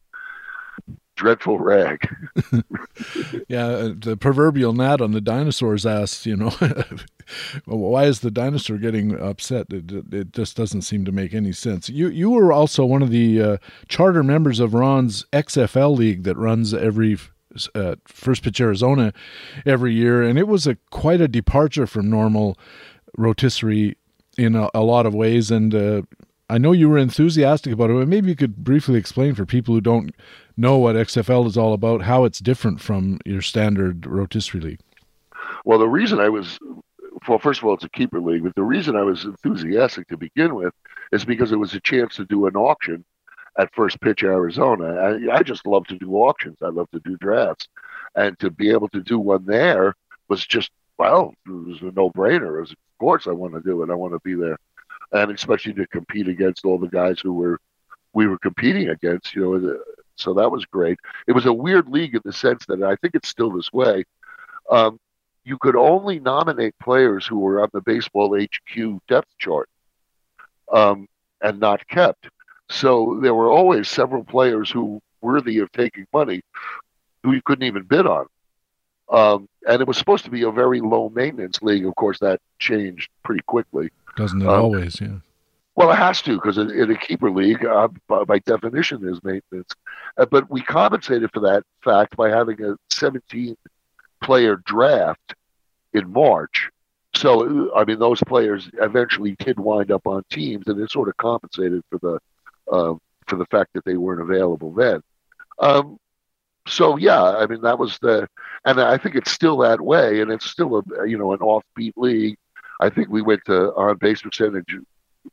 dreadful 1.15 1.57
rag? 1.57 2.07
yeah, 3.47 3.65
uh, 3.65 3.93
the 3.97 4.15
proverbial 4.19 4.73
gnat 4.73 5.01
on 5.01 5.13
the 5.13 5.21
dinosaur's 5.21 5.83
ass, 5.83 6.27
you 6.27 6.35
know, 6.35 6.49
why 7.65 8.03
is 8.03 8.19
the 8.19 8.29
dinosaur 8.29 8.77
getting 8.77 9.19
upset? 9.19 9.65
It, 9.71 10.13
it, 10.13 10.31
just 10.31 10.55
doesn't 10.55 10.83
seem 10.83 11.05
to 11.05 11.11
make 11.11 11.33
any 11.33 11.53
sense. 11.53 11.89
You 11.89 12.07
you 12.09 12.29
were 12.29 12.53
also 12.53 12.85
one 12.85 13.01
of 13.01 13.09
the 13.09 13.41
uh, 13.41 13.57
charter 13.87 14.21
members 14.21 14.59
of 14.59 14.75
Ron's 14.75 15.25
XFL 15.33 15.97
league 15.97 16.23
that 16.23 16.37
runs 16.37 16.71
every 16.71 17.17
uh, 17.73 17.95
First 18.05 18.43
Pitch 18.43 18.61
Arizona 18.61 19.11
every 19.65 19.93
year, 19.95 20.21
and 20.21 20.37
it 20.37 20.47
was 20.47 20.67
a 20.67 20.75
quite 20.91 21.21
a 21.21 21.27
departure 21.27 21.87
from 21.87 22.11
normal 22.11 22.59
rotisserie 23.17 23.97
in 24.37 24.55
a, 24.55 24.69
a 24.73 24.81
lot 24.81 25.05
of 25.05 25.13
ways. 25.13 25.51
And 25.51 25.73
uh, 25.73 26.01
I 26.49 26.57
know 26.57 26.71
you 26.71 26.89
were 26.89 26.97
enthusiastic 26.97 27.73
about 27.73 27.89
it, 27.89 27.93
but 27.93 28.07
maybe 28.07 28.29
you 28.29 28.35
could 28.35 28.57
briefly 28.57 28.99
explain 28.99 29.35
for 29.35 29.45
people 29.45 29.73
who 29.73 29.81
don't 29.81 30.13
know 30.57 30.77
what 30.77 30.95
XFL 30.95 31.47
is 31.47 31.57
all 31.57 31.73
about, 31.73 32.01
how 32.01 32.23
it's 32.23 32.39
different 32.39 32.81
from 32.81 33.19
your 33.25 33.41
standard 33.41 34.05
rotisserie 34.05 34.61
league. 34.61 34.79
Well, 35.63 35.79
the 35.79 35.87
reason 35.87 36.19
I 36.19 36.29
was, 36.29 36.59
well, 37.27 37.39
first 37.39 37.61
of 37.61 37.65
all, 37.65 37.73
it's 37.73 37.83
a 37.83 37.89
keeper 37.89 38.21
league, 38.21 38.43
but 38.43 38.55
the 38.55 38.63
reason 38.63 38.95
I 38.95 39.01
was 39.01 39.25
enthusiastic 39.25 40.07
to 40.09 40.17
begin 40.17 40.55
with 40.55 40.73
is 41.11 41.25
because 41.25 41.51
it 41.51 41.59
was 41.59 41.73
a 41.73 41.79
chance 41.79 42.15
to 42.15 42.25
do 42.25 42.45
an 42.45 42.55
auction 42.55 43.03
at 43.57 43.73
First 43.73 44.01
Pitch 44.01 44.23
Arizona. 44.23 44.95
I, 44.95 45.37
I 45.37 45.43
just 45.43 45.65
love 45.65 45.85
to 45.87 45.97
do 45.97 46.15
auctions. 46.15 46.57
I 46.61 46.69
love 46.69 46.89
to 46.91 46.99
do 46.99 47.17
drafts, 47.17 47.67
and 48.15 48.37
to 48.39 48.49
be 48.49 48.69
able 48.69 48.89
to 48.89 49.01
do 49.01 49.19
one 49.19 49.45
there 49.45 49.95
was 50.27 50.45
just 50.45 50.71
well, 50.97 51.33
it 51.45 51.51
was 51.51 51.81
a 51.81 51.91
no-brainer. 51.91 52.57
It 52.57 52.61
was 52.61 52.75
course 52.97 53.27
I 53.27 53.31
want 53.31 53.53
to 53.53 53.61
do 53.61 53.83
it. 53.83 53.89
I 53.89 53.95
want 53.95 54.13
to 54.13 54.19
be 54.19 54.35
there, 54.35 54.57
and 55.11 55.31
especially 55.31 55.73
to 55.73 55.87
compete 55.87 56.27
against 56.27 56.65
all 56.65 56.77
the 56.77 56.87
guys 56.87 57.19
who 57.19 57.33
were 57.33 57.59
we 58.13 58.27
were 58.27 58.39
competing 58.39 58.89
against. 58.89 59.35
You 59.35 59.41
know, 59.41 59.77
so 60.15 60.33
that 60.33 60.51
was 60.51 60.65
great. 60.65 60.99
It 61.27 61.33
was 61.33 61.45
a 61.45 61.53
weird 61.53 61.89
league 61.89 62.15
in 62.15 62.21
the 62.23 62.33
sense 62.33 62.65
that 62.67 62.81
I 62.81 62.95
think 62.95 63.15
it's 63.15 63.29
still 63.29 63.51
this 63.51 63.71
way. 63.73 64.05
Um, 64.69 64.99
you 65.43 65.57
could 65.59 65.75
only 65.75 66.19
nominate 66.19 66.73
players 66.79 67.27
who 67.27 67.39
were 67.39 67.61
on 67.61 67.69
the 67.73 67.81
baseball 67.81 68.35
HQ 68.39 68.99
depth 69.07 69.29
chart, 69.37 69.69
um, 70.71 71.07
and 71.41 71.59
not 71.59 71.87
kept. 71.87 72.29
So 72.69 73.19
there 73.21 73.35
were 73.35 73.51
always 73.51 73.87
several 73.87 74.23
players 74.23 74.71
who 74.71 75.01
worthy 75.21 75.59
of 75.59 75.71
taking 75.71 76.07
money 76.13 76.41
who 77.23 77.33
you 77.33 77.41
couldn't 77.43 77.65
even 77.65 77.83
bid 77.83 78.05
on. 78.05 78.27
Um, 79.09 79.47
and 79.67 79.81
it 79.81 79.87
was 79.87 79.97
supposed 79.97 80.25
to 80.25 80.31
be 80.31 80.43
a 80.43 80.51
very 80.51 80.81
low 80.81 81.09
maintenance 81.09 81.61
league. 81.61 81.85
Of 81.85 81.95
course, 81.95 82.19
that 82.19 82.41
changed 82.59 83.09
pretty 83.23 83.43
quickly. 83.45 83.89
Doesn't 84.15 84.41
it 84.41 84.47
um, 84.47 84.65
always? 84.65 84.99
Yeah. 84.99 85.17
Well, 85.75 85.91
it 85.91 85.95
has 85.95 86.21
to 86.23 86.35
because 86.35 86.57
in, 86.57 86.71
in, 86.71 86.89
a 86.89 86.97
keeper 86.97 87.29
league, 87.29 87.65
uh, 87.65 87.89
by, 88.07 88.23
by, 88.23 88.39
definition, 88.39 89.07
is 89.07 89.21
maintenance. 89.23 89.73
Uh, 90.17 90.25
but 90.25 90.49
we 90.49 90.61
compensated 90.61 91.31
for 91.33 91.41
that 91.41 91.63
fact 91.83 92.15
by 92.15 92.29
having 92.29 92.61
a 92.63 92.75
17 92.89 93.57
player 94.23 94.55
draft 94.65 95.35
in 95.93 96.11
March. 96.11 96.69
So, 97.13 97.73
I 97.75 97.83
mean, 97.85 97.99
those 97.99 98.21
players 98.25 98.69
eventually 98.81 99.35
did 99.39 99.59
wind 99.59 99.91
up 99.91 100.07
on 100.07 100.23
teams, 100.29 100.67
and 100.67 100.79
it 100.79 100.91
sort 100.91 101.09
of 101.09 101.17
compensated 101.17 101.81
for 101.89 101.99
the 101.99 102.19
uh, 102.71 102.95
for 103.27 103.35
the 103.37 103.45
fact 103.45 103.73
that 103.73 103.85
they 103.85 103.95
weren't 103.95 104.21
available 104.21 104.71
then. 104.71 105.01
Um, 105.59 105.97
so 106.67 106.97
yeah, 106.97 107.23
I 107.23 107.45
mean 107.45 107.61
that 107.61 107.79
was 107.79 107.97
the, 107.99 108.27
and 108.65 108.79
I 108.81 108.97
think 108.97 109.15
it's 109.15 109.31
still 109.31 109.57
that 109.59 109.81
way, 109.81 110.21
and 110.21 110.31
it's 110.31 110.45
still 110.45 110.77
a 110.77 111.07
you 111.07 111.17
know 111.17 111.33
an 111.33 111.39
offbeat 111.39 111.93
league. 111.95 112.37
I 112.79 112.89
think 112.89 113.09
we 113.09 113.21
went 113.21 113.45
to 113.45 113.73
on 113.75 113.97
base 113.97 114.21
percentage 114.21 114.75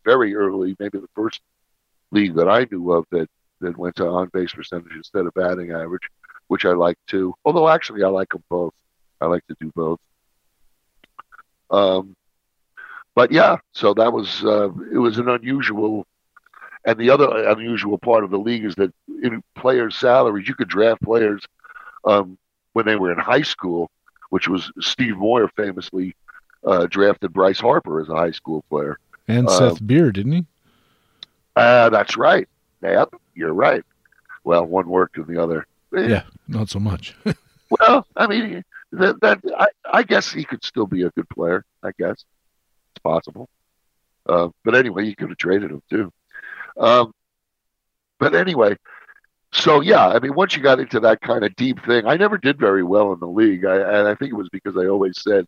very 0.05 0.35
early, 0.35 0.77
maybe 0.79 0.99
the 0.99 1.09
first 1.15 1.41
league 2.11 2.35
that 2.37 2.49
I 2.49 2.67
knew 2.71 2.93
of 2.93 3.07
that 3.11 3.29
that 3.61 3.77
went 3.79 3.97
to 3.97 4.07
on 4.07 4.29
base 4.33 4.53
percentage 4.53 4.93
instead 4.95 5.27
of 5.27 5.35
batting 5.35 5.71
average, 5.71 6.09
which 6.49 6.65
I 6.65 6.73
like 6.73 6.99
too. 7.07 7.35
Although 7.45 7.69
actually 7.69 8.05
I 8.05 8.09
like 8.09 8.31
them 8.31 8.45
both. 8.49 8.75
I 9.21 9.27
like 9.27 9.47
to 9.47 9.57
do 9.61 9.73
both. 9.75 10.01
Um, 11.71 12.17
but 13.15 13.31
yeah, 13.31 13.59
so 13.73 13.95
that 13.95 14.13
was 14.13 14.45
uh, 14.45 14.69
it 14.93 14.99
was 14.99 15.19
an 15.19 15.29
unusual 15.29 16.07
and 16.85 16.99
the 16.99 17.11
other 17.11 17.49
unusual 17.49 17.99
part 17.99 18.25
of 18.25 18.31
the 18.31 18.39
league 18.39 18.65
is 18.65 18.75
that 18.77 18.93
in 19.23 19.43
players' 19.55 19.97
salaries, 19.97 20.49
you 20.49 20.55
could 20.55 20.69
draft 20.69 21.03
players 21.03 21.45
um, 22.05 22.37
when 22.73 22.87
they 22.87 22.97
were 22.97 23.13
in 23.13 23.19
high 23.19 23.43
school, 23.43 23.91
which 24.31 24.49
was 24.49 24.71
Steve 24.81 25.17
Moyer 25.17 25.49
famously 25.49 26.17
uh, 26.65 26.87
drafted 26.87 27.33
Bryce 27.33 27.61
Harper 27.61 28.01
as 28.01 28.09
a 28.09 28.17
high 28.17 28.31
school 28.31 28.65
player. 28.69 28.99
And 29.29 29.49
uh, 29.49 29.59
Seth 29.59 29.87
Beer, 29.87 30.11
didn't 30.11 30.33
he? 30.33 30.47
Uh, 31.55 31.91
that's 31.91 32.17
right. 32.17 32.49
Yep, 32.83 33.15
you're 33.35 33.53
right. 33.53 33.85
Well, 34.45 34.65
one 34.65 34.89
worked 34.89 35.17
and 35.19 35.27
the 35.27 35.41
other. 35.41 35.67
Eh. 35.97 36.07
Yeah, 36.09 36.23
not 36.49 36.69
so 36.69 36.81
much. 36.81 37.15
well, 37.81 38.07
I 38.17 38.27
mean, 38.27 38.65
that, 38.93 39.21
that 39.21 39.41
I, 39.57 39.67
I 39.85 40.03
guess 40.03 40.33
he 40.33 40.45
could 40.45 40.65
still 40.65 40.87
be 40.87 41.03
a 41.03 41.11
good 41.11 41.29
player. 41.29 41.65
I 41.83 41.91
guess 41.97 42.25
it's 42.91 43.03
possible. 43.05 43.49
Uh, 44.27 44.49
but 44.65 44.75
anyway, 44.75 45.07
you 45.07 45.15
could 45.15 45.29
have 45.29 45.39
traded 45.39 45.71
him 45.71 45.83
too. 45.89 46.13
Um, 46.79 47.13
but 48.19 48.35
anyway, 48.35 48.77
so 49.53 49.81
yeah, 49.81 50.09
I 50.09 50.19
mean, 50.19 50.35
once 50.35 50.57
you 50.57 50.63
got 50.63 50.81
into 50.81 51.01
that 51.01 51.21
kind 51.21 51.45
of 51.45 51.55
deep 51.57 51.85
thing, 51.85 52.07
I 52.07 52.17
never 52.17 52.39
did 52.39 52.59
very 52.59 52.83
well 52.83 53.13
in 53.13 53.21
the 53.21 53.27
league. 53.29 53.65
I, 53.65 53.77
and 53.77 54.09
I 54.09 54.15
think 54.15 54.33
it 54.33 54.37
was 54.37 54.49
because 54.51 54.77
I 54.77 54.87
always 54.87 55.21
said, 55.21 55.47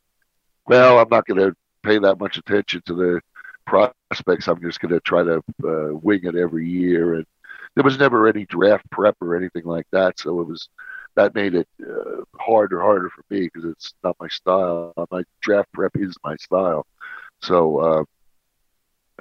well, 0.66 0.98
I'm 0.98 1.08
not 1.10 1.26
going 1.26 1.40
to 1.40 1.54
pay 1.82 1.98
that 1.98 2.18
much 2.18 2.36
attention 2.36 2.82
to 2.86 2.94
the 2.94 3.20
prospects. 3.66 4.48
I'm 4.48 4.60
just 4.62 4.80
going 4.80 4.92
to 4.92 5.00
try 5.00 5.22
to 5.22 5.38
uh, 5.64 5.94
wing 5.94 6.20
it 6.24 6.36
every 6.36 6.68
year. 6.68 7.14
And 7.14 7.26
there 7.74 7.84
was 7.84 7.98
never 7.98 8.28
any 8.28 8.44
draft 8.46 8.88
prep 8.90 9.16
or 9.20 9.36
anything 9.36 9.64
like 9.64 9.86
that. 9.92 10.18
So 10.18 10.40
it 10.40 10.48
was 10.48 10.68
that 11.16 11.34
made 11.34 11.54
it 11.54 11.68
uh, 11.80 12.22
harder, 12.38 12.80
harder 12.80 13.08
for 13.08 13.22
me 13.30 13.42
because 13.42 13.64
it's 13.64 13.94
not 14.02 14.16
my 14.20 14.28
style. 14.28 14.92
My 15.10 15.22
draft 15.40 15.72
prep 15.72 15.92
is 15.94 16.16
my 16.24 16.36
style. 16.36 16.86
So 17.42 17.78
uh, 17.78 18.04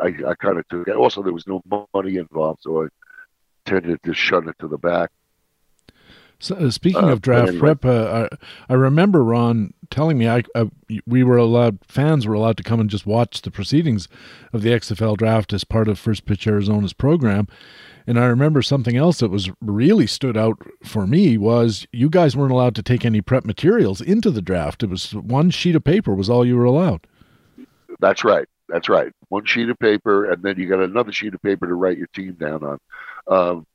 I, 0.01 0.13
I 0.27 0.35
kind 0.35 0.57
of 0.57 0.67
took 0.69 0.87
it. 0.87 0.95
Also, 0.95 1.21
there 1.21 1.33
was 1.33 1.47
no 1.47 1.61
money 1.93 2.17
involved, 2.17 2.61
so 2.63 2.83
I 2.83 2.87
tended 3.65 4.01
to 4.03 4.13
shut 4.13 4.47
it 4.47 4.55
to 4.59 4.67
the 4.67 4.77
back. 4.77 5.11
So, 6.39 6.55
uh, 6.55 6.71
speaking 6.71 7.05
uh, 7.05 7.13
of 7.13 7.21
draft 7.21 7.49
anyway. 7.49 7.59
prep, 7.59 7.85
uh, 7.85 8.27
I, 8.31 8.73
I, 8.73 8.75
remember 8.75 9.23
Ron 9.23 9.73
telling 9.89 10.17
me 10.17 10.27
I, 10.27 10.43
I, 10.55 10.69
we 11.07 11.23
were 11.23 11.37
allowed 11.37 11.79
fans 11.87 12.27
were 12.27 12.33
allowed 12.33 12.57
to 12.57 12.63
come 12.63 12.81
and 12.81 12.89
just 12.89 13.05
watch 13.05 13.43
the 13.43 13.51
proceedings 13.51 14.09
of 14.51 14.61
the 14.61 14.71
XFL 14.71 15.15
draft 15.15 15.53
as 15.53 15.63
part 15.63 15.87
of 15.87 15.97
First 15.97 16.25
Pitch 16.25 16.45
Arizona's 16.45 16.91
program. 16.91 17.47
And 18.05 18.19
I 18.19 18.25
remember 18.25 18.61
something 18.61 18.97
else 18.97 19.19
that 19.19 19.29
was 19.29 19.49
really 19.61 20.05
stood 20.05 20.35
out 20.35 20.61
for 20.83 21.07
me 21.07 21.37
was 21.37 21.87
you 21.93 22.09
guys 22.09 22.35
weren't 22.35 22.51
allowed 22.51 22.75
to 22.75 22.83
take 22.83 23.05
any 23.05 23.21
prep 23.21 23.45
materials 23.45 24.01
into 24.01 24.29
the 24.29 24.41
draft. 24.41 24.83
It 24.83 24.89
was 24.89 25.15
one 25.15 25.49
sheet 25.49 25.75
of 25.75 25.85
paper 25.85 26.13
was 26.13 26.29
all 26.29 26.45
you 26.45 26.57
were 26.57 26.65
allowed. 26.65 27.07
That's 28.01 28.25
right. 28.25 28.49
That's 28.69 28.89
right. 28.89 29.11
One 29.29 29.45
sheet 29.45 29.69
of 29.69 29.77
paper, 29.79 30.31
and 30.31 30.41
then 30.41 30.57
you 30.57 30.67
got 30.67 30.79
another 30.79 31.11
sheet 31.11 31.33
of 31.33 31.41
paper 31.41 31.67
to 31.67 31.73
write 31.73 31.97
your 31.97 32.07
team 32.07 32.33
down 32.33 32.63
on. 32.63 32.79
Um, 33.27 33.67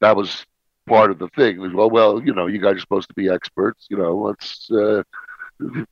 that 0.00 0.16
was 0.16 0.44
part 0.86 1.10
of 1.10 1.18
the 1.18 1.28
thing. 1.28 1.58
Was, 1.58 1.72
well, 1.72 1.90
well, 1.90 2.22
you 2.22 2.34
know, 2.34 2.46
you 2.46 2.60
guys 2.60 2.76
are 2.76 2.80
supposed 2.80 3.08
to 3.08 3.14
be 3.14 3.28
experts. 3.28 3.86
You 3.90 3.96
know, 3.96 4.16
let's 4.16 4.70
uh, 4.70 5.02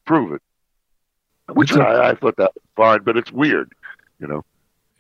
prove 0.07 0.35
it. 0.35 0.43
Which 1.53 1.73
I, 1.73 2.11
I 2.11 2.15
thought 2.15 2.37
that 2.37 2.53
was 2.55 2.65
fine, 2.77 3.03
but 3.03 3.17
it's 3.17 3.33
weird. 3.33 3.73
You 4.19 4.29
know. 4.29 4.45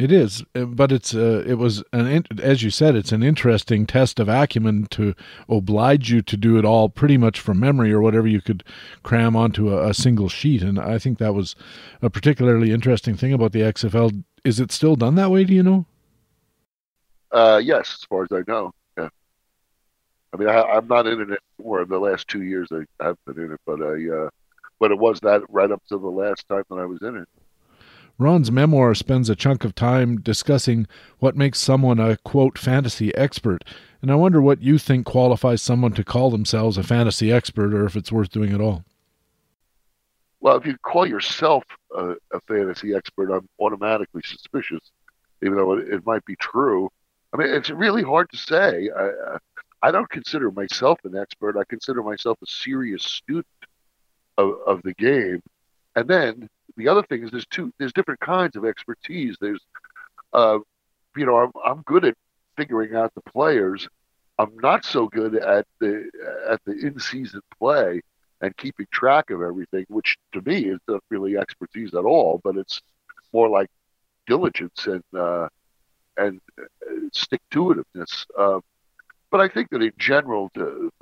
It 0.05 0.12
is, 0.12 0.44
uh, 0.55 0.66
but 0.66 0.93
it's 0.93 1.14
uh, 1.14 1.43
it 1.47 1.55
was 1.55 1.82
an 1.94 2.26
as 2.39 2.62
you 2.62 2.68
said, 2.68 2.94
it's 2.94 3.10
an 3.10 3.22
interesting 3.22 3.86
test 3.86 4.20
of 4.20 4.28
acumen 4.28 4.85
to 4.90 5.14
oblige 5.48 6.12
you 6.12 6.20
to 6.20 6.36
do 6.36 6.59
it 6.59 6.64
all 6.66 6.90
pretty 6.90 7.16
much 7.16 7.40
from 7.40 7.59
memory 7.59 7.90
or 7.90 8.02
whatever 8.02 8.26
you 8.26 8.43
could 8.43 8.64
cram 9.02 9.35
onto 9.35 9.74
a, 9.74 9.89
a 9.89 9.94
single 9.94 10.28
sheet. 10.28 10.62
And 10.62 10.78
I 10.78 10.98
think 10.98 11.16
that 11.16 11.32
was 11.32 11.56
a 12.02 12.10
particularly 12.10 12.70
interesting 12.70 13.16
thing 13.16 13.32
about 13.32 13.52
the 13.52 13.62
XFL. 13.62 14.22
Is 14.44 14.60
it 14.60 14.70
still 14.70 14.94
done 14.94 15.14
that 15.14 15.31
way? 15.31 15.44
Do 15.44 15.55
you 15.55 15.62
know? 15.62 15.86
Uh, 17.32 17.62
yes, 17.64 17.94
as 17.94 18.05
far 18.05 18.24
as 18.24 18.28
I 18.31 18.43
know. 18.47 18.74
Yeah. 18.98 19.09
I 20.35 20.36
mean, 20.36 20.51
I, 20.51 20.76
am 20.76 20.86
not 20.86 21.06
in 21.06 21.18
it 21.18 21.39
anymore. 21.59 21.81
In 21.81 21.89
The 21.89 21.98
last 21.98 22.28
two 22.28 22.43
years 22.43 22.68
I 22.70 22.85
have 23.02 23.16
been 23.24 23.43
in 23.43 23.52
it, 23.52 23.60
but 23.64 23.81
I, 23.81 23.94
uh, 24.14 24.28
but 24.78 24.90
it 24.90 24.98
was 24.98 25.18
that 25.20 25.40
right 25.48 25.70
up 25.70 25.82
to 25.89 25.97
the 25.97 26.09
last 26.09 26.47
time 26.47 26.64
that 26.68 26.76
I 26.76 26.85
was 26.85 27.01
in 27.01 27.16
it. 27.16 27.28
Ron's 28.16 28.53
memoir 28.53 28.95
spends 28.95 29.28
a 29.28 29.35
chunk 29.35 29.65
of 29.65 29.74
time 29.74 30.20
discussing 30.20 30.86
what 31.19 31.36
makes 31.36 31.59
someone 31.59 31.99
a 31.99 32.16
quote 32.19 32.59
fantasy 32.59 33.15
expert, 33.16 33.65
and 34.01 34.11
I 34.11 34.15
wonder 34.15 34.41
what 34.41 34.62
you 34.62 34.78
think 34.78 35.05
qualifies 35.05 35.62
someone 35.62 35.93
to 35.95 36.05
call 36.05 36.31
themselves 36.31 36.78
a 36.78 36.82
fantasy 36.82 37.32
expert 37.32 37.74
or 37.74 37.86
if 37.86 37.97
it's 37.97 38.12
worth 38.12 38.31
doing 38.31 38.53
at 38.53 38.61
all. 38.61 38.85
Well, 40.41 40.57
if 40.57 40.66
you 40.66 40.77
call 40.78 41.07
yourself 41.07 41.65
a, 41.97 42.15
a 42.32 42.41
fantasy 42.47 42.95
expert, 42.95 43.32
I'm 43.32 43.49
automatically 43.59 44.23
suspicious, 44.24 44.93
even 45.43 45.57
though 45.57 45.73
it, 45.73 45.89
it, 45.89 46.07
might 46.07 46.24
be 46.27 46.36
true. 46.36 46.91
I 47.32 47.39
mean, 47.39 47.49
it's 47.49 47.70
really 47.70 48.03
hard 48.03 48.31
to 48.31 48.36
say. 48.36 48.91
I, 48.95 49.39
I 49.82 49.91
don't 49.91 50.09
consider 50.11 50.51
myself 50.51 51.01
an 51.05 51.16
expert. 51.16 51.57
I 51.57 51.65
consider 51.65 52.03
myself 52.03 52.39
a 52.43 52.47
serious 52.47 53.05
student 53.05 53.47
of, 54.36 54.55
of 54.66 54.82
the 54.82 54.93
game. 54.95 55.43
And 55.97 56.07
then 56.07 56.51
the 56.76 56.88
other 56.88 57.02
thing 57.02 57.22
is 57.24 57.30
there's 57.30 57.46
two 57.46 57.72
there's 57.78 57.92
different 57.92 58.20
kinds 58.20 58.56
of 58.56 58.64
expertise. 58.64 59.36
There's 59.40 59.60
uh, 60.32 60.59
you 61.16 61.26
know, 61.26 61.36
I'm 61.36 61.52
I'm 61.64 61.82
good 61.82 62.05
at 62.05 62.14
figuring 62.56 62.94
out 62.94 63.14
the 63.14 63.22
players. 63.22 63.88
I'm 64.38 64.56
not 64.62 64.84
so 64.84 65.09
good 65.09 65.36
at 65.36 65.66
the 65.80 66.10
at 66.48 66.60
the 66.64 66.72
in 66.72 66.98
season 66.98 67.40
play 67.59 68.01
and 68.40 68.56
keeping 68.56 68.86
track 68.90 69.30
of 69.30 69.42
everything, 69.42 69.86
which 69.88 70.16
to 70.32 70.42
me 70.42 70.64
is 70.66 70.80
not 70.88 71.02
really 71.10 71.36
expertise 71.36 71.94
at 71.94 72.05
all, 72.05 72.40
but 72.42 72.56
it's 72.56 72.80
more 73.32 73.48
like 73.48 73.70
diligence 74.26 74.86
and 74.86 75.05
uh, 75.16 75.48
and 76.16 76.40
uh, 76.60 76.64
stick 77.12 77.40
to 77.51 77.74
itiveness. 77.94 78.26
Uh, 78.36 78.60
but 79.30 79.40
I 79.40 79.48
think 79.48 79.70
that 79.70 79.82
in 79.82 79.92
general, 79.98 80.51
to, 80.55 80.92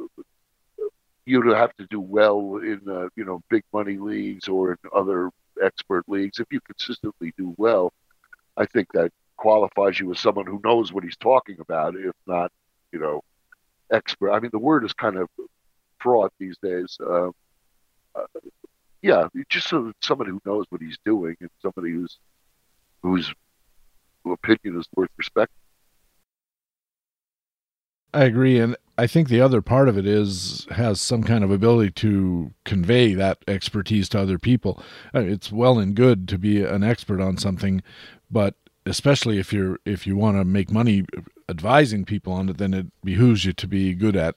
you'd 1.24 1.46
have 1.54 1.74
to 1.76 1.86
do 1.86 2.00
well 2.00 2.56
in 2.56 2.80
uh, 2.88 3.08
you 3.16 3.24
know 3.24 3.42
big 3.48 3.64
money 3.72 3.96
leagues 3.96 4.48
or 4.48 4.72
in 4.72 4.78
other 4.94 5.30
expert 5.62 6.04
leagues, 6.08 6.38
if 6.38 6.46
you 6.50 6.60
consistently 6.60 7.32
do 7.36 7.54
well, 7.56 7.92
I 8.56 8.66
think 8.66 8.92
that 8.92 9.12
qualifies 9.36 9.98
you 9.98 10.10
as 10.12 10.20
someone 10.20 10.46
who 10.46 10.60
knows 10.64 10.92
what 10.92 11.04
he's 11.04 11.16
talking 11.16 11.56
about, 11.60 11.96
if 11.96 12.14
not, 12.26 12.52
you 12.92 12.98
know, 12.98 13.22
expert. 13.90 14.32
I 14.32 14.40
mean, 14.40 14.50
the 14.52 14.58
word 14.58 14.84
is 14.84 14.92
kind 14.92 15.16
of 15.16 15.28
fraught 15.98 16.32
these 16.38 16.56
days. 16.62 16.96
Uh, 17.00 17.28
uh, 18.14 18.26
yeah, 19.00 19.26
just 19.48 19.68
so 19.68 19.92
somebody 20.00 20.30
who 20.30 20.40
knows 20.44 20.66
what 20.70 20.80
he's 20.80 20.98
doing 21.04 21.36
and 21.40 21.50
somebody 21.60 21.92
who's 21.92 22.18
whose 23.02 23.32
opinion 24.24 24.78
is 24.78 24.86
worth 24.94 25.10
respect. 25.16 25.52
I 28.14 28.24
agree, 28.24 28.59
and 28.59 28.76
I 28.98 29.06
think 29.06 29.28
the 29.28 29.40
other 29.40 29.62
part 29.62 29.89
of 29.89 29.97
it 29.97 30.06
is 30.06 30.66
has 30.70 31.01
some 31.01 31.22
kind 31.22 31.43
of 31.43 31.51
ability 31.51 31.93
to 31.93 32.52
convey 32.64 33.14
that 33.14 33.39
expertise 33.48 34.09
to 34.10 34.20
other 34.20 34.39
people. 34.39 34.82
Uh, 35.14 35.20
it's 35.20 35.51
well 35.51 35.78
and 35.78 35.94
good 35.94 36.28
to 36.28 36.39
be 36.39 36.62
an 36.62 36.84
expert 36.84 37.20
on 37.20 37.39
something, 37.39 37.82
but 38.30 38.55
especially 38.84 39.39
if 39.39 39.52
you're 39.52 39.78
if 39.86 40.06
you 40.06 40.16
want 40.16 40.36
to 40.36 40.44
make 40.44 40.70
money 40.70 41.05
advising 41.48 42.05
people 42.05 42.32
on 42.32 42.48
it, 42.48 42.59
then 42.59 42.74
it 42.74 42.86
behooves 43.02 43.44
you 43.44 43.52
to 43.55 43.66
be 43.66 43.94
good 43.94 44.16
at 44.16 44.34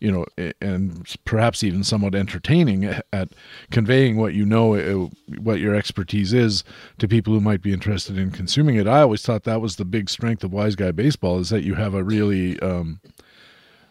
you 0.00 0.10
know, 0.10 0.24
and 0.60 1.14
perhaps 1.24 1.62
even 1.62 1.84
somewhat 1.84 2.14
entertaining 2.14 2.84
at 3.12 3.28
conveying 3.70 4.16
what 4.16 4.32
you 4.32 4.46
know, 4.46 4.74
uh, 4.74 5.08
what 5.40 5.60
your 5.60 5.74
expertise 5.74 6.32
is 6.32 6.64
to 6.98 7.06
people 7.06 7.34
who 7.34 7.40
might 7.40 7.60
be 7.60 7.72
interested 7.72 8.16
in 8.16 8.30
consuming 8.30 8.76
it. 8.76 8.88
I 8.88 9.02
always 9.02 9.22
thought 9.22 9.44
that 9.44 9.60
was 9.60 9.76
the 9.76 9.84
big 9.84 10.08
strength 10.08 10.42
of 10.42 10.52
Wise 10.52 10.74
Guy 10.74 10.90
Baseball 10.90 11.38
is 11.38 11.50
that 11.50 11.64
you 11.64 11.74
have 11.74 11.92
a 11.92 12.02
really, 12.02 12.58
um, 12.60 13.00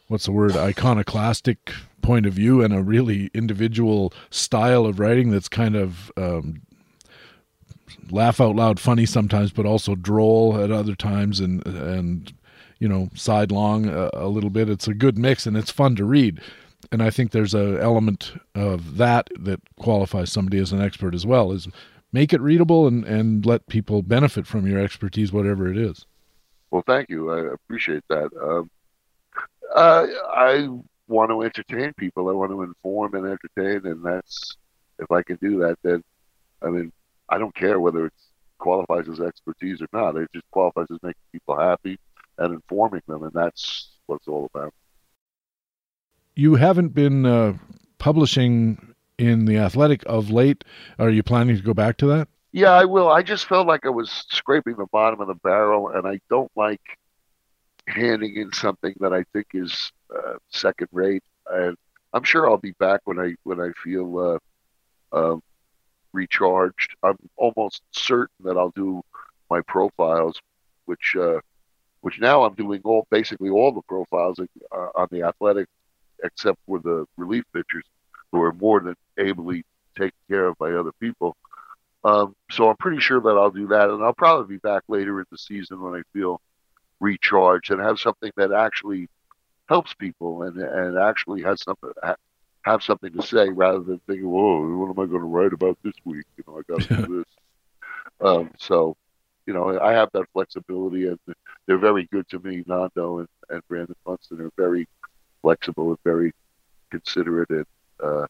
what's 0.07 0.25
the 0.25 0.31
word, 0.31 0.57
iconoclastic 0.57 1.71
point 2.01 2.25
of 2.25 2.33
view 2.33 2.63
and 2.63 2.73
a 2.73 2.81
really 2.81 3.29
individual 3.35 4.11
style 4.31 4.87
of 4.87 4.99
writing 4.99 5.29
that's 5.29 5.49
kind 5.49 5.75
of 5.75 6.11
um, 6.17 6.61
laugh 8.09 8.41
out 8.41 8.55
loud 8.55 8.79
funny 8.79 9.05
sometimes, 9.05 9.51
but 9.51 9.65
also 9.65 9.95
droll 9.95 10.59
at 10.61 10.71
other 10.71 10.95
times, 10.95 11.39
and 11.39 11.65
and 11.65 12.33
you 12.79 12.87
know 12.87 13.09
sidelong 13.13 13.87
a, 13.87 14.09
a 14.13 14.27
little 14.27 14.49
bit. 14.49 14.69
It's 14.69 14.87
a 14.87 14.93
good 14.93 15.17
mix 15.17 15.45
and 15.45 15.55
it's 15.55 15.71
fun 15.71 15.95
to 15.97 16.05
read. 16.05 16.41
And 16.91 17.03
I 17.03 17.09
think 17.09 17.31
there's 17.31 17.53
a 17.53 17.79
element 17.81 18.33
of 18.55 18.97
that 18.97 19.29
that 19.37 19.59
qualifies 19.77 20.31
somebody 20.31 20.59
as 20.59 20.71
an 20.71 20.81
expert 20.81 21.13
as 21.13 21.25
well. 21.25 21.51
Is 21.51 21.67
make 22.11 22.33
it 22.33 22.41
readable 22.41 22.87
and 22.87 23.03
and 23.05 23.45
let 23.45 23.67
people 23.67 24.01
benefit 24.01 24.47
from 24.47 24.65
your 24.65 24.79
expertise, 24.79 25.31
whatever 25.31 25.69
it 25.69 25.77
is. 25.77 26.05
Well, 26.71 26.83
thank 26.85 27.09
you. 27.09 27.31
I 27.31 27.53
appreciate 27.53 28.03
that. 28.09 28.29
Um, 28.41 28.69
uh, 29.75 30.07
I 30.31 30.69
want 31.07 31.31
to 31.31 31.41
entertain 31.41 31.93
people. 31.93 32.29
I 32.29 32.33
want 32.33 32.51
to 32.51 32.61
inform 32.61 33.15
and 33.15 33.25
entertain, 33.25 33.91
and 33.91 34.03
that's 34.03 34.55
if 34.99 35.11
I 35.11 35.21
can 35.23 35.37
do 35.37 35.59
that, 35.59 35.77
then 35.83 36.03
I 36.61 36.69
mean, 36.69 36.91
I 37.27 37.37
don't 37.37 37.55
care 37.55 37.79
whether 37.79 38.05
it 38.05 38.13
qualifies 38.57 39.07
as 39.09 39.19
expertise 39.19 39.81
or 39.81 39.87
not. 39.91 40.15
It 40.15 40.29
just 40.33 40.49
qualifies 40.51 40.87
as 40.91 40.99
making 41.01 41.21
people 41.31 41.57
happy 41.57 41.97
and 42.39 42.53
informing 42.53 43.01
them, 43.07 43.23
and 43.23 43.33
that's 43.33 43.89
what 44.07 44.17
it's 44.17 44.27
all 44.27 44.49
about. 44.53 44.73
You 46.35 46.55
haven't 46.55 46.93
been 46.93 47.25
uh, 47.25 47.57
publishing 47.97 48.95
in 49.17 49.45
the 49.45 49.57
Athletic 49.57 50.03
of 50.05 50.31
late. 50.31 50.63
Are 50.97 51.09
you 51.09 51.21
planning 51.21 51.57
to 51.57 51.61
go 51.61 51.73
back 51.73 51.97
to 51.97 52.07
that? 52.07 52.27
Yeah, 52.51 52.71
I 52.71 52.85
will. 52.85 53.09
I 53.09 53.21
just 53.21 53.45
felt 53.45 53.67
like 53.67 53.85
I 53.85 53.89
was 53.89 54.25
scraping 54.29 54.75
the 54.77 54.87
bottom 54.91 55.21
of 55.21 55.27
the 55.27 55.35
barrel, 55.35 55.89
and 55.89 56.07
I 56.07 56.19
don't 56.29 56.51
like 56.55 56.81
handing 57.87 58.37
in 58.37 58.51
something 58.53 58.95
that 58.99 59.13
I 59.13 59.23
think 59.33 59.47
is 59.53 59.91
uh, 60.15 60.35
second 60.49 60.87
rate. 60.91 61.23
And 61.51 61.77
I'm 62.13 62.23
sure 62.23 62.49
I'll 62.49 62.57
be 62.57 62.73
back 62.79 63.01
when 63.03 63.19
I 63.19 63.35
when 63.43 63.59
I 63.59 63.71
feel 63.83 64.39
uh, 65.13 65.15
uh, 65.15 65.37
recharged. 66.13 66.95
I'm 67.03 67.17
almost 67.35 67.83
certain 67.91 68.35
that 68.45 68.57
I'll 68.57 68.73
do 68.75 69.03
my 69.49 69.61
profiles, 69.61 70.39
which 70.85 71.15
uh, 71.19 71.39
which 72.01 72.19
now 72.19 72.43
I'm 72.43 72.53
doing 72.53 72.81
all 72.83 73.07
basically 73.09 73.49
all 73.49 73.71
the 73.71 73.81
profiles 73.81 74.39
uh, 74.39 74.87
on 74.95 75.07
the 75.11 75.23
athletic, 75.23 75.67
except 76.23 76.59
for 76.65 76.79
the 76.79 77.05
relief 77.17 77.43
pitchers 77.53 77.83
who 78.31 78.41
are 78.41 78.53
more 78.53 78.79
than 78.79 78.95
ably 79.17 79.65
taken 79.97 80.17
care 80.29 80.47
of 80.47 80.57
by 80.57 80.71
other 80.71 80.91
people. 80.99 81.35
Um, 82.03 82.35
so 82.51 82.69
I'm 82.69 82.77
pretty 82.77 82.99
sure 82.99 83.19
that 83.19 83.37
I'll 83.37 83.51
do 83.51 83.67
that, 83.67 83.89
and 83.89 84.03
I'll 84.03 84.13
probably 84.13 84.55
be 84.55 84.59
back 84.59 84.83
later 84.87 85.19
in 85.19 85.25
the 85.31 85.37
season 85.37 85.81
when 85.81 85.95
I 85.95 86.03
feel 86.13 86.39
recharged 86.99 87.71
and 87.71 87.81
have 87.81 87.99
something 87.99 88.31
that 88.37 88.51
actually 88.51 89.09
helps 89.67 89.93
people 89.93 90.43
and 90.43 90.57
and 90.57 90.97
actually 90.97 91.41
has 91.43 91.61
something 91.61 91.91
have 92.63 92.83
something 92.83 93.11
to 93.13 93.21
say 93.21 93.49
rather 93.49 93.79
than 93.79 93.99
thinking, 94.07 94.29
"Whoa, 94.29 94.77
what 94.77 94.89
am 94.89 94.99
I 94.99 95.09
going 95.09 95.21
to 95.21 95.27
write 95.27 95.53
about 95.53 95.77
this 95.83 95.93
week?" 96.05 96.25
You 96.37 96.43
know, 96.47 96.59
I 96.59 96.61
got 96.67 96.81
to 96.87 96.95
do 97.05 97.17
this. 97.23 97.25
Um, 98.21 98.51
so, 98.57 98.95
you 99.49 99.55
know, 99.55 99.79
I 99.79 99.93
have 99.93 100.09
that 100.13 100.25
flexibility, 100.31 101.07
and 101.07 101.17
they're 101.65 101.79
very 101.79 102.07
good 102.11 102.29
to 102.29 102.37
me. 102.37 102.63
Nando 102.67 103.17
and, 103.17 103.27
and 103.49 103.67
Brandon 103.67 103.95
Funston 104.05 104.39
are 104.41 104.51
very 104.55 104.87
flexible 105.41 105.89
and 105.89 105.97
very 106.03 106.33
considerate, 106.91 107.49
and 107.49 107.65
uh, 107.99 108.27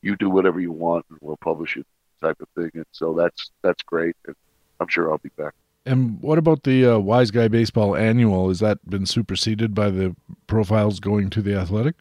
you 0.00 0.16
do 0.16 0.30
whatever 0.30 0.58
you 0.58 0.72
want, 0.72 1.04
and 1.10 1.18
we'll 1.20 1.36
publish 1.36 1.76
it, 1.76 1.86
type 2.22 2.40
of 2.40 2.48
thing. 2.56 2.70
And 2.72 2.86
so 2.90 3.12
that's 3.12 3.50
that's 3.60 3.82
great, 3.82 4.16
and 4.26 4.34
I'm 4.80 4.88
sure 4.88 5.12
I'll 5.12 5.18
be 5.18 5.28
back. 5.36 5.52
And 5.84 6.22
what 6.22 6.38
about 6.38 6.62
the 6.62 6.86
uh, 6.86 6.98
Wise 7.00 7.30
Guy 7.30 7.48
Baseball 7.48 7.94
Annual? 7.94 8.48
Has 8.48 8.60
that 8.60 8.78
been 8.88 9.04
superseded 9.04 9.74
by 9.74 9.90
the 9.90 10.16
profiles 10.46 11.00
going 11.00 11.28
to 11.30 11.42
the 11.42 11.54
Athletic? 11.54 11.96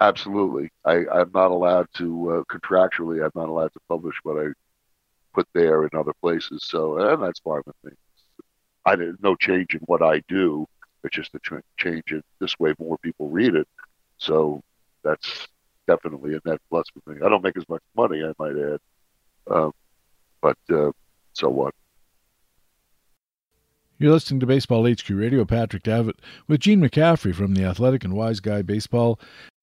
Absolutely. 0.00 0.70
I, 0.86 1.04
I'm 1.12 1.30
not 1.34 1.50
allowed 1.50 1.88
to 1.98 2.30
uh, 2.30 2.54
contractually. 2.54 3.22
I'm 3.22 3.32
not 3.34 3.50
allowed 3.50 3.74
to 3.74 3.80
publish 3.86 4.16
what 4.22 4.38
I 4.42 4.52
put 5.38 5.48
there 5.54 5.84
in 5.84 5.90
other 5.96 6.12
places. 6.20 6.64
So, 6.64 6.98
and 6.98 7.22
that's 7.22 7.38
fine 7.38 7.62
with 7.64 7.76
me. 7.84 7.92
I 8.84 8.96
didn't 8.96 9.22
no 9.22 9.36
change 9.36 9.74
in 9.74 9.80
what 9.80 10.02
I 10.02 10.20
do. 10.28 10.66
It's 11.04 11.14
just 11.14 11.34
a 11.34 11.62
change 11.78 12.10
in 12.10 12.22
this 12.40 12.58
way 12.58 12.74
more 12.78 12.98
people 12.98 13.28
read 13.28 13.54
it. 13.54 13.68
So 14.16 14.62
that's 15.04 15.46
definitely 15.86 16.34
a 16.34 16.40
net 16.44 16.60
plus 16.70 16.86
for 16.92 17.12
me. 17.12 17.20
I 17.24 17.28
don't 17.28 17.44
make 17.44 17.56
as 17.56 17.68
much 17.68 17.82
money, 17.96 18.24
I 18.24 18.32
might 18.38 18.56
add, 18.56 18.80
um, 19.48 19.72
but 20.40 20.58
uh, 20.70 20.90
so 21.34 21.48
what? 21.48 21.74
You're 23.98 24.12
listening 24.12 24.40
to 24.40 24.46
Baseball 24.46 24.88
HQ 24.88 25.08
Radio. 25.10 25.44
Patrick 25.44 25.82
Davitt 25.82 26.20
with 26.46 26.60
Gene 26.60 26.80
McCaffrey 26.80 27.34
from 27.34 27.54
the 27.54 27.64
Athletic 27.64 28.04
and 28.04 28.14
Wise 28.14 28.40
Guy 28.40 28.62
Baseball. 28.62 29.18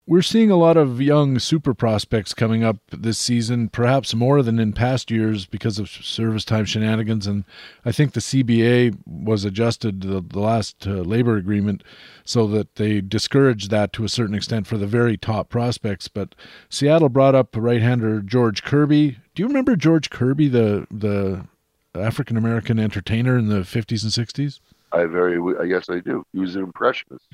We're 0.07 0.21
seeing 0.21 0.51
a 0.51 0.55
lot 0.55 0.77
of 0.77 1.01
young 1.01 1.39
super 1.39 1.73
prospects 1.73 2.35
coming 2.35 2.63
up 2.63 2.77
this 2.91 3.17
season, 3.17 3.69
perhaps 3.69 4.13
more 4.13 4.43
than 4.43 4.59
in 4.59 4.71
past 4.71 5.09
years 5.09 5.47
because 5.47 5.79
of 5.79 5.89
service 5.89 6.45
time 6.45 6.65
shenanigans. 6.65 7.25
And 7.25 7.43
I 7.83 7.91
think 7.91 8.13
the 8.13 8.19
CBA 8.19 8.99
was 9.07 9.43
adjusted 9.45 10.01
the, 10.01 10.21
the 10.21 10.39
last 10.39 10.85
uh, 10.85 10.91
labor 10.91 11.37
agreement 11.37 11.83
so 12.23 12.45
that 12.47 12.75
they 12.75 13.01
discouraged 13.01 13.71
that 13.71 13.93
to 13.93 14.03
a 14.03 14.09
certain 14.09 14.35
extent 14.35 14.67
for 14.67 14.77
the 14.77 14.85
very 14.85 15.17
top 15.17 15.49
prospects. 15.49 16.07
But 16.07 16.35
Seattle 16.69 17.09
brought 17.09 17.33
up 17.33 17.55
right-hander 17.55 18.21
George 18.21 18.63
Kirby. 18.63 19.17
Do 19.33 19.41
you 19.41 19.47
remember 19.47 19.75
George 19.75 20.11
Kirby, 20.11 20.49
the 20.49 20.85
the 20.91 21.47
African 21.95 22.37
American 22.37 22.77
entertainer 22.77 23.39
in 23.39 23.47
the 23.47 23.61
50s 23.61 24.03
and 24.03 24.27
60s? 24.27 24.59
I 24.91 25.05
very, 25.05 25.39
I 25.59 25.65
guess 25.65 25.89
I 25.89 25.99
do. 25.99 26.23
He 26.31 26.39
was 26.39 26.55
an 26.55 26.61
impressionist. 26.61 27.25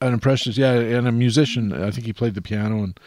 An 0.00 0.12
impressionist, 0.12 0.58
yeah, 0.58 0.72
and 0.72 1.06
a 1.06 1.12
musician. 1.12 1.72
I 1.72 1.90
think 1.90 2.06
he 2.06 2.12
played 2.12 2.34
the 2.34 2.42
piano 2.42 2.82
and 2.82 3.00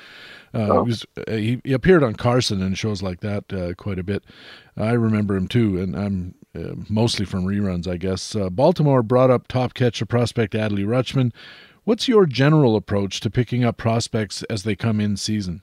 uh, 0.54 0.58
oh. 0.58 0.84
he, 0.84 0.90
was, 0.90 1.06
uh, 1.28 1.32
he, 1.32 1.62
he 1.64 1.74
appeared 1.74 2.04
on 2.04 2.16
Carson 2.16 2.62
and 2.62 2.78
shows 2.78 3.02
like 3.02 3.20
that 3.22 3.52
uh, 3.54 3.74
quite 3.76 4.00
a 4.00 4.04
bit. 4.04 4.24
I 4.78 4.92
remember 4.92 5.36
him 5.36 5.48
too, 5.48 5.80
and 5.80 5.96
I'm 5.96 6.36
uh, 6.56 6.76
mostly 6.90 7.26
from 7.26 7.46
reruns, 7.46 7.88
I 7.88 7.98
guess. 7.98 8.36
Uh, 8.36 8.50
Baltimore 8.50 9.04
brought 9.04 9.30
up 9.30 9.48
top 9.48 9.74
catcher 9.74 10.06
prospect 10.06 10.54
Adley 10.54 10.86
Rutschman. 10.86 11.32
What's 11.84 12.08
your 12.08 12.26
general 12.26 12.76
approach 12.76 13.20
to 13.22 13.30
picking 13.30 13.64
up 13.64 13.78
prospects 13.78 14.44
as 14.44 14.64
they 14.64 14.76
come 14.76 15.00
in 15.00 15.18
season? 15.18 15.62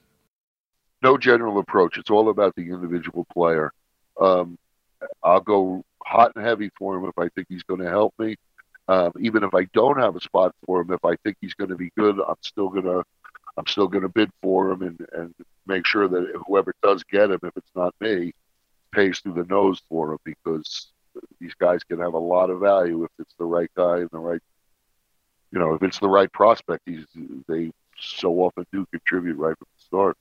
No 1.03 1.19
general 1.19 1.59
approach. 1.59 1.99
It's 1.99 2.11
all 2.11 2.29
about 2.29 2.55
the 2.57 2.63
individual 2.63 3.27
player. 3.33 3.73
Um, 4.21 4.59
I'll 5.23 5.41
go 5.41 5.85
hot 6.05 6.33
and 6.35 6.45
heavy 6.45 6.71
for 6.79 6.97
him 6.97 7.05
if 7.05 7.19
I 7.19 7.29
think 7.35 7.49
he's 7.49 7.63
going 7.63 7.81
to 7.81 7.89
help 7.89 8.15
me. 8.19 8.37
Um, 8.89 9.13
even 9.21 9.43
if 9.43 9.55
I 9.55 9.65
don't 9.73 9.99
have 9.99 10.15
a 10.15 10.21
spot 10.21 10.55
for 10.65 10.81
him, 10.81 10.93
if 10.93 11.05
I 11.05 11.17
think 11.17 11.37
he's 11.41 11.55
going 11.55 11.71
to 11.71 11.77
be 11.77 11.91
good, 11.97 12.21
I'm 12.21 12.37
still 12.41 12.69
gonna 12.69 13.03
I'm 13.57 13.67
still 13.67 13.89
gonna 13.89 14.09
bid 14.09 14.31
for 14.43 14.71
him 14.71 14.83
and 14.83 15.07
and 15.13 15.35
make 15.67 15.87
sure 15.87 16.07
that 16.09 16.43
whoever 16.47 16.75
does 16.83 17.03
get 17.05 17.31
him, 17.31 17.41
if 17.43 17.57
it's 17.57 17.71
not 17.75 17.95
me, 18.01 18.33
pays 18.93 19.19
through 19.19 19.35
the 19.35 19.45
nose 19.45 19.83
for 19.89 20.13
him 20.13 20.19
because 20.25 20.89
these 21.41 21.55
guys 21.55 21.83
can 21.83 21.99
have 21.99 22.15
a 22.15 22.19
lot 22.19 22.51
of 22.51 22.61
value 22.61 23.03
if 23.05 23.11
it's 23.19 23.35
the 23.39 23.45
right 23.45 23.71
guy 23.77 23.99
and 23.99 24.11
the 24.13 24.19
right 24.19 24.41
you 25.51 25.59
know 25.59 25.75
if 25.75 25.83
it's 25.83 25.99
the 25.99 26.09
right 26.09 26.33
prospect. 26.33 26.83
He's 26.87 27.05
they 27.49 27.73
so 27.99 28.33
often 28.41 28.67
do 28.73 28.87
contribute 28.93 29.37
right 29.37 29.57
from 29.59 29.67
the 29.77 29.85
start. 29.85 30.17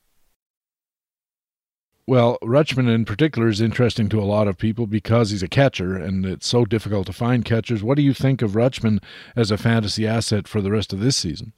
Well, 2.07 2.37
Rutschman 2.43 2.93
in 2.93 3.03
particular 3.03 3.47
is 3.47 3.61
interesting 3.61 4.09
to 4.09 4.21
a 4.21 4.25
lot 4.25 4.47
of 4.47 4.59
people 4.59 4.85
because 4.85 5.31
he's 5.31 5.41
a 5.41 5.47
catcher 5.47 5.97
and 5.97 6.23
it's 6.23 6.45
so 6.45 6.63
difficult 6.63 7.07
to 7.07 7.13
find 7.13 7.43
catchers. 7.43 7.81
What 7.81 7.95
do 7.95 8.03
you 8.03 8.13
think 8.13 8.43
of 8.43 8.51
Rutschman 8.51 9.01
as 9.35 9.49
a 9.49 9.57
fantasy 9.57 10.05
asset 10.05 10.47
for 10.47 10.61
the 10.61 10.71
rest 10.71 10.93
of 10.93 10.99
this 10.99 11.17
season? 11.17 11.53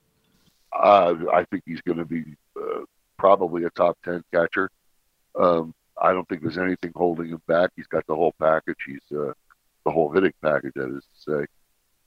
Uh, 0.72 1.16
I 1.34 1.44
think 1.46 1.64
he's 1.66 1.82
going 1.82 1.98
to 1.98 2.06
be 2.06 2.24
uh, 2.56 2.86
probably 3.18 3.66
a 3.66 3.70
top 3.72 3.98
10 4.06 4.24
catcher. 4.34 4.70
Um, 5.38 5.74
I 6.02 6.14
don't 6.14 6.28
think 6.30 6.42
there's 6.42 6.58
anything 6.58 6.94
holding 6.96 7.28
him 7.28 7.42
back. 7.48 7.72
He's 7.76 7.88
got 7.88 8.08
the 8.08 8.16
whole 8.16 8.34
package. 8.40 8.78
He's 8.86 9.18
uh, 9.18 9.34
the 9.84 9.92
whole 9.92 10.12
hitting 10.12 10.34
package, 10.42 10.74
that 10.76 10.96
is 10.96 11.04
to 11.26 11.32
say. 11.32 11.46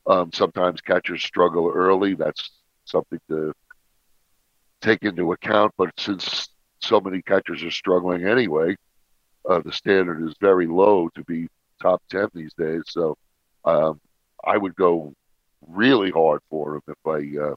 Um, 0.07 0.31
sometimes 0.33 0.81
catchers 0.81 1.23
struggle 1.23 1.71
early. 1.75 2.15
That's 2.15 2.51
something 2.87 3.21
to 3.29 3.53
take 4.81 5.03
into 5.03 5.33
account. 5.33 5.75
But 5.77 5.91
since 5.99 6.49
so 6.81 7.01
many 7.01 7.23
catchers 7.23 7.63
are 7.63 7.71
struggling 7.71 8.27
anyway. 8.27 8.77
Uh, 9.49 9.61
the 9.61 9.73
standard 9.73 10.27
is 10.27 10.35
very 10.41 10.67
low 10.67 11.09
to 11.15 11.25
be 11.25 11.49
top 11.81 12.03
10 12.11 12.29
these 12.35 12.53
days. 12.55 12.83
So 12.89 13.17
um, 13.65 14.01
I 14.45 14.57
would 14.57 14.75
go 14.77 15.15
really 15.67 16.11
hard 16.11 16.41
for 16.51 16.77
him 16.77 16.83
if 16.89 17.07
I 17.07 17.43
uh, 17.43 17.55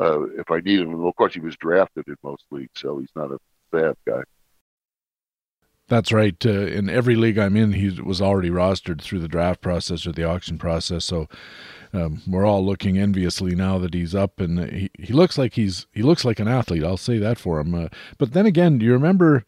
uh, 0.00 0.22
if 0.38 0.50
I 0.50 0.60
needed 0.60 0.88
him. 0.88 1.04
Of 1.04 1.16
course, 1.16 1.34
he 1.34 1.40
was 1.40 1.56
drafted 1.56 2.08
in 2.08 2.16
most 2.22 2.44
leagues, 2.50 2.70
so 2.76 2.98
he's 2.98 3.10
not 3.14 3.30
a 3.30 3.38
bad 3.70 3.94
guy. 4.06 4.22
That's 5.90 6.12
right. 6.12 6.36
Uh, 6.46 6.50
in 6.50 6.88
every 6.88 7.16
league 7.16 7.36
I'm 7.36 7.56
in, 7.56 7.72
he 7.72 7.90
was 8.00 8.22
already 8.22 8.48
rostered 8.48 9.02
through 9.02 9.18
the 9.18 9.28
draft 9.28 9.60
process 9.60 10.06
or 10.06 10.12
the 10.12 10.22
auction 10.22 10.56
process. 10.56 11.04
So 11.04 11.28
um, 11.92 12.22
we're 12.28 12.46
all 12.46 12.64
looking 12.64 12.96
enviously 12.96 13.56
now 13.56 13.76
that 13.78 13.92
he's 13.92 14.14
up, 14.14 14.38
and 14.38 14.70
he, 14.70 14.90
he 14.96 15.12
looks 15.12 15.36
like 15.36 15.54
he's 15.54 15.88
he 15.92 16.02
looks 16.02 16.24
like 16.24 16.38
an 16.38 16.46
athlete. 16.46 16.84
I'll 16.84 16.96
say 16.96 17.18
that 17.18 17.40
for 17.40 17.58
him. 17.58 17.74
Uh, 17.74 17.88
but 18.18 18.34
then 18.34 18.46
again, 18.46 18.78
do 18.78 18.86
you 18.86 18.92
remember 18.92 19.44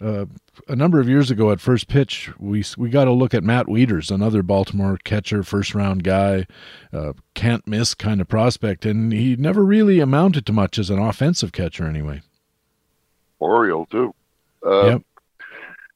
uh, 0.00 0.26
a 0.66 0.74
number 0.74 0.98
of 0.98 1.08
years 1.08 1.30
ago 1.30 1.52
at 1.52 1.60
first 1.60 1.86
pitch, 1.86 2.28
we 2.40 2.64
we 2.76 2.90
got 2.90 3.06
a 3.06 3.12
look 3.12 3.32
at 3.32 3.44
Matt 3.44 3.66
Wieters, 3.66 4.10
another 4.10 4.42
Baltimore 4.42 4.98
catcher, 5.04 5.44
first 5.44 5.76
round 5.76 6.02
guy, 6.02 6.48
uh, 6.92 7.12
can't 7.34 7.66
miss 7.68 7.94
kind 7.94 8.20
of 8.20 8.26
prospect, 8.26 8.84
and 8.84 9.12
he 9.12 9.36
never 9.36 9.64
really 9.64 10.00
amounted 10.00 10.44
to 10.46 10.52
much 10.52 10.76
as 10.76 10.90
an 10.90 10.98
offensive 10.98 11.52
catcher 11.52 11.86
anyway. 11.86 12.20
Oriole 13.38 13.86
too. 13.86 14.12
Uh, 14.66 14.86
yep. 14.86 15.02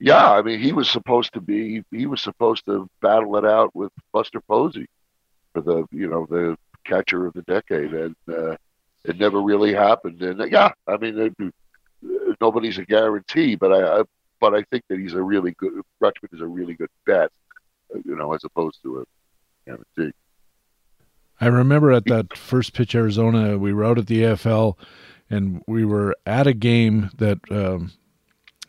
Yeah, 0.04 0.32
I 0.32 0.42
mean, 0.42 0.58
he 0.58 0.72
was 0.72 0.90
supposed 0.90 1.32
to 1.34 1.40
be. 1.40 1.84
He 1.92 2.06
was 2.06 2.20
supposed 2.20 2.66
to 2.66 2.90
battle 3.00 3.36
it 3.36 3.44
out 3.44 3.72
with 3.72 3.92
Buster 4.12 4.40
Posey 4.40 4.88
for 5.52 5.60
the 5.60 5.86
you 5.92 6.08
know 6.08 6.26
the 6.28 6.58
catcher 6.82 7.24
of 7.24 7.34
the 7.34 7.42
decade, 7.42 7.94
and 7.94 8.16
uh, 8.28 8.56
it 9.04 9.16
never 9.20 9.40
really 9.40 9.72
happened. 9.72 10.20
And 10.20 10.50
yeah, 10.50 10.72
I 10.88 10.96
mean, 10.96 11.20
it, 11.20 11.54
nobody's 12.40 12.78
a 12.78 12.84
guarantee, 12.84 13.54
but 13.54 13.72
I, 13.72 14.00
I, 14.00 14.02
but 14.40 14.56
I 14.56 14.64
think 14.72 14.82
that 14.88 14.98
he's 14.98 15.14
a 15.14 15.22
really 15.22 15.52
good. 15.52 15.72
Rutschman 16.02 16.32
is 16.34 16.40
a 16.40 16.48
really 16.48 16.74
good 16.74 16.90
bet, 17.06 17.30
you 18.04 18.16
know, 18.16 18.32
as 18.32 18.42
opposed 18.42 18.82
to 18.82 19.02
a 19.02 19.04
guarantee. 19.66 20.16
I 21.40 21.46
remember 21.46 21.92
at 21.92 22.06
that 22.06 22.36
first 22.36 22.72
pitch 22.72 22.96
Arizona, 22.96 23.56
we 23.56 23.72
were 23.72 23.84
out 23.84 23.98
at 23.98 24.08
the 24.08 24.22
AFL, 24.22 24.74
and 25.30 25.62
we 25.68 25.84
were 25.84 26.16
at 26.26 26.48
a 26.48 26.54
game 26.54 27.10
that 27.18 27.38
um, 27.52 27.92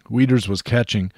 Wieters 0.09 0.47
was 0.47 0.61
catching, 0.61 1.11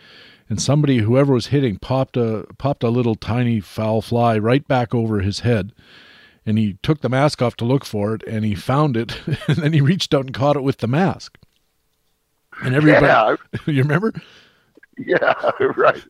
and 0.49 0.61
somebody, 0.61 0.99
whoever 0.99 1.33
was 1.33 1.47
hitting, 1.47 1.77
popped 1.77 2.17
a 2.17 2.45
popped 2.57 2.83
a 2.83 2.89
little 2.89 3.15
tiny 3.15 3.59
foul 3.59 4.01
fly 4.01 4.37
right 4.37 4.67
back 4.67 4.93
over 4.93 5.19
his 5.19 5.39
head. 5.39 5.73
And 6.45 6.59
he 6.59 6.77
took 6.83 7.01
the 7.01 7.09
mask 7.09 7.41
off 7.41 7.55
to 7.57 7.65
look 7.65 7.85
for 7.85 8.13
it, 8.13 8.23
and 8.27 8.45
he 8.45 8.53
found 8.53 8.95
it, 8.95 9.19
and 9.47 9.57
then 9.57 9.73
he 9.73 9.81
reached 9.81 10.13
out 10.13 10.25
and 10.25 10.33
caught 10.33 10.55
it 10.55 10.63
with 10.63 10.77
the 10.77 10.87
mask. 10.87 11.37
And 12.61 12.75
everybody, 12.75 13.05
yeah. 13.05 13.35
you 13.65 13.81
remember? 13.81 14.13
Yeah, 15.05 15.51
right. 15.75 16.01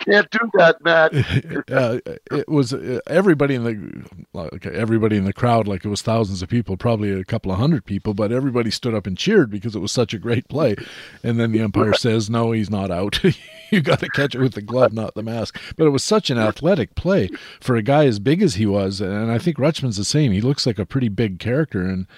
Can't 0.00 0.28
do 0.30 0.50
that, 0.54 0.82
Matt. 0.82 1.14
uh, 1.70 2.00
it 2.36 2.48
was 2.48 2.74
uh, 2.74 2.98
everybody 3.06 3.54
in 3.54 3.62
the 3.62 4.04
like 4.32 4.66
everybody 4.66 5.16
in 5.16 5.24
the 5.24 5.32
crowd, 5.32 5.68
like 5.68 5.84
it 5.84 5.88
was 5.88 6.02
thousands 6.02 6.42
of 6.42 6.48
people, 6.48 6.76
probably 6.76 7.12
a 7.12 7.24
couple 7.24 7.52
of 7.52 7.58
hundred 7.58 7.84
people, 7.84 8.12
but 8.12 8.32
everybody 8.32 8.72
stood 8.72 8.92
up 8.92 9.06
and 9.06 9.16
cheered 9.16 9.50
because 9.50 9.76
it 9.76 9.78
was 9.78 9.92
such 9.92 10.12
a 10.12 10.18
great 10.18 10.48
play. 10.48 10.74
And 11.22 11.38
then 11.38 11.52
the 11.52 11.62
umpire 11.64 11.94
says, 11.94 12.28
"No, 12.28 12.50
he's 12.50 12.70
not 12.70 12.90
out. 12.90 13.22
you 13.70 13.80
got 13.80 14.00
to 14.00 14.08
catch 14.08 14.34
it 14.34 14.40
with 14.40 14.54
the 14.54 14.62
glove, 14.62 14.92
not 14.92 15.14
the 15.14 15.22
mask." 15.22 15.56
But 15.76 15.86
it 15.86 15.90
was 15.90 16.02
such 16.02 16.28
an 16.28 16.38
athletic 16.38 16.96
play 16.96 17.30
for 17.60 17.76
a 17.76 17.82
guy 17.82 18.04
as 18.06 18.18
big 18.18 18.42
as 18.42 18.56
he 18.56 18.66
was, 18.66 19.00
and 19.00 19.30
I 19.30 19.38
think 19.38 19.58
Rutschman's 19.58 19.96
the 19.96 20.04
same. 20.04 20.32
He 20.32 20.40
looks 20.40 20.66
like 20.66 20.80
a 20.80 20.86
pretty 20.86 21.08
big 21.08 21.38
character, 21.38 21.82
and 21.82 22.08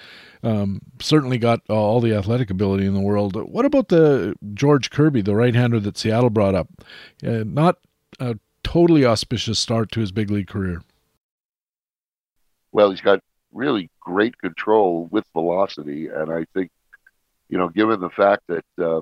Um, 0.43 0.81
certainly 1.01 1.37
got 1.37 1.61
all 1.69 1.99
the 1.99 2.13
athletic 2.13 2.49
ability 2.49 2.85
in 2.85 2.93
the 2.93 3.01
world. 3.01 3.35
What 3.35 3.65
about 3.65 3.87
the 3.87 4.35
George 4.53 4.91
Kirby, 4.91 5.21
the 5.21 5.35
right-hander 5.35 5.79
that 5.79 5.97
Seattle 5.97 6.29
brought 6.29 6.55
up? 6.55 6.67
Uh, 7.25 7.43
not 7.45 7.77
a 8.19 8.37
totally 8.63 9.05
auspicious 9.05 9.59
start 9.59 9.91
to 9.93 9.99
his 9.99 10.11
big 10.11 10.29
league 10.29 10.47
career. 10.47 10.81
Well, 12.71 12.91
he's 12.91 13.01
got 13.01 13.21
really 13.51 13.89
great 13.99 14.37
control 14.37 15.07
with 15.11 15.25
velocity, 15.33 16.07
and 16.07 16.31
I 16.31 16.45
think, 16.53 16.69
you 17.49 17.57
know, 17.57 17.69
given 17.69 17.99
the 17.99 18.09
fact 18.09 18.43
that 18.47 18.65
uh, 18.77 19.01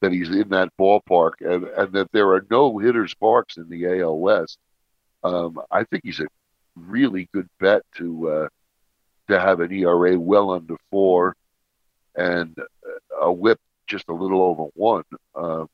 that 0.00 0.12
he's 0.12 0.28
in 0.28 0.48
that 0.50 0.70
ballpark 0.78 1.32
and, 1.40 1.64
and 1.64 1.92
that 1.92 2.12
there 2.12 2.28
are 2.30 2.46
no 2.50 2.78
hitters 2.78 3.14
parks 3.14 3.56
in 3.56 3.68
the 3.68 4.00
AL 4.00 4.18
West, 4.18 4.58
um, 5.24 5.60
I 5.70 5.84
think 5.84 6.04
he's 6.04 6.20
a 6.20 6.28
really 6.76 7.28
good 7.32 7.48
bet 7.58 7.82
to 7.96 8.28
uh, 8.28 8.48
to 9.28 9.38
have 9.38 9.60
an 9.60 9.72
ERA 9.72 10.18
well 10.18 10.50
under 10.50 10.76
four 10.90 11.36
and 12.14 12.56
a 13.20 13.32
WHIP 13.32 13.60
just 13.86 14.08
a 14.08 14.14
little 14.14 14.42
over 14.42 14.64
one. 14.74 15.04
Uh, 15.34 15.64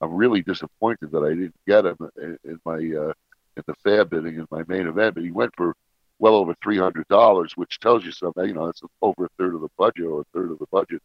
I'm 0.00 0.14
really 0.14 0.42
disappointed 0.42 1.10
that 1.12 1.24
I 1.24 1.30
didn't 1.30 1.54
get 1.66 1.84
him 1.84 1.96
in, 2.16 2.38
in 2.44 2.60
my 2.64 2.74
uh, 2.74 3.12
in 3.56 3.64
the 3.66 3.74
FAAB 3.84 4.10
bidding 4.10 4.36
in 4.36 4.46
my 4.50 4.62
main 4.68 4.86
event, 4.86 5.14
but 5.14 5.24
he 5.24 5.30
went 5.30 5.52
for 5.56 5.74
well 6.18 6.34
over 6.34 6.54
three 6.62 6.78
hundred 6.78 7.06
dollars, 7.08 7.56
which 7.56 7.80
tells 7.80 8.04
you 8.04 8.12
something. 8.12 8.46
You 8.46 8.54
know, 8.54 8.66
that's 8.66 8.82
over 9.02 9.24
a 9.24 9.28
third 9.38 9.54
of 9.54 9.60
the 9.60 9.68
budget 9.76 10.04
or 10.04 10.20
a 10.20 10.24
third 10.32 10.50
of 10.52 10.58
the 10.58 10.66
budget. 10.70 11.02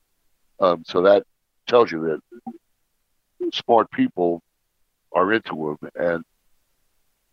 Um, 0.59 0.83
so 0.85 1.01
that 1.01 1.23
tells 1.67 1.91
you 1.91 2.19
that 3.41 3.51
smart 3.53 3.89
people 3.91 4.41
are 5.11 5.33
into 5.33 5.69
him, 5.69 5.89
and 5.95 6.23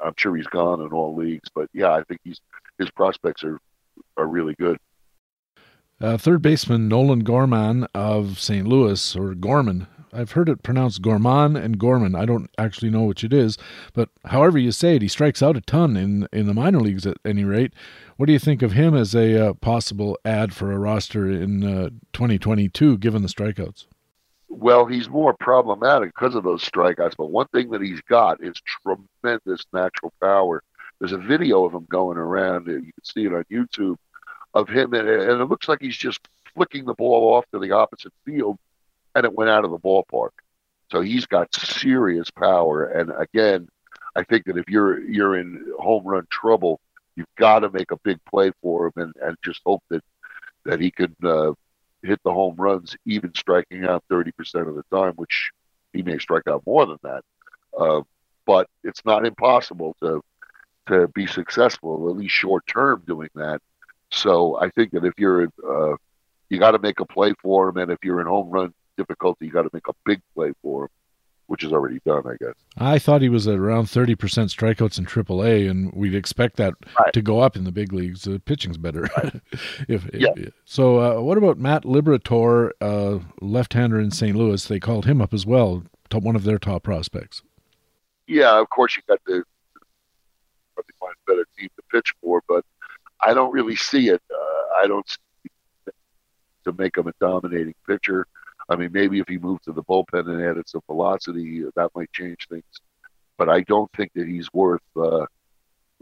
I'm 0.01 0.15
sure 0.17 0.35
he's 0.37 0.47
gone 0.47 0.81
in 0.81 0.89
all 0.89 1.15
leagues. 1.15 1.49
But 1.55 1.69
yeah, 1.73 1.93
I 1.93 2.03
think 2.05 2.21
he's 2.25 2.41
his 2.79 2.91
prospects 2.91 3.45
are 3.45 3.61
are 4.17 4.27
really 4.27 4.55
good. 4.59 4.79
Uh, 6.01 6.17
third 6.17 6.41
baseman 6.41 6.89
Nolan 6.89 7.21
Gorman 7.21 7.87
of 7.95 8.41
St. 8.41 8.67
Louis, 8.67 9.15
or 9.15 9.35
Gorman. 9.35 9.87
I've 10.13 10.33
heard 10.33 10.49
it 10.49 10.63
pronounced 10.63 11.03
Gorman 11.03 11.57
and 11.57 11.79
Gorman. 11.79 12.15
I 12.15 12.25
don't 12.25 12.51
actually 12.59 12.91
know 12.91 13.03
which 13.03 13.23
it 13.23 13.33
is, 13.33 13.57
but 13.93 14.09
however 14.25 14.59
you 14.59 14.73
say 14.73 14.97
it, 14.97 15.03
he 15.03 15.09
strikes 15.09 15.43
out 15.43 15.57
a 15.57 15.61
ton 15.61 15.97
in 15.97 16.27
in 16.33 16.47
the 16.47 16.55
minor 16.55 16.81
leagues 16.81 17.07
at 17.07 17.19
any 17.25 17.45
rate. 17.45 17.75
What 18.17 18.27
do 18.27 18.33
you 18.33 18.39
think 18.39 18.63
of 18.63 18.73
him 18.73 18.95
as 18.95 19.15
a 19.15 19.49
uh, 19.49 19.53
possible 19.55 20.19
ad 20.25 20.55
for 20.55 20.73
a 20.73 20.79
roster 20.79 21.31
in 21.31 21.63
uh, 21.63 21.91
2022, 22.13 22.99
given 22.99 23.23
the 23.23 23.29
strikeouts? 23.29 23.87
Well, 24.49 24.87
he's 24.87 25.09
more 25.09 25.35
problematic 25.39 26.13
because 26.15 26.35
of 26.35 26.45
those 26.45 26.65
strikeouts. 26.65 27.17
But 27.17 27.31
one 27.31 27.47
thing 27.49 27.71
that 27.71 27.83
he's 27.83 28.01
got 28.03 28.43
is 28.43 28.61
tremendous 28.83 29.65
natural 29.73 30.13
power. 30.21 30.63
There's 31.01 31.13
a 31.13 31.19
video 31.19 31.65
of 31.65 31.73
him 31.73 31.87
going 31.89 32.19
around. 32.19 32.67
You 32.67 32.81
can 32.81 33.05
see 33.05 33.25
it 33.25 33.33
on 33.33 33.45
YouTube 33.51 33.97
of 34.53 34.69
him, 34.69 34.93
and 34.93 35.09
it 35.09 35.49
looks 35.49 35.69
like 35.69 35.81
he's 35.81 35.97
just 35.97 36.21
flicking 36.55 36.85
the 36.85 36.95
ball 36.95 37.35
off 37.35 37.47
to 37.53 37.59
the 37.59 37.73
opposite 37.73 38.13
field, 38.25 38.59
and 39.15 39.25
it 39.25 39.33
went 39.33 39.51
out 39.51 39.65
of 39.65 39.71
the 39.71 39.79
ballpark. 39.79 40.31
So 40.93 41.01
he's 41.01 41.27
got 41.27 41.55
serious 41.55 42.31
power. 42.31 42.87
And 42.87 43.13
again, 43.17 43.69
I 44.15 44.25
think 44.25 44.45
that 44.47 44.59
if 44.59 44.69
you're 44.69 45.01
you're 45.01 45.37
in 45.37 45.73
home 45.79 46.05
run 46.05 46.27
trouble, 46.31 46.81
you've 47.17 47.35
got 47.37 47.61
to 47.61 47.71
make 47.71 47.93
a 47.93 47.99
big 47.99 48.19
play 48.25 48.51
for 48.61 48.87
him, 48.87 48.93
and, 48.97 49.15
and 49.23 49.37
just 49.45 49.61
hope 49.65 49.83
that 49.89 50.03
that 50.65 50.81
he 50.81 50.91
can 50.91 51.15
uh, 51.25 51.53
hit 52.03 52.21
the 52.25 52.33
home 52.33 52.57
runs, 52.57 52.97
even 53.07 53.33
striking 53.35 53.85
out 53.85 54.05
30% 54.11 54.33
of 54.69 54.75
the 54.75 54.85
time, 54.93 55.15
which 55.15 55.51
he 55.93 56.03
may 56.03 56.19
strike 56.19 56.47
out 56.49 56.63
more 56.67 56.85
than 56.87 56.99
that. 57.03 57.23
Uh, 57.79 58.03
but 58.47 58.69
it's 58.85 59.05
not 59.05 59.27
impossible 59.27 59.97
to 60.03 60.23
to 60.87 61.09
be 61.09 61.27
successful, 61.27 62.09
at 62.11 62.17
least 62.17 62.35
short 62.35 62.67
term, 62.67 63.03
doing 63.07 63.31
that. 63.35 63.61
So 64.11 64.59
I 64.61 64.71
think 64.71 64.93
that 64.93 65.05
if 65.05 65.15
you're, 65.19 65.45
uh, 65.67 65.97
you 66.49 66.59
got 66.59 66.73
to 66.73 66.79
make 66.79 67.01
a 67.01 67.07
play 67.07 67.35
for 67.43 67.69
him, 67.69 67.77
and 67.77 67.91
if 67.91 67.99
you're 68.03 68.21
in 68.21 68.27
home 68.27 68.51
run 68.51 68.75
difficulty, 68.97 69.47
you 69.47 69.53
got 69.53 69.63
to 69.63 69.71
make 69.73 69.87
a 69.89 69.95
big 70.05 70.21
play 70.35 70.53
for 70.63 70.85
him 70.85 70.91
which 71.51 71.65
is 71.65 71.73
already 71.73 71.99
done, 72.07 72.23
I 72.29 72.37
guess. 72.39 72.55
I 72.79 73.01
thought 73.01 73.23
he 73.23 73.29
was 73.29 73.49
at 73.49 73.59
around 73.59 73.87
30% 73.87 74.15
strikeouts 74.17 74.99
in 74.99 75.05
AAA, 75.05 75.69
and 75.69 75.93
we'd 75.93 76.15
expect 76.15 76.55
that 76.59 76.75
right. 76.97 77.13
to 77.13 77.21
go 77.21 77.41
up 77.41 77.57
in 77.57 77.65
the 77.65 77.73
big 77.73 77.93
leagues. 77.93 78.23
The 78.23 78.39
pitching's 78.39 78.79
better. 78.79 79.11
Right. 79.17 79.41
if, 79.89 80.09
yeah. 80.15 80.29
If, 80.37 80.53
so, 80.65 81.01
uh, 81.01 81.21
what 81.21 81.39
about 81.39 81.59
Matt 81.59 81.83
Liberatore, 81.83 82.71
uh, 82.81 83.19
left-hander 83.41 83.99
in 83.99 84.13
St. 84.13 84.37
Louis? 84.37 84.65
They 84.65 84.79
called 84.79 85.07
him 85.07 85.21
up 85.21 85.35
as 85.35 85.45
well, 85.45 85.83
top, 86.09 86.23
one 86.23 86.37
of 86.37 86.45
their 86.45 86.57
top 86.57 86.85
prospects. 86.85 87.43
Yeah, 88.29 88.61
of 88.61 88.71
course 88.71 88.97
you 88.97 89.03
got 89.09 89.19
the 89.27 89.43
probably 90.81 90.95
find 90.99 91.15
a 91.27 91.31
better 91.31 91.47
team 91.59 91.69
to 91.77 91.83
pitch 91.93 92.15
for, 92.21 92.43
but 92.49 92.65
I 93.23 93.35
don't 93.35 93.53
really 93.53 93.77
see 93.77 94.09
it. 94.09 94.23
Uh, 94.31 94.83
I 94.83 94.87
don't 94.87 95.09
see 95.09 95.93
to 96.65 96.73
make 96.73 96.97
him 96.97 97.07
a 97.07 97.13
dominating 97.21 97.75
pitcher. 97.87 98.27
I 98.69 98.77
mean, 98.77 98.91
maybe 98.93 99.19
if 99.19 99.29
he 99.29 99.39
moved 99.39 99.65
to 99.65 99.73
the 99.73 99.83
bullpen 99.83 100.29
and 100.29 100.43
added 100.43 100.69
some 100.69 100.83
velocity, 100.87 101.65
that 101.75 101.91
might 101.95 102.13
change 102.13 102.47
things. 102.49 102.65
But 103.39 103.49
I 103.49 103.63
don't 103.63 103.91
think 103.97 104.13
that 104.15 104.29
he's 104.29 104.53
worth 104.53 104.83
uh, 104.97 105.27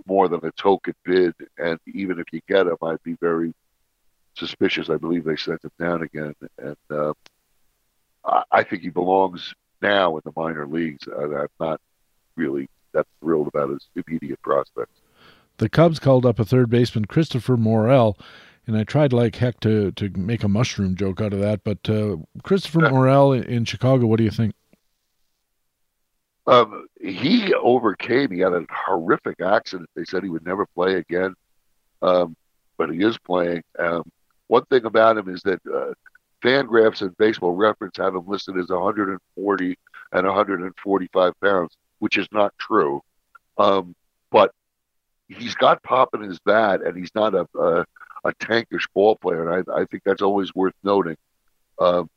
more 0.07 0.29
than 0.29 0.45
a 0.45 0.51
token 0.53 0.95
bid. 1.05 1.35
And 1.57 1.79
even 1.87 2.19
if 2.19 2.27
you 2.33 2.41
get 2.49 2.67
him, 2.67 2.77
I'd 2.83 3.03
be 3.05 3.15
very 3.21 3.55
suspicious. 4.35 4.91
I 4.91 4.97
believe 4.97 5.25
they 5.25 5.37
sent 5.37 5.65
him 5.65 5.71
down 5.79 6.03
again, 6.03 6.35
and 6.59 6.77
uh, 6.91 7.13
I, 8.25 8.43
I 8.51 8.63
think 8.65 8.83
he 8.83 8.91
belongs 8.91 9.55
now 9.81 10.17
in 10.17 10.23
the 10.25 10.33
minor 10.37 10.67
leagues. 10.67 11.07
I, 11.09 11.23
I'm 11.23 11.49
not 11.61 11.81
really 12.37 12.69
that 12.93 13.07
thrilled 13.21 13.49
about 13.49 13.71
his 13.71 13.87
immediate 13.95 14.41
prospects. 14.43 15.01
The 15.59 15.69
Cubs 15.69 15.99
called 15.99 16.25
up 16.25 16.39
a 16.39 16.45
third 16.45 16.71
baseman, 16.71 17.07
Christopher 17.07 17.57
Morel, 17.57 18.17
and 18.67 18.77
I 18.77 18.85
tried 18.85 19.13
like 19.13 19.37
heck 19.37 19.61
to 19.61 19.93
to 19.93 20.11
make 20.11 20.45
a 20.45 20.49
mushroom 20.49 20.95
joke 20.95 21.21
out 21.21 21.33
of 21.33 21.41
that. 21.41 21.65
But 21.65 21.89
uh, 21.89 22.19
Christopher 22.43 22.91
Morel 22.91 23.33
in 23.33 23.65
Chicago, 23.65 24.07
what 24.07 24.19
do 24.19 24.25
you 24.25 24.31
think? 24.31 24.55
Um, 26.47 26.87
he 27.01 27.53
overcame. 27.55 28.31
He 28.31 28.41
had 28.41 28.53
a 28.53 28.65
horrific 28.71 29.41
accident. 29.41 29.91
They 29.95 30.05
said 30.05 30.23
he 30.23 30.31
would 30.31 30.47
never 30.47 30.65
play 30.67 30.95
again, 30.95 31.35
um, 32.01 32.37
but 32.79 32.91
he 32.91 33.03
is 33.03 33.19
playing. 33.19 33.63
Um, 33.79 34.03
one 34.47 34.65
thing 34.67 34.87
about 34.87 35.19
him 35.19 35.29
is 35.29 35.43
that 35.43 35.61
uh, 35.67 35.93
Fangraphs 36.43 37.03
and 37.03 37.17
Baseball 37.19 37.53
Reference 37.53 37.97
have 37.99 38.15
him 38.15 38.27
listed 38.27 38.57
as 38.57 38.69
140 38.69 39.79
and 40.13 40.27
145 40.27 41.33
pounds, 41.43 41.77
which 41.99 42.17
is 42.17 42.29
not 42.33 42.53
true. 42.59 43.03
Um, 43.57 43.95
but 44.31 44.53
he's 45.29 45.55
got 45.55 45.83
pop 45.83 46.15
in 46.15 46.23
his 46.23 46.39
bat, 46.39 46.83
and 46.83 46.97
he's 46.97 47.15
not 47.15 47.35
a, 47.35 47.49
a 47.59 47.85
a 48.25 48.33
tankish 48.35 48.85
ball 48.95 49.17
player, 49.17 49.49
and 49.49 49.67
I, 49.71 49.81
I 49.81 49.85
think 49.85 50.03
that's 50.05 50.23
always 50.23 50.55
worth 50.55 50.75
noting. 50.83 51.17
Um, 51.79 52.11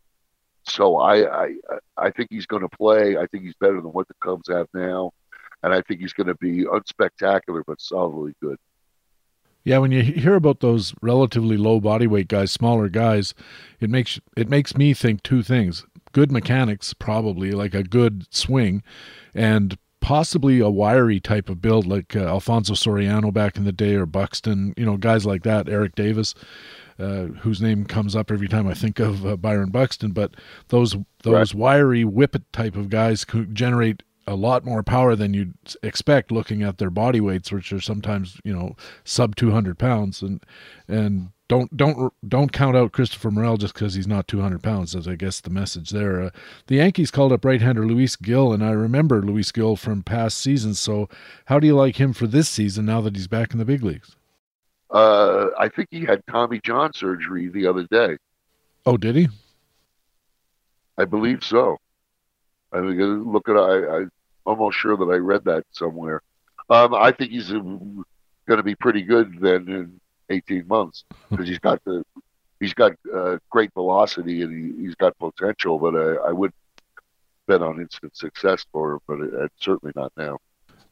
so 0.63 0.97
I, 0.97 1.45
I 1.45 1.55
I 1.97 2.11
think 2.11 2.29
he's 2.31 2.45
going 2.45 2.61
to 2.63 2.69
play. 2.69 3.17
I 3.17 3.27
think 3.27 3.43
he's 3.43 3.55
better 3.59 3.81
than 3.81 3.91
what 3.91 4.07
the 4.07 4.13
Cubs 4.21 4.49
have 4.49 4.67
now, 4.73 5.11
and 5.63 5.73
I 5.73 5.81
think 5.81 6.01
he's 6.01 6.13
going 6.13 6.27
to 6.27 6.35
be 6.35 6.65
unspectacular 6.65 7.63
but 7.65 7.81
solidly 7.81 8.33
good. 8.41 8.57
Yeah, 9.63 9.77
when 9.77 9.91
you 9.91 10.01
hear 10.01 10.35
about 10.35 10.59
those 10.59 10.95
relatively 11.01 11.55
low 11.55 11.79
body 11.79 12.07
weight 12.07 12.27
guys, 12.27 12.51
smaller 12.51 12.89
guys, 12.89 13.35
it 13.79 13.89
makes 13.89 14.19
it 14.35 14.49
makes 14.49 14.75
me 14.75 14.93
think 14.93 15.21
two 15.23 15.43
things: 15.43 15.85
good 16.11 16.31
mechanics, 16.31 16.93
probably 16.93 17.51
like 17.51 17.73
a 17.73 17.83
good 17.83 18.25
swing, 18.33 18.83
and 19.33 19.77
possibly 20.01 20.59
a 20.59 20.69
wiry 20.69 21.19
type 21.19 21.47
of 21.47 21.61
build 21.61 21.85
like 21.85 22.15
uh, 22.15 22.25
Alfonso 22.25 22.73
Soriano 22.73 23.31
back 23.31 23.55
in 23.55 23.63
the 23.63 23.71
day 23.71 23.95
or 23.95 24.05
Buxton, 24.05 24.73
you 24.75 24.85
know, 24.85 24.97
guys 24.97 25.25
like 25.25 25.43
that, 25.43 25.69
Eric 25.69 25.95
Davis, 25.95 26.33
uh, 26.99 27.25
whose 27.41 27.61
name 27.61 27.85
comes 27.85 28.15
up 28.15 28.31
every 28.31 28.47
time 28.47 28.67
I 28.67 28.73
think 28.73 28.99
of 28.99 29.25
uh, 29.25 29.37
Byron 29.37 29.69
Buxton, 29.69 30.11
but 30.11 30.35
those 30.69 30.95
those 31.23 31.53
right. 31.53 31.59
wiry 31.59 32.03
whippet 32.03 32.51
type 32.51 32.75
of 32.75 32.89
guys 32.89 33.23
could 33.23 33.55
generate 33.55 34.03
a 34.27 34.35
lot 34.35 34.65
more 34.65 34.83
power 34.83 35.15
than 35.15 35.33
you'd 35.33 35.53
expect 35.83 36.31
looking 36.31 36.61
at 36.63 36.77
their 36.77 36.89
body 36.89 37.19
weights 37.19 37.51
which 37.51 37.73
are 37.73 37.81
sometimes, 37.81 38.39
you 38.43 38.53
know, 38.53 38.75
sub 39.03 39.35
200 39.35 39.77
pounds 39.77 40.21
and 40.21 40.43
and 40.87 41.29
don't 41.51 41.75
don't 41.75 42.13
don't 42.25 42.53
count 42.53 42.77
out 42.77 42.93
Christopher 42.93 43.29
Morel 43.29 43.57
just 43.57 43.73
because 43.73 43.93
he's 43.93 44.07
not 44.07 44.25
200 44.25 44.63
pounds. 44.63 44.95
As 44.95 45.05
I 45.05 45.15
guess 45.15 45.41
the 45.41 45.49
message 45.49 45.89
there. 45.89 46.21
Uh, 46.21 46.29
the 46.67 46.75
Yankees 46.75 47.11
called 47.11 47.33
up 47.33 47.43
right-hander 47.43 47.85
Luis 47.85 48.15
Gil, 48.15 48.53
and 48.53 48.63
I 48.63 48.71
remember 48.71 49.21
Luis 49.21 49.51
Gil 49.51 49.75
from 49.75 50.01
past 50.01 50.37
seasons. 50.37 50.79
So, 50.79 51.09
how 51.45 51.59
do 51.59 51.67
you 51.67 51.75
like 51.75 51.97
him 51.97 52.13
for 52.13 52.25
this 52.25 52.47
season 52.47 52.85
now 52.85 53.01
that 53.01 53.17
he's 53.17 53.27
back 53.27 53.51
in 53.51 53.59
the 53.59 53.65
big 53.65 53.83
leagues? 53.83 54.15
Uh, 54.89 55.47
I 55.59 55.67
think 55.67 55.89
he 55.91 56.05
had 56.05 56.25
Tommy 56.25 56.61
John 56.63 56.93
surgery 56.93 57.49
the 57.49 57.67
other 57.67 57.83
day. 57.83 58.17
Oh, 58.85 58.95
did 58.95 59.17
he? 59.17 59.27
I 60.97 61.03
believe 61.03 61.43
so. 61.43 61.79
I 62.71 62.79
mean, 62.79 63.29
look 63.29 63.49
at 63.49 63.57
I, 63.57 63.97
I'm 63.97 64.11
almost 64.45 64.77
sure 64.77 64.95
that 64.95 65.03
I 65.03 65.17
read 65.17 65.43
that 65.43 65.65
somewhere. 65.73 66.21
Um, 66.69 66.93
I 66.93 67.11
think 67.11 67.31
he's 67.31 67.49
going 67.49 68.05
to 68.47 68.63
be 68.63 68.75
pretty 68.75 69.01
good 69.01 69.37
then 69.41 69.99
18 70.31 70.67
months 70.67 71.03
because 71.29 71.47
he's 71.47 71.59
got 71.59 71.83
the 71.83 72.03
he's 72.59 72.73
got 72.73 72.93
uh, 73.13 73.37
great 73.49 73.73
velocity 73.73 74.41
and 74.41 74.51
he, 74.51 74.83
he's 74.83 74.95
got 74.95 75.17
potential. 75.17 75.77
But 75.79 75.95
I, 75.95 76.29
I 76.29 76.31
would 76.31 76.53
bet 77.47 77.61
on 77.61 77.79
instant 77.79 78.15
success 78.15 78.65
for 78.71 78.93
him, 78.93 78.99
but 79.07 79.19
it, 79.19 79.33
it's 79.33 79.63
certainly 79.63 79.93
not 79.95 80.11
now. 80.17 80.37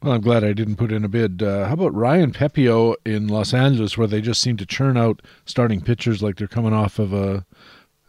Well, 0.02 0.14
I'm 0.14 0.22
glad 0.22 0.44
I 0.44 0.54
didn't 0.54 0.76
put 0.76 0.92
in 0.92 1.04
a 1.04 1.08
bid. 1.08 1.42
Uh, 1.42 1.66
how 1.66 1.74
about 1.74 1.94
Ryan 1.94 2.32
Pepiot 2.32 2.96
in 3.04 3.28
Los 3.28 3.52
Angeles, 3.52 3.98
where 3.98 4.06
they 4.06 4.22
just 4.22 4.40
seem 4.40 4.56
to 4.56 4.66
churn 4.66 4.96
out 4.96 5.20
starting 5.44 5.82
pitchers 5.82 6.22
like 6.22 6.36
they're 6.36 6.48
coming 6.48 6.72
off 6.72 6.98
of 6.98 7.12
a, 7.12 7.44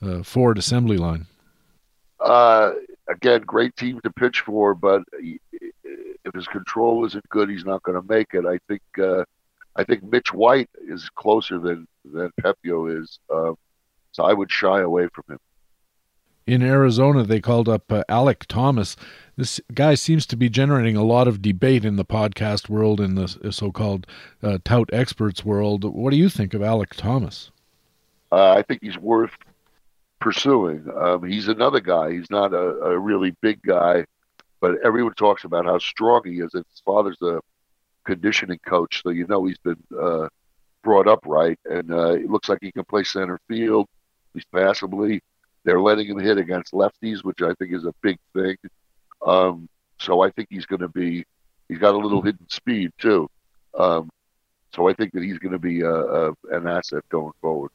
a 0.02 0.24
Ford 0.24 0.58
assembly 0.58 0.98
line? 0.98 1.26
Uh, 2.22 2.74
again, 3.10 3.42
great 3.42 3.76
team 3.76 4.00
to 4.02 4.12
pitch 4.12 4.40
for, 4.42 4.74
but 4.74 5.04
if 6.24 6.34
his 6.34 6.48
control 6.48 7.06
isn't 7.06 7.28
good, 7.30 7.50
he's 7.50 7.66
not 7.66 7.84
going 7.84 8.02
to 8.02 8.08
make 8.08 8.34
it. 8.34 8.46
I 8.46 8.58
think 8.70 8.82
uh, 8.98 9.26
I 9.76 9.84
think 9.84 10.04
Mitch 10.04 10.34
White 10.34 10.70
is 10.88 11.10
closer 11.10 11.60
than 11.60 11.88
than 12.06 12.32
Pepiot 12.42 13.02
is, 13.02 13.20
uh, 13.34 13.54
so 14.12 14.24
I 14.24 14.34
would 14.34 14.52
shy 14.52 14.82
away 14.82 15.08
from 15.14 15.24
him. 15.30 15.40
In 16.48 16.64
Arizona, 16.64 17.24
they 17.24 17.40
called 17.40 17.70
up 17.70 17.92
uh, 17.92 18.04
Alek 18.10 18.46
Thomas 18.48 18.98
this 19.42 19.60
guy 19.74 19.96
seems 19.96 20.28
to 20.28 20.36
be 20.36 20.50
generating 20.50 20.96
a 20.96 21.04
lot 21.04 21.28
of 21.28 21.42
debate 21.42 21.84
in 21.84 21.96
the 21.96 22.06
podcast 22.06 22.70
world 22.70 23.02
in 23.02 23.16
the 23.16 23.52
so-called 23.52 24.06
uh, 24.44 24.60
tout 24.64 24.88
experts 24.94 25.44
world. 25.44 25.84
What 25.84 26.12
do 26.12 26.18
you 26.18 26.30
think 26.30 26.54
of 26.54 26.62
Alek 26.62 26.94
Thomas? 26.96 27.50
Uh, 28.32 28.52
I 28.52 28.62
think 28.62 28.82
he's 28.84 29.00
worth 29.00 29.32
pursuing. 30.20 30.88
Um, 30.96 31.24
he's 31.24 31.48
another 31.48 31.80
guy. 31.80 32.12
He's 32.12 32.30
not 32.30 32.54
a, 32.54 32.78
a, 32.82 33.00
really 33.00 33.36
big 33.42 33.64
guy, 33.64 34.06
but 34.60 34.76
everyone 34.86 35.16
talks 35.16 35.44
about 35.44 35.66
how 35.66 35.80
strong 35.80 36.22
he 36.24 36.40
is. 36.40 36.54
His 36.54 36.64
father's 36.86 37.18
a 37.24 37.40
conditioning 38.06 38.60
coach, 38.66 39.02
so 39.04 39.10
you 39.10 39.28
know 39.28 39.46
he's 39.46 39.58
been 39.58 39.82
uh, 40.00 40.28
brought 40.84 41.08
up 41.08 41.20
right, 41.26 41.60
and 41.66 41.92
uh, 41.94 42.14
it 42.14 42.30
looks 42.30 42.50
like 42.50 42.60
he 42.62 42.72
can 42.72 42.86
play 42.86 43.04
center 43.04 43.40
field, 43.48 43.88
least 44.34 44.52
passably. 44.52 45.22
They're 45.64 45.82
letting 45.82 46.08
him 46.08 46.20
hit 46.20 46.38
against 46.38 46.74
lefties, 46.74 47.24
which 47.24 47.42
I 47.42 47.54
think 47.56 47.74
is 47.74 47.86
a 47.86 47.94
big 48.02 48.18
thing. 48.34 48.58
Um, 49.26 49.70
so 50.00 50.22
I 50.22 50.32
think 50.32 50.48
he's 50.50 50.66
going 50.66 50.82
to 50.82 50.88
be, 50.90 51.24
he's 51.70 51.78
got 51.78 51.94
a 51.94 51.98
little 51.98 52.22
hidden 52.22 52.50
speed 52.50 52.92
too. 52.98 53.30
Um, 53.78 54.10
so 54.74 54.90
I 54.90 54.94
think 54.94 55.14
that 55.14 55.22
he's 55.22 55.38
going 55.38 55.52
to 55.52 55.60
be 55.60 55.82
a, 55.82 55.94
a, 55.94 56.34
an 56.52 56.68
asset 56.68 57.04
going 57.10 57.34
forward. 57.42 57.72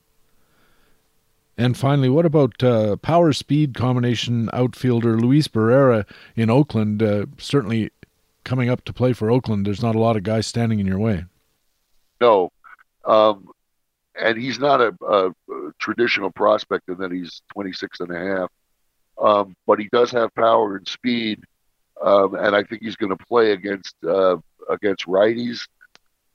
And 1.59 1.77
finally, 1.77 2.11
what 2.11 2.27
about 2.27 2.62
uh, 2.62 2.97
power 2.97 3.32
speed 3.32 3.74
combination 3.74 4.51
outfielder 4.53 5.19
Luis 5.19 5.48
Barrera 5.48 6.05
in 6.35 6.51
Oakland? 6.51 7.03
Uh, 7.03 7.27
certainly 7.39 7.90
coming 8.47 8.70
up 8.70 8.82
to 8.86 8.93
play 8.94 9.12
for 9.12 9.31
Oakland, 9.31 9.66
there's 9.66 9.82
not 9.82 9.94
a 9.94 9.98
lot 9.98 10.16
of 10.16 10.23
guys 10.23 10.47
standing 10.47 10.81
in 10.81 10.86
your 10.86 10.98
way. 10.98 11.24
No. 12.20 12.51
Um, 13.05 13.51
and 14.18 14.39
he's 14.39 14.59
not 14.59 14.81
a, 14.81 14.94
a, 15.06 15.32
traditional 15.78 16.31
prospect 16.31 16.89
in 16.89 16.97
that 16.97 17.12
he's 17.12 17.43
26 17.52 18.01
and 18.01 18.10
a 18.10 18.18
half 18.18 18.51
um, 19.18 19.56
but 19.66 19.78
he 19.78 19.89
does 19.93 20.10
have 20.10 20.35
power 20.35 20.77
and 20.77 20.86
speed, 20.86 21.43
um, 22.02 22.35
and 22.35 22.55
I 22.55 22.62
think 22.62 22.82
he's 22.82 22.97
going 22.97 23.16
to 23.16 23.24
play 23.24 23.52
against 23.52 23.94
uh, 24.05 24.36
against 24.68 25.06
righties. 25.06 25.66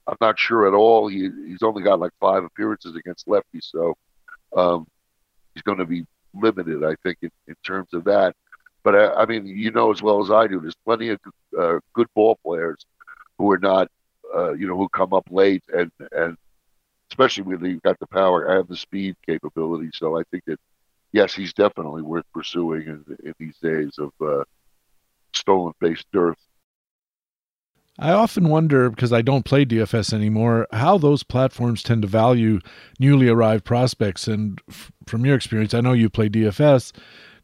I'm 0.08 0.18
not 0.20 0.40
sure 0.40 0.68
at 0.68 0.74
all. 0.74 1.08
He, 1.08 1.30
he's 1.48 1.62
only 1.62 1.84
got 1.84 2.00
like 2.00 2.12
five 2.20 2.44
appearances 2.44 2.96
against 2.96 3.28
lefties, 3.28 3.70
so 3.72 3.96
um, 4.56 4.88
he's 5.54 5.62
going 5.64 5.78
to 5.78 5.86
be 5.86 6.06
limited, 6.34 6.84
I 6.84 6.96
think, 7.04 7.20
in, 7.22 7.32
in 7.48 7.56
terms 7.64 7.94
of 7.94 8.06
that. 8.06 8.36
But 8.84 8.96
I, 8.96 9.14
I, 9.14 9.26
mean, 9.26 9.46
you 9.46 9.72
know 9.72 9.92
as 9.92 10.02
well 10.02 10.22
as 10.24 10.32
I 10.32 10.48
do, 10.48 10.60
there's 10.60 10.76
plenty 10.86 11.10
of 11.10 11.20
uh, 11.58 11.80
good 11.94 12.08
ball 12.16 12.38
players 12.44 12.86
who 13.38 13.52
are 13.52 13.60
not, 13.60 13.90
uh, 14.36 14.54
you 14.54 14.68
know, 14.68 14.78
who 14.78 14.90
come 14.90 15.14
up 15.14 15.28
late 15.30 15.64
and 15.74 15.92
and 16.12 16.38
especially 17.12 17.44
when 17.44 17.64
you've 17.66 17.82
got 17.82 18.00
the 18.00 18.08
power 18.08 18.58
and 18.58 18.68
the 18.70 18.78
speed 18.78 19.16
capability. 19.26 19.90
So 19.94 20.18
I 20.18 20.24
think 20.32 20.46
that 20.46 20.60
yes, 21.12 21.34
he's 21.34 21.54
definitely 21.54 22.02
worth 22.02 22.26
pursuing 22.34 22.84
in, 22.88 23.18
in 23.24 23.34
these 23.38 23.58
days 23.62 23.98
of 24.00 24.12
uh, 24.22 24.44
stolen 25.34 25.74
base 25.80 26.04
dearth. 26.14 26.38
I 28.00 28.12
often 28.14 28.50
wonder, 28.50 28.90
because 28.90 29.12
I 29.14 29.22
don't 29.22 29.46
play 29.46 29.66
DFS 29.66 30.14
anymore, 30.14 30.68
how 30.72 30.98
those 30.98 31.24
platforms 31.24 31.84
tend 31.84 32.02
to 32.04 32.08
value 32.08 32.60
newly 33.00 33.28
arrived 33.28 33.66
prospects. 33.66 34.28
And 34.28 34.60
f- 34.70 34.92
from 35.06 35.26
your 35.26 35.36
experience, 35.36 35.74
I 35.74 35.82
know 35.82 35.92
you 35.92 36.10
play 36.10 36.30
DFS. 36.30 36.94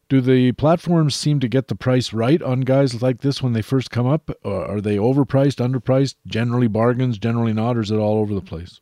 Do 0.09 0.21
the 0.21 0.53
platforms 0.53 1.15
seem 1.15 1.41
to 1.41 1.49
get 1.49 1.67
the 1.67 1.75
price 1.75 2.13
right 2.13 2.41
on 2.41 2.61
guys 2.61 3.01
like 3.01 3.19
this 3.19 3.43
when 3.43 3.51
they 3.51 3.61
first 3.61 3.91
come 3.91 4.07
up? 4.07 4.31
Or 4.43 4.65
are 4.65 4.81
they 4.81 4.95
overpriced, 4.95 5.57
underpriced, 5.57 6.15
generally 6.25 6.67
bargains, 6.67 7.17
generally 7.17 7.51
not, 7.51 7.75
or 7.75 7.81
is 7.81 7.91
it 7.91 7.97
all 7.97 8.19
over 8.19 8.33
the 8.33 8.41
place? 8.41 8.79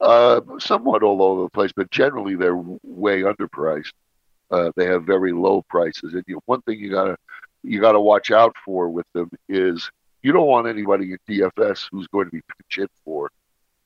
Uh, 0.00 0.40
somewhat 0.58 1.04
all 1.04 1.22
over 1.22 1.42
the 1.44 1.50
place, 1.50 1.70
but 1.74 1.88
generally 1.92 2.34
they're 2.34 2.56
way 2.56 3.22
underpriced. 3.22 3.92
Uh, 4.50 4.72
they 4.74 4.86
have 4.86 5.04
very 5.04 5.32
low 5.32 5.62
prices, 5.62 6.14
and 6.14 6.24
you, 6.26 6.42
one 6.46 6.60
thing 6.62 6.78
you 6.78 6.90
gotta 6.90 7.16
you 7.62 7.80
gotta 7.80 8.00
watch 8.00 8.32
out 8.32 8.54
for 8.64 8.88
with 8.88 9.06
them 9.12 9.30
is 9.48 9.88
you 10.22 10.32
don't 10.32 10.48
want 10.48 10.66
anybody 10.66 11.12
in 11.12 11.18
DFS 11.28 11.88
who's 11.90 12.08
going 12.08 12.26
to 12.26 12.32
be 12.32 12.40
pinch 12.40 12.76
hit 12.76 12.90
for 13.04 13.30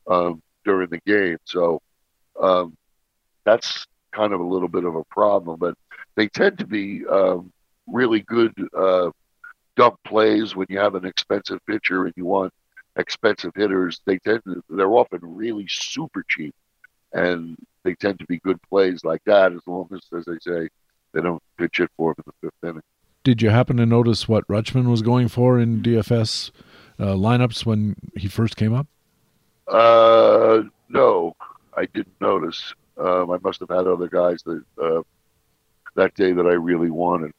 um, 0.07 0.43
during 0.65 0.89
the 0.89 1.01
game. 1.07 1.37
So 1.45 1.81
um, 2.41 2.77
that's 3.45 3.87
kind 4.13 4.33
of 4.33 4.41
a 4.41 4.45
little 4.45 4.69
bit 4.69 4.85
of 4.85 4.97
a 4.97 5.05
problem, 5.05 5.59
but 5.59 5.75
they 6.17 6.29
tend 6.29 6.59
to 6.59 6.67
be 6.67 7.07
um, 7.07 7.53
really 7.87 8.21
good 8.21 8.53
uh, 8.77 9.11
dump 9.77 9.99
plays 10.05 10.57
when 10.57 10.67
you 10.69 10.79
have 10.79 10.95
an 10.95 11.05
expensive 11.05 11.65
pitcher 11.67 12.07
and 12.07 12.15
you 12.17 12.25
want 12.25 12.53
expensive 12.97 13.53
hitters, 13.55 14.01
they 14.05 14.19
tend 14.19 14.43
to, 14.45 14.63
they're 14.71 14.91
often 14.91 15.21
really 15.23 15.67
super 15.69 16.25
cheap, 16.29 16.55
and 17.13 17.57
they 17.85 17.95
tend 17.95 18.19
to 18.19 18.27
be 18.27 18.39
good 18.39 18.61
plays 18.63 19.05
like 19.05 19.23
that 19.25 19.53
as 19.53 19.61
long 19.67 19.89
as, 19.93 20.01
as 20.17 20.25
they 20.25 20.39
say, 20.41 20.69
they 21.13 21.21
don't 21.21 21.43
pitch 21.59 21.81
it 21.81 21.91
for 21.97 22.15
them 22.15 22.25
in 22.27 22.33
the 22.41 22.47
fifth 22.47 22.71
inning. 22.71 22.83
Did 23.23 23.43
you 23.43 23.51
happen 23.51 23.77
to 23.79 23.87
notice 23.87 24.29
what 24.29 24.47
Rutschman 24.49 24.89
was 24.89 25.03
going 25.03 25.29
for 25.29 25.59
in 25.59 25.83
DFS 25.83 26.51
uh, 26.99 27.07
lineups 27.07 27.67
when 27.67 27.97
he 28.17 28.29
first 28.29 28.57
came 28.57 28.73
up? 28.73 28.87
Uh, 29.67 30.63
no, 30.89 31.35
I 31.77 31.87
didn't 31.87 32.21
notice. 32.21 32.73
Um, 32.97 33.31
I 33.31 33.39
must 33.43 33.61
have 33.61 33.69
had 33.69 33.87
other 33.87 34.09
guys 34.09 34.43
that 34.45 34.63
uh, 34.81 35.03
that 35.97 36.15
day 36.15 36.33
that 36.33 36.47
I 36.47 36.53
really 36.53 36.91
wanted. 36.91 37.33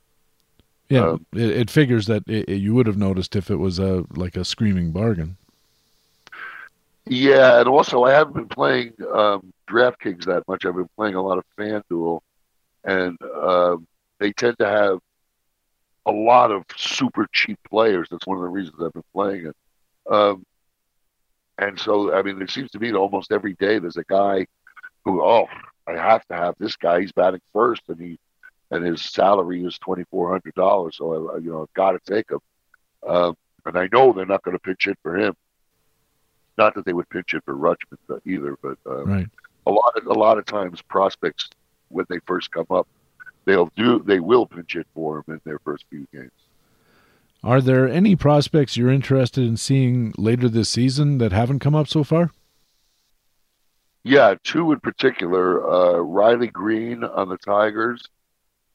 Yeah, 0.90 1.08
um, 1.10 1.26
it, 1.34 1.50
it, 1.50 1.70
figures 1.70 2.06
that 2.08 2.24
it, 2.28 2.48
you 2.50 2.74
would 2.74 2.88
have 2.88 2.98
noticed 2.98 3.36
if 3.36 3.50
it 3.50 3.58
was 3.58 3.78
a 3.78 4.06
like 4.16 4.38
a 4.38 4.46
screaming 4.46 4.92
bargain. 4.92 5.38
Yeah, 7.06 7.60
and 7.60 7.68
also 7.68 8.04
I 8.04 8.12
haven't 8.12 8.36
been 8.36 8.48
playing 8.48 8.94
um, 9.14 9.54
DraftKings 9.70 10.26
that 10.26 10.48
much. 10.48 10.66
I've 10.66 10.76
been 10.76 10.90
playing 10.96 11.16
a 11.16 11.22
lot 11.22 11.38
of 11.38 11.46
FanDuel, 11.58 12.22
and 12.84 13.18
um, 13.22 13.88
they 14.20 14.32
tend 14.32 14.58
to 14.60 14.68
have 14.68 15.00
a 16.06 16.12
lot 16.12 16.52
of 16.52 16.64
super 16.76 17.28
cheap 17.34 17.60
players. 17.70 18.08
That's 18.10 18.26
one 18.26 18.38
of 18.38 18.44
the 18.44 18.50
reasons 18.50 18.82
I've 18.82 18.94
been 18.94 19.04
playing 19.14 19.48
it. 19.48 19.56
Um, 20.10 20.46
and 21.58 21.80
so, 21.80 22.14
I 22.14 22.22
mean, 22.22 22.42
it 22.42 22.50
seems 22.50 22.72
to 22.72 22.80
me 22.80 22.92
that 22.92 22.98
almost 22.98 23.32
every 23.32 23.54
day 23.56 23.80
there's 23.80 23.98
a 23.98 24.04
guy 24.06 24.48
who, 25.04 25.22
oh, 25.22 25.48
I 25.88 25.94
have 25.94 26.26
to 26.28 26.36
have 26.36 26.56
this 26.60 26.76
guy. 26.76 27.02
He's 27.02 27.12
batting 27.12 27.42
first, 27.54 27.82
and 27.88 28.00
he 28.00 28.20
and 28.72 28.86
his 28.86 29.02
salary 29.02 29.64
is 29.64 29.78
twenty 29.78 30.04
four 30.12 30.30
hundred 30.30 30.56
dollars. 30.56 30.98
So 30.98 31.32
I, 31.32 31.38
you 31.38 31.52
know, 31.52 31.64
I've 31.64 31.74
got 31.74 31.92
to 31.92 32.00
take 32.00 32.30
him. 32.32 32.40
Um, 33.08 33.38
and 33.66 33.78
I 33.78 33.90
know 33.92 34.14
they're 34.14 34.26
not 34.26 34.44
going 34.44 34.56
to 34.56 34.60
pitch 34.60 34.88
it 34.88 34.98
for 35.04 35.18
him. 35.18 35.36
Not 36.58 36.74
that 36.76 36.86
they 36.86 36.94
would 36.94 37.10
pitch 37.10 37.34
it 37.34 37.44
for 37.46 37.56
Rutschman 37.56 38.22
either, 38.26 38.58
but 38.62 38.78
um, 38.86 39.06
right. 39.06 39.28
a 39.66 39.72
lot 39.72 39.98
of 39.98 40.08
a 40.08 40.14
lot 40.14 40.38
of 40.38 40.46
times 40.46 40.82
prospects 40.82 41.50
when 41.90 42.06
they 42.10 42.20
first 42.26 42.52
come 42.52 42.66
up, 42.70 42.88
they'll 43.46 43.72
do 43.76 44.00
they 44.00 44.20
will 44.20 44.46
pinch 44.46 44.76
it 44.76 44.88
for 44.94 45.24
them 45.28 45.36
in 45.36 45.42
their 45.44 45.60
first 45.60 45.86
few 45.90 46.08
games. 46.12 46.32
Are 47.44 47.62
there 47.62 47.88
any 47.88 48.16
prospects 48.16 48.76
you're 48.76 48.92
interested 48.92 49.44
in 49.44 49.58
seeing 49.58 50.14
later 50.18 50.50
this 50.50 50.70
season 50.70 51.20
that 51.20 51.32
haven't 51.32 51.60
come 51.60 51.76
up 51.76 51.88
so 51.88 52.04
far? 52.04 52.32
Yeah, 54.04 54.36
two 54.44 54.72
in 54.72 54.80
particular. 54.80 55.70
Uh, 55.70 56.00
Riley 56.00 56.48
Greene 56.48 57.04
on 57.04 57.30
the 57.30 57.38
Tigers, 57.38 58.04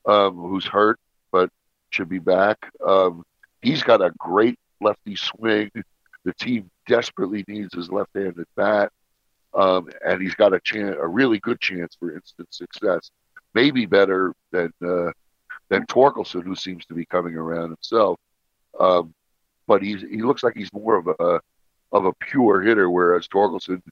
um, 0.06 0.36
who's 0.36 0.66
hurt 0.66 0.98
but 1.32 1.50
should 1.90 2.08
be 2.08 2.18
back. 2.18 2.58
Um, 2.86 3.24
he's 3.62 3.82
got 3.82 4.02
a 4.02 4.12
great 4.18 4.58
lefty 4.80 5.16
swing. 5.16 5.70
The 6.24 6.34
team 6.34 6.70
desperately 6.86 7.44
needs 7.48 7.74
his 7.74 7.90
left-handed 7.90 8.46
bat, 8.54 8.92
um, 9.54 9.88
and 10.06 10.22
he's 10.22 10.34
got 10.34 10.52
a 10.52 10.60
chance, 10.60 10.96
a 11.00 11.08
really 11.08 11.40
good 11.40 11.60
chance 11.60 11.96
for 11.98 12.14
instant 12.14 12.52
success. 12.54 13.10
Maybe 13.54 13.86
better 13.86 14.34
than 14.52 14.72
uh, 14.86 15.10
than 15.68 15.86
Torkelson, 15.86 16.44
who 16.44 16.54
seems 16.54 16.86
to 16.86 16.94
be 16.94 17.04
coming 17.04 17.34
around 17.34 17.70
himself. 17.70 18.18
Um, 18.78 19.14
but 19.66 19.82
he's 19.82 20.02
he 20.02 20.22
looks 20.22 20.42
like 20.42 20.56
he's 20.56 20.72
more 20.72 20.96
of 20.96 21.08
a 21.08 21.40
of 21.90 22.04
a 22.06 22.12
pure 22.14 22.62
hitter, 22.62 22.88
whereas 22.88 23.28
Torkelson 23.28 23.82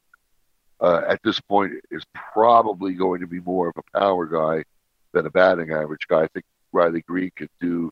uh, 0.81 1.03
at 1.07 1.21
this 1.23 1.41
point 1.41 1.73
is 1.91 2.05
probably 2.15 2.95
going 2.95 3.21
to 3.21 3.27
be 3.27 3.41
more 3.41 3.69
of 3.69 3.75
a 3.77 3.99
power 3.99 4.27
guy 4.27 4.65
than 5.13 5.27
a 5.27 5.31
batting 5.31 5.73
average 5.73 6.07
guy. 6.09 6.23
I 6.23 6.29
think 6.29 6.45
Riley 6.73 7.03
Greene 7.03 7.33
can 7.37 7.49
do 7.61 7.91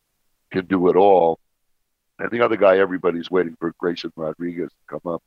can 0.50 0.66
do 0.66 0.88
it 0.88 0.96
all. 0.96 1.38
And 2.18 2.30
the 2.30 2.44
other 2.44 2.56
guy, 2.56 2.78
everybody's 2.78 3.30
waiting 3.30 3.56
for 3.60 3.72
Grayson 3.78 4.12
Rodriguez 4.16 4.70
to 4.70 4.98
come 4.98 5.12
up. 5.12 5.22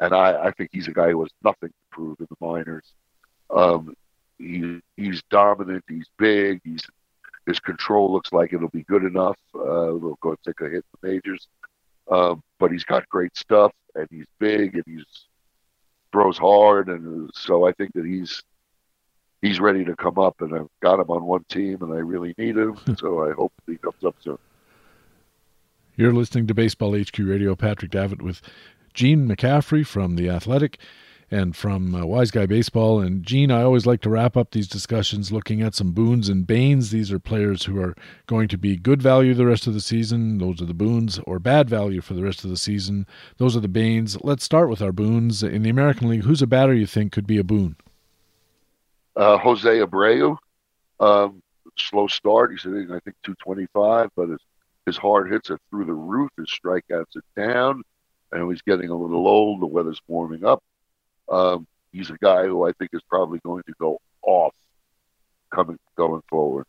And 0.00 0.14
I, 0.14 0.46
I 0.46 0.50
think 0.52 0.70
he's 0.72 0.88
a 0.88 0.92
guy 0.92 1.10
who 1.10 1.20
has 1.22 1.30
nothing 1.42 1.70
to 1.70 1.74
prove 1.90 2.16
in 2.20 2.26
the 2.30 2.46
minors. 2.46 2.92
Um, 3.50 3.94
he, 4.38 4.80
he's 4.96 5.22
dominant. 5.30 5.84
He's 5.88 6.06
big. 6.18 6.60
He's 6.64 6.82
his 7.46 7.58
control 7.60 8.12
looks 8.12 8.32
like 8.32 8.52
it'll 8.52 8.68
be 8.68 8.84
good 8.84 9.04
enough. 9.04 9.38
Uh, 9.54 9.96
we'll 9.96 10.18
go 10.20 10.36
take 10.44 10.60
a 10.60 10.64
hit 10.64 10.74
in 10.74 10.82
the 11.00 11.08
majors. 11.08 11.48
uh, 12.10 12.34
but 12.58 12.70
he's 12.70 12.84
got 12.84 13.08
great 13.08 13.36
stuff, 13.36 13.72
and 13.94 14.06
he's 14.10 14.26
big, 14.38 14.74
and 14.74 14.84
he's 14.86 15.04
throws 16.12 16.38
hard, 16.38 16.88
and 16.88 17.30
so 17.34 17.66
I 17.66 17.72
think 17.72 17.92
that 17.94 18.04
he's 18.06 18.42
he's 19.42 19.60
ready 19.60 19.84
to 19.84 19.96
come 19.96 20.18
up. 20.18 20.40
And 20.40 20.54
I've 20.54 20.68
got 20.80 21.00
him 21.00 21.10
on 21.10 21.24
one 21.24 21.44
team, 21.48 21.82
and 21.82 21.92
I 21.92 21.98
really 21.98 22.34
need 22.38 22.56
him, 22.56 22.76
so 22.98 23.28
I 23.28 23.32
hope 23.32 23.52
he 23.66 23.76
comes 23.76 24.04
up 24.04 24.16
soon. 24.20 24.38
You're 25.96 26.12
listening 26.12 26.46
to 26.46 26.54
Baseball 26.54 26.96
HQ 26.96 27.18
Radio. 27.18 27.56
Patrick 27.56 27.90
Davitt 27.90 28.22
with 28.22 28.40
Gene 28.94 29.28
McCaffrey 29.28 29.84
from 29.84 30.14
The 30.14 30.28
Athletic 30.30 30.78
and 31.30 31.54
from 31.54 31.94
uh, 31.94 32.06
Wise 32.06 32.30
Guy 32.30 32.46
Baseball. 32.46 33.00
And 33.00 33.24
Gene, 33.24 33.50
I 33.50 33.62
always 33.62 33.84
like 33.84 34.00
to 34.02 34.10
wrap 34.10 34.36
up 34.36 34.52
these 34.52 34.68
discussions 34.68 35.32
looking 35.32 35.60
at 35.60 35.74
some 35.74 35.92
boons 35.92 36.28
and 36.28 36.46
banes. 36.46 36.90
These 36.90 37.12
are 37.12 37.18
players 37.18 37.64
who 37.64 37.80
are 37.80 37.94
going 38.26 38.48
to 38.48 38.56
be 38.56 38.76
good 38.76 39.02
value 39.02 39.34
the 39.34 39.46
rest 39.46 39.66
of 39.66 39.74
the 39.74 39.80
season. 39.80 40.38
Those 40.38 40.62
are 40.62 40.66
the 40.66 40.74
boons, 40.74 41.18
or 41.26 41.38
bad 41.38 41.68
value 41.68 42.00
for 42.00 42.14
the 42.14 42.22
rest 42.22 42.44
of 42.44 42.50
the 42.50 42.56
season. 42.56 43.06
Those 43.36 43.56
are 43.56 43.60
the 43.60 43.68
banes. 43.68 44.16
Let's 44.22 44.44
start 44.44 44.70
with 44.70 44.80
our 44.80 44.92
boons. 44.92 45.42
In 45.42 45.62
the 45.62 45.70
American 45.70 46.08
League, 46.08 46.22
who's 46.22 46.42
a 46.42 46.46
batter 46.46 46.74
you 46.74 46.86
think 46.86 47.12
could 47.12 47.26
be 47.26 47.38
a 47.38 47.44
boon? 47.44 47.76
Uh, 49.18 49.36
Jose 49.36 49.68
Abreu, 49.68 50.36
um, 51.00 51.42
slow 51.76 52.06
start. 52.06 52.52
He's 52.52 52.62
hitting, 52.62 52.92
I 52.92 53.00
think, 53.00 53.16
225, 53.24 54.10
but 54.14 54.28
his, 54.28 54.38
his 54.86 54.96
hard 54.96 55.32
hits 55.32 55.50
are 55.50 55.58
through 55.68 55.86
the 55.86 55.92
roof. 55.92 56.30
His 56.36 56.46
strikeouts 56.46 57.16
are 57.16 57.42
down, 57.52 57.82
and 58.30 58.48
he's 58.48 58.62
getting 58.62 58.90
a 58.90 58.96
little 58.96 59.26
old. 59.26 59.60
The 59.60 59.66
weather's 59.66 60.00
warming 60.06 60.44
up. 60.44 60.62
Um, 61.28 61.66
he's 61.92 62.10
a 62.10 62.18
guy 62.22 62.44
who 62.44 62.64
I 62.64 62.70
think 62.78 62.90
is 62.92 63.02
probably 63.10 63.40
going 63.40 63.64
to 63.64 63.74
go 63.80 64.00
off 64.22 64.54
coming 65.52 65.80
going 65.96 66.22
forward. 66.30 66.66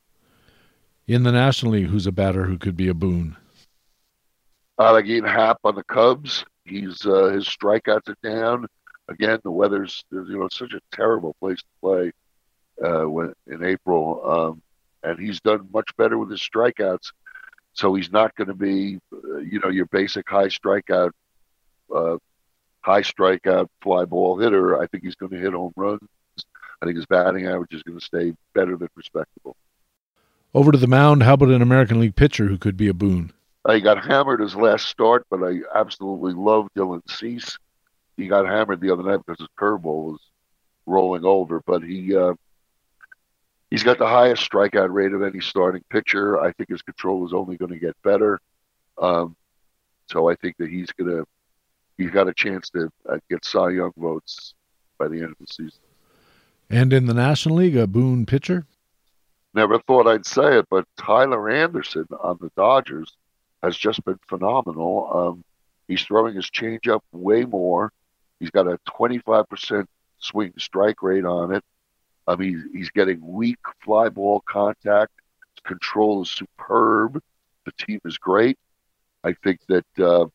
In 1.05 1.21
the 1.21 1.31
National 1.31 1.73
League, 1.73 1.87
who's 1.87 2.07
a 2.07 2.11
batter 2.11 2.45
who 2.45 2.57
could 2.57 2.75
be 2.75 2.87
a 2.87 2.95
boon? 2.95 3.37
Like 4.79 5.05
Ian 5.05 5.25
Happ 5.25 5.59
on 5.63 5.75
the 5.75 5.83
Cubs. 5.83 6.45
He's 6.65 7.05
uh, 7.05 7.25
his 7.27 7.45
strikeouts 7.45 8.09
are 8.09 8.17
down. 8.23 8.65
Again, 9.07 9.39
the 9.43 9.51
weather's 9.51 10.03
you 10.11 10.39
know 10.39 10.47
such 10.51 10.73
a 10.73 10.81
terrible 10.91 11.35
place 11.39 11.59
to 11.59 11.67
play 11.81 12.11
uh, 12.83 13.03
when 13.03 13.33
in 13.47 13.63
April, 13.63 14.21
um, 14.25 14.61
and 15.03 15.19
he's 15.19 15.39
done 15.41 15.67
much 15.73 15.95
better 15.97 16.17
with 16.17 16.31
his 16.31 16.41
strikeouts. 16.41 17.11
So 17.73 17.93
he's 17.93 18.11
not 18.11 18.35
going 18.35 18.47
to 18.47 18.53
be, 18.53 18.99
uh, 19.13 19.37
you 19.37 19.59
know, 19.59 19.69
your 19.69 19.85
basic 19.85 20.29
high 20.29 20.47
strikeout, 20.47 21.11
uh, 21.93 22.17
high 22.81 23.01
strikeout 23.01 23.67
fly 23.81 24.05
ball 24.05 24.37
hitter. 24.37 24.81
I 24.81 24.87
think 24.87 25.03
he's 25.03 25.15
going 25.15 25.31
to 25.31 25.39
hit 25.39 25.53
home 25.53 25.73
runs. 25.75 26.01
I 26.81 26.85
think 26.85 26.97
his 26.97 27.05
batting 27.05 27.45
average 27.45 27.73
is 27.73 27.83
going 27.83 27.99
to 27.99 28.05
stay 28.05 28.33
better 28.53 28.75
than 28.77 28.89
respectable. 28.95 29.55
Over 30.53 30.71
to 30.71 30.77
the 30.77 30.87
mound. 30.87 31.23
How 31.23 31.33
about 31.33 31.49
an 31.49 31.61
American 31.61 31.99
League 31.99 32.15
pitcher 32.15 32.47
who 32.47 32.57
could 32.57 32.75
be 32.75 32.87
a 32.87 32.93
boon? 32.93 33.31
He 33.69 33.81
got 33.81 34.03
hammered 34.03 34.39
his 34.39 34.55
last 34.55 34.87
start, 34.87 35.25
but 35.29 35.43
I 35.43 35.59
absolutely 35.75 36.33
love 36.33 36.69
Dylan 36.75 37.01
Cease. 37.09 37.57
He 38.17 38.27
got 38.27 38.47
hammered 38.47 38.81
the 38.81 38.91
other 38.91 39.03
night 39.03 39.21
because 39.25 39.39
his 39.39 39.49
curveball 39.59 40.11
was 40.11 40.19
rolling 40.85 41.23
over, 41.23 41.61
but 41.65 41.83
he 41.83 42.15
uh, 42.15 42.33
he's 43.69 43.83
got 43.83 43.99
the 43.99 44.07
highest 44.07 44.49
strikeout 44.49 44.91
rate 44.91 45.13
of 45.13 45.21
any 45.21 45.39
starting 45.39 45.83
pitcher. 45.89 46.39
I 46.39 46.51
think 46.53 46.69
his 46.69 46.81
control 46.81 47.25
is 47.25 47.33
only 47.33 47.57
going 47.57 47.71
to 47.71 47.79
get 47.79 47.95
better. 48.03 48.39
Um, 48.97 49.35
so 50.07 50.29
I 50.29 50.35
think 50.35 50.57
that 50.57 50.69
he's 50.69 50.91
going 50.91 51.09
to 51.09 51.25
he's 51.97 52.11
got 52.11 52.27
a 52.27 52.33
chance 52.33 52.69
to 52.71 52.89
uh, 53.07 53.17
get 53.29 53.45
Cy 53.45 53.71
Young 53.71 53.93
votes 53.97 54.53
by 54.97 55.07
the 55.07 55.17
end 55.17 55.31
of 55.31 55.37
the 55.39 55.47
season. 55.47 55.79
And 56.69 56.93
in 56.93 57.05
the 57.05 57.13
National 57.13 57.55
League, 57.57 57.75
a 57.75 57.87
boon 57.87 58.25
pitcher. 58.25 58.65
Never 59.53 59.79
thought 59.79 60.07
I'd 60.07 60.25
say 60.25 60.59
it, 60.59 60.67
but 60.69 60.85
Tyler 60.97 61.49
Anderson 61.49 62.05
on 62.21 62.37
the 62.39 62.51
Dodgers 62.55 63.15
has 63.63 63.75
just 63.75 64.03
been 64.05 64.19
phenomenal. 64.27 65.09
Um, 65.11 65.43
he's 65.87 66.03
throwing 66.03 66.35
his 66.35 66.49
changeup 66.49 67.01
way 67.11 67.45
more. 67.45 67.91
He's 68.39 68.51
got 68.51 68.67
a 68.67 68.77
25% 68.87 69.85
swing 70.19 70.53
strike 70.57 71.01
rate 71.01 71.25
on 71.25 71.53
it. 71.55 71.63
I 72.29 72.35
mean, 72.35 72.69
he's 72.73 72.91
getting 72.91 73.19
weak 73.21 73.57
fly 73.83 74.09
ball 74.09 74.43
contact. 74.47 75.11
His 75.55 75.61
control 75.65 76.21
is 76.21 76.29
superb. 76.29 77.19
The 77.65 77.71
team 77.71 77.99
is 78.05 78.19
great. 78.19 78.55
I 79.23 79.33
think 79.43 79.59
that, 79.67 79.85
uh, 79.97 80.27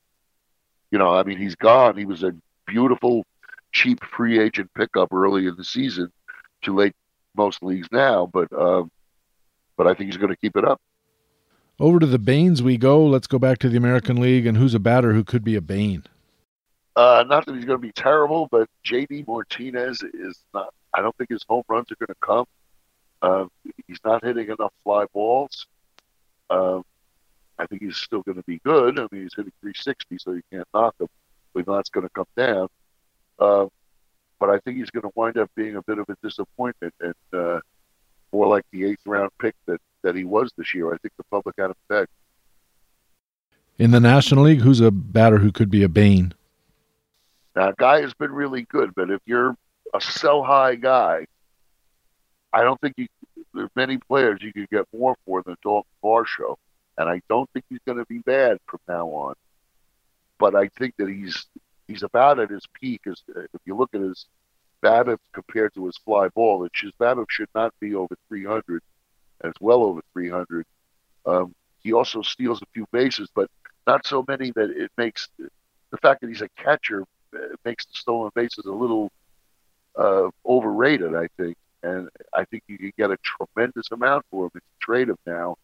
you 0.90 0.98
know, 0.98 1.14
I 1.14 1.22
mean, 1.22 1.38
he's 1.38 1.54
gone. 1.54 1.96
He 1.96 2.04
was 2.04 2.24
a 2.24 2.34
beautiful, 2.66 3.24
cheap 3.72 4.04
free 4.04 4.40
agent 4.40 4.70
pickup 4.74 5.12
early 5.12 5.46
in 5.46 5.54
the 5.56 5.62
season. 5.62 6.10
Too 6.62 6.74
late 6.74 6.94
most 7.36 7.62
leagues 7.62 7.88
now, 7.92 8.26
but 8.26 8.52
uh, 8.52 8.82
but 9.76 9.86
I 9.86 9.94
think 9.94 10.10
he's 10.10 10.16
going 10.16 10.30
to 10.30 10.36
keep 10.36 10.56
it 10.56 10.64
up. 10.64 10.80
Over 11.78 12.00
to 12.00 12.06
the 12.06 12.18
Banes 12.18 12.60
we 12.60 12.76
go. 12.76 13.04
Let's 13.06 13.26
go 13.28 13.38
back 13.38 13.58
to 13.58 13.68
the 13.68 13.76
American 13.76 14.20
League 14.20 14.46
and 14.46 14.56
who's 14.56 14.74
a 14.74 14.80
batter 14.80 15.12
who 15.12 15.22
could 15.22 15.44
be 15.44 15.54
a 15.54 15.60
Bane? 15.60 16.04
Uh, 16.96 17.24
not 17.26 17.46
that 17.46 17.54
he's 17.54 17.64
going 17.64 17.80
to 17.80 17.86
be 17.86 17.92
terrible, 17.92 18.48
but 18.50 18.68
JD 18.84 19.26
Martinez 19.26 20.02
is 20.02 20.44
not. 20.52 20.72
I 20.94 21.00
don't 21.00 21.16
think 21.16 21.30
his 21.30 21.44
home 21.48 21.64
runs 21.68 21.90
are 21.90 21.96
going 21.96 22.08
to 22.08 22.14
come. 22.20 22.46
Uh, 23.20 23.46
he's 23.86 23.98
not 24.04 24.24
hitting 24.24 24.46
enough 24.48 24.72
fly 24.84 25.06
balls. 25.12 25.66
Um, 26.50 26.84
I 27.58 27.66
think 27.66 27.82
he's 27.82 27.96
still 27.96 28.22
going 28.22 28.36
to 28.36 28.44
be 28.44 28.60
good. 28.64 28.98
I 28.98 29.06
mean, 29.10 29.22
he's 29.22 29.34
hitting 29.34 29.52
360, 29.60 30.18
so 30.18 30.32
you 30.32 30.42
can't 30.52 30.68
knock 30.74 30.94
him. 31.00 31.08
Know 31.54 31.76
that's 31.76 31.90
going 31.90 32.06
to 32.06 32.12
come 32.14 32.26
down. 32.36 32.68
Uh, 33.38 33.66
but 34.40 34.50
I 34.50 34.58
think 34.58 34.78
he's 34.78 34.90
going 34.90 35.04
to 35.04 35.12
wind 35.14 35.38
up 35.38 35.50
being 35.54 35.76
a 35.76 35.82
bit 35.82 35.98
of 35.98 36.08
a 36.08 36.16
disappointment 36.22 36.92
and 37.00 37.14
uh, 37.32 37.60
more 38.32 38.48
like 38.48 38.64
the 38.72 38.84
eighth 38.84 39.06
round 39.06 39.30
pick 39.40 39.54
that, 39.66 39.80
that 40.02 40.16
he 40.16 40.24
was 40.24 40.52
this 40.56 40.74
year. 40.74 40.92
I 40.92 40.98
think 40.98 41.12
the 41.16 41.24
public 41.30 41.54
had 41.58 41.66
him 41.66 41.76
pegged. 41.88 42.08
In 43.78 43.90
the 43.90 44.00
National 44.00 44.44
League, 44.44 44.60
who's 44.60 44.80
a 44.80 44.90
batter 44.90 45.38
who 45.38 45.50
could 45.50 45.70
be 45.70 45.82
a 45.82 45.88
bane? 45.88 46.34
Now, 47.56 47.72
guy 47.78 48.00
has 48.00 48.12
been 48.14 48.32
really 48.32 48.62
good, 48.62 48.94
but 48.94 49.10
if 49.10 49.20
you're 49.26 49.56
a 49.94 50.00
sell 50.00 50.42
high 50.42 50.74
guy, 50.74 51.26
I 52.52 52.62
don't 52.62 52.80
think 52.80 52.96
there 53.54 53.64
are 53.64 53.70
many 53.76 53.96
players 53.96 54.42
you 54.42 54.52
could 54.52 54.68
get 54.68 54.86
more 54.92 55.16
for 55.24 55.42
than 55.42 55.56
Dalton 55.62 55.90
Varsho. 56.02 56.56
And 56.98 57.08
I 57.08 57.22
don't 57.28 57.48
think 57.52 57.64
he's 57.68 57.80
going 57.86 57.98
to 57.98 58.04
be 58.06 58.18
bad 58.18 58.58
from 58.66 58.80
now 58.88 59.08
on. 59.08 59.34
But 60.38 60.54
I 60.54 60.68
think 60.68 60.94
that 60.98 61.08
he's 61.08 61.46
he's 61.88 62.02
about 62.02 62.40
at 62.40 62.50
his 62.50 62.66
peak. 62.80 63.02
As 63.06 63.22
if 63.28 63.60
you 63.64 63.76
look 63.76 63.94
at 63.94 64.00
his 64.00 64.26
BABIP 64.82 65.18
compared 65.32 65.74
to 65.74 65.86
his 65.86 65.96
fly 65.98 66.28
ball, 66.28 66.68
his 66.80 66.92
BABIP 67.00 67.30
should 67.30 67.48
not 67.54 67.72
be 67.80 67.94
over 67.94 68.16
300, 68.28 68.82
and 69.40 69.50
it's 69.50 69.60
well 69.60 69.82
over 69.82 70.00
300. 70.12 70.66
Um, 71.26 71.54
he 71.78 71.92
also 71.92 72.22
steals 72.22 72.62
a 72.62 72.66
few 72.74 72.86
bases, 72.92 73.28
but 73.34 73.50
not 73.86 74.06
so 74.06 74.24
many 74.26 74.50
that 74.52 74.70
it 74.70 74.90
makes 74.96 75.28
the 75.38 75.98
fact 75.98 76.20
that 76.20 76.28
he's 76.28 76.42
a 76.42 76.48
catcher 76.56 77.04
makes 77.64 77.84
the 77.86 77.94
stolen 77.94 78.30
bases 78.34 78.64
a 78.66 78.72
little 78.72 79.10
uh, 79.96 80.28
overrated. 80.46 81.14
I 81.14 81.28
think, 81.36 81.56
and 81.82 82.08
I 82.32 82.44
think 82.44 82.64
you 82.66 82.78
can 82.78 82.92
get 82.96 83.10
a 83.10 83.18
tremendous 83.18 83.90
amount 83.92 84.24
for 84.30 84.44
him 84.46 84.50
if 84.54 84.62
you 84.62 84.80
trade 84.80 85.08
him 85.08 85.18
now. 85.26 85.56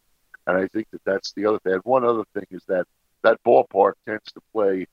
And 0.47 0.57
I 0.57 0.69
think 0.69 0.89
that 0.93 1.05
that's 1.05 1.33
the 1.33 1.47
other 1.47 1.59
thing. 1.61 1.75
And 1.75 1.83
one 1.85 2.05
other 2.05 2.25
thing 2.35 2.47
is 2.51 2.63
that 2.69 2.87
that 3.23 3.43
ballpark 3.45 3.93
tends 4.07 4.33
to 4.33 4.41
play 4.53 4.87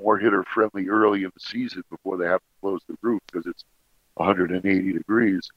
more 0.00 0.18
hitter 0.18 0.44
friendly 0.44 0.88
early 0.88 1.24
in 1.24 1.30
the 1.34 1.40
season 1.40 1.82
before 1.90 2.16
they 2.16 2.26
have 2.26 2.40
to 2.40 2.60
close 2.60 2.80
the 2.88 2.96
roof 3.02 3.20
because 3.30 3.46
it's 3.46 3.64
180 4.14 4.92
degrees. 4.92 5.48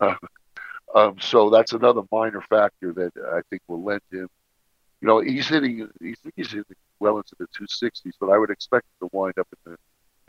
Uh, 0.00 0.14
um, 0.94 1.16
so 1.20 1.50
that's 1.50 1.72
another 1.72 2.02
minor 2.10 2.40
factor 2.42 2.92
that 2.92 3.12
I 3.32 3.40
think 3.50 3.62
will 3.68 3.82
lend 3.82 4.02
him. 4.12 4.28
You 5.00 5.08
know, 5.08 5.20
he's 5.20 5.48
hitting. 5.48 5.88
He 6.00 6.14
think 6.14 6.34
he's 6.36 6.50
hitting 6.50 6.76
well 6.98 7.16
into 7.16 7.34
the 7.38 7.46
260s, 7.46 8.12
but 8.20 8.28
I 8.28 8.36
would 8.36 8.50
expect 8.50 8.86
him 8.86 9.08
to 9.08 9.16
wind 9.16 9.38
up 9.38 9.48
in 9.66 9.72
the 9.72 9.78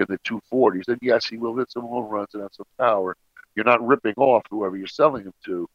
in 0.02 0.08
the 0.10 0.20
240s. 0.20 0.88
And 0.88 1.00
yes, 1.02 1.26
he 1.26 1.38
will 1.38 1.56
hit 1.56 1.72
some 1.72 1.84
home 1.84 2.10
runs 2.10 2.30
and 2.34 2.44
have 2.44 2.54
some 2.54 2.68
power. 2.78 3.16
You're 3.56 3.66
not 3.66 3.86
ripping 3.86 4.16
off 4.18 4.44
whoever 4.50 4.78
you're 4.78 4.88
selling 4.88 5.26
him 5.26 5.34
to, 5.46 5.70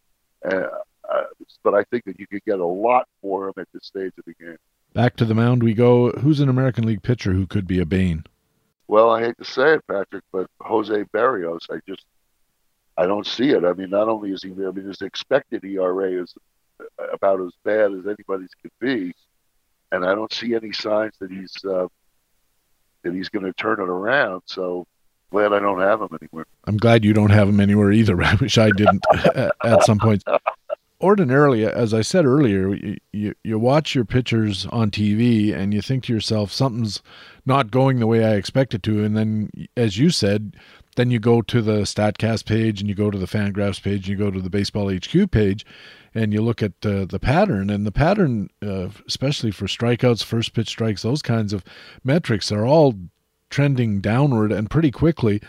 uh, 0.51 0.69
uh, 1.09 1.25
but 1.63 1.75
I 1.75 1.85
think 1.85 2.05
that 2.05 2.19
you 2.19 2.27
could 2.27 2.45
get 2.45 2.59
a 2.59 2.67
lot 2.67 3.07
for 3.21 3.49
him 3.49 3.55
at 3.59 3.69
this 3.73 3.87
stage 3.87 4.13
of 4.19 4.25
the 4.25 4.35
game. 4.35 4.57
Back 4.95 5.17
to 5.17 5.25
the 5.25 5.35
mound 5.35 5.63
we 5.63 5.75
go. 5.75 6.11
Who's 6.13 6.41
an 6.41 6.49
American 6.49 6.87
League 6.87 7.03
pitcher 7.03 7.33
who 7.33 7.47
could 7.47 7.67
be 7.67 7.81
a 7.81 7.87
bane? 7.87 8.25
Well, 8.89 9.11
I 9.11 9.21
hate 9.23 9.37
to 9.39 9.45
say 9.45 9.75
it, 9.75 9.87
Patrick, 9.87 10.25
but 10.33 10.49
Jose 10.61 11.05
Berrios, 11.13 11.67
I 11.71 11.81
just 11.89 12.05
I 12.97 13.07
don't 13.07 13.27
see 13.27 13.51
it. 13.51 13.65
I 13.65 13.73
mean, 13.73 13.91
not 13.91 14.09
only 14.09 14.33
is 14.33 14.43
he, 14.43 14.53
I 14.53 14.71
mean, 14.71 14.87
his 14.87 15.03
expected 15.03 15.65
ERA 15.65 16.23
is 16.23 16.35
about 17.13 17.41
as 17.41 17.53
bad 17.63 17.93
as 17.93 18.07
anybody's 18.07 18.55
could 18.63 18.73
be, 18.81 19.13
and 19.93 20.05
I 20.05 20.15
don't 20.15 20.33
see 20.33 20.55
any 20.55 20.73
signs 20.73 21.15
that 21.19 21.31
he's 21.31 21.53
uh, 21.65 21.89
that 23.07 23.15
he's 23.15 23.29
going 23.29 23.45
to 23.45 23.53
turn 23.53 23.81
it 23.81 23.89
around. 23.89 24.43
So 24.47 24.87
glad 25.31 25.53
I 25.53 25.59
don't 25.59 25.81
have 25.81 26.03
him 26.03 26.19
anywhere. 26.21 26.47
I'm 26.65 26.77
glad 26.77 27.05
you 27.05 27.13
don't 27.13 27.31
have 27.31 27.49
him 27.49 27.61
anywhere 27.61 27.93
either. 27.93 28.23
I 28.23 28.35
wish 28.35 28.59
I 28.59 28.71
didn't 28.71 29.05
at 29.65 29.85
some 29.85 29.99
point 29.99 30.23
ordinarily, 31.01 31.65
as 31.67 31.93
I 31.93 32.03
said 32.03 32.25
earlier, 32.25 32.75
you, 32.75 32.97
you, 33.13 33.35
you 33.45 33.59
watch 33.59 33.95
your 33.95 34.05
pitchers 34.05 34.67
on 34.67 34.91
TV 34.91 35.55
and 35.55 35.75
you 35.75 35.83
think 35.83 36.05
to 36.05 36.13
yourself, 36.13 36.53
something's 36.53 37.03
not 37.45 37.71
going 37.71 37.99
the 37.99 38.07
way 38.07 38.25
I 38.25 38.35
expect 38.35 38.75
it 38.75 38.83
to. 38.85 39.05
And 39.05 39.17
then, 39.17 39.51
as 39.77 39.99
you 39.99 40.11
said, 40.11 40.57
then 40.97 41.11
you 41.11 41.19
go 41.19 41.43
to 41.43 41.63
the 41.63 41.83
Statcast 41.83 42.45
page 42.47 42.81
and 42.81 42.89
you 42.89 42.95
go 42.95 43.11
to 43.11 43.19
the 43.19 43.27
Fangraphs 43.27 43.83
page 43.83 44.09
and 44.09 44.09
you 44.09 44.17
go 44.17 44.31
to 44.31 44.41
the 44.41 44.51
Baseball 44.51 44.93
HQ 44.93 45.31
page 45.31 45.65
and 46.15 46.33
you 46.33 46.41
look 46.41 46.63
at 46.63 46.73
uh, 46.85 47.05
the 47.05 47.21
pattern 47.21 47.71
and 47.71 47.87
the 47.87 47.93
pattern, 47.93 48.49
uh, 48.63 48.89
especially 49.07 49.51
for 49.51 49.67
strikeouts, 49.67 50.25
first 50.25 50.55
pitch 50.55 50.69
strikes, 50.69 51.03
those 51.03 51.23
kinds 51.23 51.53
of 51.53 51.63
metrics 52.03 52.51
are 52.51 52.67
all 52.67 52.95
trending 53.51 54.01
downward 54.01 54.51
and 54.51 54.71
pretty 54.71 54.91
quickly. 54.91 55.41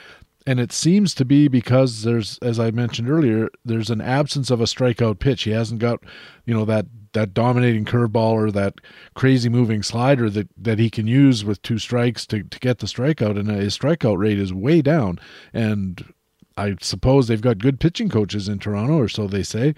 And 0.45 0.59
it 0.59 0.72
seems 0.72 1.14
to 1.16 1.26
be 1.26 1.48
because 1.48 2.03
there's, 2.03 2.38
as 2.40 2.59
I 2.59 2.72
mentioned 2.72 3.09
earlier, 3.09 3.50
there's 3.66 3.90
an 3.90 4.01
absence 4.01 4.50
of 4.50 4.61
a 4.61 4.66
strikeout 4.66 5.19
pitch. 5.19 5.43
He 5.43 5.51
hasn't 5.51 5.80
got, 5.80 6.01
you 6.45 6.53
know, 6.53 6.66
that 6.66 6.85
that 7.18 7.34
dominating 7.34 7.84
curveball 7.84 8.34
or 8.34 8.52
that 8.52 8.76
crazy 9.16 9.50
moving 9.50 9.82
slider 9.82 10.30
that, 10.30 10.48
that 10.56 10.78
he 10.78 10.88
can 10.88 11.08
use 11.08 11.44
with 11.44 11.60
two 11.64 11.80
strikes 11.80 12.28
to, 12.28 12.44
to 12.44 12.60
get 12.60 12.78
the 12.78 12.86
strikeout. 12.86 13.40
And 13.40 13.50
his 13.50 13.76
strikeout 13.76 14.20
rate 14.20 14.38
is 14.38 14.54
way 14.54 14.84
down. 14.84 15.20
And 15.52 16.14
I 16.58 16.76
suppose 16.80 17.28
they've 17.28 17.42
got 17.42 17.58
good 17.58 17.80
pitching 17.80 18.10
coaches 18.10 18.48
in 18.48 18.60
Toronto, 18.60 19.00
or 19.00 19.10
so 19.10 19.26
they 19.26 19.42
say. 19.42 19.74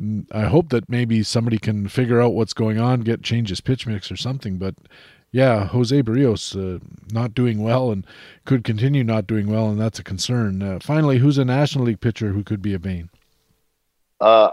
Mm, 0.00 0.26
I 0.32 0.42
hope 0.42 0.70
that 0.70 0.90
maybe 0.90 1.22
somebody 1.22 1.56
can 1.56 1.86
figure 1.86 2.20
out 2.20 2.34
what's 2.34 2.52
going 2.52 2.80
on, 2.80 3.02
get 3.02 3.22
change 3.22 3.50
his 3.50 3.60
pitch 3.60 3.86
mix 3.86 4.10
or 4.10 4.16
something. 4.16 4.58
But 4.58 4.74
yeah, 5.30 5.66
Jose 5.68 6.02
Berrios 6.02 6.56
uh, 6.56 6.80
not 7.12 7.32
doing 7.32 7.62
well 7.62 7.92
and 7.92 8.04
could 8.44 8.64
continue 8.64 9.04
not 9.04 9.28
doing 9.28 9.46
well, 9.46 9.68
and 9.68 9.80
that's 9.80 10.00
a 10.00 10.04
concern. 10.04 10.60
Uh, 10.60 10.80
finally, 10.82 11.18
who's 11.18 11.38
a 11.38 11.44
National 11.44 11.84
League 11.84 12.00
pitcher 12.00 12.32
who 12.32 12.42
could 12.42 12.60
be 12.60 12.74
a 12.74 12.80
bane? 12.80 13.08
Uh, 14.20 14.50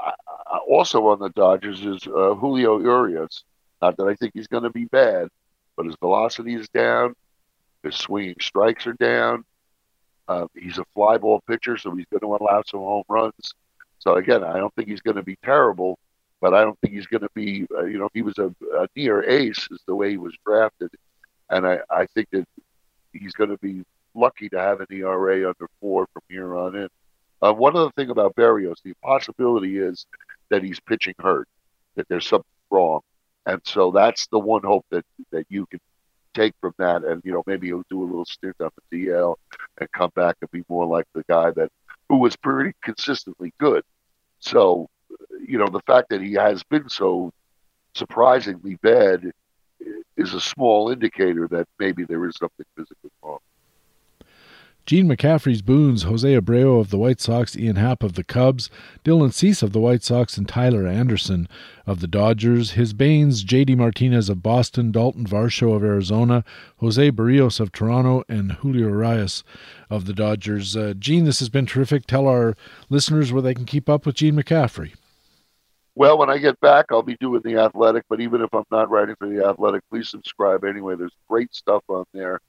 also 0.58 1.08
on 1.08 1.20
the 1.20 1.30
Dodgers 1.30 1.82
is 1.86 2.06
uh, 2.08 2.34
Julio 2.36 2.80
Urias. 2.80 3.44
Not 3.82 3.98
that 3.98 4.06
I 4.06 4.16
think 4.16 4.34
he's 4.34 4.48
going 4.48 4.64
to 4.64 4.70
be 4.70 4.86
bad, 4.86 5.30
but 5.78 5.86
his 5.86 5.96
velocity 6.00 6.56
is 6.56 6.68
down. 6.70 7.14
His 7.84 7.96
swinging 7.96 8.36
strikes 8.42 8.88
are 8.88 8.94
down. 8.94 9.46
Uh, 10.28 10.48
he's 10.56 10.78
a 10.78 10.86
fly 10.94 11.18
ball 11.18 11.42
pitcher, 11.48 11.78
so 11.78 11.96
he's 11.96 12.06
going 12.12 12.20
to 12.22 12.44
allow 12.44 12.62
some 12.66 12.82
home 12.82 13.04
runs. 13.08 13.54
So 14.00 14.16
again, 14.16 14.44
I 14.44 14.58
don't 14.58 14.74
think 14.76 14.90
he's 14.90 15.02
going 15.02 15.16
to 15.16 15.24
be 15.24 15.38
terrible, 15.44 15.98
but 16.42 16.54
I 16.54 16.62
don't 16.62 16.80
think 16.82 16.94
he's 16.94 17.08
going 17.08 17.22
to 17.22 17.30
be. 17.34 17.66
Uh, 17.76 17.86
you 17.86 17.98
know, 17.98 18.10
he 18.14 18.22
was 18.22 18.38
a, 18.38 18.54
a, 18.76 18.88
near 18.96 19.24
ace, 19.24 19.68
is 19.72 19.82
the 19.88 19.96
way 19.96 20.12
he 20.12 20.18
was 20.18 20.36
drafted, 20.46 20.92
and 21.50 21.66
I, 21.66 21.80
I 21.90 22.06
think 22.08 22.30
that 22.32 22.46
he's 23.14 23.34
going 23.34 23.50
to 23.50 23.58
be 23.58 23.84
lucky 24.14 24.50
to 24.50 24.60
have 24.60 24.82
an 24.82 24.88
ERA 24.92 25.48
under 25.48 25.70
four 25.80 26.08
from 26.14 26.22
here 26.30 26.56
on 26.56 26.76
in. 26.76 26.90
Uh, 27.42 27.54
one 27.54 27.76
other 27.76 27.92
thing 27.92 28.10
about 28.10 28.36
Berrios, 28.36 28.82
the 28.84 28.94
possibility 29.02 29.78
is 29.78 30.06
that 30.50 30.64
he's 30.64 30.80
pitching 30.80 31.16
hurt, 31.20 31.48
that 31.96 32.08
there's 32.10 32.28
something 32.28 32.46
wrong, 32.70 33.02
and 33.46 33.62
so 33.66 33.92
that's 33.92 34.28
the 34.28 34.40
one 34.40 34.64
hope 34.64 34.86
that 34.92 35.06
that 35.32 35.46
you 35.50 35.66
can 35.68 35.80
take 36.34 36.54
from 36.62 36.74
that, 36.78 37.04
and 37.04 37.22
you 37.26 37.32
know 37.32 37.44
maybe 37.48 37.68
he'll 37.68 37.84
do 37.90 38.04
a 38.04 38.06
little 38.06 38.26
stint 38.26 38.56
up 38.62 38.74
the 38.92 39.06
DL 39.08 39.36
and 39.80 39.92
come 39.92 40.12
back 40.16 40.38
and 40.42 40.52
be 40.52 40.64
more 40.70 40.86
like 40.86 41.06
the 41.14 41.24
guy 41.28 41.52
that 41.52 41.70
who 42.10 42.18
was 42.18 42.36
pretty 42.36 42.74
consistently 42.84 43.54
good. 43.60 43.84
So, 44.40 44.90
you 45.46 45.58
know, 45.58 45.68
the 45.68 45.82
fact 45.82 46.10
that 46.10 46.22
he 46.22 46.34
has 46.34 46.64
been 46.64 46.90
so 46.90 47.32
surprisingly 47.94 48.76
bad 48.82 49.32
is 50.18 50.34
a 50.34 50.42
small 50.42 50.90
indicator 50.90 51.48
that 51.50 51.68
maybe 51.78 52.04
there 52.04 52.26
is 52.28 52.36
something 52.38 52.66
physically 52.76 53.12
wrong. 53.24 53.40
Gene 54.86 55.08
McCaffrey's 55.08 55.62
Boons, 55.62 56.04
Jose 56.04 56.28
Abreu 56.28 56.80
of 56.80 56.90
the 56.90 56.98
White 56.98 57.22
Sox, 57.22 57.56
Ian 57.56 57.76
Happ 57.76 58.02
of 58.02 58.14
the 58.14 58.24
Cubs, 58.24 58.72
Dylan 59.06 59.32
Cease 59.32 59.62
of 59.62 59.72
the 59.72 59.80
White 59.80 60.04
Sox, 60.04 60.36
and 60.36 60.48
Tyler 60.48 60.88
Anderson 60.88 61.48
of 61.86 62.00
the 62.00 62.08
Dodgers. 62.08 62.72
His 62.72 62.94
Banes, 62.94 63.44
J.D. 63.44 63.76
Martinez 63.76 64.30
of 64.30 64.42
Boston, 64.42 64.92
Dalton 64.92 65.28
Varsho 65.28 65.76
of 65.76 65.84
Arizona, 65.84 66.44
Jose 66.78 67.12
Berrios 67.12 67.60
of 67.60 67.72
Toronto, 67.72 68.24
and 68.28 68.54
Julio 68.54 68.88
Urias 68.88 69.44
of 69.92 70.06
the 70.06 70.14
Dodgers. 70.14 70.76
Uh, 70.76 70.96
Gene, 70.98 71.26
this 71.26 71.40
has 71.40 71.50
been 71.50 71.68
terrific. 71.68 72.08
Tell 72.08 72.28
our 72.28 72.58
listeners 72.90 73.32
where 73.32 73.44
they 73.44 73.54
can 73.54 73.66
keep 73.66 73.90
up 73.90 74.08
with 74.08 74.16
Gene 74.16 74.36
McCaffrey. 74.36 74.94
Well, 75.94 76.18
when 76.18 76.30
I 76.30 76.38
get 76.38 76.60
back, 76.62 76.86
I'll 76.92 77.04
be 77.04 77.18
doing 77.20 77.42
the 77.44 77.58
athletic, 77.58 78.06
but 78.10 78.22
even 78.22 78.42
if 78.42 78.54
I'm 78.54 78.64
not 78.72 78.90
writing 78.90 79.16
for 79.20 79.28
the 79.28 79.46
athletic, 79.46 79.84
please 79.92 80.10
subscribe 80.10 80.64
anyway. 80.64 80.96
There's 80.96 81.16
great 81.28 81.54
stuff 81.54 81.84
on 81.90 82.06
there 82.14 82.40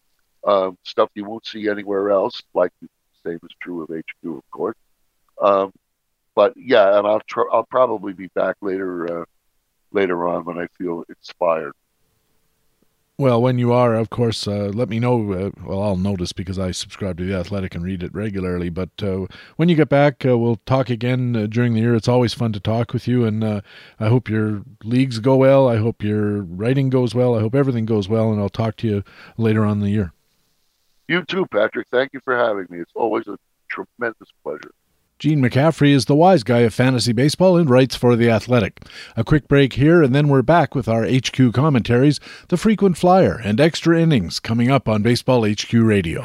um, 0.44 0.78
stuff 0.84 1.10
you 1.14 1.24
won't 1.24 1.46
see 1.46 1.68
anywhere 1.68 2.10
else. 2.10 2.42
Like 2.54 2.72
the 2.80 2.88
same 3.24 3.40
is 3.42 3.56
true 3.60 3.82
of 3.82 3.88
HQ, 3.88 4.36
of 4.36 4.50
course. 4.50 4.76
Um, 5.40 5.72
but 6.34 6.54
yeah, 6.56 6.98
and 6.98 7.06
I'll 7.06 7.20
tr- 7.20 7.50
I'll 7.52 7.64
probably 7.64 8.12
be 8.12 8.28
back 8.28 8.56
later 8.60 9.22
uh, 9.22 9.24
later 9.92 10.28
on 10.28 10.44
when 10.44 10.58
I 10.58 10.66
feel 10.78 11.04
inspired. 11.08 11.72
Well, 13.20 13.42
when 13.42 13.58
you 13.58 13.70
are, 13.70 13.96
of 13.96 14.08
course, 14.08 14.48
uh, 14.48 14.70
let 14.72 14.88
me 14.88 14.98
know. 14.98 15.30
Uh, 15.30 15.50
well, 15.62 15.82
I'll 15.82 15.96
notice 15.96 16.32
because 16.32 16.58
I 16.58 16.70
subscribe 16.70 17.18
to 17.18 17.26
The 17.26 17.36
Athletic 17.36 17.74
and 17.74 17.84
read 17.84 18.02
it 18.02 18.14
regularly. 18.14 18.70
But 18.70 18.88
uh, 19.02 19.26
when 19.56 19.68
you 19.68 19.76
get 19.76 19.90
back, 19.90 20.24
uh, 20.24 20.38
we'll 20.38 20.56
talk 20.64 20.88
again 20.88 21.36
uh, 21.36 21.46
during 21.46 21.74
the 21.74 21.82
year. 21.82 21.94
It's 21.94 22.08
always 22.08 22.32
fun 22.32 22.54
to 22.54 22.60
talk 22.60 22.94
with 22.94 23.06
you. 23.06 23.26
And 23.26 23.44
uh, 23.44 23.60
I 23.98 24.08
hope 24.08 24.30
your 24.30 24.62
leagues 24.84 25.18
go 25.18 25.36
well. 25.36 25.68
I 25.68 25.76
hope 25.76 26.02
your 26.02 26.40
writing 26.40 26.88
goes 26.88 27.14
well. 27.14 27.36
I 27.36 27.40
hope 27.40 27.54
everything 27.54 27.84
goes 27.84 28.08
well. 28.08 28.32
And 28.32 28.40
I'll 28.40 28.48
talk 28.48 28.76
to 28.76 28.86
you 28.86 29.04
later 29.36 29.66
on 29.66 29.72
in 29.72 29.80
the 29.80 29.90
year. 29.90 30.14
You 31.10 31.24
too, 31.24 31.44
Patrick. 31.46 31.88
Thank 31.90 32.12
you 32.12 32.20
for 32.20 32.36
having 32.36 32.68
me. 32.70 32.78
It's 32.78 32.92
always 32.94 33.26
a 33.26 33.36
tremendous 33.68 34.28
pleasure. 34.44 34.70
Gene 35.18 35.40
McCaffrey 35.40 35.90
is 35.90 36.04
the 36.04 36.14
wise 36.14 36.44
guy 36.44 36.60
of 36.60 36.72
fantasy 36.72 37.12
baseball 37.12 37.56
and 37.56 37.68
writes 37.68 37.96
for 37.96 38.14
The 38.14 38.30
Athletic. 38.30 38.80
A 39.16 39.24
quick 39.24 39.48
break 39.48 39.72
here, 39.72 40.04
and 40.04 40.14
then 40.14 40.28
we're 40.28 40.42
back 40.42 40.72
with 40.72 40.86
our 40.86 41.04
HQ 41.04 41.52
commentaries, 41.52 42.20
the 42.46 42.56
frequent 42.56 42.96
flyer, 42.96 43.40
and 43.42 43.60
extra 43.60 44.00
innings 44.00 44.38
coming 44.38 44.70
up 44.70 44.88
on 44.88 45.02
Baseball 45.02 45.44
HQ 45.44 45.72
Radio. 45.72 46.22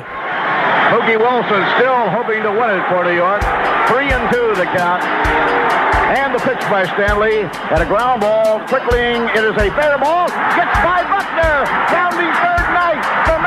Mookie 0.93 1.17
Wilson 1.17 1.65
still 1.81 2.05
hoping 2.13 2.43
to 2.43 2.51
win 2.51 2.69
it 2.69 2.85
for 2.87 3.03
New 3.03 3.17
York. 3.17 3.41
Three 3.89 4.13
and 4.13 4.31
two 4.31 4.53
the 4.53 4.69
count. 4.69 5.01
And 5.01 6.33
the 6.33 6.39
pitch 6.39 6.61
by 6.69 6.85
Stanley. 6.93 7.41
And 7.73 7.81
a 7.81 7.85
ground 7.89 8.21
ball. 8.21 8.61
Quickling. 8.69 9.25
It 9.33 9.43
is 9.43 9.57
a 9.57 9.73
fair 9.73 9.97
ball. 9.97 10.29
Gets 10.53 10.77
by 10.85 11.01
Buckner. 11.09 11.65
Down 11.89 12.13
the 12.13 12.29
third 12.29 12.55
Knight. 12.69 13.01
The 13.01 13.35
Mets 13.41 13.43
will 13.43 13.43
win 13.43 13.43
the 13.43 13.44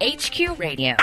HQ 0.00 0.58
Radio. 0.58 0.94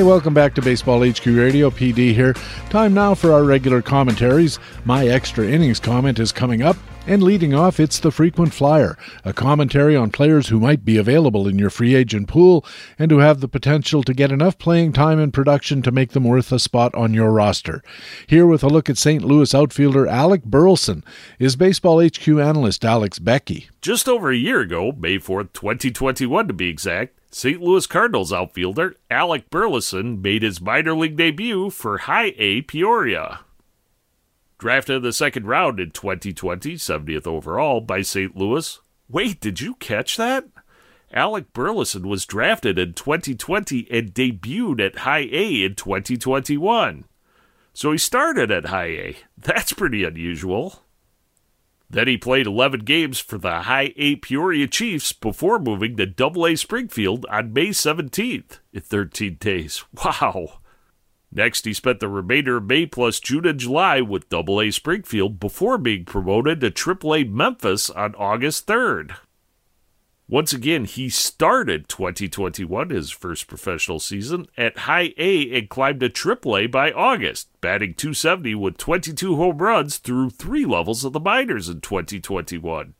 Hey, 0.00 0.06
welcome 0.06 0.32
back 0.32 0.54
to 0.54 0.62
Baseball 0.62 1.06
HQ 1.06 1.26
Radio. 1.26 1.68
PD 1.68 2.14
here. 2.14 2.32
Time 2.70 2.94
now 2.94 3.14
for 3.14 3.34
our 3.34 3.44
regular 3.44 3.82
commentaries. 3.82 4.58
My 4.86 5.06
extra 5.06 5.46
innings 5.46 5.78
comment 5.78 6.18
is 6.18 6.32
coming 6.32 6.62
up. 6.62 6.78
And 7.06 7.22
leading 7.22 7.52
off, 7.52 7.78
it's 7.78 7.98
the 7.98 8.10
frequent 8.10 8.54
flyer, 8.54 8.96
a 9.26 9.34
commentary 9.34 9.94
on 9.94 10.10
players 10.10 10.48
who 10.48 10.58
might 10.58 10.86
be 10.86 10.96
available 10.96 11.46
in 11.46 11.58
your 11.58 11.68
free 11.68 11.94
agent 11.94 12.28
pool 12.28 12.64
and 12.98 13.10
who 13.10 13.18
have 13.18 13.40
the 13.40 13.48
potential 13.48 14.02
to 14.04 14.14
get 14.14 14.32
enough 14.32 14.56
playing 14.56 14.94
time 14.94 15.18
and 15.18 15.34
production 15.34 15.82
to 15.82 15.92
make 15.92 16.12
them 16.12 16.24
worth 16.24 16.50
a 16.50 16.58
spot 16.58 16.94
on 16.94 17.12
your 17.12 17.30
roster. 17.30 17.82
Here 18.26 18.46
with 18.46 18.62
a 18.62 18.68
look 18.68 18.88
at 18.88 18.96
St. 18.96 19.22
Louis 19.22 19.54
outfielder 19.54 20.06
Alec 20.06 20.44
Burleson 20.44 21.04
is 21.38 21.56
Baseball 21.56 22.02
HQ 22.02 22.26
analyst 22.26 22.86
Alex 22.86 23.18
Beckey. 23.18 23.68
Just 23.82 24.08
over 24.08 24.30
a 24.30 24.36
year 24.36 24.60
ago, 24.60 24.92
May 24.92 25.18
4th, 25.18 25.52
2021 25.52 26.48
to 26.48 26.54
be 26.54 26.70
exact, 26.70 27.19
St. 27.32 27.60
Louis 27.60 27.86
Cardinals 27.86 28.32
outfielder 28.32 28.96
Alec 29.08 29.50
Burleson 29.50 30.20
made 30.20 30.42
his 30.42 30.60
minor 30.60 30.94
league 30.94 31.16
debut 31.16 31.70
for 31.70 31.98
High 31.98 32.34
A 32.36 32.62
Peoria. 32.62 33.40
Drafted 34.58 34.96
in 34.96 35.02
the 35.02 35.12
second 35.12 35.46
round 35.46 35.78
in 35.78 35.92
2020, 35.92 36.74
70th 36.74 37.28
overall 37.28 37.80
by 37.80 38.02
St. 38.02 38.36
Louis. 38.36 38.80
Wait, 39.08 39.40
did 39.40 39.60
you 39.60 39.76
catch 39.76 40.16
that? 40.16 40.48
Alec 41.12 41.52
Burleson 41.52 42.08
was 42.08 42.26
drafted 42.26 42.78
in 42.78 42.94
2020 42.94 43.86
and 43.90 44.12
debuted 44.12 44.84
at 44.84 44.98
High 44.98 45.28
A 45.30 45.62
in 45.62 45.76
2021. 45.76 47.04
So 47.72 47.92
he 47.92 47.98
started 47.98 48.50
at 48.50 48.66
High 48.66 48.86
A. 48.86 49.16
That's 49.38 49.72
pretty 49.72 50.02
unusual. 50.02 50.82
Then 51.92 52.06
he 52.06 52.16
played 52.16 52.46
11 52.46 52.80
games 52.80 53.18
for 53.18 53.36
the 53.36 53.62
High 53.62 53.92
A 53.96 54.14
Peoria 54.16 54.68
Chiefs 54.68 55.12
before 55.12 55.58
moving 55.58 55.96
to 55.96 56.06
Double 56.06 56.46
A 56.46 56.54
Springfield 56.54 57.26
on 57.28 57.52
May 57.52 57.70
17th 57.70 58.60
in 58.72 58.80
13 58.80 59.36
days. 59.40 59.84
Wow. 60.04 60.60
Next, 61.32 61.64
he 61.64 61.72
spent 61.72 62.00
the 62.00 62.08
remainder 62.08 62.56
of 62.56 62.64
May 62.64 62.86
plus 62.86 63.20
June 63.20 63.46
and 63.46 63.58
July 63.58 64.00
with 64.00 64.28
Double 64.28 64.60
A 64.60 64.70
Springfield 64.70 65.38
before 65.38 65.78
being 65.78 66.04
promoted 66.04 66.60
to 66.60 66.70
Triple 66.70 67.14
A 67.14 67.24
Memphis 67.24 67.88
on 67.90 68.16
August 68.16 68.66
3rd. 68.66 69.16
Once 70.30 70.52
again, 70.52 70.84
he 70.84 71.08
started 71.08 71.88
2021, 71.88 72.90
his 72.90 73.10
first 73.10 73.48
professional 73.48 73.98
season, 73.98 74.46
at 74.56 74.78
High 74.78 75.12
A 75.18 75.58
and 75.58 75.68
climbed 75.68 75.98
to 75.98 76.08
Triple 76.08 76.56
A 76.56 76.68
by 76.68 76.92
August, 76.92 77.48
batting 77.60 77.94
270 77.94 78.54
with 78.54 78.78
22 78.78 79.34
home 79.34 79.58
runs 79.58 79.98
through 79.98 80.30
three 80.30 80.64
levels 80.64 81.04
of 81.04 81.12
the 81.12 81.18
minors 81.18 81.68
in 81.68 81.80
2021. 81.80 82.94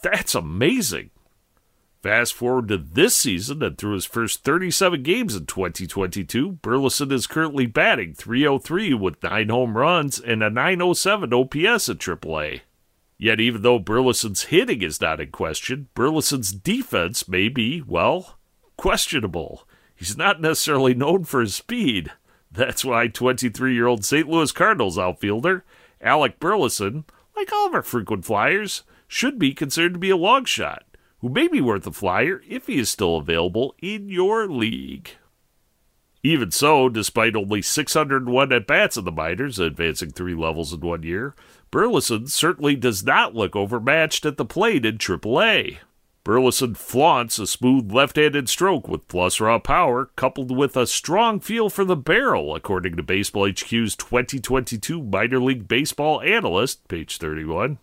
That's 0.00 0.36
amazing. 0.36 1.10
Fast 2.04 2.34
forward 2.34 2.68
to 2.68 2.78
this 2.78 3.16
season, 3.16 3.64
and 3.64 3.76
through 3.76 3.94
his 3.94 4.06
first 4.06 4.44
37 4.44 5.02
games 5.02 5.34
in 5.34 5.46
2022, 5.46 6.52
Burleson 6.52 7.10
is 7.10 7.26
currently 7.26 7.66
batting 7.66 8.14
303 8.14 8.94
with 8.94 9.20
9 9.24 9.48
home 9.48 9.76
runs 9.76 10.20
and 10.20 10.40
a 10.40 10.48
907 10.48 11.34
OPS 11.34 11.88
at 11.88 11.98
AAA. 11.98 12.60
Yet, 13.22 13.38
even 13.38 13.60
though 13.60 13.78
Burleson's 13.78 14.44
hitting 14.44 14.80
is 14.80 14.98
not 14.98 15.20
in 15.20 15.30
question, 15.30 15.88
Burleson's 15.92 16.52
defense 16.52 17.28
may 17.28 17.50
be, 17.50 17.82
well, 17.86 18.38
questionable. 18.78 19.68
He's 19.94 20.16
not 20.16 20.40
necessarily 20.40 20.94
known 20.94 21.24
for 21.24 21.42
his 21.42 21.54
speed. 21.54 22.12
That's 22.50 22.82
why 22.82 23.08
23 23.08 23.74
year 23.74 23.86
old 23.86 24.06
St. 24.06 24.26
Louis 24.26 24.50
Cardinals 24.52 24.98
outfielder 24.98 25.66
Alec 26.00 26.40
Burleson, 26.40 27.04
like 27.36 27.52
all 27.52 27.66
of 27.66 27.74
our 27.74 27.82
frequent 27.82 28.24
flyers, 28.24 28.84
should 29.06 29.38
be 29.38 29.52
considered 29.52 29.92
to 29.92 29.98
be 29.98 30.08
a 30.08 30.16
long 30.16 30.46
shot, 30.46 30.84
who 31.18 31.28
may 31.28 31.46
be 31.46 31.60
worth 31.60 31.86
a 31.86 31.92
flyer 31.92 32.40
if 32.48 32.68
he 32.68 32.78
is 32.78 32.88
still 32.88 33.18
available 33.18 33.74
in 33.82 34.08
your 34.08 34.48
league. 34.48 35.10
Even 36.22 36.50
so, 36.50 36.88
despite 36.88 37.36
only 37.36 37.60
601 37.60 38.50
at 38.50 38.66
bats 38.66 38.96
in 38.96 39.04
the 39.04 39.12
minors, 39.12 39.58
advancing 39.58 40.10
three 40.10 40.34
levels 40.34 40.72
in 40.72 40.80
one 40.80 41.02
year, 41.02 41.34
Burleson 41.70 42.26
certainly 42.26 42.74
does 42.74 43.04
not 43.04 43.34
look 43.34 43.54
overmatched 43.54 44.26
at 44.26 44.36
the 44.36 44.44
plate 44.44 44.84
in 44.84 44.98
AAA. 44.98 45.78
Burleson 46.24 46.74
flaunts 46.74 47.38
a 47.38 47.46
smooth 47.46 47.92
left 47.92 48.16
handed 48.16 48.48
stroke 48.48 48.88
with 48.88 49.08
plus 49.08 49.40
raw 49.40 49.58
power, 49.58 50.10
coupled 50.16 50.54
with 50.54 50.76
a 50.76 50.86
strong 50.86 51.40
feel 51.40 51.70
for 51.70 51.84
the 51.84 51.96
barrel, 51.96 52.54
according 52.54 52.96
to 52.96 53.02
Baseball 53.02 53.48
HQ's 53.48 53.96
2022 53.96 55.02
Minor 55.02 55.40
League 55.40 55.66
Baseball 55.68 56.20
Analyst, 56.20 56.86
page 56.88 57.18
31. 57.18 57.78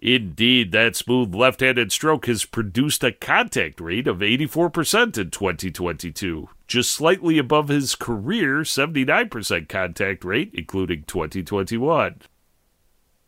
Indeed, 0.00 0.72
that 0.72 0.96
smooth 0.96 1.34
left 1.34 1.60
handed 1.60 1.92
stroke 1.92 2.26
has 2.26 2.44
produced 2.44 3.04
a 3.04 3.12
contact 3.12 3.80
rate 3.80 4.06
of 4.06 4.18
84% 4.18 5.16
in 5.16 5.30
2022, 5.30 6.48
just 6.66 6.92
slightly 6.92 7.38
above 7.38 7.68
his 7.68 7.94
career 7.94 8.60
79% 8.60 9.68
contact 9.68 10.24
rate, 10.24 10.50
including 10.52 11.04
2021. 11.04 12.20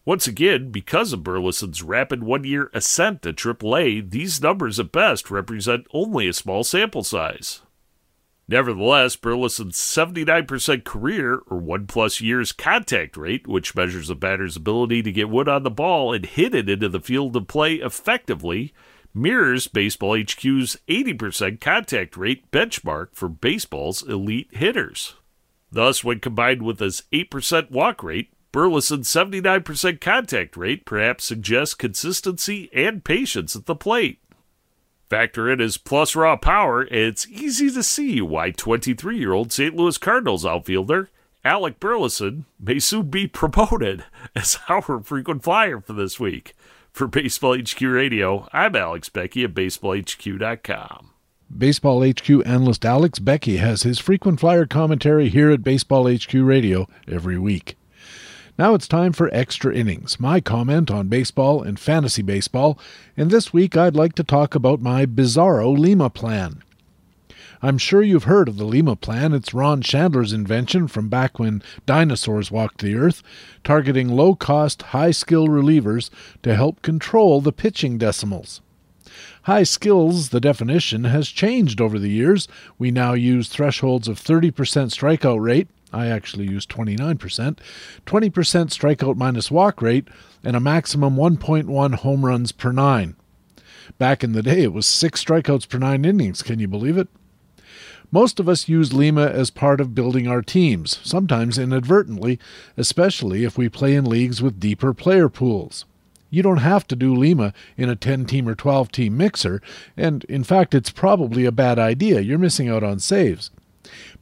Once 0.06 0.28
again, 0.28 0.70
because 0.70 1.12
of 1.12 1.24
Burleson's 1.24 1.82
rapid 1.82 2.22
one 2.22 2.44
year 2.44 2.70
ascent 2.72 3.22
to 3.22 3.32
AAA, 3.32 4.08
these 4.08 4.40
numbers 4.40 4.78
at 4.78 4.92
best 4.92 5.32
represent 5.32 5.84
only 5.92 6.28
a 6.28 6.32
small 6.32 6.62
sample 6.62 7.02
size. 7.02 7.62
Nevertheless, 8.46 9.16
Burleson's 9.16 9.76
79% 9.76 10.84
career 10.84 11.42
or 11.48 11.58
one 11.58 11.88
plus 11.88 12.20
years 12.20 12.52
contact 12.52 13.16
rate, 13.16 13.48
which 13.48 13.74
measures 13.74 14.08
a 14.08 14.14
batter's 14.14 14.54
ability 14.54 15.02
to 15.02 15.10
get 15.10 15.28
wood 15.28 15.48
on 15.48 15.64
the 15.64 15.70
ball 15.70 16.12
and 16.12 16.24
hit 16.24 16.54
it 16.54 16.68
into 16.68 16.88
the 16.88 17.00
field 17.00 17.34
of 17.34 17.48
play 17.48 17.74
effectively, 17.74 18.72
mirrors 19.12 19.66
Baseball 19.66 20.16
HQ's 20.16 20.76
80% 20.86 21.60
contact 21.60 22.16
rate 22.16 22.48
benchmark 22.52 23.08
for 23.12 23.28
baseball's 23.28 24.04
elite 24.04 24.50
hitters. 24.52 25.16
Thus, 25.72 26.04
when 26.04 26.20
combined 26.20 26.62
with 26.62 26.78
his 26.78 27.02
8% 27.12 27.72
walk 27.72 28.04
rate, 28.04 28.30
Burleson's 28.56 29.10
79% 29.10 30.00
contact 30.00 30.56
rate 30.56 30.86
perhaps 30.86 31.26
suggests 31.26 31.74
consistency 31.74 32.70
and 32.72 33.04
patience 33.04 33.54
at 33.54 33.66
the 33.66 33.74
plate. 33.74 34.18
Factor 35.10 35.50
in 35.50 35.58
his 35.58 35.76
plus 35.76 36.16
raw 36.16 36.36
power, 36.36 36.80
and 36.80 36.98
it's 36.98 37.28
easy 37.28 37.70
to 37.70 37.82
see 37.82 38.22
why 38.22 38.52
23 38.52 39.18
year 39.18 39.34
old 39.34 39.52
St. 39.52 39.76
Louis 39.76 39.98
Cardinals 39.98 40.46
outfielder 40.46 41.10
Alec 41.44 41.78
Burleson 41.78 42.46
may 42.58 42.78
soon 42.78 43.10
be 43.10 43.26
promoted 43.42 44.06
as 44.34 44.58
our 44.70 45.02
frequent 45.02 45.44
flyer 45.44 45.78
for 45.78 45.92
this 45.92 46.18
week. 46.18 46.54
For 46.92 47.06
Baseball 47.06 47.58
HQ 47.58 47.82
Radio, 47.82 48.48
I'm 48.54 48.74
Alex 48.74 49.10
Beckey 49.10 49.44
at 49.44 49.52
BaseballHQ.com. 49.52 51.10
Baseball 51.54 52.08
HQ 52.08 52.30
analyst 52.46 52.86
Alex 52.86 53.18
Beckey 53.18 53.58
has 53.58 53.82
his 53.82 53.98
frequent 53.98 54.40
flyer 54.40 54.64
commentary 54.64 55.28
here 55.28 55.50
at 55.50 55.62
Baseball 55.62 56.10
HQ 56.10 56.32
Radio 56.32 56.88
every 57.06 57.38
week. 57.38 57.76
Now 58.58 58.72
it's 58.72 58.88
time 58.88 59.12
for 59.12 59.28
Extra 59.34 59.74
Innings, 59.74 60.18
my 60.18 60.40
comment 60.40 60.90
on 60.90 61.08
baseball 61.08 61.62
and 61.62 61.78
fantasy 61.78 62.22
baseball, 62.22 62.78
and 63.14 63.30
this 63.30 63.52
week 63.52 63.76
I'd 63.76 63.94
like 63.94 64.14
to 64.14 64.24
talk 64.24 64.54
about 64.54 64.80
my 64.80 65.04
Bizarro 65.04 65.76
Lima 65.76 66.08
plan. 66.08 66.62
I'm 67.60 67.76
sure 67.76 68.00
you've 68.00 68.24
heard 68.24 68.48
of 68.48 68.56
the 68.56 68.64
Lima 68.64 68.96
plan. 68.96 69.34
It's 69.34 69.52
Ron 69.52 69.82
Shandler's 69.82 70.32
invention 70.32 70.88
from 70.88 71.10
back 71.10 71.38
when 71.38 71.62
dinosaurs 71.84 72.50
walked 72.50 72.80
the 72.80 72.94
earth, 72.94 73.22
targeting 73.62 74.08
low 74.08 74.34
cost, 74.34 74.80
high 74.84 75.10
skill 75.10 75.48
relievers 75.48 76.08
to 76.42 76.54
help 76.54 76.80
control 76.80 77.42
the 77.42 77.52
pitching 77.52 77.98
decimals. 77.98 78.62
High 79.42 79.64
skills, 79.64 80.30
the 80.30 80.40
definition, 80.40 81.04
has 81.04 81.28
changed 81.28 81.78
over 81.78 81.98
the 81.98 82.10
years. 82.10 82.48
We 82.78 82.90
now 82.90 83.12
use 83.12 83.50
thresholds 83.50 84.08
of 84.08 84.18
30% 84.18 84.52
strikeout 84.52 85.42
rate, 85.42 85.68
I 85.92 86.08
actually 86.08 86.48
use 86.48 86.66
29%, 86.66 87.18
20% 87.18 87.58
strikeout 88.06 89.16
minus 89.16 89.50
walk 89.50 89.80
rate, 89.80 90.08
and 90.42 90.56
a 90.56 90.60
maximum 90.60 91.16
1.1 91.16 91.94
home 91.96 92.26
runs 92.26 92.52
per 92.52 92.72
nine. 92.72 93.16
Back 93.98 94.24
in 94.24 94.32
the 94.32 94.42
day, 94.42 94.62
it 94.62 94.72
was 94.72 94.86
six 94.86 95.24
strikeouts 95.24 95.68
per 95.68 95.78
nine 95.78 96.04
innings. 96.04 96.42
Can 96.42 96.58
you 96.58 96.68
believe 96.68 96.98
it? 96.98 97.08
Most 98.12 98.38
of 98.38 98.48
us 98.48 98.68
use 98.68 98.92
Lima 98.92 99.26
as 99.26 99.50
part 99.50 99.80
of 99.80 99.94
building 99.94 100.28
our 100.28 100.42
teams, 100.42 101.00
sometimes 101.02 101.58
inadvertently, 101.58 102.38
especially 102.76 103.44
if 103.44 103.58
we 103.58 103.68
play 103.68 103.94
in 103.94 104.04
leagues 104.04 104.40
with 104.40 104.60
deeper 104.60 104.94
player 104.94 105.28
pools. 105.28 105.84
You 106.30 106.42
don't 106.42 106.58
have 106.58 106.86
to 106.88 106.96
do 106.96 107.14
Lima 107.14 107.52
in 107.76 107.88
a 107.88 107.96
10 107.96 108.26
team 108.26 108.48
or 108.48 108.54
12 108.54 108.92
team 108.92 109.16
mixer, 109.16 109.60
and 109.96 110.24
in 110.24 110.44
fact, 110.44 110.74
it's 110.74 110.90
probably 110.90 111.44
a 111.44 111.52
bad 111.52 111.78
idea. 111.78 112.20
You're 112.20 112.38
missing 112.38 112.68
out 112.68 112.82
on 112.82 112.98
saves. 112.98 113.50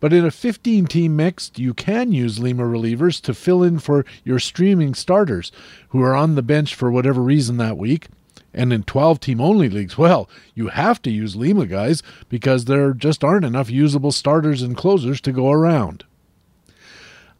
But 0.04 0.12
in 0.12 0.26
a 0.26 0.30
15 0.30 0.84
team 0.84 1.16
mixed, 1.16 1.58
you 1.58 1.72
can 1.72 2.12
use 2.12 2.38
Lima 2.38 2.64
relievers 2.64 3.22
to 3.22 3.32
fill 3.32 3.62
in 3.62 3.78
for 3.78 4.04
your 4.22 4.38
streaming 4.38 4.92
starters 4.92 5.50
who 5.88 6.02
are 6.02 6.14
on 6.14 6.34
the 6.34 6.42
bench 6.42 6.74
for 6.74 6.90
whatever 6.90 7.22
reason 7.22 7.56
that 7.56 7.78
week. 7.78 8.08
And 8.52 8.70
in 8.70 8.82
12 8.82 9.18
team 9.18 9.40
only 9.40 9.70
leagues, 9.70 9.96
well, 10.06 10.28
you 10.54 10.68
have 10.68 11.00
to 11.00 11.10
use 11.10 11.36
Lima 11.36 11.64
guys 11.64 12.02
because 12.28 12.66
there 12.66 12.92
just 12.92 13.24
aren't 13.24 13.46
enough 13.46 13.70
usable 13.70 14.12
starters 14.12 14.60
and 14.60 14.76
closers 14.76 15.22
to 15.22 15.32
go 15.32 15.50
around. 15.50 16.04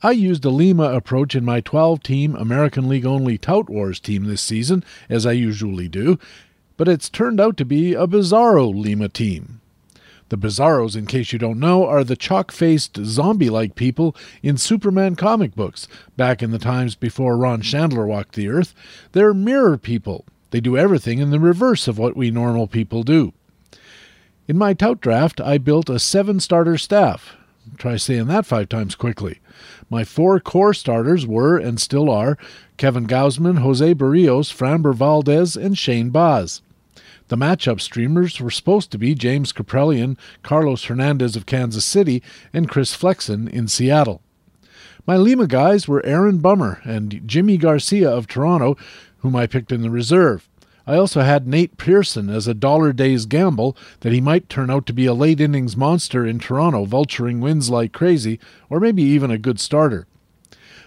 I 0.03 0.13
used 0.13 0.47
a 0.47 0.49
Lima 0.49 0.85
approach 0.85 1.35
in 1.35 1.45
my 1.45 1.61
12 1.61 2.03
team 2.03 2.35
American 2.35 2.89
League 2.89 3.05
only 3.05 3.37
Tout 3.37 3.69
Wars 3.69 4.01
team 4.01 4.25
this 4.25 4.41
season, 4.41 4.83
as 5.11 5.27
I 5.27 5.33
usually 5.33 5.89
do, 5.89 6.19
but 6.79 6.89
it's 6.89 7.11
turned 7.11 7.43
out 7.43 7.59
to 7.59 7.67
be 7.67 7.93
a 7.93 8.07
bizarro 8.07 8.75
Lima 8.75 9.11
team. 9.11 9.61
The 10.31 10.39
Bizarros, 10.39 10.97
in 10.97 11.07
case 11.07 11.33
you 11.33 11.39
don't 11.39 11.61
know, 11.61 11.87
are 11.87 12.03
the 12.03 12.17
chalk 12.17 12.51
faced, 12.51 12.99
zombie 13.05 13.51
like 13.51 13.75
people 13.75 14.17
in 14.43 14.57
Superman 14.57 15.17
comic 15.17 15.55
books, 15.55 15.87
back 16.17 16.43
in 16.43 16.51
the 16.51 16.59
times 16.59 16.95
before 16.95 17.37
Ron 17.37 17.61
Shandler 17.61 18.07
walked 18.07 18.35
the 18.35 18.49
earth. 18.49 18.75
They're 19.13 19.35
mirror 19.35 19.77
people. 19.77 20.25
They 20.51 20.61
do 20.61 20.77
everything 20.77 21.19
in 21.19 21.31
the 21.31 21.41
reverse 21.41 21.89
of 21.89 21.99
what 21.99 22.17
we 22.17 22.31
normal 22.31 22.67
people 22.67 23.03
do. 23.03 23.33
In 24.47 24.57
my 24.57 24.73
tout 24.75 25.01
draft, 25.01 25.41
I 25.41 25.59
built 25.59 25.91
a 25.91 25.99
seven 25.99 26.41
starter 26.41 26.79
staff. 26.79 27.37
Try 27.77 27.97
saying 27.97 28.27
that 28.27 28.47
five 28.47 28.69
times 28.69 28.95
quickly. 28.95 29.41
My 29.91 30.05
four 30.05 30.39
core 30.41 30.75
starters 30.75 31.27
were, 31.27 31.57
and 31.57 31.81
still 31.81 32.11
are, 32.11 32.39
Kevin 32.77 33.07
Gausman, 33.07 33.59
Jose 33.59 33.95
Berrios, 33.95 34.53
Framber 34.53 34.95
Valdez, 34.95 35.57
and 35.57 35.77
Shane 35.77 36.11
Baz. 36.11 36.63
The 37.29 37.37
matchup 37.37 37.81
streamers 37.81 38.39
were 38.39 38.51
supposed 38.51 38.91
to 38.91 38.99
be 38.99 39.15
James 39.15 39.53
Kaprielian, 39.53 40.19
Carlos 40.43 40.85
Hernandez 40.85 41.37
of 41.37 41.47
Kansas 41.47 41.85
City, 41.85 42.23
and 42.53 42.69
Chris 42.69 42.95
Flexen 42.95 43.49
in 43.49 43.67
Seattle. 43.67 44.21
My 45.07 45.17
Lima 45.17 45.47
guys 45.47 45.89
were 45.89 46.05
Aaron 46.05 46.39
Bummer 46.39 46.81
and 46.85 47.23
Jimmy 47.27 47.57
Garcia 47.57 48.11
of 48.11 48.27
Toronto, 48.27 48.77
whom 49.19 49.35
I 49.37 49.47
picked 49.47 49.73
in 49.73 49.81
the 49.81 49.91
reserve. 49.91 50.49
I 50.87 50.97
also 50.97 51.23
had 51.23 51.47
Nate 51.47 51.79
Pearson 51.79 52.29
as 52.29 52.47
a 52.47 52.53
dollar 52.53 52.93
days 52.93 53.25
gamble 53.25 53.75
that 54.01 54.13
he 54.13 54.21
might 54.21 54.51
turn 54.51 54.71
out 54.71 54.85
to 54.87 54.93
be 54.93 55.07
a 55.07 55.15
late 55.15 55.41
innings 55.41 55.79
monster 55.79 56.27
in 56.27 56.39
Toronto, 56.39 56.85
vulturing 56.85 57.41
wins 57.41 57.71
like 57.71 57.93
crazy, 57.93 58.39
or 58.69 58.81
maybe 58.81 59.03
even 59.03 59.31
a 59.31 59.39
good 59.39 59.59
starter. 59.59 60.07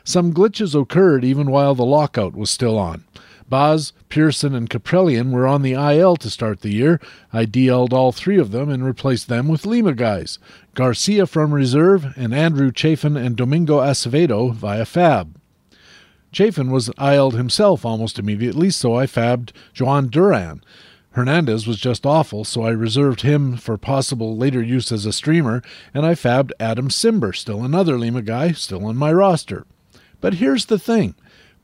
Some 0.03 0.33
glitches 0.33 0.79
occurred 0.79 1.25
even 1.25 1.49
while 1.49 1.73
the 1.73 1.83
lockout 1.83 2.35
was 2.35 2.51
still 2.51 2.77
on. 2.77 3.05
Baz, 3.49 3.93
Pearson, 4.09 4.53
and 4.53 4.69
Kaprielian 4.69 5.31
were 5.31 5.47
on 5.47 5.61
the 5.61 5.73
IL 5.73 6.17
to 6.17 6.29
start 6.29 6.61
the 6.61 6.73
year. 6.73 6.99
I 7.31 7.45
DL'd 7.45 7.93
all 7.93 8.11
three 8.11 8.37
of 8.37 8.51
them 8.51 8.69
and 8.69 8.83
replaced 8.83 9.29
them 9.29 9.47
with 9.47 9.65
Lima 9.65 9.93
guys 9.93 10.39
Garcia 10.75 11.25
from 11.25 11.53
reserve, 11.53 12.13
and 12.17 12.33
Andrew 12.33 12.71
Chafin 12.71 13.15
and 13.17 13.35
Domingo 13.35 13.79
Acevedo 13.79 14.53
via 14.53 14.85
FAB. 14.85 15.37
Chafin 16.31 16.69
was 16.71 16.91
IL'd 16.99 17.35
himself 17.35 17.85
almost 17.85 18.19
immediately, 18.19 18.69
so 18.69 18.95
I 18.95 19.05
fabbed 19.05 19.51
Jhoan 19.73 20.11
Duran. 20.11 20.61
Hernandez 21.11 21.65
was 21.65 21.79
just 21.79 22.05
awful, 22.05 22.43
so 22.43 22.61
I 22.61 22.69
reserved 22.69 23.21
him 23.21 23.57
for 23.57 23.75
possible 23.77 24.37
later 24.37 24.61
use 24.61 24.91
as 24.91 25.05
a 25.05 25.13
streamer, 25.13 25.63
and 25.93 26.05
I 26.05 26.13
fabbed 26.13 26.51
Adam 26.59 26.89
Cimber, 26.89 27.35
still 27.35 27.63
another 27.63 27.97
Lima 27.97 28.21
guy, 28.21 28.51
still 28.51 28.85
on 28.85 28.97
my 28.97 29.11
roster. 29.11 29.65
But 30.21 30.35
here's 30.35 30.65
the 30.65 30.77
thing 30.77 31.15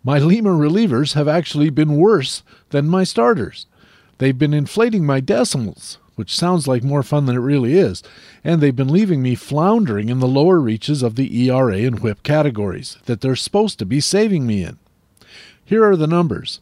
my 0.03 0.19
Lima 0.19 0.49
relievers 0.49 1.14
have 1.14 1.27
actually 1.27 1.69
been 1.69 1.95
worse 1.95 2.43
than 2.72 2.88
my 2.88 3.03
starters. 3.03 3.65
They've 4.17 4.38
been 4.38 4.53
inflating 4.53 5.06
my 5.06 5.19
decimals, 5.19 5.98
which 6.15 6.35
sounds 6.35 6.67
like 6.67 6.83
more 6.83 7.03
fun 7.03 7.25
than 7.25 7.35
it 7.35 7.40
really 7.40 7.77
is, 7.77 8.03
and 8.43 8.61
they've 8.61 8.75
been 8.75 8.91
leaving 8.91 9.22
me 9.22 9.35
floundering 9.35 10.09
in 10.09 10.19
the 10.19 10.27
lower 10.27 10.59
reaches 10.59 11.01
of 11.03 11.15
the 11.15 11.49
ERA 11.49 11.77
and 11.77 11.99
whip 12.01 12.22
categories 12.23 12.98
that 13.06 13.22
they're 13.22 13.35
supposed 13.35 13.80
to 13.80 13.85
be 13.85 13.99
saving 13.99 14.45
me 14.45 14.64
in. 14.64 14.77
Here 15.64 15.83
are 15.85 15.95
the 15.95 16.07
numbers. 16.07 16.59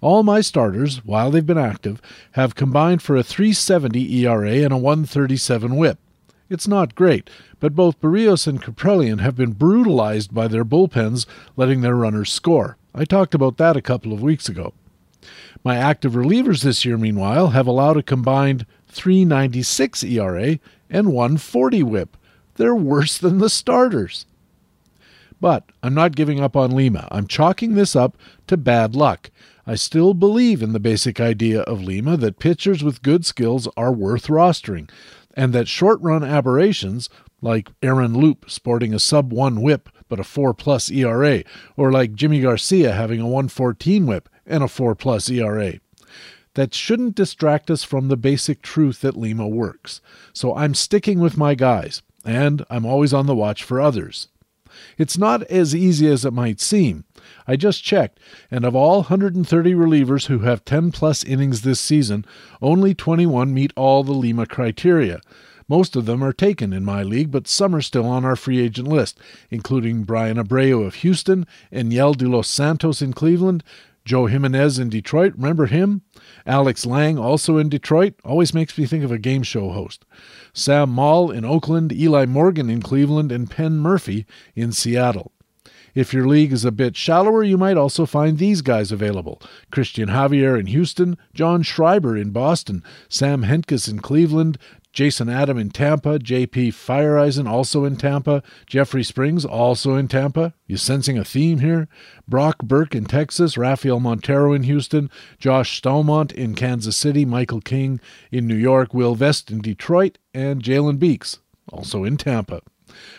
All 0.00 0.22
my 0.22 0.40
starters, 0.40 1.04
while 1.04 1.30
they've 1.30 1.44
been 1.44 1.58
active, 1.58 2.00
have 2.32 2.54
combined 2.54 3.02
for 3.02 3.16
a 3.16 3.22
370 3.22 4.24
ERA 4.24 4.50
and 4.50 4.72
a 4.72 4.78
137 4.78 5.76
whip. 5.76 5.98
It's 6.50 6.66
not 6.66 6.94
great, 6.94 7.28
but 7.60 7.74
both 7.74 8.00
Berrios 8.00 8.46
and 8.46 8.62
Kaprielian 8.62 9.20
have 9.20 9.36
been 9.36 9.52
brutalized 9.52 10.32
by 10.32 10.48
their 10.48 10.64
bullpens 10.64 11.26
letting 11.56 11.82
their 11.82 11.94
runners 11.94 12.32
score. 12.32 12.78
I 12.94 13.04
talked 13.04 13.34
about 13.34 13.58
that 13.58 13.76
a 13.76 13.82
couple 13.82 14.14
of 14.14 14.22
weeks 14.22 14.48
ago. 14.48 14.72
My 15.62 15.76
active 15.76 16.12
relievers 16.12 16.62
this 16.62 16.86
year, 16.86 16.96
meanwhile, 16.96 17.48
have 17.48 17.66
allowed 17.66 17.98
a 17.98 18.02
combined 18.02 18.64
396 18.88 20.02
ERA 20.04 20.58
and 20.88 21.12
140 21.12 21.82
whip. 21.82 22.16
They're 22.54 22.74
worse 22.74 23.18
than 23.18 23.38
the 23.38 23.50
starters. 23.50 24.24
But 25.40 25.64
I'm 25.82 25.94
not 25.94 26.16
giving 26.16 26.40
up 26.40 26.56
on 26.56 26.70
Lima. 26.70 27.06
I'm 27.10 27.26
chalking 27.26 27.74
this 27.74 27.94
up 27.94 28.16
to 28.46 28.56
bad 28.56 28.96
luck. 28.96 29.30
I 29.66 29.74
still 29.74 30.14
believe 30.14 30.62
in 30.62 30.72
the 30.72 30.80
basic 30.80 31.20
idea 31.20 31.60
of 31.62 31.82
Lima 31.82 32.16
that 32.16 32.38
pitchers 32.38 32.82
with 32.82 33.02
good 33.02 33.26
skills 33.26 33.68
are 33.76 33.92
worth 33.92 34.28
rostering, 34.28 34.88
and 35.38 35.52
that 35.52 35.68
short 35.68 36.00
run 36.02 36.24
aberrations, 36.24 37.08
like 37.40 37.70
Aaron 37.80 38.12
Loup 38.12 38.50
sporting 38.50 38.92
a 38.92 38.98
sub 38.98 39.32
1 39.32 39.62
whip 39.62 39.88
but 40.08 40.18
a 40.18 40.24
4 40.24 40.52
plus 40.52 40.90
ERA, 40.90 41.44
or 41.76 41.92
like 41.92 42.14
Jimmy 42.14 42.40
Garcia 42.40 42.92
having 42.92 43.20
a 43.20 43.26
114 43.26 44.04
whip 44.04 44.28
and 44.44 44.64
a 44.64 44.68
4 44.68 44.96
plus 44.96 45.30
ERA, 45.30 45.74
that 46.54 46.74
shouldn't 46.74 47.14
distract 47.14 47.70
us 47.70 47.84
from 47.84 48.08
the 48.08 48.16
basic 48.16 48.62
truth 48.62 49.02
that 49.02 49.16
Lima 49.16 49.46
works. 49.46 50.00
So 50.32 50.56
I'm 50.56 50.74
sticking 50.74 51.20
with 51.20 51.36
my 51.36 51.54
guys, 51.54 52.02
and 52.24 52.64
I'm 52.68 52.84
always 52.84 53.14
on 53.14 53.26
the 53.26 53.36
watch 53.36 53.62
for 53.62 53.80
others. 53.80 54.28
It's 54.96 55.16
not 55.16 55.44
as 55.44 55.74
easy 55.74 56.08
as 56.08 56.24
it 56.24 56.32
might 56.32 56.60
seem. 56.60 57.04
I 57.50 57.56
just 57.56 57.82
checked, 57.82 58.20
and 58.50 58.66
of 58.66 58.76
all 58.76 58.98
130 58.98 59.72
relievers 59.72 60.26
who 60.26 60.40
have 60.40 60.66
10 60.66 60.92
plus 60.92 61.24
innings 61.24 61.62
this 61.62 61.80
season, 61.80 62.26
only 62.60 62.94
21 62.94 63.54
meet 63.54 63.72
all 63.74 64.04
the 64.04 64.12
Lima 64.12 64.44
criteria. 64.44 65.22
Most 65.66 65.96
of 65.96 66.04
them 66.04 66.22
are 66.22 66.34
taken 66.34 66.74
in 66.74 66.84
my 66.84 67.02
league, 67.02 67.30
but 67.30 67.48
some 67.48 67.74
are 67.74 67.80
still 67.80 68.04
on 68.04 68.26
our 68.26 68.36
free 68.36 68.58
agent 68.60 68.86
list, 68.86 69.18
including 69.50 70.04
Bryan 70.04 70.36
Abreu 70.36 70.86
of 70.86 70.96
Houston, 70.96 71.46
Enyel 71.72 72.14
de 72.14 72.28
los 72.28 72.48
Santos 72.48 73.00
in 73.00 73.14
Cleveland, 73.14 73.64
Joe 74.04 74.26
Jimenez 74.26 74.78
in 74.78 74.90
Detroit, 74.90 75.32
remember 75.34 75.66
him? 75.66 76.02
Alex 76.46 76.84
Lange, 76.84 77.18
also 77.18 77.56
in 77.56 77.70
Detroit, 77.70 78.14
always 78.24 78.52
makes 78.52 78.76
me 78.76 78.84
think 78.84 79.04
of 79.04 79.12
a 79.12 79.18
game 79.18 79.42
show 79.42 79.70
host. 79.70 80.04
Sam 80.52 80.90
Moll 80.90 81.30
in 81.30 81.46
Oakland, 81.46 81.92
Eli 81.92 82.26
Morgan 82.26 82.68
in 82.68 82.82
Cleveland, 82.82 83.32
and 83.32 83.50
Penn 83.50 83.80
Murfee 83.82 84.26
in 84.54 84.72
Seattle. 84.72 85.32
If 85.94 86.12
your 86.12 86.26
league 86.26 86.52
is 86.52 86.64
a 86.64 86.72
bit 86.72 86.96
shallower, 86.96 87.42
you 87.42 87.58
might 87.58 87.76
also 87.76 88.06
find 88.06 88.38
these 88.38 88.62
guys 88.62 88.92
available 88.92 89.42
Christian 89.70 90.08
Javier 90.08 90.58
in 90.58 90.66
Houston, 90.66 91.16
John 91.34 91.62
Schreiber 91.62 92.16
in 92.16 92.30
Boston, 92.30 92.82
Sam 93.08 93.42
Hentges 93.44 93.88
in 93.88 94.00
Cleveland, 94.00 94.58
Jason 94.92 95.28
Adam 95.28 95.58
in 95.58 95.70
Tampa, 95.70 96.18
JP 96.18 96.68
Feyereisen 96.68 97.48
also 97.48 97.84
in 97.84 97.96
Tampa, 97.96 98.42
Jeffrey 98.66 99.04
Springs 99.04 99.44
also 99.44 99.94
in 99.94 100.08
Tampa. 100.08 100.54
You 100.66 100.76
sensing 100.76 101.18
a 101.18 101.24
theme 101.24 101.60
here? 101.60 101.88
Brock 102.26 102.62
Burke 102.62 102.94
in 102.94 103.04
Texas, 103.04 103.56
Rafael 103.56 104.00
Montero 104.00 104.52
in 104.52 104.64
Houston, 104.64 105.10
Josh 105.38 105.80
Staumont 105.80 106.32
in 106.32 106.54
Kansas 106.54 106.96
City, 106.96 107.24
Michael 107.24 107.60
King 107.60 108.00
in 108.32 108.46
New 108.46 108.56
York, 108.56 108.92
Will 108.92 109.14
Vest 109.14 109.50
in 109.50 109.60
Detroit, 109.60 110.18
and 110.34 110.62
Jalen 110.62 110.98
Beeks 110.98 111.38
also 111.70 112.02
in 112.04 112.16
Tampa. 112.16 112.62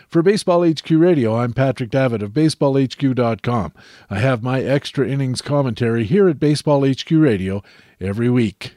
For 0.08 0.22
Baseball 0.22 0.67
HQ 0.67 0.90
Radio, 0.90 1.38
I'm 1.38 1.53
Patrick 1.53 1.90
Davitt 1.90 2.24
of 2.24 2.32
BaseballHQ.com. 2.32 3.74
I 4.09 4.19
have 4.19 4.41
my 4.43 4.61
extra 4.61 5.08
innings 5.08 5.41
commentary 5.41 6.03
here 6.03 6.27
at 6.27 6.40
Baseball 6.40 6.85
HQ 6.85 7.11
Radio 7.11 7.64
every 7.99 8.30
week. 8.30 8.75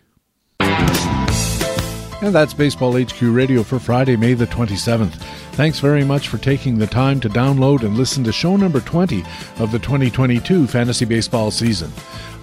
And 0.61 2.33
that's 2.33 2.55
Baseball 2.55 2.97
HQ 2.97 3.21
Radio 3.23 3.65
for 3.65 3.81
Friday, 3.81 4.15
May 4.15 4.35
the 4.35 4.47
27th. 4.47 5.15
Thanks 5.55 5.81
very 5.81 6.05
much 6.05 6.29
for 6.29 6.39
taking 6.39 6.79
the 6.79 6.87
time 6.87 7.19
to 7.21 7.29
download 7.29 7.83
and 7.83 7.97
listen 7.97 8.23
to 8.25 8.33
show 8.33 8.57
number 8.57 8.81
20 8.81 9.25
of 9.59 9.73
the 9.73 9.79
2022 9.81 10.69
fantasy 10.69 11.05
baseball 11.05 11.51
season. 11.51 11.91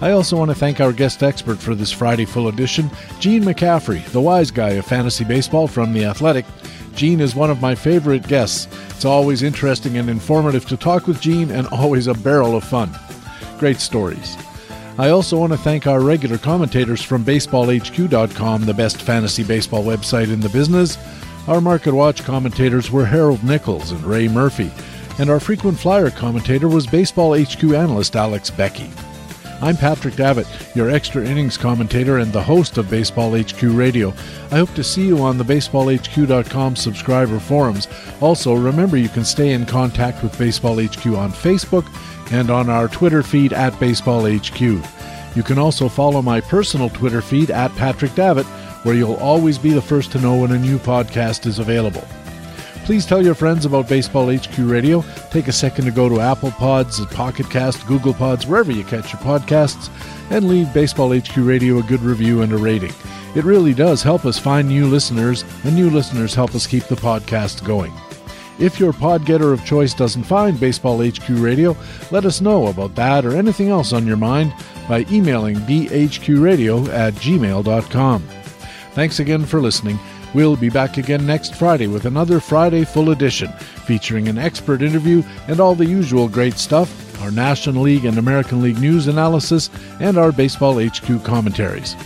I 0.02 0.12
also 0.12 0.36
want 0.36 0.50
to 0.50 0.54
thank 0.54 0.80
our 0.80 0.92
guest 0.92 1.22
expert 1.22 1.58
for 1.58 1.74
this 1.74 1.90
Friday 1.90 2.24
full 2.24 2.48
edition, 2.48 2.90
Gene 3.20 3.42
McCaffrey, 3.42 4.04
the 4.12 4.20
wise 4.20 4.50
guy 4.50 4.70
of 4.70 4.84
fantasy 4.84 5.24
baseball 5.24 5.66
from 5.66 5.92
The 5.92 6.04
Athletic. 6.04 6.44
Gene 6.94 7.20
is 7.20 7.34
one 7.34 7.50
of 7.50 7.60
my 7.60 7.74
favorite 7.74 8.26
guests. 8.26 8.68
It's 8.90 9.04
always 9.04 9.42
interesting 9.42 9.96
and 9.96 10.10
informative 10.10 10.66
to 10.66 10.76
talk 10.76 11.06
with 11.06 11.20
Gene 11.20 11.50
and 11.50 11.66
always 11.72 12.06
a 12.06 12.14
barrel 12.14 12.56
of 12.56 12.64
fun. 12.64 12.90
Great 13.58 13.78
stories. 13.78 14.36
I 14.98 15.10
also 15.10 15.38
want 15.38 15.52
to 15.52 15.58
thank 15.58 15.86
our 15.86 16.00
regular 16.00 16.36
commentators 16.36 17.02
from 17.02 17.24
BaseballHQ.com, 17.24 18.66
the 18.66 18.74
best 18.74 19.00
fantasy 19.00 19.42
baseball 19.42 19.82
website 19.82 20.32
in 20.32 20.40
the 20.40 20.48
business. 20.50 20.98
Our 21.48 21.60
Market 21.60 21.94
Watch 21.94 22.22
commentators 22.24 22.90
were 22.90 23.06
Harold 23.06 23.42
Nichols 23.42 23.92
and 23.92 24.04
Ray 24.04 24.28
Murphy, 24.28 24.70
and 25.18 25.30
our 25.30 25.40
frequent 25.40 25.78
flyer 25.78 26.10
commentator 26.10 26.68
was 26.68 26.86
Baseball 26.86 27.34
HQ 27.38 27.62
analyst 27.64 28.14
Alex 28.14 28.50
Beckey. 28.50 28.90
I'm 29.62 29.76
Patrick 29.76 30.16
Davitt, 30.16 30.46
your 30.74 30.88
extra 30.88 31.22
innings 31.22 31.58
commentator 31.58 32.16
and 32.16 32.32
the 32.32 32.42
host 32.42 32.78
of 32.78 32.88
Baseball 32.88 33.38
HQ 33.38 33.60
Radio. 33.62 34.14
I 34.50 34.56
hope 34.56 34.72
to 34.74 34.82
see 34.82 35.06
you 35.06 35.18
on 35.18 35.36
the 35.36 35.44
baseballhq.com 35.44 36.76
subscriber 36.76 37.38
forums. 37.38 37.86
Also, 38.22 38.54
remember 38.54 38.96
you 38.96 39.10
can 39.10 39.24
stay 39.24 39.52
in 39.52 39.66
contact 39.66 40.22
with 40.22 40.38
Baseball 40.38 40.76
HQ 40.76 41.04
on 41.08 41.30
Facebook 41.30 41.86
and 42.32 42.50
on 42.50 42.70
our 42.70 42.88
Twitter 42.88 43.22
feed 43.22 43.52
at 43.52 43.78
Baseball 43.78 44.22
HQ. 44.26 44.60
You 44.60 45.42
can 45.42 45.58
also 45.58 45.90
follow 45.90 46.22
my 46.22 46.40
personal 46.40 46.88
Twitter 46.88 47.20
feed 47.20 47.50
at 47.50 47.74
Patrick 47.76 48.14
Davitt, 48.14 48.46
where 48.84 48.94
you'll 48.94 49.16
always 49.16 49.58
be 49.58 49.72
the 49.72 49.82
first 49.82 50.10
to 50.12 50.20
know 50.20 50.38
when 50.38 50.52
a 50.52 50.58
new 50.58 50.78
podcast 50.78 51.44
is 51.44 51.58
available. 51.58 52.06
Please 52.90 53.06
tell 53.06 53.24
your 53.24 53.36
friends 53.36 53.64
about 53.64 53.88
Baseball 53.88 54.36
HQ 54.36 54.58
Radio. 54.58 55.04
Take 55.30 55.46
a 55.46 55.52
second 55.52 55.84
to 55.84 55.92
go 55.92 56.08
to 56.08 56.18
Apple 56.18 56.50
Pods, 56.50 57.06
Pocket 57.06 57.48
Cast, 57.48 57.86
Google 57.86 58.12
Pods, 58.12 58.48
wherever 58.48 58.72
you 58.72 58.82
catch 58.82 59.12
your 59.12 59.22
podcasts, 59.22 59.88
and 60.32 60.48
leave 60.48 60.74
Baseball 60.74 61.16
HQ 61.16 61.36
Radio 61.36 61.78
a 61.78 61.84
good 61.84 62.00
review 62.00 62.42
and 62.42 62.52
a 62.52 62.56
rating. 62.56 62.92
It 63.36 63.44
really 63.44 63.74
does 63.74 64.02
help 64.02 64.24
us 64.24 64.40
find 64.40 64.66
new 64.66 64.86
listeners, 64.86 65.44
and 65.62 65.76
new 65.76 65.88
listeners 65.88 66.34
help 66.34 66.52
us 66.56 66.66
keep 66.66 66.82
the 66.86 66.96
podcast 66.96 67.64
going. 67.64 67.92
If 68.58 68.80
your 68.80 68.92
podgetter 68.92 69.52
of 69.52 69.64
choice 69.64 69.94
doesn't 69.94 70.24
find 70.24 70.58
Baseball 70.58 70.98
HQ 70.98 71.28
Radio, 71.28 71.76
let 72.10 72.24
us 72.24 72.40
know 72.40 72.66
about 72.66 72.96
that 72.96 73.24
or 73.24 73.36
anything 73.36 73.68
else 73.68 73.92
on 73.92 74.04
your 74.04 74.16
mind 74.16 74.52
by 74.88 75.06
emailing 75.12 75.58
bhqradio 75.58 76.88
at 76.88 77.14
gmail.com. 77.14 78.22
Thanks 78.94 79.20
again 79.20 79.44
for 79.44 79.60
listening. 79.60 80.00
We'll 80.32 80.56
be 80.56 80.70
back 80.70 80.96
again 80.96 81.26
next 81.26 81.56
Friday 81.56 81.88
with 81.88 82.04
another 82.04 82.38
Friday 82.38 82.84
full 82.84 83.10
edition 83.10 83.50
featuring 83.86 84.28
an 84.28 84.38
expert 84.38 84.80
interview 84.80 85.22
and 85.48 85.58
all 85.58 85.74
the 85.74 85.86
usual 85.86 86.28
great 86.28 86.54
stuff, 86.54 87.20
our 87.22 87.32
National 87.32 87.82
League 87.82 88.04
and 88.04 88.16
American 88.16 88.62
League 88.62 88.78
news 88.78 89.08
analysis, 89.08 89.70
and 89.98 90.16
our 90.16 90.30
Baseball 90.30 90.80
HQ 90.80 91.24
commentaries. 91.24 91.96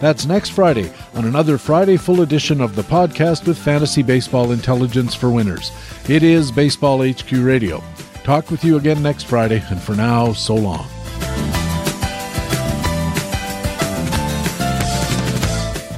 That's 0.00 0.26
next 0.26 0.50
Friday 0.50 0.90
on 1.14 1.26
another 1.26 1.58
Friday 1.58 1.96
full 1.96 2.22
edition 2.22 2.60
of 2.60 2.74
the 2.74 2.82
podcast 2.82 3.46
with 3.46 3.58
fantasy 3.58 4.02
baseball 4.02 4.52
intelligence 4.52 5.14
for 5.14 5.30
winners. 5.30 5.70
It 6.08 6.22
is 6.22 6.50
Baseball 6.50 7.06
HQ 7.06 7.30
Radio. 7.32 7.82
Talk 8.22 8.50
with 8.50 8.64
you 8.64 8.78
again 8.78 9.02
next 9.02 9.24
Friday, 9.24 9.62
and 9.68 9.80
for 9.80 9.94
now, 9.94 10.32
so 10.32 10.54
long. 10.54 10.86